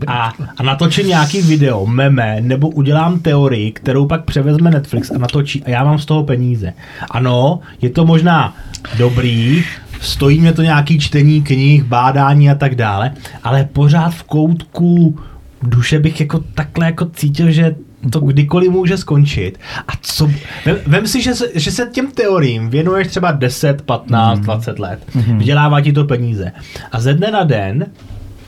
A, 0.08 0.34
a 0.58 0.64
natočím 0.64 1.08
nějaký 1.08 1.41
video, 1.41 1.86
meme, 1.86 2.38
nebo 2.41 2.70
udělám 2.70 3.20
teorii, 3.20 3.72
kterou 3.72 4.06
pak 4.06 4.26
převezme 4.26 4.72
Netflix 4.72 5.12
a 5.12 5.18
natočí 5.18 5.64
a 5.64 5.70
já 5.70 5.84
mám 5.84 5.99
z 5.99 6.06
toho 6.06 6.24
peníze. 6.24 6.74
Ano, 7.12 7.60
je 7.82 7.90
to 7.90 8.06
možná 8.06 8.56
dobrý, 8.98 9.64
stojí 10.02 10.40
mě 10.40 10.54
to 10.54 10.62
nějaký 10.62 10.99
čtení 10.99 11.41
knih, 11.41 11.84
bádání 11.84 12.49
a 12.49 12.56
tak 12.56 12.76
dále, 12.76 13.12
ale 13.44 13.70
pořád 13.74 14.10
v 14.10 14.24
koutku 14.24 15.20
duše 15.64 15.99
bych 15.99 16.20
jako 16.20 16.44
takhle 16.56 16.86
jako 16.86 17.06
cítil, 17.06 17.52
že 17.52 17.76
to 18.12 18.20
kdykoliv 18.20 18.72
může 18.72 18.98
skončit. 18.98 19.60
A 19.88 19.91
co... 20.02 20.32
Vem, 20.66 20.78
vem 20.88 21.08
si, 21.08 21.22
že 21.22 21.36
se, 21.36 21.45
že 21.56 21.72
se 21.72 21.90
těm 21.91 22.12
teoriím 22.12 22.70
věnuješ 22.70 23.08
třeba 23.08 23.32
10, 23.32 23.82
15, 23.82 24.40
20 24.40 24.80
let. 24.80 24.99
Vydělává 25.38 25.82
ti 25.82 25.94
to 25.94 26.04
peníze. 26.04 26.52
A 26.91 26.99
ze 26.99 27.14
dne 27.14 27.32
na 27.32 27.44
den 27.44 27.86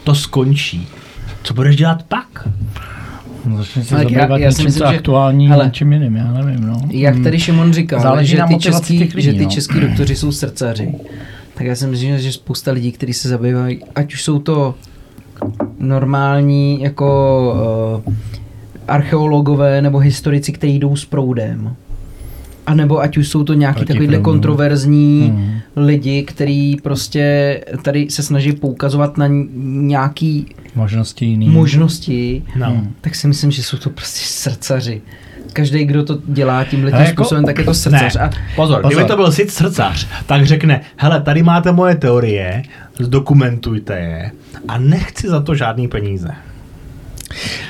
to 0.03 0.15
skončí. 0.15 0.87
Co 1.43 1.53
budeš 1.53 1.75
dělat 1.75 2.03
pak? 2.03 2.47
No, 3.45 3.57
Začni 3.57 3.83
se 3.83 3.95
Ale 3.95 4.03
já- 4.03 4.09
zabývat 4.19 4.37
já 4.37 4.51
si 4.51 4.55
něčím, 4.55 4.65
myslím, 4.65 4.87
že- 4.91 4.97
aktuální, 4.97 5.47
hele, 5.49 5.65
něčím 5.65 5.93
jiným, 5.93 6.15
já 6.15 6.31
nevím, 6.33 6.67
no. 6.67 6.81
Jak 6.91 7.13
Hmm. 7.15 7.23
tady 7.23 7.39
Šimon 7.39 7.73
říkal, 7.73 8.01
Záleží 8.01 8.31
že 8.31 8.37
na 8.37 8.47
ty, 8.47 8.57
český, 8.57 8.97
těch 8.99 9.15
lidí, 9.15 9.25
že 9.25 9.33
ty 9.33 9.43
no. 9.43 9.49
český 9.49 9.79
doktoři 9.79 10.15
jsou 10.15 10.31
srdcaři, 10.31 10.95
tak 11.53 11.67
já 11.67 11.75
si 11.75 11.87
myslím, 11.87 12.19
že 12.19 12.31
spousta 12.31 12.71
lidí, 12.71 12.91
kteří 12.91 13.13
se 13.13 13.29
zabývají, 13.29 13.79
ať 13.95 14.13
už 14.13 14.23
jsou 14.23 14.39
to 14.39 14.75
normální 15.79 16.81
jako 16.81 18.01
uh, 18.07 18.13
archeologové 18.87 19.81
nebo 19.81 19.97
historici, 19.97 20.51
kteří 20.51 20.79
jdou 20.79 20.95
s 20.95 21.05
proudem. 21.05 21.75
A 22.69 22.73
nebo 22.73 22.99
ať 23.01 23.17
už 23.17 23.27
jsou 23.27 23.43
to 23.43 23.53
nějaký 23.53 23.75
Proti 23.77 23.93
takovýhle 23.93 24.17
kontroverzní 24.17 25.33
Hmm. 25.35 25.59
lidi, 25.75 26.23
který 26.23 26.75
prostě 26.83 27.61
tady 27.81 28.07
se 28.09 28.23
snaží 28.23 28.51
poukazovat 28.51 29.17
na 29.17 29.27
nějaký 29.63 30.45
Možnosti 30.75 31.25
jiný. 31.25 31.49
možnosti, 31.49 32.43
No. 32.55 32.65
Hmm. 32.69 32.93
tak 33.01 33.15
si 33.15 33.27
myslím, 33.27 33.51
že 33.51 33.63
jsou 33.63 33.77
to 33.77 33.89
prostě 33.89 34.19
srdcaři. 34.25 35.01
Každý, 35.53 35.85
kdo 35.85 36.03
to 36.03 36.17
dělá 36.25 36.63
tímhle 36.63 36.91
tím 36.91 36.99
jako- 36.99 37.11
způsobem, 37.23 37.43
tak 37.45 37.57
je 37.57 37.63
to 37.63 37.73
srdcař. 37.73 38.15
Ne, 38.15 38.21
A 38.21 38.29
pozor, 38.55 38.81
Pozor. 38.81 38.95
kdyby 38.95 39.07
to 39.07 39.15
byl 39.15 39.31
sic 39.31 39.53
srdcař, 39.53 40.07
tak 40.25 40.45
řekne, 40.45 40.81
hele, 40.95 41.21
tady 41.21 41.43
máte 41.43 41.71
moje 41.71 41.95
teorie, 41.95 42.63
zdokumentujte 42.99 43.93
je 43.99 44.31
a 44.67 44.77
nechci 44.77 45.27
za 45.29 45.41
to 45.41 45.55
žádný 45.55 45.87
peníze. 45.87 46.27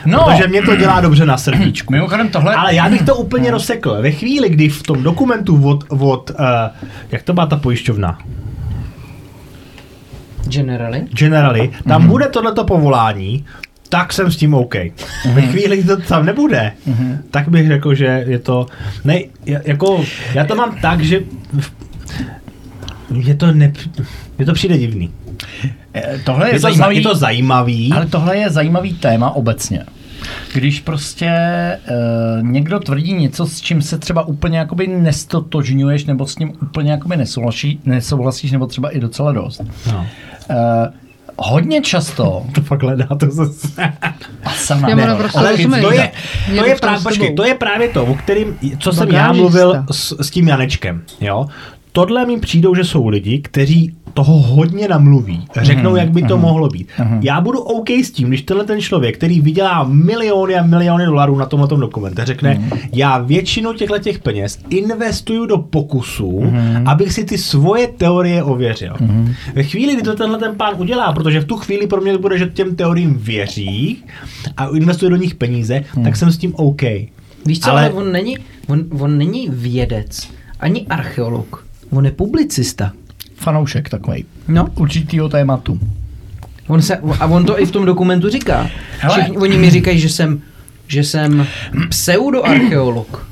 No, 0.06 0.24
Protože 0.24 0.48
mě 0.48 0.62
to 0.62 0.76
dělá 0.76 1.02
dobře 1.02 1.26
na 1.26 1.38
srdíčku. 1.38 1.94
mimochodem 1.94 2.30
tohle... 2.30 2.56
Ale 2.56 2.76
já 2.76 2.90
bych 2.90 3.02
to 3.02 3.16
úplně 3.16 3.52
rozsekl. 3.52 3.98
Ve 4.02 4.12
chvíli, 4.12 4.50
kdy 4.50 4.70
v 4.70 4.84
tom 4.84 5.04
dokumentu 5.04 5.64
od, 5.70 5.84
od 5.90 6.30
uh, 6.30 6.46
jak 7.12 7.24
to 7.24 7.34
má 7.34 7.46
ta 7.46 7.56
pojišťovna? 7.58 8.18
generally, 10.50 11.06
Generali, 11.12 11.70
tam 11.88 12.08
bude 12.08 12.28
tohleto 12.28 12.64
povolání, 12.64 13.46
tak 13.90 14.14
jsem 14.14 14.32
s 14.32 14.38
tím 14.38 14.54
OK. 14.54 14.76
Ve 15.34 15.42
chvíli, 15.42 15.78
kdy 15.78 15.88
to 15.88 15.98
tam 15.98 16.26
nebude, 16.26 16.72
tak 17.32 17.50
bych 17.50 17.68
řekl, 17.68 17.94
že 17.96 18.24
je 18.28 18.40
to... 18.40 18.66
Ne, 19.04 19.16
ja- 19.46 19.62
jako, 19.66 20.04
já 20.34 20.46
to 20.46 20.56
mám 20.56 20.78
tak, 20.82 21.02
že 21.02 21.22
je 23.24 23.36
to, 23.36 23.52
ne, 23.52 23.74
je 24.40 24.46
to 24.46 24.54
přijde 24.54 24.78
divný. 24.78 25.12
Eh, 25.94 26.20
Tohle 26.26 26.48
je, 26.50 26.54
Je 26.56 26.60
to, 26.60 26.62
zajímavý, 26.62 26.96
je 26.98 27.02
to 27.04 27.16
zajímavý, 27.16 27.92
ale 27.96 28.06
tohle 28.06 28.38
je 28.38 28.50
zajímavý 28.50 28.94
téma 28.94 29.32
obecně. 29.32 29.84
Když 30.54 30.80
prostě 30.80 31.32
uh, 32.40 32.48
někdo 32.48 32.80
tvrdí 32.80 33.14
něco, 33.14 33.46
s 33.48 33.62
čím 33.62 33.82
se 33.82 33.98
třeba 33.98 34.22
úplně 34.28 34.58
jakoby 34.58 34.88
nestotožňuješ, 34.88 36.06
nebo 36.06 36.28
s 36.28 36.36
tím 36.36 36.54
úplně 36.62 36.92
jakoby 36.92 37.18
nesouhlasí, 37.18 37.80
nesouhlasíš, 37.86 38.52
nebo 38.52 38.68
třeba 38.68 38.90
i 38.90 39.00
docela 39.00 39.32
dost. 39.32 39.62
no, 39.92 40.06
Uh, 40.50 40.56
hodně 41.38 41.82
často, 41.82 42.46
to 42.56 42.62
fakt 42.62 42.82
hledá 42.84 43.06
to 43.20 43.26
zase. 43.32 43.94
a 44.44 44.50
sama 44.52 44.90
Já 44.90 44.96
ne, 44.96 45.08
naprosto 45.08 45.40
Ale 45.40 45.52
rozumím. 45.52 45.82
to 45.82 45.92
je, 45.92 46.12
to 46.58 46.66
je, 46.66 46.76
právě, 46.76 47.00
počkej, 47.04 47.34
to 47.36 47.46
je 47.46 47.56
právě 47.56 47.90
to, 47.90 48.06
o 48.06 48.16
kterým, 48.16 48.58
co 48.80 48.92
jsem 48.94 49.10
já 49.10 49.32
mluvil 49.34 49.84
s, 49.92 50.16
s 50.22 50.30
tím 50.30 50.48
Janečkem. 50.48 51.02
Jo? 51.22 51.48
Tohle 51.92 52.26
mi 52.26 52.40
přijdou, 52.40 52.76
že 52.76 52.84
jsou 52.84 53.08
lidi, 53.08 53.40
kteří 53.40 53.94
toho 54.14 54.34
hodně 54.40 54.88
namluví. 54.88 55.46
Řeknou, 55.62 55.96
jak 55.96 56.10
by 56.12 56.24
to 56.24 56.38
mohlo 56.38 56.68
být. 56.68 56.88
Já 57.22 57.42
budu 57.42 57.60
OK 57.60 57.90
s 57.90 58.12
tím, 58.12 58.28
když 58.28 58.42
tenhle 58.42 58.66
ten 58.66 58.82
člověk, 58.82 59.18
který 59.18 59.42
vydělá 59.42 59.84
miliony 59.84 60.56
a 60.56 60.64
miliony 60.64 61.06
dolarů 61.06 61.38
na 61.38 61.46
tomhle 61.46 61.68
dokumente, 61.68 62.26
řekne, 62.26 62.70
já 62.94 63.18
většinu 63.18 63.74
těchto 63.74 64.00
těch 64.00 64.20
peněz 64.20 64.60
investuju 64.70 65.46
do 65.46 65.58
pokusů, 65.58 66.44
abych 66.86 67.14
si 67.14 67.24
ty 67.26 67.38
svoje 67.38 67.88
teorie 67.88 68.44
ověřil. 68.44 68.94
Ve 69.56 69.64
chvíli, 69.64 69.94
kdy 69.94 70.02
to 70.04 70.16
tenhle 70.16 70.38
ten 70.40 70.56
pán 70.56 70.74
udělá, 70.78 71.14
protože 71.14 71.40
v 71.40 71.46
tu 71.46 71.58
chvíli 71.58 71.88
pro 71.88 72.02
mě 72.02 72.18
bude, 72.18 72.38
že 72.38 72.46
těm 72.46 72.76
teoriím 72.76 73.14
věří 73.18 74.04
a 74.58 74.68
investuje 74.68 75.10
do 75.10 75.16
nich 75.16 75.36
peníze, 75.36 75.84
tak 76.04 76.16
jsem 76.16 76.32
s 76.32 76.38
tím 76.38 76.54
OK. 76.56 76.82
víš 77.46 77.60
co, 77.60 77.72
Ale- 77.72 77.82
ale, 77.82 77.94
on, 77.94 78.12
není, 78.12 78.38
on, 78.68 78.84
on 79.00 79.18
není 79.18 79.48
vědec, 79.52 80.30
ani 80.60 80.86
archeolog, 80.88 81.66
on 81.92 82.06
je 82.06 82.12
publicista. 82.12 82.92
fanoušek 83.36 83.90
takový. 83.90 84.26
No, 84.48 84.68
Určitýho 84.76 85.30
tématu. 85.30 85.80
on 86.68 86.82
se, 86.82 86.98
a 87.20 87.26
on 87.26 87.46
to 87.46 87.62
i 87.62 87.66
v 87.66 87.72
tom 87.72 87.86
dokumentu 87.86 88.30
říká. 88.30 88.68
Hele. 89.00 89.18
Všichni, 89.18 89.38
oni 89.38 89.58
mi 89.58 89.70
říkají, 89.70 90.00
že 90.00 90.10
jsem, 90.10 90.42
že 90.88 91.04
jsem 91.04 91.48
pseudoarcheolog. 91.90 93.28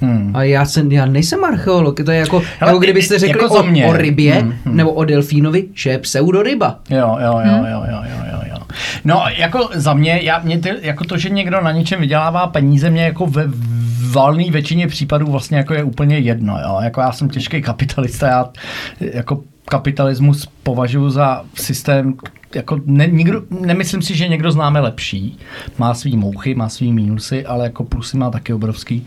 Hmm. 0.00 0.30
A 0.36 0.42
já, 0.42 0.64
jsem, 0.64 0.92
já 0.92 1.06
nejsem 1.06 1.44
archeolog, 1.44 2.00
to 2.04 2.10
je 2.10 2.18
jako, 2.18 2.42
Hele, 2.60 2.70
jako 2.72 2.78
kdybyste 2.78 3.16
i- 3.16 3.18
řekli 3.18 3.42
jako 3.42 3.54
o, 3.54 3.62
mě. 3.62 3.86
o 3.86 3.92
rybě 3.92 4.34
Hmm, 4.34 4.54
hmm. 4.64 4.76
nebo 4.76 4.92
o 4.92 5.04
delfínovi, 5.04 5.64
že 5.74 5.90
je 5.90 5.98
pseudoryba. 5.98 6.78
Jo, 6.90 7.18
jo, 7.24 7.40
jo, 7.46 7.64
jo, 7.70 7.82
jo, 7.90 8.02
jo, 8.10 8.24
jo, 8.32 8.38
jo. 8.50 8.56
No, 9.04 9.22
jako 9.38 9.68
za 9.74 9.94
mě, 9.94 10.20
já, 10.22 10.38
mě 10.44 10.58
ty, 10.58 10.70
jako 10.82 11.04
to, 11.04 11.18
že 11.18 11.28
někdo 11.28 11.60
na 11.60 11.72
něčem 11.72 12.00
vydělává 12.00 12.46
peníze, 12.46 12.90
mě 12.90 13.02
jako 13.04 13.26
ve 13.26 13.44
valné 14.14 14.50
většině 14.50 14.86
případů 14.86 15.26
vlastně 15.26 15.56
jako 15.56 15.74
je 15.74 15.84
úplně 15.84 16.18
jedno, 16.18 16.58
jo. 16.58 16.78
Jako 16.82 17.00
já 17.00 17.12
jsem 17.12 17.28
těžký 17.28 17.62
kapitalista, 17.62 18.26
já 18.26 18.50
jako 19.00 19.42
kapitalismus 19.64 20.48
považuji 20.62 21.10
za 21.10 21.44
systém, 21.54 22.14
jako 22.54 22.80
ne, 22.86 23.06
nikdo, 23.06 23.42
nemyslím 23.60 24.02
si, 24.02 24.16
že 24.16 24.28
někdo 24.28 24.52
známe 24.52 24.80
lepší. 24.80 25.38
Má 25.78 25.94
svý 25.94 26.16
mouchy, 26.16 26.54
má 26.54 26.68
svý 26.68 26.92
mínusy, 26.92 27.46
ale 27.46 27.64
jako 27.64 27.84
plusy 27.84 28.16
má 28.16 28.30
taky 28.30 28.52
obrovský. 28.52 29.06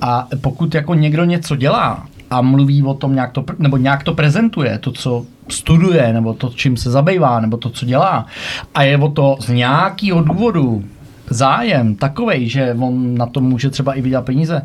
A 0.00 0.28
pokud 0.40 0.74
jako 0.74 0.94
někdo 0.94 1.24
něco 1.24 1.56
dělá 1.56 2.06
a 2.30 2.40
mluví 2.40 2.82
o 2.82 2.94
tom 2.94 3.14
nějak 3.14 3.32
to, 3.32 3.44
nebo 3.58 3.76
nějak 3.76 4.04
to 4.04 4.14
prezentuje, 4.14 4.78
to, 4.78 4.92
co 4.92 5.26
studuje, 5.48 6.12
nebo 6.12 6.34
to, 6.34 6.52
čím 6.54 6.76
se 6.76 6.90
zabývá, 6.90 7.40
nebo 7.40 7.56
to, 7.56 7.70
co 7.70 7.86
dělá, 7.86 8.26
a 8.74 8.82
je 8.82 8.98
o 8.98 9.08
to 9.08 9.36
z 9.40 9.48
nějakého 9.48 10.22
důvodu 10.22 10.84
zájem 11.30 11.94
takovej, 11.94 12.48
že 12.48 12.76
on 12.80 13.18
na 13.18 13.26
tom 13.26 13.44
může 13.44 13.70
třeba 13.70 13.94
i 13.94 14.00
vydělat 14.00 14.24
peníze, 14.24 14.62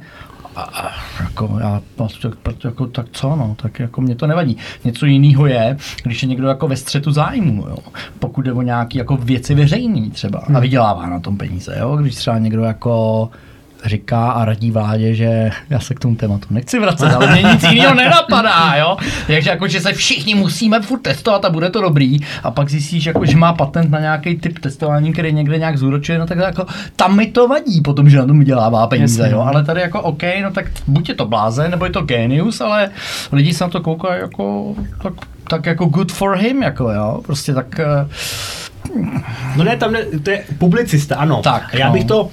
a, 0.55 0.61
a, 0.61 0.91
jako 1.23 1.57
já, 1.61 1.81
no, 1.99 2.07
tak, 2.43 2.63
jako, 2.63 2.87
tak 2.87 3.05
co, 3.11 3.35
no, 3.35 3.55
tak 3.61 3.79
jako 3.79 4.01
mě 4.01 4.15
to 4.15 4.27
nevadí. 4.27 4.57
Něco 4.83 5.05
jiného 5.05 5.45
je, 5.47 5.77
když 6.03 6.23
je 6.23 6.29
někdo 6.29 6.47
jako 6.47 6.67
ve 6.67 6.75
střetu 6.75 7.11
zájmu, 7.11 7.67
jo, 7.69 7.77
pokud 8.19 8.41
jde 8.41 8.53
o 8.53 8.61
nějaké 8.61 8.97
jako 8.97 9.17
věci 9.17 9.55
veřejný 9.55 10.11
třeba 10.11 10.39
a 10.55 10.59
vydělává 10.59 11.09
na 11.09 11.19
tom 11.19 11.37
peníze, 11.37 11.75
jo, 11.79 11.95
když 11.95 12.15
třeba 12.15 12.37
někdo 12.37 12.63
jako 12.63 13.29
říká 13.85 14.31
a 14.31 14.45
radí 14.45 14.71
vládě, 14.71 15.15
že 15.15 15.51
já 15.69 15.79
se 15.79 15.93
k 15.93 15.99
tomu 15.99 16.15
tématu 16.15 16.47
nechci 16.49 16.79
vracet, 16.79 17.13
ale 17.13 17.31
mě 17.31 17.43
nic 17.43 17.63
jiného 17.63 17.95
nenapadá, 17.95 18.73
jo. 18.75 18.97
Takže 19.27 19.49
jako, 19.49 19.67
že 19.67 19.79
se 19.81 19.93
všichni 19.93 20.35
musíme 20.35 20.81
furt 20.81 20.99
testovat 20.99 21.45
a 21.45 21.49
bude 21.49 21.69
to 21.69 21.81
dobrý 21.81 22.19
a 22.43 22.51
pak 22.51 22.69
zjistíš, 22.69 23.05
jako, 23.05 23.25
že 23.25 23.37
má 23.37 23.53
patent 23.53 23.91
na 23.91 23.99
nějaký 23.99 24.35
typ 24.35 24.59
testování, 24.59 25.13
který 25.13 25.33
někde 25.33 25.57
nějak 25.57 25.77
zúročuje, 25.77 26.19
no 26.19 26.25
tak 26.25 26.37
jako 26.37 26.65
tam 26.95 27.15
mi 27.15 27.27
to 27.27 27.47
vadí 27.47 27.81
potom, 27.81 28.09
že 28.09 28.17
na 28.17 28.25
tom 28.25 28.39
vydělává 28.39 28.87
peníze, 28.87 29.21
Jasně, 29.21 29.33
jo. 29.33 29.43
no. 29.43 29.47
Ale 29.47 29.63
tady 29.63 29.81
jako 29.81 30.01
OK, 30.01 30.23
no 30.43 30.51
tak 30.51 30.65
buď 30.87 31.09
je 31.09 31.15
to 31.15 31.25
blázen, 31.25 31.71
nebo 31.71 31.85
je 31.85 31.91
to 31.91 32.01
genius, 32.01 32.61
ale 32.61 32.89
lidi 33.31 33.53
se 33.53 33.63
na 33.63 33.69
to 33.69 33.81
koukají 33.81 34.21
jako 34.21 34.75
tak, 35.03 35.13
tak 35.47 35.65
jako 35.65 35.85
good 35.85 36.11
for 36.11 36.37
him, 36.37 36.63
jako 36.63 36.91
jo. 36.91 37.21
Prostě 37.25 37.53
tak 37.53 37.79
eh, 37.79 38.07
No 39.55 39.63
ne, 39.63 39.77
tam 39.77 39.91
ne, 39.91 40.05
to 40.23 40.29
je 40.29 40.43
publicista, 40.57 41.15
ano. 41.15 41.41
Tak, 41.43 41.73
já 41.73 41.87
no. 41.87 41.93
bych 41.93 42.05
to... 42.05 42.29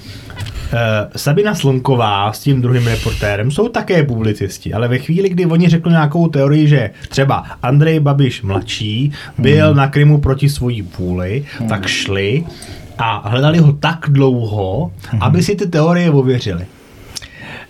Uh, 0.72 0.78
Sabina 1.16 1.54
Slunková 1.54 2.32
s 2.32 2.40
tím 2.40 2.62
druhým 2.62 2.86
reportérem 2.86 3.50
jsou 3.50 3.68
také 3.68 4.02
publicisti, 4.02 4.72
ale 4.74 4.88
ve 4.88 4.98
chvíli, 4.98 5.28
kdy 5.28 5.46
oni 5.46 5.68
řekli 5.68 5.90
nějakou 5.92 6.28
teorii, 6.28 6.68
že 6.68 6.90
třeba 7.08 7.44
Andrej 7.62 8.00
Babiš 8.00 8.42
mladší 8.42 9.12
byl 9.38 9.66
Hmm. 9.66 9.76
na 9.76 9.88
Krymu 9.88 10.18
proti 10.20 10.48
svojí 10.48 10.82
vůli, 10.82 11.44
tak 11.68 11.86
šli 11.86 12.44
a 12.98 13.28
hledali 13.28 13.58
ho 13.58 13.72
tak 13.72 14.06
dlouho, 14.08 14.92
Hmm. 15.10 15.22
aby 15.22 15.42
si 15.42 15.56
ty 15.56 15.66
teorie 15.66 16.10
ověřili. 16.10 16.66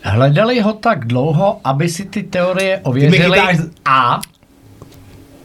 hledali 0.03 0.61
ho 0.61 0.73
tak 0.73 1.05
dlouho, 1.07 1.61
aby 1.65 1.89
si 1.89 2.05
ty 2.05 2.23
teorie 2.23 2.81
ověřili 2.83 3.19
chytáš- 3.39 3.69
a 3.85 4.21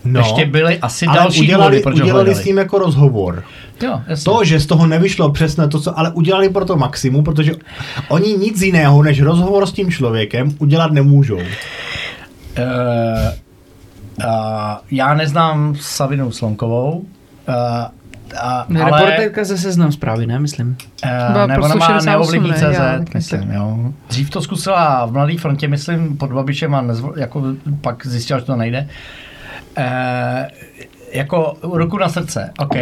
No, 0.06 0.20
ještě 0.20 0.46
byly 0.46 0.80
asi 0.80 1.06
ale 1.06 1.18
další 1.18 1.42
udělali, 1.42 1.64
důvody, 1.72 1.84
proč 1.84 1.96
udělali 1.96 2.12
hledali. 2.12 2.44
s 2.44 2.46
ním 2.46 2.58
jako 2.58 2.80
rozhovor. 2.80 3.44
Jo, 3.84 4.02
jasně. 4.08 4.26
To, 4.26 4.44
že 4.44 4.60
z 4.60 4.66
toho 4.66 4.88
nevyšlo 4.88 5.32
přesně 5.32 5.68
to, 5.68 5.80
co, 5.80 6.00
ale 6.00 6.12
udělali 6.12 6.50
pro 6.50 6.66
to 6.66 6.76
maximum, 6.76 7.24
protože 7.24 7.52
oni 8.10 8.34
nic 8.34 8.62
jiného 8.62 9.04
než 9.04 9.22
rozhovor 9.22 9.66
s 9.66 9.72
tím 9.72 9.92
člověkem 9.92 10.52
udělat 10.60 10.92
nemůžou. 10.92 11.36
Uh, 11.36 11.44
uh, 14.24 14.26
já 14.92 15.14
neznám 15.14 15.76
Savinu 15.80 16.32
Slonkovou, 16.32 16.92
uh, 16.92 17.04
uh, 18.70 18.82
ale 18.82 19.02
Reportérka 19.02 19.44
ze 19.44 19.58
seznam 19.58 19.92
zprávy, 19.92 20.28
ne, 20.28 20.40
myslím. 20.40 20.78
Uh, 21.06 21.48
nebo 21.48 21.66
ona 21.66 21.76
má 21.76 21.86
168, 21.86 22.06
neovlivní 22.06 22.50
ne? 22.52 22.58
CZ, 22.58 22.62
Já 22.62 23.00
myslím, 23.14 23.52
jo. 23.52 23.78
Dřív 24.10 24.30
to 24.30 24.42
zkusila 24.42 25.06
v 25.06 25.12
Mladé 25.12 25.38
frontě, 25.38 25.68
myslím, 25.68 26.18
pod 26.18 26.32
Babišem 26.32 26.76
a 26.76 26.82
nezvo, 26.82 27.14
jako 27.18 27.44
pak 27.82 28.08
zjistila, 28.08 28.40
že 28.40 28.46
to 28.46 28.56
nejde. 28.56 28.82
Uh, 28.82 28.88
jako 31.12 31.58
ruku 31.62 31.98
na 31.98 32.10
srdce, 32.10 32.52
OK, 32.58 32.76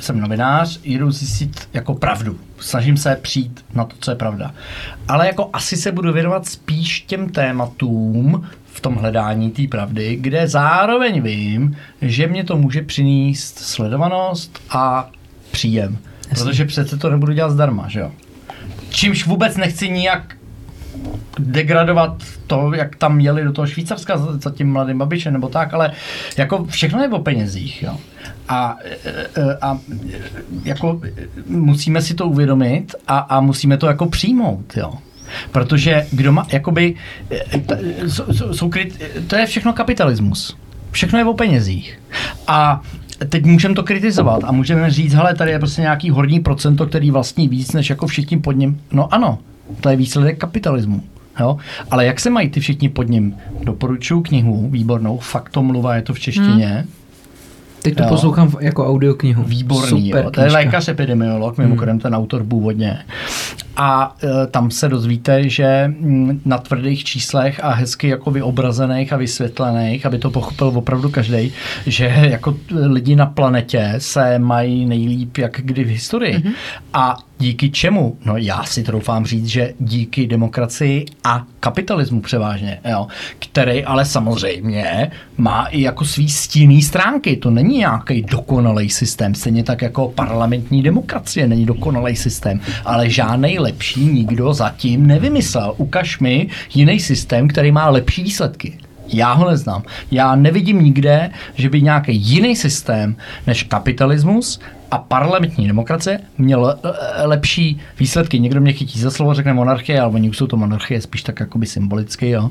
jsem 0.00 0.20
novinář, 0.20 0.80
jdu 0.84 1.10
zjistit 1.10 1.68
jako 1.72 1.94
pravdu. 1.94 2.38
Snažím 2.58 2.96
se 2.96 3.16
přijít 3.22 3.64
na 3.74 3.84
to, 3.84 3.96
co 4.00 4.10
je 4.10 4.16
pravda. 4.16 4.54
Ale 5.08 5.26
jako 5.26 5.50
asi 5.52 5.76
se 5.76 5.92
budu 5.92 6.12
věnovat 6.12 6.46
spíš 6.46 7.00
těm 7.00 7.28
tématům 7.28 8.46
v 8.66 8.80
tom 8.80 8.94
hledání 8.94 9.50
té 9.50 9.62
pravdy, 9.68 10.16
kde 10.16 10.48
zároveň 10.48 11.22
vím, 11.22 11.76
že 12.02 12.26
mě 12.26 12.44
to 12.44 12.56
může 12.56 12.82
přinést 12.82 13.58
sledovanost 13.58 14.60
a 14.70 15.10
příjem. 15.50 15.98
Protože 16.28 16.64
přece 16.64 16.96
to 16.96 17.10
nebudu 17.10 17.32
dělat 17.32 17.50
zdarma, 17.50 17.88
že 17.88 18.00
jo? 18.00 18.12
Čímž 18.90 19.26
vůbec 19.26 19.56
nechci 19.56 19.88
nijak 19.88 20.36
degradovat 21.38 22.22
to, 22.46 22.72
jak 22.74 22.96
tam 22.96 23.20
jeli 23.20 23.44
do 23.44 23.52
toho 23.52 23.66
Švýcarska 23.66 24.16
za, 24.16 24.38
za 24.38 24.50
tím 24.50 24.72
mladým 24.72 24.98
Babišem 24.98 25.32
nebo 25.32 25.48
tak, 25.48 25.74
ale 25.74 25.92
jako 26.36 26.64
všechno 26.64 27.02
je 27.02 27.08
o 27.08 27.18
penězích. 27.18 27.82
Jo. 27.82 27.98
A, 28.48 28.76
e, 28.84 29.08
e, 29.40 29.56
a 29.60 29.78
jako 30.64 31.00
musíme 31.46 32.02
si 32.02 32.14
to 32.14 32.28
uvědomit 32.28 32.94
a, 33.08 33.18
a 33.18 33.40
musíme 33.40 33.76
to 33.76 33.86
jako 33.86 34.06
přijmout. 34.06 34.76
Jo. 34.76 34.92
Protože 35.52 36.06
kdo 36.10 36.32
má, 36.32 36.46
jakoby, 36.52 36.94
e, 37.30 37.58
t- 37.58 37.80
jsou, 38.06 38.54
jsou, 38.54 38.70
to 39.26 39.36
je 39.36 39.46
všechno 39.46 39.72
kapitalismus. 39.72 40.56
Všechno 40.90 41.18
je 41.18 41.24
o 41.24 41.34
penězích. 41.34 42.00
A 42.46 42.82
teď 43.28 43.44
můžeme 43.44 43.74
to 43.74 43.82
kritizovat 43.82 44.44
a 44.44 44.52
můžeme 44.52 44.90
říct, 44.90 45.14
hele, 45.14 45.34
tady 45.34 45.50
je 45.50 45.58
prostě 45.58 45.80
nějaký 45.80 46.10
horní 46.10 46.40
procento, 46.40 46.86
který 46.86 47.10
vlastní 47.10 47.48
víc 47.48 47.72
než 47.72 47.90
jako 47.90 48.06
všichni 48.06 48.38
pod 48.38 48.52
ním. 48.52 48.80
No 48.92 49.14
ano, 49.14 49.38
to 49.80 49.88
je 49.88 49.96
výsledek 49.96 50.38
kapitalismu. 50.38 51.02
Jo? 51.40 51.56
Ale 51.90 52.06
jak 52.06 52.20
se 52.20 52.30
mají 52.30 52.48
ty 52.48 52.60
všichni 52.60 52.88
pod 52.88 53.08
ním? 53.08 53.36
Doporučuji 53.62 54.20
knihu, 54.20 54.68
výbornou, 54.70 55.18
faktomluva, 55.18 55.96
je 55.96 56.02
to 56.02 56.14
v 56.14 56.20
češtině. 56.20 56.66
Hmm. 56.66 56.88
Teď 57.84 57.96
to 57.96 58.02
jo. 58.02 58.08
poslouchám 58.08 58.52
jako 58.60 58.86
audioknihu. 58.86 59.42
Výborný, 59.42 60.06
Super 60.06 60.24
jo. 60.24 60.30
To 60.30 60.40
je 60.40 60.52
lékař 60.52 60.88
epidemiolog, 60.88 61.58
mimochodem 61.58 61.92
hmm. 61.92 62.00
ten 62.00 62.14
autor 62.14 62.44
původně. 62.44 62.98
A 63.76 64.16
e, 64.22 64.46
tam 64.46 64.70
se 64.70 64.88
dozvíte, 64.88 65.48
že 65.48 65.84
mm, 65.88 66.40
na 66.44 66.58
tvrdých 66.58 67.04
číslech 67.04 67.64
a 67.64 67.70
hezky 67.70 68.08
jako 68.08 68.30
vyobrazených 68.30 69.12
a 69.12 69.16
vysvětlených, 69.16 70.06
aby 70.06 70.18
to 70.18 70.30
pochopil 70.30 70.72
opravdu 70.74 71.10
každý, 71.10 71.52
že 71.86 72.04
jako 72.04 72.56
lidi 72.70 73.16
na 73.16 73.26
planetě 73.26 73.94
se 73.98 74.38
mají 74.38 74.86
nejlíp 74.86 75.38
jak 75.38 75.60
kdy 75.64 75.84
v 75.84 75.88
historii. 75.88 76.34
Hmm. 76.34 76.52
A 76.92 77.16
díky 77.38 77.70
čemu? 77.70 78.16
No 78.24 78.36
já 78.36 78.64
si 78.64 78.82
troufám 78.82 79.26
říct, 79.26 79.46
že 79.46 79.74
díky 79.80 80.26
demokracii 80.26 81.04
a 81.24 81.46
kapitalismu 81.60 82.20
převážně, 82.20 82.80
jo, 82.90 83.06
který 83.38 83.84
ale 83.84 84.04
samozřejmě 84.04 85.10
má 85.36 85.66
i 85.66 85.80
jako 85.80 86.04
svý 86.04 86.28
stinný 86.28 86.82
stránky. 86.82 87.36
To 87.36 87.50
není 87.50 87.78
nějaký 87.78 88.22
dokonalý 88.22 88.90
systém, 88.90 89.34
stejně 89.34 89.64
tak 89.64 89.82
jako 89.82 90.08
parlamentní 90.08 90.82
demokracie 90.82 91.46
není 91.46 91.66
dokonalý 91.66 92.16
systém, 92.16 92.60
ale 92.84 93.10
žádný 93.10 93.58
lepší 93.58 94.06
nikdo 94.06 94.54
zatím 94.54 95.06
nevymyslel. 95.06 95.74
Ukaž 95.76 96.18
mi 96.18 96.48
jiný 96.74 97.00
systém, 97.00 97.48
který 97.48 97.72
má 97.72 97.88
lepší 97.90 98.22
výsledky. 98.22 98.78
Já 99.08 99.32
ho 99.32 99.50
neznám. 99.50 99.82
Já 100.10 100.36
nevidím 100.36 100.82
nikde, 100.82 101.30
že 101.54 101.70
by 101.70 101.82
nějaký 101.82 102.16
jiný 102.16 102.56
systém 102.56 103.16
než 103.46 103.62
kapitalismus 103.62 104.60
a 104.94 104.98
parlamentní 104.98 105.66
demokracie 105.66 106.20
měl 106.38 106.78
lepší 107.22 107.80
výsledky. 107.98 108.40
Někdo 108.40 108.60
mě 108.60 108.72
chytí 108.72 109.00
za 109.00 109.10
slovo, 109.10 109.34
řekne 109.34 109.52
monarchie, 109.52 110.00
ale 110.00 110.12
oni 110.12 110.28
už 110.28 110.36
jsou 110.36 110.46
to 110.46 110.56
monarchie 110.56 111.00
spíš 111.00 111.22
tak 111.22 111.40
jakoby 111.40 111.66
symbolicky. 111.66 112.30
Jo. 112.30 112.50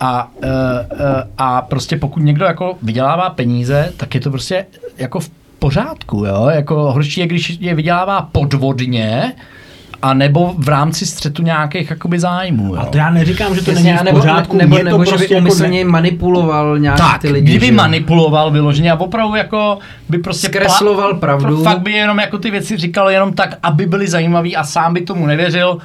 A, 0.00 0.32
e, 0.42 0.48
e, 0.48 1.28
a 1.38 1.62
prostě 1.62 1.96
pokud 1.96 2.20
někdo 2.20 2.44
jako 2.44 2.78
vydělává 2.82 3.30
peníze, 3.30 3.92
tak 3.96 4.14
je 4.14 4.20
to 4.20 4.30
prostě 4.30 4.66
jako 4.98 5.20
v 5.20 5.30
pořádku. 5.58 6.24
Jo. 6.24 6.46
Jako 6.50 6.92
horší 6.92 7.20
je, 7.20 7.26
když 7.26 7.58
je 7.60 7.74
vydělává 7.74 8.22
podvodně, 8.32 9.32
a 10.02 10.14
nebo 10.14 10.54
v 10.58 10.68
rámci 10.68 11.06
střetu 11.06 11.42
nějakých 11.42 11.90
jakoby 11.90 12.18
zájmů. 12.18 12.74
Jo. 12.74 12.80
A 12.80 12.84
to 12.84 12.98
já 12.98 13.10
neříkám, 13.10 13.54
že 13.54 13.62
to 13.62 13.70
Jasně, 13.70 13.84
není 13.84 14.10
v 14.10 14.14
pořádku. 14.14 14.56
Nebo, 14.56 14.76
nebo, 14.76 14.84
nebo 14.84 14.98
prostě 14.98 15.28
že 15.28 15.34
by 15.34 15.40
umyslně 15.40 15.78
jako 15.78 15.88
ne... 15.88 15.92
manipuloval 15.92 16.78
nějak 16.78 16.96
tak, 16.96 17.20
ty 17.20 17.28
lidi. 17.28 17.50
kdyby 17.50 17.66
že? 17.66 17.72
manipuloval 17.72 18.50
vyloženě 18.50 18.92
a 18.92 19.00
opravdu 19.00 19.34
jako 19.34 19.78
by 20.08 20.18
prostě 20.18 20.46
zkresloval 20.46 21.08
pla... 21.08 21.18
pravdu. 21.18 21.64
Fakt 21.64 21.80
by 21.80 21.92
jenom 21.92 22.18
jako 22.18 22.38
ty 22.38 22.50
věci 22.50 22.76
říkal 22.76 23.10
jenom 23.10 23.32
tak, 23.32 23.58
aby 23.62 23.86
byly 23.86 24.08
zajímavý 24.08 24.56
a 24.56 24.64
sám 24.64 24.94
by 24.94 25.00
tomu 25.00 25.26
nevěřil, 25.26 25.78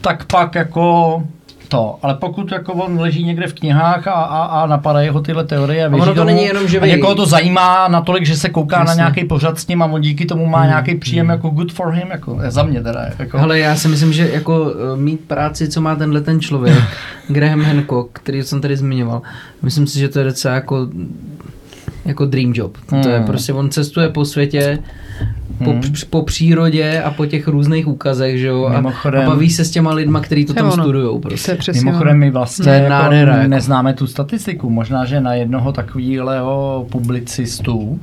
tak 0.00 0.24
pak 0.24 0.54
jako 0.54 1.22
to, 1.68 1.98
ale 2.02 2.14
pokud 2.14 2.52
jako 2.52 2.72
on 2.72 3.00
leží 3.00 3.24
někde 3.24 3.46
v 3.46 3.54
knihách 3.54 4.06
a, 4.06 4.12
a, 4.12 4.44
a 4.44 4.66
napadají 4.66 5.08
ho 5.08 5.20
tyhle 5.20 5.44
teorie 5.44 5.84
a, 5.84 5.88
věří 5.88 6.02
ono 6.02 6.12
to 6.12 6.20
tomu, 6.20 6.26
není 6.26 6.44
jenom, 6.44 6.68
že 6.68 6.80
a 6.80 6.86
někoho 6.86 7.14
to 7.14 7.26
zajímá 7.26 7.88
natolik, 7.88 8.26
že 8.26 8.36
se 8.36 8.48
kouká 8.48 8.78
Jasně. 8.78 8.88
na 8.88 8.94
nějaký 8.94 9.24
pořad 9.24 9.58
s 9.58 9.66
ním 9.66 9.82
a 9.82 9.86
on 9.86 10.00
díky 10.00 10.26
tomu 10.26 10.46
má 10.46 10.58
hmm. 10.58 10.68
nějaký 10.68 10.94
příjem 10.94 11.28
jako 11.28 11.48
good 11.48 11.72
for 11.72 11.90
him, 11.92 12.08
jako 12.10 12.38
za 12.48 12.62
mě 12.62 12.82
teda. 12.82 13.06
Jako. 13.18 13.38
Hele, 13.38 13.58
já 13.58 13.76
si 13.76 13.88
myslím, 13.88 14.12
že 14.12 14.30
jako 14.32 14.72
eh, 14.94 14.96
mít 14.96 15.20
práci, 15.20 15.68
co 15.68 15.80
má 15.80 15.96
tenhle 15.96 16.20
ten 16.20 16.40
člověk, 16.40 16.78
Graham 17.28 17.62
Hancock, 17.62 18.10
který 18.12 18.42
jsem 18.42 18.60
tady 18.60 18.76
zmiňoval, 18.76 19.22
myslím 19.62 19.86
si, 19.86 19.98
že 19.98 20.08
to 20.08 20.18
je 20.18 20.24
docela 20.24 20.54
jako 20.54 20.88
jako 22.04 22.26
dream 22.26 22.52
job. 22.54 22.76
Hmm. 22.88 23.02
To 23.02 23.08
je 23.08 23.16
hmm. 23.16 23.26
prostě, 23.26 23.52
on 23.52 23.70
cestuje 23.70 24.08
po 24.08 24.24
světě, 24.24 24.78
hmm. 25.60 25.82
po 26.10 26.22
přírodě 26.22 27.02
a 27.02 27.10
po 27.10 27.26
těch 27.26 27.48
různých 27.48 27.88
úkazech, 27.88 28.38
že 28.38 28.46
jo, 28.46 28.68
Mimochodem, 28.76 29.22
a, 29.22 29.26
baví 29.26 29.50
se 29.50 29.64
s 29.64 29.70
těma 29.70 29.92
lidma, 29.92 30.20
kteří 30.20 30.44
to 30.44 30.54
tam 30.54 30.72
studují. 30.72 31.20
Prostě. 31.20 31.58
Mimochodem 31.74 32.18
my 32.18 32.30
vlastně 32.30 32.72
jako 32.72 32.88
nádhera, 32.88 33.36
jako. 33.36 33.48
neznáme 33.48 33.94
tu 33.94 34.06
statistiku. 34.06 34.70
Možná, 34.70 35.04
že 35.04 35.20
na 35.20 35.34
jednoho 35.34 35.72
takového 35.72 36.86
publicistu 36.90 38.00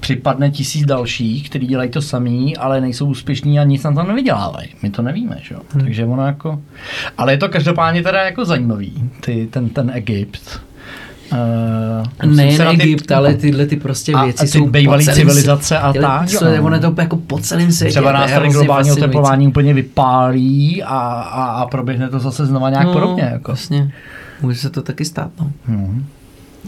připadne 0.00 0.50
tisíc 0.50 0.86
dalších, 0.86 1.50
kteří 1.50 1.66
dělají 1.66 1.90
to 1.90 2.02
samý, 2.02 2.56
ale 2.56 2.80
nejsou 2.80 3.06
úspěšní 3.06 3.60
a 3.60 3.64
nic 3.64 3.82
na 3.82 3.92
to 3.92 4.02
nevydělávají. 4.02 4.68
My 4.82 4.90
to 4.90 5.02
nevíme, 5.02 5.38
že 5.42 5.54
jo. 5.54 5.60
Hmm. 5.70 5.84
Takže 5.84 6.04
ono 6.04 6.26
jako... 6.26 6.62
Ale 7.18 7.32
je 7.32 7.36
to 7.36 7.48
každopádně 7.48 8.02
teda 8.02 8.22
jako 8.22 8.44
zajímavý, 8.44 9.10
ty, 9.20 9.48
ten, 9.50 9.68
ten 9.68 9.90
Egypt. 9.94 10.60
Uh, 11.32 12.34
ne 12.34 12.48
Egypt, 12.72 13.06
ty, 13.06 13.14
ale 13.14 13.34
tyhle 13.34 13.66
ty 13.66 13.76
prostě 13.76 14.12
a, 14.12 14.24
věci 14.24 14.38
a 14.38 14.42
ty 14.42 14.48
jsou 14.48 14.66
bývalý 14.66 15.06
civilizace 15.06 15.78
a 15.78 15.92
tak. 15.92 16.28
Co, 16.28 16.44
je, 16.44 16.60
ono 16.60 16.76
je 16.76 16.80
to 16.80 16.94
jako 16.98 17.16
po 17.16 17.38
celém 17.38 17.72
světě. 17.72 17.90
Třeba 17.90 18.12
nás 18.12 18.32
tady 18.32 18.48
globální 18.48 18.92
oteplování 18.92 19.48
úplně 19.48 19.74
vypálí 19.74 20.82
a, 20.82 20.98
a, 20.98 21.44
a 21.44 21.66
proběhne 21.66 22.08
to 22.08 22.18
zase 22.18 22.46
znova 22.46 22.70
nějak 22.70 22.86
no, 22.86 22.92
podobně. 22.92 23.22
Jako. 23.32 23.52
Vlastně. 23.52 23.92
Může 24.42 24.58
se 24.58 24.70
to 24.70 24.82
taky 24.82 25.04
stát. 25.04 25.30
No. 25.40 25.52
Hmm. 25.66 26.06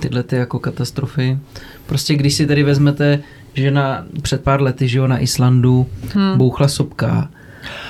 Tyhle 0.00 0.22
ty 0.22 0.36
jako 0.36 0.58
katastrofy. 0.58 1.38
Prostě 1.86 2.14
když 2.14 2.34
si 2.34 2.46
tady 2.46 2.62
vezmete, 2.62 3.18
že 3.54 3.70
na, 3.70 4.04
před 4.22 4.40
pár 4.44 4.62
lety, 4.62 4.88
že 4.88 4.98
jo, 4.98 5.06
na 5.06 5.18
Islandu 5.18 5.86
hmm. 6.14 6.38
bouchla 6.38 6.68
sopka 6.68 7.28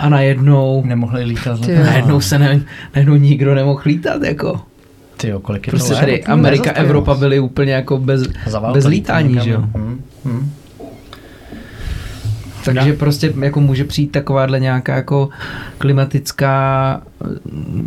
a 0.00 0.08
najednou... 0.08 0.82
Nemohli 0.86 1.24
lítat. 1.24 1.60
Najednou 1.84 2.20
se 2.20 2.38
ne, 2.38 2.60
najednou 2.94 3.16
nikdo 3.16 3.54
nemohl 3.54 3.80
lítat, 3.84 4.22
jako. 4.22 4.60
Ty 5.16 5.28
jo, 5.28 5.40
kolik 5.40 5.66
je 5.66 5.70
prostě 5.70 5.94
to 5.94 6.00
tady 6.00 6.24
Amerika, 6.24 6.70
Evropa 6.70 7.14
byly 7.14 7.40
úplně 7.40 7.72
jako 7.72 7.98
bez, 7.98 8.22
bez 8.72 8.86
lítání, 8.86 9.38
že 9.44 9.50
jo. 9.50 9.60
Hmm. 9.60 10.00
Hmm. 10.24 10.50
Takže 12.64 12.90
no. 12.90 12.96
prostě 12.96 13.32
jako 13.40 13.60
může 13.60 13.84
přijít 13.84 14.12
takováhle 14.12 14.60
nějaká 14.60 14.96
jako 14.96 15.28
klimatická, 15.78 17.02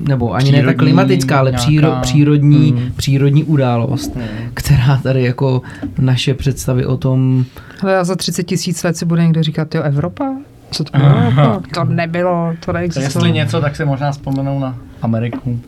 nebo 0.08 0.34
ani 0.34 0.44
přírodní, 0.44 0.62
ne 0.62 0.68
tak 0.68 0.78
klimatická, 0.78 1.40
ale 1.40 1.52
nějaká, 1.52 2.00
přírodní, 2.00 2.72
hmm. 2.72 2.92
přírodní 2.96 3.44
událost, 3.44 4.16
hmm. 4.16 4.28
která 4.54 4.98
tady 5.04 5.24
jako 5.24 5.62
naše 6.00 6.34
představy 6.34 6.86
o 6.86 6.98
tom... 6.98 7.46
Ale 7.82 8.06
za 8.06 8.16
30 8.16 8.44
tisíc 8.44 8.84
let 8.84 8.98
si 8.98 9.06
bude 9.06 9.24
někdo 9.24 9.44
říkat, 9.44 9.76
jo, 9.76 9.82
Evropa? 9.82 10.34
Co 10.72 10.84
to 10.84 10.98
bylo? 10.98 11.62
To 11.74 11.84
nebylo, 11.84 12.54
to 12.66 12.74
neexistovalo. 12.74 13.26
Jestli 13.26 13.32
něco, 13.32 13.62
tak 13.62 13.76
se 13.76 13.86
možná 13.86 14.12
vzpomenou 14.12 14.60
na 14.60 14.76
Ameriku. 15.02 15.60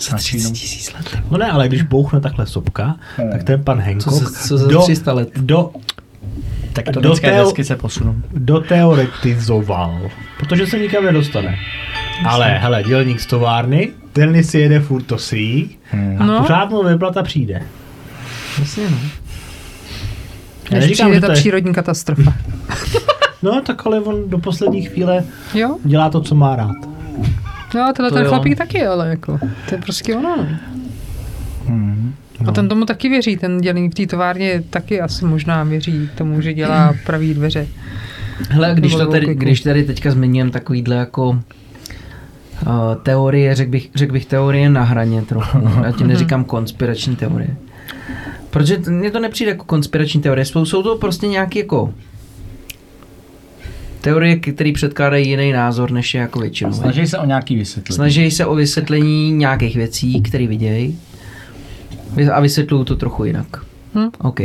Za 0.00 0.16
30 0.16 0.52
tisíc 0.52 0.92
let. 0.92 1.18
No 1.30 1.38
ne, 1.38 1.50
ale 1.50 1.68
když 1.68 1.82
bouchne 1.82 2.20
takhle 2.20 2.46
sopka, 2.46 2.96
hmm. 3.16 3.30
tak 3.30 3.42
ten 3.42 3.64
pan 3.64 3.80
Hancock 3.80 4.14
co, 4.14 4.26
se, 4.26 4.48
co 4.48 4.58
za 4.58 4.68
do, 4.68 4.82
300 4.82 5.12
let? 5.12 5.28
Do, 5.36 5.70
tak 6.72 6.84
to 6.84 7.00
do 7.00 7.14
teo, 7.14 7.44
desky 7.44 7.64
se 7.64 7.76
posunou. 7.76 8.14
Doteoretizoval, 8.32 10.10
protože 10.38 10.66
se 10.66 10.78
nikam 10.78 11.04
nedostane. 11.04 11.58
Ale 12.26 12.58
hele, 12.58 12.82
dělník 12.82 13.20
z 13.20 13.26
továrny, 13.26 13.90
ten 14.12 14.44
si 14.44 14.58
jede 14.58 14.80
furt 14.80 15.02
to 15.02 15.18
si 15.18 15.68
hmm. 15.90 16.16
a 16.18 16.26
no. 16.26 16.40
pořád 16.40 16.70
mu 16.70 16.84
vyplata 16.84 17.22
přijde. 17.22 17.62
Jasně, 18.58 18.90
no. 18.90 18.96
Než 20.70 20.80
neříkám, 20.80 21.10
přijde 21.10 21.26
ta 21.26 21.32
je... 21.32 21.38
přírodní 21.38 21.74
katastrofa. 21.74 22.32
no, 23.42 23.60
tak 23.60 23.86
ale 23.86 24.00
on 24.00 24.30
do 24.30 24.38
poslední 24.38 24.82
chvíle 24.82 25.24
jo? 25.54 25.76
dělá 25.84 26.10
to, 26.10 26.20
co 26.20 26.34
má 26.34 26.56
rád. 26.56 26.76
No 27.74 27.82
a 27.82 27.92
tenhle 27.92 28.10
ten 28.10 28.28
chlapík 28.28 28.58
taky, 28.58 28.86
ale 28.86 29.08
jako, 29.08 29.38
to 29.68 29.74
je 29.74 29.80
prostě 29.80 30.16
ono. 30.16 30.36
No. 30.36 30.46
Hmm. 31.66 32.14
No. 32.40 32.48
A 32.48 32.52
ten 32.52 32.68
tomu 32.68 32.84
taky 32.84 33.08
věří, 33.08 33.36
ten 33.36 33.58
dělník 33.58 33.92
v 33.92 33.94
té 33.94 34.06
továrně 34.06 34.62
taky 34.70 35.00
asi 35.00 35.24
možná 35.24 35.64
věří 35.64 36.10
tomu, 36.14 36.40
že 36.40 36.54
dělá 36.54 36.94
pravý 37.06 37.34
dveře. 37.34 37.66
Hele, 38.50 38.74
když, 38.74 38.94
to 38.94 39.06
tady, 39.06 39.34
když 39.34 39.60
tady 39.60 39.84
teďka 39.84 40.10
zmiňujeme 40.10 40.50
takovýhle 40.50 40.96
jako 40.96 41.28
uh, 41.28 41.38
teorie, 43.02 43.54
řekl 43.54 43.70
bych, 43.70 43.90
řek 43.94 44.12
bych 44.12 44.26
teorie 44.26 44.70
na 44.70 44.82
hraně 44.82 45.22
trochu. 45.22 45.58
Já 45.84 45.92
ti 45.92 46.04
neříkám 46.04 46.44
konspirační 46.44 47.16
teorie. 47.16 47.56
Protože 48.50 48.78
mně 48.88 49.10
to 49.10 49.20
nepřijde 49.20 49.50
jako 49.50 49.64
konspirační 49.64 50.20
teorie. 50.20 50.44
Jsou, 50.44 50.64
jsou 50.64 50.82
to 50.82 50.96
prostě 50.96 51.26
nějaké 51.26 51.58
jako 51.58 51.94
teorie, 54.00 54.36
které 54.36 54.72
předkládají 54.72 55.28
jiný 55.28 55.52
názor, 55.52 55.90
než 55.90 56.14
je 56.14 56.20
jako 56.20 56.38
většinou. 56.38 56.72
Snaží 56.72 57.06
se 57.06 57.18
o 57.18 57.26
nějaký 57.26 57.56
vysvětlení. 57.56 57.96
Snaží 57.96 58.30
se 58.30 58.46
o 58.46 58.54
vysvětlení 58.54 59.32
nějakých 59.32 59.76
věcí, 59.76 60.22
které 60.22 60.46
vidějí 60.46 60.98
a 62.32 62.40
vysvětlují 62.40 62.84
to 62.84 62.96
trochu 62.96 63.24
jinak. 63.24 63.46
Hm? 63.94 64.10
OK. 64.18 64.40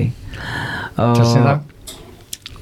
Přesně 1.14 1.40
uh, 1.40 1.46
tak. 1.46 1.62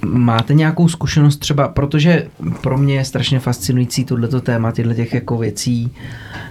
máte 0.06 0.54
nějakou 0.54 0.88
zkušenost 0.88 1.38
třeba, 1.38 1.68
protože 1.68 2.28
pro 2.62 2.78
mě 2.78 2.96
je 2.96 3.06
strašně 3.06 3.40
fascinující 3.40 4.06
tohleto 4.06 4.42
téma, 4.42 4.72
tyhle 4.72 4.96
těch 4.96 5.14
jako 5.14 5.38
věcí, 5.38 5.92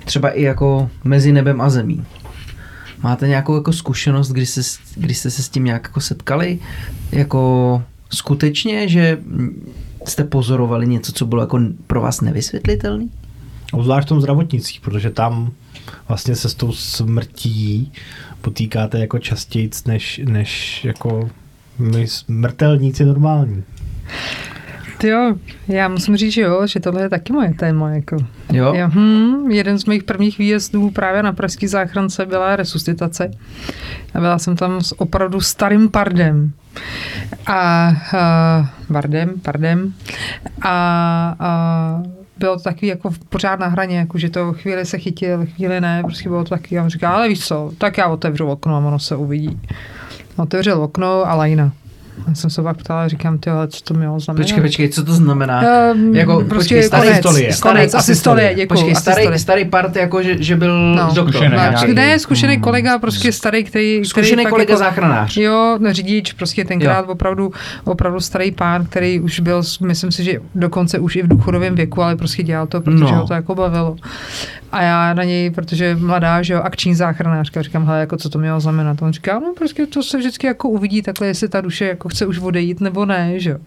třeba 0.05 0.31
i 0.31 0.43
jako 0.43 0.91
mezi 1.05 1.33
nebem 1.33 1.61
a 1.61 1.71
zemí. 1.71 2.05
Máte 3.03 3.29
nějakou 3.29 3.55
jako 3.55 3.73
zkušenost, 3.73 4.31
kdy, 4.31 4.47
se, 4.47 4.61
kdy 4.97 5.15
jste 5.15 5.31
se 5.31 5.43
s 5.43 5.49
tím 5.49 5.65
nějak 5.65 5.83
jako 5.83 6.01
setkali? 6.01 6.59
Jako 7.13 7.83
skutečně, 8.11 8.89
že 8.89 9.19
jste 10.05 10.25
pozorovali 10.25 10.87
něco, 10.87 11.13
co 11.13 11.27
bylo 11.27 11.43
jako 11.43 11.61
pro 11.87 12.01
vás 12.01 12.21
nevysvětlitelné? 12.21 13.09
Obzvlášť 13.73 14.07
v 14.07 14.09
tom 14.09 14.21
zdravotnictví, 14.21 14.81
protože 14.81 15.11
tam 15.11 15.53
vlastně 16.09 16.37
se 16.37 16.49
s 16.49 16.55
tou 16.55 16.73
smrtí 16.73 17.93
potýkáte 18.41 18.99
jako 18.99 19.19
častěji, 19.19 19.71
než, 19.87 20.21
než 20.25 20.85
jako 20.85 21.31
my 21.79 22.07
smrtelníci 22.07 23.05
normální. 23.05 23.63
Ty 25.03 25.09
jo, 25.09 25.35
já 25.69 25.89
musím 25.89 26.17
říct, 26.17 26.33
že 26.33 26.43
jo, 26.43 26.67
že 26.67 26.81
tohle 26.81 27.03
je 27.03 27.09
taky 27.09 27.33
moje 27.33 27.55
téma. 27.55 27.91
Jako. 27.91 28.17
Jo? 28.53 28.75
Já, 28.75 28.87
hm, 28.87 29.51
jeden 29.51 29.79
z 29.79 29.85
mých 29.85 30.03
prvních 30.03 30.39
výjezdů 30.39 30.91
právě 30.91 31.23
na 31.23 31.33
Pražský 31.33 31.67
záchrance 31.67 32.27
byla 32.27 32.57
resuscitace. 32.57 33.31
A 34.15 34.21
byla 34.21 34.39
jsem 34.39 34.57
tam 34.57 34.81
s 34.81 35.01
opravdu 35.01 35.41
starým 35.41 35.89
pardem. 35.89 36.53
A, 37.47 37.93
a 38.19 38.71
Bardem, 38.91 39.33
pardem. 39.43 39.95
A, 40.63 40.71
a 41.39 42.03
bylo 42.39 42.57
to 42.57 42.63
takový 42.63 42.87
jako 42.87 43.11
pořád 43.29 43.61
na 43.61 43.67
hraně, 43.67 43.99
jako 43.99 44.19
že 44.19 44.31
to 44.31 44.53
chvíli 44.53 44.87
se 44.87 44.99
chytil, 44.99 45.47
chvíli 45.47 45.81
ne, 45.81 46.03
prostě 46.03 46.29
bylo 46.29 46.45
to 46.45 46.51
taky, 46.51 46.75
já 46.75 46.89
říká, 46.89 47.11
ale 47.11 47.29
víš 47.29 47.47
co, 47.47 47.73
tak 47.79 47.99
já 47.99 48.07
otevřu 48.07 48.47
okno 48.47 48.77
a 48.77 48.79
ono 48.79 48.99
se 48.99 49.17
uvidí. 49.17 49.61
Otevřel 50.37 50.83
okno 50.83 51.27
a 51.27 51.35
lajna. 51.35 51.73
Já 52.29 52.35
jsem 52.35 52.51
se 52.51 52.63
pak 52.63 52.77
ptala, 52.77 53.09
říkám, 53.09 53.39
ty, 53.39 53.51
ale 53.51 53.69
co 53.69 53.81
to 53.85 53.95
mělo 53.95 54.21
znamenat? 54.21 54.43
Počkej, 54.45 54.63
počkej, 54.63 54.89
co 54.89 55.05
to 55.05 55.13
znamená? 55.13 55.63
Um, 55.95 56.15
jako, 56.17 56.45
prostě 56.49 56.75
počkej, 56.75 56.83
starý 56.83 57.03
konec, 57.09 57.25
asystolie. 57.25 57.53
konec, 57.61 57.91
Starý 57.91 58.01
asystolie, 58.01 58.55
děkuju. 58.55 58.81
Počkej, 58.81 58.95
starý, 58.95 59.39
starý 59.39 59.65
part, 59.65 59.97
jako 59.97 60.23
že, 60.23 60.43
že 60.43 60.57
byl 60.57 60.95
No. 60.95 61.07
doktor. 61.15 61.33
Zkušený 61.35 61.55
nějaký. 61.57 61.75
nějaký. 61.77 61.95
Ne, 61.95 62.19
zkušený 62.19 62.57
Mm. 62.57 62.63
kolega, 62.63 62.99
prostě 62.99 63.33
starý, 63.33 63.65
který... 63.65 63.95
který 63.97 64.05
Zkušený 64.09 64.47
kolega 64.47 64.73
jako, 64.73 64.79
záchranář. 64.85 65.37
Jo, 65.37 65.79
no, 65.81 65.93
řidič, 65.93 66.33
prostě 66.33 66.65
tenkrát 66.65 67.05
opravdu, 67.09 67.53
opravdu 67.85 68.21
starý 68.21 68.51
pán, 68.51 68.85
který 68.87 69.21
už 69.21 69.41
byl, 69.41 69.63
myslím 69.81 70.13
si, 70.13 70.25
že 70.25 70.39
dokonce 70.55 70.99
už 70.99 71.17
i 71.17 71.23
v 71.23 71.29
důchodovém 71.29 71.75
věku, 71.75 72.03
ale 72.03 72.17
prostě 72.17 72.43
dělal 72.43 72.67
to, 72.67 72.81
protože 72.81 73.05
No. 73.05 73.17
ho 73.17 73.27
to 73.27 73.35
jako 73.35 73.55
bavilo. 73.55 73.97
A 74.73 74.83
já 74.83 75.15
na 75.15 75.25
něj, 75.25 75.51
protože 75.51 75.97
mladá, 76.01 76.43
že 76.43 76.53
jo, 76.53 76.61
akční 76.61 76.95
záchranářka, 76.95 77.63
říkám, 77.63 77.87
hele, 77.87 78.01
jako 78.01 78.17
co 78.17 78.29
to 78.29 78.39
mělo 78.39 78.61
znamenat. 78.61 79.03
On 79.03 79.13
říká, 79.13 79.39
no 79.39 79.53
prostě 79.59 79.87
to 79.87 80.03
se 80.03 80.19
vždycky 80.19 80.47
jako 80.47 80.69
uvidí 80.69 81.03
takhle, 81.03 81.27
jestli 81.27 81.49
ta 81.49 81.61
duše 81.61 81.85
jako 81.85 82.09
chce 82.09 82.27
už 82.27 82.39
odejít 82.39 82.81
nebo 82.81 83.07
ne, 83.07 83.41
že 83.41 83.51
jo. 83.51 83.59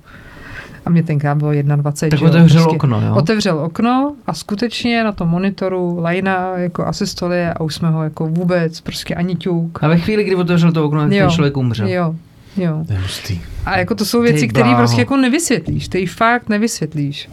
A 0.86 0.90
mě 0.90 1.04
tenkrát 1.04 1.38
bylo 1.38 1.52
21. 1.52 2.18
Tak 2.18 2.22
jo, 2.22 2.28
otevřel 2.30 2.64
prostě. 2.64 2.76
okno, 2.76 3.02
jo? 3.02 3.16
Otevřel 3.16 3.60
okno 3.60 4.16
a 4.28 4.34
skutečně 4.34 5.04
na 5.04 5.12
tom 5.12 5.30
monitoru 5.30 5.98
lajna 6.02 6.58
jako 6.58 6.86
asystolie 6.86 7.54
a 7.54 7.62
už 7.62 7.76
jsme 7.76 7.90
ho 7.90 8.04
jako 8.04 8.28
vůbec, 8.28 8.82
prostě 8.82 9.16
ani 9.16 9.36
ťuk. 9.36 9.84
A 9.84 9.88
ve 9.88 9.98
chvíli, 9.98 10.24
kdy 10.24 10.36
otevřel 10.36 10.72
to 10.72 10.86
okno, 10.86 11.02
tak 11.02 11.10
ten 11.10 11.30
člověk 11.30 11.58
umřel. 11.58 11.88
Jo, 11.88 12.16
jo. 12.58 12.84
To 12.88 12.94
je 12.94 13.00
hustý. 13.00 13.42
A 13.66 13.78
jako 13.78 13.96
to 13.96 14.06
jsou 14.06 14.22
věci, 14.22 14.48
které 14.48 14.76
prostě 14.76 15.02
jako 15.02 15.18
nevysvětlíš, 15.18 15.88
ty 15.88 16.06
fakt 16.06 16.50
nevysvětlíš. 16.50 17.30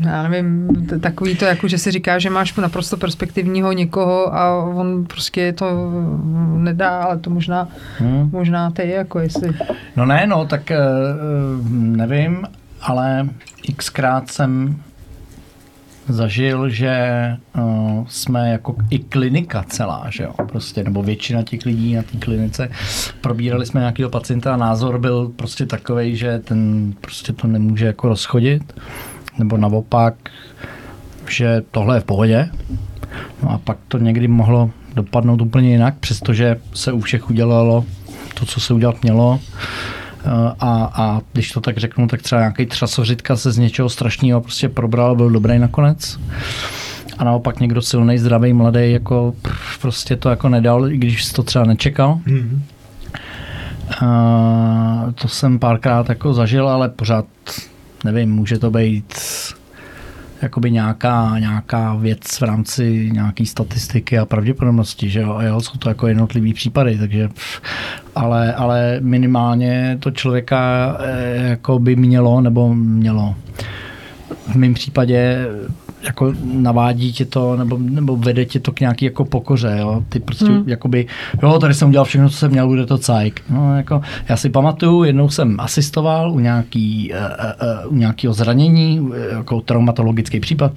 Já 0.00 0.28
nevím, 0.28 0.68
takový 1.00 1.36
to, 1.36 1.44
jako 1.44 1.68
že 1.68 1.78
si 1.78 1.90
říká, 1.90 2.18
že 2.18 2.30
máš 2.30 2.56
naprosto 2.56 2.96
perspektivního 2.96 3.72
někoho 3.72 4.34
a 4.34 4.64
on 4.64 5.04
prostě 5.04 5.52
to 5.52 5.66
nedá, 6.56 7.02
ale 7.02 7.18
to 7.18 7.30
možná, 7.30 7.68
Hmm. 7.98 8.30
možná 8.32 8.70
ty, 8.70 8.90
jako 8.90 9.18
jestli... 9.18 9.54
No 9.96 10.06
ne, 10.06 10.26
no, 10.26 10.46
tak 10.46 10.70
eh, 10.70 10.76
eh, 10.76 10.80
nevím, 11.70 12.46
ale 12.80 13.28
xkrát 13.76 14.30
jsem 14.30 14.76
zažil, 16.08 16.68
že 16.68 16.96
uh, 17.58 18.06
jsme 18.08 18.50
jako 18.50 18.76
i 18.90 18.98
klinika 18.98 19.64
celá, 19.68 20.06
že 20.10 20.22
jo, 20.22 20.32
prostě, 20.48 20.84
nebo 20.84 21.02
většina 21.02 21.42
těch 21.42 21.66
lidí 21.66 21.94
na 21.94 22.02
té 22.02 22.18
klinice, 22.18 22.70
probírali 23.20 23.66
jsme 23.66 23.80
nějakého 23.80 24.10
pacienta 24.10 24.54
a 24.54 24.56
názor 24.56 24.98
byl 24.98 25.32
prostě 25.36 25.66
takový, 25.66 26.16
že 26.16 26.38
ten 26.38 26.92
prostě 27.00 27.32
to 27.32 27.46
nemůže 27.46 27.86
jako 27.86 28.08
rozchodit, 28.08 28.74
nebo 29.38 29.56
naopak, 29.56 30.14
že 31.28 31.62
tohle 31.70 31.96
je 31.96 32.00
v 32.00 32.04
pohodě. 32.04 32.48
No 33.42 33.50
a 33.50 33.58
pak 33.58 33.78
to 33.88 33.98
někdy 33.98 34.28
mohlo 34.28 34.70
dopadnout 34.94 35.40
úplně 35.42 35.70
jinak, 35.70 35.94
přestože 36.00 36.56
se 36.74 36.92
u 36.92 37.00
všech 37.00 37.30
udělalo 37.30 37.84
to, 38.34 38.46
co 38.46 38.60
se 38.60 38.74
udělat 38.74 39.02
mělo. 39.02 39.40
Eh, 40.26 40.54
A, 40.60 40.90
a 40.94 41.20
když 41.32 41.52
to 41.52 41.60
tak 41.60 41.78
řeknu, 41.78 42.06
tak 42.06 42.22
třeba 42.22 42.40
nějaký 42.40 42.66
třasořitka 42.66 43.36
se 43.36 43.52
z 43.52 43.58
něčeho 43.58 43.88
strašného 43.88 44.40
prostě 44.40 44.68
probral 44.68 45.10
a 45.10 45.14
byl 45.14 45.30
dobrý 45.30 45.58
nakonec. 45.58 46.18
A 47.18 47.24
naopak 47.24 47.60
někdo 47.60 47.82
silný, 47.82 48.18
zdravý, 48.18 48.52
mladý, 48.52 48.92
jako 48.92 49.34
prostě 49.80 50.16
to 50.16 50.30
jako 50.30 50.48
nedal, 50.48 50.92
i 50.92 50.98
když 50.98 51.32
to 51.32 51.42
třeba 51.42 51.64
nečekal. 51.64 52.20
Hmm. 52.26 52.62
Uh, 54.02 55.12
to 55.12 55.28
jsem 55.28 55.58
párkrát 55.58 56.08
jako 56.08 56.34
zažil, 56.34 56.68
ale 56.68 56.88
pořád 56.88 57.26
nevím, 58.04 58.32
může 58.32 58.58
to 58.58 58.70
být 58.70 59.14
jakoby 60.42 60.70
nějaká, 60.70 61.38
nějaká 61.38 61.94
věc 61.94 62.40
v 62.40 62.42
rámci 62.42 63.10
nějaký 63.12 63.46
statistiky 63.46 64.18
a 64.18 64.26
pravděpodobnosti, 64.26 65.10
že 65.10 65.20
jo, 65.20 65.38
jo, 65.40 65.60
jsou 65.60 65.78
to 65.78 65.88
jako 65.88 66.06
jednotlivý 66.06 66.54
případy, 66.54 66.98
takže 66.98 67.28
ale, 68.14 68.54
ale 68.54 68.98
minimálně 69.00 69.96
to 70.00 70.10
člověka 70.10 70.96
eh, 71.00 71.36
jako 71.48 71.78
by 71.78 71.96
mělo, 71.96 72.40
nebo 72.40 72.74
mělo. 72.74 73.34
V 74.52 74.54
mém 74.54 74.74
případě 74.74 75.46
jako 76.04 76.32
navádí 76.44 77.12
tě 77.12 77.24
to, 77.24 77.56
nebo, 77.56 77.78
nebo 77.78 78.16
vede 78.16 78.44
tě 78.44 78.60
to 78.60 78.72
k 78.72 78.80
nějaký 78.80 79.04
jako 79.04 79.24
pokoře, 79.24 79.76
jo. 79.80 80.04
Ty 80.08 80.20
prostě 80.20 80.44
hmm. 80.44 80.68
jakoby, 80.68 81.06
jo, 81.42 81.58
tady 81.58 81.74
jsem 81.74 81.88
udělal 81.88 82.04
všechno, 82.04 82.28
co 82.28 82.36
jsem 82.36 82.50
měl, 82.50 82.66
bude 82.66 82.86
to 82.86 82.98
cajk. 82.98 83.42
No, 83.50 83.76
jako, 83.76 84.00
já 84.28 84.36
si 84.36 84.50
pamatuju, 84.50 85.04
jednou 85.04 85.28
jsem 85.28 85.60
asistoval 85.60 86.32
u, 86.32 86.38
nějaký, 86.38 87.12
uh, 87.12 87.18
uh, 87.86 87.92
u 87.92 87.96
nějakého 87.96 88.34
zranění, 88.34 89.10
jako 89.30 89.60
traumatologický 89.60 90.40
případ 90.40 90.72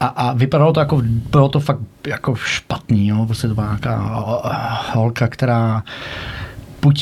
a, 0.00 0.06
a 0.06 0.32
vypadalo 0.32 0.72
to 0.72 0.80
jako, 0.80 1.02
bylo 1.30 1.48
to 1.48 1.60
fakt 1.60 1.80
jako 2.06 2.34
špatný, 2.34 3.08
jo. 3.08 3.26
Prostě 3.26 3.48
to 3.48 3.54
byla 3.54 3.66
nějaká 3.66 4.24
holka, 4.94 5.28
která 5.28 5.82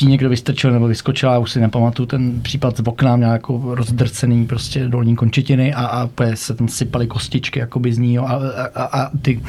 jí 0.01 0.07
někdo 0.07 0.29
vystrčil 0.29 0.71
nebo 0.71 0.87
vyskočila, 0.87 1.33
já 1.33 1.39
už 1.39 1.51
si 1.51 1.59
nepamatuju 1.59 2.05
ten 2.05 2.41
případ 2.41 2.77
z 2.77 2.81
okna, 2.85 3.15
měla 3.15 3.33
jako 3.33 3.75
rozdrcený 3.75 4.45
prostě 4.45 4.87
dolní 4.87 5.15
končetiny 5.15 5.73
a, 5.73 5.85
a 5.85 6.09
se 6.33 6.53
tam 6.53 6.67
sypaly 6.67 7.07
kostičky 7.07 7.59
jakoby 7.59 7.93
z 7.93 7.97
ní 7.97 8.17
a, 8.17 8.39
a, 8.75 8.83
a, 8.83 9.11
ty 9.21 9.41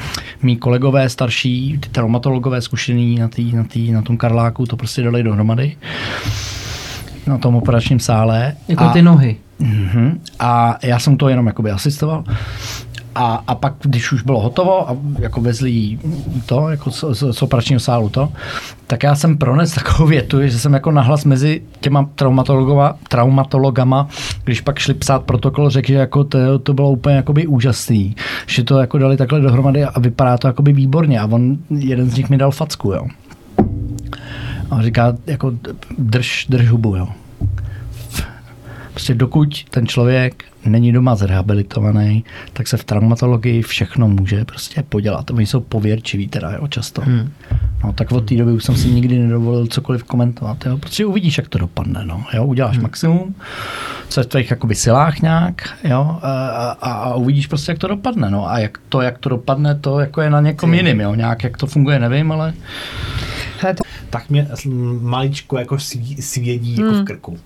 mý 0.43 0.57
kolegové 0.57 1.09
starší, 1.09 1.77
ty 1.79 1.89
traumatologové 1.89 2.61
zkušený 2.61 3.15
na, 3.15 3.27
tý, 3.27 3.51
na, 3.51 3.63
tý, 3.63 3.91
na 3.91 4.01
tom 4.01 4.17
Karláku 4.17 4.65
to 4.65 4.77
prostě 4.77 5.01
dali 5.01 5.23
dohromady 5.23 5.75
na 7.27 7.37
tom 7.37 7.55
operačním 7.55 7.99
sále. 7.99 8.53
Jako 8.67 8.83
a, 8.83 8.93
ty 8.93 9.01
nohy. 9.01 9.37
Mhm. 9.59 10.21
A 10.39 10.77
já 10.83 10.99
jsem 10.99 11.17
to 11.17 11.29
jenom 11.29 11.47
jakoby 11.47 11.71
asistoval. 11.71 12.23
A, 13.15 13.43
a 13.47 13.55
pak, 13.55 13.73
když 13.81 14.11
už 14.11 14.21
bylo 14.21 14.39
hotovo 14.39 14.89
a 14.89 14.97
jako 15.19 15.41
vezli 15.41 15.99
to, 16.45 16.69
jako 16.69 16.91
z, 16.91 17.03
z, 17.11 17.33
z 17.33 17.41
operačního 17.41 17.79
sálu 17.79 18.09
to, 18.09 18.29
tak 18.87 19.03
já 19.03 19.15
jsem 19.15 19.37
prones 19.37 19.71
takovou 19.71 20.09
větu, 20.09 20.47
že 20.47 20.59
jsem 20.59 20.73
jako 20.73 20.91
nahlas 20.91 21.25
mezi 21.25 21.61
těma 21.79 22.09
traumatologama, 22.15 22.95
traumatologama, 23.07 24.07
když 24.43 24.61
pak 24.61 24.79
šli 24.79 24.93
psát 24.93 25.23
protokol, 25.23 25.69
řekl, 25.69 25.87
že 25.87 25.93
jako 25.93 26.23
to, 26.23 26.59
to 26.59 26.73
bylo 26.73 26.91
úplně 26.91 27.15
jakoby 27.15 27.47
úžasný, 27.47 28.15
že 28.47 28.63
to 28.63 28.79
jako 28.79 28.97
dali 28.97 29.17
takhle 29.17 29.39
dohromady 29.39 29.83
a 29.83 29.99
vypadá 29.99 30.37
to 30.37 30.47
jakoby 30.47 30.73
výborně 30.73 31.19
a 31.19 31.25
on, 31.25 31.57
jeden 31.77 32.09
z 32.09 32.17
nich 32.17 32.29
mi 32.29 32.37
dal 32.37 32.51
facku, 32.51 32.91
jo. 32.91 33.07
A 34.69 34.75
on 34.75 34.83
říká, 34.83 35.15
jako 35.27 35.53
drž, 35.97 36.45
drž 36.49 36.69
hubu, 36.69 36.95
jo. 36.95 37.07
Prostě 38.91 39.13
dokud 39.13 39.63
ten 39.69 39.87
člověk 39.87 40.43
není 40.65 40.91
doma 40.91 41.15
zrehabilitovaný, 41.15 42.23
tak 42.53 42.67
se 42.67 42.77
v 42.77 42.83
traumatologii 42.83 43.61
všechno 43.61 44.07
může 44.07 44.45
prostě 44.45 44.83
podělat. 44.89 45.31
Oni 45.31 45.45
jsou 45.45 45.59
pověrčiví 45.59 46.27
teda, 46.27 46.51
jo, 46.51 46.67
často. 46.67 47.01
Hmm. 47.01 47.31
No, 47.83 47.93
tak 47.93 48.11
od 48.11 48.21
té 48.21 48.35
doby 48.35 48.51
už 48.51 48.63
jsem 48.63 48.75
si 48.75 48.91
nikdy 48.91 49.19
nedovolil 49.19 49.67
cokoliv 49.67 50.03
komentovat. 50.03 50.65
Jo. 50.65 50.77
Prostě 50.77 51.05
uvidíš, 51.05 51.37
jak 51.37 51.47
to 51.47 51.57
dopadne. 51.57 52.05
No. 52.05 52.23
Jo, 52.33 52.45
uděláš 52.45 52.75
hmm. 52.75 52.83
maximum, 52.83 53.35
co 54.09 54.19
je 54.19 54.23
v 54.23 54.27
tvých 54.27 54.51
jakoby 54.51 54.75
silách 54.75 55.21
nějak, 55.21 55.69
jo, 55.83 56.19
a, 56.21 56.49
a, 56.81 56.91
a, 56.91 57.15
uvidíš 57.15 57.47
prostě, 57.47 57.71
jak 57.71 57.79
to 57.79 57.87
dopadne. 57.87 58.29
No. 58.29 58.49
A 58.49 58.59
jak 58.59 58.77
to, 58.89 59.01
jak 59.01 59.17
to 59.17 59.29
dopadne, 59.29 59.75
to 59.75 59.99
jako 59.99 60.21
je 60.21 60.29
na 60.29 60.41
někom 60.41 60.73
jiným. 60.73 60.99
Jo. 60.99 61.15
Nějak, 61.15 61.43
jak 61.43 61.57
to 61.57 61.67
funguje, 61.67 61.99
nevím, 61.99 62.31
ale... 62.31 62.53
Hele, 63.61 63.73
to, 63.73 63.83
tak 64.09 64.29
mě 64.29 64.47
maličko 65.01 65.57
jako 65.57 65.77
svědí 66.19 66.75
jako 66.75 66.91
v 66.91 67.03
krku. 67.03 67.37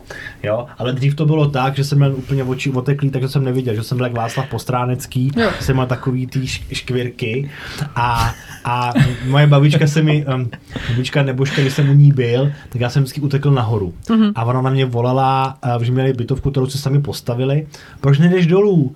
Jo? 0.43 0.66
Ale 0.77 0.93
dřív 0.93 1.16
to 1.16 1.25
bylo 1.25 1.50
tak, 1.50 1.75
že 1.75 1.83
jsem 1.83 1.98
měl 1.98 2.16
úplně 2.16 2.43
oči 2.43 2.69
oteklý, 3.03 3.09
takže 3.11 3.30
jsem 3.30 3.43
neviděl, 3.43 3.75
že 3.75 3.83
jsem 3.83 3.98
byl 3.98 4.06
jak 4.06 4.15
Václav 4.15 4.49
Postránecký, 4.49 5.32
Jo. 5.35 5.49
jsem 5.59 5.75
měl 5.75 5.85
takový 5.85 6.27
ty 6.27 6.48
škvirky 6.48 7.49
a, 7.95 8.33
a 8.65 8.93
moje 9.27 9.48
babička 9.48 9.88
se 9.88 10.01
mi, 10.01 10.25
um, 10.25 10.49
babička 10.90 11.23
Nebožka, 11.23 11.61
když 11.61 11.73
jsem 11.73 11.90
u 11.90 11.93
ní 11.93 12.11
byl, 12.11 12.51
tak 12.69 12.82
já 12.82 12.90
jsem 12.90 13.03
vždycky 13.03 13.22
utekl 13.22 13.51
nahoru. 13.51 13.93
A 14.35 14.43
ona 14.45 14.61
na 14.61 14.69
mě 14.69 14.85
volala, 14.85 15.57
uh, 15.75 15.83
že 15.83 15.91
měli 15.91 16.14
bytovku, 16.14 16.51
kterou 16.51 16.67
si 16.67 16.77
sami 16.77 17.01
postavili, 17.01 17.67
proč 18.01 18.19
nejdeš 18.19 18.48
dolů? 18.48 18.95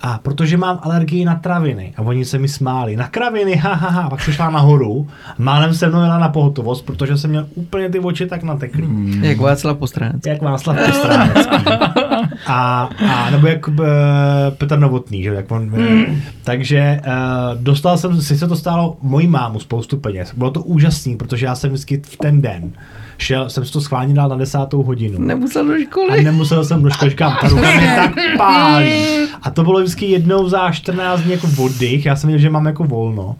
A 0.00 0.18
protože 0.18 0.56
mám 0.56 0.80
alergii 0.82 1.24
na 1.24 1.34
traviny. 1.34 1.92
A 1.96 2.02
oni 2.02 2.24
se 2.24 2.38
mi 2.38 2.48
smáli. 2.48 2.96
Na 2.96 3.08
kraviny, 3.08 3.56
ha, 3.56 3.74
ha, 3.74 3.88
ha. 3.88 4.10
Pak 4.10 4.20
šla 4.20 4.50
nahoru. 4.50 5.08
Málem 5.38 5.74
se 5.74 5.88
mnou 5.88 6.00
jela 6.00 6.18
na 6.18 6.28
pohotovost, 6.28 6.86
protože 6.86 7.16
jsem 7.16 7.30
měl 7.30 7.46
úplně 7.54 7.88
ty 7.88 7.98
oči 7.98 8.26
tak 8.26 8.42
nateklý. 8.42 8.82
Hmm. 8.82 9.24
Jak 9.24 9.38
Václav 9.38 9.76
Postranec. 9.76 10.26
Jak 10.26 10.42
Václav 10.42 10.76
Postránecký. 10.86 11.56
A, 12.46 12.88
a 13.10 13.30
nebo 13.30 13.46
jak 13.46 13.68
uh, 13.68 13.76
Petr 14.50 14.78
Novotný, 14.78 15.22
že? 15.22 15.28
Jak 15.28 15.50
on, 15.50 15.70
hmm. 15.70 16.20
Takže 16.44 17.00
uh, 17.06 17.62
dostal 17.62 17.98
jsem, 17.98 18.22
si 18.22 18.38
se 18.38 18.48
to 18.48 18.56
stálo 18.56 18.96
mojí 19.02 19.26
mámu 19.26 19.60
spoustu 19.60 19.96
peněz. 19.96 20.32
Bylo 20.36 20.50
to 20.50 20.62
úžasný, 20.62 21.16
protože 21.16 21.46
já 21.46 21.54
jsem 21.54 21.70
vždycky 21.70 22.02
v 22.04 22.16
ten 22.16 22.42
den 22.42 22.72
šel, 23.18 23.50
jsem 23.50 23.64
si 23.64 23.72
to 23.72 23.80
schválně 23.80 24.14
dal 24.14 24.28
na 24.28 24.36
desátou 24.36 24.82
hodinu. 24.82 25.18
Nemusel 25.18 25.66
do 25.66 25.72
A 25.72 25.78
školy. 25.82 26.24
nemusel 26.24 26.64
jsem 26.64 26.82
do 26.82 26.90
školy, 26.90 27.10
říkám, 27.10 27.36
ta 27.40 27.48
ruka 27.48 27.70
mě 27.76 27.92
tak 27.96 28.14
pálí. 28.36 28.92
A 29.42 29.50
to 29.50 29.62
bylo 29.64 29.80
vždycky 29.80 30.06
jednou 30.06 30.48
za 30.48 30.70
14 30.70 31.20
dní 31.20 31.32
jako 31.32 31.48
oddych, 31.58 32.06
já 32.06 32.16
jsem 32.16 32.28
věděl, 32.28 32.42
že 32.42 32.50
mám 32.50 32.66
jako 32.66 32.84
volno, 32.84 33.36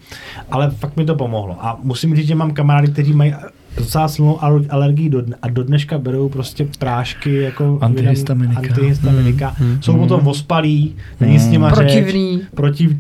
ale 0.51 0.71
fakt 0.71 0.97
mi 0.97 1.05
to 1.05 1.15
pomohlo. 1.15 1.57
A 1.61 1.79
musím 1.83 2.17
říct, 2.17 2.27
že 2.27 2.35
mám 2.35 2.51
kamarády, 2.51 2.89
kteří 2.89 3.13
mají 3.13 3.35
docela 3.79 4.09
silnou 4.09 4.37
al- 4.43 4.65
alergii 4.71 5.11
do, 5.11 5.23
a 5.43 5.49
do 5.49 5.63
dneška 5.65 5.99
berou 5.99 6.29
prostě 6.29 6.67
prášky 6.79 7.35
jako 7.37 7.79
Antihistaminika. 7.81 8.61
antihistaminika. 8.61 9.57
Jsou 9.81 9.97
potom 9.97 10.27
ospalí, 10.27 10.97
není 11.21 11.39
s 11.39 11.47
nima 11.47 11.69
řeč, 11.75 11.77
Protivný. 11.93 12.43
protiv, 12.55 12.91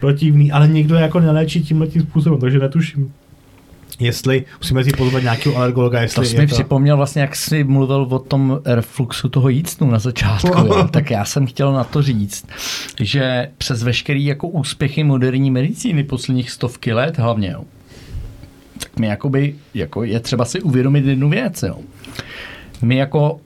protivný, 0.00 0.52
ale 0.52 0.68
někdo 0.68 0.94
je 0.94 1.02
jako 1.02 1.20
neléčí 1.20 1.62
tímhle 1.62 1.86
tím 1.86 2.02
způsobem, 2.02 2.40
takže 2.40 2.58
netuším. 2.58 3.12
Jestli 4.02 4.44
musíme 4.60 4.84
si 4.84 4.90
pozvat 4.90 5.22
nějakého 5.22 5.56
alergologa, 5.56 5.98
To 5.98 6.02
jestli 6.02 6.26
jsi 6.26 6.34
je 6.34 6.40
mi 6.40 6.46
to... 6.46 6.54
připomněl 6.54 6.96
vlastně, 6.96 7.22
jak 7.22 7.36
jsi 7.36 7.64
mluvil 7.64 8.06
o 8.10 8.18
tom 8.18 8.60
refluxu 8.64 9.28
toho 9.28 9.48
jícnu 9.48 9.90
na 9.90 9.98
začátku, 9.98 10.48
jo. 10.66 10.88
tak 10.90 11.10
já 11.10 11.24
jsem 11.24 11.46
chtěl 11.46 11.72
na 11.72 11.84
to 11.84 12.02
říct, 12.02 12.46
že 13.00 13.48
přes 13.58 13.82
veškerý 13.82 14.24
jako 14.24 14.48
úspěchy 14.48 15.04
moderní 15.04 15.50
medicíny 15.50 16.04
posledních 16.04 16.50
stovky 16.50 16.92
let 16.92 17.18
hlavně, 17.18 17.50
jo, 17.50 17.64
tak 18.78 18.98
my 18.98 19.06
jakoby, 19.06 19.54
jako 19.74 20.04
je 20.04 20.20
třeba 20.20 20.44
si 20.44 20.60
uvědomit 20.60 21.04
jednu 21.04 21.30
věc, 21.30 21.62
jo. 21.62 21.78
My 22.82 22.96
jako 22.96 23.40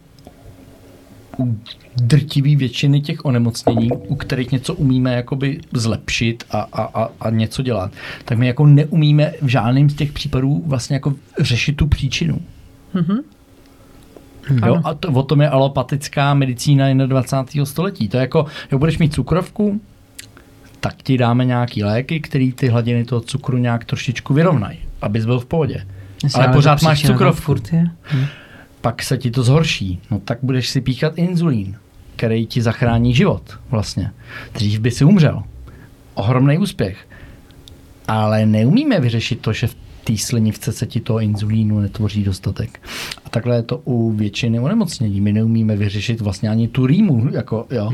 u 1.39 1.59
drtivý 1.97 2.57
většiny 2.57 3.01
těch 3.01 3.25
onemocnění, 3.25 3.91
u 3.93 4.17
kterých 4.17 4.53
něco 4.53 4.75
umíme 4.75 5.15
jakoby 5.15 5.61
zlepšit 5.75 6.45
a, 6.51 6.61
a, 6.61 7.03
a, 7.03 7.09
a 7.21 7.31
něco 7.31 7.63
dělat, 7.63 7.93
tak 8.25 8.39
my 8.39 8.47
jako 8.47 8.67
neumíme 8.67 9.33
v 9.43 9.49
žádném 9.49 9.91
z 9.91 9.95
těch 9.95 10.13
případů 10.13 10.63
vlastně 10.67 10.97
jako 10.97 11.15
řešit 11.39 11.77
tu 11.77 11.87
příčinu. 11.87 12.41
Jo, 14.67 14.81
a 14.85 14.95
to, 14.95 15.09
o 15.09 15.23
tom 15.23 15.41
je 15.41 15.49
alopatická 15.49 16.35
medicína 16.35 17.07
21. 17.07 17.65
století. 17.65 18.09
To 18.09 18.17
je 18.17 18.21
jako, 18.21 18.47
jo, 18.73 18.79
budeš 18.79 18.99
mít 18.99 19.15
cukrovku, 19.15 19.81
tak 20.81 21.03
ti 21.03 21.19
dáme 21.19 21.45
nějaký 21.45 21.85
léky, 21.85 22.21
který 22.21 22.53
ty 22.53 22.69
hladiny 22.69 23.05
toho 23.05 23.21
cukru 23.21 23.59
nějak 23.59 23.85
trošičku 23.85 24.35
vyrovnají, 24.35 24.79
abys 25.03 25.25
byl 25.25 25.41
v 25.41 25.47
pohodě. 25.47 25.87
Ale 26.35 26.49
pořád 26.49 26.83
máš 26.83 27.07
cukrovku. 27.07 27.43
Furt 27.43 27.73
je. 27.73 27.91
Pak 28.87 29.03
se 29.03 29.19
ti 29.19 29.31
to 29.31 29.43
zhorší. 29.43 30.01
No 30.11 30.19
tak 30.19 30.39
budeš 30.43 30.69
si 30.69 30.81
píchat 30.81 31.19
inzulín, 31.19 31.77
který 32.17 32.47
ti 32.47 32.63
zachrání 32.63 33.15
život 33.15 33.59
vlastně. 33.71 34.11
Dřív 34.55 34.81
by 34.81 34.91
si 34.91 35.05
umřel. 35.05 35.43
Ohromný 36.15 36.59
úspěch. 36.59 37.09
Ale 38.09 38.47
neumíme 38.47 39.01
vyřešit 39.01 39.41
to, 39.41 39.53
že 39.53 39.67
v 39.67 39.77
té 40.05 40.17
slinivce 40.17 40.73
se 40.73 40.87
ti 40.87 41.01
toho 41.01 41.21
inzulínu 41.21 41.81
netvoří 41.81 42.25
dostatek. 42.25 42.81
A 43.25 43.29
takhle 43.29 43.57
je 43.57 43.63
to 43.63 43.81
u 43.85 44.13
většiny 44.13 44.61
onemocnění. 44.61 45.21
My 45.21 45.33
neumíme 45.33 45.77
vyřešit 45.77 46.21
vlastně 46.21 46.49
ani 46.49 46.69
tu 46.69 46.87
rýmu. 46.87 47.29
Jako, 47.33 47.67
jo. 47.71 47.91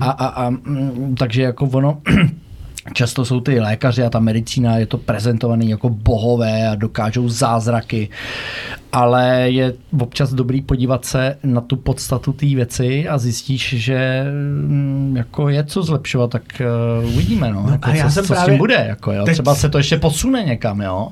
A, 0.00 0.10
a, 0.10 0.26
a, 0.26 0.50
mm, 0.50 1.14
takže 1.18 1.42
jako 1.42 1.66
ono, 1.66 2.02
Často 2.92 3.24
jsou 3.24 3.40
ty 3.40 3.60
lékaři 3.60 4.02
a 4.02 4.10
ta 4.10 4.18
medicína 4.20 4.76
je 4.76 4.86
to 4.86 4.98
prezentovaný 4.98 5.70
jako 5.70 5.88
bohové 5.88 6.68
a 6.68 6.74
dokážou 6.74 7.28
zázraky, 7.28 8.08
ale 8.92 9.50
je 9.50 9.72
občas 10.00 10.32
dobrý 10.34 10.62
podívat 10.62 11.04
se 11.04 11.36
na 11.44 11.60
tu 11.60 11.76
podstatu 11.76 12.32
té 12.32 12.46
věci 12.46 13.08
a 13.08 13.18
zjistíš, 13.18 13.74
že 13.78 14.24
mm, 14.66 15.14
jako 15.16 15.48
je 15.48 15.64
co 15.64 15.82
zlepšovat, 15.82 16.30
tak 16.30 16.42
uh, 17.02 17.08
uvidíme, 17.14 17.52
no, 17.52 17.62
No 17.66 17.72
jako, 17.72 17.90
a 17.90 17.94
já 17.94 18.04
co, 18.06 18.10
jsem 18.12 18.24
co 18.24 18.34
s 18.34 18.44
tím 18.44 18.58
bude, 18.58 18.84
jako, 18.88 19.12
jo. 19.12 19.24
teď- 19.24 19.34
třeba 19.34 19.54
se 19.54 19.68
to 19.68 19.78
ještě 19.78 19.96
posune 19.96 20.42
někam, 20.42 20.80
jo. 20.80 21.08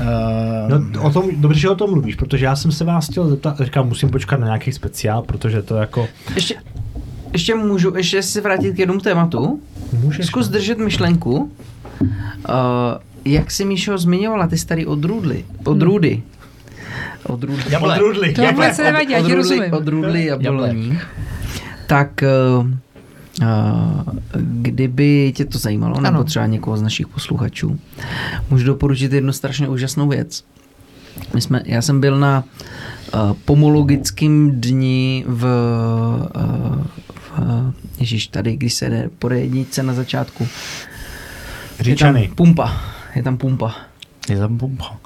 Uh, 0.00 0.78
No, 0.92 1.02
o 1.02 1.10
tom, 1.10 1.24
dobře, 1.36 1.60
že 1.60 1.68
o 1.68 1.74
tom 1.74 1.90
mluvíš, 1.90 2.14
protože 2.14 2.44
já 2.44 2.56
jsem 2.56 2.72
se 2.72 2.84
vás 2.84 3.08
chtěl 3.08 3.28
zeptat, 3.28 3.60
říkám, 3.60 3.88
musím 3.88 4.10
počkat 4.10 4.40
na 4.40 4.46
nějaký 4.46 4.72
speciál, 4.72 5.22
protože 5.22 5.62
to 5.62 5.76
jako... 5.76 6.08
Ještě, 6.34 6.54
ještě 7.32 7.54
můžu 7.54 7.96
ještě 7.96 8.22
si 8.22 8.40
vrátit 8.40 8.74
k 8.74 8.78
jednomu 8.78 9.00
tématu. 9.00 9.60
Můžeš, 9.92 10.26
Zkus 10.26 10.46
no. 10.46 10.52
držet 10.52 10.78
myšlenku. 10.78 11.52
Uh, 12.00 12.06
jak 13.24 13.50
si 13.50 13.64
Míšo 13.64 13.98
zmiňovala 13.98 14.46
ty 14.46 14.58
starý 14.58 14.86
odrůdly? 14.86 15.44
Odrůdy. 15.64 16.22
Odrůdy. 17.24 17.62
Jable. 17.68 17.94
Odrůdli. 17.94 18.32
To 18.32 18.42
vůbec 18.42 18.76
se 18.76 18.84
nevadí, 18.84 19.12
já 19.12 19.22
ti 19.22 19.34
rozumím. 19.34 19.72
Odrůdly 19.72 20.24
Jablek. 20.24 20.44
jablení. 20.44 20.98
Tak 21.86 22.24
uh, 22.60 22.66
uh, 22.66 24.02
kdyby 24.36 25.32
tě 25.36 25.44
to 25.44 25.58
zajímalo, 25.58 25.96
ano. 25.96 26.10
nebo 26.10 26.24
třeba 26.24 26.46
někoho 26.46 26.76
z 26.76 26.82
našich 26.82 27.08
posluchačů, 27.08 27.78
můžu 28.50 28.66
doporučit 28.66 29.12
jednu 29.12 29.32
strašně 29.32 29.68
úžasnou 29.68 30.08
věc. 30.08 30.44
My 31.34 31.40
jsme, 31.40 31.62
já 31.64 31.82
jsem 31.82 32.00
byl 32.00 32.18
na 32.18 32.44
uh, 33.14 33.32
pomologickém 33.44 34.60
dni 34.60 35.24
v, 35.26 35.46
uh, 36.36 36.86
Ježíš, 37.98 38.26
tady, 38.26 38.56
když 38.56 38.74
se 38.74 38.90
jde 38.90 39.10
po 39.18 39.30
jedničce 39.30 39.82
na 39.82 39.92
začátku. 39.94 40.48
Je 41.78 41.84
Říčany. 41.84 42.26
tam 42.26 42.36
pumpa. 42.36 42.80
Je 43.14 43.22
tam 43.22 43.36
pumpa. 43.36 43.74
je 44.28 44.38
tam 44.38 44.58
pumpa. 44.58 44.96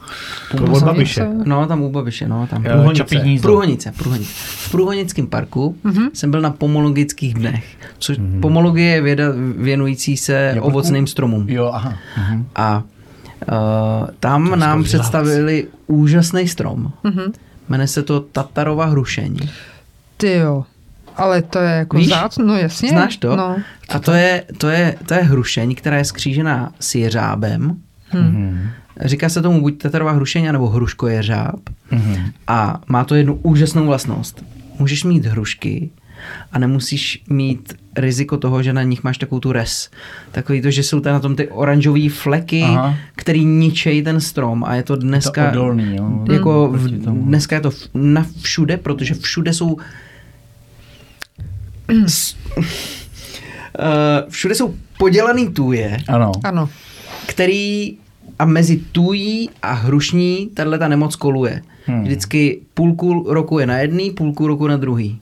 To 0.56 0.64
od 0.64 0.82
Babiše. 0.82 1.26
No, 1.44 1.66
tam 1.66 1.82
u 1.82 1.90
Babiše, 1.90 2.28
no, 2.28 2.46
tam. 2.46 2.62
Průhonice. 2.62 3.42
Průhonice, 3.42 3.92
Průhonice. 3.92 4.30
V 4.34 4.70
Průhonickém 4.70 5.26
parku 5.26 5.76
mm-hmm. 5.84 6.10
jsem 6.12 6.30
byl 6.30 6.40
na 6.40 6.50
pomologických 6.50 7.34
dnech, 7.34 7.64
což 7.98 8.18
mm-hmm. 8.18 8.40
pomologie 8.40 8.90
je 8.90 9.02
věda 9.02 9.24
věnující 9.56 10.16
se 10.16 10.32
Jablku? 10.32 10.66
ovocným 10.66 11.06
stromům. 11.06 11.48
Jo, 11.48 11.70
aha. 11.74 11.94
Mhm. 12.16 12.46
A 12.54 12.82
uh, 12.82 14.08
tam 14.20 14.50
To 14.50 14.56
nám 14.56 14.84
představili 14.84 15.66
úžasný 15.86 16.48
strom. 16.48 16.92
Mhm. 17.04 17.32
Jmenuje 17.68 17.88
se 17.88 18.02
to 18.02 18.20
Tatarova 18.20 18.84
hrušeň. 18.86 19.36
Ty 20.16 20.32
jo. 20.32 20.64
Ale 21.16 21.42
to 21.42 21.58
je 21.58 21.70
jako 21.70 21.96
Víš? 21.96 22.08
zát, 22.08 22.38
no 22.38 22.56
jasně. 22.56 22.88
Znáš 22.88 23.16
to? 23.16 23.36
No. 23.36 23.56
A 23.88 23.98
to 23.98 24.12
je, 24.12 24.44
to, 24.58 24.68
je, 24.68 24.94
to 25.06 25.14
je 25.14 25.20
hrušeň, 25.20 25.74
která 25.74 25.96
je 25.96 26.04
skřížená 26.04 26.72
s 26.80 26.94
jeřábem. 26.94 27.76
Mhm. 28.14 28.68
Říká 29.00 29.28
se 29.28 29.42
tomu 29.42 29.60
buď 29.60 29.82
Tatarova 29.82 30.12
hrušeň, 30.12 30.52
nebo 30.52 30.68
hruško 30.68 31.08
jeřáb. 31.08 31.60
Mhm. 31.90 32.16
A 32.46 32.80
má 32.88 33.04
to 33.04 33.14
jednu 33.14 33.34
úžasnou 33.42 33.86
vlastnost. 33.86 34.44
Můžeš 34.78 35.04
mít 35.04 35.26
hrušky 35.26 35.90
a 36.52 36.58
nemusíš 36.58 37.22
mít 37.30 37.74
riziko 37.96 38.36
toho, 38.36 38.62
že 38.62 38.72
na 38.72 38.82
nich 38.82 39.04
máš 39.04 39.18
takovou 39.18 39.40
tu 39.40 39.52
res. 39.52 39.90
Takový 40.32 40.62
to, 40.62 40.70
že 40.70 40.82
jsou 40.82 41.00
tam 41.00 41.12
na 41.12 41.20
tom 41.20 41.36
ty 41.36 41.48
oranžové 41.48 42.08
fleky, 42.08 42.62
Aha. 42.62 42.94
který 43.16 43.44
ničejí 43.44 44.02
ten 44.02 44.20
strom 44.20 44.64
a 44.64 44.74
je 44.74 44.82
to 44.82 44.96
dneska... 44.96 45.44
To 45.44 45.50
odolný, 45.50 45.96
jo. 45.96 46.24
Jako 46.32 46.68
v, 46.72 46.88
dneska 46.90 47.56
je 47.56 47.60
to 47.60 47.70
na 47.94 48.26
všude, 48.42 48.76
protože 48.76 49.14
všude 49.14 49.52
jsou 49.52 49.76
všude 54.28 54.54
jsou 54.54 54.74
podělaný 54.98 55.48
tůje, 55.52 55.96
Ano. 56.08 56.32
Ano. 56.44 56.68
který 57.26 57.96
a 58.38 58.44
mezi 58.44 58.76
tují 58.92 59.50
a 59.62 59.72
hrušní 59.72 60.48
tahle 60.54 60.78
ta 60.78 60.88
nemoc 60.88 61.16
koluje. 61.16 61.62
Hmm. 61.86 62.02
Vždycky 62.02 62.60
půlku 62.74 63.24
roku 63.32 63.58
je 63.58 63.66
na 63.66 63.78
jedný, 63.78 64.10
půlku 64.10 64.46
roku 64.46 64.66
na 64.66 64.76
druhý. 64.76 65.20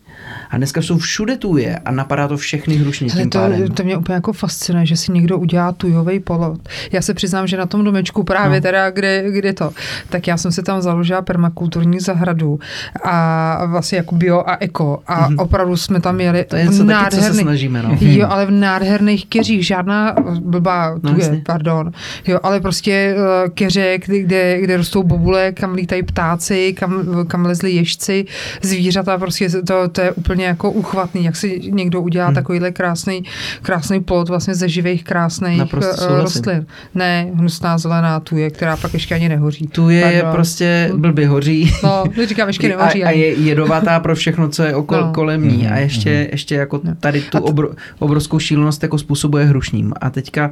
A 0.50 0.56
dneska 0.56 0.82
jsou 0.82 0.98
všude 0.98 1.36
tuje 1.36 1.78
a 1.84 1.90
napadá 1.90 2.28
to 2.28 2.36
všechny 2.36 2.76
hrušní 2.76 3.10
tím 3.10 3.30
to, 3.30 3.38
pádem. 3.38 3.68
to 3.68 3.84
mě 3.84 3.96
úplně 3.96 4.14
jako 4.14 4.32
fascinuje, 4.32 4.86
že 4.86 4.96
si 4.96 5.12
někdo 5.12 5.38
udělá 5.38 5.72
tujový 5.72 6.20
polot. 6.20 6.68
Já 6.92 7.02
se 7.02 7.14
přiznám, 7.14 7.46
že 7.46 7.56
na 7.56 7.66
tom 7.66 7.84
domečku 7.84 8.24
právě 8.24 8.60
no. 8.60 8.62
teda, 8.62 8.90
kde, 8.90 9.24
kde 9.30 9.52
to, 9.52 9.70
tak 10.08 10.26
já 10.26 10.36
jsem 10.36 10.52
si 10.52 10.62
tam 10.62 10.82
založila 10.82 11.22
permakulturní 11.22 12.00
zahradu 12.00 12.58
a 13.04 13.66
vlastně 13.66 13.98
jako 13.98 14.14
bio 14.14 14.42
a 14.46 14.56
eko 14.60 15.02
a 15.06 15.28
mm-hmm. 15.28 15.42
opravdu 15.42 15.76
jsme 15.76 16.00
tam 16.00 16.20
jeli 16.20 16.44
To 16.44 16.56
je 16.56 16.64
něco 16.64 16.84
taky, 16.84 17.16
co 17.16 17.22
se 17.22 17.34
snažíme, 17.34 17.82
no. 17.82 17.96
Jo, 18.00 18.26
ale 18.30 18.46
v 18.46 18.50
nádherných 18.50 19.26
keřích, 19.26 19.66
žádná 19.66 20.14
blbá 20.40 20.94
No, 21.02 21.10
tuje, 21.10 21.24
jasně. 21.24 21.42
pardon. 21.46 21.92
Jo, 22.26 22.38
ale 22.42 22.60
prostě 22.60 23.14
uh, 23.16 23.50
keře, 23.54 23.98
kde, 24.06 24.20
kde, 24.20 24.60
kde 24.60 24.76
rostou 24.76 25.02
bobule, 25.02 25.52
kam 25.52 25.74
lítají 25.74 26.02
ptáci, 26.02 26.74
kam, 26.78 27.04
kam 27.26 27.46
lezli 27.46 27.70
ježci, 27.70 28.24
zvířata, 28.62 29.18
prostě 29.18 29.48
to, 29.50 29.88
to 29.88 30.00
je 30.00 30.12
úplně 30.12 30.39
jako 30.44 30.70
uchvatný, 30.70 31.24
jak 31.24 31.36
si 31.36 31.60
někdo 31.70 32.00
udělá 32.00 32.26
hmm. 32.26 32.34
takovýhle 32.34 32.70
krásný, 32.70 33.22
krásný 33.62 34.00
plot 34.00 34.28
vlastně 34.28 34.54
ze 34.54 34.68
živých 34.68 35.04
krásných 35.04 35.58
Naprosto 35.58 35.90
uh, 35.90 35.96
souhlasím. 35.96 36.20
rostlin. 36.22 36.66
Ne, 36.94 37.30
hnusná 37.34 37.78
zelená 37.78 38.20
tuje, 38.20 38.50
která 38.50 38.76
pak 38.76 38.92
ještě 38.94 39.14
ani 39.14 39.28
nehoří. 39.28 39.66
Tu 39.66 39.90
je 39.90 40.02
Pardon. 40.02 40.32
prostě 40.32 40.90
blbě 40.96 41.28
hoří. 41.28 41.72
No, 41.84 42.04
říkám, 42.26 42.48
ještě 42.48 42.74
a, 42.74 42.76
nehoří. 42.78 43.04
a 43.04 43.08
ani. 43.08 43.20
je 43.20 43.32
jedovatá 43.34 44.00
pro 44.00 44.14
všechno, 44.14 44.48
co 44.48 44.62
je 44.62 44.74
okolo, 44.74 45.00
No. 45.06 45.12
kolem 45.12 45.48
ní. 45.48 45.68
A 45.68 45.76
ještě, 45.76 46.28
ještě 46.32 46.54
jako 46.54 46.80
No. 46.84 46.94
tady 47.00 47.20
tu 47.20 47.38
A 47.38 47.40
t- 47.40 47.46
obro, 47.46 47.68
obrovskou 47.98 48.38
šílenost 48.38 48.82
jako 48.82 48.98
způsobuje 48.98 49.44
hrušním. 49.44 49.92
A 50.00 50.10
teďka 50.10 50.50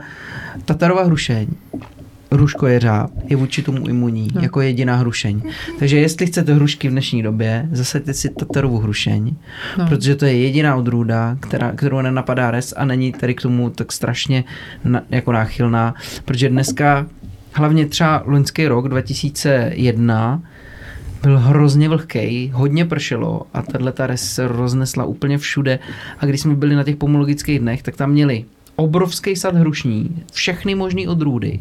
Tatarova 0.64 1.04
hrušeň, 1.04 1.46
hruško 2.32 2.66
jeřáb, 2.66 3.10
je 3.28 3.36
vůči 3.36 3.62
tomu 3.62 3.88
imunní, 3.88 4.28
No. 4.34 4.40
jako 4.42 4.60
jediná 4.60 4.96
hrušeň. 4.96 5.42
Takže 5.78 5.98
jestli 5.98 6.26
chcete 6.26 6.54
hrušky 6.54 6.88
v 6.88 6.90
dnešní 6.90 7.22
době, 7.22 7.68
zasaďte 7.72 8.14
si 8.14 8.28
Tatarovu 8.28 8.78
hrušeň, 8.78 9.34
No. 9.78 9.86
protože 9.88 10.16
to 10.16 10.24
je 10.24 10.36
jediná 10.38 10.76
odrůda, 10.76 11.36
která, 11.40 11.72
kterou 11.72 12.00
nenapadá 12.00 12.50
res 12.50 12.74
a 12.76 12.84
není 12.84 13.12
tady 13.12 13.34
k 13.34 13.42
tomu 13.42 13.70
tak 13.70 13.92
strašně 13.92 14.44
na, 14.84 15.02
jako 15.10 15.32
náchylná, 15.32 15.94
protože 16.24 16.48
dneska 16.48 17.06
hlavně 17.52 17.86
třeba 17.86 18.22
loňský 18.26 18.66
rok 18.68 18.88
2001 18.88 20.42
byl 21.22 21.38
hrozně 21.38 21.88
vlhký, 21.88 22.50
hodně 22.54 22.84
pršelo 22.84 23.42
a 23.54 23.62
tahle 23.62 23.92
ta 23.92 24.06
res 24.06 24.34
se 24.34 24.48
roznesla 24.48 25.04
úplně 25.04 25.38
všude 25.38 25.78
a 26.18 26.26
když 26.26 26.40
jsme 26.40 26.54
byli 26.54 26.74
na 26.74 26.84
těch 26.84 26.96
pomologických 26.96 27.58
dnech, 27.58 27.82
tak 27.82 27.96
tam 27.96 28.10
měli 28.10 28.44
obrovský 28.76 29.36
sad 29.36 29.54
hrušní, 29.54 30.22
všechny 30.32 30.74
možné 30.74 31.08
odrůdy 31.08 31.60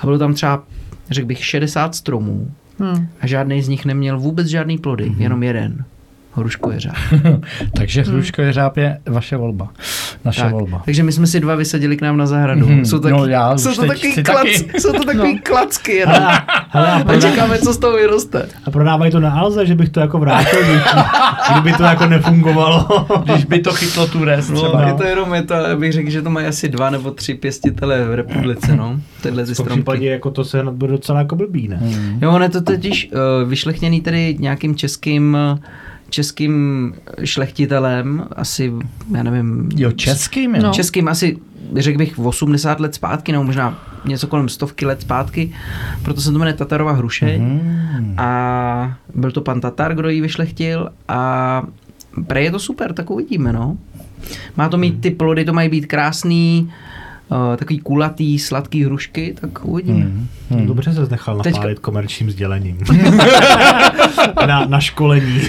a 0.00 0.06
bylo 0.06 0.18
tam 0.18 0.34
třeba, 0.34 0.62
řekl 1.10 1.26
bych, 1.26 1.44
60 1.44 1.94
stromů 1.94 2.50
Hmm. 2.78 3.08
a 3.20 3.26
žádný 3.26 3.62
z 3.62 3.68
nich 3.68 3.84
neměl 3.84 4.20
vůbec 4.20 4.46
žádný 4.46 4.78
plody, 4.78 5.04
mm-hmm. 5.04 5.20
jenom 5.22 5.42
jeden. 5.42 5.84
Hruško 6.36 6.70
jeřáb. 6.70 6.94
Takže 7.76 8.02
hruško 8.02 8.42
jeřáb 8.42 8.76
je 8.76 8.98
vaše 9.06 9.36
volba. 9.36 9.68
Naše 10.24 10.40
Tak, 10.40 10.52
volba. 10.52 10.82
takže 10.84 11.02
my 11.02 11.12
jsme 11.12 11.26
si 11.26 11.40
dva 11.40 11.54
vysadili 11.54 11.96
k 11.96 12.02
nám 12.02 12.16
na 12.16 12.26
zahradu. 12.26 12.66
Mhm. 12.66 12.84
Jsou, 12.84 12.98
taky, 12.98 13.12
No, 13.14 13.26
já 13.26 13.58
jsou 13.58 13.74
to 13.74 13.86
takový 13.86 14.12
chci 14.12 14.22
klac, 14.22 14.38
taky. 14.62 14.80
jsou 14.80 14.92
to 14.92 15.04
takový 15.04 15.34
No. 15.34 15.40
klacky 15.42 15.92
jenom. 15.92 16.14
Hele, 16.68 16.86
a, 16.92 16.94
A 16.94 17.02
proda- 17.04 17.20
čekáme, 17.30 17.58
co 17.58 17.72
z 17.72 17.78
toho 17.78 17.96
vyroste. 17.96 18.48
a 18.64 18.70
prodávají 18.70 19.12
to 19.12 19.20
na 19.20 19.30
Alze, 19.32 19.66
že 19.66 19.74
bych 19.74 19.88
to 19.88 20.00
jako 20.00 20.18
vrátil 20.18 20.58
kdyby 21.52 21.72
to 21.76 21.82
jako 21.82 22.06
nefungovalo. 22.06 23.06
Když 23.24 23.44
by 23.44 23.58
to 23.60 23.72
chytlo 23.72 24.06
tu 24.06 24.24
res 24.24 24.50
No, 24.50 24.62
třeba. 24.62 24.86
je 24.86 24.94
to 24.94 25.04
jenom, 25.04 25.34
je 25.34 25.42
to, 25.42 25.54
bych 25.78 25.92
řekl, 25.92 26.10
že 26.10 26.22
to 26.22 26.30
mají 26.30 26.46
asi 26.46 26.68
dva 26.68 26.90
nebo 26.90 27.10
tři 27.10 27.34
pěstitele 27.34 28.04
v 28.04 28.14
republice, 28.14 28.76
no. 28.76 29.00
Tyhle 29.22 29.44
ty 29.44 29.54
v 29.54 29.56
tom 29.56 29.64
stromky. 29.66 29.82
případě 29.82 30.10
jako 30.10 30.30
to 30.30 30.44
se 30.44 30.62
bude 30.70 30.92
docela 30.92 31.18
jako 31.18 31.36
blbý, 31.36 31.68
ne? 31.68 31.76
Hmm. 31.82 32.18
Jo, 32.22 32.30
on 32.32 32.42
je 32.42 32.48
to 32.48 32.60
totiž 32.62 33.10
uh, 33.42 33.48
vyšlechtěný 33.48 34.00
tedy 34.00 34.36
nějakým 34.40 34.74
českým 34.76 35.36
uh, 35.52 35.58
českým 36.14 36.94
šlechtitelem, 37.24 38.26
asi, 38.36 38.72
já 39.16 39.22
nevím, 39.22 39.68
Jo, 39.76 39.92
českým, 39.92 40.54
jo. 40.54 40.62
No. 40.62 40.72
českým 40.72 41.08
asi, 41.08 41.36
řekl 41.76 41.98
bych, 41.98 42.18
80 42.18 42.80
let 42.80 42.94
zpátky, 42.94 43.32
nebo 43.32 43.44
možná 43.44 43.78
něco 44.04 44.26
kolem 44.26 44.48
stovky 44.48 44.86
let 44.86 45.00
zpátky, 45.00 45.54
proto 46.02 46.20
se 46.20 46.32
to 46.32 46.38
jmenuje 46.38 46.54
Tatarova 46.54 46.92
hrušeň. 46.92 47.40
Hmm. 47.40 48.14
A 48.18 48.98
byl 49.14 49.30
to 49.30 49.40
pan 49.40 49.60
Tatar, 49.60 49.94
kdo 49.94 50.08
ji 50.08 50.20
vyšlechtil 50.20 50.88
a 51.08 51.62
prej 52.26 52.44
je 52.44 52.50
to 52.50 52.58
super, 52.58 52.92
tak 52.92 53.10
uvidíme, 53.10 53.52
no. 53.52 53.76
Má 54.56 54.68
to 54.68 54.78
mít, 54.78 55.00
ty 55.00 55.10
plody 55.10 55.44
to 55.44 55.52
mají 55.52 55.68
být 55.68 55.86
krásný, 55.86 56.68
uh, 56.68 56.72
takový 57.56 57.78
kulatý, 57.78 58.38
sladký 58.38 58.84
hrušky, 58.84 59.34
tak 59.40 59.64
uvidíme. 59.64 59.98
Hmm. 60.04 60.28
Hmm. 60.50 60.66
Dobře 60.66 60.92
se 60.92 61.06
nechal 61.10 61.38
Teďka- 61.40 61.58
napálit 61.58 61.78
komerčním 61.78 62.30
sdělením. 62.30 62.78
na, 64.46 64.64
na 64.68 64.80
školení. 64.80 65.40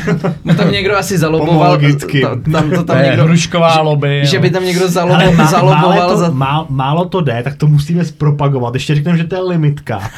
No 0.45 0.55
tam 0.55 0.71
někdo 0.71 0.97
asi 0.97 1.17
zaloboval, 1.17 1.53
Pomologicky. 1.53 2.21
ta- 2.21 2.51
tam 2.51 2.69
to 2.71 2.83
tam 2.83 2.97
je 2.97 3.05
někdo, 3.05 3.23
hrušková 3.23 3.81
lobby. 3.81 4.21
že 4.25 4.35
jo. 4.35 4.41
by 4.41 4.49
tam 4.49 4.63
někdo 4.65 4.87
zalobo, 4.89 5.15
Ale 5.15 5.31
má, 5.31 5.45
zaloboval 5.45 5.89
málo, 5.95 6.11
to, 6.11 6.17
za... 6.17 6.29
má, 6.29 6.65
málo 6.69 7.05
to 7.05 7.21
jde, 7.21 7.41
tak 7.43 7.55
to 7.55 7.67
musíme 7.67 8.05
zpropagovat. 8.05 8.73
Ještě 8.73 8.95
řekneme, 8.95 9.17
že 9.17 9.23
to 9.23 9.35
je 9.35 9.41
limitka. 9.41 9.99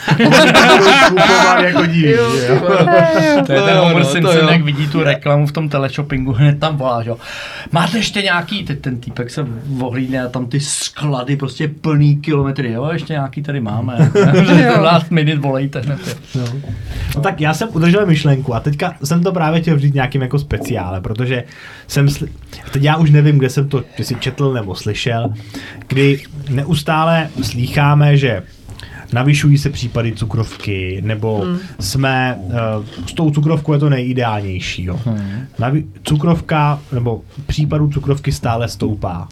Kupovat 1.08 1.60
jako. 1.64 1.84
Jo, 1.84 2.38
že 2.40 2.48
jo. 2.48 2.60
To 3.46 3.52
je 3.52 3.62
ten 3.62 3.76
jo, 3.78 3.84
Homer 3.84 4.04
no, 4.04 4.06
Simpson, 4.06 4.50
jak 4.50 4.62
vidí 4.62 4.88
tu 4.88 5.04
reklamu 5.04 5.48
v 5.48 5.52
tom 5.52 5.70
teleshoppingu, 5.70 6.34
hned 6.34 6.60
tam 6.60 6.78
volá, 6.78 7.04
že 7.04 7.10
jo. 7.10 7.18
Máte 7.72 7.98
ještě 7.98 8.22
nějaký, 8.22 8.64
teď 8.64 8.80
ten 8.80 9.00
týpek 9.00 9.30
se 9.30 9.48
ohlídne 9.82 10.24
a 10.26 10.28
tam 10.28 10.46
ty 10.46 10.60
sklady 10.60 11.36
prostě 11.48 11.68
plný 11.68 12.18
kilometry, 12.18 12.72
jo, 12.72 12.90
ještě 12.94 13.14
nějaký 13.14 13.44
tady 13.44 13.60
máme. 13.60 14.12
Last 14.82 15.12
minute 15.12 15.40
volejte 15.40 15.80
hned. 15.80 16.20
No. 16.36 16.46
no 17.16 17.22
tak 17.22 17.42
já 17.42 17.54
jsem 17.54 17.70
udržel 17.74 18.06
myšlenku 18.06 18.56
a 18.56 18.60
teďka 18.60 18.94
jsem 19.04 19.24
to 19.24 19.32
právě 19.32 19.62
chtěl 19.62 19.80
říct 19.80 19.94
nějakým 19.94 20.22
jako 20.22 20.40
speciále, 20.40 21.02
protože 21.02 21.44
jsem, 21.88 22.06
sli- 22.06 22.30
teď 22.72 22.84
já 22.84 22.98
už 22.98 23.12
nevím, 23.12 23.38
kde 23.38 23.50
jsem 23.50 23.70
to, 23.70 23.84
jestli 23.98 24.16
četl 24.16 24.54
nebo 24.54 24.76
slyšel, 24.76 25.34
kdy 25.88 26.22
neustále 26.50 27.30
slýcháme, 27.42 28.18
že 28.18 28.44
navyšují 29.14 29.58
se 29.58 29.70
případy 29.70 30.12
cukrovky, 30.12 31.02
nebo 31.06 31.40
hmm. 31.40 31.58
jsme, 31.80 32.38
uh, 32.40 33.06
s 33.08 33.14
tou 33.14 33.32
cukrovkou 33.32 33.74
je 33.74 33.80
to 33.80 33.90
nejideálnější. 33.90 34.84
Jo. 34.84 35.00
Hmm. 35.06 35.48
Navi- 35.60 35.86
cukrovka, 36.04 36.80
nebo 36.92 37.22
případů 37.46 37.90
cukrovky 37.90 38.32
stále 38.32 38.68
stoupá. 38.68 39.28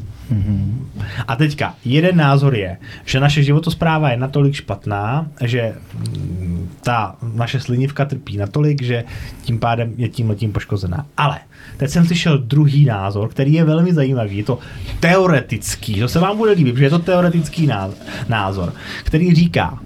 A 1.28 1.36
teďka, 1.36 1.76
jeden 1.86 2.18
názor 2.18 2.56
je, 2.56 2.78
že 3.06 3.20
naše 3.20 3.44
životospráva 3.44 4.10
je 4.10 4.18
natolik 4.18 4.54
špatná, 4.54 5.28
že 5.42 5.74
mm, 5.94 6.70
ta 6.82 7.16
naše 7.34 7.60
slinivka 7.60 8.06
trpí 8.06 8.38
natolik, 8.38 8.82
že 8.82 9.04
tím 9.42 9.60
pádem 9.60 9.94
je 9.98 10.10
tím 10.10 10.30
letím 10.30 10.52
poškozená. 10.52 11.06
Ale 11.18 11.40
teď 11.78 11.90
jsem 11.90 12.06
slyšel 12.06 12.38
druhý 12.38 12.86
názor, 12.86 13.30
který 13.30 13.54
je 13.54 13.64
velmi 13.64 13.94
zajímavý. 13.94 14.38
Je 14.38 14.44
to 14.44 14.60
teoretický, 15.00 16.00
to 16.00 16.08
se 16.08 16.20
vám 16.20 16.38
bude 16.38 16.52
líbit, 16.52 16.74
protože 16.74 16.86
je 16.86 16.90
to 16.90 17.00
teoretický 17.00 17.68
náz- 17.68 17.94
názor, 18.30 18.74
který 19.04 19.34
říká, 19.34 19.80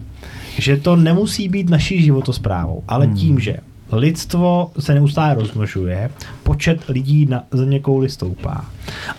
že 0.57 0.77
to 0.77 0.95
nemusí 0.95 1.49
být 1.49 1.69
naší 1.69 2.01
životosprávou, 2.01 2.83
ale 2.87 3.07
tím, 3.07 3.39
že 3.39 3.57
lidstvo 3.91 4.71
se 4.79 4.93
neustále 4.93 5.33
rozmnožuje, 5.33 6.09
počet 6.43 6.89
lidí 6.89 7.25
na 7.25 7.43
země 7.51 7.79
kouli 7.79 8.09
stoupá. 8.09 8.65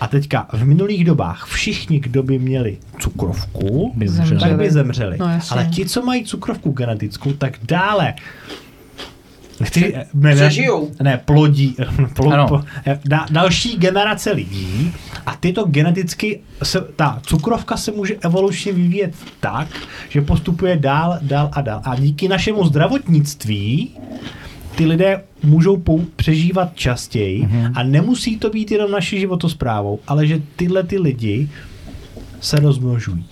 A 0.01 0.07
teďka 0.09 0.47
v 0.53 0.65
minulých 0.65 1.05
dobách 1.05 1.47
všichni, 1.47 2.01
kdo 2.01 2.23
by 2.23 2.39
měli 2.39 2.79
cukrovku, 2.99 3.93
By 3.97 4.09
zemřeli. 4.09 4.41
tak 4.41 4.57
by 4.57 4.71
zemřeli. 4.71 5.17
No, 5.21 5.29
jasně. 5.29 5.55
Ale 5.55 5.67
ti, 5.67 5.87
co 5.87 6.03
mají 6.03 6.25
cukrovku 6.25 6.71
genetickou, 6.71 7.33
tak 7.33 7.59
dále 7.63 8.15
Nechci, 9.61 9.93
ne, 9.93 10.07
ne, 10.15 10.35
Přežijou. 10.35 10.91
ne, 11.03 11.21
plodí, 11.25 11.77
plo, 12.15 12.33
Ano. 12.33 12.65
da, 13.05 13.27
další 13.31 13.77
generace 13.77 14.33
lidí 14.33 14.93
a 15.27 15.37
tyto 15.37 15.65
geneticky, 15.65 16.41
se, 16.63 16.81
ta 16.97 17.21
cukrovka 17.27 17.77
se 17.77 17.93
může 17.93 18.15
evolučně 18.21 18.73
vyvíjet 18.73 19.15
tak, 19.41 19.69
že 20.09 20.21
postupuje 20.21 20.77
dál, 20.77 21.19
dál 21.23 21.51
a 21.53 21.61
dál. 21.61 21.81
A 21.85 21.97
díky 21.97 22.29
našemu 22.29 22.65
zdravotnictví 22.65 23.91
ty 24.81 24.87
lidé 24.87 25.23
můžou 25.43 25.77
pou, 25.77 26.05
přežívat 26.17 26.71
častěji 26.75 27.43
mm-hmm. 27.43 27.73
a 27.75 27.83
nemusí 27.83 28.39
to 28.39 28.51
být 28.51 28.71
jenom 28.71 28.91
naší 28.91 29.21
životosprávou, 29.21 29.99
ale 30.07 30.27
že 30.27 30.43
tyhle 30.57 30.83
ty 30.83 30.99
lidi 30.99 31.49
se 32.41 32.57
rozmnožují. 32.57 33.27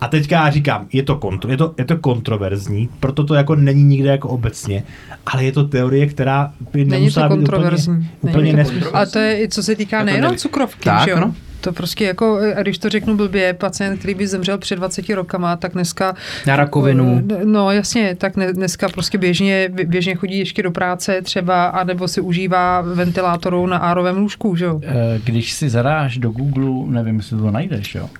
A 0.00 0.08
teďka 0.08 0.36
já 0.44 0.50
říkám, 0.50 0.86
je 0.92 1.02
to, 1.02 1.16
kontro, 1.16 1.50
je, 1.50 1.56
to, 1.56 1.74
je 1.78 1.84
to 1.84 1.96
kontroverzní, 1.96 2.88
proto 3.00 3.24
to 3.24 3.34
jako 3.34 3.56
není 3.56 3.84
nikde 3.84 4.10
jako 4.10 4.28
obecně, 4.28 4.84
ale 5.26 5.44
je 5.44 5.52
to 5.52 5.64
teorie, 5.64 6.06
která 6.06 6.52
by 6.72 6.78
Není 6.78 6.90
to 6.90 6.94
nemusela 6.94 7.28
být 7.28 7.34
kontroverzní. 7.34 7.94
úplně, 7.94 8.08
Není 8.22 8.32
úplně 8.32 8.50
to 8.50 8.56
nesmyslná. 8.56 9.00
A 9.00 9.06
to 9.06 9.18
je 9.18 9.42
i 9.42 9.48
co 9.48 9.62
se 9.62 9.76
týká 9.76 10.04
nejenom 10.04 10.36
cukrovky, 10.36 10.84
Tak, 10.84 11.04
že 11.04 11.10
jo? 11.10 11.20
no. 11.20 11.34
To 11.62 11.72
prostě 11.72 12.04
jako, 12.04 12.38
a 12.56 12.62
když 12.62 12.78
to 12.78 12.88
řeknu 12.88 13.16
blbě, 13.16 13.52
pacient, 13.54 13.98
který 13.98 14.14
by 14.14 14.26
zemřel 14.26 14.58
před 14.58 14.76
20 14.76 15.08
rokama, 15.10 15.56
tak 15.56 15.72
dneska... 15.72 16.14
Na 16.46 16.56
rakovinu. 16.56 17.22
No 17.44 17.70
jasně, 17.70 18.14
tak 18.14 18.36
ne, 18.36 18.52
dneska 18.52 18.88
prostě 18.88 19.18
běžně, 19.18 19.68
běžně 19.84 20.14
chodí 20.14 20.38
ještě 20.38 20.62
do 20.62 20.70
práce 20.70 21.22
třeba, 21.22 21.66
anebo 21.66 22.08
si 22.08 22.20
užívá 22.20 22.80
ventilátoru 22.80 23.66
na 23.66 23.76
árovém 23.78 24.16
lůžku, 24.16 24.56
že 24.56 24.64
jo? 24.64 24.80
Eh, 24.82 25.20
Když 25.24 25.52
si 25.52 25.70
zadáš 25.70 26.18
do 26.18 26.30
Google, 26.30 26.92
nevím, 26.94 27.16
jestli 27.16 27.38
to 27.38 27.50
najdeš, 27.50 27.94
jo. 27.94 28.10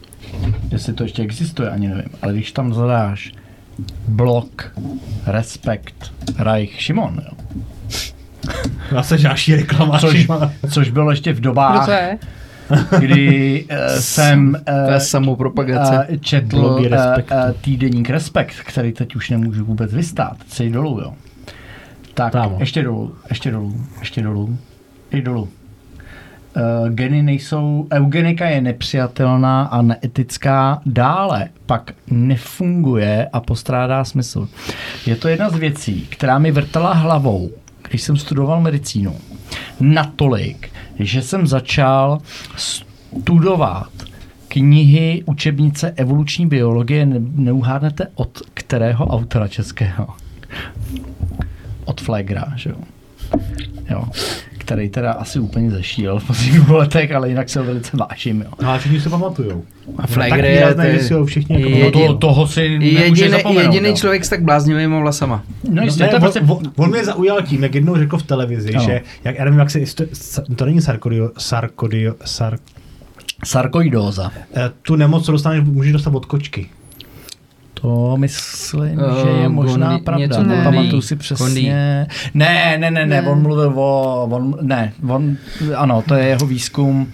Jestli 0.70 0.92
to 0.92 1.02
ještě 1.02 1.22
existuje, 1.22 1.70
ani 1.70 1.88
nevím. 1.88 2.10
Ale 2.22 2.32
když 2.32 2.52
tam 2.52 2.74
zadáš 2.74 3.32
blok, 4.08 4.72
respekt, 5.26 6.12
Reich, 6.38 6.80
Šimon, 6.82 7.22
jo. 7.24 7.36
Zase 8.92 9.18
žáší 9.18 9.54
reklama. 9.56 9.98
Což, 9.98 10.26
což 10.70 10.90
bylo 10.90 11.10
ještě 11.10 11.32
v 11.32 11.36
Kdo 11.36 11.50
dobách, 11.50 11.84
to 11.84 11.90
je? 11.92 12.18
Kdy 12.98 13.64
uh, 13.70 13.76
jsem 13.98 14.56
uh, 15.58 15.68
uh, 15.68 16.16
četl 16.20 16.56
uh, 16.56 17.52
týdeník 17.60 18.10
Respekt, 18.10 18.54
který 18.64 18.92
teď 18.92 19.16
už 19.16 19.30
nemůžu 19.30 19.64
vůbec 19.64 19.94
vystát. 19.94 20.36
Chci 20.46 20.70
dolů, 20.70 21.00
jo. 21.00 21.14
Tak, 22.14 22.32
Právo. 22.32 22.56
ještě 22.60 22.82
dolů, 22.82 23.14
ještě 23.28 23.50
dolů, 23.50 23.86
ještě 24.00 24.22
dolů, 24.22 24.58
i 25.10 25.22
dolů. 25.22 25.48
Uh, 26.56 26.88
geny 26.88 27.22
nejsou, 27.22 27.86
eugenika 27.92 28.46
je 28.46 28.60
nepřijatelná 28.60 29.62
a 29.62 29.82
neetická, 29.82 30.80
dále 30.86 31.48
pak 31.66 31.92
nefunguje 32.10 33.28
a 33.32 33.40
postrádá 33.40 34.04
smysl. 34.04 34.48
Je 35.06 35.16
to 35.16 35.28
jedna 35.28 35.50
z 35.50 35.54
věcí, 35.54 36.06
která 36.10 36.38
mi 36.38 36.50
vrtala 36.50 36.92
hlavou, 36.92 37.50
když 37.88 38.02
jsem 38.02 38.16
studoval 38.16 38.60
medicínu. 38.60 39.16
Natolik, 39.80 40.71
že 40.98 41.22
jsem 41.22 41.46
začal 41.46 42.18
studovat 42.56 43.92
knihy, 44.48 45.22
učebnice 45.26 45.90
evoluční 45.90 46.46
biologie, 46.46 47.06
ne, 47.06 47.16
neuhádnete 47.20 48.06
od 48.14 48.38
kterého 48.54 49.06
autora 49.06 49.48
českého? 49.48 50.08
Od 51.84 52.00
Flegra, 52.00 52.52
že 52.56 52.70
jo? 52.70 52.76
jo. 53.90 54.04
Který 54.72 54.88
teda 54.88 55.12
asi 55.12 55.38
úplně 55.38 55.70
zešíl 55.70 56.18
v 56.18 56.26
posledních 56.26 56.68
letech, 56.68 57.12
ale 57.12 57.28
jinak 57.28 57.48
se 57.48 57.58
ho 57.58 57.64
velice 57.64 57.96
vážím, 57.96 58.40
jo. 58.40 58.50
No 58.62 58.70
a 58.70 58.78
všichni 58.78 59.00
se 59.00 59.10
pamatujou. 59.10 59.64
A 59.98 60.06
Flegr 60.06 60.44
je, 60.44 60.52
výrazné, 60.56 60.92
že 60.92 60.98
si 61.00 61.14
ho 61.14 61.24
všichni 61.26 61.56
jako 61.62 61.76
je- 61.76 61.84
No 61.84 61.90
to, 61.90 62.14
toho 62.14 62.46
si 62.46 62.60
Jediný, 62.60 63.28
zapomenout, 63.28 63.62
jediný 63.62 63.88
jo. 63.88 63.96
člověk 63.96 64.24
s 64.24 64.28
tak 64.28 64.42
bláznivými 64.42 65.00
vlasama. 65.00 65.42
No 65.68 65.74
No, 65.74 65.82
jistě, 65.82 66.02
ne, 66.02 66.08
to 66.08 66.14
je 66.14 66.18
on, 66.18 66.22
prostě... 66.22 66.40
on, 66.40 66.72
on, 66.76 66.90
mě 66.90 67.04
zaujal 67.04 67.42
tím, 67.42 67.62
jak 67.62 67.74
jednou 67.74 67.96
řekl 67.96 68.18
v 68.18 68.22
televizi, 68.22 68.74
Ano. 68.74 68.84
že, 68.84 69.00
jak, 69.24 69.38
já 69.38 69.44
nevím, 69.44 69.58
jak 69.60 69.70
se, 69.70 69.80
to, 69.94 70.04
to 70.56 70.64
není 70.64 70.80
sarkodio, 70.80 71.30
sarkodio, 71.38 72.14
sar, 72.24 72.58
Sarkoidóza. 73.44 74.30
eh, 74.56 74.70
tu 74.82 74.96
nemoc, 74.96 75.26
co 75.26 75.32
dostaneš, 75.32 75.64
můžeš 75.64 75.92
dostat 75.92 76.14
od 76.14 76.26
kočky. 76.26 76.66
To 77.82 78.16
myslím, 78.16 79.00
Eh, 79.00 79.22
že 79.22 79.28
je 79.30 79.48
možná 79.48 79.90
Gondi- 79.98 80.02
pravda. 80.04 80.42
Nepamatuju 80.42 81.02
si 81.02 81.16
přesně. 81.16 81.44
Gondi. 81.46 81.68
Ne, 82.34 82.78
ne, 82.78 82.78
ne, 82.78 82.90
ne, 82.90 83.06
Ne. 83.06 83.28
on 83.30 83.42
mluvil 83.42 83.72
o, 83.76 84.26
on, 84.30 84.54
ne, 84.62 84.92
on, 85.08 85.36
ano, 85.76 86.02
to 86.08 86.14
je 86.14 86.26
jeho 86.26 86.46
výzkum 86.46 87.12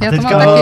Já 0.00 0.10
to 0.10 0.16
mám 0.16 0.24
teďka- 0.24 0.38
taky. 0.38 0.60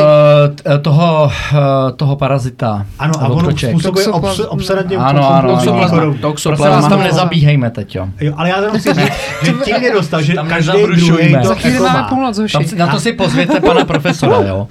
eh, 0.75 0.79
toho, 0.79 1.31
eh, 1.53 1.93
toho 1.97 2.17
parazita. 2.17 2.87
Ano, 2.99 3.15
a 3.21 3.27
od 3.29 3.39
on 3.39 3.45
koček. 3.45 3.71
způsobuje 3.71 4.07
obs, 4.07 4.71
Ano, 4.99 5.31
ano, 5.31 5.49
Toxoplasma. 5.49 5.99
ano. 5.99 6.15
Prosím 6.21 6.53
vás, 6.57 6.89
tam 6.89 7.03
nezabíhejme 7.03 7.71
teď, 7.71 7.95
jo. 7.95 8.09
Jo, 8.21 8.33
ale 8.37 8.49
já 8.49 8.61
jenom 8.61 8.79
chci 8.79 8.95
říct, 8.95 9.13
že 9.43 9.53
tím 9.65 9.77
mě 9.79 9.93
dostal, 9.93 10.23
že 10.23 10.35
Tam 10.35 10.49
každý 10.49 10.83
druhý 10.83 11.37
to 11.43 11.49
Za 11.49 11.55
chvíli 11.55 11.79
máme 11.79 12.01
má. 12.03 12.09
půlnoc, 12.09 12.39
hoši. 12.39 12.65
Si, 12.65 12.77
na 12.77 12.87
to 12.87 13.01
si 13.01 13.13
pozvěte 13.13 13.61
pana 13.61 13.85
profesora, 13.85 14.37
jo. 14.49 14.69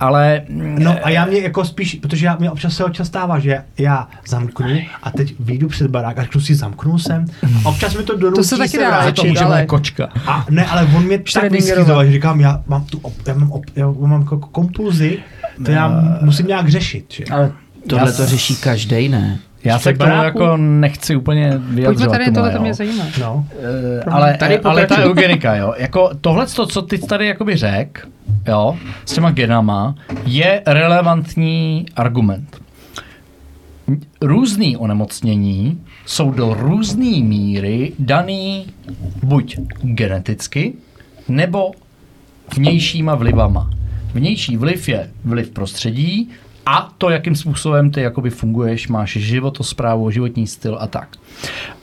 Ale 0.00 0.42
No 0.58 0.96
a 1.02 1.10
já 1.10 1.24
mě 1.24 1.38
jako 1.40 1.64
spíš, 1.64 1.94
protože 2.02 2.26
já, 2.26 2.36
mě 2.36 2.50
občas 2.50 2.74
se 2.74 2.84
občas 2.84 3.06
stává, 3.06 3.38
že 3.38 3.62
já 3.78 4.08
zamknu 4.28 4.66
a 5.02 5.10
teď 5.10 5.34
vyjdu 5.40 5.68
před 5.68 5.90
barák 5.90 6.18
a 6.18 6.22
řeknu 6.22 6.40
si 6.40 6.54
zamknul 6.54 6.98
jsem. 6.98 7.24
A 7.64 7.68
občas 7.68 7.94
mi 7.96 8.02
to 8.02 8.16
donutí 8.16 8.36
To 8.36 8.44
se 8.44 8.58
taky 8.58 8.78
dá 8.78 8.88
vrátit. 8.88 9.02
to 9.16 9.22
léčit, 9.22 9.28
může 9.28 9.44
ale- 9.44 9.54
moje 9.54 9.66
kočka. 9.66 10.08
A 10.26 10.44
ne, 10.50 10.66
ale 10.66 10.88
on 10.96 11.04
mě 11.04 11.18
tak 11.34 11.50
vyskytoval, 11.52 12.04
že 12.04 12.12
říkám, 12.12 12.40
já 12.40 12.60
mám 12.66 12.84
tu, 12.84 13.00
já 13.26 13.34
mám, 13.34 13.52
op, 13.52 13.64
já 13.84 14.06
mám 14.06 14.20
jako 14.20 14.38
kompulzi, 14.38 15.18
to 15.64 15.70
já 15.70 16.02
musím 16.20 16.46
nějak 16.46 16.68
řešit. 16.68 17.04
Že? 17.12 17.24
Ale 17.30 17.52
Tohle 17.88 18.12
to 18.12 18.26
řeší 18.26 18.56
každý, 18.56 19.08
ne? 19.08 19.38
Já 19.64 19.78
se 19.78 19.92
k 19.92 19.98
tomu 19.98 20.10
baráku? 20.10 20.38
jako 20.38 20.56
nechci 20.56 21.16
úplně 21.16 21.52
vyjadřovat. 21.58 21.84
Pojďme 21.84 22.06
tady, 22.08 22.24
tomu, 22.24 22.34
tohle 22.34 22.50
to 22.50 22.60
mě 22.60 22.74
zajímá. 22.74 23.04
No. 23.20 23.46
Eh, 24.00 24.10
ale, 24.10 24.36
Tady 24.36 24.58
ale 24.58 24.86
ta 24.86 24.96
eugenika, 24.98 25.54
jo, 25.54 25.74
jako 25.76 26.10
tohle, 26.20 26.46
co 26.46 26.82
ty 26.82 26.98
tady 26.98 27.26
jakoby 27.26 27.56
řek, 27.56 28.08
jo, 28.48 28.76
s 29.04 29.12
těma 29.12 29.30
genama, 29.30 29.94
je 30.26 30.62
relevantní 30.66 31.86
argument. 31.96 32.56
Různý 34.20 34.76
onemocnění 34.76 35.80
jsou 36.06 36.30
do 36.30 36.54
různé 36.54 37.20
míry 37.22 37.92
daný 37.98 38.66
buď 39.22 39.58
geneticky, 39.82 40.72
nebo 41.28 41.70
vnějšíma 42.56 43.14
vlivama. 43.14 43.70
Vnější 44.14 44.56
vliv 44.56 44.88
je 44.88 45.10
vliv 45.24 45.50
prostředí 45.50 46.30
a 46.66 46.94
to, 46.98 47.10
jakým 47.10 47.36
způsobem 47.36 47.90
ty 47.90 48.00
jakoby 48.00 48.30
funguješ, 48.30 48.88
máš 48.88 49.12
životosprávu, 49.12 50.10
životní 50.10 50.46
styl 50.46 50.78
a 50.80 50.86
tak. 50.86 51.16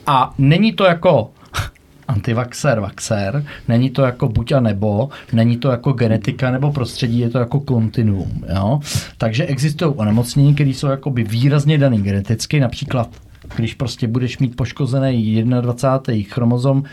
A 0.06 0.34
není 0.38 0.72
to 0.72 0.84
jako 0.84 1.30
antivaxer, 2.08 2.80
vaxer, 2.80 3.46
není 3.68 3.90
to 3.90 4.02
jako 4.02 4.28
buď 4.28 4.52
a 4.52 4.60
nebo, 4.60 5.08
není 5.32 5.56
to 5.56 5.70
jako 5.70 5.92
genetika 5.92 6.50
nebo 6.50 6.72
prostředí, 6.72 7.18
je 7.18 7.30
to 7.30 7.38
jako 7.38 7.60
kontinuum. 7.60 8.44
Jo? 8.54 8.80
Takže 9.18 9.46
existují 9.46 9.94
onemocnění, 9.96 10.54
které 10.54 10.70
jsou 10.70 10.86
jakoby 10.86 11.24
výrazně 11.24 11.78
daný 11.78 12.02
geneticky, 12.02 12.60
například 12.60 13.08
když 13.56 13.74
prostě 13.74 14.06
budeš 14.06 14.38
mít 14.38 14.56
poškozený 14.56 15.42
21. 15.42 16.24
chromozom, 16.34 16.84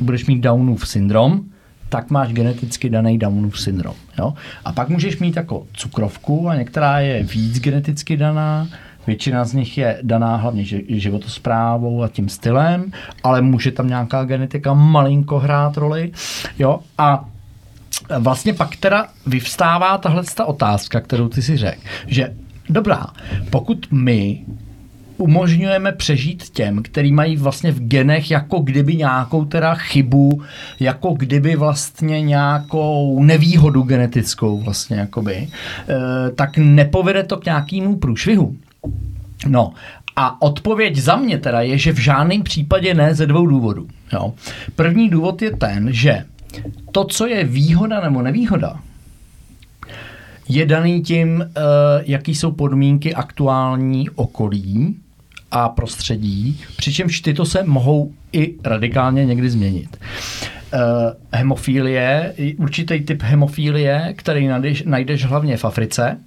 budeš 0.00 0.26
mít 0.26 0.40
Downův 0.40 0.88
syndrom, 0.88 1.44
tak 1.90 2.10
máš 2.10 2.32
geneticky 2.32 2.90
daný 2.90 3.18
Downův 3.18 3.60
syndrom. 3.60 3.94
Jo? 4.18 4.34
A 4.64 4.72
pak 4.72 4.88
můžeš 4.88 5.18
mít 5.18 5.36
jako 5.36 5.66
cukrovku 5.72 6.48
a 6.48 6.54
některá 6.54 6.98
je 6.98 7.22
víc 7.22 7.60
geneticky 7.60 8.16
daná, 8.16 8.68
Většina 9.06 9.44
z 9.44 9.52
nich 9.52 9.78
je 9.78 9.98
daná 10.02 10.36
hlavně 10.36 10.62
ži- 10.62 10.84
životosprávou 10.88 12.02
a 12.02 12.08
tím 12.08 12.28
stylem, 12.28 12.92
ale 13.22 13.42
může 13.42 13.70
tam 13.70 13.88
nějaká 13.88 14.24
genetika 14.24 14.74
malinko 14.74 15.38
hrát 15.38 15.76
roli. 15.76 16.12
Jo? 16.58 16.80
A 16.98 17.24
vlastně 18.18 18.54
pak 18.54 18.76
teda 18.76 19.06
vyvstává 19.26 19.98
tahle 19.98 20.22
ta 20.34 20.44
otázka, 20.44 21.00
kterou 21.00 21.28
ty 21.28 21.42
si 21.42 21.56
řekl, 21.56 21.80
že 22.06 22.34
dobrá, 22.68 23.06
pokud 23.50 23.86
my 23.90 24.44
umožňujeme 25.20 25.92
přežít 25.92 26.48
těm, 26.50 26.82
který 26.82 27.12
mají 27.12 27.36
vlastně 27.36 27.72
v 27.72 27.80
genech 27.80 28.30
jako 28.30 28.58
kdyby 28.58 28.96
nějakou 28.96 29.44
teda 29.44 29.74
chybu, 29.74 30.42
jako 30.80 31.12
kdyby 31.12 31.56
vlastně 31.56 32.22
nějakou 32.22 33.22
nevýhodu 33.22 33.82
genetickou 33.82 34.60
vlastně 34.60 34.96
jakoby, 34.96 35.48
eh, 35.88 36.30
tak 36.34 36.58
nepovede 36.58 37.22
to 37.22 37.36
k 37.36 37.44
nějakému 37.44 37.96
průšvihu. 37.96 38.56
No 39.46 39.72
a 40.16 40.42
odpověď 40.42 40.96
za 40.96 41.16
mě 41.16 41.38
teda 41.38 41.60
je, 41.60 41.78
že 41.78 41.92
v 41.92 41.98
žádném 41.98 42.42
případě 42.42 42.94
ne 42.94 43.14
ze 43.14 43.26
dvou 43.26 43.46
důvodů. 43.46 43.88
Jo. 44.12 44.34
První 44.76 45.08
důvod 45.08 45.42
je 45.42 45.56
ten, 45.56 45.92
že 45.92 46.24
to, 46.92 47.04
co 47.04 47.26
je 47.26 47.44
výhoda 47.44 48.00
nebo 48.00 48.22
nevýhoda, 48.22 48.80
je 50.48 50.66
daný 50.66 51.02
tím, 51.02 51.42
eh, 51.42 51.60
jaký 52.06 52.34
jsou 52.34 52.52
podmínky 52.52 53.14
aktuální 53.14 54.10
okolí 54.10 54.96
a 55.50 55.68
prostředí, 55.68 56.60
přičemž 56.76 57.20
tyto 57.20 57.44
se 57.44 57.62
mohou 57.62 58.12
i 58.32 58.54
radikálně 58.64 59.24
někdy 59.24 59.50
změnit. 59.50 59.96
Eh, 60.72 60.78
Hemofílie, 61.32 62.34
určitý 62.56 63.00
typ 63.00 63.22
hemofílie, 63.22 64.14
který 64.16 64.46
najdeš, 64.46 64.82
najdeš 64.82 65.24
hlavně 65.24 65.56
v 65.56 65.64
Africe, 65.64 66.18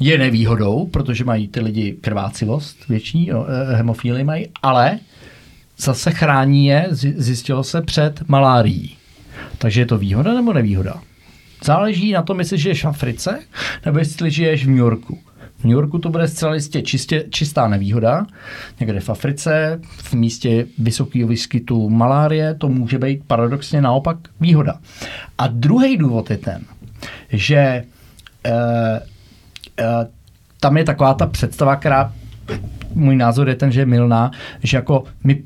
je 0.00 0.18
nevýhodou, 0.18 0.86
protože 0.86 1.24
mají 1.24 1.48
ty 1.48 1.60
lidi 1.60 1.92
krvácivost 2.00 2.88
větší, 2.88 3.30
eh, 3.32 3.76
hemofílii 3.76 4.24
mají, 4.24 4.48
ale 4.62 4.98
zase 5.78 6.10
chrání 6.10 6.66
je, 6.66 6.86
zjistilo 7.16 7.64
se, 7.64 7.82
před 7.82 8.28
malárií. 8.28 8.96
Takže 9.58 9.80
je 9.80 9.86
to 9.86 9.98
výhoda 9.98 10.34
nebo 10.34 10.52
nevýhoda? 10.52 11.00
Záleží 11.64 12.12
na 12.12 12.22
tom, 12.22 12.38
jestli 12.38 12.58
žiješ 12.58 12.84
v 12.84 12.88
Africe, 12.88 13.40
nebo 13.84 13.98
jestli 13.98 14.30
žiješ 14.30 14.64
v 14.64 14.68
New 14.68 14.78
Yorku. 14.78 15.18
V 15.62 15.64
New 15.64 15.72
Yorku 15.72 15.98
to 15.98 16.08
bude 16.08 16.28
zcela 16.28 16.54
jistě 16.54 16.82
čistě, 16.82 17.24
čistá 17.30 17.68
nevýhoda. 17.68 18.26
Někde 18.80 19.00
v 19.00 19.10
Africe, 19.10 19.80
v 19.82 20.14
místě 20.14 20.66
vysokého 20.78 21.28
výskytu 21.28 21.90
malárie, 21.90 22.54
to 22.54 22.68
může 22.68 22.98
být 22.98 23.24
paradoxně 23.26 23.80
naopak 23.80 24.16
výhoda. 24.40 24.74
A 25.38 25.46
druhý 25.46 25.96
důvod 25.96 26.30
je 26.30 26.38
ten, 26.38 26.62
že 27.28 27.84
eh, 28.44 29.00
eh, 29.78 30.06
tam 30.60 30.76
je 30.76 30.84
taková 30.84 31.14
ta 31.14 31.26
představa, 31.26 31.76
která 31.76 32.12
můj 32.94 33.16
názor 33.16 33.48
je 33.48 33.54
ten, 33.54 33.72
že 33.72 33.80
je 33.80 33.86
milná, 33.86 34.30
že 34.62 34.76
jako 34.76 35.04
my 35.24 35.42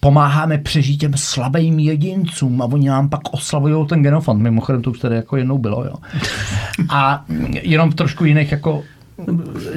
pomáháme 0.00 0.58
přežít 0.58 1.00
těm 1.00 1.12
slabým 1.16 1.78
jedincům 1.78 2.62
a 2.62 2.64
oni 2.64 2.88
nám 2.88 3.08
pak 3.08 3.20
oslavují 3.34 3.86
ten 3.86 4.02
genofond. 4.02 4.42
Mimochodem 4.42 4.82
to 4.82 4.90
už 4.90 4.98
tady 4.98 5.16
jako 5.16 5.36
jednou 5.36 5.58
bylo, 5.58 5.84
jo. 5.84 5.94
A 6.90 7.24
jenom 7.62 7.90
v 7.90 7.94
trošku 7.94 8.24
jiných 8.24 8.52
jako 8.52 8.82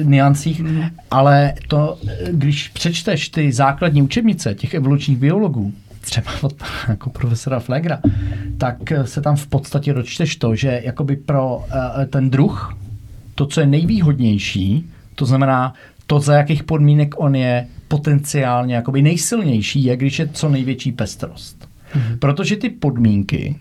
niancích, 0.02 0.62
ale 1.10 1.54
to, 1.68 1.98
když 2.30 2.68
přečteš 2.68 3.28
ty 3.28 3.52
základní 3.52 4.02
učebnice 4.02 4.54
těch 4.54 4.74
evolučních 4.74 5.18
biologů, 5.18 5.72
třeba 6.00 6.30
od 6.42 6.54
jako 6.88 7.10
profesora 7.10 7.60
Flegra, 7.60 8.00
tak 8.58 8.76
se 9.04 9.20
tam 9.20 9.36
v 9.36 9.46
podstatě 9.46 9.92
dočteš 9.92 10.36
to, 10.36 10.54
že 10.54 10.80
jakoby 10.84 11.16
pro 11.16 11.64
eh, 12.00 12.06
ten 12.06 12.30
druh, 12.30 12.76
to, 13.34 13.46
co 13.46 13.60
je 13.60 13.66
nejvýhodnější, 13.66 14.90
to 15.14 15.26
znamená 15.26 15.74
to, 16.06 16.20
za 16.20 16.34
jakých 16.34 16.64
podmínek 16.64 17.14
on 17.16 17.34
je 17.34 17.66
potenciálně 17.88 18.74
jakoby 18.74 19.02
nejsilnější, 19.02 19.84
je, 19.84 19.96
když 19.96 20.18
je 20.18 20.28
co 20.28 20.48
největší 20.48 20.92
pestrost. 20.92 21.68
Protože 22.18 22.56
ty 22.56 22.70
podmínky 22.70 23.56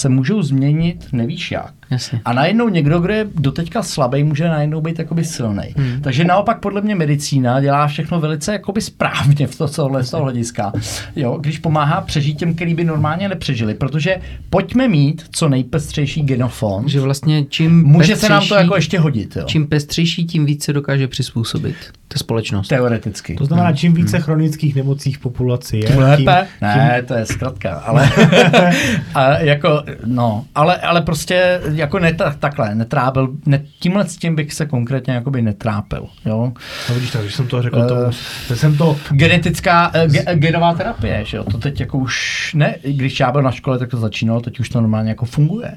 se 0.00 0.08
můžou 0.08 0.42
změnit, 0.42 1.06
nevíš 1.12 1.50
jak. 1.50 1.72
Jasně. 1.90 2.20
A 2.24 2.32
najednou 2.32 2.68
někdo, 2.68 3.00
kdo 3.00 3.14
je 3.14 3.26
doteďka 3.34 3.82
slabý, 3.82 4.24
může 4.24 4.48
najednou 4.48 4.80
být 4.80 4.98
jakoby 4.98 5.24
silný. 5.24 5.74
Hmm. 5.76 6.00
Takže 6.00 6.24
naopak 6.24 6.60
podle 6.60 6.80
mě 6.80 6.94
medicína 6.94 7.60
dělá 7.60 7.86
všechno 7.86 8.20
velice 8.20 8.52
jakoby 8.52 8.80
správně 8.80 9.46
v 9.46 9.58
to, 9.58 9.68
tohle, 9.68 10.04
z 10.04 10.10
toho 10.10 10.22
hlediska. 10.22 10.72
Jo, 11.16 11.38
když 11.40 11.58
pomáhá 11.58 12.00
přežít 12.00 12.38
těm, 12.38 12.54
který 12.54 12.74
by 12.74 12.84
normálně 12.84 13.28
nepřežili. 13.28 13.74
Protože 13.74 14.16
pojďme 14.50 14.88
mít 14.88 15.24
co 15.30 15.48
nejpestřejší 15.48 16.22
genofond. 16.22 16.88
Že 16.88 17.00
vlastně 17.00 17.44
čím 17.44 17.84
Může 17.84 18.16
se 18.16 18.28
nám 18.28 18.48
to 18.48 18.54
jako 18.54 18.74
ještě 18.74 18.98
hodit. 18.98 19.36
Jo. 19.36 19.44
Čím 19.46 19.66
pestřejší, 19.66 20.24
tím 20.24 20.46
více 20.46 20.72
dokáže 20.72 21.08
přizpůsobit. 21.08 21.76
To 22.08 22.14
je 22.14 22.18
společnost. 22.18 22.68
Teoreticky. 22.68 23.34
To 23.34 23.44
znamená, 23.44 23.72
čím 23.72 23.94
více 23.94 24.20
chronických 24.20 24.74
nemocí 24.74 25.12
v 25.12 25.18
populaci 25.18 25.76
je, 25.76 25.86
Tím 25.86 25.98
lépe? 25.98 26.46
Ne, 26.60 27.02
to 27.08 27.14
je 27.14 27.26
zkratka, 27.26 27.74
ale 27.74 28.10
a 29.14 29.38
jako, 29.38 29.82
no, 30.04 30.44
ale, 30.54 30.76
ale 30.76 31.02
prostě 31.02 31.60
jako 31.72 31.98
neta, 31.98 32.34
takhle, 32.38 32.74
netrápil, 32.74 33.28
ne, 33.46 33.62
tímhle 33.78 34.08
s 34.08 34.16
tím 34.16 34.36
bych 34.36 34.52
se 34.52 34.66
konkrétně 34.66 35.14
jakoby 35.14 35.42
netrápil, 35.42 36.06
jo. 36.24 36.52
No 36.88 36.94
vidíš, 36.94 37.10
tak, 37.10 37.22
když 37.22 37.34
jsem 37.34 37.46
to 37.46 37.62
řekl, 37.62 37.88
to, 37.88 38.00
Eh, 38.08 38.10
to 38.48 38.56
jsem 38.56 38.76
to, 38.76 38.96
Genetická, 39.10 39.90
eh, 39.94 40.08
ge, 40.08 40.24
genová 40.34 40.74
terapie, 40.74 41.24
že 41.24 41.36
jo, 41.36 41.44
to 41.44 41.58
teď 41.58 41.80
jako 41.80 41.98
už, 41.98 42.50
ne, 42.54 42.74
když 42.82 43.20
já 43.20 43.32
byl 43.32 43.42
na 43.42 43.50
škole, 43.50 43.78
tak 43.78 43.90
to 43.90 43.96
začínalo, 43.96 44.40
teď 44.40 44.60
už 44.60 44.68
to 44.68 44.80
normálně 44.80 45.08
jako 45.08 45.24
funguje. 45.26 45.72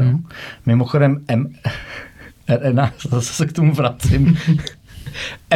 Jo. 0.00 0.18
Mimochodem, 0.66 1.24
M, 1.28 1.46
RNA, 2.48 2.92
zase 3.10 3.32
se 3.32 3.46
k 3.46 3.52
tomu 3.52 3.72
vracím, 3.72 4.38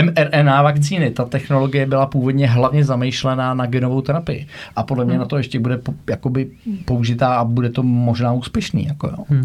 mRNA 0.02 0.62
vakcíny, 0.62 1.10
ta 1.10 1.24
technologie 1.24 1.86
byla 1.86 2.06
původně 2.06 2.48
hlavně 2.48 2.84
zamýšlená 2.84 3.54
na 3.54 3.66
genovou 3.66 4.00
terapii. 4.00 4.46
A 4.76 4.82
podle 4.82 5.04
mě 5.04 5.18
na 5.18 5.24
to 5.24 5.36
ještě 5.36 5.60
bude 5.60 5.78
po, 5.78 5.94
jakoby 6.10 6.50
použitá 6.84 7.34
a 7.34 7.44
bude 7.44 7.70
to 7.70 7.82
možná 7.82 8.32
úspěšný. 8.32 8.86
Jako 8.86 9.06
jo. 9.06 9.40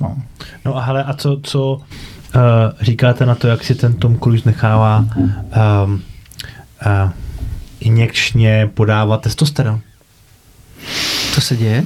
No. 0.00 0.16
no 0.64 0.76
a 0.76 0.80
hele, 0.80 1.04
a 1.04 1.12
co, 1.14 1.40
co 1.42 1.72
uh, 1.74 1.82
říkáte 2.80 3.26
na 3.26 3.34
to, 3.34 3.48
jak 3.48 3.64
si 3.64 3.74
ten 3.74 3.94
Tom 3.94 4.18
Cruise 4.18 4.48
nechává 4.48 5.06
um, 5.16 6.02
uh, 6.86 7.10
injekčně 7.80 8.70
podávat 8.74 9.20
testosteron? 9.20 9.80
To 11.34 11.40
se 11.40 11.56
děje? 11.56 11.84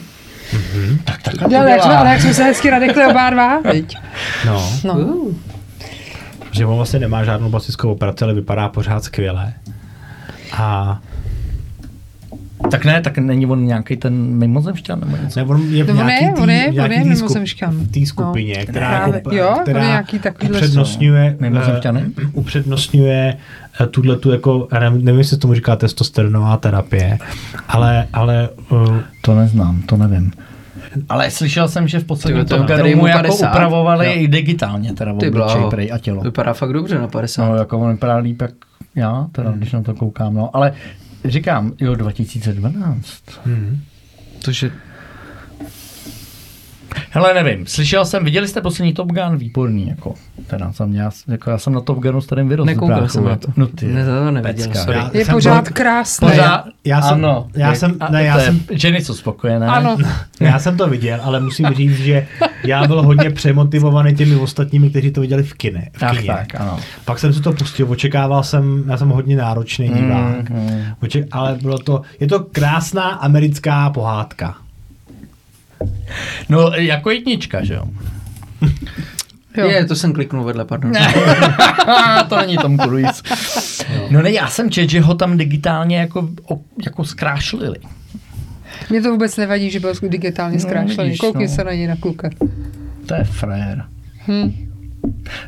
Tak, 1.04 1.22
tak 1.22 1.34
Jo, 1.40 1.62
jak 1.62 1.82
jsme, 1.82 1.96
ale 1.96 2.10
jak 2.10 2.20
jsme 2.20 2.34
se 2.34 2.44
hezky 2.44 2.70
radekli 2.70 3.06
oba 3.06 3.30
dva? 3.30 3.60
No, 4.46 4.72
No. 4.84 4.94
Uh. 4.94 5.34
Že 6.54 6.66
on 6.66 6.76
vlastně 6.76 6.98
nemá 7.00 7.24
žádnou 7.24 7.50
plastickou 7.50 7.92
operaci, 7.92 8.24
ale 8.24 8.34
vypadá 8.34 8.68
pořád 8.68 9.04
skvěle. 9.04 9.52
A 10.52 11.00
tak 12.70 12.84
ne, 12.84 13.00
tak 13.00 13.18
není 13.18 13.46
on 13.46 13.64
nějaký 13.66 13.96
ten 13.96 14.14
mimozemšťan 14.14 15.00
nebo 15.00 15.16
něco. 15.16 15.40
ne, 15.40 15.46
on 15.46 15.62
je 15.74 15.84
v 15.84 15.86
No 15.94 16.00
on 16.00 16.06
nějaký 16.06 16.24
je, 16.24 16.32
tý, 16.32 16.40
on 16.40 16.50
je, 16.50 16.66
on 16.68 16.74
nějaký 16.74 16.94
je 16.94 17.02
tý 17.02 17.08
mimozemšťan. 17.08 17.74
v 17.74 17.90
té 17.92 18.06
skupině, 18.06 18.54
No. 18.58 18.66
která, 18.66 18.88
Právě. 18.88 19.14
jako, 19.14 19.34
Jo, 19.34 19.48
on 19.50 19.58
je 19.58 19.62
která 19.62 20.04
upřednostňuje, 20.50 21.36
Mimozemšťany? 21.40 22.00
eh, 22.22 22.26
upřednostňuje 22.32 23.36
eh, 23.80 23.86
tuhle 23.86 24.16
tu 24.16 24.30
jako, 24.30 24.68
nevím, 24.80 25.04
nevím, 25.04 25.18
jestli 25.18 25.36
tomu 25.38 25.54
říká 25.54 25.76
testosteronová 25.76 26.56
terapie, 26.56 27.18
ale, 27.68 28.06
ale 28.12 28.48
uh, 28.70 28.96
To 29.20 29.34
neznám, 29.34 29.82
to 29.82 29.96
nevím. 29.96 30.32
Ale 31.08 31.30
slyšel 31.30 31.68
jsem, 31.68 31.88
že 31.88 31.98
v 31.98 32.04
podstatě 32.04 32.44
to 32.44 32.64
to 32.64 32.96
mu 32.96 33.06
jako 33.06 33.22
50? 33.22 33.50
upravovali 33.50 34.06
Jo. 34.06 34.12
i 34.14 34.28
digitálně, 34.28 34.92
teda 34.92 35.14
Ty 35.20 35.28
obličej 35.28 35.62
prej 35.70 35.92
a 35.92 35.98
tělo. 35.98 36.22
Vypadá 36.22 36.52
fakt 36.52 36.72
dobře 36.72 36.98
na 36.98 37.08
50. 37.08 37.48
No, 37.48 37.56
jako 37.56 37.78
on 37.78 37.92
vypadá 37.92 38.16
líp, 38.16 38.42
jak 38.42 38.50
já, 38.94 39.26
teda, 39.32 39.50
když 39.50 39.72
na 39.72 39.82
to 39.82 39.94
koukám, 39.94 40.34
no. 40.34 40.56
Ale 40.56 40.72
říkám, 41.24 41.72
jo, 41.80 41.94
2012. 41.94 43.00
hmm. 43.44 43.80
Tože 44.44 44.70
Hele, 47.10 47.34
nevím, 47.42 47.66
slyšel 47.66 48.04
jsem, 48.04 48.24
viděli 48.24 48.48
jste 48.48 48.60
poslední 48.60 48.92
Top 48.92 49.08
Gun? 49.12 49.36
Výborný, 49.36 49.88
jako. 49.88 50.14
Teda 50.46 50.72
jsem, 50.72 50.94
já, 50.94 51.10
jako 51.28 51.50
já 51.50 51.58
jsem 51.58 51.72
na 51.72 51.80
Top 51.80 51.98
Gunu 51.98 52.20
s 52.20 52.26
kterým 52.26 52.48
vyrostl. 52.48 52.66
Nekoukal 52.66 52.96
brácho, 52.96 53.12
jsem 53.12 53.24
na 53.24 53.30
jako. 53.30 53.46
to. 53.46 53.52
No 53.56 53.66
ty, 53.66 53.86
Ne, 53.86 54.04
to 54.04 54.30
neviděl, 54.30 54.66
pecka. 54.68 54.84
sorry. 54.84 54.98
Já- 54.98 55.10
Je 55.14 55.24
jsem 55.24 55.34
pořád 55.34 55.64
to- 55.68 55.74
krásný. 55.74 56.28
Pořád, 56.28 56.64
Já 56.84 57.02
jsem- 57.02 57.14
ano, 57.14 57.48
já 57.56 57.70
je- 57.70 57.76
jsem- 57.76 57.96
a 58.00 58.10
ne, 58.10 58.24
já 58.24 58.34
to 58.34 58.40
je- 58.40 58.46
jsem- 58.46 58.60
Ženy 58.70 59.00
jsou 59.00 59.14
spokojené. 59.14 59.66
Ano. 59.66 59.96
Já 60.40 60.58
jsem 60.58 60.76
to 60.76 60.88
viděl, 60.88 61.20
ale 61.22 61.40
musím 61.40 61.66
říct, 61.74 61.96
že 61.98 62.26
já 62.64 62.86
byl 62.86 63.02
hodně 63.02 63.30
přemotivovaný 63.30 64.14
těmi 64.14 64.36
ostatními, 64.36 64.90
kteří 64.90 65.10
to 65.10 65.20
viděli 65.20 65.42
v 65.42 65.54
kine. 65.54 65.88
V 65.92 66.00
Tak, 66.00 66.10
kině. 66.16 66.26
tak, 66.26 66.60
ano. 66.60 66.78
Pak 67.04 67.18
jsem 67.18 67.32
si 67.32 67.40
to 67.40 67.52
pustil, 67.52 67.86
očekával 67.90 68.42
jsem, 68.42 68.84
já 68.88 68.96
jsem 68.96 69.08
hodně 69.08 69.36
náročný 69.36 69.88
divák, 69.88 70.50
Mm, 70.50 70.56
mm. 70.56 70.82
Oček, 71.02 71.26
ale 71.32 71.58
bylo 71.62 71.78
to, 71.78 72.02
je 72.20 72.26
to 72.26 72.40
krásná 72.52 73.02
americká 73.02 73.90
pohádka. 73.90 74.54
No, 76.48 76.70
jako 76.74 77.10
jednička, 77.10 77.64
že 77.64 77.74
jo? 77.74 77.84
Jo. 79.56 79.68
je, 79.68 79.84
to 79.84 79.94
jsem 79.96 80.12
kliknul 80.12 80.44
vedle, 80.44 80.64
pardon. 80.64 80.92
to 82.28 82.36
není 82.36 82.56
Tom 82.56 82.78
Cruise. 82.78 83.22
No 84.10 84.22
ne, 84.22 84.32
já 84.32 84.48
jsem 84.48 84.70
čet, 84.70 84.90
že 84.90 85.00
ho 85.00 85.14
tam 85.14 85.36
digitálně 85.36 85.96
jako, 85.98 86.28
o, 86.50 86.60
jako 86.84 87.04
zkrášlili. 87.04 87.76
Mně 88.90 89.02
to 89.02 89.10
vůbec 89.10 89.36
nevadí, 89.36 89.70
že 89.70 89.80
byl 89.80 89.92
digitálně 90.08 90.54
No, 90.56 90.60
zkrášlený. 90.60 91.08
vidíš, 91.08 91.20
Koukni 91.20 91.46
no. 91.46 91.52
se 91.52 91.64
na 91.64 91.72
něj 91.72 91.86
na 91.86 91.96
kluka. 91.96 92.30
To 93.06 93.14
je 93.14 93.24
frér. 93.24 93.84
Hm. 94.28 94.70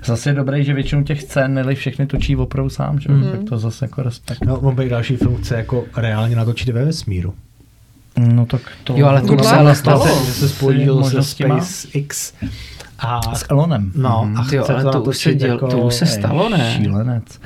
Zase 0.05 0.31
je 0.31 0.35
dobrý, 0.35 0.65
že 0.65 0.75
většinu 0.75 1.05
těch 1.05 1.23
scén 1.23 1.55
Nelly 1.55 1.75
všechny 1.75 2.07
točí 2.07 2.37
opravdu 2.37 2.71
sám, 2.71 3.01
že? 3.01 3.13
Mm. 3.13 3.31
Tak 3.31 3.41
to 3.49 3.59
zase 3.59 3.85
jako 3.85 4.03
respekt. 4.03 4.45
No, 4.47 4.59
on 4.61 4.75
bych 4.75 4.91
další 4.91 5.17
film 5.17 5.37
chce 5.37 5.57
jako 5.57 5.85
reálně 5.97 6.37
natočit 6.37 6.69
ve 6.69 6.85
vesmíru. 6.85 7.35
No 8.19 8.47
tak 8.47 8.61
to... 8.85 8.95
Jo, 8.97 9.07
ale 9.07 9.21
to 9.23 9.33
luck. 9.33 9.45
se 9.45 9.57
ale 9.57 9.71
Že 9.71 9.77
stalo. 9.77 10.07
se, 10.07 10.25
že 10.27 10.33
se 10.33 10.49
spojil 10.49 11.05
se. 11.05 11.23
SpaceX 11.23 12.33
a 12.99 13.21
S 13.37 13.45
Elonem. 13.51 13.93
No, 13.95 14.23
Mhm. 14.27 14.39
a 14.39 14.45
Tyjo, 14.45 14.65
ale 14.71 14.85
to 14.85 14.91
to 14.91 15.03
už 15.03 15.19
se 15.19 15.35
děl- 15.35 15.49
jako... 15.53 15.67
to 15.67 15.79
už 15.79 15.95
se 15.95 16.07
stalo, 16.07 16.49
ne? 16.49 16.75
Šílenec. 16.77 17.41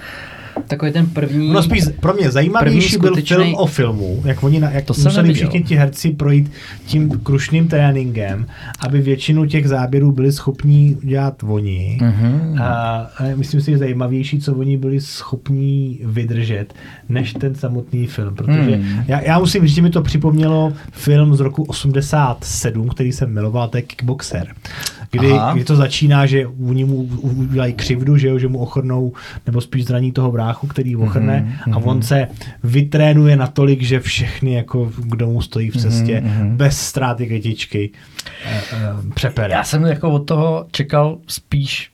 Takový 0.69 0.93
ten 0.93 1.07
první... 1.07 1.53
No 1.53 1.63
spíš 1.63 1.85
pro 2.01 2.15
mě 2.15 2.31
zajímavější 2.31 2.97
byl 2.99 3.09
skutečnej- 3.11 3.37
film 3.45 3.55
o 3.55 3.67
filmu, 3.67 4.23
jak 4.25 4.43
oni 4.43 4.61
na, 4.61 4.71
jak 4.71 4.85
To 4.85 4.95
museli 5.05 5.35
všichni 5.35 5.63
ti 5.63 5.75
herci 5.77 6.11
projít 6.11 6.51
tím 6.87 7.11
krušným 7.23 7.69
tréninkem, 7.69 8.47
aby 8.81 9.01
většinu 9.01 9.47
těch 9.47 9.69
záběrů 9.69 10.13
byli 10.13 10.33
schopní 10.33 10.97
dělat 11.03 11.43
oni. 11.47 11.99
A, 12.61 12.71
a 13.19 13.23
myslím 13.35 13.61
si, 13.61 13.71
že 13.71 13.79
zajímavější, 13.79 14.39
co 14.41 14.55
oni 14.55 14.77
byli 14.77 15.01
schopní 15.01 16.01
vydržet, 16.05 16.75
než 17.09 17.33
ten 17.33 17.55
samotný 17.55 18.07
film. 18.07 18.35
Protože 18.35 18.61
Hmm. 18.61 19.05
já, 19.09 19.21
já 19.21 19.39
musím 19.39 19.67
říct, 19.67 19.75
že 19.75 19.83
mi 19.83 19.91
to 19.91 20.03
připomnělo 20.03 20.73
film 20.93 21.35
z 21.37 21.41
roku 21.41 21.63
87, 21.63 22.89
který 22.89 23.13
jsem 23.13 23.35
miloval, 23.35 23.69
to 23.69 23.77
je 23.77 23.83
Kickboxer. 23.83 24.47
Kdy, 25.13 25.33
Aha. 25.33 25.53
kdy 25.55 25.65
to 25.65 25.77
začíná, 25.77 26.27
že 26.27 26.47
oni 26.47 26.85
mu 26.85 26.97
udělají 27.23 27.73
křivdu, 27.75 28.17
že, 28.17 28.29
jo, 28.29 28.39
že 28.39 28.49
mu 28.49 28.59
ochrnou, 28.59 29.13
nebo 29.47 29.61
spíš 29.61 29.87
zraní 29.87 30.13
toho 30.13 30.33
bráchu, 30.33 30.67
který 30.67 30.97
ochrne 30.97 31.61
Mhm, 31.67 31.75
a 31.75 31.77
on 31.77 32.03
se 32.03 32.29
vytrénuje 32.65 33.37
natolik, 33.37 33.83
že 33.83 34.01
všechny, 34.01 34.53
jako 34.53 34.93
kdo 34.99 35.27
mu 35.27 35.43
stojí 35.43 35.71
v 35.71 35.77
cestě, 35.77 36.21
mhm. 36.21 36.57
bez 36.57 36.81
ztráty 36.81 37.27
kytičky, 37.27 37.91
eh, 38.45 38.61
eh, 38.73 38.77
přepere. 39.15 39.55
Já 39.55 39.65
jsem 39.65 39.83
jako 39.85 40.11
od 40.11 40.19
toho 40.19 40.67
čekal 40.73 41.19
spíš 41.27 41.91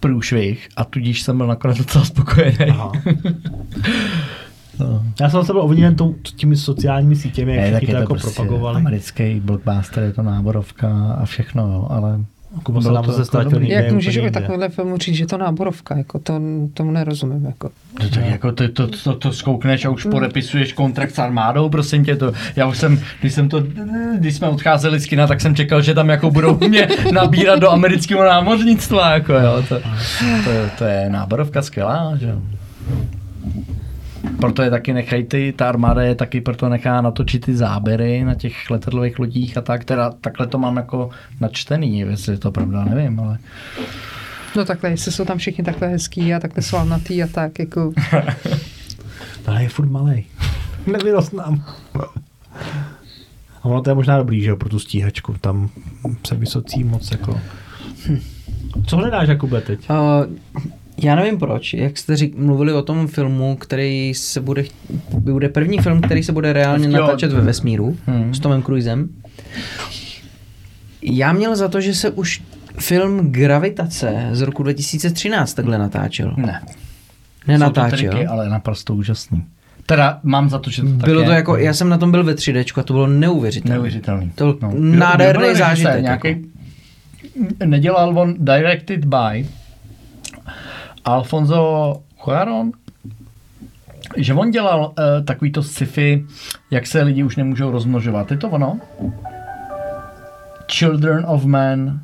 průšvih 0.00 0.68
a 0.76 0.84
tudíž 0.84 1.22
jsem 1.22 1.36
byl 1.36 1.46
nakonec 1.46 1.78
docela 1.78 2.04
spokojený. 2.04 2.70
Aha. 2.70 2.92
No. 4.78 5.02
Já 5.20 5.30
jsem 5.30 5.44
se 5.44 5.52
byl 5.52 5.62
ovlivněn 5.62 5.96
těmi 6.36 6.56
sociálními 6.56 7.16
sítěmi, 7.16 7.56
jak 7.56 7.64
Ne, 7.64 7.70
tak 7.72 7.78
všichni 7.78 7.92
je 7.92 7.94
to 7.94 7.98
to 7.98 8.02
jako 8.02 8.14
prostě 8.14 8.42
propagovali. 8.42 8.76
americký 8.76 9.40
blockbuster, 9.40 10.02
je 10.02 10.12
to 10.12 10.22
náborovka 10.22 11.12
a 11.20 11.24
všechno, 11.24 11.62
jo, 11.62 11.86
ale 11.90 12.20
Kuba 12.62 12.80
se 12.80 12.82
bylo 12.82 12.94
nám 12.94 13.04
to 13.04 13.10
zase 13.12 13.20
jako 13.20 13.26
ztratil 13.26 13.60
někde 13.60 13.74
Jak 13.74 13.92
můžeš 13.92 14.16
o 14.16 14.20
jinde. 14.20 14.40
takovéhle 14.40 14.68
filmu 14.68 14.96
říct, 14.96 15.14
že 15.16 15.26
to 15.26 15.38
náborovka? 15.38 15.96
Jako 15.96 16.18
to, 16.18 16.40
tomu 16.74 16.90
nerozumím. 16.90 17.44
Jako. 17.44 17.70
To, 18.00 18.08
tak 18.08 18.26
jako 18.26 18.52
to, 18.52 18.68
to, 18.68 18.86
to, 18.86 19.14
to 19.14 19.32
zkoukneš 19.32 19.84
a 19.84 19.90
už 19.90 20.06
podepisuješ 20.10 20.72
kontrakt 20.72 21.10
s 21.14 21.18
armádou, 21.18 21.68
prosím 21.68 22.04
tě, 22.04 22.16
to, 22.16 22.32
já 22.56 22.66
už 22.66 22.78
jsem, 22.78 23.00
když 23.20 23.32
jsem 23.34 23.48
to, 23.48 23.62
když 24.18 24.34
jsme 24.34 24.48
odcházeli 24.48 25.00
z 25.00 25.06
kina, 25.06 25.26
tak 25.26 25.40
jsem 25.40 25.54
čekal, 25.56 25.82
že 25.82 25.94
tam 25.94 26.08
jako 26.08 26.30
budou 26.30 26.58
mě 26.68 26.88
nabírat 27.12 27.58
do 27.58 27.70
amerického 27.70 28.24
námořnictva, 28.24 29.10
jako 29.12 29.32
jo, 29.32 29.64
to, 29.68 29.80
to, 30.44 30.50
to 30.78 30.84
je 30.84 31.10
náborovka 31.10 31.62
skvělá, 31.62 32.16
že 32.20 32.26
jo. 32.26 32.42
Proto 34.40 34.62
je 34.62 34.70
taky 34.70 34.92
nechají 34.92 35.24
ty, 35.24 35.54
ta 35.56 35.68
armáda 35.68 36.02
je 36.02 36.14
taky 36.14 36.40
proto 36.40 36.68
nechá 36.68 37.00
natočit 37.00 37.44
ty 37.44 37.56
záběry 37.56 38.24
na 38.24 38.34
těch 38.34 38.70
letadlových 38.70 39.18
lodích 39.18 39.56
a 39.56 39.60
tak, 39.60 39.84
teda 39.84 40.10
takhle 40.10 40.46
to 40.46 40.58
mám 40.58 40.76
jako 40.76 41.10
načtený, 41.40 41.98
jestli 41.98 42.32
je 42.32 42.38
to 42.38 42.52
pravda, 42.52 42.84
nevím, 42.84 43.20
ale 43.20 43.38
No 44.56 44.64
takhle, 44.64 44.90
jestli 44.90 45.12
jsou 45.12 45.24
tam 45.24 45.38
všichni 45.38 45.64
takhle 45.64 45.88
hezký 45.88 46.34
a 46.34 46.40
takhle 46.40 46.62
svalnatý 46.62 47.22
a 47.22 47.26
tak, 47.26 47.58
jako... 47.58 47.92
Ale 49.46 49.62
je 49.62 49.68
furt 49.68 49.90
malej. 49.90 50.24
Nevyrost 50.86 51.32
nám. 51.32 51.64
A 53.62 53.64
ono 53.64 53.82
to 53.82 53.90
je 53.90 53.94
možná 53.94 54.18
dobrý, 54.18 54.42
že 54.42 54.50
jo, 54.50 54.56
pro 54.56 54.68
tu 54.68 54.78
stíhačku. 54.78 55.34
Tam 55.40 55.70
se 56.26 56.34
vysocí 56.34 56.84
moc 56.84 57.10
jako... 57.10 57.40
Co 58.86 58.96
hledáš, 58.96 59.28
Jakube, 59.28 59.60
teď? 59.60 59.90
Uh, 59.90 60.36
Já 61.04 61.14
nevím 61.14 61.38
proč, 61.38 61.74
jak 61.74 61.98
jste 61.98 62.16
řík, 62.16 62.34
mluvili 62.36 62.72
o 62.72 62.82
tom 62.82 63.06
filmu, 63.06 63.56
který 63.56 64.12
se 64.14 64.40
bude, 64.40 64.64
bude 65.10 65.48
první 65.48 65.78
film, 65.78 66.00
který 66.00 66.22
se 66.22 66.32
bude 66.32 66.52
reálně 66.52 66.86
Jo. 66.86 66.92
natáčet 66.92 67.32
ve 67.32 67.40
vesmíru 67.40 67.96
Hmm. 68.06 68.34
s 68.34 68.40
Tomem 68.40 68.62
Cruisem. 68.62 69.08
Já 71.02 71.32
měl 71.32 71.56
za 71.56 71.68
to, 71.68 71.80
že 71.80 71.94
se 71.94 72.10
už 72.10 72.42
film 72.78 73.32
Gravitace 73.32 74.28
z 74.32 74.40
roku 74.40 74.62
2013 74.62 75.54
takhle 75.54 75.78
natáčel. 75.78 76.34
Ne. 76.36 76.60
Jsou 76.62 76.66
to 77.46 77.52
Nenatáčel. 77.52 78.10
triky, 78.12 78.26
ale 78.26 78.48
naprosto 78.48 78.94
úžasný. 78.94 79.44
Teda 79.86 80.20
mám 80.22 80.48
za 80.50 80.58
to, 80.58 80.70
že 80.70 80.82
to 80.82 80.88
tak 80.88 81.04
Bylo 81.04 81.20
je. 81.20 81.26
to 81.26 81.32
jako, 81.32 81.56
já 81.56 81.74
jsem 81.74 81.88
na 81.88 81.98
tom 81.98 82.10
byl 82.10 82.24
ve 82.24 82.34
3D 82.34 82.80
a 82.80 82.82
to 82.82 82.92
bylo 82.92 83.06
neuvěřitelné. 83.06 83.74
Neuvěřitelný. 83.74 84.30
To 84.34 84.52
byl 84.52 84.58
No. 84.62 84.72
nádherný 84.96 85.54
zážitek. 85.54 86.02
Nějaký, 86.02 86.28
Jako. 86.28 86.40
nedělal 87.66 88.18
on 88.18 88.34
directed 88.38 89.04
by 89.04 89.46
Alfonso 91.04 92.02
Cuarón? 92.24 92.72
Že 94.16 94.34
on 94.34 94.50
dělal 94.50 94.80
uh, 94.86 94.94
takovýto 95.24 95.62
sci-fi, 95.62 96.26
jak 96.70 96.86
se 96.86 97.02
lidi 97.02 97.22
už 97.24 97.36
nemůžou 97.36 97.70
rozmnožovat. 97.70 98.30
Je 98.30 98.36
to 98.36 98.48
ono? 98.50 98.80
Children 100.72 101.24
of 101.28 101.44
Men. 101.44 102.00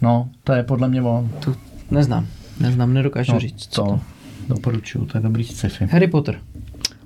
No, 0.00 0.28
to 0.44 0.52
je 0.52 0.62
podle 0.62 0.88
mě 0.88 1.02
on. 1.02 1.30
Tu 1.40 1.56
neznám, 1.90 2.26
neznám, 2.60 2.94
nedokážu 2.94 3.32
No, 3.32 3.40
říct. 3.40 3.66
to 3.66 4.00
doporučuju, 4.48 5.06
to 5.06 5.18
je 5.18 5.22
dobrý 5.22 5.44
sci-fi. 5.44 5.86
Harry 5.86 6.06
Potter. 6.06 6.38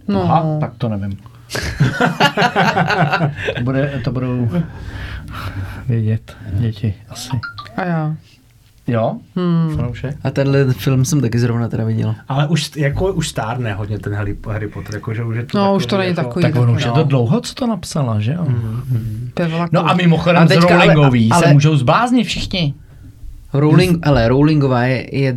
No, 0.09 0.23
Aha, 0.23 0.59
tak 0.61 0.73
to 0.79 0.89
nevím. 0.89 1.17
to, 3.57 3.63
bude, 3.63 4.01
to 4.05 4.13
budou 4.13 4.49
vědět 5.89 6.37
děti 6.53 6.95
asi. 7.09 7.31
a 7.77 7.85
já. 7.85 8.17
Jo? 8.89 9.17
Hmm. 9.37 9.77
Fanoušek? 9.77 10.17
A 10.25 10.31
tenhle 10.31 10.73
film 10.73 11.05
jsem 11.05 11.21
taky 11.21 11.39
zrovna 11.39 11.69
teda 11.69 11.85
viděl. 11.85 12.15
Ale 12.29 12.49
už, 12.49 12.71
jako, 12.77 13.13
už 13.13 13.29
stárne 13.29 13.75
hodně 13.75 13.99
ten 13.99 14.15
Harry, 14.15 14.37
Harry 14.47 14.69
Potter, 14.69 14.95
jako, 14.95 15.15
že 15.15 15.25
už 15.25 15.37
je 15.37 15.43
to 15.43 15.59
No, 15.59 15.65
takový, 15.65 15.77
už 15.77 15.87
to 15.87 15.99
není 15.99 16.09
jako, 16.11 16.23
takový. 16.23 16.43
Tak 16.43 16.57
on 16.57 16.71
už 16.71 16.83
je 16.83 16.89
No. 16.89 16.95
to 16.95 17.05
dlouho, 17.05 17.41
co 17.41 17.55
to 17.55 17.67
napsala, 17.67 18.21
že 18.21 18.33
jo? 18.33 18.47
To 19.35 19.43
je 19.43 19.49
vlaku. 19.49 19.71
No 19.75 19.89
a 19.91 19.95
mimochodem 19.95 20.43
A 20.43 20.47
z 20.47 20.49
teďka, 20.49 20.75
ale- 20.75 20.87
Rowlingový 20.87 21.31
ale- 21.33 21.43
se 21.43 21.53
můžou 21.53 21.77
zbláznit 21.77 22.27
všichni. 22.27 22.75
Rowling, 23.53 24.07
ale 24.07 24.29
Rowlingová 24.29 24.83
je, 24.83 25.17
je, 25.19 25.37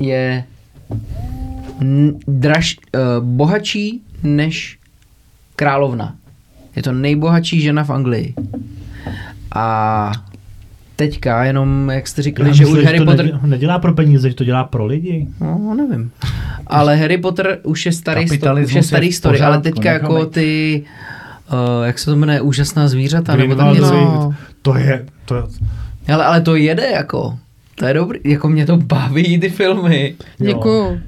je 0.00 0.44
draž, 2.26 2.76
uh, 2.94 3.24
bohatší 3.24 4.02
než 4.22 4.78
královna. 5.56 6.14
Je 6.76 6.82
to 6.82 6.92
nejbohatší 6.92 7.60
žena 7.60 7.84
v 7.84 7.90
Anglii. 7.90 8.34
A 9.54 10.12
teďka 11.08 11.44
jenom, 11.44 11.90
jak 11.90 12.08
jste 12.08 12.22
říkali, 12.22 12.48
Já 12.48 12.54
že 12.54 12.64
myslím, 12.64 12.78
už 12.78 12.84
Harry 12.84 12.98
to 12.98 13.04
Potter... 13.04 13.24
nedělá, 13.24 13.40
nedělá 13.46 13.78
pro 13.78 13.94
peníze, 13.94 14.28
že 14.28 14.34
to 14.34 14.44
dělá 14.44 14.64
pro 14.64 14.86
lidi. 14.86 15.28
No, 15.40 15.74
nevím. 15.74 16.10
Ale 16.66 16.96
Harry 16.96 17.18
Potter 17.18 17.58
už 17.62 17.86
je 17.86 17.92
starý, 17.92 18.28
sto, 18.28 18.54
už 18.64 18.72
je 18.72 18.82
starý 18.82 19.06
je 19.06 19.12
story, 19.12 19.40
ale 19.40 19.58
pořádku, 19.58 19.62
teďka 19.62 19.92
nechám 19.92 20.10
jako 20.10 20.24
být. 20.24 20.34
ty, 20.34 20.82
uh, 21.52 21.86
jak 21.86 21.98
se 21.98 22.10
to 22.10 22.16
jmenuje, 22.16 22.40
úžasná 22.40 22.88
zvířata, 22.88 23.36
nebo 23.36 23.54
tam 23.54 23.74
něco. 23.74 23.94
No. 23.94 24.34
To 24.62 24.76
je, 24.76 25.06
to 25.24 25.34
je, 25.36 25.42
Ale, 26.14 26.24
ale 26.24 26.40
to 26.40 26.56
jede 26.56 26.86
jako. 26.90 27.38
To 27.74 27.86
je 27.86 27.94
dobrý, 27.94 28.20
jako 28.24 28.48
mě 28.48 28.66
to 28.66 28.76
baví 28.76 29.40
ty 29.40 29.48
filmy. 29.48 30.14
Děkuju. 30.38 31.00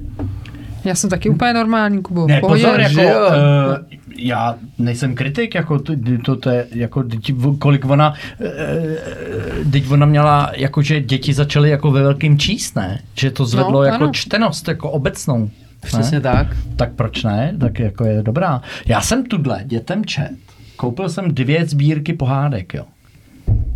Já 0.85 0.95
jsem 0.95 1.11
taky 1.11 1.29
úplně 1.31 1.53
normální, 1.53 2.03
Kubo. 2.03 2.27
Ne, 2.27 2.41
pohodě. 2.41 2.63
pozor, 2.63 2.81
jako, 2.81 2.95
že 2.95 3.03
jo? 3.03 3.29
uh, 3.29 3.77
já 4.17 4.55
nejsem 4.79 5.15
kritik, 5.15 5.55
jako 5.55 5.79
to, 5.79 5.93
to, 6.25 6.37
to 6.37 6.51
je, 6.51 6.67
jako 6.75 7.03
děti, 7.03 7.37
kolik 7.59 7.85
ona, 7.85 8.15
uh, 8.41 9.71
teď 9.71 9.91
ona 9.91 10.07
měla, 10.07 10.51
jako 10.57 10.83
že 10.83 11.01
děti 11.01 11.35
začaly 11.35 11.71
jako 11.71 11.91
ve 11.91 12.03
velkým 12.03 12.39
číst, 12.39 12.77
ne? 12.77 13.01
Že 13.19 13.31
to 13.31 13.47
zvedlo 13.47 13.73
No, 13.73 13.83
jako 13.83 14.05
ano. 14.05 14.13
čtenost, 14.13 14.69
jako 14.69 14.91
obecnou. 14.91 15.51
Přesně 15.81 16.19
ne? 16.19 16.23
tak. 16.23 16.47
Tak 16.77 16.93
proč 16.93 17.23
ne? 17.25 17.57
Tak 17.61 17.79
jako 17.79 18.05
je 18.05 18.23
dobrá. 18.23 18.63
Já 18.87 19.01
jsem 19.01 19.27
tudle 19.27 19.63
dětem 19.65 20.05
čet. 20.05 20.31
Koupil 20.77 21.09
jsem 21.09 21.35
dvě 21.35 21.67
sbírky 21.67 22.13
pohádek, 22.13 22.75
jo. 22.75 22.85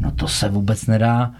No 0.00 0.10
to 0.10 0.28
se 0.28 0.48
vůbec 0.48 0.86
nedá 0.86 1.30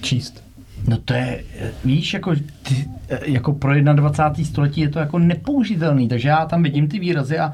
číst. 0.00 0.44
No 0.88 0.96
to 1.04 1.14
je, 1.14 1.40
víš, 1.84 2.14
jako, 2.14 2.34
ty, 2.62 2.88
jako 3.26 3.52
pro 3.52 3.74
21. 3.82 4.44
století 4.44 4.80
je 4.80 4.88
to 4.88 4.98
jako 4.98 5.18
nepoužitelný, 5.18 6.08
takže 6.08 6.28
já 6.28 6.46
tam 6.46 6.62
vidím 6.62 6.88
ty 6.88 6.98
výrazy 6.98 7.38
a 7.38 7.52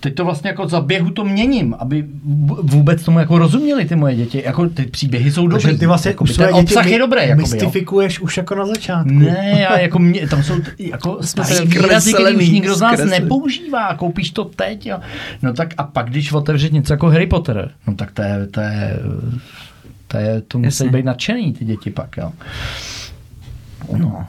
teď 0.00 0.14
to 0.14 0.24
vlastně 0.24 0.50
jako 0.50 0.68
za 0.68 0.80
běhu 0.80 1.10
to 1.10 1.24
měním, 1.24 1.74
aby 1.78 2.04
vůbec 2.62 3.02
tomu 3.04 3.18
jako 3.18 3.38
rozuměli 3.38 3.84
ty 3.84 3.96
moje 3.96 4.16
děti. 4.16 4.42
Jako 4.44 4.68
ty 4.68 4.82
příběhy 4.86 5.32
jsou 5.32 5.46
dobrý. 5.48 5.62
Takže 5.62 5.78
ty 5.78 5.86
vlastně 5.86 6.12
ten 6.12 6.26
své 6.26 6.46
děti 6.46 6.58
obsah 6.58 6.84
my- 6.84 6.90
je 6.90 6.98
dobrý. 6.98 7.20
Jakoby, 7.20 7.32
jo. 7.32 7.36
mystifikuješ 7.36 8.20
už 8.20 8.36
jako 8.36 8.54
na 8.54 8.66
začátku. 8.66 9.12
Ne, 9.12 9.56
já 9.60 9.78
jako 9.78 9.98
mě, 9.98 10.28
tam 10.28 10.42
jsou 10.42 10.60
t- 10.60 10.70
jako 10.78 11.18
starý 11.20 11.66
výrazy, 11.66 12.12
který 12.12 12.36
už 12.36 12.48
nikdo 12.48 12.74
z 12.74 12.80
nás 12.80 12.92
zkreslený. 12.92 13.22
nepoužívá, 13.24 13.94
koupíš 13.94 14.30
to 14.30 14.44
teď, 14.44 14.86
jo. 14.86 14.98
No 15.42 15.52
tak 15.52 15.74
a 15.78 15.82
pak, 15.82 16.10
když 16.10 16.32
otevřeš 16.32 16.70
něco 16.70 16.92
jako 16.92 17.06
Harry 17.10 17.26
Potter, 17.26 17.70
no 17.86 17.94
tak 17.94 18.10
to 18.12 18.22
je, 18.22 18.46
to 18.46 18.60
je, 18.60 18.98
to 20.14 20.18
je, 20.20 20.40
to 20.40 20.58
musí 20.58 20.66
Jasně. 20.66 20.90
být 20.90 21.04
nadšený 21.04 21.52
ty 21.52 21.64
děti 21.64 21.90
pak, 21.90 22.16
jo. 22.16 22.32
No, 23.98 24.26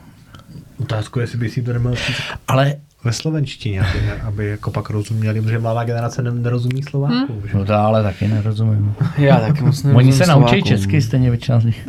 Otázku, 0.80 1.20
jestli 1.20 1.38
by 1.38 1.50
si 1.50 1.62
to 1.62 1.74
neměl 1.74 1.96
říct 1.96 2.18
ale 2.48 2.76
ve 3.04 3.14
slovenštině, 3.14 3.82
aby, 3.82 4.12
aby 4.12 4.46
jako 4.48 4.72
pak 4.72 4.90
rozuměli, 4.90 5.42
protože 5.42 5.60
mladá 5.60 5.84
generace 5.84 6.22
ne- 6.22 6.32
nerozumí 6.32 6.84
Slovákům. 6.84 7.42
že? 7.52 7.58
No 7.58 7.66
to 7.66 7.74
ale 7.74 8.04
taky 8.04 8.28
nerozumím. 8.28 8.94
Já 9.18 9.40
taky 9.40 9.62
moc 9.64 9.86
Oni 9.94 10.14
se 10.14 10.26
naučí 10.26 10.64
česky 10.64 11.02
stejně 11.02 11.30
většina 11.30 11.60
z 11.60 11.66
nich. 11.66 11.88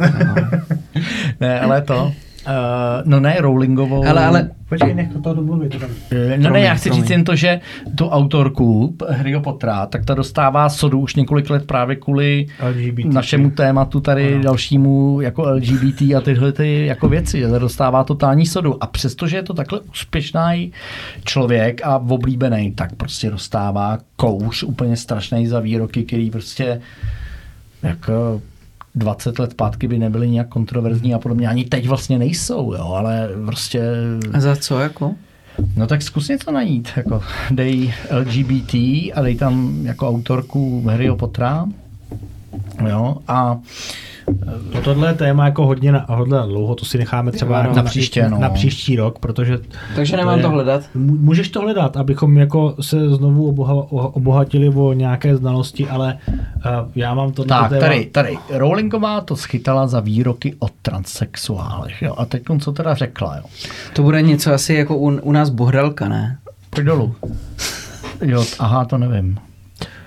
ne, 1.41 1.61
ale 1.61 1.83
to. 1.83 2.13
Uh, 2.47 2.53
no 3.05 3.21
ne, 3.21 3.37
Rowlingovou. 3.41 4.07
Ale, 4.07 4.27
ale 4.27 4.51
Počkej, 4.69 4.95
nech 4.95 5.09
to 5.23 5.35
domluvit. 5.35 5.73
to 5.73 5.79
tam- 5.79 5.91
No 6.37 6.51
ne, 6.51 6.61
já 6.61 6.75
chci 6.75 6.89
promiň. 6.89 7.03
říct 7.05 7.11
jen 7.11 7.25
to, 7.25 7.37
že 7.37 7.61
tu 7.95 8.09
autorku 8.09 8.97
Harryho 9.11 9.41
Pottera, 9.41 9.87
tak 9.87 10.05
ta 10.05 10.15
dostává 10.15 10.69
sodu 10.69 11.01
už 11.01 11.15
několik 11.15 11.51
let 11.51 11.67
právě 11.67 11.97
kvůli 11.97 12.47
LGBT. 12.69 13.05
našemu 13.13 13.51
tématu 13.51 14.01
tady 14.01 14.35
Ano. 14.35 14.43
dalšímu 14.43 15.21
jako 15.21 15.43
LGBT 15.43 16.03
a 16.17 16.21
tyhle 16.21 16.53
ty 16.53 16.87
jako 16.87 17.09
věci, 17.09 17.39
že 17.41 17.47
dostává 17.59 18.05
totální 18.05 18.47
sodu. 18.47 18.83
A 18.85 18.87
přestože 18.87 19.37
je 19.37 19.43
to 19.43 19.55
takhle 19.55 19.81
úspěšný 19.81 20.73
člověk 21.25 21.81
a 21.85 21.97
oblíbený, 21.99 22.73
tak 22.73 22.95
prostě 22.95 23.31
dostává 23.31 23.99
kouř 24.17 24.63
úplně 24.63 24.97
strašný 24.97 25.47
za 25.47 25.61
výroky, 25.61 26.03
který 26.05 26.31
prostě 26.31 26.81
jako 27.83 28.41
20 28.97 29.39
let 29.39 29.51
zpátky 29.51 29.89
by 29.89 29.99
nebyly 29.99 30.31
nějak 30.31 30.49
kontroverzní 30.49 31.15
a 31.15 31.19
podobně. 31.19 31.49
Ani 31.49 31.65
teď 31.65 31.89
vlastně 31.89 32.19
nejsou, 32.19 32.73
jo, 32.73 32.93
ale 32.93 33.29
prostě... 33.47 33.83
a 34.33 34.41
za 34.41 34.57
co 34.57 34.81
jako? 34.81 35.15
No 35.77 35.87
tak 35.87 36.03
zkus 36.03 36.29
něco 36.29 36.51
najít, 36.51 36.89
jako 36.97 37.23
dej 37.51 37.95
LGBT 38.11 38.75
a 39.15 39.23
dej 39.23 39.37
tam 39.37 39.87
jako 39.87 40.09
autorku 40.09 40.83
Harryho 40.87 41.17
Pottera, 41.17 41.67
jo, 42.89 43.17
a 43.29 43.45
No 43.45 43.63
tohle 44.85 45.09
je 45.09 45.15
téma 45.15 45.45
jako 45.45 45.67
hodně 45.67 45.93
na, 45.93 46.05
hodně 46.09 46.35
na 46.35 46.47
dlouho, 46.47 46.75
to 46.75 46.85
si 46.85 46.99
necháme 46.99 47.33
třeba 47.33 47.53
no. 47.63 47.69
jako 47.69 47.77
Na 47.77 47.83
příště, 47.83 48.29
no. 48.29 48.39
na 48.39 48.51
příští 48.51 48.97
rok, 48.97 49.19
protože 49.19 49.59
Takže 49.97 50.17
nemám 50.17 50.37
je- 50.39 50.43
to 50.43 50.51
hledat. 50.51 50.83
Mů- 50.97 51.19
Můžeš 51.21 51.49
to 51.49 51.61
hledat, 51.61 51.97
abychom 51.97 52.37
jako 52.39 52.75
se 52.81 53.09
znovu 53.11 53.49
oboha, 53.49 53.75
obohatili 53.91 54.69
o 54.69 54.93
nějaké 54.93 55.37
znalosti, 55.37 55.89
ale 55.89 56.19
uh, 56.29 56.33
já 56.95 57.15
mám 57.15 57.33
to 57.33 57.45
tak, 57.45 57.71
tady, 57.81 58.05
tady, 58.07 58.39
Rowlingová 58.51 59.21
to 59.21 59.37
schytala 59.37 59.87
za 59.87 60.01
výroky 60.01 60.55
o 60.59 60.67
transexuálech, 60.83 62.03
jo, 62.03 62.15
a 62.19 62.25
teď 62.25 62.43
co 62.61 62.73
teda 62.73 62.95
řekla, 62.95 63.37
jo. 63.37 63.43
To 63.93 64.03
bude 64.03 64.23
něco 64.23 64.53
asi 64.55 64.75
jako 64.75 64.97
u, 64.97 65.07
u 65.21 65.33
nás 65.33 65.51
Bohdalka, 65.51 66.09
ne? 66.09 66.39
Pojď 66.71 66.87
dolů. 66.87 67.15
Jo, 68.23 68.45
aha, 68.59 68.85
to 68.85 68.99
nevím. 68.99 69.39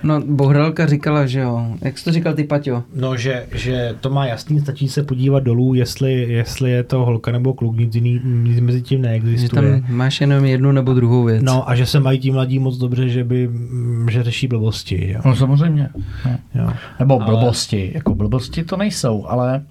No, 0.02 0.20
Bohdalka 0.20 0.86
říkala, 0.86 1.26
že 1.26 1.40
jo. 1.40 1.66
Jak 1.82 1.98
jsi 1.98 2.04
to 2.04 2.12
říkal 2.12 2.34
ty, 2.34 2.44
Paťo? 2.44 2.82
No, 2.94 3.16
že, 3.16 3.46
že 3.54 3.94
to 4.00 4.10
má 4.10 4.26
jasný, 4.26 4.60
stačí 4.60 4.88
se 4.88 5.02
podívat 5.02 5.42
dolů, 5.42 5.74
jestli, 5.74 6.12
jestli 6.12 6.70
je 6.70 6.82
to 6.82 7.04
holka 7.04 7.32
nebo 7.32 7.54
kluk, 7.54 7.76
nic, 7.76 7.94
jiný, 7.94 8.20
nic 8.24 8.60
mezi 8.60 8.82
tím 8.82 8.98
Že 9.02 9.08
neexistuje. 9.08 9.80
tam 9.80 9.94
máš 9.96 10.20
jenom 10.20 10.44
jednu 10.44 10.72
nebo 10.72 10.94
druhou 10.94 11.24
věc. 11.24 11.42
No 11.42 11.68
a 11.70 11.74
že 11.74 11.86
se 11.86 12.00
mají 12.00 12.18
ti 12.18 12.30
mladí 12.30 12.58
moc 12.58 12.76
dobře, 12.78 13.08
že 13.08 13.24
by, 13.24 13.48
mm, 13.48 14.08
že 14.10 14.22
řeší 14.22 14.48
blbosti. 14.48 15.10
Jo. 15.12 15.20
No 15.24 15.36
samozřejmě. 15.36 15.88
No. 16.26 16.38
Jo. 16.54 16.70
Nebo 16.98 17.22
Ale- 17.22 17.24
blbosti, 17.30 17.90
jako 17.94 18.14
blbosti 18.14 18.64
to 18.64 18.76
nejsou, 18.76 19.26
ale 19.26 19.62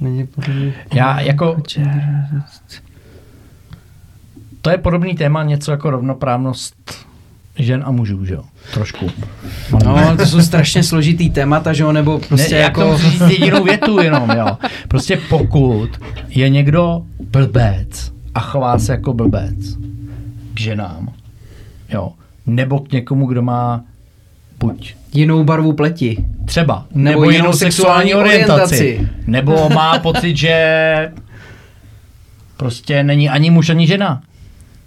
Není 0.00 0.26
podle 0.26 0.54
mě- 0.54 0.74
já 0.94 1.20
jako... 1.20 1.56
To 4.62 4.70
je 4.70 4.78
podobný 4.78 5.14
téma, 5.14 5.42
něco 5.42 5.70
jako 5.70 5.90
rovnoprávnost 5.90 6.74
žen 7.58 7.82
a 7.86 7.90
mužů, 7.90 8.24
že 8.24 8.34
jo? 8.34 8.42
Trošku. 8.74 9.10
No, 9.84 10.16
to 10.16 10.26
jsou 10.26 10.40
strašně 10.40 10.82
složitý 10.82 11.30
témata, 11.30 11.72
že 11.72 11.82
jo, 11.82 11.92
nebo 11.92 12.18
prostě 12.18 12.54
ne, 12.54 12.60
jako... 12.60 12.98
Já 13.20 13.28
jedinou 13.28 13.64
větu 13.64 14.00
jenom, 14.00 14.30
jo. 14.30 14.46
Prostě 14.88 15.20
pokud 15.28 15.88
je 16.28 16.48
někdo 16.48 17.02
blbec 17.30 18.12
a 18.34 18.40
chová 18.40 18.78
se 18.78 18.92
jako 18.92 19.12
blbec 19.12 19.56
k 20.54 20.60
ženám, 20.60 21.12
jo, 21.92 22.12
nebo 22.46 22.78
k 22.78 22.92
někomu, 22.92 23.26
kdo 23.26 23.42
má 23.42 23.84
buď 24.58 24.94
Jinou 25.12 25.44
barvu 25.44 25.72
pleti. 25.72 26.24
třeba, 26.44 26.86
Nebo 26.94 27.20
nebo, 27.20 27.30
jinou 27.30 27.52
sexuální 27.52 28.14
orientaci, 28.14 28.74
orientaci. 28.74 29.08
nebo 29.26 29.68
má 29.68 29.98
pocit, 29.98 30.36
že 30.36 31.12
prostě 32.56 33.02
není 33.02 33.28
ani 33.28 33.50
muž, 33.50 33.70
ani 33.70 33.86
žena. 33.86 34.22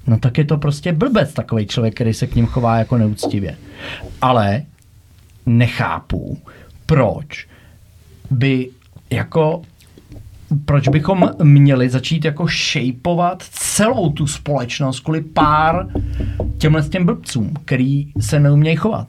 No 0.08 0.18
tak 0.20 0.38
je 0.38 0.46
to 0.46 0.58
prostě 0.58 0.94
blbec 0.94 1.34
takový 1.34 1.68
člověk, 1.68 1.94
který 1.96 2.14
se 2.14 2.28
k 2.28 2.36
ním 2.36 2.46
chová 2.46 2.78
jako 2.78 2.98
neúctivě. 2.98 3.58
Ale 4.22 4.64
nechápu, 5.46 6.38
proč 6.86 7.48
by 8.32 8.70
jako 9.10 9.62
proč 10.66 10.88
bychom 10.88 11.30
měli 11.44 11.90
začít 11.90 12.26
jako 12.26 12.48
šejpovat 12.48 13.44
celou 13.52 14.10
tu 14.10 14.28
společnost 14.28 15.00
kvůli 15.00 15.22
pár 15.22 15.88
těmhle 16.58 16.90
těm 16.90 17.06
blbcům, 17.06 17.54
který 17.66 18.12
se 18.20 18.40
neumějí 18.40 18.76
chovat. 18.76 19.08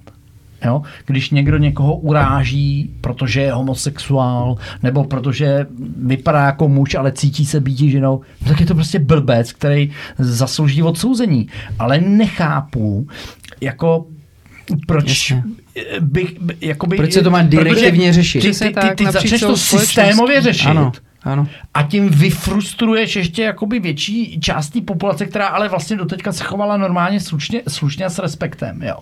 Jo? 0.64 0.82
Když 1.06 1.30
někdo 1.30 1.58
někoho 1.58 1.96
uráží, 1.96 2.90
protože 3.00 3.40
je 3.40 3.52
homosexuál, 3.52 4.56
nebo 4.82 5.04
protože 5.04 5.66
vypadá 5.96 6.44
jako 6.46 6.68
muž, 6.68 6.94
ale 6.94 7.12
cítí 7.12 7.46
se 7.46 7.60
být 7.60 7.78
ženou, 7.78 8.20
no 8.42 8.48
tak 8.48 8.60
je 8.60 8.66
to 8.66 8.74
prostě 8.74 8.98
blbec, 8.98 9.52
který 9.52 9.90
zaslouží 10.18 10.82
odsouzení. 10.82 11.48
Ale 11.78 12.00
nechápu, 12.00 13.06
jako 13.60 14.06
proč 14.86 15.30
Jasně. 15.30 15.44
bych, 16.00 16.40
by- 16.40 16.56
jakoby, 16.60 16.96
Proč 16.96 17.12
se 17.12 17.22
to 17.22 17.30
má 17.30 17.42
direktivně 17.42 18.12
řešit? 18.12 18.40
Ty, 18.40 18.52
ty, 18.52 18.64
ty, 18.80 18.94
ty 18.96 19.04
napříč 19.04 19.30
začneš 19.30 19.40
to 19.40 19.56
systémově 19.56 20.40
řešit. 20.40 20.68
Ano, 20.68 20.92
ano. 21.24 21.46
A 21.74 21.82
tím 21.82 22.08
vyfrustruješ 22.08 23.16
ještě 23.16 23.42
jakoby 23.42 23.80
větší 23.80 24.40
část 24.40 24.72
populace, 24.86 25.26
která 25.26 25.46
ale 25.46 25.68
vlastně 25.68 25.96
doteďka 25.96 26.32
se 26.32 26.44
chovala 26.44 26.76
normálně 26.76 27.20
slušně, 27.20 27.62
slušně 27.68 28.04
a 28.04 28.10
s 28.10 28.18
respektem. 28.18 28.82
Jo. 28.82 28.96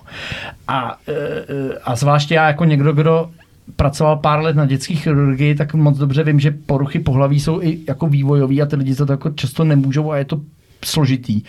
A, 0.68 0.99
e, 1.09 1.12
e, 1.12 1.78
a 1.84 1.97
zvláště 1.97 2.34
já 2.34 2.47
jako 2.47 2.65
někdo, 2.65 2.92
kdo 2.92 3.31
pracoval 3.76 4.17
pár 4.17 4.42
let 4.42 4.57
na 4.57 4.67
dětské 4.67 4.94
chirurgii, 4.94 5.55
tak 5.55 5.75
moc 5.75 5.99
dobře 5.99 6.25
vím, 6.25 6.41
že 6.41 6.51
poruchy 6.51 6.99
pohlaví 6.99 7.41
jsou 7.41 7.62
i 7.62 7.78
jako 7.89 8.07
vývojový 8.07 8.62
a 8.62 8.67
ty 8.67 8.76
lidi 8.76 8.94
to 8.94 9.07
jako 9.10 9.31
často 9.31 9.65
nemůžou 9.65 10.10
a 10.10 10.17
je 10.17 10.25
to 10.25 10.41
složitý. 10.85 11.43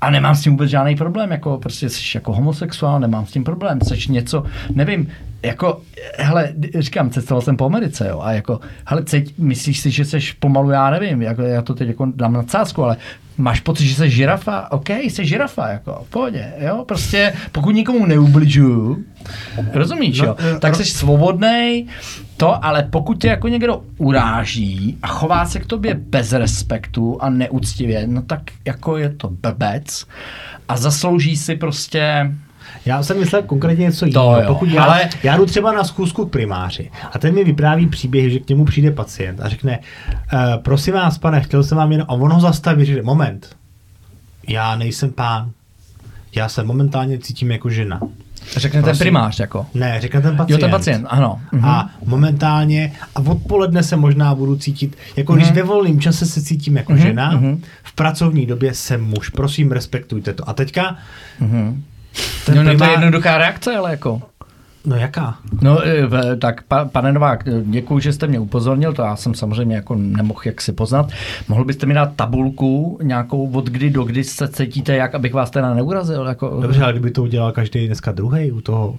A 0.00 0.10
nemám 0.10 0.34
s 0.34 0.42
tím 0.42 0.52
vůbec 0.52 0.70
žádný 0.70 0.96
problém, 0.96 1.30
jako 1.30 1.58
prostě 1.58 1.88
jsi 1.88 2.02
jako 2.14 2.32
homosexuál, 2.32 3.00
nemám 3.00 3.26
s 3.26 3.32
tím 3.32 3.44
problém, 3.44 3.78
jsi 3.80 4.12
něco, 4.12 4.44
nevím, 4.74 5.08
jako, 5.42 5.80
hele, 6.18 6.52
říkám, 6.78 7.10
cestoval 7.10 7.42
jsem 7.42 7.56
po 7.56 7.64
Americe, 7.64 8.08
jo, 8.08 8.20
a 8.20 8.32
jako, 8.32 8.60
hele, 8.86 9.04
ceď, 9.04 9.34
myslíš 9.38 9.80
si, 9.80 9.90
že 9.90 10.04
jsi 10.04 10.18
pomalu, 10.38 10.70
já 10.70 10.90
nevím, 10.90 11.22
jako, 11.22 11.42
já 11.42 11.62
to 11.62 11.74
teď 11.74 11.88
jako 11.88 12.06
dám 12.14 12.32
na 12.32 12.42
cásku, 12.42 12.84
ale 12.84 12.96
máš 13.38 13.60
pocit, 13.60 13.86
že 13.86 13.94
jsi 13.94 14.10
žirafa, 14.10 14.72
OK, 14.72 14.90
jsi 14.90 15.26
žirafa, 15.26 15.68
jako, 15.68 16.04
v 16.06 16.10
pohodě, 16.10 16.52
jo, 16.58 16.84
prostě, 16.88 17.32
pokud 17.52 17.70
nikomu 17.70 18.06
neubližuju, 18.06 19.04
rozumíš, 19.72 20.18
No, 20.18 20.26
jo, 20.26 20.36
eh, 20.38 20.58
tak 20.58 20.76
jsi 20.76 20.84
svobodný, 20.84 21.86
to, 22.36 22.64
ale 22.64 22.82
pokud 22.82 23.20
tě 23.20 23.28
jako 23.28 23.48
někdo 23.48 23.82
uráží 23.98 24.98
a 25.02 25.06
chová 25.06 25.46
se 25.46 25.60
k 25.60 25.66
tobě 25.66 25.94
bez 25.94 26.32
respektu 26.32 27.18
a 27.22 27.30
neúctivě, 27.30 28.06
no 28.06 28.22
tak 28.22 28.40
jako 28.64 28.96
je 28.96 29.10
to 29.10 29.30
blbec 29.30 30.06
a 30.68 30.76
zaslouží 30.76 31.36
si 31.36 31.56
prostě 31.56 32.32
Já 32.86 33.02
jsem 33.02 33.18
myslel 33.20 33.42
konkrétně 33.42 33.84
něco 33.84 34.06
jiného. 34.06 34.40
jo, 34.40 34.44
Pokud 34.46 34.68
já, 34.68 34.84
ale- 34.84 35.08
já 35.22 35.36
jdu 35.36 35.46
třeba 35.46 35.72
na 35.72 35.84
schůzku 35.84 36.26
k 36.26 36.30
primáři 36.30 36.90
a 37.12 37.18
ten 37.18 37.34
mi 37.34 37.44
vypráví 37.44 37.86
příběh, 37.86 38.32
že 38.32 38.38
k 38.38 38.48
němu 38.48 38.64
přijde 38.64 38.90
pacient 38.90 39.40
a 39.40 39.48
řekne, 39.48 39.78
uh, 40.32 40.38
prosím 40.62 40.94
vás, 40.94 41.18
pane, 41.18 41.40
chtěl 41.40 41.62
jsem 41.64 41.78
vám 41.78 41.92
jenom, 41.92 42.06
a 42.08 42.12
on 42.12 42.32
ho 42.32 42.40
zastaví, 42.40 42.84
řekne, 42.84 43.02
moment, 43.02 43.56
já 44.48 44.76
nejsem 44.76 45.10
pán, 45.12 45.50
já 46.34 46.48
se 46.48 46.62
momentálně 46.64 47.18
cítím 47.18 47.50
jako 47.50 47.70
žena. 47.70 48.00
řekne 48.56 48.78
ten 48.80 48.82
Prosím. 48.82 48.98
primář, 48.98 49.38
jako. 49.40 49.66
Ne, 49.74 50.00
řekne 50.00 50.20
ten 50.20 50.36
pacient. 50.36 50.50
Jo, 50.50 50.58
ten 50.58 50.70
pacient, 50.70 51.06
ano. 51.10 51.40
Mhm. 51.52 51.64
A 51.64 51.90
momentálně, 52.04 52.92
a 53.14 53.20
odpoledne 53.20 53.82
se 53.82 53.96
možná 53.96 54.34
budu 54.34 54.56
cítit, 54.56 54.96
jako 55.16 55.34
když 55.34 55.50
ve 55.50 55.62
volném 55.62 56.00
čase 56.00 56.26
se 56.26 56.42
cítím 56.42 56.76
jako 56.76 56.92
Mhm, 56.92 57.00
žena, 57.02 57.30
mhm. 57.30 57.62
v 57.82 57.92
pracovní 57.92 58.46
době 58.46 58.74
jsem 58.74 59.04
muž. 59.04 59.28
Prosím, 59.28 59.72
respektujte 59.72 60.32
to. 60.32 60.48
A 60.48 60.52
teďka, 60.52 60.96
Mhm. 61.40 61.82
Ten 62.46 62.54
No, 62.56 62.62
no 62.62 62.66
to 62.66 62.70
je 62.70 62.76
primár- 62.76 62.90
jednoduchá 62.90 63.38
reakce, 63.38 63.76
ale 63.76 63.90
jako. 63.90 64.22
no 64.86 64.96
jaká? 64.96 65.36
No, 65.62 65.78
v- 66.06 66.36
tak 66.38 66.62
pa, 66.62 66.84
pane 66.84 67.12
Novák, 67.12 67.44
děkuji, 67.62 67.98
že 67.98 68.12
jste 68.12 68.26
mě 68.26 68.38
upozornil, 68.38 68.92
to 68.92 69.02
já 69.02 69.16
jsem 69.16 69.34
samozřejmě 69.34 69.76
jako 69.76 69.94
nemohl 69.94 70.40
jak 70.44 70.60
si 70.60 70.72
poznat. 70.72 71.10
Mohl 71.48 71.64
byste 71.64 71.86
mi 71.86 71.94
dát 71.94 72.10
tabulku 72.16 72.98
nějakou 73.02 73.50
od 73.52 73.66
kdy 73.70 73.90
do 73.90 74.04
kdy 74.04 74.24
se 74.24 74.48
cítíte, 74.48 74.94
jak 74.96 75.14
abych 75.14 75.34
vás 75.34 75.50
teda 75.50 75.74
neurazil? 75.74 76.26
Jako, 76.26 76.58
Dobře, 76.62 76.82
ale 76.82 76.92
kdyby 76.92 77.10
to 77.10 77.22
udělal 77.22 77.52
každý 77.52 77.86
dneska 77.86 78.12
druhý 78.12 78.52
u 78.52 78.60
toho. 78.60 78.96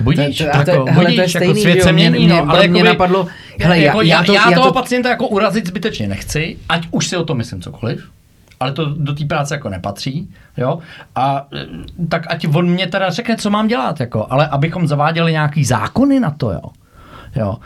Budíš, 0.00 0.38
To- 0.38 0.44
to- 0.44 0.56
a 0.56 0.64
to- 0.64 0.70
jako, 0.70 0.84
hele, 0.88 1.04
to 1.04 1.10
je 1.10 1.16
jako 1.16 1.30
stejný, 1.30 1.60
svět 1.60 1.82
se 1.82 1.92
mění, 1.92 2.26
mě- 2.26 2.34
no, 2.34 2.50
ale 2.50 2.68
mě 2.68 2.84
napadlo, 2.84 3.26
hele, 3.60 3.78
já- 3.78 3.84
jako, 3.84 4.00
já 4.02 4.18
já, 4.20 4.24
to- 4.24 4.32
já, 4.32 4.50
já 4.50 4.56
toho 4.56 4.66
to- 4.66 4.72
pacienta 4.72 5.08
jako 5.08 5.28
urazit 5.28 5.66
zbytečně 5.66 6.08
nechci, 6.08 6.56
ať 6.68 6.88
už 6.90 7.08
si 7.08 7.16
o 7.16 7.24
to 7.24 7.34
myslím 7.34 7.60
cokoliv, 7.62 8.04
ale 8.60 8.72
to 8.72 8.94
do 8.94 9.14
té 9.14 9.24
práce 9.24 9.54
jako 9.54 9.68
nepatří, 9.68 10.28
jo, 10.56 10.78
a 11.14 11.46
e, 11.54 11.66
tak 12.08 12.22
ať 12.28 12.46
on 12.54 12.70
mě 12.70 12.86
teda 12.86 13.10
řekne, 13.10 13.36
co 13.36 13.50
mám 13.50 13.68
dělat, 13.68 14.00
jako, 14.00 14.26
ale 14.30 14.48
abychom 14.48 14.86
zaváděli 14.86 15.32
nějaký 15.32 15.64
zákony 15.64 16.20
na 16.20 16.30
to, 16.30 16.52
jo. 16.52 16.60
Jo. 17.36 17.56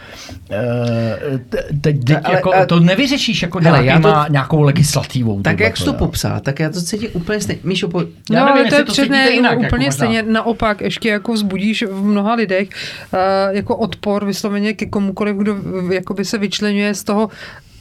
E, 0.50 1.38
te- 1.48 1.64
teď, 1.80 2.04
teď 2.04 2.16
Ale- 2.24 2.34
jako, 2.34 2.54
a- 2.54 2.66
to 2.66 2.80
nevyřešíš 2.80 3.42
jako 3.42 3.60
Hele, 3.60 3.84
já 3.84 4.00
to- 4.00 4.14
nějakou 4.28 4.62
legislativou. 4.62 5.42
Tak 5.42 5.60
jak 5.60 5.76
jsi 5.76 5.84
to 5.84 5.92
popsal, 5.92 6.40
tak 6.40 6.60
já 6.60 6.70
to 6.70 6.82
cítím 6.82 7.08
úplně 7.12 7.40
stejně. 7.40 7.60
Míšo, 7.64 7.88
po... 7.88 8.00
Já 8.00 8.40
no, 8.40 8.46
nevím, 8.46 8.60
ale 8.60 8.64
to 8.70 8.74
je 8.74 8.84
to 8.84 8.92
přesně 8.92 9.30
jinak, 9.30 9.52
jako 9.52 9.66
úplně 9.66 9.86
možná. 9.86 9.92
stejně 9.92 10.22
naopak, 10.22 10.80
ještě 10.80 11.08
jako 11.08 11.32
vzbudíš 11.32 11.82
v 11.82 12.04
mnoha 12.04 12.34
lidech 12.34 12.68
uh, 13.12 13.18
jako 13.56 13.76
odpor 13.76 14.24
vysloveně 14.24 14.72
ke 14.72 14.86
komukoliv, 14.86 15.36
kdo 15.36 15.54
v- 15.54 15.92
jakoby 15.92 16.24
se 16.24 16.38
vyčlenuje 16.38 16.94
z 16.94 17.04
toho 17.04 17.28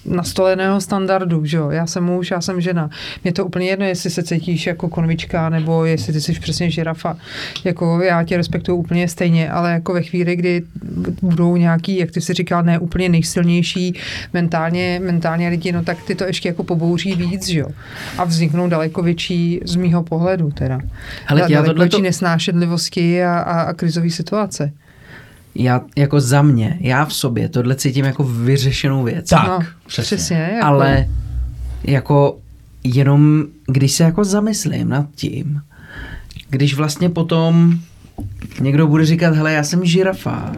nastoleného 0.05 0.81
standardu, 0.81 1.45
že 1.45 1.57
jo, 1.57 1.69
já 1.69 1.87
jsem 1.87 2.03
muž, 2.03 2.31
já 2.31 2.41
jsem 2.41 2.61
žena. 2.61 2.89
Mně 3.23 3.33
to 3.33 3.45
úplně 3.45 3.67
jedno, 3.67 3.85
jestli 3.85 4.09
se 4.09 4.23
cítíš 4.23 4.67
jako 4.67 4.87
konvička, 4.87 5.49
nebo 5.49 5.85
jestli 5.85 6.13
ty 6.13 6.21
jsi 6.21 6.33
přesně 6.33 6.69
žirafa. 6.69 7.17
Jako 7.63 8.01
já 8.01 8.23
tě 8.23 8.37
respektuju 8.37 8.77
úplně 8.77 9.07
stejně, 9.07 9.51
ale 9.51 9.71
jako 9.71 9.93
ve 9.93 10.03
chvíli, 10.03 10.35
kdy 10.35 10.63
budou 11.21 11.55
nějaký, 11.55 11.97
jak 11.97 12.11
ty 12.11 12.21
si 12.21 12.33
říkal, 12.33 12.63
ne 12.63 12.79
úplně 12.79 13.09
nejsilnější 13.09 13.99
mentálně, 14.33 15.01
mentálně 15.03 15.49
lidi, 15.49 15.71
no 15.71 15.83
tak 15.83 16.03
ty 16.03 16.15
to 16.15 16.23
ještě 16.23 16.49
jako 16.49 16.63
pobouří 16.63 17.15
víc, 17.15 17.47
že 17.47 17.59
jo. 17.59 17.67
A 18.17 18.23
vzniknou 18.23 18.69
daleko 18.69 19.01
větší 19.01 19.59
z 19.65 19.75
mýho 19.75 20.03
pohledu 20.03 20.51
teda. 20.51 20.79
Já 21.29 21.35
daleko 21.35 21.53
tohleto- 21.53 21.79
větší 21.79 22.01
nesnášenlivosti 22.01 23.23
a, 23.23 23.39
a, 23.39 23.61
a 23.61 23.73
krizové 23.73 24.09
situace. 24.09 24.71
Já 25.55 25.81
jako 25.95 26.21
za 26.21 26.41
mě, 26.41 26.77
já 26.81 27.05
v 27.05 27.13
sobě 27.13 27.49
tohle 27.49 27.75
cítím 27.75 28.05
jako 28.05 28.23
vyřešenou 28.23 29.03
věc. 29.03 29.29
Tak, 29.29 29.47
no, 29.47 29.59
přesně. 29.87 30.17
přesně 30.17 30.37
jako, 30.37 30.65
Ale 30.65 31.07
jako 31.83 32.37
jenom, 32.83 33.43
když 33.67 33.91
se 33.91 34.03
jako 34.03 34.23
zamyslím 34.23 34.89
nad 34.89 35.05
tím, 35.15 35.61
když 36.49 36.73
vlastně 36.75 37.09
potom 37.09 37.79
někdo 38.61 38.87
bude 38.87 39.05
říkat, 39.05 39.35
hele, 39.35 39.53
já 39.53 39.63
jsem 39.63 39.85
žirafa, 39.85 40.51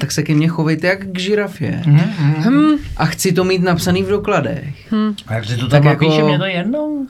tak 0.00 0.12
se 0.12 0.22
ke 0.22 0.34
mně 0.34 0.48
chovejte 0.48 0.86
jak 0.86 1.06
k 1.06 1.18
žirafě. 1.18 1.82
Hm, 1.86 2.76
A 2.96 3.06
chci 3.06 3.32
to 3.32 3.44
mít 3.44 3.62
napsaný 3.62 4.02
v 4.02 4.08
dokladech. 4.08 4.92
A 5.26 5.34
jak 5.34 5.44
si 5.44 5.56
to 5.56 5.68
Tak 5.68 5.82
tam 5.82 5.90
jako- 5.90 6.04
napíše, 6.04 6.22
mě 6.24 6.38
to 6.38 6.44
jedno. 6.44 7.06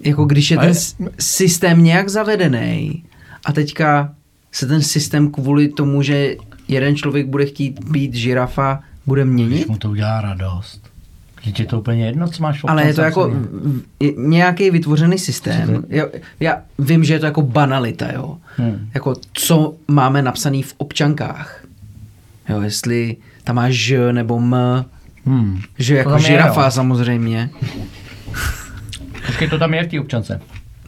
Jako 0.00 0.24
když 0.24 0.50
je 0.50 0.56
Ale- 0.56 0.66
ten 0.66 1.10
systém 1.18 1.84
nějak 1.84 2.08
zavedený 2.08 3.04
a 3.44 3.52
teďka 3.52 4.14
se 4.52 4.66
ten 4.66 4.82
systém 4.82 5.30
kvůli 5.30 5.68
tomu, 5.68 6.02
že 6.02 6.36
jeden 6.68 6.96
člověk 6.96 7.26
bude 7.26 7.46
chtít 7.46 7.84
být 7.84 8.14
žirafa, 8.14 8.80
bude 9.06 9.22
Když 9.24 9.32
měnit? 9.34 9.68
mu 9.68 9.76
to 9.76 9.90
udělá 9.90 10.20
radost. 10.20 10.82
Teď 11.44 11.60
je 11.60 11.66
to 11.66 11.80
úplně 11.80 12.06
jedno, 12.06 12.28
co 12.28 12.42
máš 12.42 12.60
Ale 12.68 12.86
je 12.86 12.94
to 12.94 13.00
jako 13.00 13.30
i- 14.00 14.14
nějaký 14.18 14.70
vytvořený 14.70 15.18
systém. 15.18 15.84
Já, 15.88 16.04
já 16.40 16.62
vím, 16.78 17.04
že 17.04 17.14
je 17.14 17.18
to 17.18 17.26
jako 17.26 17.42
banalita, 17.42 18.12
jo. 18.12 18.38
Hmm. 18.56 18.88
Jako 18.94 19.14
co 19.32 19.74
máme 19.88 20.22
napsaný 20.22 20.62
v 20.62 20.74
občankách. 20.76 21.64
Jo, 22.48 22.60
jestli 22.60 23.16
tam 23.44 23.56
máš 23.56 23.74
ž 23.74 24.12
nebo 24.12 24.38
m, 24.40 24.84
Hmm. 25.26 25.60
že 25.78 25.96
jako 25.96 26.14
je, 26.14 26.20
žirafa 26.20 26.64
jo. 26.64 26.70
samozřejmě. 26.70 27.50
Počkej, 29.26 29.48
to 29.48 29.58
tam 29.58 29.74
je 29.74 29.84
v 29.84 29.90
té 29.90 30.00
občance. 30.00 30.40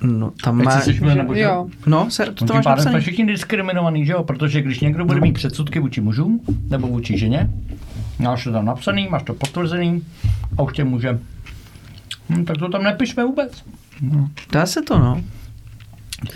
No, 0.04 0.32
tam 0.44 0.64
má... 0.64 0.80
nebo 1.14 1.34
že? 1.34 1.40
jo. 1.40 1.66
No, 1.86 2.10
se, 2.10 2.24
to, 2.24 2.32
No, 2.40 2.46
to 2.46 2.54
máš 2.54 2.64
napsaný. 2.64 3.00
všichni 3.00 3.26
diskriminovaný, 3.26 4.06
že 4.06 4.12
jo? 4.12 4.24
Protože 4.24 4.62
když 4.62 4.80
někdo 4.80 5.04
bude 5.04 5.20
mít 5.20 5.32
předsudky 5.32 5.80
vůči 5.80 6.00
mužům 6.00 6.40
nebo 6.70 6.86
vůči 6.88 7.18
ženě, 7.18 7.50
máš 8.18 8.44
to 8.44 8.52
tam 8.52 8.64
napsaný, 8.64 9.08
máš 9.10 9.22
to 9.22 9.34
potvrzený 9.34 10.02
a 10.58 10.62
už 10.62 10.72
tě 10.72 10.84
může. 10.84 11.18
Hm, 12.28 12.44
tak 12.44 12.56
to 12.56 12.68
tam 12.68 12.82
nepišme 12.82 13.24
vůbec. 13.24 13.64
Dá 14.52 14.66
se 14.66 14.82
to, 14.82 14.98
no. 14.98 15.22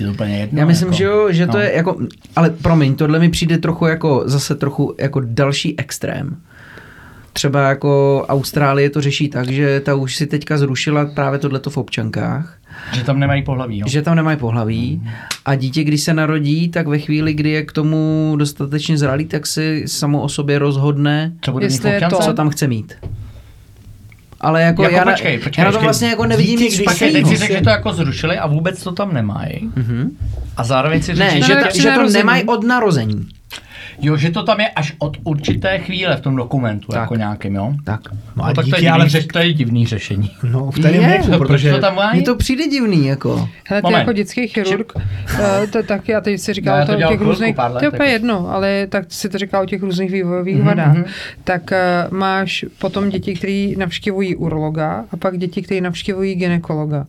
Je 0.01 0.07
to 0.07 0.13
úplně 0.13 0.39
jedno. 0.39 0.61
Já 0.61 0.67
myslím, 0.67 0.89
jako. 0.89 0.97
že 0.97 1.05
jo, 1.05 1.33
že 1.33 1.47
to 1.47 1.53
no. 1.53 1.59
je 1.59 1.77
jako, 1.77 1.99
ale 2.37 2.51
promiň, 2.51 2.95
tohle 2.95 3.19
mi 3.19 3.29
přijde 3.29 3.59
trochu 3.59 3.87
jako, 3.87 4.23
zase 4.27 4.55
trochu 4.55 4.95
jako 4.99 5.21
další 5.25 5.79
extrém. 5.79 6.37
Třeba 7.39 7.69
jako 7.69 8.25
Austrálie 8.29 8.91
to 8.91 9.01
řeší 9.01 9.29
tak, 9.29 9.49
že 9.49 9.81
ta 9.81 9.95
už 9.95 10.17
si 10.17 10.27
teďka 10.27 10.59
zrušila 10.59 11.07
právě 11.07 11.39
tohleto 11.39 11.71
v 11.71 11.77
občankách. 11.77 12.59
Že 12.93 13.05
tam 13.05 13.19
nemají 13.19 13.43
pohlaví, 13.43 13.81
no. 13.81 13.87
Že 13.89 14.03
tam 14.03 14.17
nemají 14.17 14.37
pohlaví 14.39 15.03
a 15.45 15.55
dítě, 15.55 15.85
když 15.85 16.03
se 16.03 16.15
narodí, 16.15 16.69
tak 16.69 16.87
ve 16.87 16.99
chvíli, 16.99 17.35
kdy 17.35 17.51
je 17.51 17.63
k 17.63 17.73
tomu 17.73 18.35
dostatečně 18.39 18.99
zralý, 18.99 19.25
tak 19.25 19.47
si 19.47 19.83
samo 19.87 20.23
o 20.23 20.29
sobě 20.29 20.59
rozhodne, 20.59 21.33
Co 21.41 21.53
bude 21.53 21.67
mít 21.67 21.73
Jestli 21.73 21.91
je 21.91 22.01
to- 22.11 22.17
co 22.17 22.33
tam 22.33 22.51
chce 22.51 22.67
mít. 22.67 22.95
Ale 24.41 24.63
jako, 24.63 24.83
Jako 24.83 24.95
já, 24.95 25.05
na, 25.05 25.13
počkej, 25.13 25.39
počkej, 25.39 25.63
já 25.63 25.65
na 25.65 25.71
počkej. 25.71 25.85
vlastně 25.85 26.09
jako 26.09 26.27
nevidím 26.27 26.61
nic 26.61 26.75
špatného. 26.75 27.13
teď 27.13 27.27
si 27.27 27.37
řekl, 27.37 27.55
že 27.55 27.61
to 27.61 27.71
jako 27.71 27.93
zrušili 27.93 28.39
a 28.39 28.47
vůbec 28.47 28.83
to 28.83 28.93
tam 28.93 29.15
nemají. 29.15 29.71
Mhm. 29.77 30.11
A 30.57 30.65
zároveň 30.65 31.03
si 31.03 31.15
řekl, 31.15 31.31
Ne, 31.35 31.43
že, 31.43 31.55
ta, 31.55 31.69
že 31.75 31.91
to 31.91 32.09
nemají 32.11 32.45
od 32.45 32.65
narození. 32.65 33.27
Jo, 34.01 34.17
že 34.17 34.31
to 34.31 34.43
tam 34.43 34.61
je 34.61 34.69
až 34.69 34.95
od 34.99 35.17
určité 35.25 35.79
chvíle 35.79 36.17
v 36.17 36.21
tom 36.21 36.37
dokumentu, 36.37 36.87
Tak. 36.93 37.01
jako 37.01 37.15
nějakým, 37.17 37.55
jo? 37.55 37.75
Tak. 37.85 38.01
No, 38.37 38.45
a 38.45 38.49
No, 38.49 38.55
tak 38.55 38.55
to 38.55 38.63
dítě, 38.63 38.77
je, 38.77 38.81
divný, 38.81 38.91
ale 38.91 39.09
řeš, 39.09 39.27
to 39.27 39.39
je 39.39 39.53
divný 39.53 39.87
řešení. 39.87 40.31
no, 40.51 40.71
v 40.71 40.75
kterém 40.79 41.03
Je. 41.03 41.09
věku, 41.09 41.39
protože 41.39 41.71
to 41.73 41.79
tam? 41.81 42.01
Mně 42.13 42.23
to 42.23 42.37
přijde 42.37 42.67
divný, 42.69 43.07
jako. 43.07 43.49
Hele, 43.69 43.83
ty 43.83 43.93
jako 43.93 44.13
dětský 44.13 44.49
chirurg, 44.49 44.93
eh, 45.41 45.67
to 45.67 45.83
taky, 45.83 46.15
a 46.15 46.21
teď 46.21 46.41
si 46.41 46.51
No, 46.51 46.55
říkal 46.55 46.77
já 46.77 46.83
o 46.83 46.87
to 46.87 46.93
to, 46.93 46.99
těch 46.99 47.07
chvilku, 47.07 47.25
různých, 47.25 47.57
to 47.79 47.85
je 47.85 47.91
úplně 47.91 48.09
jedno, 48.11 48.49
ale 48.51 48.87
tak 48.87 49.05
si 49.09 49.29
to 49.29 49.39
říkal 49.39 49.63
o 49.63 49.67
těch 49.67 49.83
různých 49.83 50.11
vývojových 50.11 50.57
Mhm, 50.57 50.67
vadách, 50.67 50.95
mhm. 50.95 51.05
tak 51.45 51.73
eh, 51.73 52.07
máš 52.11 52.65
potom 52.79 53.09
děti, 53.09 53.35
které 53.35 53.69
navštěvují 53.77 54.37
urologa 54.37 55.05
a 55.13 55.17
pak 55.17 55.39
děti, 55.39 55.63
které 55.63 55.81
navštěvují 55.81 56.35
ginekologa. 56.35 57.07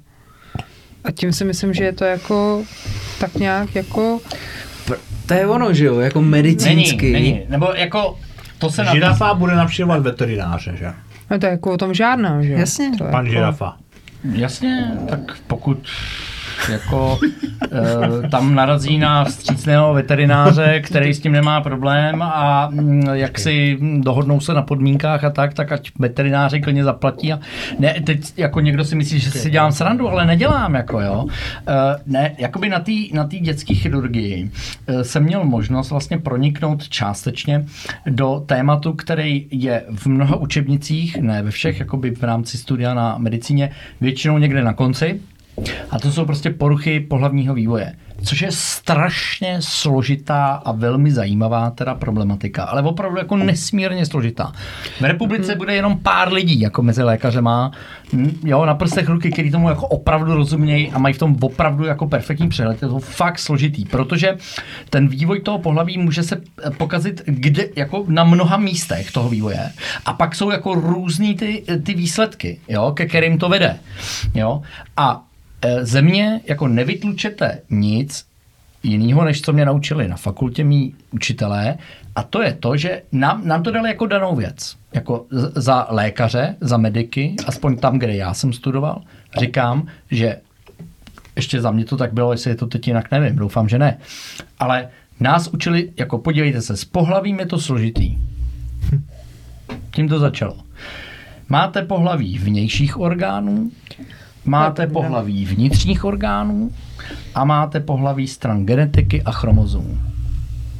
A 1.03 1.11
tím 1.11 1.33
si 1.33 1.45
myslím, 1.45 1.73
že 1.73 1.83
je 1.83 1.93
to 1.93 2.05
jako 2.05 2.63
tak 3.19 3.35
nějak 3.35 3.75
jako 3.75 4.19
To 5.29 5.35
je 5.35 5.47
ono, 5.47 5.73
že 5.73 5.85
jo, 5.85 5.99
jako 5.99 6.21
medicínsky. 6.21 7.11
Není, 7.11 7.31
není. 7.31 7.45
Nebo 7.49 7.73
jako, 7.75 8.19
to 8.57 8.69
se 8.69 8.83
na... 8.83 8.93
žirafa 8.93 9.33
bude 9.33 9.55
navštěvovat 9.55 10.01
veterináře, 10.01 10.73
že? 10.77 10.93
No 11.31 11.39
to 11.39 11.45
je 11.45 11.51
jako 11.51 11.71
o 11.71 11.77
tom 11.77 11.93
žádná, 11.93 12.41
že 12.41 12.51
jo? 12.51 12.59
Jasně. 12.59 12.91
To 12.97 13.03
je 13.03 13.11
Pan 13.11 13.25
jako, 13.25 13.33
žirafa. 13.33 13.77
Jasně, 14.33 14.91
tak 15.09 15.19
pokud 15.47 15.87
jako 16.71 17.19
e, 18.23 18.29
tam 18.29 18.55
narazí 18.55 18.97
na 18.97 19.23
vstřícného 19.23 19.93
veterináře, 19.93 20.79
který 20.79 21.13
s 21.13 21.19
tím 21.19 21.31
nemá 21.31 21.61
problém 21.61 22.21
a 22.21 22.69
mm, 22.71 23.03
jak 23.13 23.39
si 23.39 23.77
dohodnou 23.97 24.39
se 24.39 24.53
na 24.53 24.61
podmínkách 24.61 25.23
a 25.23 25.29
tak, 25.29 25.53
tak 25.53 25.71
ať 25.71 25.91
veterináři 25.99 26.61
klidně 26.61 26.83
zaplatí. 26.83 27.33
A 27.33 27.39
ne, 27.79 27.95
teď 28.05 28.33
jako 28.37 28.59
někdo 28.59 28.85
si 28.85 28.95
myslí, 28.95 29.19
že 29.19 29.31
si 29.31 29.49
dělám 29.49 29.71
srandu, 29.71 30.09
ale 30.09 30.25
nedělám, 30.25 30.75
jako 30.75 31.01
jo. 31.01 31.27
E, 31.67 31.73
ne, 32.05 32.35
jakoby 32.37 32.69
na 32.69 32.79
té 32.79 32.91
na 33.13 33.23
tý 33.23 33.39
dětské 33.39 33.73
chirurgii 33.73 34.51
e, 34.87 35.03
jsem 35.03 35.23
měl 35.23 35.45
možnost 35.45 35.91
vlastně 35.91 36.17
proniknout 36.17 36.89
částečně 36.89 37.65
do 38.05 38.43
tématu, 38.45 38.93
který 38.93 39.45
je 39.51 39.83
v 39.95 40.07
mnoha 40.07 40.35
učebnicích, 40.35 41.17
ne 41.17 41.41
ve 41.43 41.51
všech, 41.51 41.79
jakoby 41.79 42.11
v 42.11 42.23
rámci 42.23 42.57
studia 42.57 42.93
na 42.93 43.17
medicíně, 43.17 43.71
většinou 44.01 44.37
někde 44.37 44.63
na 44.63 44.73
konci. 44.73 45.19
A 45.89 45.99
to 45.99 46.11
jsou 46.11 46.25
prostě 46.25 46.49
poruchy 46.49 46.99
pohlavního 46.99 47.53
vývoje, 47.53 47.93
což 48.23 48.41
je 48.41 48.51
strašně 48.51 49.57
složitá 49.59 50.45
a 50.45 50.71
velmi 50.71 51.11
zajímavá 51.11 51.69
teda 51.69 51.95
problematika, 51.95 52.63
ale 52.63 52.81
opravdu 52.81 53.17
jako 53.17 53.37
nesmírně 53.37 54.05
složitá. 54.05 54.51
V 54.99 55.03
republice 55.03 55.55
bude 55.55 55.75
jenom 55.75 55.99
pár 55.99 56.33
lidí, 56.33 56.59
jako 56.59 56.81
mezi 56.83 57.03
lékaře 57.03 57.41
má, 57.41 57.71
jo, 58.43 58.65
na 58.65 58.75
prstech 58.75 59.09
ruky, 59.09 59.31
který 59.31 59.51
tomu 59.51 59.69
jako 59.69 59.87
opravdu 59.87 60.33
rozumějí 60.33 60.91
a 60.91 60.99
mají 60.99 61.13
v 61.13 61.17
tom 61.17 61.35
opravdu 61.41 61.85
jako 61.85 62.07
perfektní 62.07 62.49
přehled. 62.49 62.81
Je 62.81 62.87
to 62.87 62.99
fakt 62.99 63.39
složitý, 63.39 63.85
protože 63.85 64.37
ten 64.89 65.07
vývoj 65.07 65.39
toho 65.39 65.57
pohlaví 65.57 65.97
může 65.97 66.23
se 66.23 66.41
eh, 66.63 66.69
pokazit 66.69 67.21
kde, 67.25 67.65
jako 67.75 68.05
na 68.07 68.23
mnoha 68.23 68.57
místech 68.57 69.11
toho 69.11 69.29
vývoje. 69.29 69.71
A 70.05 70.13
pak 70.13 70.35
jsou 70.35 70.51
jako 70.51 70.73
různý 70.73 71.35
ty, 71.35 71.63
ty 71.83 71.93
výsledky, 71.93 72.59
jo, 72.67 72.91
ke 72.91 73.05
kterým 73.05 73.37
to 73.37 73.49
vede. 73.49 73.79
Jo. 74.33 74.61
A 74.97 75.23
země 75.81 76.41
jako 76.45 76.67
nevytlučete 76.67 77.61
nic 77.69 78.25
jiného, 78.83 79.23
než 79.23 79.41
co 79.41 79.53
mě 79.53 79.65
naučili 79.65 80.07
na 80.07 80.17
fakultě 80.17 80.63
mý 80.63 80.93
učitelé, 81.11 81.77
a 82.15 82.23
to 82.23 82.41
je 82.41 82.53
to, 82.53 82.77
že 82.77 83.01
nám, 83.11 83.47
nám 83.47 83.63
to 83.63 83.71
dali 83.71 83.89
jako 83.89 84.05
danou 84.05 84.35
věc. 84.35 84.75
Jako 84.93 85.25
za 85.55 85.87
lékaře, 85.89 86.55
za 86.61 86.77
mediky, 86.77 87.35
aspoň 87.47 87.77
tam, 87.77 87.99
kde 87.99 88.15
já 88.15 88.33
jsem 88.33 88.53
studoval, 88.53 89.01
říkám, 89.39 89.87
že 90.11 90.37
ještě 91.35 91.61
za 91.61 91.71
mě 91.71 91.85
to 91.85 91.97
tak 91.97 92.13
bylo, 92.13 92.31
jestli 92.31 92.51
je 92.51 92.55
to 92.55 92.67
teď 92.67 92.87
jinak, 92.87 93.11
nevím, 93.11 93.35
doufám, 93.35 93.69
že 93.69 93.79
ne. 93.79 93.97
Ale 94.59 94.89
nás 95.19 95.47
učili, 95.47 95.91
jako 95.97 96.17
podívejte 96.17 96.61
se, 96.61 96.77
s 96.77 96.85
pohlavím 96.85 97.39
je 97.39 97.45
to 97.45 97.59
složitý. 97.59 98.17
Tím 99.91 100.09
to 100.09 100.19
začalo. 100.19 100.57
Máte 101.49 101.81
pohlaví 101.81 102.37
vnějších 102.37 102.99
orgánů, 102.99 103.71
máte 104.49 104.87
pohlaví 104.87 105.45
vnitřních 105.45 106.05
orgánů 106.05 106.71
a 107.35 107.45
máte 107.45 107.79
pohlaví 107.79 108.27
stran 108.27 108.65
genetiky 108.65 109.23
a 109.23 109.31
chromozomů. 109.31 109.97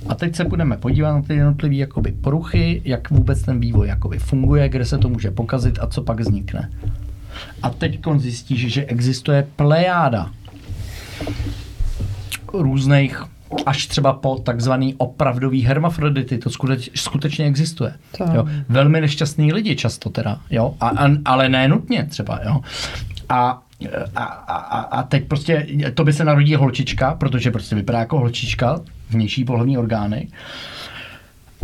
A 0.07 0.15
teď 0.15 0.35
se 0.35 0.43
budeme 0.43 0.77
podívat 0.77 1.13
na 1.13 1.21
ty 1.21 1.35
jednotlivé 1.35 1.75
jakoby 1.75 2.11
poruchy, 2.11 2.81
jak 2.85 3.09
vůbec 3.09 3.41
ten 3.41 3.59
vývoj 3.59 3.87
jakoby 3.87 4.19
funguje, 4.19 4.69
kde 4.69 4.85
se 4.85 4.97
to 4.97 5.09
může 5.09 5.31
pokazit 5.31 5.79
a 5.81 5.87
co 5.87 6.01
pak 6.01 6.19
vznikne. 6.19 6.69
A 7.63 7.69
teď 7.69 7.99
zjistíš, 8.17 8.73
že 8.73 8.85
existuje 8.85 9.47
plejáda 9.55 10.31
různých 12.53 13.23
až 13.65 13.87
třeba 13.87 14.13
po 14.13 14.35
takzvaný 14.35 14.95
opravdový 14.97 15.61
hermafrodity, 15.61 16.37
to 16.37 16.49
skuteč, 16.49 16.89
skutečně 16.95 17.45
existuje. 17.45 17.93
Jo. 18.33 18.47
Velmi 18.69 19.01
nešťastný 19.01 19.53
lidi 19.53 19.75
často 19.75 20.09
teda, 20.09 20.41
jo, 20.49 20.75
a, 20.79 20.87
a, 20.87 21.09
ale 21.25 21.49
ne 21.49 21.67
nutně 21.67 22.03
třeba, 22.03 22.39
jo. 22.45 22.61
A, 23.29 23.61
a, 24.15 24.23
a, 24.23 24.79
a- 24.79 25.03
teď 25.03 25.27
prostě 25.27 25.67
to 25.93 26.03
by 26.03 26.13
se 26.13 26.23
narodí 26.23 26.55
holčička, 26.55 27.15
protože 27.15 27.51
prostě 27.51 27.75
vypadá 27.75 27.99
jako 27.99 28.19
holčička, 28.19 28.79
vnější 29.09 29.45
pohlavní 29.45 29.77
orgány. 29.77 30.27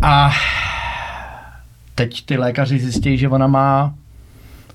A 0.02 0.30
teď 1.94 2.26
ty 2.26 2.36
lékaři 2.36 2.78
zjistí, 2.78 3.18
že 3.18 3.28
ona 3.28 3.46
má 3.46 3.94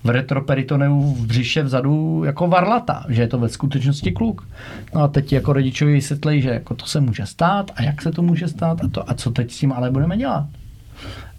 v 0.04 0.10
retroperitoneu 0.10 1.02
v 1.14 1.26
břiše 1.28 1.64
vzadu 1.64 2.24
jako 2.26 2.48
varlata, 2.48 3.06
že 3.10 3.22
je 3.22 3.28
to 3.28 3.38
ve 3.40 3.50
skutečnosti 3.50 4.12
kluk. 4.12 4.48
No 4.96 5.02
a 5.02 5.08
teď 5.08 5.34
jako 5.34 5.54
rodičovi 5.54 5.94
vysvětlí, 5.94 6.42
že 6.42 6.50
jako 6.50 6.76
to 6.76 6.86
se 6.86 7.02
může 7.02 7.26
stát 7.26 7.72
a 7.76 7.84
jak 7.84 8.02
se 8.02 8.12
to 8.12 8.22
může 8.22 8.48
stát 8.48 8.84
a, 8.84 8.88
to, 8.88 9.10
a 9.10 9.14
co 9.14 9.32
teď 9.32 9.52
s 9.52 9.58
tím 9.58 9.72
ale 9.72 9.92
budeme 9.92 10.18
dělat. 10.18 10.46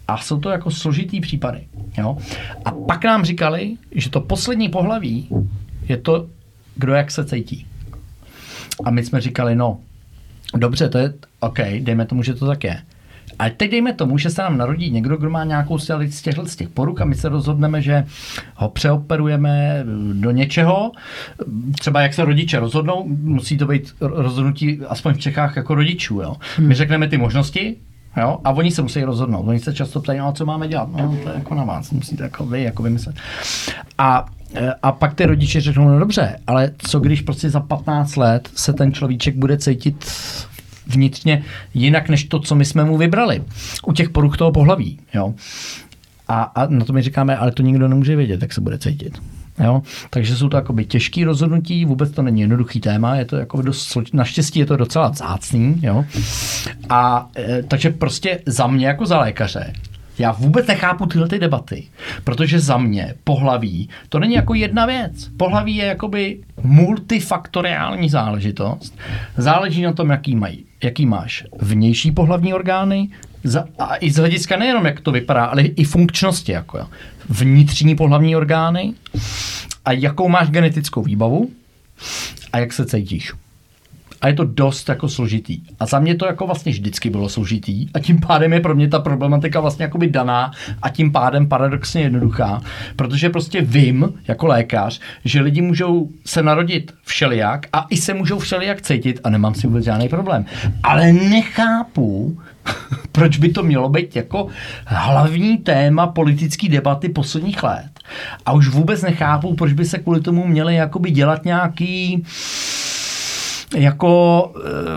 A 0.07 0.17
jsou 0.17 0.39
to 0.39 0.49
jako 0.49 0.71
složitý 0.71 1.21
případy. 1.21 1.67
Jo? 1.97 2.17
A 2.65 2.71
pak 2.71 3.03
nám 3.03 3.25
říkali, 3.25 3.71
že 3.91 4.09
to 4.09 4.21
poslední 4.21 4.69
pohlaví 4.69 5.27
je 5.89 5.97
to, 5.97 6.27
kdo 6.75 6.93
jak 6.93 7.11
se 7.11 7.25
cítí. 7.25 7.65
A 8.83 8.91
my 8.91 9.03
jsme 9.03 9.21
říkali, 9.21 9.55
no, 9.55 9.77
dobře, 10.57 10.89
to 10.89 10.97
je 10.97 11.13
OK, 11.39 11.59
dejme 11.79 12.05
tomu, 12.05 12.23
že 12.23 12.33
to 12.33 12.47
tak 12.47 12.63
je. 12.63 12.81
A 13.39 13.49
teď 13.49 13.71
dejme 13.71 13.93
tomu, 13.93 14.17
že 14.17 14.29
se 14.29 14.41
nám 14.41 14.57
narodí 14.57 14.91
někdo, 14.91 15.17
kdo 15.17 15.29
má 15.29 15.43
nějakou 15.43 15.77
z 15.77 15.85
těch- 15.85 16.13
z 16.13 16.21
těchto 16.21 16.45
z 16.45 16.55
těch 16.55 16.69
poruk 16.69 17.01
a 17.01 17.05
my 17.05 17.15
se 17.15 17.29
rozhodneme, 17.29 17.81
že 17.81 18.05
ho 18.55 18.69
přeoperujeme 18.69 19.83
do 20.13 20.31
něčeho. 20.31 20.91
Třeba 21.79 22.01
jak 22.01 22.13
se 22.13 22.25
rodiče 22.25 22.59
rozhodnou, 22.59 23.05
musí 23.07 23.57
to 23.57 23.65
být 23.65 23.95
rozhodnutí 23.99 24.79
aspoň 24.87 25.13
v 25.13 25.19
Čechách 25.19 25.55
jako 25.55 25.75
rodičů. 25.75 26.21
Jo. 26.21 26.35
My 26.59 26.73
řekneme 26.75 27.07
ty 27.07 27.17
možnosti, 27.17 27.75
Jo? 28.17 28.37
A 28.43 28.51
oni 28.51 28.71
se 28.71 28.81
musí 28.81 29.03
rozhodnout. 29.03 29.47
Oni 29.47 29.59
se 29.59 29.73
často 29.73 30.01
ptají, 30.01 30.19
no, 30.19 30.33
co 30.33 30.45
máme 30.45 30.67
dělat? 30.67 30.89
No, 30.91 31.17
to 31.23 31.29
je 31.29 31.35
jako 31.35 31.55
na 31.55 31.63
vás, 31.63 31.91
musíte 31.91 32.23
jako 32.23 32.45
vy 32.45 32.63
jako 32.63 32.83
vymyslet. 32.83 33.15
A, 33.97 34.25
eh, 34.55 34.73
a 34.83 34.91
pak 34.91 35.13
ty 35.13 35.25
rodiče 35.25 35.61
řeknou, 35.61 35.87
no 35.87 35.99
dobře, 35.99 36.39
ale 36.47 36.71
co 36.77 36.99
když 36.99 37.21
prostě 37.21 37.49
za 37.49 37.59
15 37.59 38.15
let 38.15 38.49
se 38.55 38.73
ten 38.73 38.93
človíček 38.93 39.35
bude 39.35 39.57
cítit 39.57 40.11
vnitřně 40.87 41.43
jinak, 41.73 42.09
než 42.09 42.23
to, 42.23 42.39
co 42.39 42.55
my 42.55 42.65
jsme 42.65 42.83
mu 42.83 42.97
vybrali. 42.97 43.43
U 43.85 43.93
těch 43.93 44.09
poruch 44.09 44.37
toho 44.37 44.51
pohlaví. 44.51 44.99
Jo? 45.13 45.33
A, 46.27 46.43
a 46.43 46.67
na 46.67 46.85
to 46.85 46.93
my 46.93 47.01
říkáme, 47.01 47.37
ale 47.37 47.51
to 47.51 47.63
nikdo 47.63 47.87
nemůže 47.87 48.15
vědět, 48.15 48.41
jak 48.41 48.53
se 48.53 48.61
bude 48.61 48.77
cítit. 48.77 49.21
Jo? 49.59 49.81
Takže 50.09 50.35
jsou 50.35 50.49
to 50.49 50.57
jakoby 50.57 50.85
těžké 50.85 51.25
rozhodnutí, 51.25 51.85
vůbec 51.85 52.11
to 52.11 52.21
není 52.21 52.41
jednoduchý 52.41 52.79
téma, 52.79 53.15
je 53.15 53.25
to 53.25 53.35
jako 53.35 53.61
dost, 53.61 53.97
naštěstí 54.13 54.59
je 54.59 54.65
to 54.65 54.77
docela 54.77 55.11
zácný. 55.11 55.79
Jo? 55.83 56.05
A 56.89 57.29
e, 57.37 57.63
takže 57.63 57.89
prostě 57.89 58.39
za 58.45 58.67
mě 58.67 58.87
jako 58.87 59.05
za 59.05 59.19
lékaře 59.19 59.73
já 60.19 60.31
vůbec 60.31 60.67
nechápu 60.67 61.05
tyhle 61.05 61.27
ty 61.27 61.39
debaty, 61.39 61.83
protože 62.23 62.59
za 62.59 62.77
mě 62.77 63.13
pohlaví, 63.23 63.89
to 64.09 64.19
není 64.19 64.33
jako 64.33 64.53
jedna 64.53 64.85
věc. 64.85 65.29
Pohlaví 65.37 65.75
je 65.75 65.85
jakoby 65.85 66.39
multifaktoriální 66.63 68.09
záležitost. 68.09 68.97
Záleží 69.37 69.81
na 69.81 69.93
tom, 69.93 70.09
jaký, 70.09 70.35
mají, 70.35 70.65
jaký 70.83 71.05
máš 71.05 71.45
vnější 71.61 72.11
pohlavní 72.11 72.53
orgány, 72.53 73.09
za, 73.43 73.65
a 73.79 73.95
i 73.95 74.11
z 74.11 74.17
hlediska 74.17 74.57
nejenom, 74.57 74.85
jak 74.85 74.99
to 74.99 75.11
vypadá, 75.11 75.45
ale 75.45 75.61
i 75.61 75.83
funkčnosti, 75.83 76.51
jako 76.51 76.77
jo. 76.77 76.87
Vnitřní 77.29 77.95
pohlavní 77.95 78.35
orgány 78.35 78.93
a 79.85 79.91
jakou 79.91 80.29
máš 80.29 80.49
genetickou 80.49 81.01
výbavu 81.01 81.49
a 82.53 82.59
jak 82.59 82.73
se 82.73 82.85
cítíš. 82.85 83.33
a 84.23 84.27
je 84.27 84.33
to 84.33 84.43
dost 84.43 84.89
jako 84.89 85.09
složitý. 85.09 85.61
A 85.79 85.85
za 85.85 85.99
mě 85.99 86.15
to 86.15 86.25
jako 86.25 86.45
vlastně 86.45 86.71
vždycky 86.71 87.09
bylo 87.09 87.29
složitý 87.29 87.87
a 87.93 87.99
tím 87.99 88.19
pádem 88.19 88.53
je 88.53 88.59
pro 88.59 88.75
mě 88.75 88.87
ta 88.87 88.99
problematika 88.99 89.59
vlastně 89.59 89.83
jakoby 89.83 90.09
daná 90.09 90.51
a 90.81 90.89
tím 90.89 91.11
pádem 91.11 91.47
paradoxně 91.47 92.01
jednoduchá, 92.01 92.61
protože 92.95 93.29
prostě 93.29 93.61
vím 93.61 94.13
jako 94.27 94.47
lékař, 94.47 94.99
že 95.25 95.41
lidi 95.41 95.61
můžou 95.61 96.09
se 96.25 96.43
narodit 96.43 96.93
všelijak 97.03 97.67
a 97.73 97.85
i 97.89 97.97
se 97.97 98.13
můžou 98.13 98.39
všelijak 98.39 98.81
cítit 98.81 99.19
a 99.23 99.29
nemám 99.29 99.55
si 99.55 99.67
vůbec 99.67 99.85
žádný 99.85 100.09
problém. 100.09 100.45
Ale 100.83 101.13
nechápu, 101.13 102.37
proč 103.11 103.37
by 103.37 103.49
to 103.49 103.63
mělo 103.63 103.89
být 103.89 104.15
jako 104.15 104.47
hlavní 104.85 105.57
téma 105.57 106.07
politické 106.07 106.69
debaty 106.69 107.09
posledních 107.09 107.63
let. 107.63 107.89
A 108.45 108.51
už 108.51 108.67
vůbec 108.67 109.01
nechápu, 109.01 109.55
proč 109.55 109.73
by 109.73 109.85
se 109.85 109.97
kvůli 109.99 110.21
tomu 110.21 110.47
měli 110.47 110.75
jakoby 110.75 111.11
dělat 111.11 111.45
nějaký 111.45 112.23
jako... 113.75 114.43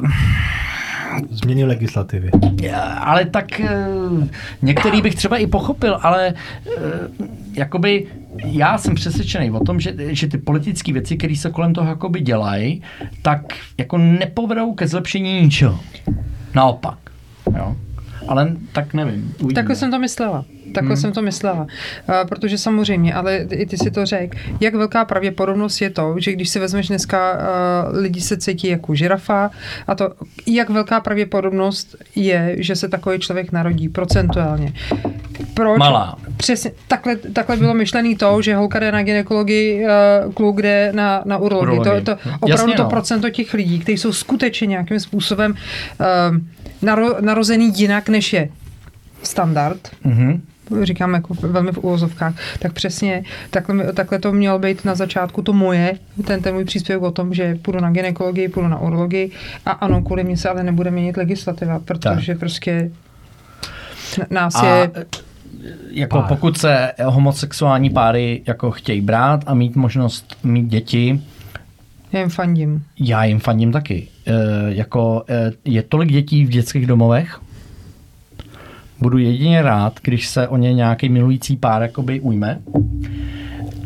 Uh, 0.02 0.10
Změny 1.30 1.64
legislativy. 1.64 2.30
Ale 2.98 3.24
tak 3.24 3.60
uh, 3.60 4.24
některý 4.62 5.02
bych 5.02 5.14
třeba 5.14 5.36
i 5.36 5.46
pochopil, 5.46 5.98
ale 6.02 6.34
uh, 6.66 7.26
jakoby 7.52 8.06
já 8.44 8.78
jsem 8.78 8.94
přesvědčený 8.94 9.50
o 9.50 9.64
tom, 9.64 9.80
že, 9.80 9.94
že 9.98 10.28
ty 10.28 10.38
politické 10.38 10.92
věci, 10.92 11.16
které 11.16 11.36
se 11.36 11.50
kolem 11.50 11.74
toho 11.74 11.88
jakoby 11.88 12.20
dělají, 12.20 12.82
tak 13.22 13.40
jako 13.78 13.98
nepovedou 13.98 14.74
ke 14.74 14.88
zlepšení 14.88 15.42
ničeho. 15.42 15.80
Naopak. 16.54 17.05
Jo. 17.58 17.76
Ale 18.28 18.56
tak 18.72 18.94
nevím. 18.94 19.34
Uvidíme. 19.34 19.54
Takhle 19.54 19.76
jsem 19.76 19.90
to 19.90 19.98
myslela. 19.98 20.44
Takhle 20.74 20.94
hmm. 20.94 21.00
jsem 21.00 21.12
to 21.12 21.22
myslela. 21.22 21.66
Protože 22.28 22.58
samozřejmě, 22.58 23.14
ale 23.14 23.36
i 23.36 23.66
ty 23.66 23.78
si 23.78 23.90
to 23.90 24.06
řekl, 24.06 24.38
jak 24.60 24.74
velká 24.74 25.04
pravděpodobnost 25.04 25.80
je 25.80 25.90
to, 25.90 26.14
že 26.18 26.32
když 26.32 26.48
si 26.48 26.58
vezmeš 26.58 26.88
dneska, 26.88 27.38
lidi 27.92 28.20
se 28.20 28.36
cítí 28.36 28.68
jako 28.68 28.94
žirafa 28.94 29.50
a 29.86 29.94
to, 29.94 30.12
jak 30.46 30.70
velká 30.70 31.00
pravděpodobnost 31.00 31.96
je, 32.16 32.56
že 32.58 32.76
se 32.76 32.88
takový 32.88 33.18
člověk 33.18 33.52
narodí 33.52 33.88
procentuálně. 33.88 34.72
Proč? 35.54 35.78
Malá. 35.78 36.16
Přesně, 36.36 36.72
takhle, 36.88 37.16
takhle 37.16 37.56
bylo 37.56 37.74
myšlený 37.74 38.16
to, 38.16 38.42
že 38.42 38.56
holka 38.56 38.78
jde 38.78 38.92
na 38.92 39.02
ginekologii, 39.02 39.86
kluk 40.34 40.62
jde 40.62 40.92
na, 40.94 41.22
na 41.24 41.38
urologii. 41.38 41.78
urologii. 41.78 42.04
To, 42.04 42.14
to, 42.14 42.20
opravdu 42.22 42.48
Jasně, 42.48 42.74
to 42.74 42.82
no. 42.82 42.90
procento 42.90 43.30
těch 43.30 43.54
lidí, 43.54 43.78
kteří 43.78 43.98
jsou 43.98 44.12
skutečně 44.12 44.66
nějakým 44.66 45.00
způsobem 45.00 45.54
uh, 46.00 46.36
naro, 46.82 47.20
narozený 47.20 47.72
jinak, 47.76 48.08
než 48.08 48.32
je 48.32 48.48
standard, 49.22 49.90
mm-hmm 50.04 50.40
říkám 50.82 51.14
jako 51.14 51.34
velmi 51.34 51.72
v 51.72 51.78
úvozovkách, 51.78 52.34
tak 52.58 52.72
přesně 52.72 53.22
takhle, 53.50 53.92
takhle 53.92 54.18
to 54.18 54.32
mělo 54.32 54.58
být 54.58 54.84
na 54.84 54.94
začátku 54.94 55.42
to 55.42 55.52
moje, 55.52 55.98
ten, 56.26 56.42
ten 56.42 56.54
můj 56.54 56.64
příspěvek 56.64 57.02
o 57.02 57.10
tom, 57.10 57.34
že 57.34 57.58
půjdu 57.62 57.80
na 57.80 57.90
ginekologii, 57.90 58.48
půjdu 58.48 58.68
na 58.68 58.78
urologii 58.78 59.30
a 59.66 59.70
ano, 59.70 60.02
kvůli 60.02 60.24
mě 60.24 60.36
se 60.36 60.48
ale 60.48 60.62
nebude 60.62 60.90
měnit 60.90 61.16
legislativa, 61.16 61.78
protože 61.78 62.32
tak. 62.32 62.38
prostě 62.38 62.90
nás 64.30 64.54
a 64.54 64.66
je 64.66 64.90
jako 65.90 66.18
pár. 66.18 66.28
pokud 66.28 66.58
se 66.58 66.92
homosexuální 67.04 67.90
páry 67.90 68.42
jako 68.46 68.70
chtějí 68.70 69.00
brát 69.00 69.44
a 69.46 69.54
mít 69.54 69.76
možnost 69.76 70.36
mít 70.42 70.66
děti, 70.66 71.22
já 72.12 72.20
jim 72.20 72.28
fandím. 72.28 72.84
Já 73.00 73.24
jim 73.24 73.40
fandím 73.40 73.72
taky. 73.72 74.08
E, 74.26 74.74
jako, 74.74 75.24
e, 75.28 75.52
je 75.64 75.82
tolik 75.82 76.12
dětí 76.12 76.44
v 76.44 76.48
dětských 76.48 76.86
domovech, 76.86 77.40
budu 79.00 79.18
jedině 79.18 79.62
rád, 79.62 80.00
když 80.02 80.28
se 80.28 80.48
o 80.48 80.56
ně 80.56 80.74
nějaký 80.74 81.08
milující 81.08 81.56
pár 81.56 81.82
jakoby 81.82 82.20
ujme, 82.20 82.60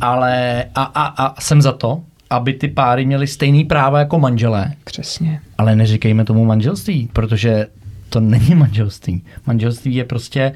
ale 0.01 0.65
a, 0.75 0.83
a, 0.83 1.27
a 1.27 1.41
jsem 1.41 1.63
za 1.63 1.73
to, 1.73 2.03
aby 2.31 2.53
ty 2.53 2.69
páry 2.69 3.07
měly 3.07 3.27
stejný 3.27 3.65
práva 3.65 3.99
jako 3.99 4.19
manželé. 4.19 4.73
Přesně. 4.85 5.41
Ale 5.59 5.77
neříkejme 5.77 6.25
tomu 6.25 6.45
manželství, 6.45 7.11
protože 7.13 7.67
to 8.09 8.21
není 8.21 8.55
manželství. 8.55 9.23
Manželství 9.47 9.95
je 9.95 10.05
prostě 10.05 10.53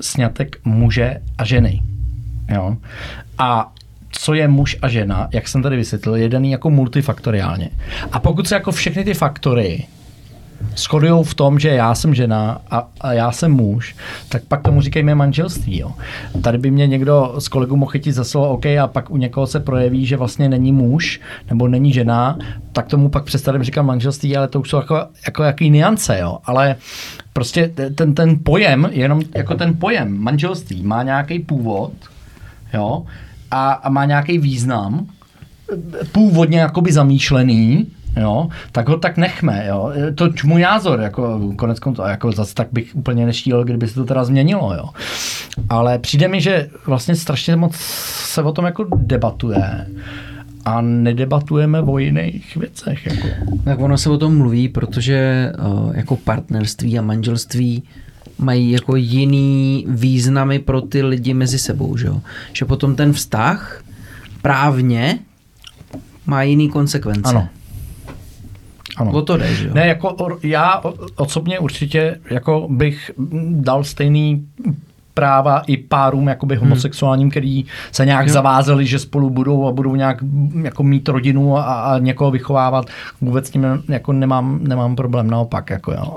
snětek 0.00 0.56
muže 0.64 1.20
a 1.38 1.44
ženy. 1.44 1.82
Jo? 2.54 2.76
A 3.38 3.72
co 4.10 4.34
je 4.34 4.48
muž 4.48 4.76
a 4.82 4.88
žena, 4.88 5.28
jak 5.32 5.48
jsem 5.48 5.62
tady 5.62 5.76
vysvětlil, 5.76 6.16
je 6.16 6.28
daný 6.28 6.50
jako 6.50 6.70
multifaktoriálně. 6.70 7.70
A 8.12 8.20
pokud 8.20 8.48
se 8.48 8.54
jako 8.54 8.72
všechny 8.72 9.04
ty 9.04 9.14
faktory 9.14 9.86
shodují 10.76 11.24
v 11.24 11.34
tom, 11.34 11.58
že 11.58 11.68
já 11.68 11.94
jsem 11.94 12.14
žena 12.14 12.60
a, 12.70 12.88
a 13.00 13.12
já 13.12 13.32
jsem 13.32 13.52
muž, 13.52 13.96
tak 14.28 14.42
pak 14.44 14.62
tomu 14.62 14.80
říkejme 14.80 15.14
manželství. 15.14 15.78
Jo. 15.78 15.92
Tady 16.42 16.58
by 16.58 16.70
mě 16.70 16.86
někdo 16.86 17.34
z 17.38 17.48
kolegů 17.48 17.76
mohl 17.76 17.90
chytit 17.90 18.14
za 18.14 18.24
slovo, 18.24 18.48
OK, 18.48 18.66
a 18.66 18.86
pak 18.86 19.10
u 19.10 19.16
někoho 19.16 19.46
se 19.46 19.60
projeví, 19.60 20.06
že 20.06 20.16
vlastně 20.16 20.48
není 20.48 20.72
muž 20.72 21.20
nebo 21.48 21.68
není 21.68 21.92
žena, 21.92 22.38
tak 22.72 22.86
tomu 22.86 23.08
pak 23.08 23.24
přestaneme 23.24 23.64
říkat 23.64 23.82
manželství, 23.82 24.36
ale 24.36 24.48
to 24.48 24.60
už 24.60 24.70
jsou 24.70 24.76
jako, 24.76 25.06
jako 25.26 25.42
jaký 25.42 25.70
niance, 25.70 26.18
jo. 26.18 26.38
Ale 26.44 26.76
prostě 27.32 27.72
ten, 27.94 28.14
ten 28.14 28.38
pojem, 28.42 28.88
jenom 28.92 29.22
jako 29.34 29.54
ten 29.54 29.76
pojem 29.76 30.18
manželství 30.18 30.82
má 30.82 31.02
nějaký 31.02 31.38
původ, 31.38 31.92
jo, 32.74 33.06
a, 33.50 33.72
a 33.72 33.88
má 33.88 34.04
nějaký 34.04 34.38
význam, 34.38 35.06
původně 36.12 36.58
jakoby 36.58 36.92
zamýšlený, 36.92 37.86
jo, 38.20 38.48
tak 38.72 38.88
ho 38.88 38.96
tak 38.96 39.16
nechme, 39.16 39.64
jo. 39.68 39.92
To 40.14 40.28
můj 40.44 40.62
názor, 40.62 41.00
jako 41.00 41.52
konec 41.56 41.78
konců, 41.78 42.02
jako 42.02 42.32
zase 42.32 42.54
tak 42.54 42.68
bych 42.72 42.96
úplně 42.96 43.26
neštíl, 43.26 43.64
kdyby 43.64 43.88
se 43.88 43.94
to 43.94 44.04
teda 44.04 44.24
změnilo, 44.24 44.74
jo. 44.74 44.88
Ale 45.68 45.98
přijde 45.98 46.28
mi, 46.28 46.40
že 46.40 46.68
vlastně 46.86 47.14
strašně 47.14 47.56
moc 47.56 47.76
se 47.76 48.42
o 48.42 48.52
tom 48.52 48.64
jako 48.64 48.86
debatuje 48.96 49.86
a 50.64 50.80
nedebatujeme 50.80 51.80
o 51.80 51.98
jiných 51.98 52.56
věcech. 52.56 53.06
Jako. 53.06 53.28
Tak 53.64 53.80
ono 53.80 53.98
se 53.98 54.10
o 54.10 54.18
tom 54.18 54.38
mluví, 54.38 54.68
protože 54.68 55.52
jako 55.92 56.16
partnerství 56.16 56.98
a 56.98 57.02
manželství 57.02 57.82
mají 58.38 58.70
jako 58.70 58.96
jiný 58.96 59.84
významy 59.88 60.58
pro 60.58 60.80
ty 60.80 61.02
lidi 61.02 61.34
mezi 61.34 61.58
sebou, 61.58 61.96
že 61.96 62.06
jo? 62.06 62.20
Že 62.52 62.64
potom 62.64 62.96
ten 62.96 63.12
vztah 63.12 63.82
právně 64.42 65.18
má 66.26 66.42
jiný 66.42 66.68
konsekvence. 66.68 67.30
Ano. 67.30 67.48
Ano. 68.96 69.12
O 69.12 69.22
to 69.22 69.36
jde, 69.36 69.54
že 69.54 69.66
jo? 69.66 69.74
Ne, 69.74 69.86
jako 69.86 70.38
já 70.42 70.82
osobně 71.16 71.58
určitě 71.58 72.20
jako 72.30 72.68
bych 72.70 73.10
dal 73.50 73.84
stejný 73.84 74.48
práva 75.16 75.62
i 75.66 75.76
párům 75.76 76.28
jakoby 76.28 76.54
hmm. 76.54 76.64
homosexuálním, 76.64 77.30
který 77.30 77.64
se 77.92 78.06
nějak 78.06 78.26
jo. 78.26 78.32
zavázeli, 78.32 78.86
že 78.86 78.98
spolu 78.98 79.30
budou 79.30 79.66
a 79.66 79.72
budou 79.72 79.96
nějak 79.96 80.18
jako 80.62 80.82
mít 80.82 81.08
rodinu 81.08 81.58
a, 81.58 81.62
a 81.62 81.98
někoho 81.98 82.30
vychovávat. 82.30 82.86
Vůbec 83.20 83.46
s 83.46 83.50
tím 83.50 83.66
jako 83.88 84.12
nemám, 84.12 84.58
nemám 84.62 84.96
problém, 84.96 85.30
naopak. 85.30 85.70
Jako 85.70 85.92
jo. 85.92 86.16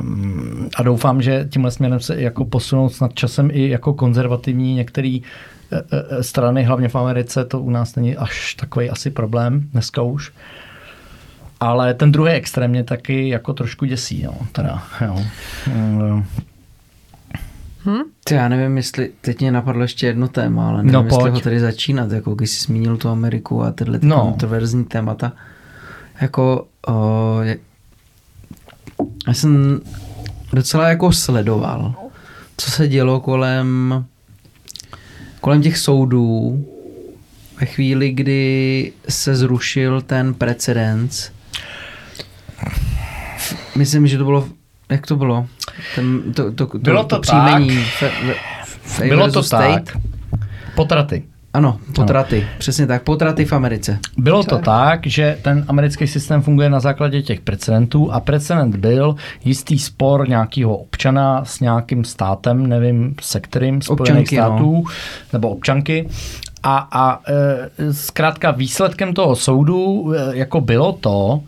Um, 0.00 0.68
a 0.76 0.82
doufám, 0.82 1.22
že 1.22 1.48
tímhle 1.50 1.70
směrem 1.70 2.00
se 2.00 2.20
jako 2.20 2.44
posunou 2.44 2.88
snad 2.88 3.14
časem 3.14 3.50
i 3.52 3.68
jako 3.68 3.94
konzervativní 3.94 4.74
některý 4.74 5.16
e, 5.16 5.22
e, 6.18 6.22
strany, 6.22 6.64
hlavně 6.64 6.88
v 6.88 6.96
Americe, 6.96 7.44
to 7.44 7.60
u 7.60 7.70
nás 7.70 7.96
není 7.96 8.16
až 8.16 8.54
takový 8.54 8.90
asi 8.90 9.10
problém 9.10 9.68
dneska 9.72 10.02
už. 10.02 10.32
Ale 11.60 11.94
ten 11.94 12.12
druhý 12.12 12.32
extrém 12.32 12.70
mě 12.70 12.84
taky 12.84 13.28
jako 13.28 13.52
trošku 13.52 13.84
děsí, 13.84 14.22
jo, 14.22 14.32
teda, 14.52 14.82
jo. 15.00 15.24
To 18.24 18.34
já 18.34 18.48
nevím, 18.48 18.76
jestli 18.76 19.10
teď 19.20 19.40
mě 19.40 19.52
napadlo 19.52 19.82
ještě 19.82 20.06
jedno 20.06 20.28
téma, 20.28 20.68
ale 20.68 20.76
nevím, 20.76 20.92
no, 20.92 21.04
jestli 21.04 21.30
ho 21.30 21.40
tady 21.40 21.60
začínat, 21.60 22.12
jako 22.12 22.34
když 22.34 22.50
jsi 22.50 22.60
zmínil 22.60 22.96
tu 22.96 23.08
Ameriku 23.08 23.62
a 23.62 23.72
tyhle 23.72 23.98
no. 24.02 24.20
kontroverzní 24.20 24.84
témata. 24.84 25.32
Jako, 26.20 26.66
o, 26.86 27.38
je, 27.42 27.58
já 29.26 29.34
jsem 29.34 29.80
docela 30.52 30.88
jako 30.88 31.12
sledoval, 31.12 31.94
co 32.56 32.70
se 32.70 32.88
dělo 32.88 33.20
kolem 33.20 34.04
kolem 35.40 35.62
těch 35.62 35.78
soudů 35.78 36.64
ve 37.60 37.66
chvíli, 37.66 38.10
kdy 38.10 38.92
se 39.08 39.36
zrušil 39.36 40.00
ten 40.00 40.34
precedens. 40.34 41.30
Myslím, 43.76 44.06
že 44.06 44.18
to 44.18 44.24
bylo, 44.24 44.48
jak 44.90 45.06
to 45.06 45.16
bylo? 45.16 45.46
Ten, 45.94 46.32
to, 46.32 46.52
to, 46.52 46.66
to, 46.66 46.78
bylo 46.78 47.04
to, 47.04 47.16
to 47.16 47.20
příjmení 47.20 47.76
tak. 47.76 47.86
Fe, 47.98 48.10
fe, 48.64 49.08
bylo 49.08 49.30
to 49.30 49.42
state. 49.42 49.84
tak. 49.84 49.96
Potraty. 50.74 51.22
Ano, 51.52 51.78
potraty. 51.94 52.36
Ano. 52.36 52.48
Přesně 52.58 52.86
tak, 52.86 53.02
potraty 53.02 53.44
v 53.44 53.52
Americe. 53.52 53.98
Bylo 54.16 54.44
to 54.44 54.58
tak, 54.58 55.06
že 55.06 55.38
ten 55.42 55.64
americký 55.68 56.06
systém 56.06 56.42
funguje 56.42 56.70
na 56.70 56.80
základě 56.80 57.22
těch 57.22 57.40
precedentů 57.40 58.12
a 58.12 58.20
precedent 58.20 58.76
byl 58.76 59.16
jistý 59.44 59.78
spor 59.78 60.28
nějakého 60.28 60.76
občana 60.76 61.44
s 61.44 61.60
nějakým 61.60 62.04
státem, 62.04 62.66
nevím 62.66 63.14
se 63.20 63.40
kterým, 63.40 63.82
Spojených 63.82 64.00
občanky, 64.00 64.36
no. 64.36 64.42
států, 64.42 64.72
no. 64.74 64.82
nebo 65.32 65.48
občanky. 65.48 66.08
A, 66.62 66.88
a 66.92 67.20
e, 67.28 67.92
zkrátka 67.92 68.50
výsledkem 68.50 69.14
toho 69.14 69.36
soudu 69.36 70.12
e, 70.12 70.36
jako 70.36 70.60
bylo 70.60 70.92
to, 70.92 71.40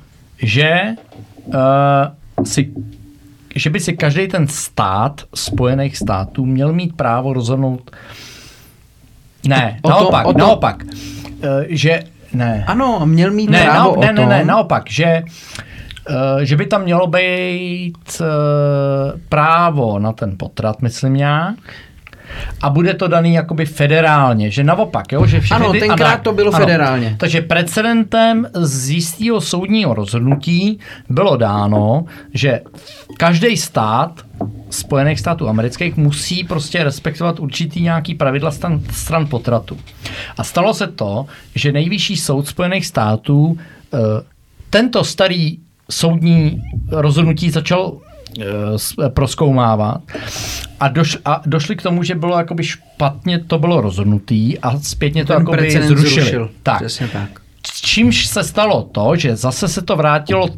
že 0.42 0.64
e, 0.64 0.96
si 2.44 2.72
že 3.54 3.70
by 3.70 3.80
si 3.80 3.92
každý 3.96 4.28
ten 4.28 4.48
stát 4.48 5.22
Spojených 5.34 5.96
států 5.96 6.46
měl 6.46 6.72
mít 6.72 6.96
právo 6.96 7.32
rozhodnout 7.32 7.90
ne, 9.48 9.78
o 9.82 9.88
naopak, 9.90 10.26
to, 10.26 10.32
to, 10.32 10.38
naopak. 10.38 10.84
Eh, 11.42 11.64
že 11.68 12.02
ne. 12.32 12.64
Ano, 12.66 13.00
měl 13.06 13.30
mít 13.30 13.50
Ne, 13.50 13.62
právo 13.62 13.78
nao, 13.78 13.92
o 13.92 14.00
ne, 14.00 14.12
ne, 14.12 14.20
tom. 14.20 14.28
ne, 14.28 14.44
naopak, 14.44 14.90
že, 14.90 15.04
eh, 15.04 16.44
že 16.46 16.56
by 16.56 16.66
tam 16.66 16.82
mělo 16.82 17.06
být 17.06 18.22
eh, 18.22 18.24
právo 19.28 19.98
na 19.98 20.12
ten 20.12 20.34
potrat, 20.36 20.82
myslím 20.82 21.16
já, 21.16 21.54
a 22.62 22.70
bude 22.70 22.94
to 22.94 23.08
daný 23.08 23.34
jakoby 23.34 23.66
federálně, 23.66 24.50
že 24.50 24.64
naopak, 24.64 25.12
jo, 25.12 25.26
že 25.26 25.40
všechny 25.40 25.64
Ano, 25.64 25.72
ty, 25.72 25.80
tenkrát 25.80 26.12
ano, 26.12 26.22
to 26.22 26.32
bylo 26.32 26.52
federálně. 26.52 27.16
Takže 27.18 27.40
precedentem 27.40 28.46
z 28.54 28.90
jistého 28.90 29.40
soudního 29.40 29.94
rozhodnutí 29.94 30.78
bylo 31.08 31.36
dáno, 31.36 32.04
že 32.34 32.60
každý 33.16 33.56
stát 33.56 34.12
Spojených 34.70 35.20
států 35.20 35.48
amerických 35.48 35.96
musí 35.96 36.44
prostě 36.44 36.84
respektovat 36.84 37.40
určitý 37.40 37.82
nějaký 37.82 38.14
pravidla 38.14 38.50
stran, 38.50 38.80
stran 38.90 39.26
potratu. 39.26 39.78
A 40.36 40.44
stalo 40.44 40.74
se 40.74 40.86
to, 40.86 41.26
že 41.54 41.72
nejvyšší 41.72 42.16
soud 42.16 42.48
Spojených 42.48 42.86
států 42.86 43.58
eh, 43.58 43.98
tento 44.70 45.04
starý 45.04 45.58
soudní 45.90 46.62
rozhodnutí 46.90 47.50
začal 47.50 47.92
proskoumávat 49.08 50.00
a, 50.80 50.88
doš, 50.88 51.18
a 51.24 51.42
došli 51.46 51.76
k 51.76 51.82
tomu, 51.82 52.02
že 52.02 52.14
bylo 52.14 52.38
jakoby 52.38 52.64
špatně 52.64 53.38
to 53.38 53.58
bylo 53.58 53.80
rozhodnutý 53.80 54.58
a 54.58 54.78
zpětně 54.80 55.24
to 55.24 55.32
jakoby 55.32 55.70
zrušili. 55.70 56.10
zrušil. 56.10 56.50
Tak. 56.62 56.76
Přesně 56.76 57.08
tak. 57.08 57.28
Čímž 57.82 58.26
se 58.26 58.44
stalo 58.44 58.82
to, 58.82 59.16
že 59.16 59.36
zase 59.36 59.68
se 59.68 59.82
to 59.82 59.96
vrátilo 59.96 60.48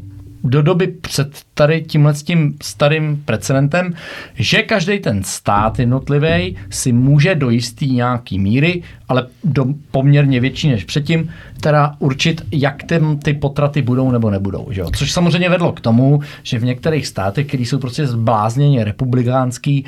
do 0.44 0.62
doby 0.62 0.86
před 0.86 1.28
tady 1.54 1.82
tímhle 1.82 2.14
tím 2.14 2.54
starým 2.62 3.22
precedentem, 3.24 3.94
že 4.34 4.62
každý 4.62 4.98
ten 4.98 5.22
stát 5.22 5.78
jednotlivý 5.78 6.56
si 6.70 6.92
může 6.92 7.34
do 7.34 7.50
jistý 7.50 7.92
nějaký 7.92 8.38
míry, 8.38 8.82
ale 9.08 9.26
do 9.44 9.64
poměrně 9.90 10.40
větší 10.40 10.68
než 10.68 10.84
předtím, 10.84 11.30
teda 11.60 11.94
určit, 11.98 12.42
jak 12.52 12.82
ten, 12.82 13.18
ty 13.18 13.34
potraty 13.34 13.82
budou 13.82 14.10
nebo 14.10 14.30
nebudou. 14.30 14.66
Že 14.70 14.80
jo? 14.80 14.90
Což 14.96 15.12
samozřejmě 15.12 15.48
vedlo 15.48 15.72
k 15.72 15.80
tomu, 15.80 16.20
že 16.42 16.58
v 16.58 16.64
některých 16.64 17.06
státech, 17.06 17.46
které 17.46 17.62
jsou 17.62 17.78
prostě 17.78 18.06
zblázněně 18.06 18.84
republikánský, 18.84 19.84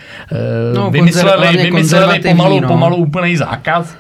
No, 0.74 0.81
no, 0.81 0.91
vymysleli, 0.91 1.57
vymysleli 1.57 2.20
pomalu, 2.20 2.60
no. 2.60 2.68
pomalu 2.68 2.97
úplný 2.97 3.36
zákaz, 3.36 3.97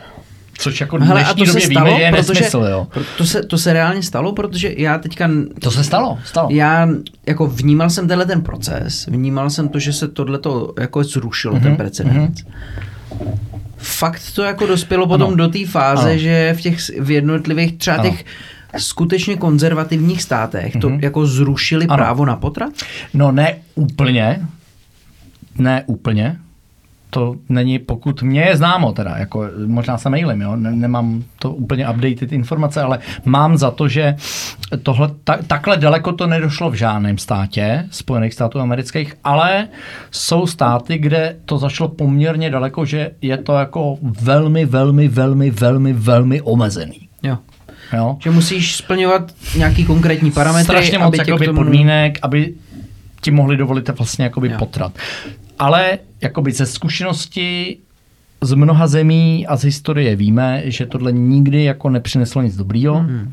což 0.58 0.80
jako 0.80 0.98
v 0.98 1.00
Hele, 1.02 1.20
dnešní 1.20 1.42
a 1.42 1.44
to 1.46 1.52
se 1.52 1.58
době 1.58 1.66
stalo, 1.76 1.86
víme, 1.86 2.00
je 2.00 2.10
protože, 2.12 2.28
nesmysl. 2.40 2.66
Jo. 2.70 2.86
To, 3.18 3.24
se, 3.26 3.42
to 3.42 3.58
se 3.58 3.72
reálně 3.72 4.02
stalo, 4.02 4.32
protože 4.32 4.74
já 4.76 4.98
teďka 4.98 5.30
To 5.60 5.70
se 5.70 5.84
stalo, 5.84 6.18
stalo. 6.24 6.48
Já 6.52 6.88
jako 7.26 7.46
vnímal 7.46 7.90
jsem 7.90 8.08
tenhle 8.08 8.26
ten 8.26 8.42
proces, 8.42 9.06
vnímal 9.06 9.50
jsem 9.50 9.68
to, 9.68 9.78
že 9.78 9.92
se 9.92 10.08
tohleto 10.08 10.72
jako 10.80 11.04
zrušilo, 11.04 11.54
mm-hmm. 11.54 11.62
ten 11.62 11.76
precedens. 11.76 12.44
Fakt 13.76 14.22
to 14.34 14.42
jako 14.42 14.66
dospělo 14.66 15.06
potom 15.06 15.26
Ano. 15.28 15.36
do 15.36 15.48
té 15.48 15.66
fáze, 15.66 16.10
Ano. 16.10 16.18
že 16.18 16.54
v 16.58 16.60
těch 16.60 16.78
v 17.00 17.10
jednotlivých 17.10 17.78
třeba 17.78 17.96
Ano. 17.96 18.10
těch 18.10 18.24
skutečně 18.78 19.36
konzervativních 19.36 20.22
státech 20.22 20.76
to 20.80 20.88
Mhm. 20.90 20.98
jako 21.02 21.26
zrušili 21.26 21.86
Ano. 21.86 21.96
právo 21.96 22.24
na 22.24 22.36
potrat? 22.36 22.72
No 23.14 23.32
ne 23.32 23.56
úplně, 23.74 24.46
ne 25.58 25.82
úplně, 25.86 26.36
to 27.14 27.34
není, 27.48 27.78
pokud 27.78 28.22
mě 28.22 28.40
je 28.40 28.56
známo 28.56 28.92
teda, 28.92 29.14
jako 29.16 29.44
možná 29.66 29.98
se 29.98 30.10
mailem, 30.10 30.40
jo, 30.40 30.56
ne, 30.56 30.70
nemám 30.70 31.22
to 31.38 31.50
úplně 31.50 31.88
updated 31.88 32.32
informace, 32.32 32.82
ale 32.82 32.98
mám 33.24 33.56
za 33.56 33.70
to, 33.70 33.88
že 33.88 34.16
tohle, 34.82 35.10
ta, 35.24 35.38
takhle 35.46 35.76
daleko 35.76 36.12
to 36.12 36.26
nedošlo 36.26 36.70
v 36.70 36.74
žádném 36.74 37.18
státě 37.18 37.86
Spojených 37.90 38.34
států 38.34 38.60
amerických, 38.60 39.14
ale 39.24 39.68
jsou 40.10 40.46
státy, 40.46 40.98
kde 40.98 41.36
to 41.44 41.58
zašlo 41.58 41.88
poměrně 41.88 42.50
daleko, 42.50 42.84
že 42.84 43.10
je 43.22 43.36
to 43.36 43.54
jako 43.54 43.98
velmi, 44.02 44.66
velmi, 44.66 45.08
velmi, 45.08 45.50
velmi, 45.50 45.92
velmi 45.92 46.40
omezený. 46.42 47.08
Jo. 47.22 47.38
Jo? 47.92 48.16
Že 48.20 48.30
musíš 48.30 48.76
splňovat 48.76 49.32
nějaký 49.56 49.84
konkrétní 49.84 50.30
parametry, 50.30 50.64
strašně 50.64 50.98
moc 50.98 51.06
aby 51.06 51.18
tě 51.18 51.30
jakoby, 51.30 51.44
k 51.44 51.48
tomu... 51.48 51.60
podmínek, 51.60 52.18
aby 52.22 52.54
ti 53.20 53.30
mohli 53.30 53.56
dovolit 53.56 53.88
vlastně 53.88 54.24
jakoby 54.24 54.48
Jo. 54.50 54.58
potrat. 54.58 54.92
Ale 55.58 55.98
jakoby 56.20 56.52
ze 56.52 56.66
zkušenosti 56.66 57.76
z 58.40 58.54
mnoha 58.54 58.86
zemí 58.86 59.46
a 59.46 59.56
z 59.56 59.64
historie 59.64 60.16
víme, 60.16 60.62
že 60.64 60.86
tohle 60.86 61.12
nikdy 61.12 61.64
jako 61.64 61.90
nepřineslo 61.90 62.42
nic 62.42 62.56
dobrýho. 62.56 63.02
Mhm. 63.02 63.32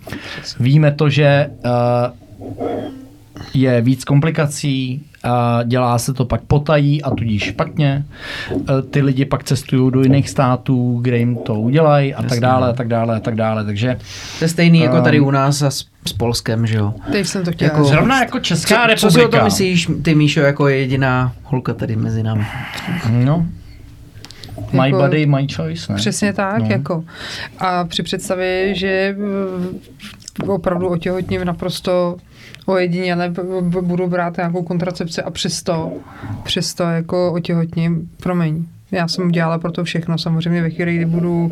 Víme 0.60 0.92
to, 0.92 1.10
že 1.10 1.50
uh, 1.66 3.01
je 3.54 3.82
víc 3.82 4.04
komplikací, 4.04 5.04
a 5.24 5.60
dělá 5.64 5.98
se 5.98 6.14
to 6.14 6.26
pak 6.26 6.42
potají 6.42 7.04
a 7.04 7.10
tudíž 7.10 7.44
špatně. 7.44 8.06
Eh, 8.52 8.82
Ty 8.92 9.02
lidi 9.02 9.26
pak 9.26 9.44
cestují 9.44 9.92
do 9.92 10.02
jiných 10.04 10.30
států, 10.30 11.00
kde 11.02 11.18
jim 11.18 11.36
to 11.36 11.54
udělají 11.60 12.14
a 12.14 12.18
tak 12.22 12.24
Jasně. 12.32 12.42
dále 12.42 12.70
a 12.70 12.74
tak 12.74 12.88
dále 12.88 13.16
a 13.16 13.20
tak 13.20 13.36
dále. 13.36 13.66
Takže 13.66 13.98
To 14.40 14.46
je 14.46 14.50
stejný 14.50 14.80
jako 14.80 14.98
Um, 14.98 15.04
tady 15.04 15.20
u 15.20 15.32
nás 15.32 15.62
a 15.62 15.70
s, 15.72 15.86
s 16.08 16.14
Polskem, 16.14 16.68
že 16.68 16.78
jo? 16.78 16.94
Teď 17.12 17.28
jsem 17.28 17.44
to 17.46 17.52
chtěla. 17.52 17.72
Jako- 17.72 17.84
zrovna 17.84 18.20
jako 18.24 18.40
Česká 18.40 18.88
co, 18.90 18.96
co 18.96 19.12
si 19.12 19.18
o 19.18 19.18
republika. 19.18 19.38
tom 19.38 19.46
myslíš, 19.46 19.88
ty 20.02 20.16
Míšo, 20.16 20.40
jako 20.40 20.68
jediná 20.68 21.34
holka 21.44 21.74
tady 21.74 21.96
mezi 21.96 22.24
námi? 22.24 22.46
No. 23.26 23.46
My 24.72 24.78
Jako- 24.90 24.98
body, 24.98 25.26
my 25.26 25.48
choice, 25.56 25.92
ne? 25.94 25.98
Přesně 25.98 26.34
tak, 26.34 26.58
No. 26.58 26.66
no. 26.66 26.72
jako. 26.72 27.04
A 27.60 27.84
při 27.84 28.04
představě, 28.04 28.76
že 28.76 29.16
opravdu 30.48 30.88
otěhotním 30.88 31.46
naprosto 31.46 32.16
ojediněle 32.72 33.30
b- 33.30 33.82
budu 33.82 34.08
brát 34.08 34.38
nějakou 34.38 34.64
kontracepci 34.64 35.22
a 35.22 35.30
přesto, 35.30 35.94
přesto 36.44 36.84
jako 36.84 37.34
otěhotním, 37.34 38.10
promiň, 38.24 38.66
já 38.92 39.08
jsem 39.08 39.26
udělala 39.28 39.60
pro 39.60 39.72
to 39.72 39.84
všechno, 39.84 40.18
samozřejmě 40.18 40.62
ve 40.62 40.70
chvíli, 40.70 40.96
kdy 40.96 41.06
budu, 41.06 41.46
uh, 41.46 41.52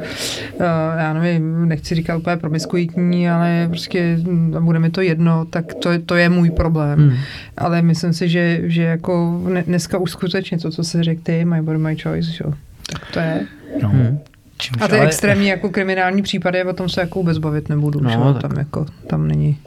já 0.98 1.14
nevím, 1.14 1.68
nechci 1.70 1.96
říkat 1.96 2.18
úplně 2.18 2.38
promiskuitní, 2.38 3.30
ale 3.30 3.66
prostě 3.70 4.18
hm, 4.24 4.56
bude 4.66 4.80
mi 4.80 4.90
to 4.90 5.02
jedno, 5.02 5.46
tak 5.46 5.74
to, 5.74 5.92
je- 5.92 6.00
to 6.00 6.16
je 6.16 6.30
můj 6.30 6.50
problém. 6.50 7.00
Hmm. 7.00 7.18
Ale 7.58 7.82
myslím 7.82 8.14
si, 8.14 8.30
že, 8.30 8.60
že 8.64 8.84
jako 8.84 9.42
ne, 9.54 9.64
dneska 9.64 9.98
už 9.98 10.12
skutečně 10.12 10.58
to, 10.58 10.72
co 10.72 10.84
se 10.84 11.04
řekl 11.04 11.22
ty, 11.24 11.46
my 11.46 11.62
body, 11.62 11.78
my 11.78 11.96
choice, 11.96 12.32
že? 12.32 12.44
jo, 12.46 12.54
tak 12.94 13.12
to 13.14 13.20
je. 13.20 13.46
No. 13.82 13.90
Hmm. 13.90 14.20
Čímž 14.62 14.82
A 14.82 14.88
ty 14.88 14.96
ale- 14.96 15.06
extrémní 15.06 15.48
jako 15.48 15.70
kriminální 15.70 16.22
případy, 16.22 16.64
o 16.64 16.74
tom 16.74 16.90
se 16.90 17.02
jako 17.02 17.20
vůbec 17.20 17.38
bavit 17.38 17.70
nebudu. 17.70 18.00
No, 18.00 18.34
tak- 18.34 18.42
tam 18.42 18.58
jako, 18.58 18.86
tam 19.08 19.28
není, 19.28 19.58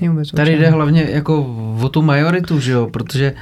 není 0.00 0.08
vůbec 0.08 0.30
Tady 0.30 0.58
jde 0.58 0.68
hlavně 0.70 1.06
jako 1.10 1.56
o 1.82 1.88
tu 1.88 2.02
majoritu, 2.02 2.60
že 2.60 2.72
jo, 2.72 2.86
protože 2.86 3.34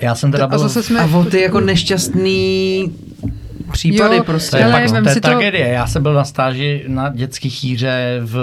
Já 0.00 0.14
jsem 0.14 0.32
teda 0.32 0.44
A 0.44 0.48
byl... 0.48 0.58
zase 0.58 0.82
jsme... 0.82 1.00
a 1.00 1.16
o 1.16 1.24
ty 1.24 1.40
jako 1.40 1.60
nešťastný 1.60 2.92
případy 3.72 4.16
Jo, 4.16 4.22
To 4.22 4.24
prostě. 4.32 4.56
je, 4.56 4.64
Ale 4.64 4.72
pak, 4.82 4.90
vem 4.90 5.02
to 5.04 5.08
je 5.08 5.14
si 5.14 5.20
to- 5.20 5.28
tragédie. 5.28 5.68
Já 5.68 5.86
jsem 5.86 6.02
byl 6.02 6.14
na 6.14 6.24
stáži 6.24 6.84
na 6.88 7.08
dětský 7.08 7.50
chýře 7.50 8.20
v 8.24 8.38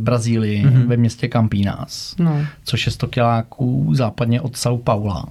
Brazílii, 0.00 0.64
Mhm. 0.64 0.74
mm-hmm. 0.82 0.86
ve 0.88 0.96
městě 0.96 1.28
Campinas, 1.28 2.14
No. 2.18 2.36
což 2.64 2.86
je 2.86 2.92
100 2.92 3.06
kiláků 3.06 3.90
západně 3.94 4.40
od 4.40 4.52
São 4.54 4.78
Paula. 4.78 5.24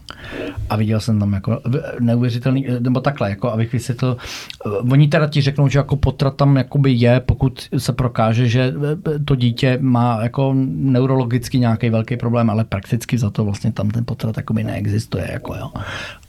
A 0.69 0.75
viděl 0.75 0.99
jsem 0.99 1.19
tam 1.19 1.33
jako 1.33 1.61
neuvěřitelný, 1.99 2.67
nebo 2.79 2.99
takhle, 3.01 3.29
jako 3.29 3.51
abych 3.51 3.73
vysvětlil, 3.73 4.17
eh, 4.65 4.69
oni 4.91 5.07
teda 5.07 5.27
ti 5.27 5.41
řeknou, 5.41 5.67
že 5.67 5.79
jako 5.79 5.95
potrat 5.95 6.35
tam 6.35 6.57
jakoby 6.57 6.91
je, 6.91 7.19
pokud 7.19 7.67
se 7.77 7.93
prokáže, 7.93 8.47
že 8.49 8.73
eh, 9.15 9.19
to 9.25 9.35
dítě 9.35 9.77
má 9.81 10.19
jako 10.23 10.53
neurologicky 10.65 11.59
nějaký 11.59 11.89
velký 11.89 12.17
problém, 12.17 12.49
ale 12.49 12.63
prakticky 12.63 13.17
za 13.17 13.29
to 13.29 13.45
vlastně 13.45 13.71
tam 13.71 13.89
ten 13.89 14.05
potrat 14.05 14.37
jakoby 14.37 14.63
neexistuje. 14.63 15.29
Jako 15.31 15.55
jo. 15.55 15.69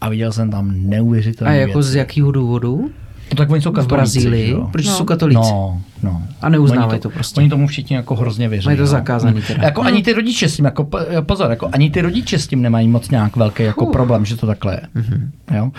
A 0.00 0.08
viděl 0.08 0.32
jsem 0.32 0.50
tam 0.50 0.68
A 0.70 0.72
neuvěřitelné 0.76 1.58
jako 1.58 1.78
věci. 1.78 1.88
z 1.90 1.94
jakého 1.94 2.30
důvodu? 2.32 2.90
No 3.32 3.36
tak 3.36 3.50
oni 3.50 3.62
jsou 3.62 3.70
V 3.70 3.74
katolíci, 3.74 3.96
Brazílii? 3.96 4.46
že 4.46 4.52
jo? 4.52 4.68
Protože 4.72 4.88
No. 4.90 4.96
jsou 4.96 5.04
katolíci. 5.04 5.40
No, 5.52 5.80
no. 6.02 6.22
A 6.42 6.48
neuznávají 6.48 6.90
Oni 6.90 7.00
to 7.00 7.10
prostě. 7.10 7.40
Oni 7.40 7.50
tomu 7.50 7.66
všichni 7.66 7.96
jako 7.96 8.16
hrozně 8.16 8.48
věří. 8.48 8.66
Mají 8.66 8.76
to 8.76 8.82
no. 8.82 8.86
zakázaný 8.86 9.42
teda. 9.42 9.64
Jako 9.64 9.82
ani 9.82 10.02
ty 10.02 10.12
rodiče 10.12 10.48
s 10.48 10.56
tím, 10.56 10.64
jako 10.64 10.84
po- 10.84 10.98
pozor, 11.22 11.50
jako 11.50 11.68
ani 11.72 11.90
ty 11.90 12.00
rodiče 12.00 12.38
s 12.38 12.46
tím 12.46 12.62
nemají 12.62 12.88
moc 12.88 13.10
nějak 13.10 13.36
velký 13.36 13.62
jako 13.62 13.84
Fuh. 13.84 13.92
problém, 13.92 14.24
že 14.24 14.36
to 14.36 14.46
takhle 14.46 14.72
je. 14.74 14.80
Mhm. 14.94 15.30
Jo? 15.56 15.70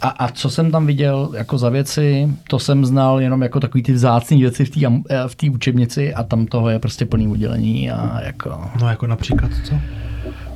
A, 0.00 0.08
a, 0.08 0.28
co 0.28 0.50
jsem 0.50 0.70
tam 0.70 0.86
viděl 0.86 1.30
jako 1.36 1.58
za 1.58 1.68
věci, 1.68 2.28
to 2.48 2.58
jsem 2.58 2.84
znal 2.84 3.20
jenom 3.20 3.42
jako 3.42 3.60
takový 3.60 3.82
ty 3.82 3.92
vzácný 3.92 4.40
věci 4.40 4.64
v 4.64 4.70
té 4.70 4.80
eh, 5.10 5.22
v 5.28 5.34
té 5.34 5.50
učebnici 5.50 6.14
a 6.14 6.22
tam 6.22 6.46
toho 6.46 6.68
je 6.70 6.78
prostě 6.78 7.04
plný 7.06 7.28
udělení 7.28 7.90
a 7.90 8.20
jako 8.24 8.60
No 8.80 8.88
jako 8.88 9.06
například 9.06 9.50
co? 9.64 9.74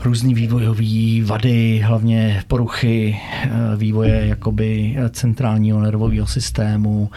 Různý 0.06 0.34
vývojové 0.34 1.24
vady, 1.24 1.78
hlavně 1.84 2.42
poruchy 2.48 3.16
eh, 3.44 3.48
vývoje 3.76 4.26
jakoby 4.26 4.96
eh, 4.98 5.08
centrálního 5.08 5.80
nervového 5.80 6.26
systému, 6.26 7.10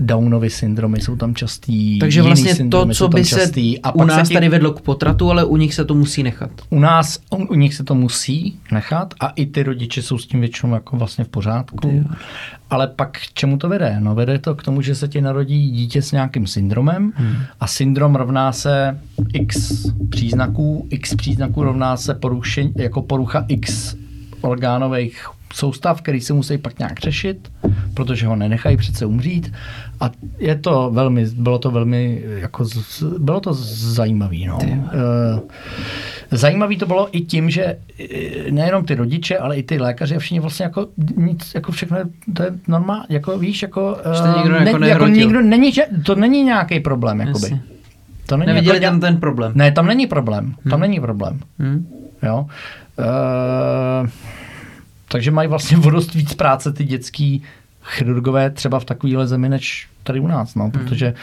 Downovy 0.00 0.50
syndromy 0.50 1.00
jsou 1.00 1.16
tam 1.16 1.34
častý, 1.34 1.98
Takže 1.98 2.22
vlastně 2.22 2.68
to, 2.68 2.86
co 2.86 3.08
by 3.08 3.24
se 3.24 3.40
častý. 3.40 3.80
a 3.80 3.94
u 3.94 4.00
se 4.00 4.06
nás 4.06 4.28
ti- 4.28 4.34
tady 4.34 4.48
vedlo 4.48 4.72
k 4.72 4.80
potratu, 4.80 5.30
ale 5.30 5.44
u 5.44 5.56
nich 5.56 5.74
se 5.74 5.84
to 5.84 5.94
musí 5.94 6.22
nechat. 6.22 6.50
u 6.70 6.80
nás, 6.80 7.18
u, 7.30 7.36
u 7.36 7.54
nich 7.54 7.74
se 7.74 7.84
to 7.84 7.94
musí 7.94 8.58
nechat 8.72 9.14
a 9.20 9.28
i 9.28 9.46
ty 9.46 9.62
rodiče 9.62 10.02
jsou 10.02 10.18
s 10.18 10.26
tím 10.26 10.40
většinou 10.40 10.74
jako 10.74 10.96
vlastně 10.96 11.24
v 11.24 11.28
pořádku. 11.28 12.04
Ale 12.70 12.86
pak 12.86 13.10
k 13.12 13.32
čemu 13.34 13.56
to 13.56 13.68
vede? 13.68 13.96
No 14.00 14.14
vede 14.14 14.38
to 14.38 14.54
k 14.54 14.62
tomu, 14.62 14.82
že 14.82 14.94
se 14.94 15.08
ti 15.08 15.20
narodí 15.20 15.70
dítě 15.70 16.02
s 16.02 16.12
nějakým 16.12 16.46
syndromem 16.46 17.12
hmm. 17.16 17.36
a 17.60 17.66
syndrom 17.66 18.14
rovná 18.14 18.52
se 18.52 18.98
x 19.32 19.86
příznaků, 20.10 20.86
x 20.90 21.14
příznaků 21.14 21.62
rovná 21.62 21.96
se 21.96 22.14
porušení, 22.14 22.72
jako 22.76 23.02
porucha 23.02 23.44
x 23.48 23.96
orgánových 24.40 25.26
soustav, 25.54 26.02
který 26.02 26.20
se 26.20 26.32
musí 26.32 26.58
pak 26.58 26.78
nějak 26.78 27.00
řešit, 27.00 27.52
protože 27.94 28.26
ho 28.26 28.36
nenechají 28.36 28.76
přece 28.76 29.06
umřít. 29.06 29.52
A 30.00 30.10
je 30.38 30.56
to 30.56 30.90
velmi, 30.92 31.26
bylo 31.26 31.58
to 31.58 31.70
velmi, 31.70 32.22
jako, 32.24 32.64
bylo 33.18 33.40
to 33.40 33.52
zajímavý. 33.54 34.46
No. 34.46 34.58
Eh, 34.62 35.40
Zajímavý 36.30 36.76
to 36.76 36.86
bylo 36.86 37.08
i 37.12 37.20
tím, 37.20 37.50
že 37.50 37.64
eh, 37.64 38.50
nejenom 38.50 38.84
ty 38.84 38.94
rodiče, 38.94 39.38
ale 39.38 39.56
i 39.56 39.62
ty 39.62 39.78
lékaři 39.78 40.16
a 40.16 40.18
všichni 40.18 40.40
vlastně 40.40 40.64
jako 40.64 40.86
nic, 41.16 41.54
jako 41.54 41.72
všechno, 41.72 41.98
to 42.34 42.42
je 42.42 42.50
normální, 42.68 43.04
jako 43.08 43.38
víš, 43.38 43.62
jako, 43.62 43.96
to 44.02 44.38
nikdo 44.38 44.56
eh, 44.56 44.64
jako 44.70 44.84
jako 44.84 45.06
nikdo, 45.06 45.42
není, 45.42 45.72
to 46.04 46.14
není 46.14 46.42
nějaký 46.42 46.80
problém, 46.80 47.20
jakoby. 47.20 47.44
Jasně. 47.44 47.62
To 48.26 48.36
není 48.36 48.46
Neviděli 48.46 48.76
jako, 48.76 48.86
tam 48.86 49.00
ten 49.00 49.20
problém. 49.20 49.52
Ne, 49.54 49.72
tam 49.72 49.86
není 49.86 50.06
problém, 50.06 50.54
tam 50.70 50.80
není 50.80 51.00
problém. 51.00 51.40
Hm? 51.58 51.86
Jo. 52.22 52.46
Uh, 52.98 54.08
takže 55.08 55.30
mají 55.30 55.48
vlastně 55.48 55.78
o 55.78 55.90
dost 55.90 56.14
víc 56.14 56.34
práce 56.34 56.72
ty 56.72 56.84
dětský 56.84 57.42
chirurgové 57.82 58.50
třeba 58.50 58.80
v 58.80 58.84
takovéhle 58.84 59.26
zemi, 59.26 59.48
než 59.48 59.88
tady 60.02 60.20
u 60.20 60.26
nás, 60.26 60.54
no, 60.54 60.70
protože 60.70 61.14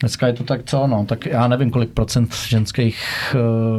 dneska 0.00 0.26
je 0.26 0.32
to 0.32 0.44
tak 0.44 0.60
co, 0.64 0.86
no, 0.86 1.04
tak 1.08 1.26
já 1.26 1.48
nevím, 1.48 1.70
kolik 1.70 1.90
procent 1.90 2.34
ženských 2.48 3.04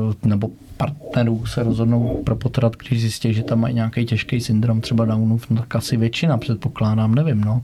uh, 0.08 0.14
nebo 0.30 0.50
partnerů 0.78 1.46
se 1.46 1.64
rozhodnou 1.64 2.22
pro 2.26 2.36
potrat, 2.36 2.76
když 2.76 3.02
zjistí, 3.02 3.34
že 3.34 3.44
tam 3.44 3.60
mají 3.60 3.76
nějaký 3.76 4.06
těžký 4.06 4.42
syndrom 4.42 4.82
třeba 4.82 5.06
Downův, 5.06 5.50
no, 5.50 5.58
tak 5.58 5.76
asi 5.76 5.98
většina, 5.98 6.38
předpokládám, 6.38 7.16
nevím, 7.16 7.42
no. 7.42 7.62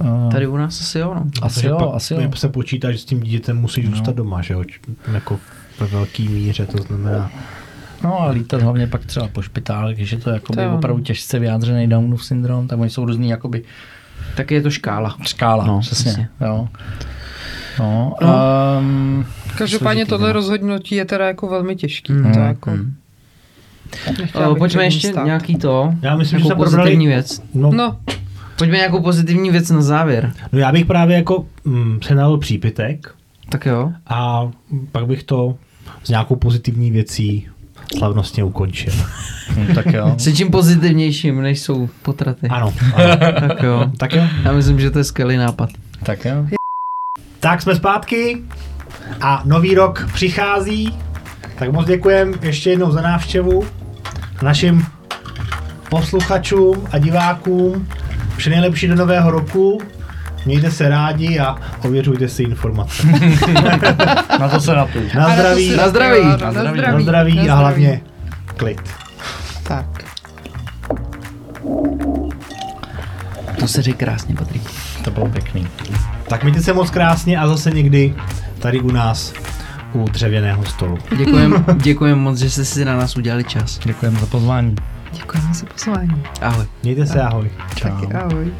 Uh, 0.00 0.32
Tady 0.32 0.46
u 0.46 0.56
nás 0.56 0.80
asi 0.80 0.98
jo, 0.98 1.14
no. 1.14 1.26
asi 1.42 1.66
jo, 1.66 1.78
pak 1.78 1.94
asi 1.94 2.14
jo. 2.14 2.30
se 2.34 2.48
počítá, 2.48 2.92
že 2.92 2.98
s 2.98 3.04
tím 3.04 3.20
dítětem 3.20 3.56
musí 3.56 3.86
zůstat 3.86 4.16
doma, 4.16 4.42
že 4.42 4.54
jo? 4.54 4.64
Jako 5.12 5.38
ve 5.80 5.86
velký 5.86 6.28
míře, 6.28 6.66
to 6.66 6.78
znamená... 6.78 7.30
No 8.04 8.20
a 8.20 8.30
lítat 8.30 8.62
hlavně 8.62 8.86
pak 8.86 9.06
třeba 9.06 9.28
po 9.28 9.42
špitálech, 9.42 9.96
když 9.96 10.12
je 10.12 10.18
to 10.18 10.30
jakoby 10.30 10.56
To 10.56 10.62
jo, 10.62 10.70
no. 10.70 10.76
opravdu 10.76 11.02
těžce 11.02 11.38
vyjádřený 11.38 11.88
Downův 11.88 12.24
syndrom, 12.24 12.68
tak 12.68 12.78
oni 12.78 12.90
jsou 12.90 13.04
různý 13.04 13.28
jakoby 13.28 13.62
Tak 14.36 14.50
je 14.50 14.62
to 14.62 14.70
škála. 14.70 15.16
škála, 15.22 15.64
No, 15.66 15.72
no, 15.74 15.80
přesně. 15.80 16.04
přesně. 16.12 16.28
Jo. 16.40 16.68
No, 17.80 18.14
um, 18.80 19.26
Každopádně 19.58 20.06
tohle 20.06 20.26
no. 20.28 20.32
rozhodnutí 20.32 20.94
je 20.94 21.04
teda 21.04 21.26
jako 21.26 21.48
velmi 21.48 21.76
těžký. 21.76 22.12
Mm, 22.12 22.32
to 22.32 22.38
jako, 22.38 22.70
O, 24.34 24.48
bych 24.54 24.58
pojďme 24.58 24.84
ještě 24.84 25.08
stát. 25.08 25.24
nějaký 25.24 25.56
to. 25.56 25.94
Já 26.02 26.16
myslím, 26.16 26.38
že 26.38 26.44
nějakou 26.44 26.62
jsme 26.62 26.70
probrali- 26.70 26.82
pozitivní 26.82 27.06
věc. 27.06 27.42
No, 27.54 27.70
no. 27.70 27.70
No, 27.76 27.96
Pojďme 28.58 28.76
nějakou 28.76 29.02
pozitivní 29.02 29.50
věc 29.50 29.70
na 29.70 29.82
závěr. 29.82 30.32
no 30.52 30.58
já 30.58 30.72
bych 30.72 30.86
právě 30.86 31.16
jako 31.16 31.46
mm, 31.64 31.98
přenal 32.00 32.38
přípitek 32.38 33.14
Tak 33.48 33.66
jo. 33.66 33.92
a 34.06 34.48
pak 34.92 35.06
bych 35.06 35.22
to 35.24 35.56
s 36.04 36.08
nějakou 36.08 36.36
pozitivní 36.36 36.90
věcí 36.90 37.46
slavnostně 37.98 38.44
ukončil. 38.44 38.92
hm, 39.50 39.74
tak 39.74 39.86
jo. 39.86 40.14
S 40.18 40.34
čím 40.36 40.50
pozitivnějším, 40.50 41.42
než 41.42 41.60
jsou 41.60 41.88
potraty. 42.02 42.48
Ano, 42.48 42.74
ano. 42.94 43.16
Tak 43.48 43.62
jo. 43.62 43.90
tak 43.96 44.12
jo. 44.12 44.22
Já 44.44 44.52
myslím, 44.52 44.80
že 44.80 44.90
to 44.90 44.98
je 44.98 45.04
skvělý 45.04 45.36
nápad. 45.36 45.70
tak 46.02 46.24
jo. 46.24 46.46
Tak 47.40 47.62
jsme 47.62 47.76
zpátky 47.76 48.42
a 49.20 49.42
nový 49.44 49.74
rok 49.74 50.08
přichází. 50.14 50.98
Tak 51.58 51.72
moc 51.72 51.86
děkujem 51.86 52.34
ještě 52.42 52.70
jednou 52.70 52.90
za 52.90 53.00
návštěvu 53.00 53.64
našim 54.42 54.86
posluchačům 55.90 56.88
a 56.92 56.98
divákům. 56.98 57.88
Vše 58.36 58.50
nejlepší 58.50 58.88
do 58.88 58.94
nového 58.94 59.30
roku. 59.30 59.80
Mějte 60.46 60.70
se 60.70 60.88
rádi 60.88 61.38
a 61.38 61.56
ověřujte 61.84 62.28
si 62.28 62.42
informace. 62.42 63.06
Na 64.40 64.48
to 64.48 64.60
se 64.60 64.74
na 64.74 64.86
tu. 64.86 64.98
Na 65.14 65.28
zdraví, 65.34 65.76
Na 65.76 65.88
zdraví. 65.88 66.20
Na 66.24 66.52
zdraví. 66.52 66.80
na 66.80 67.00
zdraví 67.00 67.50
a 67.50 67.54
hlavně 67.54 68.00
klid. 68.56 68.80
Tak. 69.62 69.86
To 73.58 73.68
se 73.68 73.82
říká 73.82 73.98
krásně, 73.98 74.34
Patrik. 74.34 74.62
To 75.04 75.10
bylo 75.10 75.28
pěkný. 75.28 75.68
Tak 76.28 76.42
mějte 76.42 76.62
se 76.62 76.72
moc 76.72 76.90
krásně 76.90 77.38
a 77.38 77.46
zase 77.48 77.70
někdy 77.70 78.14
tady 78.58 78.80
u 78.80 78.92
nás 78.92 79.32
u 79.92 80.04
dřevěného 80.04 80.64
stolu. 80.64 80.98
Děkujem, 81.16 81.64
děkujem 81.76 82.18
moc, 82.18 82.38
že 82.38 82.50
jste 82.50 82.64
si 82.64 82.84
na 82.84 82.96
nás 82.96 83.16
udělali 83.16 83.44
čas. 83.44 83.78
Děkujeme 83.78 84.20
za 84.20 84.26
pozvání. 84.26 84.76
Děkujeme 85.12 85.54
za 85.54 85.66
pozvání. 85.66 86.22
Ahoj. 86.42 86.66
Mějte 86.82 87.06
se, 87.06 87.22
ahoj. 87.22 87.50
Čau. 87.74 87.88
Taky 87.88 88.12
ahoj. 88.14 88.52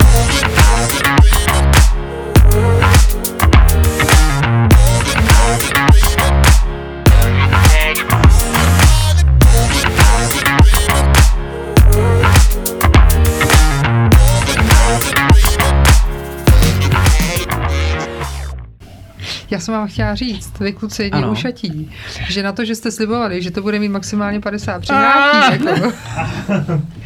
Já 19.50 19.60
jsem 19.60 19.74
vám 19.74 19.88
chtěla 19.88 20.14
říct, 20.14 20.60
vy 20.60 20.72
kluci 20.72 21.02
jedni 21.02 21.18
Ano. 21.22 21.32
ušatí, 21.32 21.92
že 22.28 22.42
na 22.42 22.52
to, 22.52 22.64
že 22.64 22.74
jste 22.74 22.92
slibovali, 22.92 23.42
že 23.42 23.50
to 23.50 23.62
bude 23.62 23.78
mít 23.78 23.88
maximálně 23.88 24.40
50 24.40 24.78
přihrátků, 24.80 25.66
jako, 25.68 25.92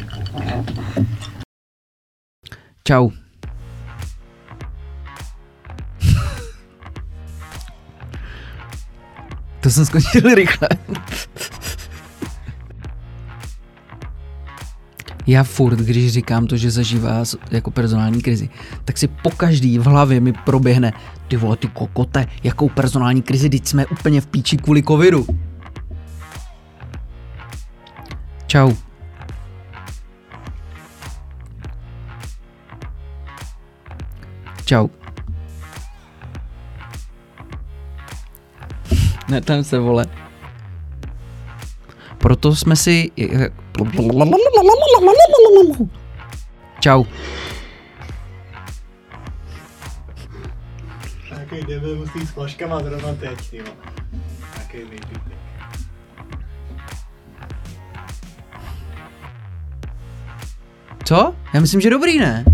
Čau. 2.87 3.09
To 9.61 9.69
jsem 9.69 9.85
skončil 9.85 10.35
rychle. 10.35 10.69
Já 15.27 15.43
furt, 15.43 15.79
když 15.79 16.13
říkám 16.13 16.47
to, 16.47 16.57
že 16.57 16.71
zažívá 16.71 17.23
jako 17.51 17.71
personální 17.71 18.21
krizi, 18.21 18.49
tak 18.85 18.97
si 18.97 19.07
po 19.07 19.29
každý 19.29 19.79
v 19.79 19.85
hlavě 19.85 20.19
mi 20.19 20.33
proběhne, 20.33 20.93
ty 21.27 21.37
vole, 21.37 21.57
ty 21.57 21.67
kokote, 21.67 22.25
jakou 22.43 22.69
personální 22.69 23.21
krizi, 23.21 23.49
teď 23.49 23.67
jsme 23.67 23.85
úplně 23.85 24.21
v 24.21 24.27
píči 24.27 24.57
kvůli 24.57 24.83
covidu. 24.83 25.27
Čau. 28.47 28.73
Čau. 34.65 35.00
Ne, 39.27 39.41
tam 39.41 39.63
se 39.63 39.79
vole. 39.79 40.05
Proto 42.17 42.55
jsme 42.55 42.75
si... 42.75 43.11
Čau. 46.79 47.03
Takový 51.29 51.61
debil 51.61 51.95
musí 51.95 52.27
s 52.27 52.29
flaškama 52.29 52.79
zrovna 52.79 53.13
teď, 53.13 53.53
jo. 53.53 53.65
Takový 54.53 54.83
nejpítek. 54.89 55.33
Co? 61.03 61.35
Já 61.53 61.59
myslím, 61.59 61.81
že 61.81 61.89
dobrý, 61.89 62.19
ne? 62.19 62.45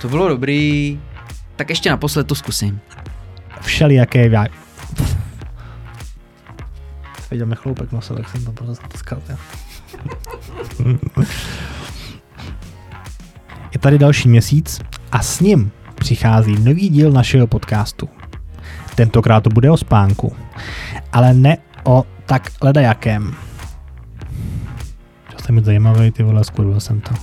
To 0.00 0.08
bylo 0.08 0.28
dobrý. 0.28 1.00
Tak 1.56 1.70
ještě 1.70 1.90
naposled 1.90 2.26
to 2.26 2.34
zkusím. 2.34 2.80
Všelijaké. 3.60 4.30
Viděl 7.30 7.46
mi 7.46 7.56
chloupek 7.56 7.92
nose, 7.92 8.14
tak 8.14 8.28
jsem 8.28 8.44
to 8.44 8.52
prostě 8.52 8.86
jo. 9.30 9.36
Je 13.72 13.78
tady 13.80 13.98
další 13.98 14.28
měsíc 14.28 14.80
a 15.12 15.22
s 15.22 15.40
ním 15.40 15.70
přichází 15.94 16.58
nový 16.64 16.88
díl 16.88 17.12
našeho 17.12 17.46
podcastu. 17.46 18.08
Tentokrát 18.94 19.40
to 19.40 19.50
bude 19.50 19.70
o 19.70 19.76
spánku, 19.76 20.36
ale 21.12 21.34
ne 21.34 21.58
o 21.84 22.04
tak 22.26 22.52
ledajakém. 22.62 23.34
Čas 25.30 25.48
mi 25.48 25.62
zajímavý, 25.64 26.10
ty 26.10 26.22
vole, 26.22 26.44
skurvil 26.44 26.80
jsem 26.80 27.00
to. 27.00 27.14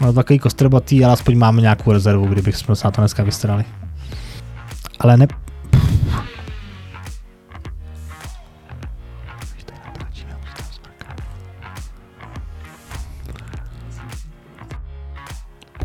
No 0.00 0.12
takový 0.12 0.38
kostrbatý, 0.38 1.04
ale 1.04 1.12
aspoň 1.12 1.38
máme 1.38 1.60
nějakou 1.60 1.92
rezervu, 1.92 2.26
kdybych 2.26 2.56
jsme 2.56 2.76
se 2.76 2.86
na 2.86 2.90
to 2.90 3.00
dneska 3.00 3.22
vystrali. 3.22 3.64
Ale 4.98 5.16
ne... 5.16 5.26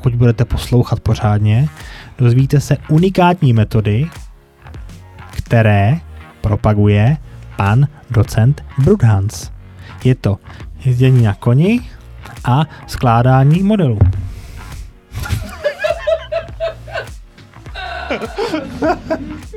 Pokud 0.06 0.16
budete 0.16 0.45
poslouchat 0.45 1.00
pořádně, 1.00 1.69
dozvíte 2.17 2.59
se 2.59 2.77
unikátní 2.90 3.53
metody, 3.53 4.09
které 5.38 5.98
propaguje 6.42 7.17
pan 7.56 7.88
docent 8.09 8.66
Brudhans. 8.77 9.51
Je 10.03 10.16
to 10.16 10.38
jezdění 10.85 11.24
na 11.24 11.34
koni 11.34 11.82
a 12.43 12.66
skládání 12.88 13.64
modelů. 13.64 14.00